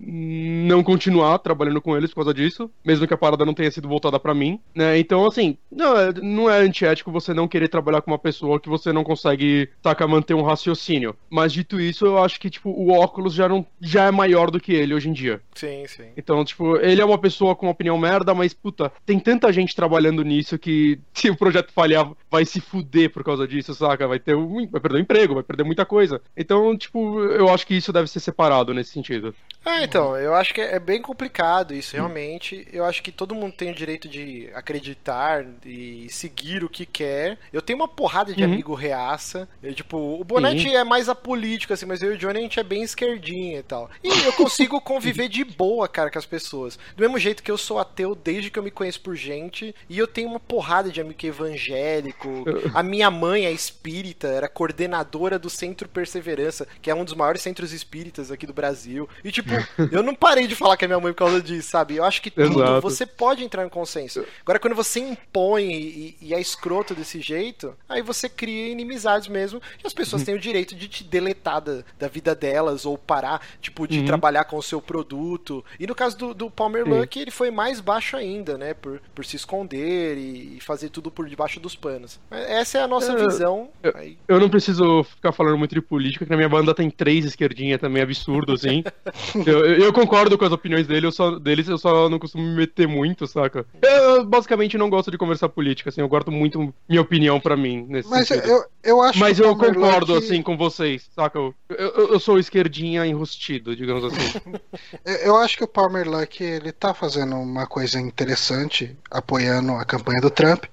não 0.67 0.83
continuar 0.83 1.37
trabalhando 1.39 1.81
com 1.81 1.95
eles 1.95 2.09
por 2.09 2.17
causa 2.17 2.33
disso, 2.33 2.69
mesmo 2.83 3.07
que 3.07 3.13
a 3.13 3.17
parada 3.17 3.45
não 3.45 3.53
tenha 3.53 3.71
sido 3.71 3.87
voltada 3.87 4.19
para 4.19 4.33
mim, 4.33 4.59
né? 4.73 4.97
Então, 4.97 5.25
assim, 5.25 5.57
não 5.71 5.97
é, 5.97 6.13
não 6.21 6.49
é 6.49 6.59
antiético 6.59 7.11
você 7.11 7.33
não 7.33 7.47
querer 7.47 7.69
trabalhar 7.69 8.01
com 8.01 8.11
uma 8.11 8.19
pessoa 8.19 8.59
que 8.59 8.67
você 8.67 8.91
não 8.91 9.03
consegue, 9.03 9.69
saca, 9.81 10.07
manter 10.07 10.33
um 10.33 10.41
raciocínio. 10.41 11.15
Mas 11.29 11.53
dito 11.53 11.79
isso, 11.79 12.05
eu 12.05 12.21
acho 12.21 12.39
que, 12.39 12.49
tipo, 12.49 12.69
o 12.69 12.91
óculos 12.91 13.33
já, 13.33 13.47
não, 13.47 13.65
já 13.79 14.05
é 14.05 14.11
maior 14.11 14.51
do 14.51 14.59
que 14.59 14.73
ele 14.73 14.93
hoje 14.93 15.09
em 15.09 15.13
dia. 15.13 15.41
Sim, 15.55 15.85
sim. 15.87 16.09
Então, 16.17 16.43
tipo, 16.43 16.77
ele 16.77 17.01
é 17.01 17.05
uma 17.05 17.17
pessoa 17.17 17.55
com 17.55 17.67
uma 17.67 17.71
opinião 17.71 17.97
merda, 17.97 18.33
mas, 18.33 18.53
puta, 18.53 18.91
tem 19.05 19.19
tanta 19.19 19.51
gente 19.53 19.75
trabalhando 19.75 20.23
nisso 20.23 20.59
que 20.59 20.99
se 21.13 21.29
o 21.29 21.37
projeto 21.37 21.71
falhar, 21.71 22.11
vai 22.29 22.45
se 22.45 22.59
fuder 22.59 23.09
por 23.11 23.23
causa 23.23 23.47
disso, 23.47 23.73
saca? 23.73 24.07
Vai 24.07 24.19
ter 24.19 24.35
um, 24.35 24.67
vai 24.67 24.81
perder 24.81 24.97
o 24.97 25.01
emprego, 25.01 25.35
vai 25.35 25.43
perder 25.43 25.63
muita 25.63 25.85
coisa. 25.85 26.21
Então, 26.35 26.77
tipo, 26.77 27.19
eu 27.21 27.49
acho 27.49 27.65
que 27.65 27.75
isso 27.75 27.93
deve 27.93 28.07
ser 28.07 28.19
separado 28.19 28.73
nesse 28.73 28.91
sentido. 28.91 29.33
Ah, 29.63 29.83
então, 29.83 30.17
eu 30.17 30.33
acho 30.33 30.53
que 30.53 30.61
é 30.61 30.79
bem 30.79 31.01
complicado 31.01 31.73
isso, 31.73 31.95
realmente. 31.95 32.67
Eu 32.73 32.83
acho 32.83 33.03
que 33.03 33.11
todo 33.11 33.35
mundo 33.35 33.53
tem 33.53 33.71
o 33.71 33.75
direito 33.75 34.09
de 34.09 34.49
acreditar 34.55 35.45
e 35.63 36.07
seguir 36.09 36.63
o 36.63 36.69
que 36.69 36.85
quer. 36.85 37.37
Eu 37.53 37.61
tenho 37.61 37.77
uma 37.77 37.87
porrada 37.87 38.33
de 38.33 38.43
uhum. 38.43 38.51
amigo 38.51 38.73
reaça. 38.73 39.47
Eu, 39.61 39.73
tipo, 39.73 39.97
o 39.97 40.23
Bonatti 40.23 40.63
Sim. 40.63 40.75
é 40.75 40.83
mais 40.83 41.07
apolítico, 41.07 41.73
assim, 41.73 41.85
mas 41.85 42.01
eu 42.01 42.13
e 42.13 42.15
o 42.15 42.17
Johnny 42.17 42.39
a 42.39 42.41
gente 42.41 42.59
é 42.59 42.63
bem 42.63 42.81
esquerdinha 42.81 43.59
e 43.59 43.63
tal. 43.63 43.89
E 44.03 44.07
eu 44.07 44.33
consigo 44.33 44.81
conviver 44.81 45.29
de 45.29 45.43
boa, 45.43 45.87
cara, 45.87 46.09
com 46.09 46.17
as 46.17 46.25
pessoas. 46.25 46.79
Do 46.95 47.01
mesmo 47.01 47.19
jeito 47.19 47.43
que 47.43 47.51
eu 47.51 47.57
sou 47.57 47.77
ateu 47.77 48.15
desde 48.15 48.49
que 48.49 48.57
eu 48.57 48.63
me 48.63 48.71
conheço 48.71 49.01
por 49.01 49.15
gente. 49.15 49.75
E 49.87 49.97
eu 49.97 50.07
tenho 50.07 50.29
uma 50.29 50.39
porrada 50.39 50.89
de 50.89 50.99
amigo 50.99 51.19
evangélico. 51.23 52.45
A 52.73 52.81
minha 52.81 53.11
mãe 53.11 53.45
é 53.45 53.51
espírita, 53.51 54.27
era 54.27 54.49
coordenadora 54.49 55.37
do 55.37 55.51
Centro 55.51 55.87
Perseverança, 55.87 56.67
que 56.81 56.89
é 56.89 56.95
um 56.95 57.05
dos 57.05 57.13
maiores 57.13 57.43
centros 57.43 57.71
espíritas 57.71 58.31
aqui 58.31 58.47
do 58.47 58.53
Brasil. 58.53 59.07
E, 59.23 59.31
tipo, 59.31 59.50
eu 59.91 60.03
não 60.03 60.15
parei 60.15 60.47
de 60.47 60.55
falar 60.55 60.77
que 60.77 60.85
é 60.85 60.87
minha 60.87 60.99
mãe 60.99 61.11
por 61.13 61.19
causa 61.19 61.41
disso, 61.41 61.69
sabe? 61.69 61.95
Eu 61.95 62.03
acho 62.03 62.21
que 62.21 62.31
tudo 62.31 62.63
Exato. 62.63 62.81
você 62.81 63.05
pode 63.05 63.43
entrar 63.43 63.65
em 63.65 63.69
consenso. 63.69 64.25
Agora, 64.41 64.59
quando 64.59 64.75
você 64.75 64.99
impõe 64.99 65.63
e, 65.71 66.17
e, 66.21 66.33
é 66.33 66.39
escroto 66.39 66.93
desse 66.93 67.21
jeito, 67.21 67.75
aí 67.87 68.01
você 68.01 68.29
cria 68.29 68.69
inimizades 68.69 69.27
mesmo. 69.27 69.61
E 69.83 69.87
as 69.87 69.93
pessoas 69.93 70.21
uhum. 70.21 70.25
têm 70.27 70.35
o 70.35 70.39
direito 70.39 70.75
de 70.75 70.87
te 70.87 71.03
deletar 71.03 71.61
da, 71.61 71.83
da 71.99 72.07
vida 72.07 72.35
delas 72.35 72.85
ou 72.85 72.97
parar, 72.97 73.41
tipo, 73.61 73.87
de 73.87 73.99
uhum. 73.99 74.05
trabalhar 74.05 74.45
com 74.45 74.57
o 74.57 74.63
seu 74.63 74.81
produto. 74.81 75.63
E 75.79 75.87
no 75.87 75.95
caso 75.95 76.17
do, 76.17 76.33
do 76.33 76.49
Palmer 76.49 76.87
uhum. 76.87 76.99
Luck, 76.99 77.19
ele 77.19 77.31
foi 77.31 77.51
mais 77.51 77.79
baixo 77.79 78.15
ainda, 78.17 78.57
né? 78.57 78.73
Por, 78.73 79.01
por 79.13 79.25
se 79.25 79.35
esconder 79.35 80.17
e, 80.17 80.57
e 80.57 80.59
fazer 80.61 80.89
tudo 80.89 81.11
por 81.11 81.27
debaixo 81.27 81.59
dos 81.59 81.75
panos. 81.75 82.19
Essa 82.29 82.79
é 82.79 82.83
a 82.83 82.87
nossa 82.87 83.13
é, 83.13 83.15
visão. 83.15 83.69
Eu, 83.81 83.93
eu, 84.27 84.39
não 84.39 84.49
preciso 84.49 85.03
ficar 85.03 85.31
falando 85.31 85.57
muito 85.57 85.73
de 85.73 85.81
política, 85.81 86.25
que 86.25 86.31
na 86.31 86.37
minha 86.37 86.49
banda 86.49 86.73
tem 86.73 86.89
três 86.89 87.25
esquerdinha 87.25 87.77
também, 87.77 88.01
absurdo, 88.01 88.53
assim. 88.53 88.83
eu, 89.49 89.65
eu, 89.65 89.93
concordo 89.93 90.37
com 90.37 90.45
as 90.45 90.51
opiniões 90.51 90.87
dele, 90.87 91.07
eu 91.07 91.11
só, 91.11 91.31
deles, 91.39 91.67
eu 91.67 91.77
só 91.77 92.09
não 92.09 92.19
costumo 92.19 92.43
me 92.43 92.55
meter 92.55 92.87
muito, 92.87 93.27
saca? 93.27 93.65
Eu 93.81 94.25
basicamente 94.25 94.77
não 94.77 94.89
gosto 94.89 95.11
de 95.11 95.17
conversar 95.17 95.49
política, 95.49 95.89
assim, 95.89 96.01
eu 96.01 96.07
guardo 96.07 96.31
muito 96.31 96.73
minha 96.87 97.01
opinião 97.01 97.39
pra 97.39 97.57
mim. 97.57 97.85
Nesse 97.87 98.09
Mas 98.09 98.27
sentido. 98.27 98.49
eu, 98.49 98.65
eu 98.83 99.01
acho 99.01 99.19
Mas 99.19 99.39
eu 99.39 99.55
concordo, 99.55 100.15
assim, 100.15 100.41
com 100.41 100.57
vocês, 100.57 101.09
saca? 101.15 101.39
Eu, 101.39 101.55
eu, 101.69 102.13
eu, 102.13 102.19
sou 102.19 102.39
esquerdinha 102.39 103.05
enrustido, 103.05 103.75
digamos 103.75 104.03
assim. 104.05 104.39
eu 105.23 105.37
acho 105.37 105.57
que 105.57 105.63
o 105.63 105.67
Palmer 105.67 106.09
Luck, 106.09 106.43
ele 106.43 106.71
tá 106.71 106.93
fazendo 106.93 107.35
uma 107.35 107.67
coisa 107.67 107.99
interessante, 107.99 108.95
apoiando 109.09 109.73
a 109.73 109.85
campanha 109.85 110.21
do 110.21 110.29
Trump, 110.29 110.65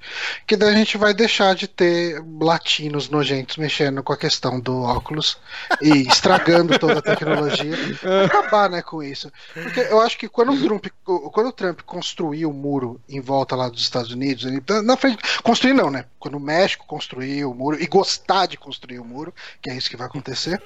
que 0.47 0.57
daí 0.57 0.75
a 0.75 0.77
gente 0.77 0.97
vai 0.97 1.15
deixar 1.15 1.55
de 1.55 1.69
ter 1.69 2.23
latinos 2.41 3.09
nojentos 3.09 3.57
mexendo 3.57 4.03
com 4.03 4.13
a 4.13 4.17
questão 4.17 4.59
do 4.61 4.83
óculos 4.83 5.39
e 5.81 6.07
estragando 6.09 6.79
toda 6.79 6.99
a 6.99 7.03
tecnologia. 7.03 7.75
acabar, 8.25 8.58
né, 8.67 8.81
com 8.81 9.03
isso. 9.03 9.31
Porque 9.53 9.81
eu 9.81 10.01
acho 10.01 10.17
que 10.17 10.27
quando 10.27 10.53
o 10.53 10.59
Trump, 10.59 10.87
quando 11.05 11.49
o 11.49 11.53
Trump 11.53 11.81
construiu 11.83 12.49
o 12.49 12.55
muro 12.55 12.99
em 13.07 13.21
volta 13.21 13.55
lá 13.55 13.69
dos 13.69 13.83
Estados 13.83 14.11
Unidos, 14.11 14.47
ele, 14.47 14.63
na 14.83 14.97
frente, 14.97 15.23
construir 15.43 15.75
não, 15.75 15.91
né? 15.91 16.07
Quando 16.19 16.37
o 16.37 16.41
México 16.41 16.87
construiu 16.87 17.51
o 17.51 17.55
muro 17.55 17.81
e 17.81 17.87
gostar 17.87 18.47
de 18.47 18.57
construir 18.57 18.99
o 18.99 19.05
muro, 19.05 19.35
que 19.61 19.71
é 19.71 19.77
isso 19.77 19.91
que 19.91 19.97
vai 19.97 20.07
acontecer, 20.07 20.63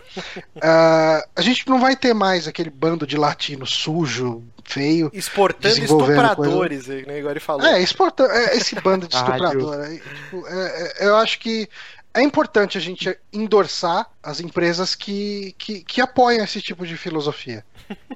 uh, 0.56 0.60
a 1.34 1.42
gente 1.42 1.68
não 1.68 1.80
vai 1.80 1.96
ter 1.96 2.14
mais 2.14 2.46
aquele 2.46 2.70
bando 2.70 3.04
de 3.04 3.16
latino 3.16 3.66
sujo, 3.66 4.44
feio. 4.64 5.10
Exportando 5.12 5.78
estupradores, 5.78 6.86
coisa... 6.86 7.06
né? 7.06 7.18
Igual 7.18 7.32
ele 7.32 7.40
falou. 7.40 7.66
É, 7.66 7.82
exportando. 7.82 8.30
É, 8.30 8.56
esse 8.56 8.74
bando 8.76 9.08
de 9.08 9.14
estupradores. 9.16 10.00
tipo, 10.00 10.46
é, 10.46 10.92
é, 11.00 11.06
eu 11.06 11.16
acho 11.16 11.38
que 11.38 11.68
é 12.14 12.22
importante 12.22 12.76
a 12.76 12.80
gente 12.80 13.16
endorçar 13.32 14.06
as 14.22 14.40
empresas 14.40 14.94
que, 14.94 15.54
que, 15.58 15.82
que 15.82 16.00
apoiam 16.00 16.44
esse 16.44 16.60
tipo 16.60 16.86
de 16.86 16.96
filosofia. 16.96 17.64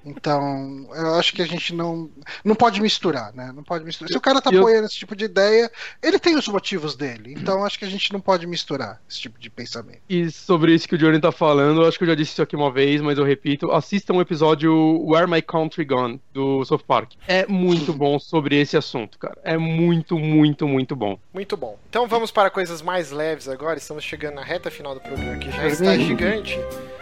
Então, 0.05 0.87
eu 0.95 1.15
acho 1.15 1.33
que 1.33 1.43
a 1.43 1.47
gente 1.47 1.75
não 1.75 2.09
não 2.45 2.55
pode 2.55 2.81
misturar, 2.81 3.33
né? 3.35 3.53
Não 3.55 3.63
pode 3.63 3.85
misturar. 3.85 4.11
Se 4.11 4.17
o 4.17 4.21
cara 4.21 4.41
tá 4.41 4.51
eu... 4.51 4.61
apoiando 4.61 4.87
esse 4.87 4.97
tipo 4.97 5.17
de 5.17 5.25
ideia, 5.25 5.71
ele 6.03 6.19
tem 6.19 6.37
os 6.37 6.49
motivos 6.49 6.95
dele. 6.95 7.35
Então, 7.37 7.65
acho 7.65 7.79
que 7.79 7.85
a 7.85 7.91
gente 7.91 8.13
não 8.13 8.21
pode 8.21 8.47
misturar 8.47 9.01
esse 9.09 9.21
tipo 9.21 9.39
de 9.39 9.51
pensamento. 9.51 10.01
E 10.09 10.31
sobre 10.31 10.75
isso 10.75 10.89
que 10.89 10.95
o 10.95 10.99
Johnny 10.99 11.21
tá 11.21 11.33
falando, 11.33 11.85
acho 11.85 11.99
que 11.99 12.05
eu 12.05 12.09
já 12.09 12.15
disse 12.15 12.33
isso 12.33 12.43
aqui 12.43 12.57
uma 12.57 12.71
vez, 12.71 13.01
mas 13.01 13.19
eu 13.19 13.25
repito, 13.25 13.71
assista 13.73 14.13
um 14.13 14.21
episódio 14.21 14.73
Where 15.05 15.31
My 15.31 15.43
Country 15.43 15.85
Gone 15.85 16.21
do 16.33 16.65
South 16.65 16.85
Park. 16.87 17.13
É 17.27 17.47
muito 17.47 17.93
bom 17.93 18.19
sobre 18.19 18.61
esse 18.61 18.77
assunto, 18.77 19.19
cara. 19.19 19.39
É 19.43 19.57
muito, 19.57 20.19
muito, 20.19 20.67
muito 20.69 20.95
bom. 20.95 21.19
Muito 21.33 21.57
bom. 21.57 21.79
Então, 21.89 22.07
vamos 22.07 22.31
para 22.31 22.51
coisas 22.51 22.81
mais 22.83 23.11
leves 23.11 23.49
agora. 23.49 23.79
Estamos 23.79 24.05
chegando 24.05 24.37
na 24.37 24.43
reta 24.43 24.71
final 24.71 24.95
do 24.95 25.01
programa 25.01 25.39
que 25.39 25.51
já 25.51 25.67
está 25.67 25.97
gigante. 25.97 26.59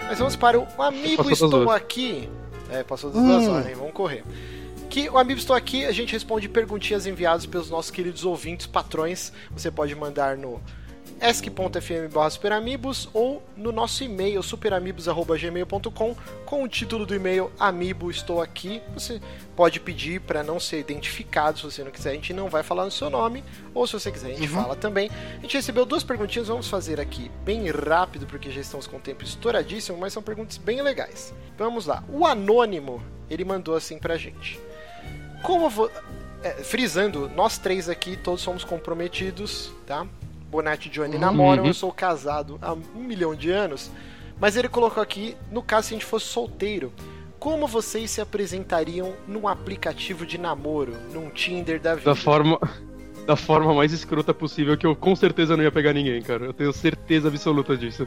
Mas 0.06 0.18
vamos 0.18 0.36
para 0.36 0.59
o 0.59 0.82
Amigo 0.82 1.30
Estou 1.30 1.70
Aqui. 1.70 2.28
É, 2.74 2.82
passou 2.82 3.10
das 3.10 3.20
hum. 3.20 3.26
duas 3.26 3.48
horas, 3.48 3.66
hein? 3.68 3.74
Vamos 3.74 3.92
correr. 3.92 4.24
Que 4.90 5.09
o 5.09 5.18
Amigo 5.18 5.38
Estou 5.38 5.56
Aqui, 5.56 5.84
a 5.84 5.92
gente 5.92 6.12
responde 6.12 6.48
perguntinhas 6.48 7.06
enviadas 7.06 7.46
pelos 7.46 7.70
nossos 7.70 7.90
queridos 7.90 8.24
ouvintes, 8.24 8.66
patrões. 8.66 9.32
Você 9.52 9.70
pode 9.70 9.94
mandar 9.94 10.36
no 10.36 10.60
esc.fm 11.20 12.31
superamibos 12.31 13.09
ou 13.12 13.43
no 13.57 13.73
nosso 13.73 14.05
e-mail 14.05 14.43
superamibos.gmail.com 14.43 16.16
com 16.45 16.62
o 16.62 16.69
título 16.69 17.07
do 17.07 17.15
e-mail 17.15 17.51
Amibo 17.59 18.11
Estou 18.11 18.43
Aqui. 18.43 18.82
Você 18.93 19.20
pode 19.57 19.81
pedir 19.81 20.20
para 20.20 20.43
não 20.43 20.61
ser 20.61 20.81
identificado 20.81 21.59
se 21.59 21.65
você 21.65 21.85
não 21.85 21.91
quiser, 21.91 22.11
a 22.11 22.15
gente 22.15 22.32
não 22.32 22.49
vai 22.49 22.62
falar 22.62 22.85
no 22.85 22.91
seu 22.91 23.09
nome, 23.09 23.45
ou 23.73 23.86
se 23.86 23.93
você 23.95 24.11
quiser, 24.11 24.28
a 24.28 24.35
gente 24.35 24.49
uhum. 24.49 24.62
fala 24.62 24.77
também. 24.77 25.11
A 25.39 25.41
gente 25.41 25.57
recebeu 25.57 25.85
duas 25.85 26.03
perguntinhas, 26.03 26.49
vamos 26.49 26.69
fazer 26.69 27.01
aqui 27.01 27.31
bem 27.45 27.70
rápido, 27.70 28.27
porque 28.27 28.51
já 28.51 28.61
estamos 28.61 28.86
com 28.86 28.97
o 28.97 29.01
tempo 29.01 29.24
estouradíssimo, 29.24 29.99
mas 29.99 30.12
são 30.12 30.23
perguntas 30.23 30.59
bem 30.59 30.82
legais. 30.82 31.35
Vamos 31.57 31.86
lá. 31.86 32.03
O 32.09 32.27
Anônimo, 32.27 33.03
ele 33.31 33.45
mandou 33.45 33.74
assim 33.74 33.99
pra 33.99 34.16
gente. 34.16 34.61
Como 35.43 35.69
vou. 35.69 35.91
É, 36.43 36.62
frisando, 36.62 37.31
nós 37.35 37.57
três 37.57 37.89
aqui 37.89 38.19
todos 38.19 38.43
somos 38.43 38.65
comprometidos, 38.65 39.73
tá? 39.86 40.07
Bonatti 40.55 40.89
e 40.89 40.90
Johnny 40.93 41.18
namoram, 41.18 41.64
uhum. 41.64 41.68
eu 41.68 41.74
sou 41.74 41.90
casado 41.90 42.60
há 42.62 42.72
um 42.72 43.02
milhão 43.02 43.35
de 43.35 43.51
anos. 43.51 43.90
Mas 44.39 44.56
ele 44.56 44.68
colocou 44.68 45.02
aqui, 45.02 45.36
no 45.51 45.60
caso 45.60 45.89
se 45.89 45.94
a 45.94 45.97
gente 45.97 46.06
fosse 46.06 46.26
solteiro, 46.26 46.93
como 47.40 47.66
vocês 47.66 48.12
se 48.12 48.20
apresentariam 48.20 49.14
num 49.26 49.48
aplicativo 49.48 50.24
de 50.24 50.39
namoro, 50.39 50.94
num 51.12 51.28
Tinder 51.28 51.81
da 51.81 51.97
vida? 51.97 52.10
Da 52.10 52.14
forma, 52.14 52.60
da 53.26 53.35
forma 53.35 53.74
mais 53.74 53.93
escrota 53.93 54.32
possível, 54.32 54.78
que 54.78 54.86
eu 54.86 54.94
com 54.94 55.16
certeza 55.16 55.56
não 55.56 55.64
ia 55.64 55.72
pegar 55.72 55.93
ninguém, 55.93 56.22
cara. 56.22 56.44
Eu 56.44 56.52
tenho 56.52 56.72
certeza 56.72 57.26
absoluta 57.26 57.76
disso. 57.76 58.06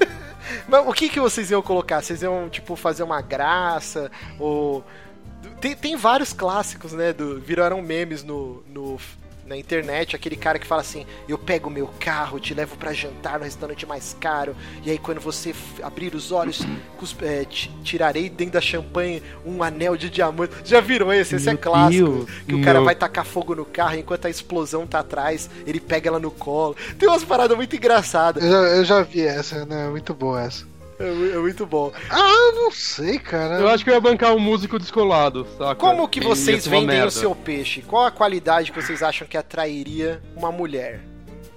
Mas 0.66 0.88
o 0.88 0.92
que, 0.92 1.10
que 1.10 1.20
vocês 1.20 1.50
iam 1.50 1.60
colocar? 1.60 2.00
Vocês 2.02 2.22
iam, 2.22 2.48
tipo, 2.48 2.76
fazer 2.76 3.02
uma 3.02 3.20
graça? 3.20 4.10
Ou. 4.38 4.82
Tem, 5.60 5.76
tem 5.76 5.96
vários 5.96 6.32
clássicos, 6.32 6.94
né? 6.94 7.12
Do, 7.12 7.38
viraram 7.40 7.82
memes 7.82 8.24
no, 8.24 8.62
no, 8.68 8.98
na 9.46 9.56
internet, 9.56 10.16
aquele 10.16 10.36
cara 10.36 10.58
que 10.58 10.66
fala 10.66 10.80
assim: 10.80 11.06
Eu 11.28 11.38
pego 11.38 11.68
meu 11.68 11.88
carro, 11.98 12.40
te 12.40 12.54
levo 12.54 12.76
para 12.76 12.92
jantar 12.92 13.38
no 13.38 13.44
restaurante 13.44 13.86
mais 13.86 14.16
caro, 14.18 14.56
e 14.84 14.90
aí 14.90 14.98
quando 14.98 15.20
você 15.20 15.54
abrir 15.82 16.14
os 16.14 16.32
olhos, 16.32 16.62
é, 17.22 17.44
tirarei 17.82 18.28
dentro 18.28 18.54
da 18.54 18.60
champanhe 18.60 19.22
um 19.44 19.62
anel 19.62 19.96
de 19.96 20.08
diamante. 20.08 20.54
Já 20.64 20.80
viram 20.80 21.12
esse? 21.12 21.36
Esse 21.36 21.48
é 21.48 21.52
meu 21.52 21.60
é 21.60 21.62
clássico. 21.62 22.10
Deus, 22.10 22.30
que 22.46 22.54
o 22.54 22.62
cara 22.62 22.80
vai 22.80 22.94
tacar 22.94 23.24
fogo 23.24 23.54
no 23.54 23.64
carro 23.64 23.96
enquanto 23.96 24.26
a 24.26 24.30
explosão 24.30 24.86
tá 24.86 25.00
atrás, 25.00 25.50
ele 25.66 25.80
pega 25.80 26.08
ela 26.08 26.18
no 26.18 26.30
colo. 26.30 26.76
Tem 26.98 27.08
umas 27.08 27.24
paradas 27.24 27.56
muito 27.56 27.76
engraçadas. 27.76 28.42
Eu 28.42 28.50
já, 28.50 28.58
eu 28.58 28.84
já 28.84 29.02
vi 29.02 29.22
essa, 29.22 29.64
né? 29.64 29.88
Muito 29.88 30.14
boa 30.14 30.42
essa. 30.42 30.73
É, 30.98 31.06
é, 31.06 31.38
muito 31.38 31.66
bom. 31.66 31.92
Ah, 32.08 32.52
não 32.54 32.70
sei, 32.70 33.18
cara. 33.18 33.58
Eu 33.58 33.68
acho 33.68 33.82
que 33.82 33.90
eu 33.90 33.94
ia 33.94 34.00
bancar 34.00 34.34
um 34.34 34.38
músico 34.38 34.78
descolado, 34.78 35.46
saca? 35.58 35.74
Como 35.74 36.08
que 36.08 36.20
vocês 36.20 36.66
vendem 36.66 37.02
o 37.02 37.10
seu 37.10 37.34
peixe? 37.34 37.82
Qual 37.82 38.06
a 38.06 38.10
qualidade 38.10 38.70
que 38.70 38.80
vocês 38.80 39.02
acham 39.02 39.26
que 39.26 39.36
atrairia 39.36 40.22
uma 40.36 40.52
mulher? 40.52 41.00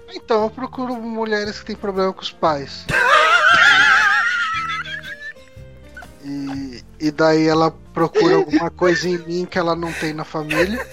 Então, 0.10 0.44
eu 0.44 0.50
procuro 0.50 0.96
mulheres 0.96 1.60
que 1.60 1.66
têm 1.66 1.76
problema 1.76 2.14
com 2.14 2.22
os 2.22 2.32
pais. 2.32 2.86
e, 6.26 6.84
e 7.00 7.12
daí 7.12 7.48
ela 7.48 7.72
procura 7.94 8.38
alguma 8.38 8.72
coisa 8.72 9.08
em 9.08 9.18
mim 9.20 9.46
que 9.46 9.60
ela 9.60 9.76
não 9.76 9.94
tem 9.94 10.14
na 10.14 10.24
família. 10.24 10.86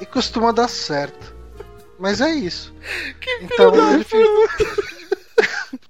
E 0.00 0.06
costuma 0.06 0.52
dar 0.52 0.68
certo. 0.68 1.34
Mas 1.98 2.20
é 2.20 2.34
isso. 2.34 2.74
então 3.40 3.94
ele 3.94 4.04
fica... 4.04 4.26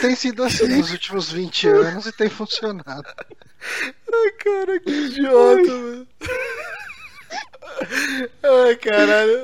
tem 0.00 0.16
sido 0.16 0.42
assim 0.42 0.66
nos 0.66 0.90
últimos 0.90 1.30
20 1.30 1.68
anos 1.68 2.06
e 2.06 2.12
tem 2.12 2.28
funcionado. 2.28 3.04
Ai, 4.12 4.30
cara, 4.32 4.80
que 4.80 4.90
idiota, 4.90 5.72
mano. 5.72 6.06
Ai, 8.42 8.76
caralho. 8.76 9.42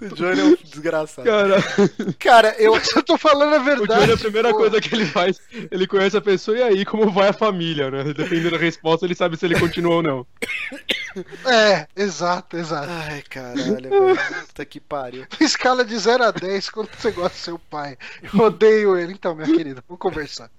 O 0.00 0.14
Johnny 0.14 0.40
é 0.40 0.44
um 0.44 0.56
desgraçado. 0.64 1.26
Cara, 1.26 1.56
Cara, 2.18 2.54
eu. 2.58 2.72
Mas 2.72 2.88
eu 2.94 3.02
tô 3.02 3.18
falando 3.18 3.54
a 3.54 3.60
o 3.60 3.64
verdade. 3.64 4.00
Johnny, 4.00 4.12
a 4.12 4.16
primeira 4.16 4.50
pô. 4.50 4.56
coisa 4.56 4.80
que 4.80 4.94
ele 4.94 5.06
faz, 5.06 5.40
ele 5.70 5.86
conhece 5.86 6.16
a 6.16 6.20
pessoa 6.20 6.56
e 6.56 6.62
aí, 6.62 6.84
como 6.84 7.10
vai 7.10 7.28
a 7.28 7.32
família, 7.32 7.90
né? 7.90 8.04
Dependendo 8.04 8.52
da 8.52 8.58
resposta, 8.58 9.04
ele 9.06 9.14
sabe 9.14 9.36
se 9.36 9.44
ele 9.46 9.58
continua 9.58 9.96
ou 9.96 10.02
não. 10.02 10.26
É, 11.44 11.86
exato, 11.96 12.56
exato. 12.56 12.88
Ai, 12.88 13.22
caralho, 13.28 13.64
velho. 13.82 14.16
Puta 14.46 14.64
que 14.64 14.78
pariu. 14.80 15.26
Escala 15.40 15.84
de 15.84 15.96
0 15.98 16.22
a 16.24 16.30
10, 16.30 16.70
quanto 16.70 16.96
você 16.96 17.10
gosta 17.10 17.36
do 17.36 17.40
seu 17.40 17.58
pai? 17.58 17.96
Eu 18.32 18.40
odeio 18.40 18.96
ele. 18.96 19.12
Então, 19.12 19.34
minha 19.34 19.46
querida, 19.46 19.82
vamos 19.88 20.00
conversar. 20.00 20.50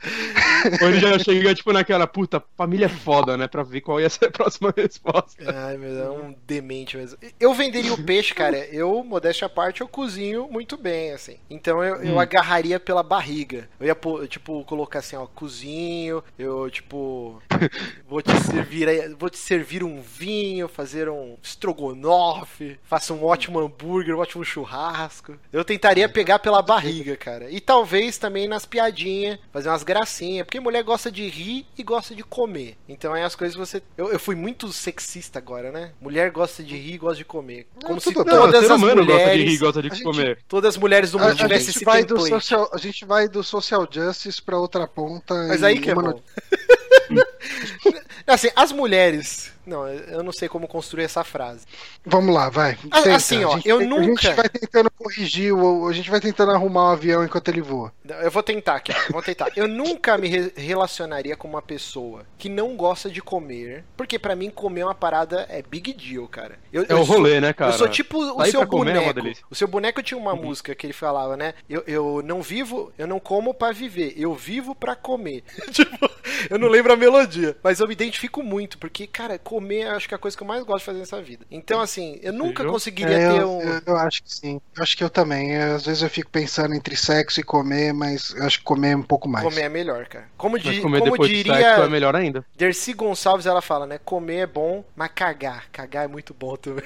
Ou 0.81 0.89
ele 0.89 0.99
já 0.99 1.18
chega, 1.19 1.55
tipo, 1.55 1.72
naquela, 1.72 2.05
puta, 2.05 2.43
família 2.57 2.85
é 2.85 2.89
foda, 2.89 3.38
né? 3.38 3.47
Pra 3.47 3.63
ver 3.63 3.81
qual 3.81 3.99
ia 4.01 4.09
ser 4.09 4.26
a 4.26 4.31
próxima 4.31 4.73
resposta. 4.76 5.41
Ai, 5.68 5.77
meu 5.77 5.93
Deus, 5.93 6.05
é 6.05 6.09
um 6.09 6.35
demente 6.45 6.97
mesmo. 6.97 7.18
Eu 7.39 7.53
venderia 7.53 7.93
o 7.93 8.03
peixe, 8.03 8.34
cara. 8.34 8.57
Eu, 8.57 9.03
modéstia 9.31 9.47
à 9.47 9.49
parte, 9.49 9.81
eu 9.81 9.87
cozinho 9.87 10.47
muito 10.51 10.77
bem, 10.77 11.13
assim. 11.13 11.37
Então 11.49 11.83
eu, 11.83 12.03
eu 12.03 12.19
agarraria 12.19 12.79
pela 12.79 13.01
barriga. 13.01 13.69
Eu 13.79 13.87
ia, 13.87 14.27
tipo, 14.27 14.63
colocar 14.65 14.99
assim, 14.99 15.15
ó, 15.15 15.25
cozinho, 15.25 16.23
eu, 16.37 16.69
tipo, 16.69 17.41
vou 18.07 18.21
te 18.21 18.35
servir, 18.41 19.15
vou 19.17 19.29
te 19.29 19.37
servir 19.37 19.83
um 19.83 20.01
vinho, 20.01 20.67
fazer 20.67 21.09
um 21.09 21.37
estrogonofe, 21.41 22.77
faça 22.83 23.13
um 23.13 23.23
ótimo 23.23 23.59
hambúrguer, 23.59 24.15
um 24.15 24.19
ótimo 24.19 24.43
churrasco. 24.43 25.35
Eu 25.51 25.63
tentaria 25.63 26.09
pegar 26.09 26.39
pela 26.39 26.61
barriga, 26.61 27.15
cara. 27.15 27.49
E 27.49 27.59
talvez 27.59 28.17
também 28.17 28.47
nas 28.47 28.65
piadinhas, 28.65 29.39
fazer 29.51 29.69
umas 29.69 29.83
gracinhas, 29.83 30.45
porque 30.45 30.59
mulher 30.59 30.83
gosta 30.83 31.11
de 31.11 31.27
rir 31.27 31.65
e 31.77 31.83
gosta 31.83 32.13
de 32.13 32.23
comer. 32.23 32.77
Então 32.87 33.15
é 33.15 33.23
as 33.23 33.35
coisas 33.35 33.55
que 33.55 33.59
você. 33.59 33.81
Eu, 33.97 34.11
eu 34.11 34.19
fui 34.19 34.35
muito 34.35 34.71
sexista 34.71 35.39
agora, 35.39 35.71
né? 35.71 35.91
Mulher 36.01 36.31
gosta 36.31 36.61
de 36.61 36.75
rir 36.75 36.95
e 36.95 36.97
gosta 36.97 37.17
de 37.17 37.25
comer. 37.25 37.67
Como 37.83 37.99
se 37.99 38.11
tudo 38.11 38.25
bem. 38.25 38.35
Todas 38.35 38.65
ser 38.65 38.71
as 38.71 38.77
humano 38.77 39.05
gosta 39.23 39.38
de 39.38 39.43
rir, 39.43 39.57
gosta 39.57 39.81
de 39.81 39.89
gente- 39.89 40.03
comer. 40.03 40.39
Todas 40.48 40.69
as 40.76 40.77
mulheres 40.77 41.11
do 41.11 41.19
mundo 41.19 41.30
a 41.31 41.35
tivessem 41.35 41.60
gente 41.68 41.76
esse 41.77 41.85
vai 41.85 42.03
do 42.03 42.19
social, 42.19 42.69
a 42.73 42.77
gente 42.77 43.06
vai 43.06 43.27
do 43.27 43.43
social 43.43 43.88
justice 43.89 44.41
pra 44.41 44.57
outra 44.57 44.88
ponta. 44.88 45.34
Mas 45.48 45.64
aí 45.64 45.80
que 45.80 45.89
é 45.89 45.93
uma 45.93 46.14
bom. 46.14 46.22
Assim, 48.27 48.49
as 48.55 48.71
mulheres. 48.71 49.51
Não, 49.65 49.88
eu 49.88 50.23
não 50.23 50.31
sei 50.31 50.49
como 50.49 50.67
construir 50.67 51.03
essa 51.03 51.23
frase. 51.23 51.65
Vamos 52.03 52.33
lá, 52.33 52.49
vai. 52.49 52.75
Tenta. 52.75 53.15
assim, 53.15 53.43
ó, 53.43 53.51
a 53.51 53.55
gente, 53.57 53.69
eu 53.69 53.77
A 53.77 53.83
nunca- 53.83 54.21
gente 54.23 54.35
vai 54.35 54.49
tentando 54.49 54.89
corrigir, 54.89 55.53
a 55.88 55.93
gente 55.93 56.09
vai 56.09 56.19
tentando 56.19 56.51
arrumar 56.51 56.89
o 56.89 56.91
avião 56.93 57.23
enquanto 57.23 57.47
ele 57.49 57.61
voa. 57.61 57.93
Eu 58.23 58.31
vou 58.31 58.41
tentar 58.41 58.75
aqui, 58.77 58.91
vou 59.11 59.21
tentar. 59.21 59.49
Eu 59.55 59.67
nunca 59.67 60.17
me 60.17 60.27
re- 60.27 60.51
relacionaria 60.57 61.35
com 61.35 61.47
uma 61.47 61.61
pessoa 61.61 62.25
que 62.39 62.49
não 62.49 62.75
gosta 62.75 63.07
de 63.07 63.21
comer, 63.21 63.83
porque 63.95 64.17
pra 64.17 64.35
mim 64.35 64.49
comer 64.49 64.81
é 64.81 64.85
uma 64.85 64.95
parada 64.95 65.45
é 65.47 65.61
big 65.61 65.93
deal, 65.93 66.27
cara. 66.27 66.57
Eu, 66.73 66.81
É 66.81 66.85
eu 66.93 67.01
o 67.01 67.05
sou- 67.05 67.17
rolê, 67.17 67.39
né, 67.39 67.53
cara? 67.53 67.71
Eu 67.71 67.77
sou 67.77 67.88
tipo 67.88 68.17
o 68.17 68.45
seu 68.45 68.63
é 68.63 68.65
boneco. 68.65 69.13
delícia. 69.13 69.45
o 69.49 69.53
seu 69.55 69.67
boneco 69.67 70.01
tinha 70.01 70.17
uma 70.17 70.35
música 70.35 70.73
que 70.73 70.88
ele 70.88 70.93
falava, 70.93 71.38
né? 71.38 71.53
Eu, 71.69 71.83
eu 71.85 72.21
não 72.25 72.41
vivo, 72.41 72.91
eu 72.97 73.05
não 73.05 73.19
como 73.19 73.53
pra 73.53 73.71
viver, 73.71 74.15
eu 74.17 74.33
vivo 74.33 74.73
pra 74.73 74.95
comer. 74.95 75.43
tipo, 75.71 76.09
eu 76.49 76.57
não 76.57 76.67
lembro 76.67 76.91
a 76.91 76.95
melodia, 77.02 77.57
mas 77.64 77.80
eu 77.80 77.88
me 77.88 77.94
identifico 77.94 78.44
muito, 78.44 78.78
porque, 78.78 79.07
cara, 79.07 79.38
comer 79.40 79.86
eu 79.88 79.91
acho 79.95 80.07
que 80.07 80.14
é 80.14 80.18
a 80.18 80.19
coisa 80.19 80.38
que 80.38 80.44
eu 80.44 80.48
mais 80.48 80.64
gosto 80.64 80.80
de 80.80 80.86
fazer 80.86 80.99
nessa 80.99 81.22
vida. 81.22 81.45
Então, 81.52 81.82
assim, 81.82 82.19
eu 82.23 82.34
nunca 82.34 82.64
Viu? 82.64 82.65
conseguiria 82.65 83.19
É, 83.19 83.22
ter 83.22 83.41
eu, 83.41 83.45
um. 83.45 83.78
eu- 83.78 83.82
eu 83.86 83.98
acho 83.98 84.23
que 84.23 84.34
sim. 84.34 84.61
Eu 84.76 84.84
acho 84.84 84.95
que 84.98 85.03
eu 85.03 85.10
também. 85.10 85.53
É, 85.56 85.64
Às 85.73 85.86
vezes 85.86 86.02
eu 86.03 86.10
fico 86.10 86.30
pensando 86.32 86.73
entre 86.76 86.95
sexo 86.95 87.40
e 87.40 87.44
comer, 87.44 87.94
mas 87.94 88.34
eu 88.36 88.45
acho 88.45 88.60
que 88.60 88.64
comer 88.64 88.91
é 88.91 88.95
um 88.98 89.03
pouco 89.03 89.28
mais. 89.30 89.44
Comer 89.44 89.61
é 89.64 89.69
melhor, 89.69 90.07
cara. 90.07 90.30
Como, 90.38 90.60
Mas 90.64 90.78
di- 90.78 90.80
comer 90.80 91.02
como 91.02 91.18
diria 91.18 91.53
sexo 91.57 91.82
é 91.82 91.90
melhor 91.90 92.15
ainda. 92.15 92.45
Dercy 92.56 92.94
Gonçalves, 92.94 93.45
ela 93.45 93.61
fala, 93.61 93.88
né? 93.88 93.98
Comer 93.98 94.38
é 94.38 94.48
bom, 94.48 94.84
mas 94.95 95.11
cagar. 95.15 95.69
Cagar 95.72 96.06
é 96.06 96.07
muito 96.07 96.34
bom 96.34 96.56
também. 96.56 96.86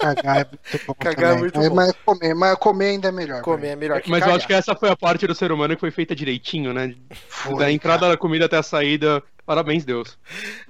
Cagar 0.00 0.38
é 0.40 0.44
muito 0.44 0.80
bom 0.86 0.94
Cagar 0.98 1.32
é 1.32 1.34
também. 1.34 1.38
muito 1.38 1.60
mas, 1.60 1.68
bom. 1.68 1.78
mas 1.78 1.92
comer, 2.04 2.34
mas 2.34 2.56
comer 2.58 2.86
ainda 2.90 3.08
é 3.08 3.12
melhor. 3.12 3.40
Comer 3.42 3.68
é 3.68 3.76
melhor 3.76 4.00
que 4.02 4.10
Mas 4.10 4.26
eu 4.26 4.32
cagar. 4.32 4.34
acho 4.34 4.46
que 4.46 4.52
essa 4.54 4.74
foi 4.74 4.88
a 4.90 4.96
parte 4.96 5.26
do 5.26 5.34
ser 5.34 5.52
humano 5.52 5.74
que 5.74 5.80
foi 5.80 5.90
feita 5.90 6.14
direitinho, 6.14 6.72
né? 6.72 6.94
Foi, 7.28 7.54
da 7.56 7.70
entrada 7.70 8.08
da 8.08 8.16
comida 8.16 8.46
até 8.46 8.56
a 8.56 8.62
saída. 8.62 9.17
so 9.20 9.37
Parabéns, 9.48 9.82
Deus. 9.82 10.18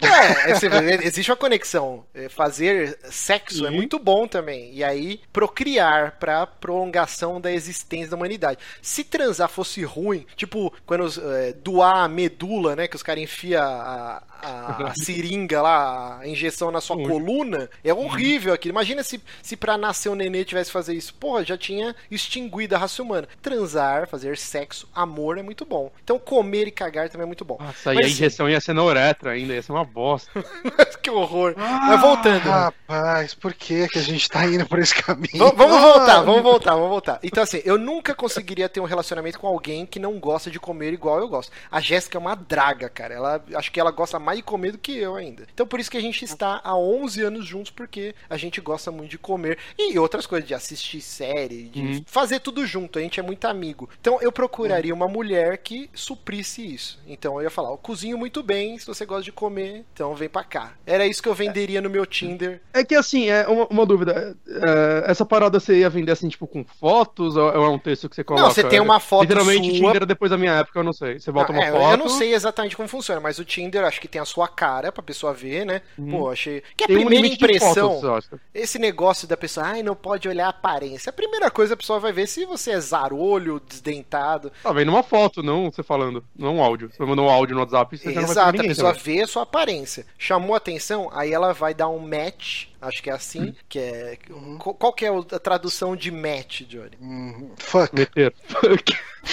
É, 0.01 0.53
é, 0.53 1.05
existe 1.05 1.29
uma 1.33 1.37
conexão. 1.37 2.05
É, 2.15 2.29
Fazer 2.29 2.97
sexo 3.11 3.67
é 3.67 3.71
Sim. 3.71 3.75
muito 3.75 3.99
bom 3.99 4.29
também. 4.29 4.73
E 4.73 4.85
aí, 4.85 5.21
procriar 5.33 6.13
pra 6.21 6.47
prolongação 6.47 7.41
da 7.41 7.51
existência 7.51 8.11
da 8.11 8.17
humanidade. 8.17 8.61
Se 8.81 9.03
transar 9.03 9.49
fosse 9.49 9.83
ruim, 9.83 10.25
tipo, 10.37 10.73
quando 10.87 11.09
é, 11.35 11.53
doar 11.55 12.05
a 12.05 12.09
medula, 12.09 12.77
né? 12.77 12.87
Que 12.87 12.95
os 12.95 13.03
caras 13.03 13.21
enfiam 13.21 13.61
a, 13.65 14.23
a- 14.41 14.91
a 14.91 14.95
seringa 15.03 15.61
lá, 15.61 16.21
a 16.21 16.29
injeção 16.29 16.71
na 16.71 16.81
sua 16.81 16.97
Ui. 16.97 17.05
coluna, 17.05 17.69
é 17.83 17.93
horrível 17.93 18.55
aquilo. 18.55 18.73
Imagina 18.73 19.03
se, 19.03 19.21
se 19.43 19.57
pra 19.57 19.77
nascer 19.77 20.09
um 20.09 20.15
nenê 20.15 20.45
tivesse 20.45 20.71
que 20.71 20.73
fazer 20.75 20.95
isso. 20.95 21.13
Porra, 21.15 21.45
já 21.45 21.59
tinha 21.59 21.97
extinguido 22.09 22.77
a 22.77 22.79
raça 22.79 23.03
humana. 23.03 23.27
Transar, 23.43 24.07
fazer 24.07 24.37
sexo, 24.39 24.89
amor 24.95 25.37
é 25.37 25.43
muito 25.43 25.65
bom. 25.65 25.91
Então, 26.05 26.17
comer 26.17 26.69
e 26.69 26.71
cagar 26.71 27.09
também 27.09 27.25
é 27.25 27.27
muito 27.27 27.45
bom. 27.45 27.57
Nossa, 27.59 27.93
e 27.93 27.97
Mas, 27.97 28.05
a 28.05 28.07
assim, 28.07 28.13
injeção 28.15 28.49
ia 28.49 28.61
ser 28.61 28.68
na 28.73 28.83
uretra 28.85 29.33
ainda, 29.33 29.55
ia 29.55 29.63
ser 29.63 29.73
uma 29.73 29.85
bosta. 29.85 30.31
que 31.03 31.11
horror. 31.11 31.55
Mas 31.57 32.01
voltando. 32.01 32.43
Rapaz, 32.43 33.35
por 33.35 33.55
que, 33.55 33.89
que 33.89 33.99
a 33.99 34.03
gente 34.03 34.29
tá 34.29 34.45
indo 34.47 34.67
por 34.67 34.79
esse 34.79 34.95
caminho? 34.95 35.47
V- 35.49 35.53
vamos 35.57 35.81
voltar, 35.81 36.19
Ah, 36.19 36.23
vamos 36.23 36.43
voltar, 36.43 36.75
vamos 36.75 36.89
voltar. 36.89 37.19
Então, 37.23 37.43
assim, 37.43 37.61
eu 37.65 37.79
nunca 37.79 38.15
conseguiria 38.15 38.69
ter 38.69 38.81
um 38.81 38.85
relacionamento 38.85 39.39
com 39.39 39.47
alguém 39.47 39.87
que 39.87 39.99
não 39.99 40.19
gosta 40.19 40.51
de 40.51 40.59
comer 40.61 40.93
igual 40.93 41.19
eu 41.19 41.29
gosto. 41.29 41.53
A 41.71 41.81
Jéssica 41.81 42.19
é 42.19 42.21
uma 42.21 42.35
draga, 42.35 42.89
cara. 42.89 43.15
Ela, 43.15 43.45
acho 43.55 43.71
que 43.73 43.81
ela 43.81 43.91
gosta 43.91 44.19
mais 44.19 44.39
de 44.39 44.43
comer 44.43 44.73
do 44.73 44.79
que 44.79 44.97
eu 44.97 45.15
ainda. 45.17 45.47
Então, 45.53 45.67
por 45.67 45.81
isso 45.81 45.91
que 45.91 45.97
a 45.97 46.03
gente 46.03 46.25
está 46.25 46.61
há 46.65 46.77
11 46.77 47.23
anos 47.23 47.47
juntos, 47.47 47.71
porque 47.71 48.15
a 48.29 48.37
gente 48.37 48.61
gosta 48.61 48.91
muito 48.91 49.11
de 49.11 49.19
comer. 49.19 49.59
E 49.79 49.99
outras 49.99 50.27
coisas, 50.27 50.47
de 50.49 50.55
assistir 50.55 51.01
série, 51.01 51.65
de 51.65 51.79
Uhum. 51.79 52.03
fazer 52.07 52.41
tudo 52.41 52.67
junto. 52.67 52.99
A 52.99 53.03
gente 53.03 53.21
é 53.21 53.23
muito 53.23 53.47
amigo. 53.47 53.89
Então, 54.01 54.19
eu 54.21 54.31
procuraria 54.33 54.93
uma 54.95 55.09
mulher 55.09 55.59
que 55.59 55.89
suprisse 55.95 56.75
isso. 56.75 56.99
Então, 57.07 57.37
eu 57.37 57.43
ia 57.45 57.51
falar, 57.51 57.71
eu 57.71 57.77
cozinho 57.79 58.19
muito 58.19 58.43
bem, 58.43 58.58
se 58.79 58.87
você 58.87 59.05
gosta 59.07 59.23
de 59.25 59.33
comer, 59.33 59.85
então 59.93 60.15
vem 60.15 60.29
pra 60.29 60.43
cá. 60.43 60.73
Era 60.87 61.07
isso 61.07 61.23
que 61.23 61.29
eu 61.29 61.35
venderia 61.35 61.81
no 61.81 61.91
meu 61.91 62.05
Tinder. 62.07 62.61
É 62.73 62.83
que 62.85 62.95
assim, 62.95 63.29
é 63.29 63.47
uma, 63.47 63.67
uma 63.69 63.87
dúvida. 63.87 64.37
é, 64.49 65.11
essa 65.11 65.25
parada 65.25 65.61
você 65.61 65.79
ia 65.81 65.91
vender 65.91 66.13
assim, 66.13 66.29
tipo, 66.29 66.47
com 66.47 66.65
fotos 66.65 67.37
ou 67.37 67.51
é 67.51 67.69
um 67.69 67.79
texto 67.79 68.09
que 68.09 68.17
você 68.17 68.25
coloca? 68.25 68.45
Não, 68.47 68.53
você 68.53 68.65
tem 68.65 68.81
uma 68.81 68.99
foto 69.01 69.23
Literalmente, 69.23 69.79
sua 69.79 69.93
Tinder 69.93 70.07
depois 70.07 70.31
da 70.31 70.39
minha 70.39 70.53
época, 70.55 70.79
eu 70.79 70.85
não 70.85 70.93
sei. 70.93 71.19
Você 71.21 71.31
bota 71.31 71.53
Ah, 71.53 71.57
uma 71.57 71.65
é, 71.65 71.71
foto. 71.71 71.91
Eu 71.93 71.97
não 71.99 72.09
sei 72.09 72.35
exatamente 72.35 72.77
como 72.77 72.89
funciona, 72.89 73.21
mas 73.21 73.39
o 73.39 73.45
Tinder 73.45 73.85
acho 73.85 74.01
que 74.01 74.09
tem 74.09 74.21
a 74.21 74.25
sua 74.25 74.49
cara 74.49 74.91
pra 74.91 75.03
pessoa 75.03 75.33
ver, 75.33 75.65
né? 75.65 75.83
Pô, 76.11 76.31
achei. 76.31 76.63
Que 76.77 76.85
a 76.85 76.87
Tem 76.87 76.97
um 76.97 77.01
primeira 77.01 77.29
de 77.29 77.35
impressão. 77.35 78.01
fotos. 78.01 78.31
Esse 78.55 78.79
negócio 78.79 79.27
da 79.29 79.37
pessoa, 79.37 79.67
ai, 79.67 79.83
não 79.83 79.95
pode 79.95 80.29
olhar 80.29 80.47
a 80.47 80.51
aparência. 80.51 81.11
A 81.11 81.13
primeira 81.13 81.51
coisa 81.51 81.75
a 81.75 81.77
pessoa 81.77 81.99
vai 82.01 82.13
ver 82.13 82.27
se 82.27 82.45
você 82.45 82.73
é 82.73 82.81
zarolho, 82.81 83.61
desdentado. 83.67 84.51
Tá 84.63 84.73
vendo 84.73 84.89
uma 84.91 85.03
foto, 85.03 85.43
não 85.43 85.71
você 85.71 85.83
falando, 85.83 86.25
não 86.37 86.57
um 86.57 86.63
áudio. 86.63 86.91
Você 86.91 87.05
mandou 87.05 87.27
um 87.27 87.31
áudio 87.31 87.55
no 87.55 87.61
WhatsApp, 87.61 87.97
você 87.97 88.13
já 88.13 88.21
não 88.21 88.27
vai 88.29 88.35
Exato, 88.41 88.53
ver 88.59 88.65
a 88.65 88.69
pessoa 88.69 88.95
também. 88.95 89.17
vê 89.17 89.23
a 89.23 89.27
sua 89.27 89.43
aparência. 89.43 90.07
Chamou 90.19 90.55
a 90.55 90.59
atenção, 90.59 91.11
aí 91.13 91.33
ela 91.33 91.53
vai 91.53 91.75
dar 91.75 91.89
um 91.89 91.99
match, 91.99 92.67
acho 92.81 93.03
que 93.03 93.11
é 93.11 93.13
Hum. 93.13 93.17
assim, 93.17 93.55
que 93.69 93.79
é. 93.79 94.19
Qual 94.59 94.75
qual 94.75 94.93
que 94.93 95.05
é 95.05 95.09
a 95.09 95.39
tradução 95.39 95.95
de 95.97 96.11
match, 96.11 96.63
Johnny? 96.63 96.97
Hum, 97.01 97.51
fuck. 97.59 97.95
Meter. 97.95 98.35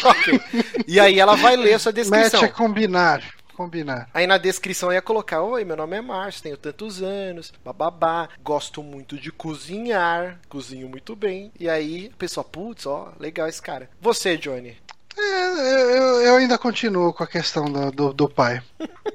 Ok. 0.04 0.40
E 0.88 1.00
aí 1.00 1.20
ela 1.20 1.36
vai 1.36 1.56
ler 1.56 1.74
a 1.76 1.80
sua 1.80 1.94
descrição. 1.94 2.42
Match 2.42 2.50
é 2.52 2.54
combinar. 2.54 3.24
Combinar. 3.56 4.10
Aí 4.14 4.28
na 4.28 4.38
descrição 4.38 4.92
ia 4.92 5.02
colocar: 5.02 5.42
Oi, 5.42 5.64
meu 5.64 5.78
nome 5.78 5.96
é 5.96 6.02
Márcio, 6.02 6.44
tenho 6.44 6.58
tantos 6.58 7.02
anos, 7.02 7.54
bababá, 7.64 8.28
gosto 8.44 8.84
muito 8.84 9.18
de 9.18 9.32
cozinhar, 9.32 10.40
cozinho 10.50 10.90
muito 10.90 11.16
bem. 11.16 11.52
E 11.58 11.70
aí 11.70 12.12
a 12.14 12.18
pessoa, 12.18 12.44
putz, 12.44 12.86
ó, 12.86 13.14
legal 13.18 13.48
esse 13.48 13.62
cara. 13.62 13.90
Você, 14.02 14.36
Johnny. 14.38 14.76
É, 15.18 15.98
eu, 15.98 16.22
eu 16.22 16.36
ainda 16.36 16.58
continuo 16.58 17.14
com 17.14 17.24
a 17.24 17.28
questão 17.28 17.66
do, 17.66 17.92
do, 17.92 18.14
do 18.14 18.30
pai. 18.30 18.62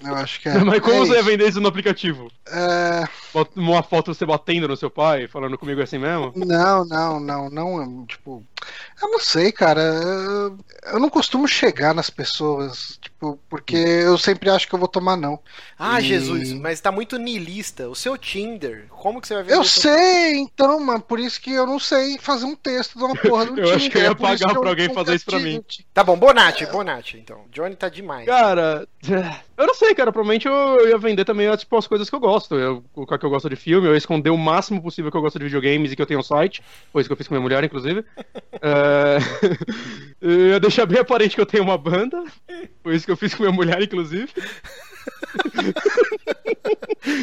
Eu 0.02 0.14
acho 0.14 0.40
que 0.40 0.48
é. 0.48 0.58
Mas 0.64 0.80
como 0.80 0.94
é 0.94 0.98
você 0.98 1.12
ia 1.12 1.20
isso. 1.20 1.28
vender 1.28 1.48
isso 1.48 1.60
no 1.60 1.68
aplicativo? 1.68 2.30
É, 2.48 3.04
Uma 3.56 3.82
foto 3.82 4.12
você 4.14 4.26
batendo 4.26 4.68
no 4.68 4.76
seu 4.76 4.90
pai, 4.90 5.28
falando 5.28 5.56
comigo 5.58 5.80
assim 5.82 5.98
mesmo? 5.98 6.32
Não, 6.34 6.84
não, 6.84 7.20
não, 7.20 7.50
não. 7.50 8.06
Tipo, 8.06 8.44
eu 9.00 9.08
não 9.10 9.18
sei, 9.20 9.52
cara. 9.52 9.80
Eu, 9.80 10.58
eu 10.92 11.00
não 11.00 11.08
costumo 11.08 11.46
chegar 11.48 11.94
nas 11.94 12.10
pessoas, 12.10 12.98
tipo, 13.00 13.38
porque 13.48 13.76
eu 13.76 14.16
sempre 14.18 14.50
acho 14.50 14.68
que 14.68 14.74
eu 14.74 14.78
vou 14.78 14.88
tomar 14.88 15.16
não. 15.16 15.38
Ah, 15.78 16.00
E- 16.00 16.04
Jesus, 16.04 16.52
mas 16.52 16.80
tá 16.80 16.90
muito 16.92 17.18
niilista. 17.18 17.88
O 17.88 17.94
seu 17.94 18.16
Tinder, 18.18 18.86
como 18.90 19.20
que 19.20 19.26
você 19.28 19.34
vai 19.34 19.42
ver 19.44 19.54
Eu 19.54 19.64
sei, 19.64 20.36
então, 20.36 20.78
mano, 20.80 21.00
por 21.00 21.18
isso 21.18 21.40
que 21.40 21.50
eu 21.52 21.66
não 21.66 21.78
sei 21.78 22.18
fazer 22.18 22.44
um 22.44 22.56
texto 22.56 22.98
de 22.98 23.04
uma 23.04 23.14
porra 23.20 23.46
do 23.46 23.58
Eu 23.60 23.74
acho 23.74 23.90
que 23.90 23.98
eu 23.98 24.02
Tinder, 24.02 24.02
ia 24.02 24.10
é 24.10 24.14
pagar 24.14 24.54
eu 24.54 24.60
pra 24.60 24.70
alguém 24.70 24.92
fazer 24.92 25.14
isso 25.14 25.24
pra 25.24 25.38
mim. 25.38 25.62
Tinder. 25.68 25.86
Tá 25.92 26.04
bom, 26.04 26.16
Bonatti, 26.16 26.66
Bonatti, 26.66 27.18
então. 27.18 27.44
Johnny 27.52 27.74
tá 27.76 27.88
demais. 27.88 28.26
Cara, 28.26 28.86
Eu 29.60 29.66
não 29.66 29.74
sei, 29.74 29.94
cara. 29.94 30.10
Provavelmente 30.10 30.48
eu 30.48 30.88
ia 30.88 30.96
vender 30.96 31.26
também 31.26 31.54
tipo, 31.54 31.76
as 31.76 31.86
coisas 31.86 32.08
que 32.08 32.16
eu 32.16 32.20
gosto. 32.20 32.54
Eu 32.54 32.82
colocar 32.94 33.18
que 33.18 33.26
eu 33.26 33.30
gosto 33.30 33.50
de 33.50 33.56
filme, 33.56 33.86
eu 33.86 33.92
ia 33.92 33.98
esconder 33.98 34.30
o 34.30 34.38
máximo 34.38 34.82
possível 34.82 35.10
que 35.10 35.16
eu 35.16 35.20
gosto 35.20 35.38
de 35.38 35.44
videogames 35.44 35.92
e 35.92 35.96
que 35.96 36.00
eu 36.00 36.06
tenho 36.06 36.20
um 36.20 36.22
site. 36.22 36.62
Foi 36.90 37.02
isso 37.02 37.08
que 37.08 37.12
eu 37.12 37.16
fiz 37.16 37.28
com 37.28 37.34
minha 37.34 37.42
mulher, 37.42 37.62
inclusive. 37.62 38.02
é... 38.62 39.18
eu 40.18 40.48
ia 40.48 40.60
deixar 40.60 40.86
bem 40.86 40.98
aparente 40.98 41.34
que 41.34 41.40
eu 41.42 41.46
tenho 41.46 41.62
uma 41.62 41.76
banda. 41.76 42.24
Foi 42.82 42.94
isso 42.94 43.04
que 43.04 43.12
eu 43.12 43.18
fiz 43.18 43.34
com 43.34 43.42
minha 43.42 43.54
mulher, 43.54 43.82
inclusive. 43.82 44.32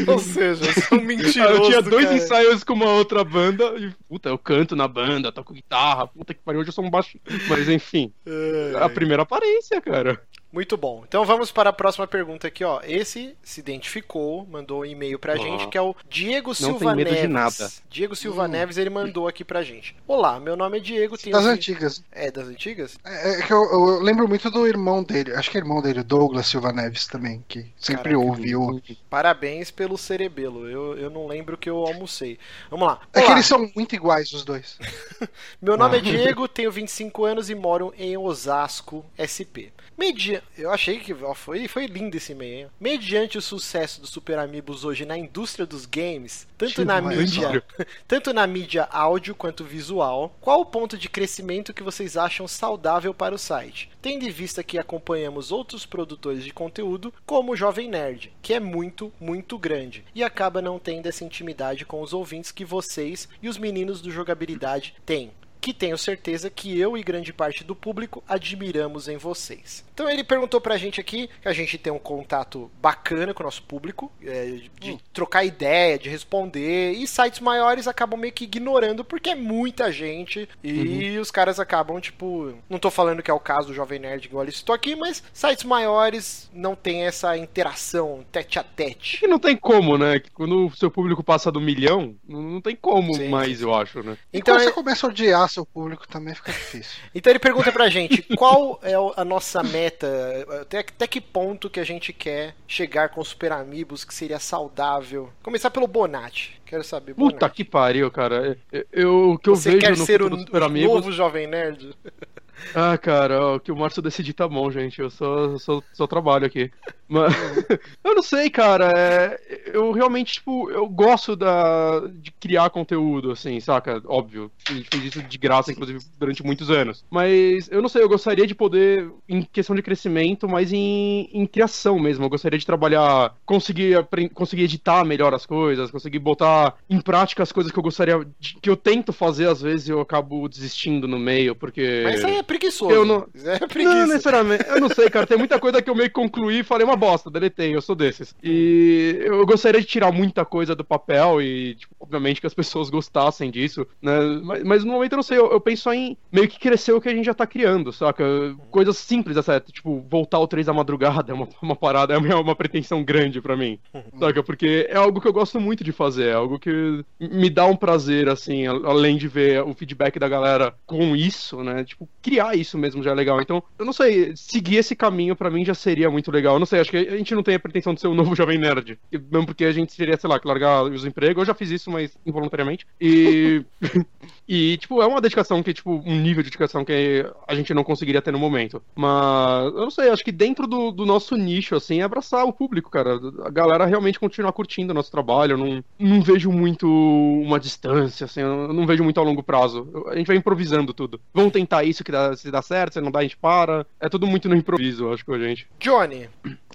Ou 0.07 0.19
seja, 0.19 0.65
eu 0.65 0.81
sou 0.83 0.99
um 0.99 1.03
mentiroso. 1.03 1.53
Eu 1.53 1.61
tinha 1.61 1.81
dois 1.81 2.05
cara. 2.05 2.17
ensaios 2.17 2.63
com 2.63 2.73
uma 2.73 2.91
outra 2.91 3.23
banda 3.23 3.63
e, 3.77 3.91
puta, 4.07 4.29
eu 4.29 4.37
canto 4.37 4.75
na 4.75 4.87
banda, 4.87 5.31
toco 5.31 5.53
guitarra, 5.53 6.07
puta 6.07 6.33
que 6.33 6.41
pariu, 6.41 6.61
hoje 6.61 6.69
eu 6.69 6.73
sou 6.73 6.83
um 6.83 6.89
baixo. 6.89 7.19
Mas 7.47 7.69
enfim, 7.69 8.11
É, 8.25 8.73
a 8.79 8.89
primeira 8.89 9.23
aparência, 9.23 9.79
cara. 9.81 10.21
Muito 10.51 10.77
bom. 10.77 11.03
Então 11.05 11.25
vamos 11.25 11.51
para 11.51 11.71
a 11.71 11.73
próxima 11.73 12.07
pergunta 12.07 12.47
aqui, 12.47 12.63
ó. 12.63 12.79
Esse 12.83 13.35
se 13.43 13.59
identificou, 13.59 14.47
mandou 14.49 14.81
um 14.81 14.85
e-mail 14.85 15.19
pra 15.19 15.33
Ó. 15.33 15.37
gente, 15.37 15.67
que 15.67 15.77
é 15.77 15.81
o 15.81 15.93
Diego 16.09 16.49
Não 16.49 16.55
Silva 16.55 16.85
tem 16.87 16.95
medo 16.95 17.07
Neves. 17.11 17.21
de 17.21 17.27
nada. 17.27 17.71
Diego 17.89 18.15
Silva 18.15 18.45
Hum. 18.45 18.47
Neves, 18.47 18.77
ele 18.77 18.89
mandou 18.89 19.27
aqui 19.27 19.43
pra 19.43 19.61
gente. 19.61 19.93
Olá, 20.07 20.39
meu 20.39 20.55
nome 20.55 20.77
é 20.77 20.79
Diego, 20.79 21.17
tenho 21.17 21.35
Das 21.35 21.45
antigas. 21.45 22.01
É 22.13 22.31
das 22.31 22.47
antigas? 22.47 22.97
É, 23.03 23.39
é 23.39 23.41
que 23.41 23.51
eu, 23.51 23.61
eu 23.61 23.99
lembro 24.01 24.25
muito 24.27 24.49
do 24.49 24.65
irmão 24.65 25.03
dele, 25.03 25.33
acho 25.33 25.51
que 25.51 25.57
é 25.57 25.59
irmão 25.61 25.81
dele, 25.81 26.01
Douglas 26.01 26.47
Silva 26.47 26.71
Neves 26.71 27.07
também, 27.07 27.43
que 27.47 27.65
sempre 27.77 28.11
Caraca, 28.13 28.19
ouviu. 28.25 28.81
Parabéns 29.09 29.69
pelo 29.69 29.97
cerebelo. 29.97 30.67
Eu, 30.69 30.97
eu 30.97 31.09
não 31.09 31.27
lembro 31.27 31.57
que 31.57 31.69
eu 31.69 31.85
almocei. 31.85 32.39
Vamos 32.71 32.87
lá. 32.87 33.01
É 33.13 33.19
que 33.19 33.25
Olá, 33.25 33.35
eles 33.35 33.45
são 33.45 33.69
muito 33.75 33.93
iguais, 33.93 34.31
os 34.31 34.45
dois. 34.45 34.79
Meu 35.61 35.75
nome 35.77 35.97
é 35.97 35.99
Ah. 35.99 36.03
Diego, 36.03 36.47
tenho 36.47 36.71
25 36.71 37.25
anos 37.25 37.49
e 37.49 37.55
moro 37.55 37.93
em 37.97 38.15
Osasco, 38.17 39.05
SP. 39.19 39.75
Media... 39.97 40.43
Eu 40.55 40.71
achei 40.71 40.99
que 40.99 41.11
ó, 41.13 41.33
foi, 41.33 41.67
foi 41.67 41.87
lindo 41.87 42.17
esse 42.17 42.31
e-mail. 42.31 42.59
hein? 42.59 42.67
Mediante 42.79 43.37
o 43.37 43.41
sucesso 43.41 43.99
do 43.99 44.07
Super 44.07 44.37
Amigos 44.37 44.85
hoje 44.85 45.05
na 45.05 45.17
indústria 45.17 45.65
dos 45.65 45.85
games, 45.85 46.47
tanto 46.57 46.85
na 46.85 47.01
mídia, 47.01 47.63
tanto 48.07 48.33
na 48.33 48.45
mídia 48.45 48.87
áudio 48.91 49.33
quanto 49.33 49.63
visual, 49.63 50.35
qual 50.39 50.61
o 50.61 50.65
ponto 50.65 50.97
de 50.97 51.09
crescimento 51.09 51.73
que 51.73 51.83
vocês 51.83 52.15
acham 52.15 52.47
saudável 52.47 53.13
para 53.13 53.33
o 53.33 53.39
site? 53.39 53.89
Tendo 54.01 54.25
em 54.25 54.29
vista 54.29 54.63
que 54.63 54.77
acompanhamos 54.77 55.51
outros 55.51 55.85
produtores 55.85 56.43
de 56.43 56.53
conteúdo, 56.53 57.13
como 57.25 57.53
o 57.53 57.55
Jovem 57.55 57.89
Nerd, 57.89 58.31
que 58.41 58.53
é 58.53 58.59
muito, 58.59 59.11
muito 59.19 59.57
grande, 59.57 60.05
e 60.13 60.23
acaba 60.23 60.61
não 60.61 60.77
tendo 60.77 61.07
essa 61.07 61.23
intimidade 61.23 61.85
com 61.85 62.01
os 62.01 62.13
ouvintes 62.13 62.51
que 62.51 62.65
vocês 62.65 63.27
e 63.41 63.49
os 63.49 63.57
meninos 63.57 64.01
do 64.01 64.11
jogabilidade 64.11 64.95
têm 65.05 65.31
que 65.59 65.73
tenho 65.73 65.97
certeza 65.97 66.49
que 66.49 66.79
eu 66.79 66.97
e 66.97 67.03
grande 67.03 67.33
parte 67.33 67.61
do 67.61 67.75
público 67.75 68.23
admiramos 68.25 69.09
em 69.09 69.17
vocês. 69.17 69.83
Então 69.97 70.07
ele 70.07 70.23
perguntou 70.23 70.61
pra 70.61 70.77
gente 70.77 71.01
aqui 71.01 71.27
que 71.41 71.47
a 71.47 71.53
gente 71.53 71.75
tem 71.75 71.91
um 71.91 71.97
contato 71.97 72.69
bacana 72.79 73.33
com 73.33 73.41
o 73.41 73.45
nosso 73.47 73.63
público, 73.63 74.11
é, 74.23 74.59
de 74.79 74.91
Hum. 74.91 74.99
trocar 75.11 75.43
ideia, 75.43 75.97
de 75.97 76.07
responder, 76.07 76.91
e 76.91 77.07
sites 77.07 77.39
maiores 77.39 77.87
acabam 77.87 78.19
meio 78.19 78.31
que 78.31 78.43
ignorando 78.43 79.03
porque 79.03 79.31
é 79.31 79.35
muita 79.35 79.91
gente 79.91 80.47
e 80.63 81.17
os 81.17 81.31
caras 81.31 81.59
acabam, 81.59 81.99
tipo, 81.99 82.53
não 82.69 82.77
tô 82.77 82.91
falando 82.91 83.23
que 83.23 83.31
é 83.31 83.33
o 83.33 83.39
caso 83.39 83.69
do 83.69 83.73
Jovem 83.73 83.97
Nerd 83.97 84.25
igual 84.27 84.43
ele 84.43 84.51
citou 84.51 84.75
aqui, 84.75 84.95
mas 84.95 85.23
sites 85.33 85.63
maiores 85.63 86.47
não 86.53 86.75
tem 86.75 87.07
essa 87.07 87.35
interação 87.35 88.23
tete 88.31 88.59
a 88.59 88.63
tete. 88.63 89.25
E 89.25 89.27
não 89.27 89.39
tem 89.39 89.57
como, 89.57 89.97
né? 89.97 90.19
Que 90.19 90.29
Quando 90.29 90.67
o 90.67 90.75
seu 90.75 90.91
público 90.91 91.23
passa 91.23 91.51
do 91.51 91.59
milhão, 91.59 92.15
não 92.29 92.61
tem 92.61 92.75
como 92.75 93.15
Sim, 93.15 93.29
mais, 93.29 93.57
sim, 93.57 93.63
eu 93.63 93.73
acho, 93.73 94.03
né? 94.03 94.15
E 94.31 94.37
Então, 94.37 94.53
quando 94.53 94.61
é- 94.61 94.65
você 94.65 94.71
começa 94.73 95.07
a 95.07 95.09
odiar 95.09 95.49
seu 95.49 95.65
público 95.65 96.07
também 96.07 96.35
fica 96.35 96.51
difícil. 96.51 97.01
Então 97.15 97.31
ele 97.31 97.39
pergunta 97.39 97.71
pra 97.71 97.89
gente 97.89 98.21
qual 98.35 98.79
é 98.83 98.93
a 99.19 99.25
nossa 99.25 99.63
meta, 99.63 99.86
até, 99.87 100.79
até 100.79 101.07
que 101.07 101.19
ponto 101.21 101.69
que 101.69 101.79
a 101.79 101.83
gente 101.83 102.11
quer 102.13 102.55
chegar 102.67 103.09
com 103.09 103.23
Super 103.23 103.51
Amigos, 103.51 104.03
que 104.03 104.13
seria 104.13 104.39
saudável. 104.39 105.31
Começar 105.43 105.69
pelo 105.71 105.87
Bonatti. 105.87 106.59
Quero 106.65 106.83
saber, 106.83 107.13
Puta 107.13 107.35
Bonatti. 107.39 107.55
que 107.55 107.63
pariu, 107.63 108.09
cara. 108.11 108.57
Eu, 108.71 108.85
eu- 108.91 109.29
o 109.31 109.37
que 109.39 109.49
eu 109.49 109.55
Você 109.55 109.71
vejo 109.71 109.81
quer 109.81 109.97
no 109.97 110.05
ser 110.05 110.21
o, 110.21 110.37
Super 110.37 110.63
Amigos... 110.63 110.93
novo 110.95 111.11
Jovem 111.11 111.47
Nerd? 111.47 111.95
Ah, 112.75 112.97
cara, 112.97 113.55
o 113.55 113.59
que 113.59 113.71
o 113.71 113.75
Márcio 113.75 114.01
decidir 114.01 114.33
tá 114.33 114.47
bom, 114.47 114.69
gente. 114.71 114.99
Eu 114.99 115.09
só, 115.09 115.57
só, 115.57 115.81
só 115.93 116.07
trabalho 116.07 116.45
aqui. 116.45 116.71
Mas 117.07 117.33
eu 118.03 118.15
não 118.15 118.23
sei, 118.23 118.49
cara. 118.49 118.91
é, 118.95 119.39
eu 119.73 119.91
realmente, 119.91 120.33
tipo, 120.33 120.69
eu 120.71 120.87
gosto 120.87 121.35
da, 121.35 122.01
de 122.13 122.31
criar 122.31 122.69
conteúdo, 122.69 123.31
assim, 123.31 123.59
saca? 123.59 124.01
Óbvio. 124.05 124.51
A 124.69 124.73
gente 124.73 124.89
fez 124.91 125.03
isso 125.05 125.21
de 125.23 125.37
graça, 125.37 125.71
inclusive, 125.71 125.99
durante 126.19 126.43
muitos 126.43 126.69
anos. 126.69 127.05
Mas 127.09 127.69
eu 127.71 127.81
não 127.81 127.89
sei, 127.89 128.01
eu 128.03 128.09
gostaria 128.09 128.45
de 128.47 128.55
poder, 128.55 129.09
em 129.29 129.41
questão 129.41 129.75
de 129.75 129.81
crescimento, 129.81 130.47
mas 130.49 130.73
em, 130.73 131.29
em 131.31 131.45
criação 131.45 131.97
mesmo. 131.99 132.25
Eu 132.25 132.29
gostaria 132.29 132.59
de 132.59 132.65
trabalhar, 132.65 133.35
conseguir, 133.45 134.05
conseguir 134.33 134.63
editar 134.63 135.03
melhor 135.05 135.33
as 135.33 135.45
coisas, 135.45 135.91
conseguir 135.91 136.19
botar 136.19 136.75
em 136.89 136.99
prática 136.99 137.43
as 137.43 137.51
coisas 137.51 137.71
que 137.71 137.79
eu 137.79 137.83
gostaria, 137.83 138.19
de- 138.39 138.57
que 138.61 138.69
eu 138.69 138.75
tento 138.75 139.13
fazer, 139.13 139.47
às 139.47 139.61
vezes 139.61 139.87
eu 139.89 140.01
acabo 140.01 140.47
desistindo 140.49 141.07
no 141.07 141.17
meio, 141.19 141.55
porque. 141.55 142.01
Mas 142.03 142.23
aí 142.25 142.37
é 142.37 142.43
preguiçoso. 142.47 142.91
Eu 142.91 143.05
não- 143.05 143.27
É 143.45 143.59
Não, 143.59 143.67
preguiça. 143.67 144.07
necessariamente. 144.07 144.65
Eu 144.67 144.79
não 144.79 144.89
sei, 144.89 145.09
cara. 145.09 145.27
Tem 145.27 145.37
muita 145.37 145.59
coisa 145.59 145.81
que 145.81 145.89
eu 145.89 145.95
meio 145.95 146.09
que 146.09 146.15
concluí 146.15 146.59
e 146.59 146.63
falei 146.63 146.85
uma 146.85 146.95
bosta, 146.95 147.29
deletei, 147.29 147.75
eu 147.75 147.81
sou 147.81 147.95
desses. 147.95 148.33
E 148.43 149.17
eu 149.21 149.45
gostaria 149.45 149.81
de 149.81 149.85
tirar 149.87 150.11
muita 150.11 150.43
coisa 150.45 150.73
do 150.73 150.83
papel 150.83 151.41
e, 151.41 151.75
tipo, 151.75 151.95
obviamente 152.07 152.39
que 152.39 152.47
as 152.47 152.53
pessoas 152.53 152.89
gostassem 152.89 153.51
disso, 153.51 153.85
né? 154.01 154.17
Mas, 154.43 154.63
mas 154.63 154.83
no 154.83 154.93
momento 154.93 155.13
eu 155.13 155.17
não 155.17 155.23
sei, 155.23 155.37
eu, 155.37 155.51
eu 155.51 155.59
penso 155.59 155.91
em 155.91 156.17
meio 156.31 156.47
que 156.47 156.59
crescer 156.59 156.93
o 156.93 157.01
que 157.01 157.09
a 157.09 157.13
gente 157.13 157.25
já 157.25 157.33
tá 157.33 157.45
criando, 157.45 157.91
saca? 157.91 158.23
Coisas 158.71 158.97
simples, 158.97 159.37
essa, 159.37 159.59
tipo, 159.59 160.05
voltar 160.09 160.37
ao 160.37 160.47
3 160.47 160.65
da 160.65 160.73
madrugada 160.73 161.31
é 161.31 161.35
uma, 161.35 161.47
uma 161.61 161.75
parada, 161.75 162.13
é 162.13 162.17
uma, 162.17 162.39
uma 162.39 162.55
pretensão 162.55 163.03
grande 163.03 163.41
pra 163.41 163.57
mim, 163.57 163.77
saca? 164.19 164.41
Porque 164.41 164.87
é 164.89 164.97
algo 164.97 165.19
que 165.21 165.27
eu 165.27 165.33
gosto 165.33 165.59
muito 165.59 165.83
de 165.83 165.91
fazer, 165.91 166.29
é 166.29 166.33
algo 166.33 166.57
que 166.57 167.03
me 167.19 167.49
dá 167.49 167.65
um 167.65 167.75
prazer, 167.75 168.29
assim, 168.29 168.65
além 168.65 169.17
de 169.17 169.27
ver 169.27 169.63
o 169.63 169.73
feedback 169.73 170.17
da 170.17 170.29
galera 170.29 170.73
com 170.85 171.15
isso, 171.15 171.63
né? 171.63 171.83
Tipo, 171.83 172.07
criar 172.21 172.55
isso 172.55 172.77
mesmo 172.77 173.03
já 173.03 173.11
é 173.11 173.15
legal. 173.15 173.41
Então, 173.41 173.61
eu 173.77 173.85
não 173.85 173.93
sei, 173.93 174.33
seguir 174.35 174.77
esse 174.77 174.95
caminho 174.95 175.35
pra 175.35 175.49
mim 175.49 175.65
já 175.65 175.73
seria 175.73 176.09
muito 176.09 176.31
legal. 176.31 176.55
Eu 176.55 176.59
não 176.59 176.65
sei, 176.65 176.79
acho 176.79 176.91
que 176.91 176.97
a 176.97 177.17
gente 177.17 177.35
não 177.35 177.43
tem 177.43 177.55
a 177.55 177.59
pretensão 177.59 177.93
de 177.93 178.01
ser 178.01 178.07
o 178.07 178.15
novo 178.15 178.33
Jovem 178.35 178.57
Nerd. 178.57 178.97
Mesmo 179.11 179.45
porque 179.45 179.65
a 179.65 179.71
gente 179.71 179.93
seria, 179.93 180.17
sei 180.17 180.29
lá, 180.29 180.39
que 180.39 180.47
largar 180.47 180.83
os 180.83 181.05
empregos. 181.05 181.41
Eu 181.41 181.45
já 181.45 181.53
fiz 181.53 181.71
isso, 181.71 181.89
mas 181.91 181.96
involuntariamente. 182.25 182.85
E. 182.99 183.63
e, 184.47 184.77
tipo, 184.77 185.01
é 185.01 185.05
uma 185.05 185.21
dedicação 185.21 185.61
que, 185.61 185.73
tipo, 185.73 186.01
um 186.05 186.15
nível 186.15 186.43
de 186.43 186.49
dedicação 186.49 186.83
que 186.85 187.25
a 187.47 187.55
gente 187.55 187.73
não 187.73 187.83
conseguiria 187.83 188.21
ter 188.21 188.31
no 188.31 188.39
momento. 188.39 188.81
Mas, 188.95 189.73
eu 189.73 189.81
não 189.81 189.91
sei, 189.91 190.09
acho 190.09 190.23
que 190.23 190.31
dentro 190.31 190.67
do, 190.67 190.91
do 190.91 191.05
nosso 191.05 191.35
nicho, 191.35 191.75
assim, 191.75 191.99
é 191.99 192.03
abraçar 192.03 192.45
o 192.45 192.53
público, 192.53 192.89
cara. 192.89 193.19
A 193.43 193.49
galera 193.49 193.85
realmente 193.85 194.19
continuar 194.19 194.51
curtindo 194.51 194.91
o 194.91 194.95
nosso 194.95 195.11
trabalho. 195.11 195.53
Eu 195.53 195.57
não, 195.57 195.83
não 195.99 196.21
vejo 196.21 196.51
muito 196.51 196.87
uma 196.87 197.59
distância, 197.59 198.25
assim, 198.25 198.41
eu 198.41 198.73
não 198.73 198.85
vejo 198.85 199.03
muito 199.03 199.19
a 199.19 199.23
longo 199.23 199.43
prazo. 199.43 200.05
A 200.07 200.15
gente 200.15 200.27
vai 200.27 200.35
improvisando 200.35 200.93
tudo. 200.93 201.19
Vamos 201.33 201.53
tentar 201.53 201.83
isso 201.83 202.03
que 202.03 202.11
dá, 202.11 202.35
se 202.35 202.51
dá 202.51 202.61
certo, 202.61 202.93
se 202.93 203.01
não 203.01 203.11
dá, 203.11 203.19
a 203.19 203.23
gente 203.23 203.37
para. 203.37 203.85
É 203.99 204.09
tudo 204.09 204.27
muito 204.27 204.49
no 204.49 204.55
improviso, 204.55 205.11
acho 205.11 205.25
que 205.25 205.31
a 205.31 205.39
gente. 205.39 205.67
Johnny, 205.79 206.29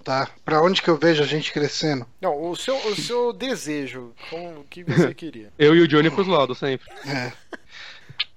Tá? 0.05 0.29
Pra 0.45 0.61
onde 0.63 0.83
que 0.83 0.89
eu 0.91 0.97
vejo 0.97 1.23
a 1.23 1.27
gente 1.27 1.53
crescendo? 1.53 2.07
não, 2.21 2.51
o 2.51 2.57
seu, 2.57 2.77
o 2.89 2.97
seu 2.97 3.33
desejo, 3.33 4.13
como 4.31 4.61
o 4.61 4.65
que 4.65 4.83
você 4.83 5.13
queria? 5.15 5.53
Eu 5.59 5.75
e 5.77 5.81
o 5.81 5.89
Johnny 5.89 6.11
pros 6.11 6.27
lados, 6.27 6.59
sempre. 6.59 6.89
É. 7.07 7.33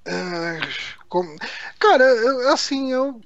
É, 0.07 0.59
como- 1.09 1.35
Cara, 1.79 2.03
eu- 2.03 2.49
assim, 2.53 2.91
eu, 2.91 3.19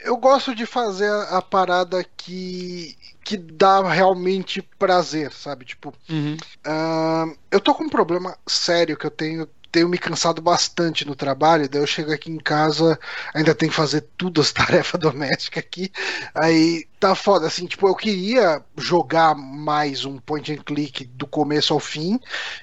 eu 0.00 0.16
gosto 0.16 0.54
de 0.54 0.66
fazer 0.66 1.08
a, 1.08 1.38
a 1.38 1.42
parada 1.42 2.04
que, 2.16 2.96
que 3.22 3.36
dá 3.36 3.80
realmente 3.88 4.60
prazer, 4.78 5.30
sabe? 5.32 5.64
Tipo, 5.64 5.94
Uhum. 6.10 6.36
ah, 6.64 7.26
eu 7.50 7.60
tô 7.60 7.72
com 7.74 7.84
um 7.84 7.88
problema 7.88 8.36
sério 8.46 8.96
que 8.96 9.06
eu 9.06 9.10
tenho. 9.12 9.48
Tenho 9.74 9.88
me 9.88 9.98
cansado 9.98 10.40
bastante 10.40 11.04
no 11.04 11.16
trabalho, 11.16 11.68
daí 11.68 11.82
eu 11.82 11.86
chego 11.86 12.12
aqui 12.12 12.30
em 12.30 12.38
casa, 12.38 12.96
ainda 13.34 13.56
tenho 13.56 13.72
que 13.72 13.76
fazer 13.76 14.02
tudo 14.16 14.40
as 14.40 14.52
tarefas 14.54 15.00
domésticas 15.00 15.64
aqui. 15.64 15.90
Aí 16.32 16.86
tá 17.00 17.12
foda, 17.16 17.48
assim, 17.48 17.66
tipo, 17.66 17.88
eu 17.88 17.94
queria 17.96 18.62
jogar 18.76 19.34
mais 19.34 20.04
um 20.04 20.16
point 20.16 20.52
and 20.52 20.62
click 20.62 21.04
do 21.04 21.26
começo 21.26 21.74
ao 21.74 21.80
fim 21.80 22.20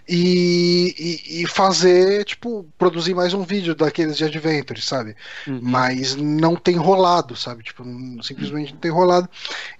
e, 0.08 0.96
e, 1.28 1.42
e 1.42 1.48
fazer, 1.48 2.24
tipo, 2.24 2.66
produzir 2.78 3.14
mais 3.14 3.34
um 3.34 3.44
vídeo 3.44 3.76
daqueles 3.76 4.16
de 4.16 4.24
Adventure, 4.24 4.82
sabe? 4.82 5.18
Uhum. 5.46 5.60
Mas 5.62 6.16
não 6.16 6.56
tem 6.56 6.78
rolado, 6.78 7.36
sabe? 7.36 7.62
Tipo, 7.62 7.84
simplesmente 8.24 8.72
não 8.72 8.80
tem 8.80 8.90
rolado. 8.90 9.30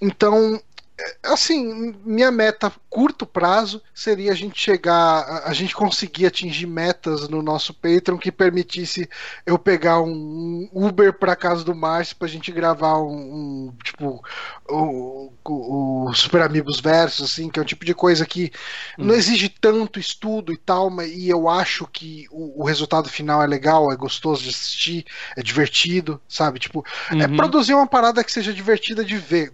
Então, 0.02 0.62
assim, 1.24 1.96
minha 2.04 2.32
meta 2.32 2.72
curto 2.90 3.26
prazo 3.26 3.82
seria 3.94 4.34
a 4.34 4.36
gente 4.36 4.60
chegar, 4.60 5.44
a, 5.46 5.54
gente 5.54 5.74
conseguir 5.74 6.26
atingir 6.26 6.68
metas 6.68 7.30
no 7.30 7.42
nosso 7.42 7.74
Patreon 7.74 8.18
que 8.18 8.32
permitisse 8.32 9.10
eu 9.46 9.58
pegar 9.58 10.02
um 10.02 10.70
Uber 10.74 11.14
pra 11.14 11.36
casa 11.36 11.64
do 11.64 11.74
Márcio 11.74 12.18
pra 12.18 12.28
gente 12.28 12.52
gravar 12.52 13.00
um, 13.00 13.08
um, 13.70 13.74
tipo 13.82 14.22
o, 14.70 15.32
o, 15.46 16.06
o 16.10 16.14
Super 16.14 16.42
Amigos 16.42 16.82
Versus, 16.82 17.32
assim, 17.32 17.50
que 17.50 17.60
é 17.60 17.62
um 17.62 17.66
tipo 17.66 17.86
de 17.86 17.94
coisa 17.94 18.26
que 18.26 18.52
hum. 19.00 19.06
não 19.06 19.16
exige 19.16 19.48
tanto 19.48 19.98
estudo 19.98 20.52
e 20.52 20.58
tal, 20.58 20.90
mas, 20.90 21.10
e 21.12 21.30
eu 21.30 21.48
acho 21.48 21.88
que 21.88 22.28
o, 22.30 22.62
o, 22.62 22.66
resultado 22.66 23.08
final 23.08 23.42
é 23.42 23.48
legal, 23.48 23.92
é 23.92 23.96
gostoso 23.96 24.44
de 24.44 24.50
assistir, 24.50 25.06
é 25.38 25.42
divertido, 25.42 26.20
sabe? 26.28 26.60
Tipo, 26.60 26.86
é 27.10 27.14
uhum. 27.14 27.22
é 27.22 27.28
produzir 27.28 27.74
uma 27.74 27.88
parada 27.88 28.22
que 28.22 28.32
seja 28.32 28.54
divertida 28.54 29.04
de 29.04 29.18
ver. 29.18 29.52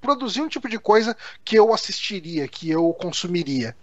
Produzir 0.00 0.40
um 0.40 0.48
tipo 0.48 0.68
de 0.68 0.78
coisa 0.88 1.14
que 1.44 1.54
eu 1.54 1.74
assistiria, 1.74 2.48
que 2.48 2.70
eu 2.70 2.94
consumiria. 2.94 3.76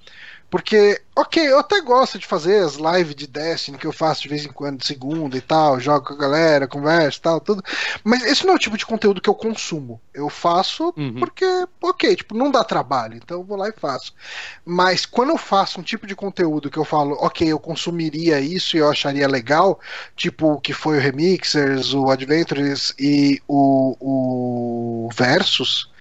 Porque, 0.49 0.99
ok, 1.15 1.52
eu 1.52 1.60
até 1.60 1.82
gosto 1.82 2.18
de 2.18 2.26
fazer 2.26 2.64
as 2.64 2.76
lives 2.76 3.14
de 3.14 3.27
Destiny 3.27 3.77
que 3.77 3.86
eu 3.86 3.91
faço 3.91 4.23
de 4.23 4.30
vez 4.30 4.44
em 4.44 4.52
quando, 4.52 4.80
de 4.80 4.88
segunda 4.88 5.38
e 5.38 5.41
tal, 5.41 5.80
jogo 5.80 6.07
com 6.07 6.14
a 6.14 6.18
galera, 6.18 6.68
conversa 6.68 7.18
e 7.18 7.22
tal, 7.22 7.40
tudo. 7.40 7.64
Mas 8.03 8.23
esse 8.23 8.44
não 8.44 8.53
é 8.53 8.56
o 8.56 8.60
tipo 8.60 8.77
de 8.77 8.86
conteúdo 8.86 9.22
que 9.22 9.30
eu 9.30 9.36
consumo. 9.36 9.99
Eu 10.14 10.30
faço 10.30 10.94
uhum. 10.98 11.15
porque, 11.19 11.45
ok, 11.82 12.15
tipo, 12.15 12.36
não 12.36 12.49
dá 12.49 12.64
trabalho, 12.64 13.18
então 13.18 13.40
eu 13.40 13.44
vou 13.44 13.57
lá 13.57 13.69
e 13.69 13.73
faço. 13.73 14.14
Mas 14.64 15.06
quando 15.06 15.30
eu 15.30 15.38
faço 15.38 15.80
um 15.80 15.84
tipo 15.84 16.07
de 16.07 16.15
conteúdo 16.15 16.72
que 16.72 16.77
eu 16.77 16.86
falo, 16.86 17.18
ok, 17.19 17.48
eu 17.48 17.60
consumiria 17.60 18.40
isso 18.40 18.77
e 18.77 18.80
eu 18.80 18.90
acharia 18.90 19.27
legal, 19.27 19.80
tipo 20.15 20.53
o 20.53 20.61
que 20.61 20.73
foi 20.73 20.98
o 20.98 21.02
Remixers, 21.02 21.94
o 21.94 22.10
Adventures 22.10 22.95
e 22.98 23.41
o, 23.48 23.98
o 23.99 25.10
Versus. 25.14 25.94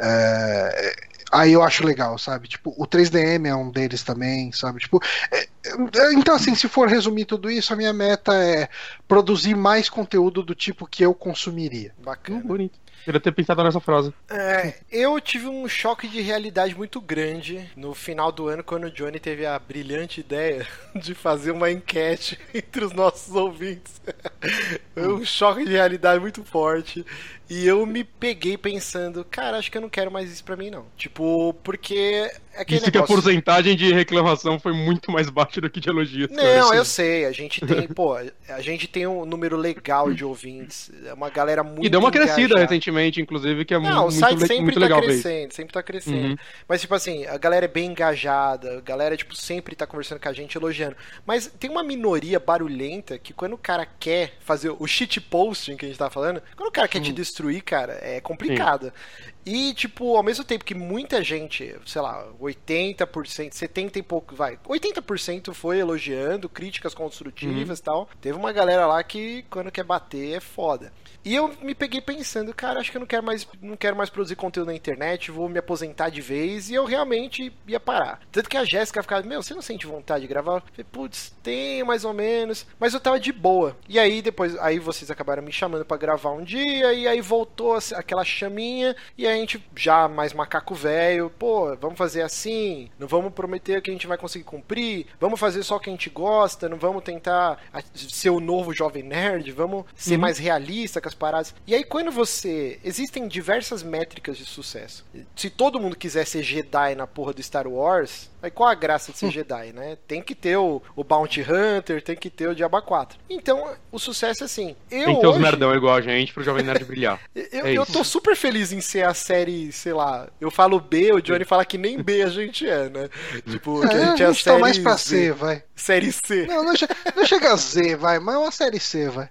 É, 0.00 1.08
Aí 1.30 1.52
eu 1.52 1.62
acho 1.62 1.84
legal, 1.84 2.16
sabe? 2.18 2.48
Tipo, 2.48 2.74
o 2.76 2.86
3DM 2.86 3.46
é 3.46 3.54
um 3.54 3.70
deles 3.70 4.02
também, 4.02 4.50
sabe? 4.52 4.80
Tipo, 4.80 5.00
é, 5.30 5.40
é, 5.40 6.12
então 6.14 6.34
assim, 6.34 6.54
se 6.54 6.68
for 6.68 6.88
resumir 6.88 7.26
tudo 7.26 7.50
isso, 7.50 7.72
a 7.72 7.76
minha 7.76 7.92
meta 7.92 8.32
é 8.34 8.68
produzir 9.06 9.54
mais 9.54 9.90
conteúdo 9.90 10.42
do 10.42 10.54
tipo 10.54 10.86
que 10.86 11.04
eu 11.04 11.14
consumiria. 11.14 11.92
Bacana. 11.98 12.38
Hum, 12.38 12.46
bonito. 12.46 12.78
Queria 13.04 13.20
ter 13.20 13.32
pensado 13.32 13.62
nessa 13.62 13.80
frase. 13.80 14.12
É, 14.28 14.74
eu 14.90 15.18
tive 15.20 15.46
um 15.46 15.66
choque 15.68 16.08
de 16.08 16.20
realidade 16.20 16.74
muito 16.74 17.00
grande 17.00 17.66
no 17.74 17.94
final 17.94 18.30
do 18.30 18.48
ano, 18.48 18.62
quando 18.62 18.84
o 18.84 18.90
Johnny 18.90 19.18
teve 19.18 19.46
a 19.46 19.58
brilhante 19.58 20.20
ideia 20.20 20.66
de 20.94 21.14
fazer 21.14 21.52
uma 21.52 21.70
enquete 21.70 22.38
entre 22.52 22.84
os 22.84 22.92
nossos 22.92 23.34
ouvintes. 23.34 24.00
Foi 24.92 25.12
um 25.12 25.24
choque 25.24 25.64
de 25.64 25.72
realidade 25.72 26.20
muito 26.20 26.44
forte. 26.44 27.04
E 27.50 27.66
eu 27.66 27.86
me 27.86 28.04
peguei 28.04 28.58
pensando, 28.58 29.24
cara, 29.24 29.56
acho 29.56 29.70
que 29.70 29.78
eu 29.78 29.82
não 29.82 29.88
quero 29.88 30.10
mais 30.10 30.30
isso 30.30 30.44
pra 30.44 30.56
mim, 30.56 30.70
não. 30.70 30.84
Tipo, 30.96 31.54
porque. 31.62 32.30
É 32.54 32.62
Isso 32.62 32.86
negócio... 32.86 32.92
que 32.92 32.98
a 32.98 33.02
porcentagem 33.04 33.76
de 33.76 33.92
reclamação 33.92 34.58
foi 34.58 34.72
muito 34.72 35.12
mais 35.12 35.30
baixa 35.30 35.60
do 35.60 35.70
que 35.70 35.78
de 35.78 35.88
elogios. 35.88 36.28
Não, 36.28 36.74
eu 36.74 36.84
sei. 36.84 37.24
A 37.24 37.30
gente 37.30 37.64
tem, 37.64 37.86
pô, 37.86 38.16
a 38.16 38.60
gente 38.60 38.88
tem 38.88 39.06
um 39.06 39.24
número 39.24 39.56
legal 39.56 40.12
de 40.12 40.24
ouvintes. 40.24 40.90
É 41.06 41.12
uma 41.12 41.30
galera 41.30 41.62
muito. 41.62 41.86
E 41.86 41.88
deu 41.88 42.00
uma 42.00 42.08
engajada. 42.08 42.34
crescida 42.34 42.58
recentemente, 42.58 43.20
inclusive, 43.20 43.64
que 43.64 43.74
é 43.74 43.78
não, 43.78 44.02
muito, 44.02 44.08
o 44.08 44.10
site 44.10 44.40
sempre 44.40 44.62
muito 44.62 44.74
tá 44.74 44.80
legal. 44.80 45.00
Crescendo, 45.00 45.52
sempre 45.54 45.72
tá 45.72 45.82
crescendo. 45.84 46.28
Uhum. 46.30 46.36
Mas, 46.66 46.80
tipo 46.80 46.94
assim, 46.94 47.24
a 47.26 47.38
galera 47.38 47.64
é 47.64 47.68
bem 47.68 47.92
engajada, 47.92 48.78
a 48.78 48.80
galera, 48.80 49.16
tipo, 49.16 49.36
sempre 49.36 49.76
tá 49.76 49.86
conversando 49.86 50.18
com 50.18 50.28
a 50.28 50.32
gente, 50.32 50.56
elogiando. 50.56 50.96
Mas 51.24 51.46
tem 51.60 51.70
uma 51.70 51.84
minoria 51.84 52.40
barulhenta 52.40 53.18
que 53.18 53.32
quando 53.32 53.52
o 53.52 53.58
cara 53.58 53.86
quer 53.86 54.34
fazer 54.40 54.74
o 54.76 54.86
shit 54.86 55.20
posting 55.20 55.76
que 55.76 55.84
a 55.84 55.88
gente 55.88 55.98
tá 55.98 56.10
falando, 56.10 56.42
quando 56.56 56.68
o 56.68 56.72
cara 56.72 56.88
quer 56.88 57.00
te 57.00 57.12
destruir, 57.12 57.37
cara, 57.64 57.98
é 58.02 58.20
complicado. 58.20 58.86
Sim. 58.86 59.32
E, 59.46 59.74
tipo, 59.74 60.16
ao 60.16 60.22
mesmo 60.22 60.44
tempo 60.44 60.64
que 60.64 60.74
muita 60.74 61.22
gente, 61.22 61.74
sei 61.86 62.02
lá, 62.02 62.26
80%, 62.40 63.52
70 63.52 63.98
e 63.98 64.02
pouco, 64.02 64.34
vai, 64.34 64.58
80% 64.68 65.54
foi 65.54 65.78
elogiando, 65.78 66.48
críticas 66.48 66.94
construtivas 66.94 67.78
e 67.78 67.80
uhum. 67.80 67.84
tal. 67.84 68.08
Teve 68.20 68.36
uma 68.36 68.52
galera 68.52 68.86
lá 68.86 69.02
que, 69.02 69.44
quando 69.48 69.72
quer 69.72 69.84
bater, 69.84 70.36
é 70.36 70.40
foda. 70.40 70.92
E 71.28 71.34
eu 71.34 71.54
me 71.60 71.74
peguei 71.74 72.00
pensando, 72.00 72.54
cara, 72.54 72.80
acho 72.80 72.90
que 72.90 72.96
eu 72.96 73.00
não 73.00 73.06
quero 73.06 73.22
mais, 73.22 73.46
não 73.60 73.76
quero 73.76 73.94
mais 73.94 74.08
produzir 74.08 74.34
conteúdo 74.34 74.68
na 74.68 74.74
internet, 74.74 75.30
vou 75.30 75.46
me 75.46 75.58
aposentar 75.58 76.08
de 76.08 76.22
vez, 76.22 76.70
e 76.70 76.74
eu 76.74 76.86
realmente 76.86 77.52
ia 77.66 77.78
parar. 77.78 78.22
Tanto 78.32 78.48
que 78.48 78.56
a 78.56 78.64
Jéssica 78.64 79.02
ficava, 79.02 79.26
meu, 79.26 79.42
você 79.42 79.52
não 79.52 79.60
sente 79.60 79.86
vontade 79.86 80.22
de 80.22 80.26
gravar? 80.26 80.54
Eu 80.54 80.60
falei, 80.60 80.86
putz, 80.90 81.36
tem 81.42 81.84
mais 81.84 82.06
ou 82.06 82.14
menos, 82.14 82.66
mas 82.80 82.94
eu 82.94 83.00
tava 83.00 83.20
de 83.20 83.30
boa. 83.30 83.76
E 83.86 83.98
aí 83.98 84.22
depois, 84.22 84.56
aí 84.58 84.78
vocês 84.78 85.10
acabaram 85.10 85.42
me 85.42 85.52
chamando 85.52 85.84
para 85.84 85.98
gravar 85.98 86.30
um 86.30 86.42
dia, 86.42 86.94
e 86.94 87.06
aí 87.06 87.20
voltou 87.20 87.76
aquela 87.94 88.24
chaminha, 88.24 88.96
e 89.18 89.26
aí 89.26 89.34
a 89.34 89.38
gente 89.38 89.62
já 89.76 90.08
mais 90.08 90.32
macaco 90.32 90.74
velho, 90.74 91.28
pô, 91.38 91.76
vamos 91.76 91.98
fazer 91.98 92.22
assim, 92.22 92.88
não 92.98 93.06
vamos 93.06 93.34
prometer 93.34 93.82
que 93.82 93.90
a 93.90 93.92
gente 93.92 94.06
vai 94.06 94.16
conseguir 94.16 94.46
cumprir, 94.46 95.04
vamos 95.20 95.38
fazer 95.38 95.62
só 95.62 95.76
o 95.76 95.80
que 95.80 95.90
a 95.90 95.92
gente 95.92 96.08
gosta, 96.08 96.70
não 96.70 96.78
vamos 96.78 97.04
tentar 97.04 97.58
ser 97.94 98.30
o 98.30 98.40
novo 98.40 98.72
jovem 98.72 99.02
nerd, 99.02 99.52
vamos 99.52 99.84
ser 99.94 100.14
uhum. 100.14 100.22
mais 100.22 100.38
realista 100.38 101.02
com 101.02 101.08
as 101.08 101.17
paradas. 101.18 101.54
E 101.66 101.74
aí, 101.74 101.84
quando 101.84 102.10
você. 102.10 102.78
Existem 102.84 103.26
diversas 103.26 103.82
métricas 103.82 104.36
de 104.36 104.44
sucesso. 104.44 105.04
Se 105.36 105.50
todo 105.50 105.80
mundo 105.80 105.96
quiser 105.96 106.26
ser 106.26 106.42
Jedi 106.42 106.94
na 106.94 107.06
porra 107.06 107.32
do 107.32 107.42
Star 107.42 107.66
Wars, 107.66 108.30
aí 108.42 108.50
qual 108.50 108.68
a 108.68 108.74
graça 108.74 109.12
de 109.12 109.18
ser 109.18 109.30
Jedi, 109.32 109.72
né? 109.72 109.98
Tem 110.06 110.22
que 110.22 110.34
ter 110.34 110.56
o, 110.56 110.82
o 110.94 111.04
Bounty 111.04 111.42
Hunter, 111.42 112.02
tem 112.02 112.16
que 112.16 112.30
ter 112.30 112.48
o 112.48 112.54
Diaba 112.54 112.80
4. 112.80 113.18
Então, 113.28 113.74
o 113.90 113.98
sucesso 113.98 114.44
é 114.44 114.46
assim. 114.46 114.76
Eu 114.90 115.06
tem 115.06 115.14
que 115.14 115.20
ter 115.20 115.26
hoje... 115.26 115.38
os 115.38 115.42
merdão 115.42 115.74
igual 115.74 115.96
a 115.96 116.00
gente 116.00 116.32
pro 116.32 116.42
Jovem 116.42 116.64
Nerd 116.64 116.84
brilhar. 116.86 117.20
eu, 117.34 117.66
é 117.66 117.72
eu 117.72 117.84
tô 117.84 118.04
super 118.04 118.36
feliz 118.36 118.72
em 118.72 118.80
ser 118.80 119.04
a 119.04 119.14
série, 119.14 119.72
sei 119.72 119.92
lá. 119.92 120.28
Eu 120.40 120.50
falo 120.50 120.80
B, 120.80 121.12
o 121.12 121.20
Johnny 121.20 121.44
fala 121.44 121.64
que 121.64 121.78
nem 121.78 122.00
B 122.00 122.22
a 122.22 122.28
gente 122.28 122.68
é, 122.68 122.88
né? 122.88 123.08
Tipo, 123.48 123.84
é, 123.84 123.88
que 123.88 123.94
a 123.94 124.06
gente 124.10 124.22
é 124.22 124.26
a, 124.26 124.28
a 124.28 124.32
gente 124.32 124.42
série. 124.44 124.56
Tá 124.56 124.60
mais 124.60 124.78
pra 124.78 124.98
C, 124.98 125.32
vai. 125.32 125.62
Série 125.74 126.12
C. 126.12 126.46
Não, 126.46 126.64
não, 126.64 126.74
não 127.16 127.26
chega 127.26 127.52
a 127.52 127.56
Z, 127.56 127.96
vai, 127.96 128.18
mas 128.18 128.34
é 128.34 128.38
uma 128.38 128.50
série 128.50 128.80
C, 128.80 129.08
vai. 129.08 129.28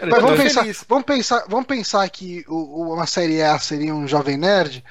Mas 0.00 0.22
vamos 0.22 0.36
pensar, 0.36 0.66
vamos 0.88 1.04
pensar, 1.04 1.44
vamos 1.48 1.66
pensar 1.66 2.08
que 2.10 2.44
o, 2.48 2.92
uma 2.94 3.06
série 3.06 3.42
A 3.42 3.58
seria 3.58 3.94
um 3.94 4.06
jovem 4.06 4.36
nerd 4.36 4.84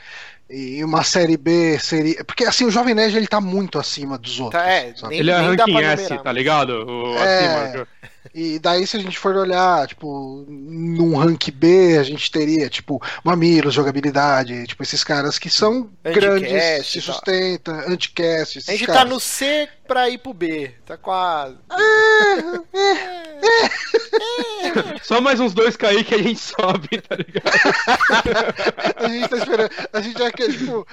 e 0.50 0.84
uma 0.84 1.04
série 1.04 1.38
B 1.38 1.80
seria. 1.80 2.24
Porque 2.24 2.46
assim, 2.46 2.66
o 2.66 2.72
Jovem 2.72 2.94
Nerd 2.94 3.18
ele 3.18 3.28
tá 3.28 3.42
muito 3.42 3.80
acima 3.80 4.18
dos 4.18 4.40
outros. 4.40 4.62
Tá, 4.62 4.70
é, 4.70 4.94
nem, 5.10 5.20
ele 5.20 5.32
é 5.32 5.38
ranking 5.38 5.78
S, 5.78 6.18
tá 6.20 6.32
ligado? 6.32 6.86
O, 6.88 7.18
é, 7.18 7.64
acima. 7.64 7.88
E 8.34 8.60
daí, 8.60 8.86
se 8.86 8.98
a 8.98 9.00
gente 9.00 9.18
for 9.18 9.36
olhar, 9.36 9.88
tipo, 9.88 10.46
num 10.48 11.16
rank 11.16 11.52
B, 11.52 11.98
a 11.98 12.04
gente 12.04 12.32
teria, 12.32 12.70
tipo, 12.70 13.02
Mamilos, 13.24 13.74
jogabilidade, 13.74 14.68
tipo, 14.68 14.84
esses 14.84 15.04
caras 15.04 15.38
que 15.40 15.50
são 15.50 15.90
grandes, 16.04 16.88
se 16.88 17.02
sustentam, 17.02 17.76
anticast. 17.88 18.60
A 18.68 18.72
gente 18.72 18.86
tá 18.86 18.94
caras. 18.94 19.10
tá 19.10 19.14
no 19.14 19.20
C 19.20 19.70
pra 19.88 20.10
ir 20.10 20.18
pro 20.18 20.34
B. 20.34 20.72
Tá 20.86 20.98
quase. 20.98 21.58
É, 21.72 22.78
é, 22.78 23.66
é. 23.66 25.00
Só 25.04 25.22
mais 25.22 25.40
uns 25.40 25.54
dois 25.54 25.76
cair 25.78 26.04
que 26.04 26.16
a 26.16 26.22
gente 26.22 26.40
sobe, 26.40 27.02
tá 27.02 27.16
ligado? 27.16 27.46
a 28.98 29.08
gente 29.08 29.30
tá 29.30 29.38
esperando. 29.38 29.70
A 29.94 30.02
gente 30.02 30.22
é 30.22 30.26
aquele, 30.26 30.58
tipo, 30.58 30.88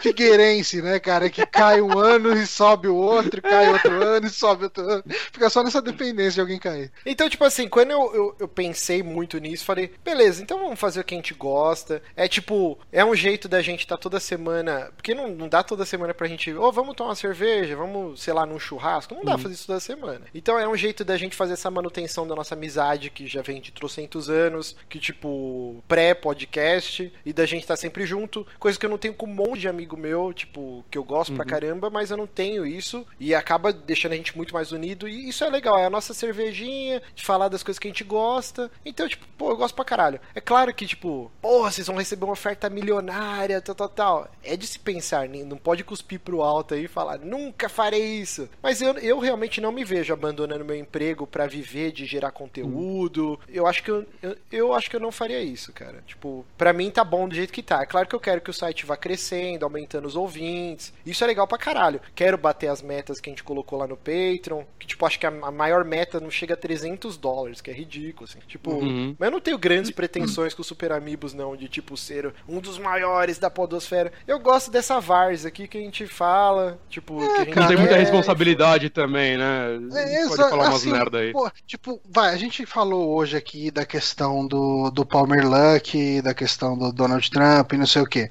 Figueirense, 0.00 0.82
né, 0.82 0.98
cara? 0.98 1.30
Que 1.30 1.46
cai 1.46 1.80
um 1.80 1.98
ano 1.98 2.32
e 2.32 2.46
sobe 2.46 2.88
o 2.88 2.96
outro, 2.96 3.40
cai 3.40 3.68
outro 3.72 4.02
ano 4.02 4.26
e 4.26 4.30
sobe 4.30 4.64
outro 4.64 4.88
ano. 4.88 5.04
Fica 5.32 5.48
só 5.48 5.62
nessa 5.62 5.80
dependência 5.80 6.32
de 6.32 6.40
alguém 6.40 6.58
cair. 6.64 6.90
Então, 7.04 7.28
tipo 7.28 7.44
assim, 7.44 7.68
quando 7.68 7.90
eu, 7.90 8.14
eu, 8.14 8.36
eu 8.40 8.48
pensei 8.48 9.02
muito 9.02 9.38
nisso, 9.38 9.64
falei, 9.64 9.92
beleza, 10.02 10.42
então 10.42 10.58
vamos 10.58 10.80
fazer 10.80 11.00
o 11.00 11.04
que 11.04 11.14
a 11.14 11.18
gente 11.18 11.34
gosta. 11.34 12.02
É 12.16 12.26
tipo, 12.26 12.78
é 12.90 13.04
um 13.04 13.14
jeito 13.14 13.48
da 13.48 13.60
gente 13.60 13.80
estar 13.80 13.96
tá 13.96 14.02
toda 14.02 14.18
semana. 14.18 14.90
Porque 14.96 15.14
não, 15.14 15.28
não 15.28 15.48
dá 15.48 15.62
toda 15.62 15.84
semana 15.84 16.14
pra 16.14 16.26
gente. 16.26 16.52
Ô, 16.52 16.64
oh, 16.64 16.72
vamos 16.72 16.94
tomar 16.94 17.10
uma 17.10 17.16
cerveja, 17.16 17.76
vamos 17.76 18.22
sei 18.22 18.32
lá, 18.32 18.46
num 18.46 18.58
churrasco. 18.58 19.14
Não 19.14 19.22
dá 19.22 19.32
pra 19.32 19.36
uhum. 19.36 19.42
fazer 19.42 19.54
isso 19.54 19.66
toda 19.66 19.80
semana. 19.80 20.22
Então 20.34 20.58
é 20.58 20.66
um 20.66 20.76
jeito 20.76 21.04
da 21.04 21.16
gente 21.16 21.36
fazer 21.36 21.52
essa 21.52 21.70
manutenção 21.70 22.26
da 22.26 22.34
nossa 22.34 22.54
amizade, 22.54 23.10
que 23.10 23.26
já 23.26 23.42
vem 23.42 23.60
de 23.60 23.72
trocentos 23.72 24.30
anos, 24.30 24.76
que 24.88 24.98
tipo, 24.98 25.82
pré-podcast, 25.86 27.12
e 27.24 27.32
da 27.32 27.44
gente 27.44 27.62
estar 27.62 27.74
tá 27.74 27.80
sempre 27.80 28.06
junto. 28.06 28.46
Coisa 28.58 28.78
que 28.78 28.86
eu 28.86 28.90
não 28.90 28.98
tenho 28.98 29.14
com 29.14 29.26
um 29.26 29.34
monte 29.34 29.60
de 29.60 29.68
amigo 29.68 29.96
meu, 29.96 30.32
tipo, 30.32 30.84
que 30.90 30.96
eu 30.96 31.04
gosto 31.04 31.30
uhum. 31.30 31.36
pra 31.36 31.44
caramba, 31.44 31.90
mas 31.90 32.10
eu 32.10 32.16
não 32.16 32.26
tenho 32.26 32.66
isso. 32.66 33.06
E 33.20 33.34
acaba 33.34 33.72
deixando 33.72 34.12
a 34.12 34.16
gente 34.16 34.36
muito 34.36 34.54
mais 34.54 34.72
unido. 34.72 35.08
E 35.08 35.28
isso 35.28 35.44
é 35.44 35.50
legal, 35.50 35.78
é 35.78 35.86
a 35.86 35.90
nossa 35.90 36.14
cervejinha, 36.54 37.02
de 37.14 37.24
falar 37.24 37.48
das 37.48 37.62
coisas 37.62 37.78
que 37.78 37.88
a 37.88 37.90
gente 37.90 38.04
gosta. 38.04 38.70
Então, 38.84 39.08
tipo, 39.08 39.26
pô, 39.36 39.50
eu 39.50 39.56
gosto 39.56 39.74
pra 39.74 39.84
caralho. 39.84 40.20
É 40.34 40.40
claro 40.40 40.72
que, 40.72 40.86
tipo, 40.86 41.30
porra, 41.42 41.70
vocês 41.70 41.86
vão 41.86 41.96
receber 41.96 42.24
uma 42.24 42.32
oferta 42.32 42.70
milionária, 42.70 43.60
tal, 43.60 43.74
tal, 43.74 43.88
tal. 43.88 44.30
É 44.42 44.56
de 44.56 44.66
se 44.66 44.78
pensar, 44.78 45.28
não 45.28 45.56
pode 45.56 45.82
cuspir 45.82 46.20
pro 46.20 46.42
alto 46.42 46.74
aí 46.74 46.84
e 46.84 46.88
falar, 46.88 47.18
nunca 47.18 47.68
farei 47.68 48.20
isso. 48.20 48.48
Mas 48.62 48.80
eu, 48.80 48.96
eu 48.98 49.18
realmente 49.18 49.60
não 49.60 49.72
me 49.72 49.84
vejo 49.84 50.12
abandonando 50.12 50.64
meu 50.64 50.76
emprego 50.76 51.26
para 51.26 51.46
viver 51.46 51.92
de 51.92 52.06
gerar 52.06 52.30
conteúdo. 52.30 53.38
Eu 53.48 53.66
acho 53.66 53.82
que 53.82 53.90
eu, 53.90 54.06
eu, 54.22 54.36
eu, 54.52 54.74
acho 54.74 54.88
que 54.88 54.96
eu 54.96 55.00
não 55.00 55.10
faria 55.10 55.42
isso, 55.42 55.72
cara. 55.72 56.02
Tipo, 56.06 56.46
para 56.56 56.72
mim 56.72 56.90
tá 56.90 57.02
bom 57.02 57.28
do 57.28 57.34
jeito 57.34 57.52
que 57.52 57.62
tá. 57.62 57.82
É 57.82 57.86
claro 57.86 58.06
que 58.06 58.14
eu 58.14 58.20
quero 58.20 58.40
que 58.40 58.50
o 58.50 58.54
site 58.54 58.86
vá 58.86 58.96
crescendo, 58.96 59.64
aumentando 59.64 60.06
os 60.06 60.16
ouvintes. 60.16 60.92
Isso 61.04 61.24
é 61.24 61.26
legal 61.26 61.46
pra 61.46 61.58
caralho. 61.58 62.00
Quero 62.14 62.38
bater 62.38 62.68
as 62.68 62.82
metas 62.82 63.20
que 63.20 63.28
a 63.28 63.32
gente 63.32 63.42
colocou 63.42 63.78
lá 63.78 63.86
no 63.86 63.96
Patreon, 63.96 64.64
que 64.78 64.86
tipo, 64.86 65.04
acho 65.06 65.18
que 65.18 65.26
a, 65.26 65.30
a 65.30 65.50
maior 65.50 65.84
meta 65.84 66.20
não 66.20 66.30
chega 66.34 66.54
a 66.54 66.56
300 66.56 67.16
dólares, 67.16 67.60
que 67.60 67.70
é 67.70 67.74
ridículo, 67.74 68.28
assim. 68.28 68.38
Tipo, 68.46 68.72
uhum. 68.72 69.16
mas 69.18 69.26
eu 69.26 69.32
não 69.32 69.40
tenho 69.40 69.58
grandes 69.58 69.90
pretensões 69.90 70.54
com 70.54 70.62
o 70.62 70.64
Super 70.64 70.92
Amigos 70.92 71.34
não, 71.34 71.56
de 71.56 71.68
tipo 71.68 71.96
ser 71.96 72.32
um 72.48 72.60
dos 72.60 72.78
maiores 72.78 73.38
da 73.38 73.50
podosfera. 73.50 74.12
Eu 74.26 74.38
gosto 74.38 74.70
dessa 74.70 75.00
Vars 75.00 75.44
aqui 75.44 75.66
que 75.66 75.78
a 75.78 75.80
gente 75.80 76.06
fala, 76.06 76.78
tipo, 76.88 77.22
é, 77.22 77.26
que 77.26 77.32
a 77.32 77.44
gente 77.44 77.54
cara, 77.54 77.68
tem 77.68 77.76
muita 77.76 77.96
responsabilidade 77.96 78.90
também, 78.90 79.36
né? 79.36 79.78
É, 79.94 80.28
pode 80.28 80.36
falar 80.36 80.68
umas 80.68 80.76
assim, 80.76 80.90
merda 80.90 81.18
aí. 81.18 81.32
Pô, 81.32 81.50
tipo, 81.66 82.00
vai, 82.08 82.32
a 82.32 82.36
gente 82.36 82.66
falou 82.66 83.14
hoje 83.14 83.36
aqui 83.36 83.70
da 83.70 83.84
questão 83.84 84.46
do, 84.46 84.90
do 84.90 85.04
Palmer 85.04 85.44
Luck, 85.46 86.20
da 86.22 86.34
questão 86.34 86.76
do 86.76 86.92
Donald 86.92 87.30
Trump 87.30 87.72
e 87.72 87.78
não 87.78 87.86
sei 87.86 88.02
o 88.02 88.06
quê. 88.06 88.30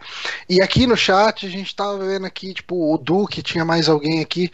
E 0.49 0.61
aqui 0.61 0.85
no 0.88 0.97
chat 0.97 1.45
a 1.45 1.49
gente 1.49 1.75
tava 1.75 1.97
vendo 1.99 2.25
aqui, 2.25 2.53
tipo, 2.53 2.93
o 2.93 2.97
Duque, 2.97 3.41
tinha 3.41 3.65
mais 3.65 3.88
alguém 3.89 4.21
aqui, 4.21 4.51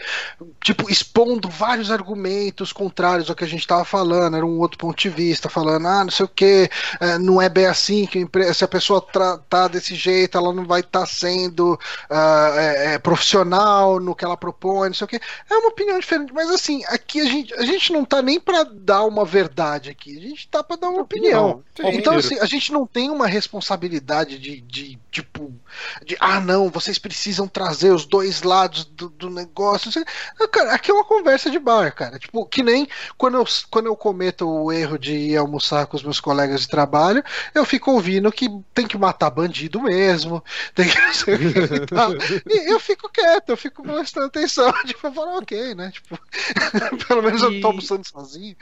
tipo, 0.62 0.90
expondo 0.90 1.50
vários 1.50 1.92
argumentos 1.92 2.72
contrários 2.72 3.30
ao 3.30 3.36
que 3.40 3.46
a 3.46 3.48
gente 3.48 3.66
tava 3.66 3.86
falando, 3.86 4.36
era 4.36 4.46
um 4.46 4.60
outro 4.60 4.78
ponto 4.78 4.98
de 4.98 5.10
vista, 5.10 5.50
falando, 5.50 5.88
ah, 5.88 6.04
não 6.04 6.12
sei 6.12 6.26
o 6.26 6.30
quê, 6.30 6.70
é, 7.00 7.18
não 7.18 7.42
é 7.42 7.48
bem 7.48 7.68
assim, 7.68 8.06
que 8.06 8.28
se 8.54 8.66
a 8.66 8.68
pessoa 8.68 9.02
tá 9.02 9.68
desse 9.70 9.96
jeito, 9.96 10.38
ela 10.38 10.54
não 10.54 10.66
vai 10.66 10.82
estar 10.82 11.00
tá 11.00 11.06
sendo 11.06 11.74
uh, 11.74 12.60
é, 12.60 12.94
é, 12.96 13.00
profissional 13.00 13.98
no 13.98 14.14
que 14.14 14.26
ela 14.26 14.36
propõe, 14.36 14.90
não 14.90 14.94
sei 14.94 15.06
o 15.06 15.08
quê. 15.08 15.22
É 15.50 15.56
uma 15.56 15.70
opinião 15.70 15.98
diferente, 15.98 16.34
mas 16.34 16.50
assim, 16.50 16.84
aqui 16.88 17.22
a 17.22 17.26
gente, 17.26 17.54
a 17.54 17.64
gente 17.64 17.94
não 17.94 18.04
tá 18.04 18.22
nem 18.22 18.42
para 18.42 18.64
dar 18.64 19.06
uma 19.06 19.24
verdade 19.24 19.90
aqui, 19.90 20.18
a 20.18 20.22
gente 20.22 20.46
tá 20.50 20.62
para 20.62 20.76
dar 20.76 20.90
uma 20.90 21.02
opinião. 21.02 21.64
Não, 21.80 21.92
então, 21.92 22.16
assim, 22.16 22.38
a 22.40 22.46
gente 22.46 22.74
não 22.74 22.86
tem 22.86 23.10
uma 23.10 23.26
responsabilidade 23.26 24.38
de, 24.38 24.60
de 24.60 25.00
tipo, 25.10 25.54
de 26.06 26.16
ah, 26.20 26.40
não, 26.40 26.70
vocês 26.70 26.98
precisam 26.98 27.48
trazer 27.48 27.92
os 27.92 28.06
dois 28.06 28.44
lados 28.44 28.86
do, 28.86 29.10
do 29.10 29.30
negócio. 29.30 29.92
Cara, 30.52 30.74
aqui 30.74 30.92
é 30.92 30.94
uma 30.94 31.06
conversa 31.06 31.50
de 31.50 31.60
bar, 31.60 31.94
cara. 31.94 32.20
Tipo, 32.20 32.46
que 32.46 32.64
nem 32.64 32.88
quando 33.18 33.38
eu, 33.38 33.46
quando 33.70 33.88
eu 33.88 33.96
cometo 33.96 34.48
o 34.48 34.72
erro 34.72 34.98
de 34.98 35.14
ir 35.14 35.38
almoçar 35.38 35.88
com 35.88 35.98
os 35.98 36.04
meus 36.04 36.20
colegas 36.20 36.62
de 36.62 36.68
trabalho, 36.68 37.24
eu 37.54 37.66
fico 37.66 37.92
ouvindo 37.92 38.32
que 38.32 38.50
tem 38.74 38.88
que 38.88 38.98
matar 38.98 39.30
bandido 39.30 39.82
mesmo, 39.82 40.44
tem 40.74 40.88
que 40.88 41.00
e, 42.48 42.70
e 42.70 42.72
eu 42.72 42.80
fico 42.80 43.10
quieto, 43.10 43.50
eu 43.50 43.58
fico 43.58 43.84
prestando 43.84 44.28
atenção, 44.28 44.72
tipo, 44.86 45.08
eu 45.08 45.14
falo, 45.14 45.38
ok, 45.38 45.76
né? 45.76 45.92
Tipo, 45.92 46.20
pelo 47.08 47.22
menos 47.22 47.42
eu 47.42 47.52
não 47.52 47.62
tô 47.62 47.68
almoçando 47.68 48.08
sozinho. 48.08 48.56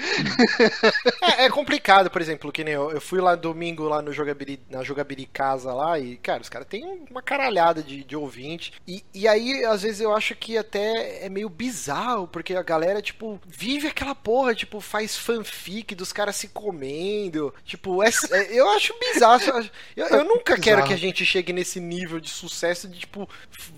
É, 1.21 1.45
é, 1.45 1.49
complicado, 1.49 2.09
por 2.09 2.21
exemplo, 2.21 2.51
que 2.51 2.63
nem 2.63 2.73
eu, 2.73 2.91
eu 2.91 3.01
fui 3.01 3.19
lá 3.19 3.35
domingo 3.35 3.83
lá 3.83 4.01
no 4.01 4.11
jogabili, 4.11 4.59
na 4.69 4.83
jogabili 4.83 5.25
casa 5.25 5.73
lá 5.73 5.99
e, 5.99 6.17
cara, 6.17 6.41
os 6.41 6.49
caras 6.49 6.67
têm 6.67 6.96
uma 7.09 7.21
caralhada 7.21 7.81
de, 7.81 8.03
de 8.03 8.15
ouvinte. 8.15 8.73
E, 8.87 9.03
e 9.13 9.27
aí, 9.27 9.63
às 9.65 9.81
vezes, 9.81 10.01
eu 10.01 10.15
acho 10.15 10.35
que 10.35 10.57
até 10.57 11.25
é 11.25 11.29
meio 11.29 11.49
bizarro, 11.49 12.27
porque 12.27 12.55
a 12.55 12.63
galera, 12.63 13.01
tipo, 13.01 13.39
vive 13.45 13.87
aquela 13.87 14.15
porra, 14.15 14.53
tipo, 14.53 14.79
faz 14.79 15.15
fanfic 15.15 15.95
dos 15.95 16.11
caras 16.11 16.35
se 16.35 16.47
comendo. 16.49 17.53
Tipo, 17.63 18.03
é, 18.03 18.09
é, 18.31 18.59
eu 18.59 18.69
acho 18.71 18.93
bizarro. 18.99 19.41
Eu, 19.95 20.07
eu 20.07 20.23
nunca 20.23 20.55
bizarro. 20.55 20.61
quero 20.61 20.83
que 20.83 20.93
a 20.93 20.97
gente 20.97 21.25
chegue 21.25 21.53
nesse 21.53 21.79
nível 21.79 22.19
de 22.19 22.29
sucesso 22.29 22.87
de, 22.87 22.99
tipo, 22.99 23.29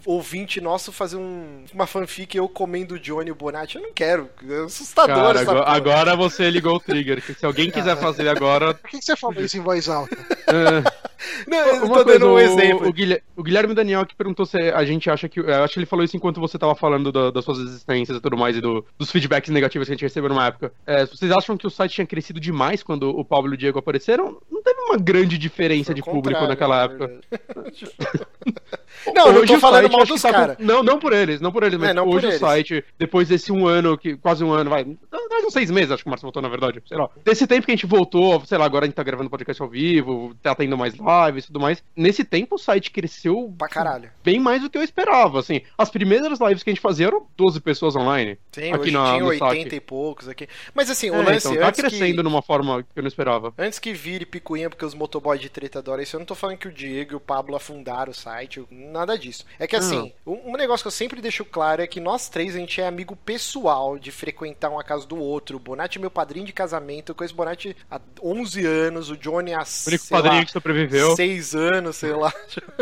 ouvinte 0.06 0.62
nosso 0.62 0.91
fazer 0.91 1.18
um, 1.18 1.66
uma 1.74 1.88
fanfic 1.88 2.36
eu 2.36 2.48
comendo 2.48 2.96
o 2.96 3.00
Johnny 3.00 3.30
e 3.30 3.32
o 3.32 3.36
Bonatti. 3.36 3.78
Eu 3.78 3.84
não 3.84 3.94
quero. 3.94 4.30
É 4.48 4.66
assustador 4.66 5.16
Cara, 5.16 5.41
agora, 5.41 5.70
agora, 5.70 6.16
você 6.16 6.50
ligou 6.50 6.76
o 6.76 6.80
trigger. 6.80 7.22
Que 7.22 7.34
se 7.34 7.46
alguém 7.46 7.72
quiser 7.72 7.96
fazer 8.00 8.28
agora. 8.28 8.74
Por 8.74 8.90
que 8.90 9.02
você 9.02 9.16
falou 9.16 9.41
isso 9.41 9.58
em 9.58 9.62
voz 9.62 9.88
alta? 9.88 10.18
É... 10.50 11.09
Não, 11.48 11.58
eu 11.58 11.86
Uma 11.86 11.98
tô 11.98 12.04
coisa, 12.04 12.20
dando 12.20 12.32
um 12.32 12.34
o, 12.34 12.40
exemplo. 12.40 12.88
O 12.88 12.94
Guilherme, 12.94 13.24
o 13.36 13.44
Guilherme 13.44 13.74
Daniel 13.74 14.06
que 14.06 14.16
perguntou 14.16 14.46
se 14.46 14.58
a 14.58 14.84
gente 14.86 15.10
acha 15.10 15.28
que. 15.28 15.40
Eu 15.40 15.64
acho 15.64 15.74
que 15.74 15.80
ele 15.80 15.86
falou 15.86 16.06
isso 16.06 16.16
enquanto 16.16 16.40
você 16.40 16.58
tava 16.58 16.76
falando 16.76 17.12
da, 17.12 17.32
das 17.32 17.44
suas 17.44 17.60
existências 17.60 18.18
e 18.18 18.22
tudo 18.22 18.38
mais, 18.38 18.56
e 18.56 18.62
do, 18.62 18.86
dos 18.98 19.12
feedbacks 19.12 19.50
negativos 19.50 19.88
que 19.88 19.94
a 19.94 19.96
gente 19.96 20.04
recebeu 20.04 20.30
numa 20.30 20.48
época. 20.48 20.72
É, 20.86 21.06
vocês 21.06 21.32
acham 21.32 21.58
que 21.58 21.68
o 21.68 21.70
site 21.70 21.96
tinha 21.96 22.08
crescido 22.08 22.40
demais 22.40 22.82
quando 22.84 23.10
o 23.10 23.26
Pablo 23.26 23.52
e 23.52 23.56
o 23.56 23.58
Diego 23.58 23.80
apareceram? 23.80 24.38
Não 24.50 24.64
teve 24.64 24.80
uma 24.82 24.98
grande 24.98 25.38
diferença 25.38 25.94
de 25.94 26.02
público 26.02 26.46
naquela 26.48 26.84
época. 26.84 27.20
não, 29.14 29.30
hoje 29.30 29.40
não 29.40 29.46
tô 29.46 29.60
falando 29.60 29.84
site, 29.84 29.91
mal 29.91 30.06
dos 30.06 30.22
tá 30.22 30.32
caras. 30.32 30.58
Não, 30.60 30.84
não 30.84 31.00
por 31.00 31.14
eles, 31.14 31.41
não 31.41 31.52
por 31.52 31.64
eles, 31.64 31.78
mas 31.78 31.96
é, 31.96 32.02
hoje 32.02 32.28
o 32.28 32.30
eles. 32.30 32.40
site, 32.40 32.84
depois 32.98 33.28
desse 33.28 33.52
um 33.52 33.68
ano, 33.68 33.98
que 33.98 34.16
quase 34.18 34.44
um 34.44 34.52
ano, 34.52 34.70
vai. 34.70 34.86
Mais 35.30 35.46
uns 35.46 35.54
seis 35.54 35.70
meses, 35.70 35.91
acho 35.91 36.04
que 36.04 36.10
o 36.10 36.12
Márcio 36.12 36.26
voltou, 36.26 36.41
na 36.41 36.50
verdade. 36.50 36.82
Sei 36.86 36.98
lá. 36.98 37.10
Desse 37.24 37.46
tempo 37.46 37.66
que 37.66 37.72
a 37.72 37.76
gente 37.76 37.86
voltou, 37.86 38.44
sei 38.46 38.58
lá, 38.58 38.66
agora 38.66 38.86
a 38.86 38.88
gente 38.88 38.96
tá 38.96 39.04
gravando 39.04 39.30
podcast 39.30 39.62
ao 39.62 39.70
vivo, 39.70 40.36
tá 40.41 40.56
tendo 40.56 40.78
mais 40.78 40.96
lives 41.26 41.44
e 41.44 41.48
tudo 41.48 41.60
mais 41.60 41.84
nesse 41.95 42.23
tempo 42.23 42.56
o 42.56 42.57
site 42.57 42.91
cresceu 42.91 43.53
pra 43.57 43.68
caralho. 43.68 44.10
bem 44.23 44.40
mais 44.40 44.61
do 44.61 44.69
que 44.69 44.77
eu 44.77 44.84
esperava, 44.84 45.40
assim. 45.40 45.61
As 45.77 45.90
primeiras 45.90 46.40
lives 46.40 46.64
que 46.64 46.69
a 46.69 46.73
gente 46.73 46.81
fazia 46.81 47.07
eram 47.07 47.27
12 47.36 47.60
pessoas 47.60 47.95
online. 47.95 48.38
Sim, 48.52 48.72
aqui 48.72 48.81
hoje 48.81 48.91
na, 48.91 49.11
tinha 49.11 49.26
80 49.26 49.45
site. 49.45 49.76
e 49.76 49.80
poucos 49.80 50.27
aqui. 50.27 50.48
Mas 50.73 50.90
assim, 50.90 51.10
o 51.10 51.15
é, 51.15 51.23
lance 51.23 51.48
então, 51.48 51.60
tá 51.60 51.72
crescendo 51.72 52.18
que... 52.18 52.23
numa 52.23 52.41
forma 52.41 52.84
que 52.84 52.90
eu 52.95 53.03
não 53.03 53.07
esperava. 53.07 53.53
Antes 53.57 53.80
que 53.80 53.94
vire 53.94 54.26
picuinha 54.26 54.69
porque 54.69 54.86
os 54.86 54.94
motoboys 54.94 55.41
de 55.41 55.49
treta 55.49 55.80
adoram 55.80 56.03
isso, 56.03 56.15
eu 56.15 56.19
não 56.19 56.26
tô 56.26 56.36
falando 56.36 56.57
que 56.57 56.68
o 56.68 56.72
Diego 56.72 57.14
e 57.14 57.15
o 57.15 57.19
Pablo 57.19 57.56
afundaram 57.56 58.11
o 58.11 58.15
site, 58.15 58.64
nada 58.72 59.18
disso. 59.18 59.45
É 59.57 59.68
que 59.68 59.76
assim, 59.76 60.14
um, 60.26 60.52
um 60.52 60.57
negócio 60.57 60.84
que 60.84 60.88
eu 60.88 60.91
sempre 60.91 61.22
deixo 61.22 61.44
claro 61.44 61.81
é 61.81 61.88
que 61.88 61.99
nós 61.99 62.30
três 62.30 62.56
a 62.56 62.60
gente 62.60 62.80
é 62.80 62.88
amigo 62.88 63.15
pessoal 63.15 63.98
de 63.98 64.11
frequentar 64.11 64.69
uma 64.69 64.84
casa 64.84 65.06
do 65.06 65.18
outro. 65.18 65.57
O 65.57 65.60
Bonatti 65.60 65.98
é 65.98 66.02
meu 66.02 66.11
padrinho 66.11 66.45
de 66.45 66.53
casamento, 66.53 67.11
eu 67.11 67.15
conheço 67.15 67.34
o 67.34 67.38
Bonatti 67.38 67.76
há 67.90 67.99
11 68.22 68.65
anos, 68.65 69.10
o 69.10 69.18
Johnny 69.18 69.53
há 69.53 69.64
o 69.64 69.88
único 69.90 70.07
padrinho 70.07 70.36
lá, 70.36 70.45
que 70.45 70.52
sobreviveu. 70.52 70.98
6 71.15 71.55
anos 71.55 71.80
anos, 71.89 71.95
sei 71.97 72.13
lá. 72.13 72.34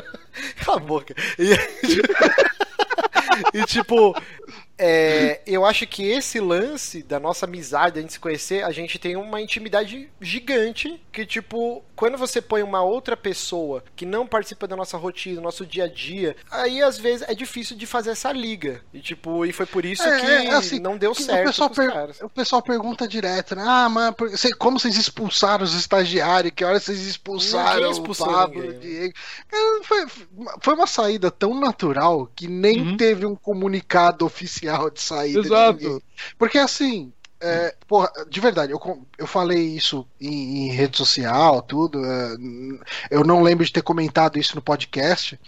Cala 0.63 0.77
a 0.77 0.79
boca. 0.79 1.15
E, 1.39 1.53
e 3.57 3.65
tipo, 3.65 4.15
é, 4.77 5.41
eu 5.47 5.65
acho 5.65 5.87
que 5.87 6.03
esse 6.03 6.39
lance 6.39 7.01
da 7.01 7.19
nossa 7.19 7.45
amizade, 7.45 7.97
a 7.97 8.01
gente 8.01 8.13
se 8.13 8.19
conhecer, 8.19 8.63
a 8.63 8.71
gente 8.71 8.99
tem 8.99 9.15
uma 9.15 9.41
intimidade 9.41 10.09
gigante. 10.21 11.01
Que, 11.11 11.25
tipo, 11.25 11.83
quando 11.95 12.15
você 12.15 12.39
põe 12.39 12.61
uma 12.61 12.83
outra 12.83 13.17
pessoa 13.17 13.83
que 13.95 14.05
não 14.05 14.27
participa 14.27 14.67
da 14.67 14.75
nossa 14.75 14.97
rotina, 14.97 15.37
do 15.37 15.41
nosso 15.41 15.65
dia 15.65 15.85
a 15.85 15.87
dia, 15.87 16.35
aí 16.51 16.81
às 16.81 16.97
vezes 16.97 17.27
é 17.27 17.33
difícil 17.33 17.75
de 17.75 17.87
fazer 17.87 18.11
essa 18.11 18.31
liga. 18.31 18.81
E, 18.93 18.99
tipo, 18.99 19.45
e 19.45 19.51
foi 19.51 19.65
por 19.65 19.83
isso 19.83 20.03
é, 20.03 20.19
que 20.19 20.25
é, 20.27 20.51
assim, 20.51 20.79
não 20.79 20.95
deu 20.95 21.15
certo. 21.15 21.41
O 21.41 21.47
pessoal, 21.47 21.69
per 21.71 22.15
o 22.21 22.29
pessoal 22.29 22.61
pergunta 22.61 23.07
direto, 23.07 23.55
né? 23.55 23.63
Ah, 23.65 23.89
mas 23.89 24.13
como 24.59 24.79
vocês 24.79 24.95
expulsaram 24.95 25.63
os 25.63 25.73
estagiários? 25.73 26.53
Que 26.55 26.63
hora 26.63 26.79
vocês 26.79 26.99
expulsaram 26.99 27.91
o 27.91 28.15
Pablo, 28.15 28.69
o 28.69 28.73
Diego? 28.73 29.13
Foi, 29.83 30.05
foi 30.61 30.73
uma 30.75 30.87
saída 30.87 31.31
tão 31.31 31.59
natural 31.59 32.29
que 32.35 32.47
nem 32.47 32.81
uhum. 32.81 32.97
teve 32.97 33.25
um 33.25 33.35
comunicado 33.35 34.23
oficial 34.23 34.66
de 34.93 35.01
saída. 35.01 35.39
Exato. 35.39 36.01
Porque 36.37 36.57
assim, 36.57 37.11
é, 37.39 37.75
porra, 37.87 38.11
de 38.27 38.39
verdade, 38.39 38.71
eu, 38.71 39.07
eu 39.17 39.27
falei 39.27 39.75
isso 39.75 40.07
em, 40.19 40.67
em 40.67 40.71
rede 40.71 40.97
social, 40.97 41.61
tudo. 41.61 42.03
É, 42.03 42.35
eu 43.11 43.23
não 43.23 43.43
lembro 43.43 43.63
de 43.63 43.71
ter 43.71 43.83
comentado 43.83 44.39
isso 44.39 44.55
no 44.55 44.61
podcast, 44.61 45.39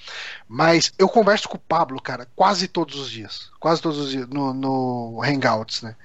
mas 0.47 0.91
eu 0.99 1.09
converso 1.09 1.49
com 1.49 1.57
o 1.57 1.59
Pablo, 1.59 1.99
cara, 1.99 2.27
quase 2.35 2.67
todos 2.67 2.99
os 2.99 3.09
dias. 3.09 3.49
Quase 3.59 3.81
todos 3.81 3.97
os 3.97 4.11
dias 4.11 4.27
no, 4.27 4.53
no 4.53 5.21
Hangouts, 5.23 5.81
né? 5.81 5.95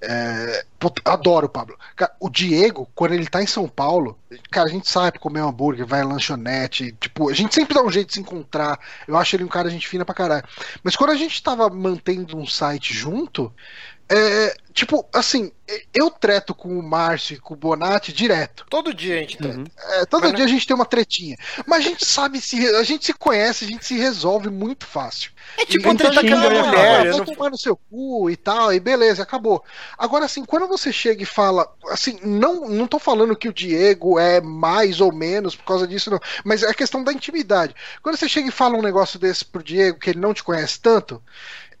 É, 0.00 0.64
adoro 1.04 1.46
o 1.46 1.50
Pablo. 1.50 1.78
O 2.20 2.28
Diego, 2.28 2.88
quando 2.94 3.14
ele 3.14 3.26
tá 3.26 3.42
em 3.42 3.46
São 3.46 3.68
Paulo, 3.68 4.18
cara, 4.50 4.68
a 4.68 4.72
gente 4.72 4.88
sai 4.88 5.10
pra 5.12 5.20
comer 5.20 5.40
hambúrguer, 5.40 5.86
vai 5.86 6.00
à 6.00 6.04
lanchonete, 6.04 6.92
tipo, 7.00 7.30
a 7.30 7.32
gente 7.32 7.54
sempre 7.54 7.74
dá 7.74 7.82
um 7.82 7.90
jeito 7.90 8.08
de 8.08 8.14
se 8.14 8.20
encontrar. 8.20 8.78
Eu 9.06 9.16
acho 9.16 9.36
ele 9.36 9.44
um 9.44 9.48
cara 9.48 9.70
gente 9.70 9.88
fina 9.88 10.04
pra 10.04 10.14
caralho. 10.14 10.44
Mas 10.82 10.96
quando 10.96 11.10
a 11.10 11.16
gente 11.16 11.42
tava 11.42 11.70
mantendo 11.70 12.36
um 12.36 12.46
site 12.46 12.92
junto, 12.92 13.52
é, 14.10 14.56
tipo, 14.72 15.06
assim, 15.12 15.52
eu 15.92 16.10
treto 16.10 16.54
com 16.54 16.78
o 16.78 16.82
Márcio 16.82 17.34
e 17.34 17.38
com 17.38 17.52
o 17.52 17.56
Bonatti 17.56 18.10
direto. 18.10 18.64
Todo 18.70 18.94
dia 18.94 19.16
a 19.16 19.20
gente 19.20 19.36
treta. 19.36 19.58
Uhum. 19.58 19.64
É, 19.76 20.06
todo 20.06 20.22
Mas 20.22 20.30
dia 20.30 20.38
não... 20.38 20.46
a 20.46 20.48
gente 20.48 20.66
tem 20.66 20.74
uma 20.74 20.86
tretinha. 20.86 21.36
Mas 21.66 21.84
a 21.84 21.88
gente 21.88 22.06
sabe 22.06 22.40
se. 22.40 22.66
A 22.76 22.82
gente 22.82 23.04
se 23.04 23.12
conhece, 23.12 23.66
a 23.66 23.68
gente 23.68 23.84
se 23.84 23.98
resolve 23.98 24.48
muito 24.48 24.86
fácil. 24.86 25.30
É 25.58 25.66
tipo 25.66 25.86
e, 25.86 25.92
então, 25.92 26.10
treta 26.10 26.26
com 26.26 26.34
a 26.34 26.50
mulher. 26.50 27.10
Vai 27.10 27.18
não... 27.18 27.24
tomar 27.24 27.50
no 27.50 27.58
seu 27.58 27.76
cu 27.76 28.30
e 28.30 28.36
tal, 28.36 28.72
e 28.72 28.80
beleza, 28.80 29.22
acabou. 29.22 29.62
Agora, 29.98 30.24
assim, 30.24 30.42
quando 30.42 30.66
você 30.66 30.90
chega 30.90 31.22
e 31.22 31.26
fala. 31.26 31.70
Assim, 31.90 32.18
não, 32.22 32.66
não 32.68 32.86
tô 32.86 32.98
falando 32.98 33.36
que 33.36 33.48
o 33.48 33.52
Diego 33.52 34.18
é 34.18 34.40
mais 34.40 35.02
ou 35.02 35.12
menos 35.12 35.54
por 35.54 35.64
causa 35.64 35.86
disso, 35.86 36.10
não. 36.10 36.20
Mas 36.44 36.62
é 36.62 36.70
a 36.70 36.74
questão 36.74 37.04
da 37.04 37.12
intimidade. 37.12 37.74
Quando 38.02 38.16
você 38.16 38.28
chega 38.28 38.48
e 38.48 38.52
fala 38.52 38.76
um 38.76 38.82
negócio 38.82 39.18
desse 39.18 39.44
pro 39.44 39.62
Diego, 39.62 39.98
que 39.98 40.10
ele 40.10 40.20
não 40.20 40.32
te 40.32 40.42
conhece 40.42 40.80
tanto. 40.80 41.22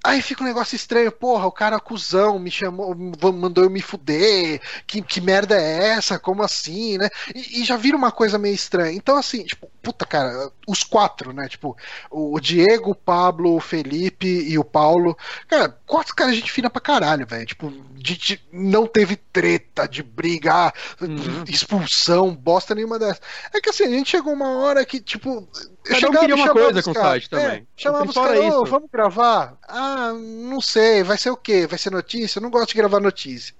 Aí 0.02 0.22
fica 0.22 0.44
um 0.44 0.46
negócio 0.46 0.76
estranho, 0.76 1.10
porra, 1.10 1.46
o 1.46 1.52
cara 1.52 1.76
acusão 1.76 2.38
me 2.38 2.50
chamou, 2.50 2.94
mandou 3.32 3.64
eu 3.64 3.70
me 3.70 3.82
fuder, 3.82 4.60
que, 4.86 5.02
que 5.02 5.20
merda 5.20 5.60
é 5.60 5.88
essa? 5.88 6.20
Como 6.20 6.42
assim, 6.42 6.96
né? 6.96 7.08
E, 7.34 7.60
e, 7.60 7.64
já 7.64 7.76
vira 7.76 7.96
uma 7.96 8.12
coisa 8.12 8.38
meio 8.38 8.54
estranha. 8.54 8.96
Então, 8.96 9.16
assim, 9.16 9.44
tipo, 9.44 9.68
puta, 9.82 10.06
cara, 10.06 10.52
os 10.68 10.84
quatro, 10.84 11.32
né? 11.32 11.48
Tipo, 11.48 11.76
o 12.10 12.38
Diego, 12.38 12.92
o 12.92 12.94
Pablo, 12.94 13.56
o 13.56 13.60
Felipe 13.60 14.28
e 14.28 14.56
o 14.56 14.64
Paulo. 14.64 15.16
Cara, 15.48 15.68
quatro 15.84 16.14
caras 16.14 16.36
gente 16.36 16.52
fina 16.52 16.70
pra 16.70 16.80
caralho, 16.80 17.26
velho. 17.26 17.46
Tipo, 17.46 17.72
de, 18.16 18.40
não 18.52 18.86
teve 18.86 19.16
treta 19.16 19.86
de 19.86 20.02
brigar, 20.02 20.72
uhum. 21.00 21.44
expulsão, 21.48 22.34
bosta 22.34 22.74
nenhuma 22.74 22.98
dessa. 22.98 23.20
É 23.52 23.60
que 23.60 23.70
assim, 23.70 23.84
a 23.84 23.90
gente 23.90 24.10
chegou 24.10 24.32
uma 24.32 24.58
hora 24.58 24.84
que, 24.84 25.00
tipo, 25.00 25.48
Cada 25.84 26.00
chegava, 26.00 26.18
um 26.18 26.20
queria 26.20 26.36
uma 26.36 26.52
coisa 26.52 26.82
com 26.82 26.90
o 26.90 26.94
site 26.94 27.30
também. 27.30 27.46
É, 27.46 27.62
chamava 27.76 28.04
os 28.04 28.14
caras, 28.14 28.54
oh, 28.54 28.64
vamos 28.64 28.90
gravar? 28.90 29.56
Ah, 29.66 30.12
não 30.12 30.60
sei, 30.60 31.02
vai 31.02 31.18
ser 31.18 31.30
o 31.30 31.36
quê? 31.36 31.66
Vai 31.66 31.78
ser 31.78 31.90
notícia? 31.90 32.38
Eu 32.38 32.42
não 32.42 32.50
gosto 32.50 32.68
de 32.68 32.76
gravar 32.76 33.00
notícia. 33.00 33.54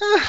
Ah, 0.00 0.22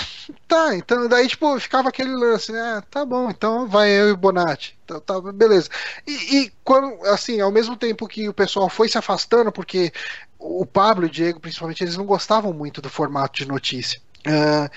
tá, 0.48 0.76
então 0.76 1.07
daí 1.07 1.28
tipo, 1.28 1.60
ficava 1.60 1.90
aquele 1.90 2.14
lance, 2.14 2.52
né? 2.52 2.60
Ah, 2.60 2.82
tá 2.82 3.03
bom, 3.03 3.30
então 3.30 3.68
vai 3.68 3.90
eu 3.90 4.10
e 4.10 4.11
o 4.11 4.18
Bonatti. 4.18 4.78
Tá, 4.86 4.99
tá, 4.99 5.20
beleza. 5.20 5.70
E, 6.06 6.38
e, 6.38 6.53
quando, 6.64 7.03
assim, 7.07 7.40
ao 7.40 7.52
mesmo 7.52 7.76
tempo 7.76 8.07
que 8.07 8.28
o 8.30 8.34
pessoal 8.34 8.70
foi 8.70 8.88
se 8.88 8.98
afastando, 8.98 9.52
porque 9.52 9.91
o 10.44 10.65
Pablo 10.65 11.06
e 11.06 11.07
o 11.07 11.11
Diego, 11.11 11.40
principalmente, 11.40 11.84
eles 11.84 11.95
não 11.95 12.06
gostavam 12.06 12.52
muito 12.52 12.82
do 12.82 12.90
formato 12.90 13.38
de 13.38 13.48
notícia. 13.48 14.02
Uh, 14.28 14.70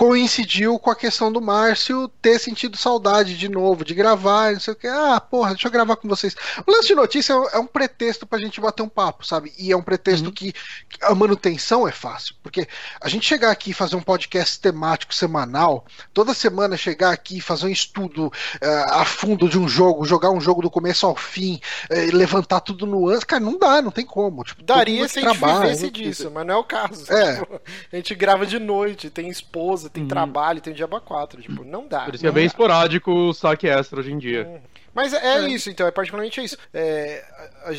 coincidiu 0.00 0.78
com 0.78 0.90
a 0.90 0.96
questão 0.96 1.30
do 1.30 1.42
Márcio 1.42 2.08
ter 2.22 2.38
sentido 2.38 2.74
saudade 2.74 3.36
de 3.36 3.50
novo, 3.50 3.84
de 3.84 3.92
gravar, 3.92 4.54
não 4.54 4.58
sei 4.58 4.72
o 4.72 4.76
que. 4.76 4.86
Ah, 4.86 5.20
porra, 5.20 5.50
deixa 5.50 5.68
eu 5.68 5.72
gravar 5.72 5.94
com 5.96 6.08
vocês. 6.08 6.34
O 6.66 6.72
lance 6.72 6.88
de 6.88 6.94
notícia 6.94 7.34
é 7.52 7.58
um 7.58 7.66
pretexto 7.66 8.26
pra 8.26 8.38
gente 8.38 8.62
bater 8.62 8.82
um 8.82 8.88
papo, 8.88 9.26
sabe? 9.26 9.52
E 9.58 9.70
é 9.70 9.76
um 9.76 9.82
pretexto 9.82 10.28
uhum. 10.28 10.32
que 10.32 10.54
a 11.02 11.14
manutenção 11.14 11.86
é 11.86 11.92
fácil. 11.92 12.34
Porque 12.42 12.66
a 12.98 13.10
gente 13.10 13.26
chegar 13.26 13.50
aqui 13.50 13.72
e 13.72 13.74
fazer 13.74 13.94
um 13.94 14.00
podcast 14.00 14.58
temático 14.58 15.14
semanal, 15.14 15.84
toda 16.14 16.32
semana 16.32 16.78
chegar 16.78 17.12
aqui 17.12 17.36
e 17.36 17.42
fazer 17.42 17.66
um 17.66 17.70
estudo 17.70 18.28
uh, 18.28 18.92
a 18.92 19.04
fundo 19.04 19.50
de 19.50 19.58
um 19.58 19.68
jogo, 19.68 20.06
jogar 20.06 20.30
um 20.30 20.40
jogo 20.40 20.62
do 20.62 20.70
começo 20.70 21.04
ao 21.04 21.14
fim, 21.14 21.60
uh, 21.90 22.16
levantar 22.16 22.60
tudo 22.60 22.86
no 22.86 23.06
ano, 23.06 23.26
cara, 23.26 23.44
não 23.44 23.58
dá, 23.58 23.82
não 23.82 23.90
tem 23.90 24.06
como. 24.06 24.44
Tipo, 24.44 24.62
Daria 24.62 25.06
se 25.06 25.18
a 25.18 25.28
gente 25.28 25.38
vivesse 25.38 25.90
disso, 25.90 26.30
mas 26.30 26.46
não 26.46 26.54
é 26.54 26.56
o 26.56 26.64
caso. 26.64 27.04
É. 27.12 27.36
Tipo, 27.36 27.60
a 27.92 27.96
gente 27.96 28.14
grava 28.14 28.46
de 28.46 28.58
noite, 28.58 29.10
tem 29.10 29.28
esposa, 29.28 29.89
tem 29.92 30.04
uhum. 30.04 30.08
trabalho, 30.08 30.60
tem 30.60 30.72
diabo 30.72 31.00
4. 31.00 31.42
Tipo, 31.42 31.64
não 31.64 31.86
dá. 31.86 32.04
Por 32.04 32.14
isso 32.14 32.22
que 32.22 32.28
é 32.28 32.32
bem 32.32 32.44
dá. 32.44 32.46
esporádico 32.46 33.10
o 33.10 33.32
saque 33.32 33.68
extra 33.68 34.00
hoje 34.00 34.12
em 34.12 34.18
dia. 34.18 34.62
Mas 34.94 35.12
é, 35.12 35.38
é, 35.38 35.48
isso, 35.48 35.70
então, 35.70 35.86
é 35.86 35.90
particularmente 35.90 36.42
isso. 36.42 36.56
É, 36.72 37.24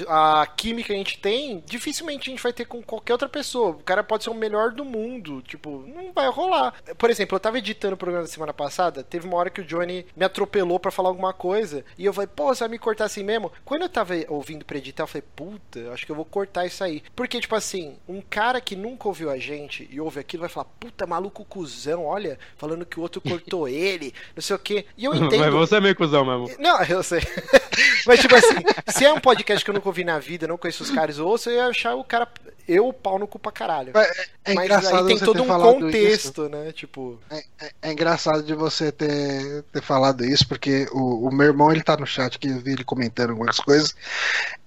a, 0.08 0.42
a, 0.42 0.48
química 0.48 0.88
que 0.88 0.94
a 0.94 0.98
gente 0.98 1.20
tem, 1.20 1.64
dificilmente 1.66 2.30
a 2.30 2.32
gente 2.32 2.44
vai 2.44 2.54
ter 2.54 2.66
com 2.66 2.82
qualquer 2.82 3.14
outra 3.14 3.30
pessoa. 3.30 3.72
O 3.72 3.84
cara 3.84 4.04
pode 4.04 4.24
ser 4.24 4.30
o 4.30 4.36
melhor 4.36 4.72
do 4.72 4.86
mundo, 4.86 5.42
tipo, 5.42 5.86
não 5.88 6.12
vai 6.14 6.28
rolar. 6.30 6.74
Por 6.98 7.10
exemplo, 7.10 7.36
eu 7.36 7.40
tava 7.40 7.58
editando 7.58 7.96
o 7.96 7.98
programa 7.98 8.26
da 8.26 8.32
semana 8.32 8.54
passada, 8.54 9.04
teve 9.04 9.28
uma 9.28 9.38
hora 9.38 9.50
que 9.50 9.62
o 9.62 9.64
Johnny 9.64 10.06
me 10.16 10.26
atropelou 10.26 10.80
para 10.80 10.92
falar 10.92 11.10
alguma 11.10 11.34
coisa, 11.34 11.84
e 11.98 12.06
eu 12.06 12.14
falei, 12.14 12.28
pô, 12.28 12.48
você 12.48 12.62
vai 12.62 12.70
me 12.70 12.80
cortar 12.80 13.06
assim 13.06 13.24
mesmo? 13.24 13.52
Quando 13.64 13.84
eu 13.84 13.90
tava 13.90 14.14
ouvindo 14.30 14.66
pra 14.66 14.78
editar, 14.78 15.03
eu 15.03 15.08
falei, 15.08 15.24
puta, 15.35 15.92
acho 15.92 16.06
que 16.06 16.11
eu 16.11 16.16
vou 16.16 16.26
cortar 16.26 16.66
isso 16.66 16.84
aí. 16.84 17.03
Porque, 17.16 17.40
tipo 17.40 17.56
assim, 17.56 17.98
um 18.08 18.22
cara 18.22 18.61
que 18.61 18.76
nunca 18.76 19.08
ouviu 19.08 19.30
a 19.30 19.38
gente 19.38 19.88
e 19.92 20.00
ouve 20.00 20.19
aquilo 20.19 20.42
vai 20.42 20.50
falar, 20.50 20.66
puta, 20.80 21.06
maluco 21.06 21.45
cuzão, 21.45 22.06
olha, 22.06 22.40
falando 22.58 22.85
que 22.85 23.00
o 23.00 23.03
outro 23.03 23.22
cortou 23.22 23.68
ele, 23.69 24.14
não 24.35 24.42
sei 24.42 24.56
o 24.56 24.60
quê. 24.60 24.85
E 24.98 25.06
eu 25.06 25.16
entendo. 25.16 25.40
Mas 25.40 25.53
você 25.53 25.76
é 25.76 25.82
meio 25.82 25.95
cuzão 25.95 26.26
mesmo. 26.26 26.56
Não, 26.60 26.82
eu 26.84 27.01
sei. 27.04 27.22
Mas, 28.06 28.20
tipo 28.20 28.36
assim, 28.36 28.56
se 28.90 29.06
é 29.06 29.14
um 29.14 29.20
podcast 29.20 29.64
que 29.64 29.70
eu 29.70 29.74
nunca 29.74 29.90
ouvi 29.90 30.04
na 30.04 30.20
vida, 30.20 30.48
não 30.48 30.58
conheço 30.58 30.84
os 30.84 30.92
caras, 30.92 31.20
ou 31.20 31.38
eu 31.46 31.54
ia 31.54 31.66
achar 31.68 31.96
o 31.96 32.04
cara. 32.04 32.28
Eu, 32.72 32.88
o 32.88 32.93
pau 32.93 33.19
no 33.19 33.27
cu 33.27 33.38
pra 33.38 33.51
caralho. 33.51 33.91
É, 33.95 34.51
é 34.51 34.53
Mas 34.53 34.72
aí 34.72 35.06
tem 35.06 35.17
todo 35.17 35.43
um 35.43 35.48
contexto, 35.48 36.43
isso. 36.43 36.50
né? 36.50 36.72
Tipo. 36.72 37.19
É, 37.30 37.43
é, 37.59 37.72
é, 37.82 37.91
engraçado 37.91 38.43
de 38.43 38.53
você 38.53 38.91
ter, 38.91 39.64
ter 39.74 39.82
falado 39.82 40.24
isso, 40.24 40.48
porque 40.48 40.88
o, 40.91 41.27
o 41.27 41.33
meu 41.33 41.48
irmão 41.48 41.72
ele 41.72 41.83
tá 41.83 41.98
no 41.98 42.06
chat 42.06 42.40
que 42.40 42.48
eu 42.48 42.59
vi 42.59 42.72
ele 42.72 42.83
comentando 42.83 43.32
algumas 43.32 43.58
coisas. 43.59 43.93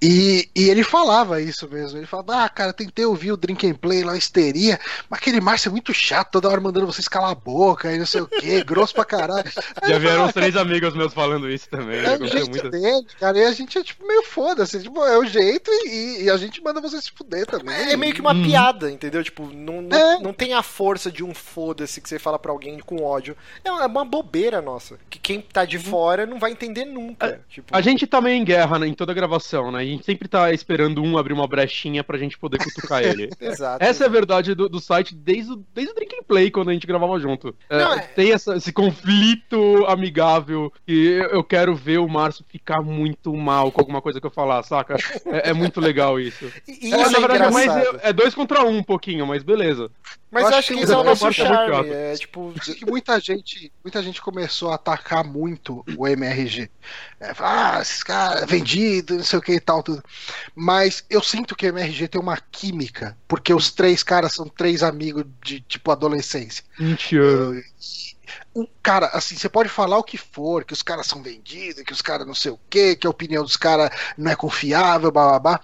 E, 0.03 0.51
e 0.55 0.69
ele 0.69 0.85
falava 0.85 1.41
isso 1.41 1.67
mesmo. 1.69 1.99
Ele 1.99 2.07
falava, 2.07 2.45
ah, 2.45 2.49
cara, 2.49 2.73
tentei 2.75 3.07
ouvir 3.07 3.33
o 3.33 3.37
Drink 3.39 3.67
and 3.67 3.75
Play 3.75 4.05
lá, 4.05 4.17
histeria, 4.17 4.79
mas 5.09 5.19
aquele 5.19 5.41
Márcio 5.41 5.69
é 5.69 5.73
muito 5.73 5.95
chato, 5.95 6.33
toda 6.33 6.49
hora 6.49 6.61
mandando 6.61 6.87
vocês 6.87 7.09
calar 7.09 7.31
a 7.31 7.35
boca 7.35 7.91
e 7.91 7.99
não 7.99 8.07
sei 8.07 8.21
o 8.21 8.27
que, 8.27 8.63
grosso 8.65 8.95
pra 8.95 9.05
caralho. 9.05 9.51
Já 9.87 9.99
vieram 9.99 10.27
uns 10.27 10.33
três 10.33 10.57
amigos 10.57 10.95
meus 10.95 11.15
falando 11.15 11.51
isso 11.51 11.69
também. 11.71 12.05
É 12.05 12.19
o 12.19 12.27
jeito 12.27 12.51
muito... 12.51 12.71
dele, 12.71 13.07
cara, 13.19 13.39
e 13.39 13.45
a 13.45 13.53
gente 13.53 13.79
é 13.79 13.83
tipo 13.83 14.07
meio 14.07 14.23
foda-se, 14.25 14.83
tipo, 14.83 15.03
é 15.05 15.19
o 15.19 15.25
jeito 15.25 15.71
e, 15.71 16.25
e, 16.25 16.31
a 16.31 16.37
gente 16.37 16.63
manda 16.63 16.81
vocês 16.81 17.05
se 17.05 17.13
fuder 17.13 17.47
também. 17.47 17.94
É 17.95 17.97
meio 17.97 18.13
que 18.13 18.21
uma 18.21 18.33
hum. 18.33 18.43
piada, 18.43 18.91
entendeu? 18.91 19.23
Tipo, 19.23 19.47
não, 19.47 19.81
não, 19.83 19.97
é. 19.97 20.21
não 20.21 20.33
tem 20.33 20.53
a 20.53 20.63
força 20.63 21.11
de 21.11 21.25
um 21.25 21.33
foda-se 21.33 22.01
que 22.01 22.09
você 22.09 22.19
fala 22.19 22.39
pra 22.39 22.53
alguém 22.53 22.79
com 22.79 23.03
ódio. 23.03 23.37
É 23.65 23.71
uma 23.71 24.05
bobeira 24.05 24.61
nossa, 24.61 24.99
que 25.09 25.19
quem 25.19 25.41
tá 25.41 25.65
de 25.65 25.77
uhum. 25.77 25.83
fora 25.85 26.27
não 26.27 26.39
vai 26.39 26.51
entender 26.51 26.85
nunca. 26.85 27.27
A, 27.27 27.51
tipo... 27.51 27.77
a 27.77 27.81
gente 27.81 28.07
tá 28.07 28.21
meio 28.21 28.37
em 28.37 28.45
guerra 28.45 28.79
né, 28.79 28.87
em 28.87 28.95
toda 28.95 29.15
gravação, 29.15 29.71
né? 29.71 29.85
gente 29.85 30.05
sempre 30.05 30.29
tá 30.29 30.53
esperando 30.53 31.03
um 31.03 31.17
abrir 31.17 31.33
uma 31.33 31.47
brechinha 31.47 32.03
pra 32.03 32.19
gente 32.19 32.39
poder 32.39 32.59
cutucar 32.59 33.03
ele. 33.05 33.31
Exato. 33.41 33.83
Essa 33.83 34.05
é 34.05 34.07
a 34.07 34.11
verdade 34.11 34.55
do, 34.55 34.69
do 34.69 34.81
site 34.81 35.15
desde 35.15 35.53
o, 35.53 35.65
desde 35.75 35.93
o 35.93 35.95
Drink 35.95 36.15
Play, 36.27 36.51
quando 36.51 36.71
a 36.71 36.73
gente 36.73 36.87
gravava 36.87 37.19
junto. 37.19 37.55
É, 37.69 37.79
Não, 37.79 37.95
é... 37.95 38.01
Tem 38.01 38.33
essa, 38.33 38.57
esse 38.57 38.73
conflito 38.73 39.85
amigável 39.87 40.73
que 40.87 41.19
eu 41.31 41.43
quero 41.45 41.75
ver 41.75 41.99
o 41.99 42.09
Márcio 42.09 42.45
ficar 42.49 42.83
muito 42.83 43.35
mal 43.35 43.71
com 43.71 43.81
alguma 43.81 44.01
coisa 44.01 44.21
que 44.21 44.27
eu 44.27 44.31
falar, 44.31 44.63
saca? 44.63 44.97
É, 45.27 45.51
é 45.51 45.53
muito 45.53 45.81
legal 45.81 46.19
isso. 46.19 46.51
E, 46.67 46.93
é, 46.93 47.11
na 47.11 47.19
verdade, 47.19 47.45
é, 47.45 47.51
mais, 47.51 47.74
é, 48.03 48.13
dois 48.13 48.35
contra 48.35 48.65
um 48.65 48.79
um 48.79 48.83
pouquinho, 48.83 49.27
mas 49.27 49.43
beleza. 49.43 49.91
Mas 50.31 50.43
eu 50.43 50.49
acho, 50.49 50.59
acho 50.59 50.69
que, 50.69 50.75
que 50.75 50.83
isso 50.83 50.93
é 50.93 50.97
o 50.97 51.05
nosso 51.05 51.33
charme. 51.33 51.89
É, 51.91 52.15
tipo... 52.17 52.53
Que 52.61 52.85
muita 52.85 53.21
gente, 53.21 53.73
muita 53.85 54.03
gente 54.03 54.21
começou 54.21 54.71
a 54.73 54.75
atacar 54.75 55.23
muito 55.23 55.85
o 55.97 56.09
MRG. 56.09 56.69
É, 57.21 57.33
ah, 57.39 57.79
esses 57.81 58.03
caras 58.03 58.45
vendido, 58.51 59.17
não 59.17 59.25
sei 59.25 59.39
o 59.39 59.43
que 59.43 59.53
e 59.53 59.61
tal, 59.61 59.83
tudo. 59.83 60.03
Mas 60.55 61.05
eu 61.09 61.23
sinto 61.23 61.55
que 61.55 61.67
o 61.67 61.69
MRG 61.69 62.09
tem 62.09 62.21
uma 62.21 62.37
química, 62.51 63.17
porque 63.29 63.55
os 63.55 63.71
três 63.71 64.03
caras 64.03 64.33
são 64.33 64.49
três 64.49 64.83
amigos 64.83 65.25
de 65.43 65.61
tipo 65.61 65.91
adolescência. 65.91 66.65
20 66.79 67.17
cara, 68.83 69.07
assim, 69.07 69.37
você 69.37 69.49
pode 69.49 69.69
falar 69.69 69.99
o 69.99 70.05
que 70.05 70.17
for, 70.17 70.65
que 70.65 70.73
os 70.73 70.83
caras 70.83 71.07
são 71.07 71.23
vendidos, 71.23 71.83
que 71.83 71.93
os 71.93 72.03
caras 72.03 72.27
não 72.27 72.35
sei 72.35 72.53
o 72.53 72.61
quê, 72.71 72.95
que 72.95 73.07
a 73.07 73.11
opinião 73.11 73.43
dos 73.43 73.57
caras 73.57 73.91
não 74.17 74.31
é 74.31 74.37
confiável, 74.37 75.11
blá, 75.11 75.61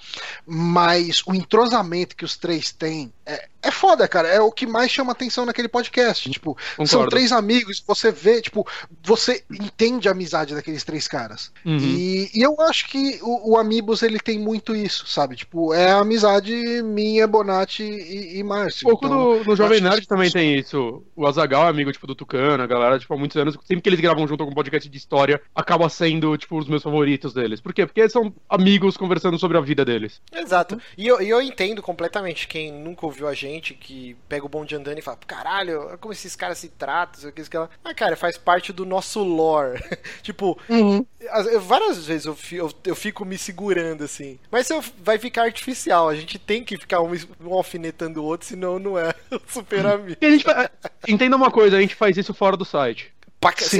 mas 0.46 1.22
o 1.26 1.34
entrosamento 1.34 2.16
que 2.16 2.24
os 2.24 2.36
três 2.36 2.72
têm 2.72 3.12
é, 3.30 3.48
é 3.62 3.70
foda, 3.70 4.08
cara. 4.08 4.26
É 4.26 4.40
o 4.40 4.50
que 4.50 4.66
mais 4.66 4.90
chama 4.90 5.12
atenção 5.12 5.46
naquele 5.46 5.68
podcast. 5.68 6.28
Tipo, 6.30 6.54
Concordo. 6.54 6.90
são 6.90 7.08
três 7.08 7.30
amigos, 7.30 7.82
você 7.86 8.10
vê, 8.10 8.40
tipo, 8.40 8.66
você 9.04 9.44
entende 9.50 10.08
a 10.08 10.12
amizade 10.12 10.54
daqueles 10.54 10.82
três 10.82 11.06
caras. 11.06 11.52
Uhum. 11.64 11.78
E, 11.78 12.30
e, 12.34 12.42
eu 12.42 12.60
acho 12.60 12.88
que 12.88 13.20
o, 13.22 13.52
o 13.52 13.56
Amigos 13.56 14.02
ele 14.02 14.18
tem 14.18 14.38
muito 14.38 14.74
isso, 14.74 15.06
sabe? 15.06 15.36
Tipo, 15.36 15.72
é 15.72 15.92
a 15.92 15.98
amizade 15.98 16.82
minha, 16.82 17.26
Bonatti 17.26 17.82
e, 17.82 18.38
e 18.38 18.42
Márcio. 18.42 18.88
Um 18.88 18.90
pouco 18.90 19.06
então, 19.06 19.18
no, 19.18 19.44
no 19.44 19.56
Jovem 19.56 19.80
Nerd 19.80 20.08
também 20.08 20.30
tem 20.30 20.58
isso. 20.58 21.04
O 21.14 21.26
Azagal 21.26 21.66
é 21.66 21.68
amigo, 21.68 21.92
tipo, 21.92 22.06
do 22.06 22.14
Tucano, 22.14 22.62
a 22.62 22.66
galera, 22.66 22.79
tipo, 22.98 23.14
há 23.14 23.16
muitos 23.16 23.36
anos, 23.36 23.56
sempre 23.64 23.82
que 23.82 23.88
eles 23.88 24.00
gravam 24.00 24.26
junto 24.26 24.42
algum 24.42 24.54
podcast 24.54 24.88
de 24.88 24.96
história, 24.96 25.40
acaba 25.54 25.88
sendo, 25.88 26.36
tipo, 26.36 26.58
os 26.58 26.68
meus 26.68 26.82
favoritos 26.82 27.32
deles. 27.32 27.60
Por 27.60 27.72
quê? 27.72 27.86
Porque 27.86 28.00
eles 28.00 28.12
são 28.12 28.32
amigos 28.48 28.96
conversando 28.96 29.38
sobre 29.38 29.58
a 29.58 29.60
vida 29.60 29.84
deles. 29.84 30.20
Exato. 30.32 30.80
E 30.96 31.06
eu, 31.06 31.20
eu 31.20 31.40
entendo 31.40 31.82
completamente 31.82 32.48
quem 32.48 32.72
nunca 32.72 33.06
ouviu 33.06 33.28
a 33.28 33.34
gente, 33.34 33.74
que 33.74 34.16
pega 34.28 34.44
o 34.44 34.48
bonde 34.48 34.74
andando 34.74 34.98
e 34.98 35.02
fala, 35.02 35.18
caralho, 35.26 35.98
como 36.00 36.12
esses 36.12 36.36
caras 36.36 36.58
se 36.58 36.68
tratam, 36.68 37.30
isso 37.36 37.50
que 37.50 37.56
ela. 37.56 37.70
Ah, 37.84 37.94
cara, 37.94 38.16
faz 38.16 38.36
parte 38.36 38.72
do 38.72 38.84
nosso 38.84 39.22
lore. 39.22 39.82
tipo, 40.22 40.58
uhum. 40.68 41.04
várias 41.60 42.06
vezes 42.06 42.26
eu, 42.26 42.36
eu, 42.52 42.72
eu, 42.84 42.96
fico 42.96 43.24
me 43.24 43.38
segurando 43.38 44.04
assim. 44.04 44.38
Mas 44.50 44.68
vai 44.98 45.18
ficar 45.18 45.44
artificial, 45.44 46.08
a 46.08 46.14
gente 46.14 46.38
tem 46.38 46.64
que 46.64 46.76
ficar 46.76 47.00
um, 47.00 47.12
um 47.40 47.54
alfinetando 47.54 48.22
o 48.22 48.24
outro, 48.24 48.46
senão 48.46 48.78
não 48.78 48.98
é 48.98 49.14
super 49.48 49.86
amigo. 49.86 50.18
Entenda 51.06 51.36
uma 51.36 51.50
coisa, 51.50 51.76
a 51.76 51.80
gente 51.80 51.94
faz 51.94 52.16
isso 52.16 52.34
fora 52.34 52.56
do 52.56 52.64
site. 52.70 53.12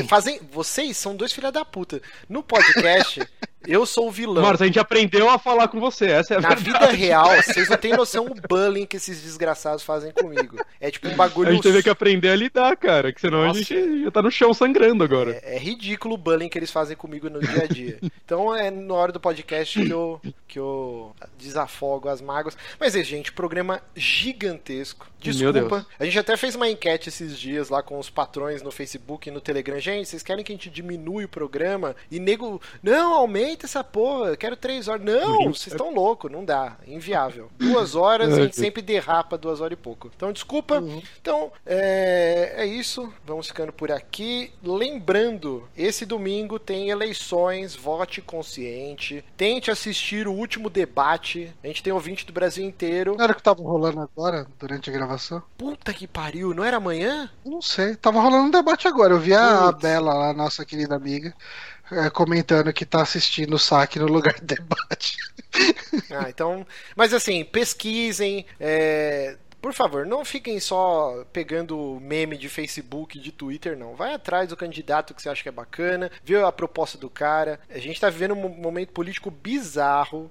Fazem, 0.08 0.40
vocês 0.50 0.96
são 0.96 1.14
dois 1.14 1.32
filha 1.32 1.52
da 1.52 1.66
puta. 1.66 2.00
No 2.26 2.42
podcast, 2.42 3.22
eu 3.68 3.84
sou 3.84 4.08
o 4.08 4.10
vilão. 4.10 4.42
A 4.48 4.56
gente 4.56 4.80
aprendeu 4.80 5.28
a 5.28 5.38
falar 5.38 5.68
com 5.68 5.78
você, 5.78 6.06
essa 6.06 6.32
é 6.32 6.38
a 6.38 6.40
Na 6.40 6.54
verdade. 6.54 6.64
vida 6.64 6.86
real, 6.86 7.30
vocês 7.44 7.68
não 7.68 7.76
têm 7.76 7.92
noção 7.92 8.24
do 8.24 8.40
bullying 8.48 8.86
que 8.86 8.96
esses 8.96 9.20
desgraçados 9.20 9.82
fazem 9.82 10.12
comigo. 10.12 10.56
É 10.80 10.90
tipo 10.90 11.08
um 11.08 11.14
bagulho. 11.14 11.50
A 11.50 11.52
gente 11.52 11.62
teve 11.62 11.82
que 11.82 11.90
aprender 11.90 12.30
a 12.30 12.36
lidar, 12.36 12.74
cara, 12.78 13.12
que 13.12 13.20
senão 13.20 13.44
Nossa. 13.44 13.60
a 13.60 13.62
gente 13.62 14.04
já 14.04 14.10
tá 14.10 14.22
no 14.22 14.30
chão 14.30 14.54
sangrando 14.54 15.04
agora. 15.04 15.38
É, 15.42 15.56
é, 15.56 15.58
ridículo 15.58 16.14
o 16.14 16.18
bullying 16.18 16.48
que 16.48 16.58
eles 16.58 16.70
fazem 16.70 16.96
comigo 16.96 17.28
no 17.28 17.40
dia 17.40 17.64
a 17.64 17.66
dia. 17.66 17.98
Então 18.30 18.54
é 18.54 18.70
na 18.70 18.94
hora 18.94 19.10
do 19.10 19.18
podcast 19.18 19.84
que 19.84 19.90
eu, 19.90 20.20
que 20.46 20.56
eu 20.56 21.12
desafogo 21.36 22.08
as 22.08 22.20
mágoas. 22.20 22.56
Mas 22.78 22.94
é, 22.94 23.02
gente, 23.02 23.32
programa 23.32 23.82
gigantesco. 23.96 25.09
Desculpa. 25.20 25.86
A 25.98 26.04
gente 26.04 26.18
até 26.18 26.36
fez 26.36 26.54
uma 26.54 26.68
enquete 26.68 27.08
esses 27.08 27.38
dias 27.38 27.68
lá 27.68 27.82
com 27.82 27.98
os 27.98 28.08
patrões 28.08 28.62
no 28.62 28.70
Facebook 28.70 29.28
e 29.28 29.32
no 29.32 29.40
Telegram. 29.40 29.78
Gente, 29.78 30.08
vocês 30.08 30.22
querem 30.22 30.44
que 30.44 30.52
a 30.52 30.54
gente 30.54 30.70
diminui 30.70 31.24
o 31.24 31.28
programa? 31.28 31.94
E 32.10 32.18
nego, 32.18 32.60
não, 32.82 33.14
aumenta 33.14 33.66
essa 33.66 33.84
porra, 33.84 34.30
eu 34.30 34.36
quero 34.36 34.56
três 34.56 34.88
horas. 34.88 35.04
Não, 35.04 35.52
vocês 35.52 35.68
estão 35.68 35.92
loucos, 35.92 36.30
não 36.30 36.44
dá. 36.44 36.76
Inviável. 36.86 37.50
Duas 37.58 37.94
horas, 37.94 38.32
a 38.32 38.42
gente 38.42 38.56
sempre 38.56 38.80
derrapa 38.80 39.36
duas 39.36 39.60
horas 39.60 39.78
e 39.78 39.82
pouco. 39.82 40.10
Então, 40.14 40.32
desculpa. 40.32 40.80
Uhum. 40.80 41.02
Então, 41.20 41.52
é, 41.66 42.54
é 42.56 42.66
isso. 42.66 43.12
Vamos 43.26 43.48
ficando 43.48 43.72
por 43.72 43.92
aqui. 43.92 44.50
Lembrando, 44.62 45.68
esse 45.76 46.06
domingo 46.06 46.58
tem 46.58 46.90
eleições, 46.90 47.76
vote 47.76 48.22
consciente. 48.22 49.24
Tente 49.36 49.70
assistir 49.70 50.26
o 50.26 50.32
último 50.32 50.70
debate. 50.70 51.52
A 51.62 51.66
gente 51.66 51.82
tem 51.82 51.92
ouvinte 51.92 52.26
do 52.26 52.32
Brasil 52.32 52.64
inteiro. 52.64 53.16
Não 53.16 53.24
era 53.24 53.34
que 53.34 53.42
tava 53.42 53.62
rolando 53.62 54.00
agora, 54.00 54.46
durante 54.58 54.88
a 54.88 54.92
gravação? 54.92 55.09
Gravação? 55.10 55.42
Puta 55.58 55.92
que 55.92 56.06
pariu, 56.06 56.54
não 56.54 56.64
era 56.64 56.76
amanhã? 56.76 57.30
Não 57.44 57.60
sei, 57.60 57.96
tava 57.96 58.20
rolando 58.20 58.46
um 58.46 58.50
debate 58.50 58.86
agora. 58.86 59.14
Eu 59.14 59.18
vi 59.18 59.34
a 59.34 59.72
Bela 59.72 60.14
lá, 60.14 60.32
nossa 60.32 60.64
querida 60.64 60.94
amiga, 60.94 61.34
é, 61.90 62.08
comentando 62.10 62.72
que 62.72 62.86
tá 62.86 63.02
assistindo 63.02 63.54
o 63.54 63.58
saque 63.58 63.98
no 63.98 64.06
lugar 64.06 64.34
de 64.34 64.46
debate. 64.56 65.16
Ah, 66.10 66.28
então. 66.28 66.66
Mas 66.94 67.12
assim, 67.12 67.44
pesquisem. 67.44 68.46
É 68.58 69.36
Por 69.60 69.72
favor, 69.72 70.06
não 70.06 70.24
fiquem 70.24 70.58
só 70.58 71.24
pegando 71.32 71.98
meme 72.00 72.36
de 72.36 72.48
Facebook, 72.48 73.18
de 73.18 73.32
Twitter, 73.32 73.76
não. 73.76 73.94
Vai 73.94 74.14
atrás 74.14 74.48
do 74.48 74.56
candidato 74.56 75.14
que 75.14 75.22
você 75.22 75.28
acha 75.28 75.42
que 75.42 75.48
é 75.48 75.52
bacana, 75.52 76.10
vê 76.24 76.36
a 76.36 76.52
proposta 76.52 76.96
do 76.96 77.10
cara. 77.10 77.60
A 77.68 77.78
gente 77.78 78.00
tá 78.00 78.08
vivendo 78.08 78.34
um 78.34 78.48
momento 78.48 78.92
político 78.92 79.30
bizarro 79.30 80.30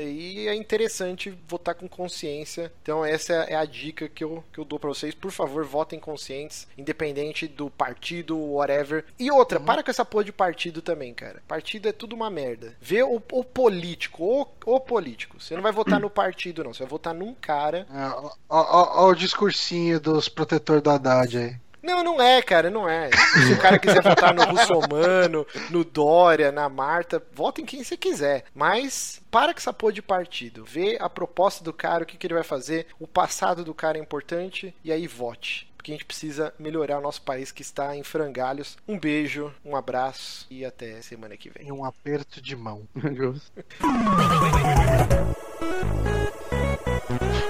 e 0.00 0.46
é 0.48 0.54
interessante 0.54 1.36
votar 1.46 1.74
com 1.74 1.88
consciência. 1.88 2.72
Então, 2.82 3.04
essa 3.04 3.32
é 3.32 3.54
a 3.54 3.64
dica 3.64 4.08
que 4.08 4.22
eu, 4.22 4.44
que 4.52 4.58
eu 4.58 4.64
dou 4.64 4.78
para 4.78 4.88
vocês. 4.88 5.14
Por 5.14 5.30
favor, 5.30 5.64
votem 5.64 5.98
conscientes, 5.98 6.66
independente 6.76 7.48
do 7.48 7.70
partido, 7.70 8.38
whatever. 8.38 9.04
E 9.18 9.30
outra, 9.30 9.58
uhum. 9.58 9.64
para 9.64 9.82
com 9.82 9.90
essa 9.90 10.04
porra 10.04 10.24
de 10.24 10.32
partido 10.32 10.80
também, 10.80 11.12
cara. 11.12 11.42
Partido 11.48 11.88
é 11.88 11.92
tudo 11.92 12.14
uma 12.14 12.30
merda. 12.30 12.74
Vê 12.80 13.02
o, 13.02 13.20
o 13.32 13.44
político, 13.44 14.24
o, 14.24 14.46
o 14.66 14.80
político. 14.80 15.40
Você 15.40 15.54
não 15.54 15.62
vai 15.62 15.72
votar 15.72 16.00
no 16.00 16.10
partido, 16.10 16.62
não. 16.62 16.72
Você 16.72 16.84
vai 16.84 16.90
votar 16.90 17.14
num 17.14 17.34
cara. 17.34 17.86
É, 17.92 18.06
ó, 18.06 18.32
ó, 18.48 18.67
o 18.70 19.14
discursinho 19.14 20.00
dos 20.00 20.28
protetores 20.28 20.82
da 20.82 20.94
Haddad 20.94 21.38
aí. 21.38 21.56
Não, 21.88 22.04
não 22.04 22.20
é, 22.20 22.42
cara, 22.42 22.70
não 22.70 22.86
é. 22.86 23.08
Se 23.10 23.54
o 23.54 23.58
cara 23.58 23.78
quiser 23.78 24.02
votar 24.02 24.34
no 24.34 24.44
Russomano, 24.44 25.46
no 25.70 25.82
Dória, 25.84 26.52
na 26.52 26.68
Marta, 26.68 27.22
vote 27.32 27.62
em 27.62 27.64
quem 27.64 27.82
você 27.82 27.96
quiser. 27.96 28.44
Mas 28.54 29.22
para 29.30 29.54
com 29.54 29.58
essa 29.58 29.72
porra 29.72 29.94
de 29.94 30.02
partido. 30.02 30.66
Vê 30.66 30.98
a 31.00 31.08
proposta 31.08 31.64
do 31.64 31.72
cara, 31.72 32.02
o 32.02 32.06
que, 32.06 32.18
que 32.18 32.26
ele 32.26 32.34
vai 32.34 32.42
fazer, 32.42 32.88
o 33.00 33.06
passado 33.06 33.64
do 33.64 33.72
cara 33.72 33.96
é 33.96 34.02
importante, 34.02 34.74
e 34.84 34.92
aí 34.92 35.06
vote. 35.06 35.66
Porque 35.76 35.92
a 35.92 35.94
gente 35.94 36.04
precisa 36.04 36.52
melhorar 36.58 36.98
o 36.98 37.02
nosso 37.02 37.22
país 37.22 37.50
que 37.50 37.62
está 37.62 37.96
em 37.96 38.02
frangalhos. 38.02 38.76
Um 38.86 38.98
beijo, 38.98 39.50
um 39.64 39.74
abraço 39.74 40.46
e 40.50 40.66
até 40.66 41.00
semana 41.00 41.38
que 41.38 41.48
vem. 41.48 41.68
E 41.68 41.72
um 41.72 41.86
aperto 41.86 42.42
de 42.42 42.54
mão. 42.54 42.86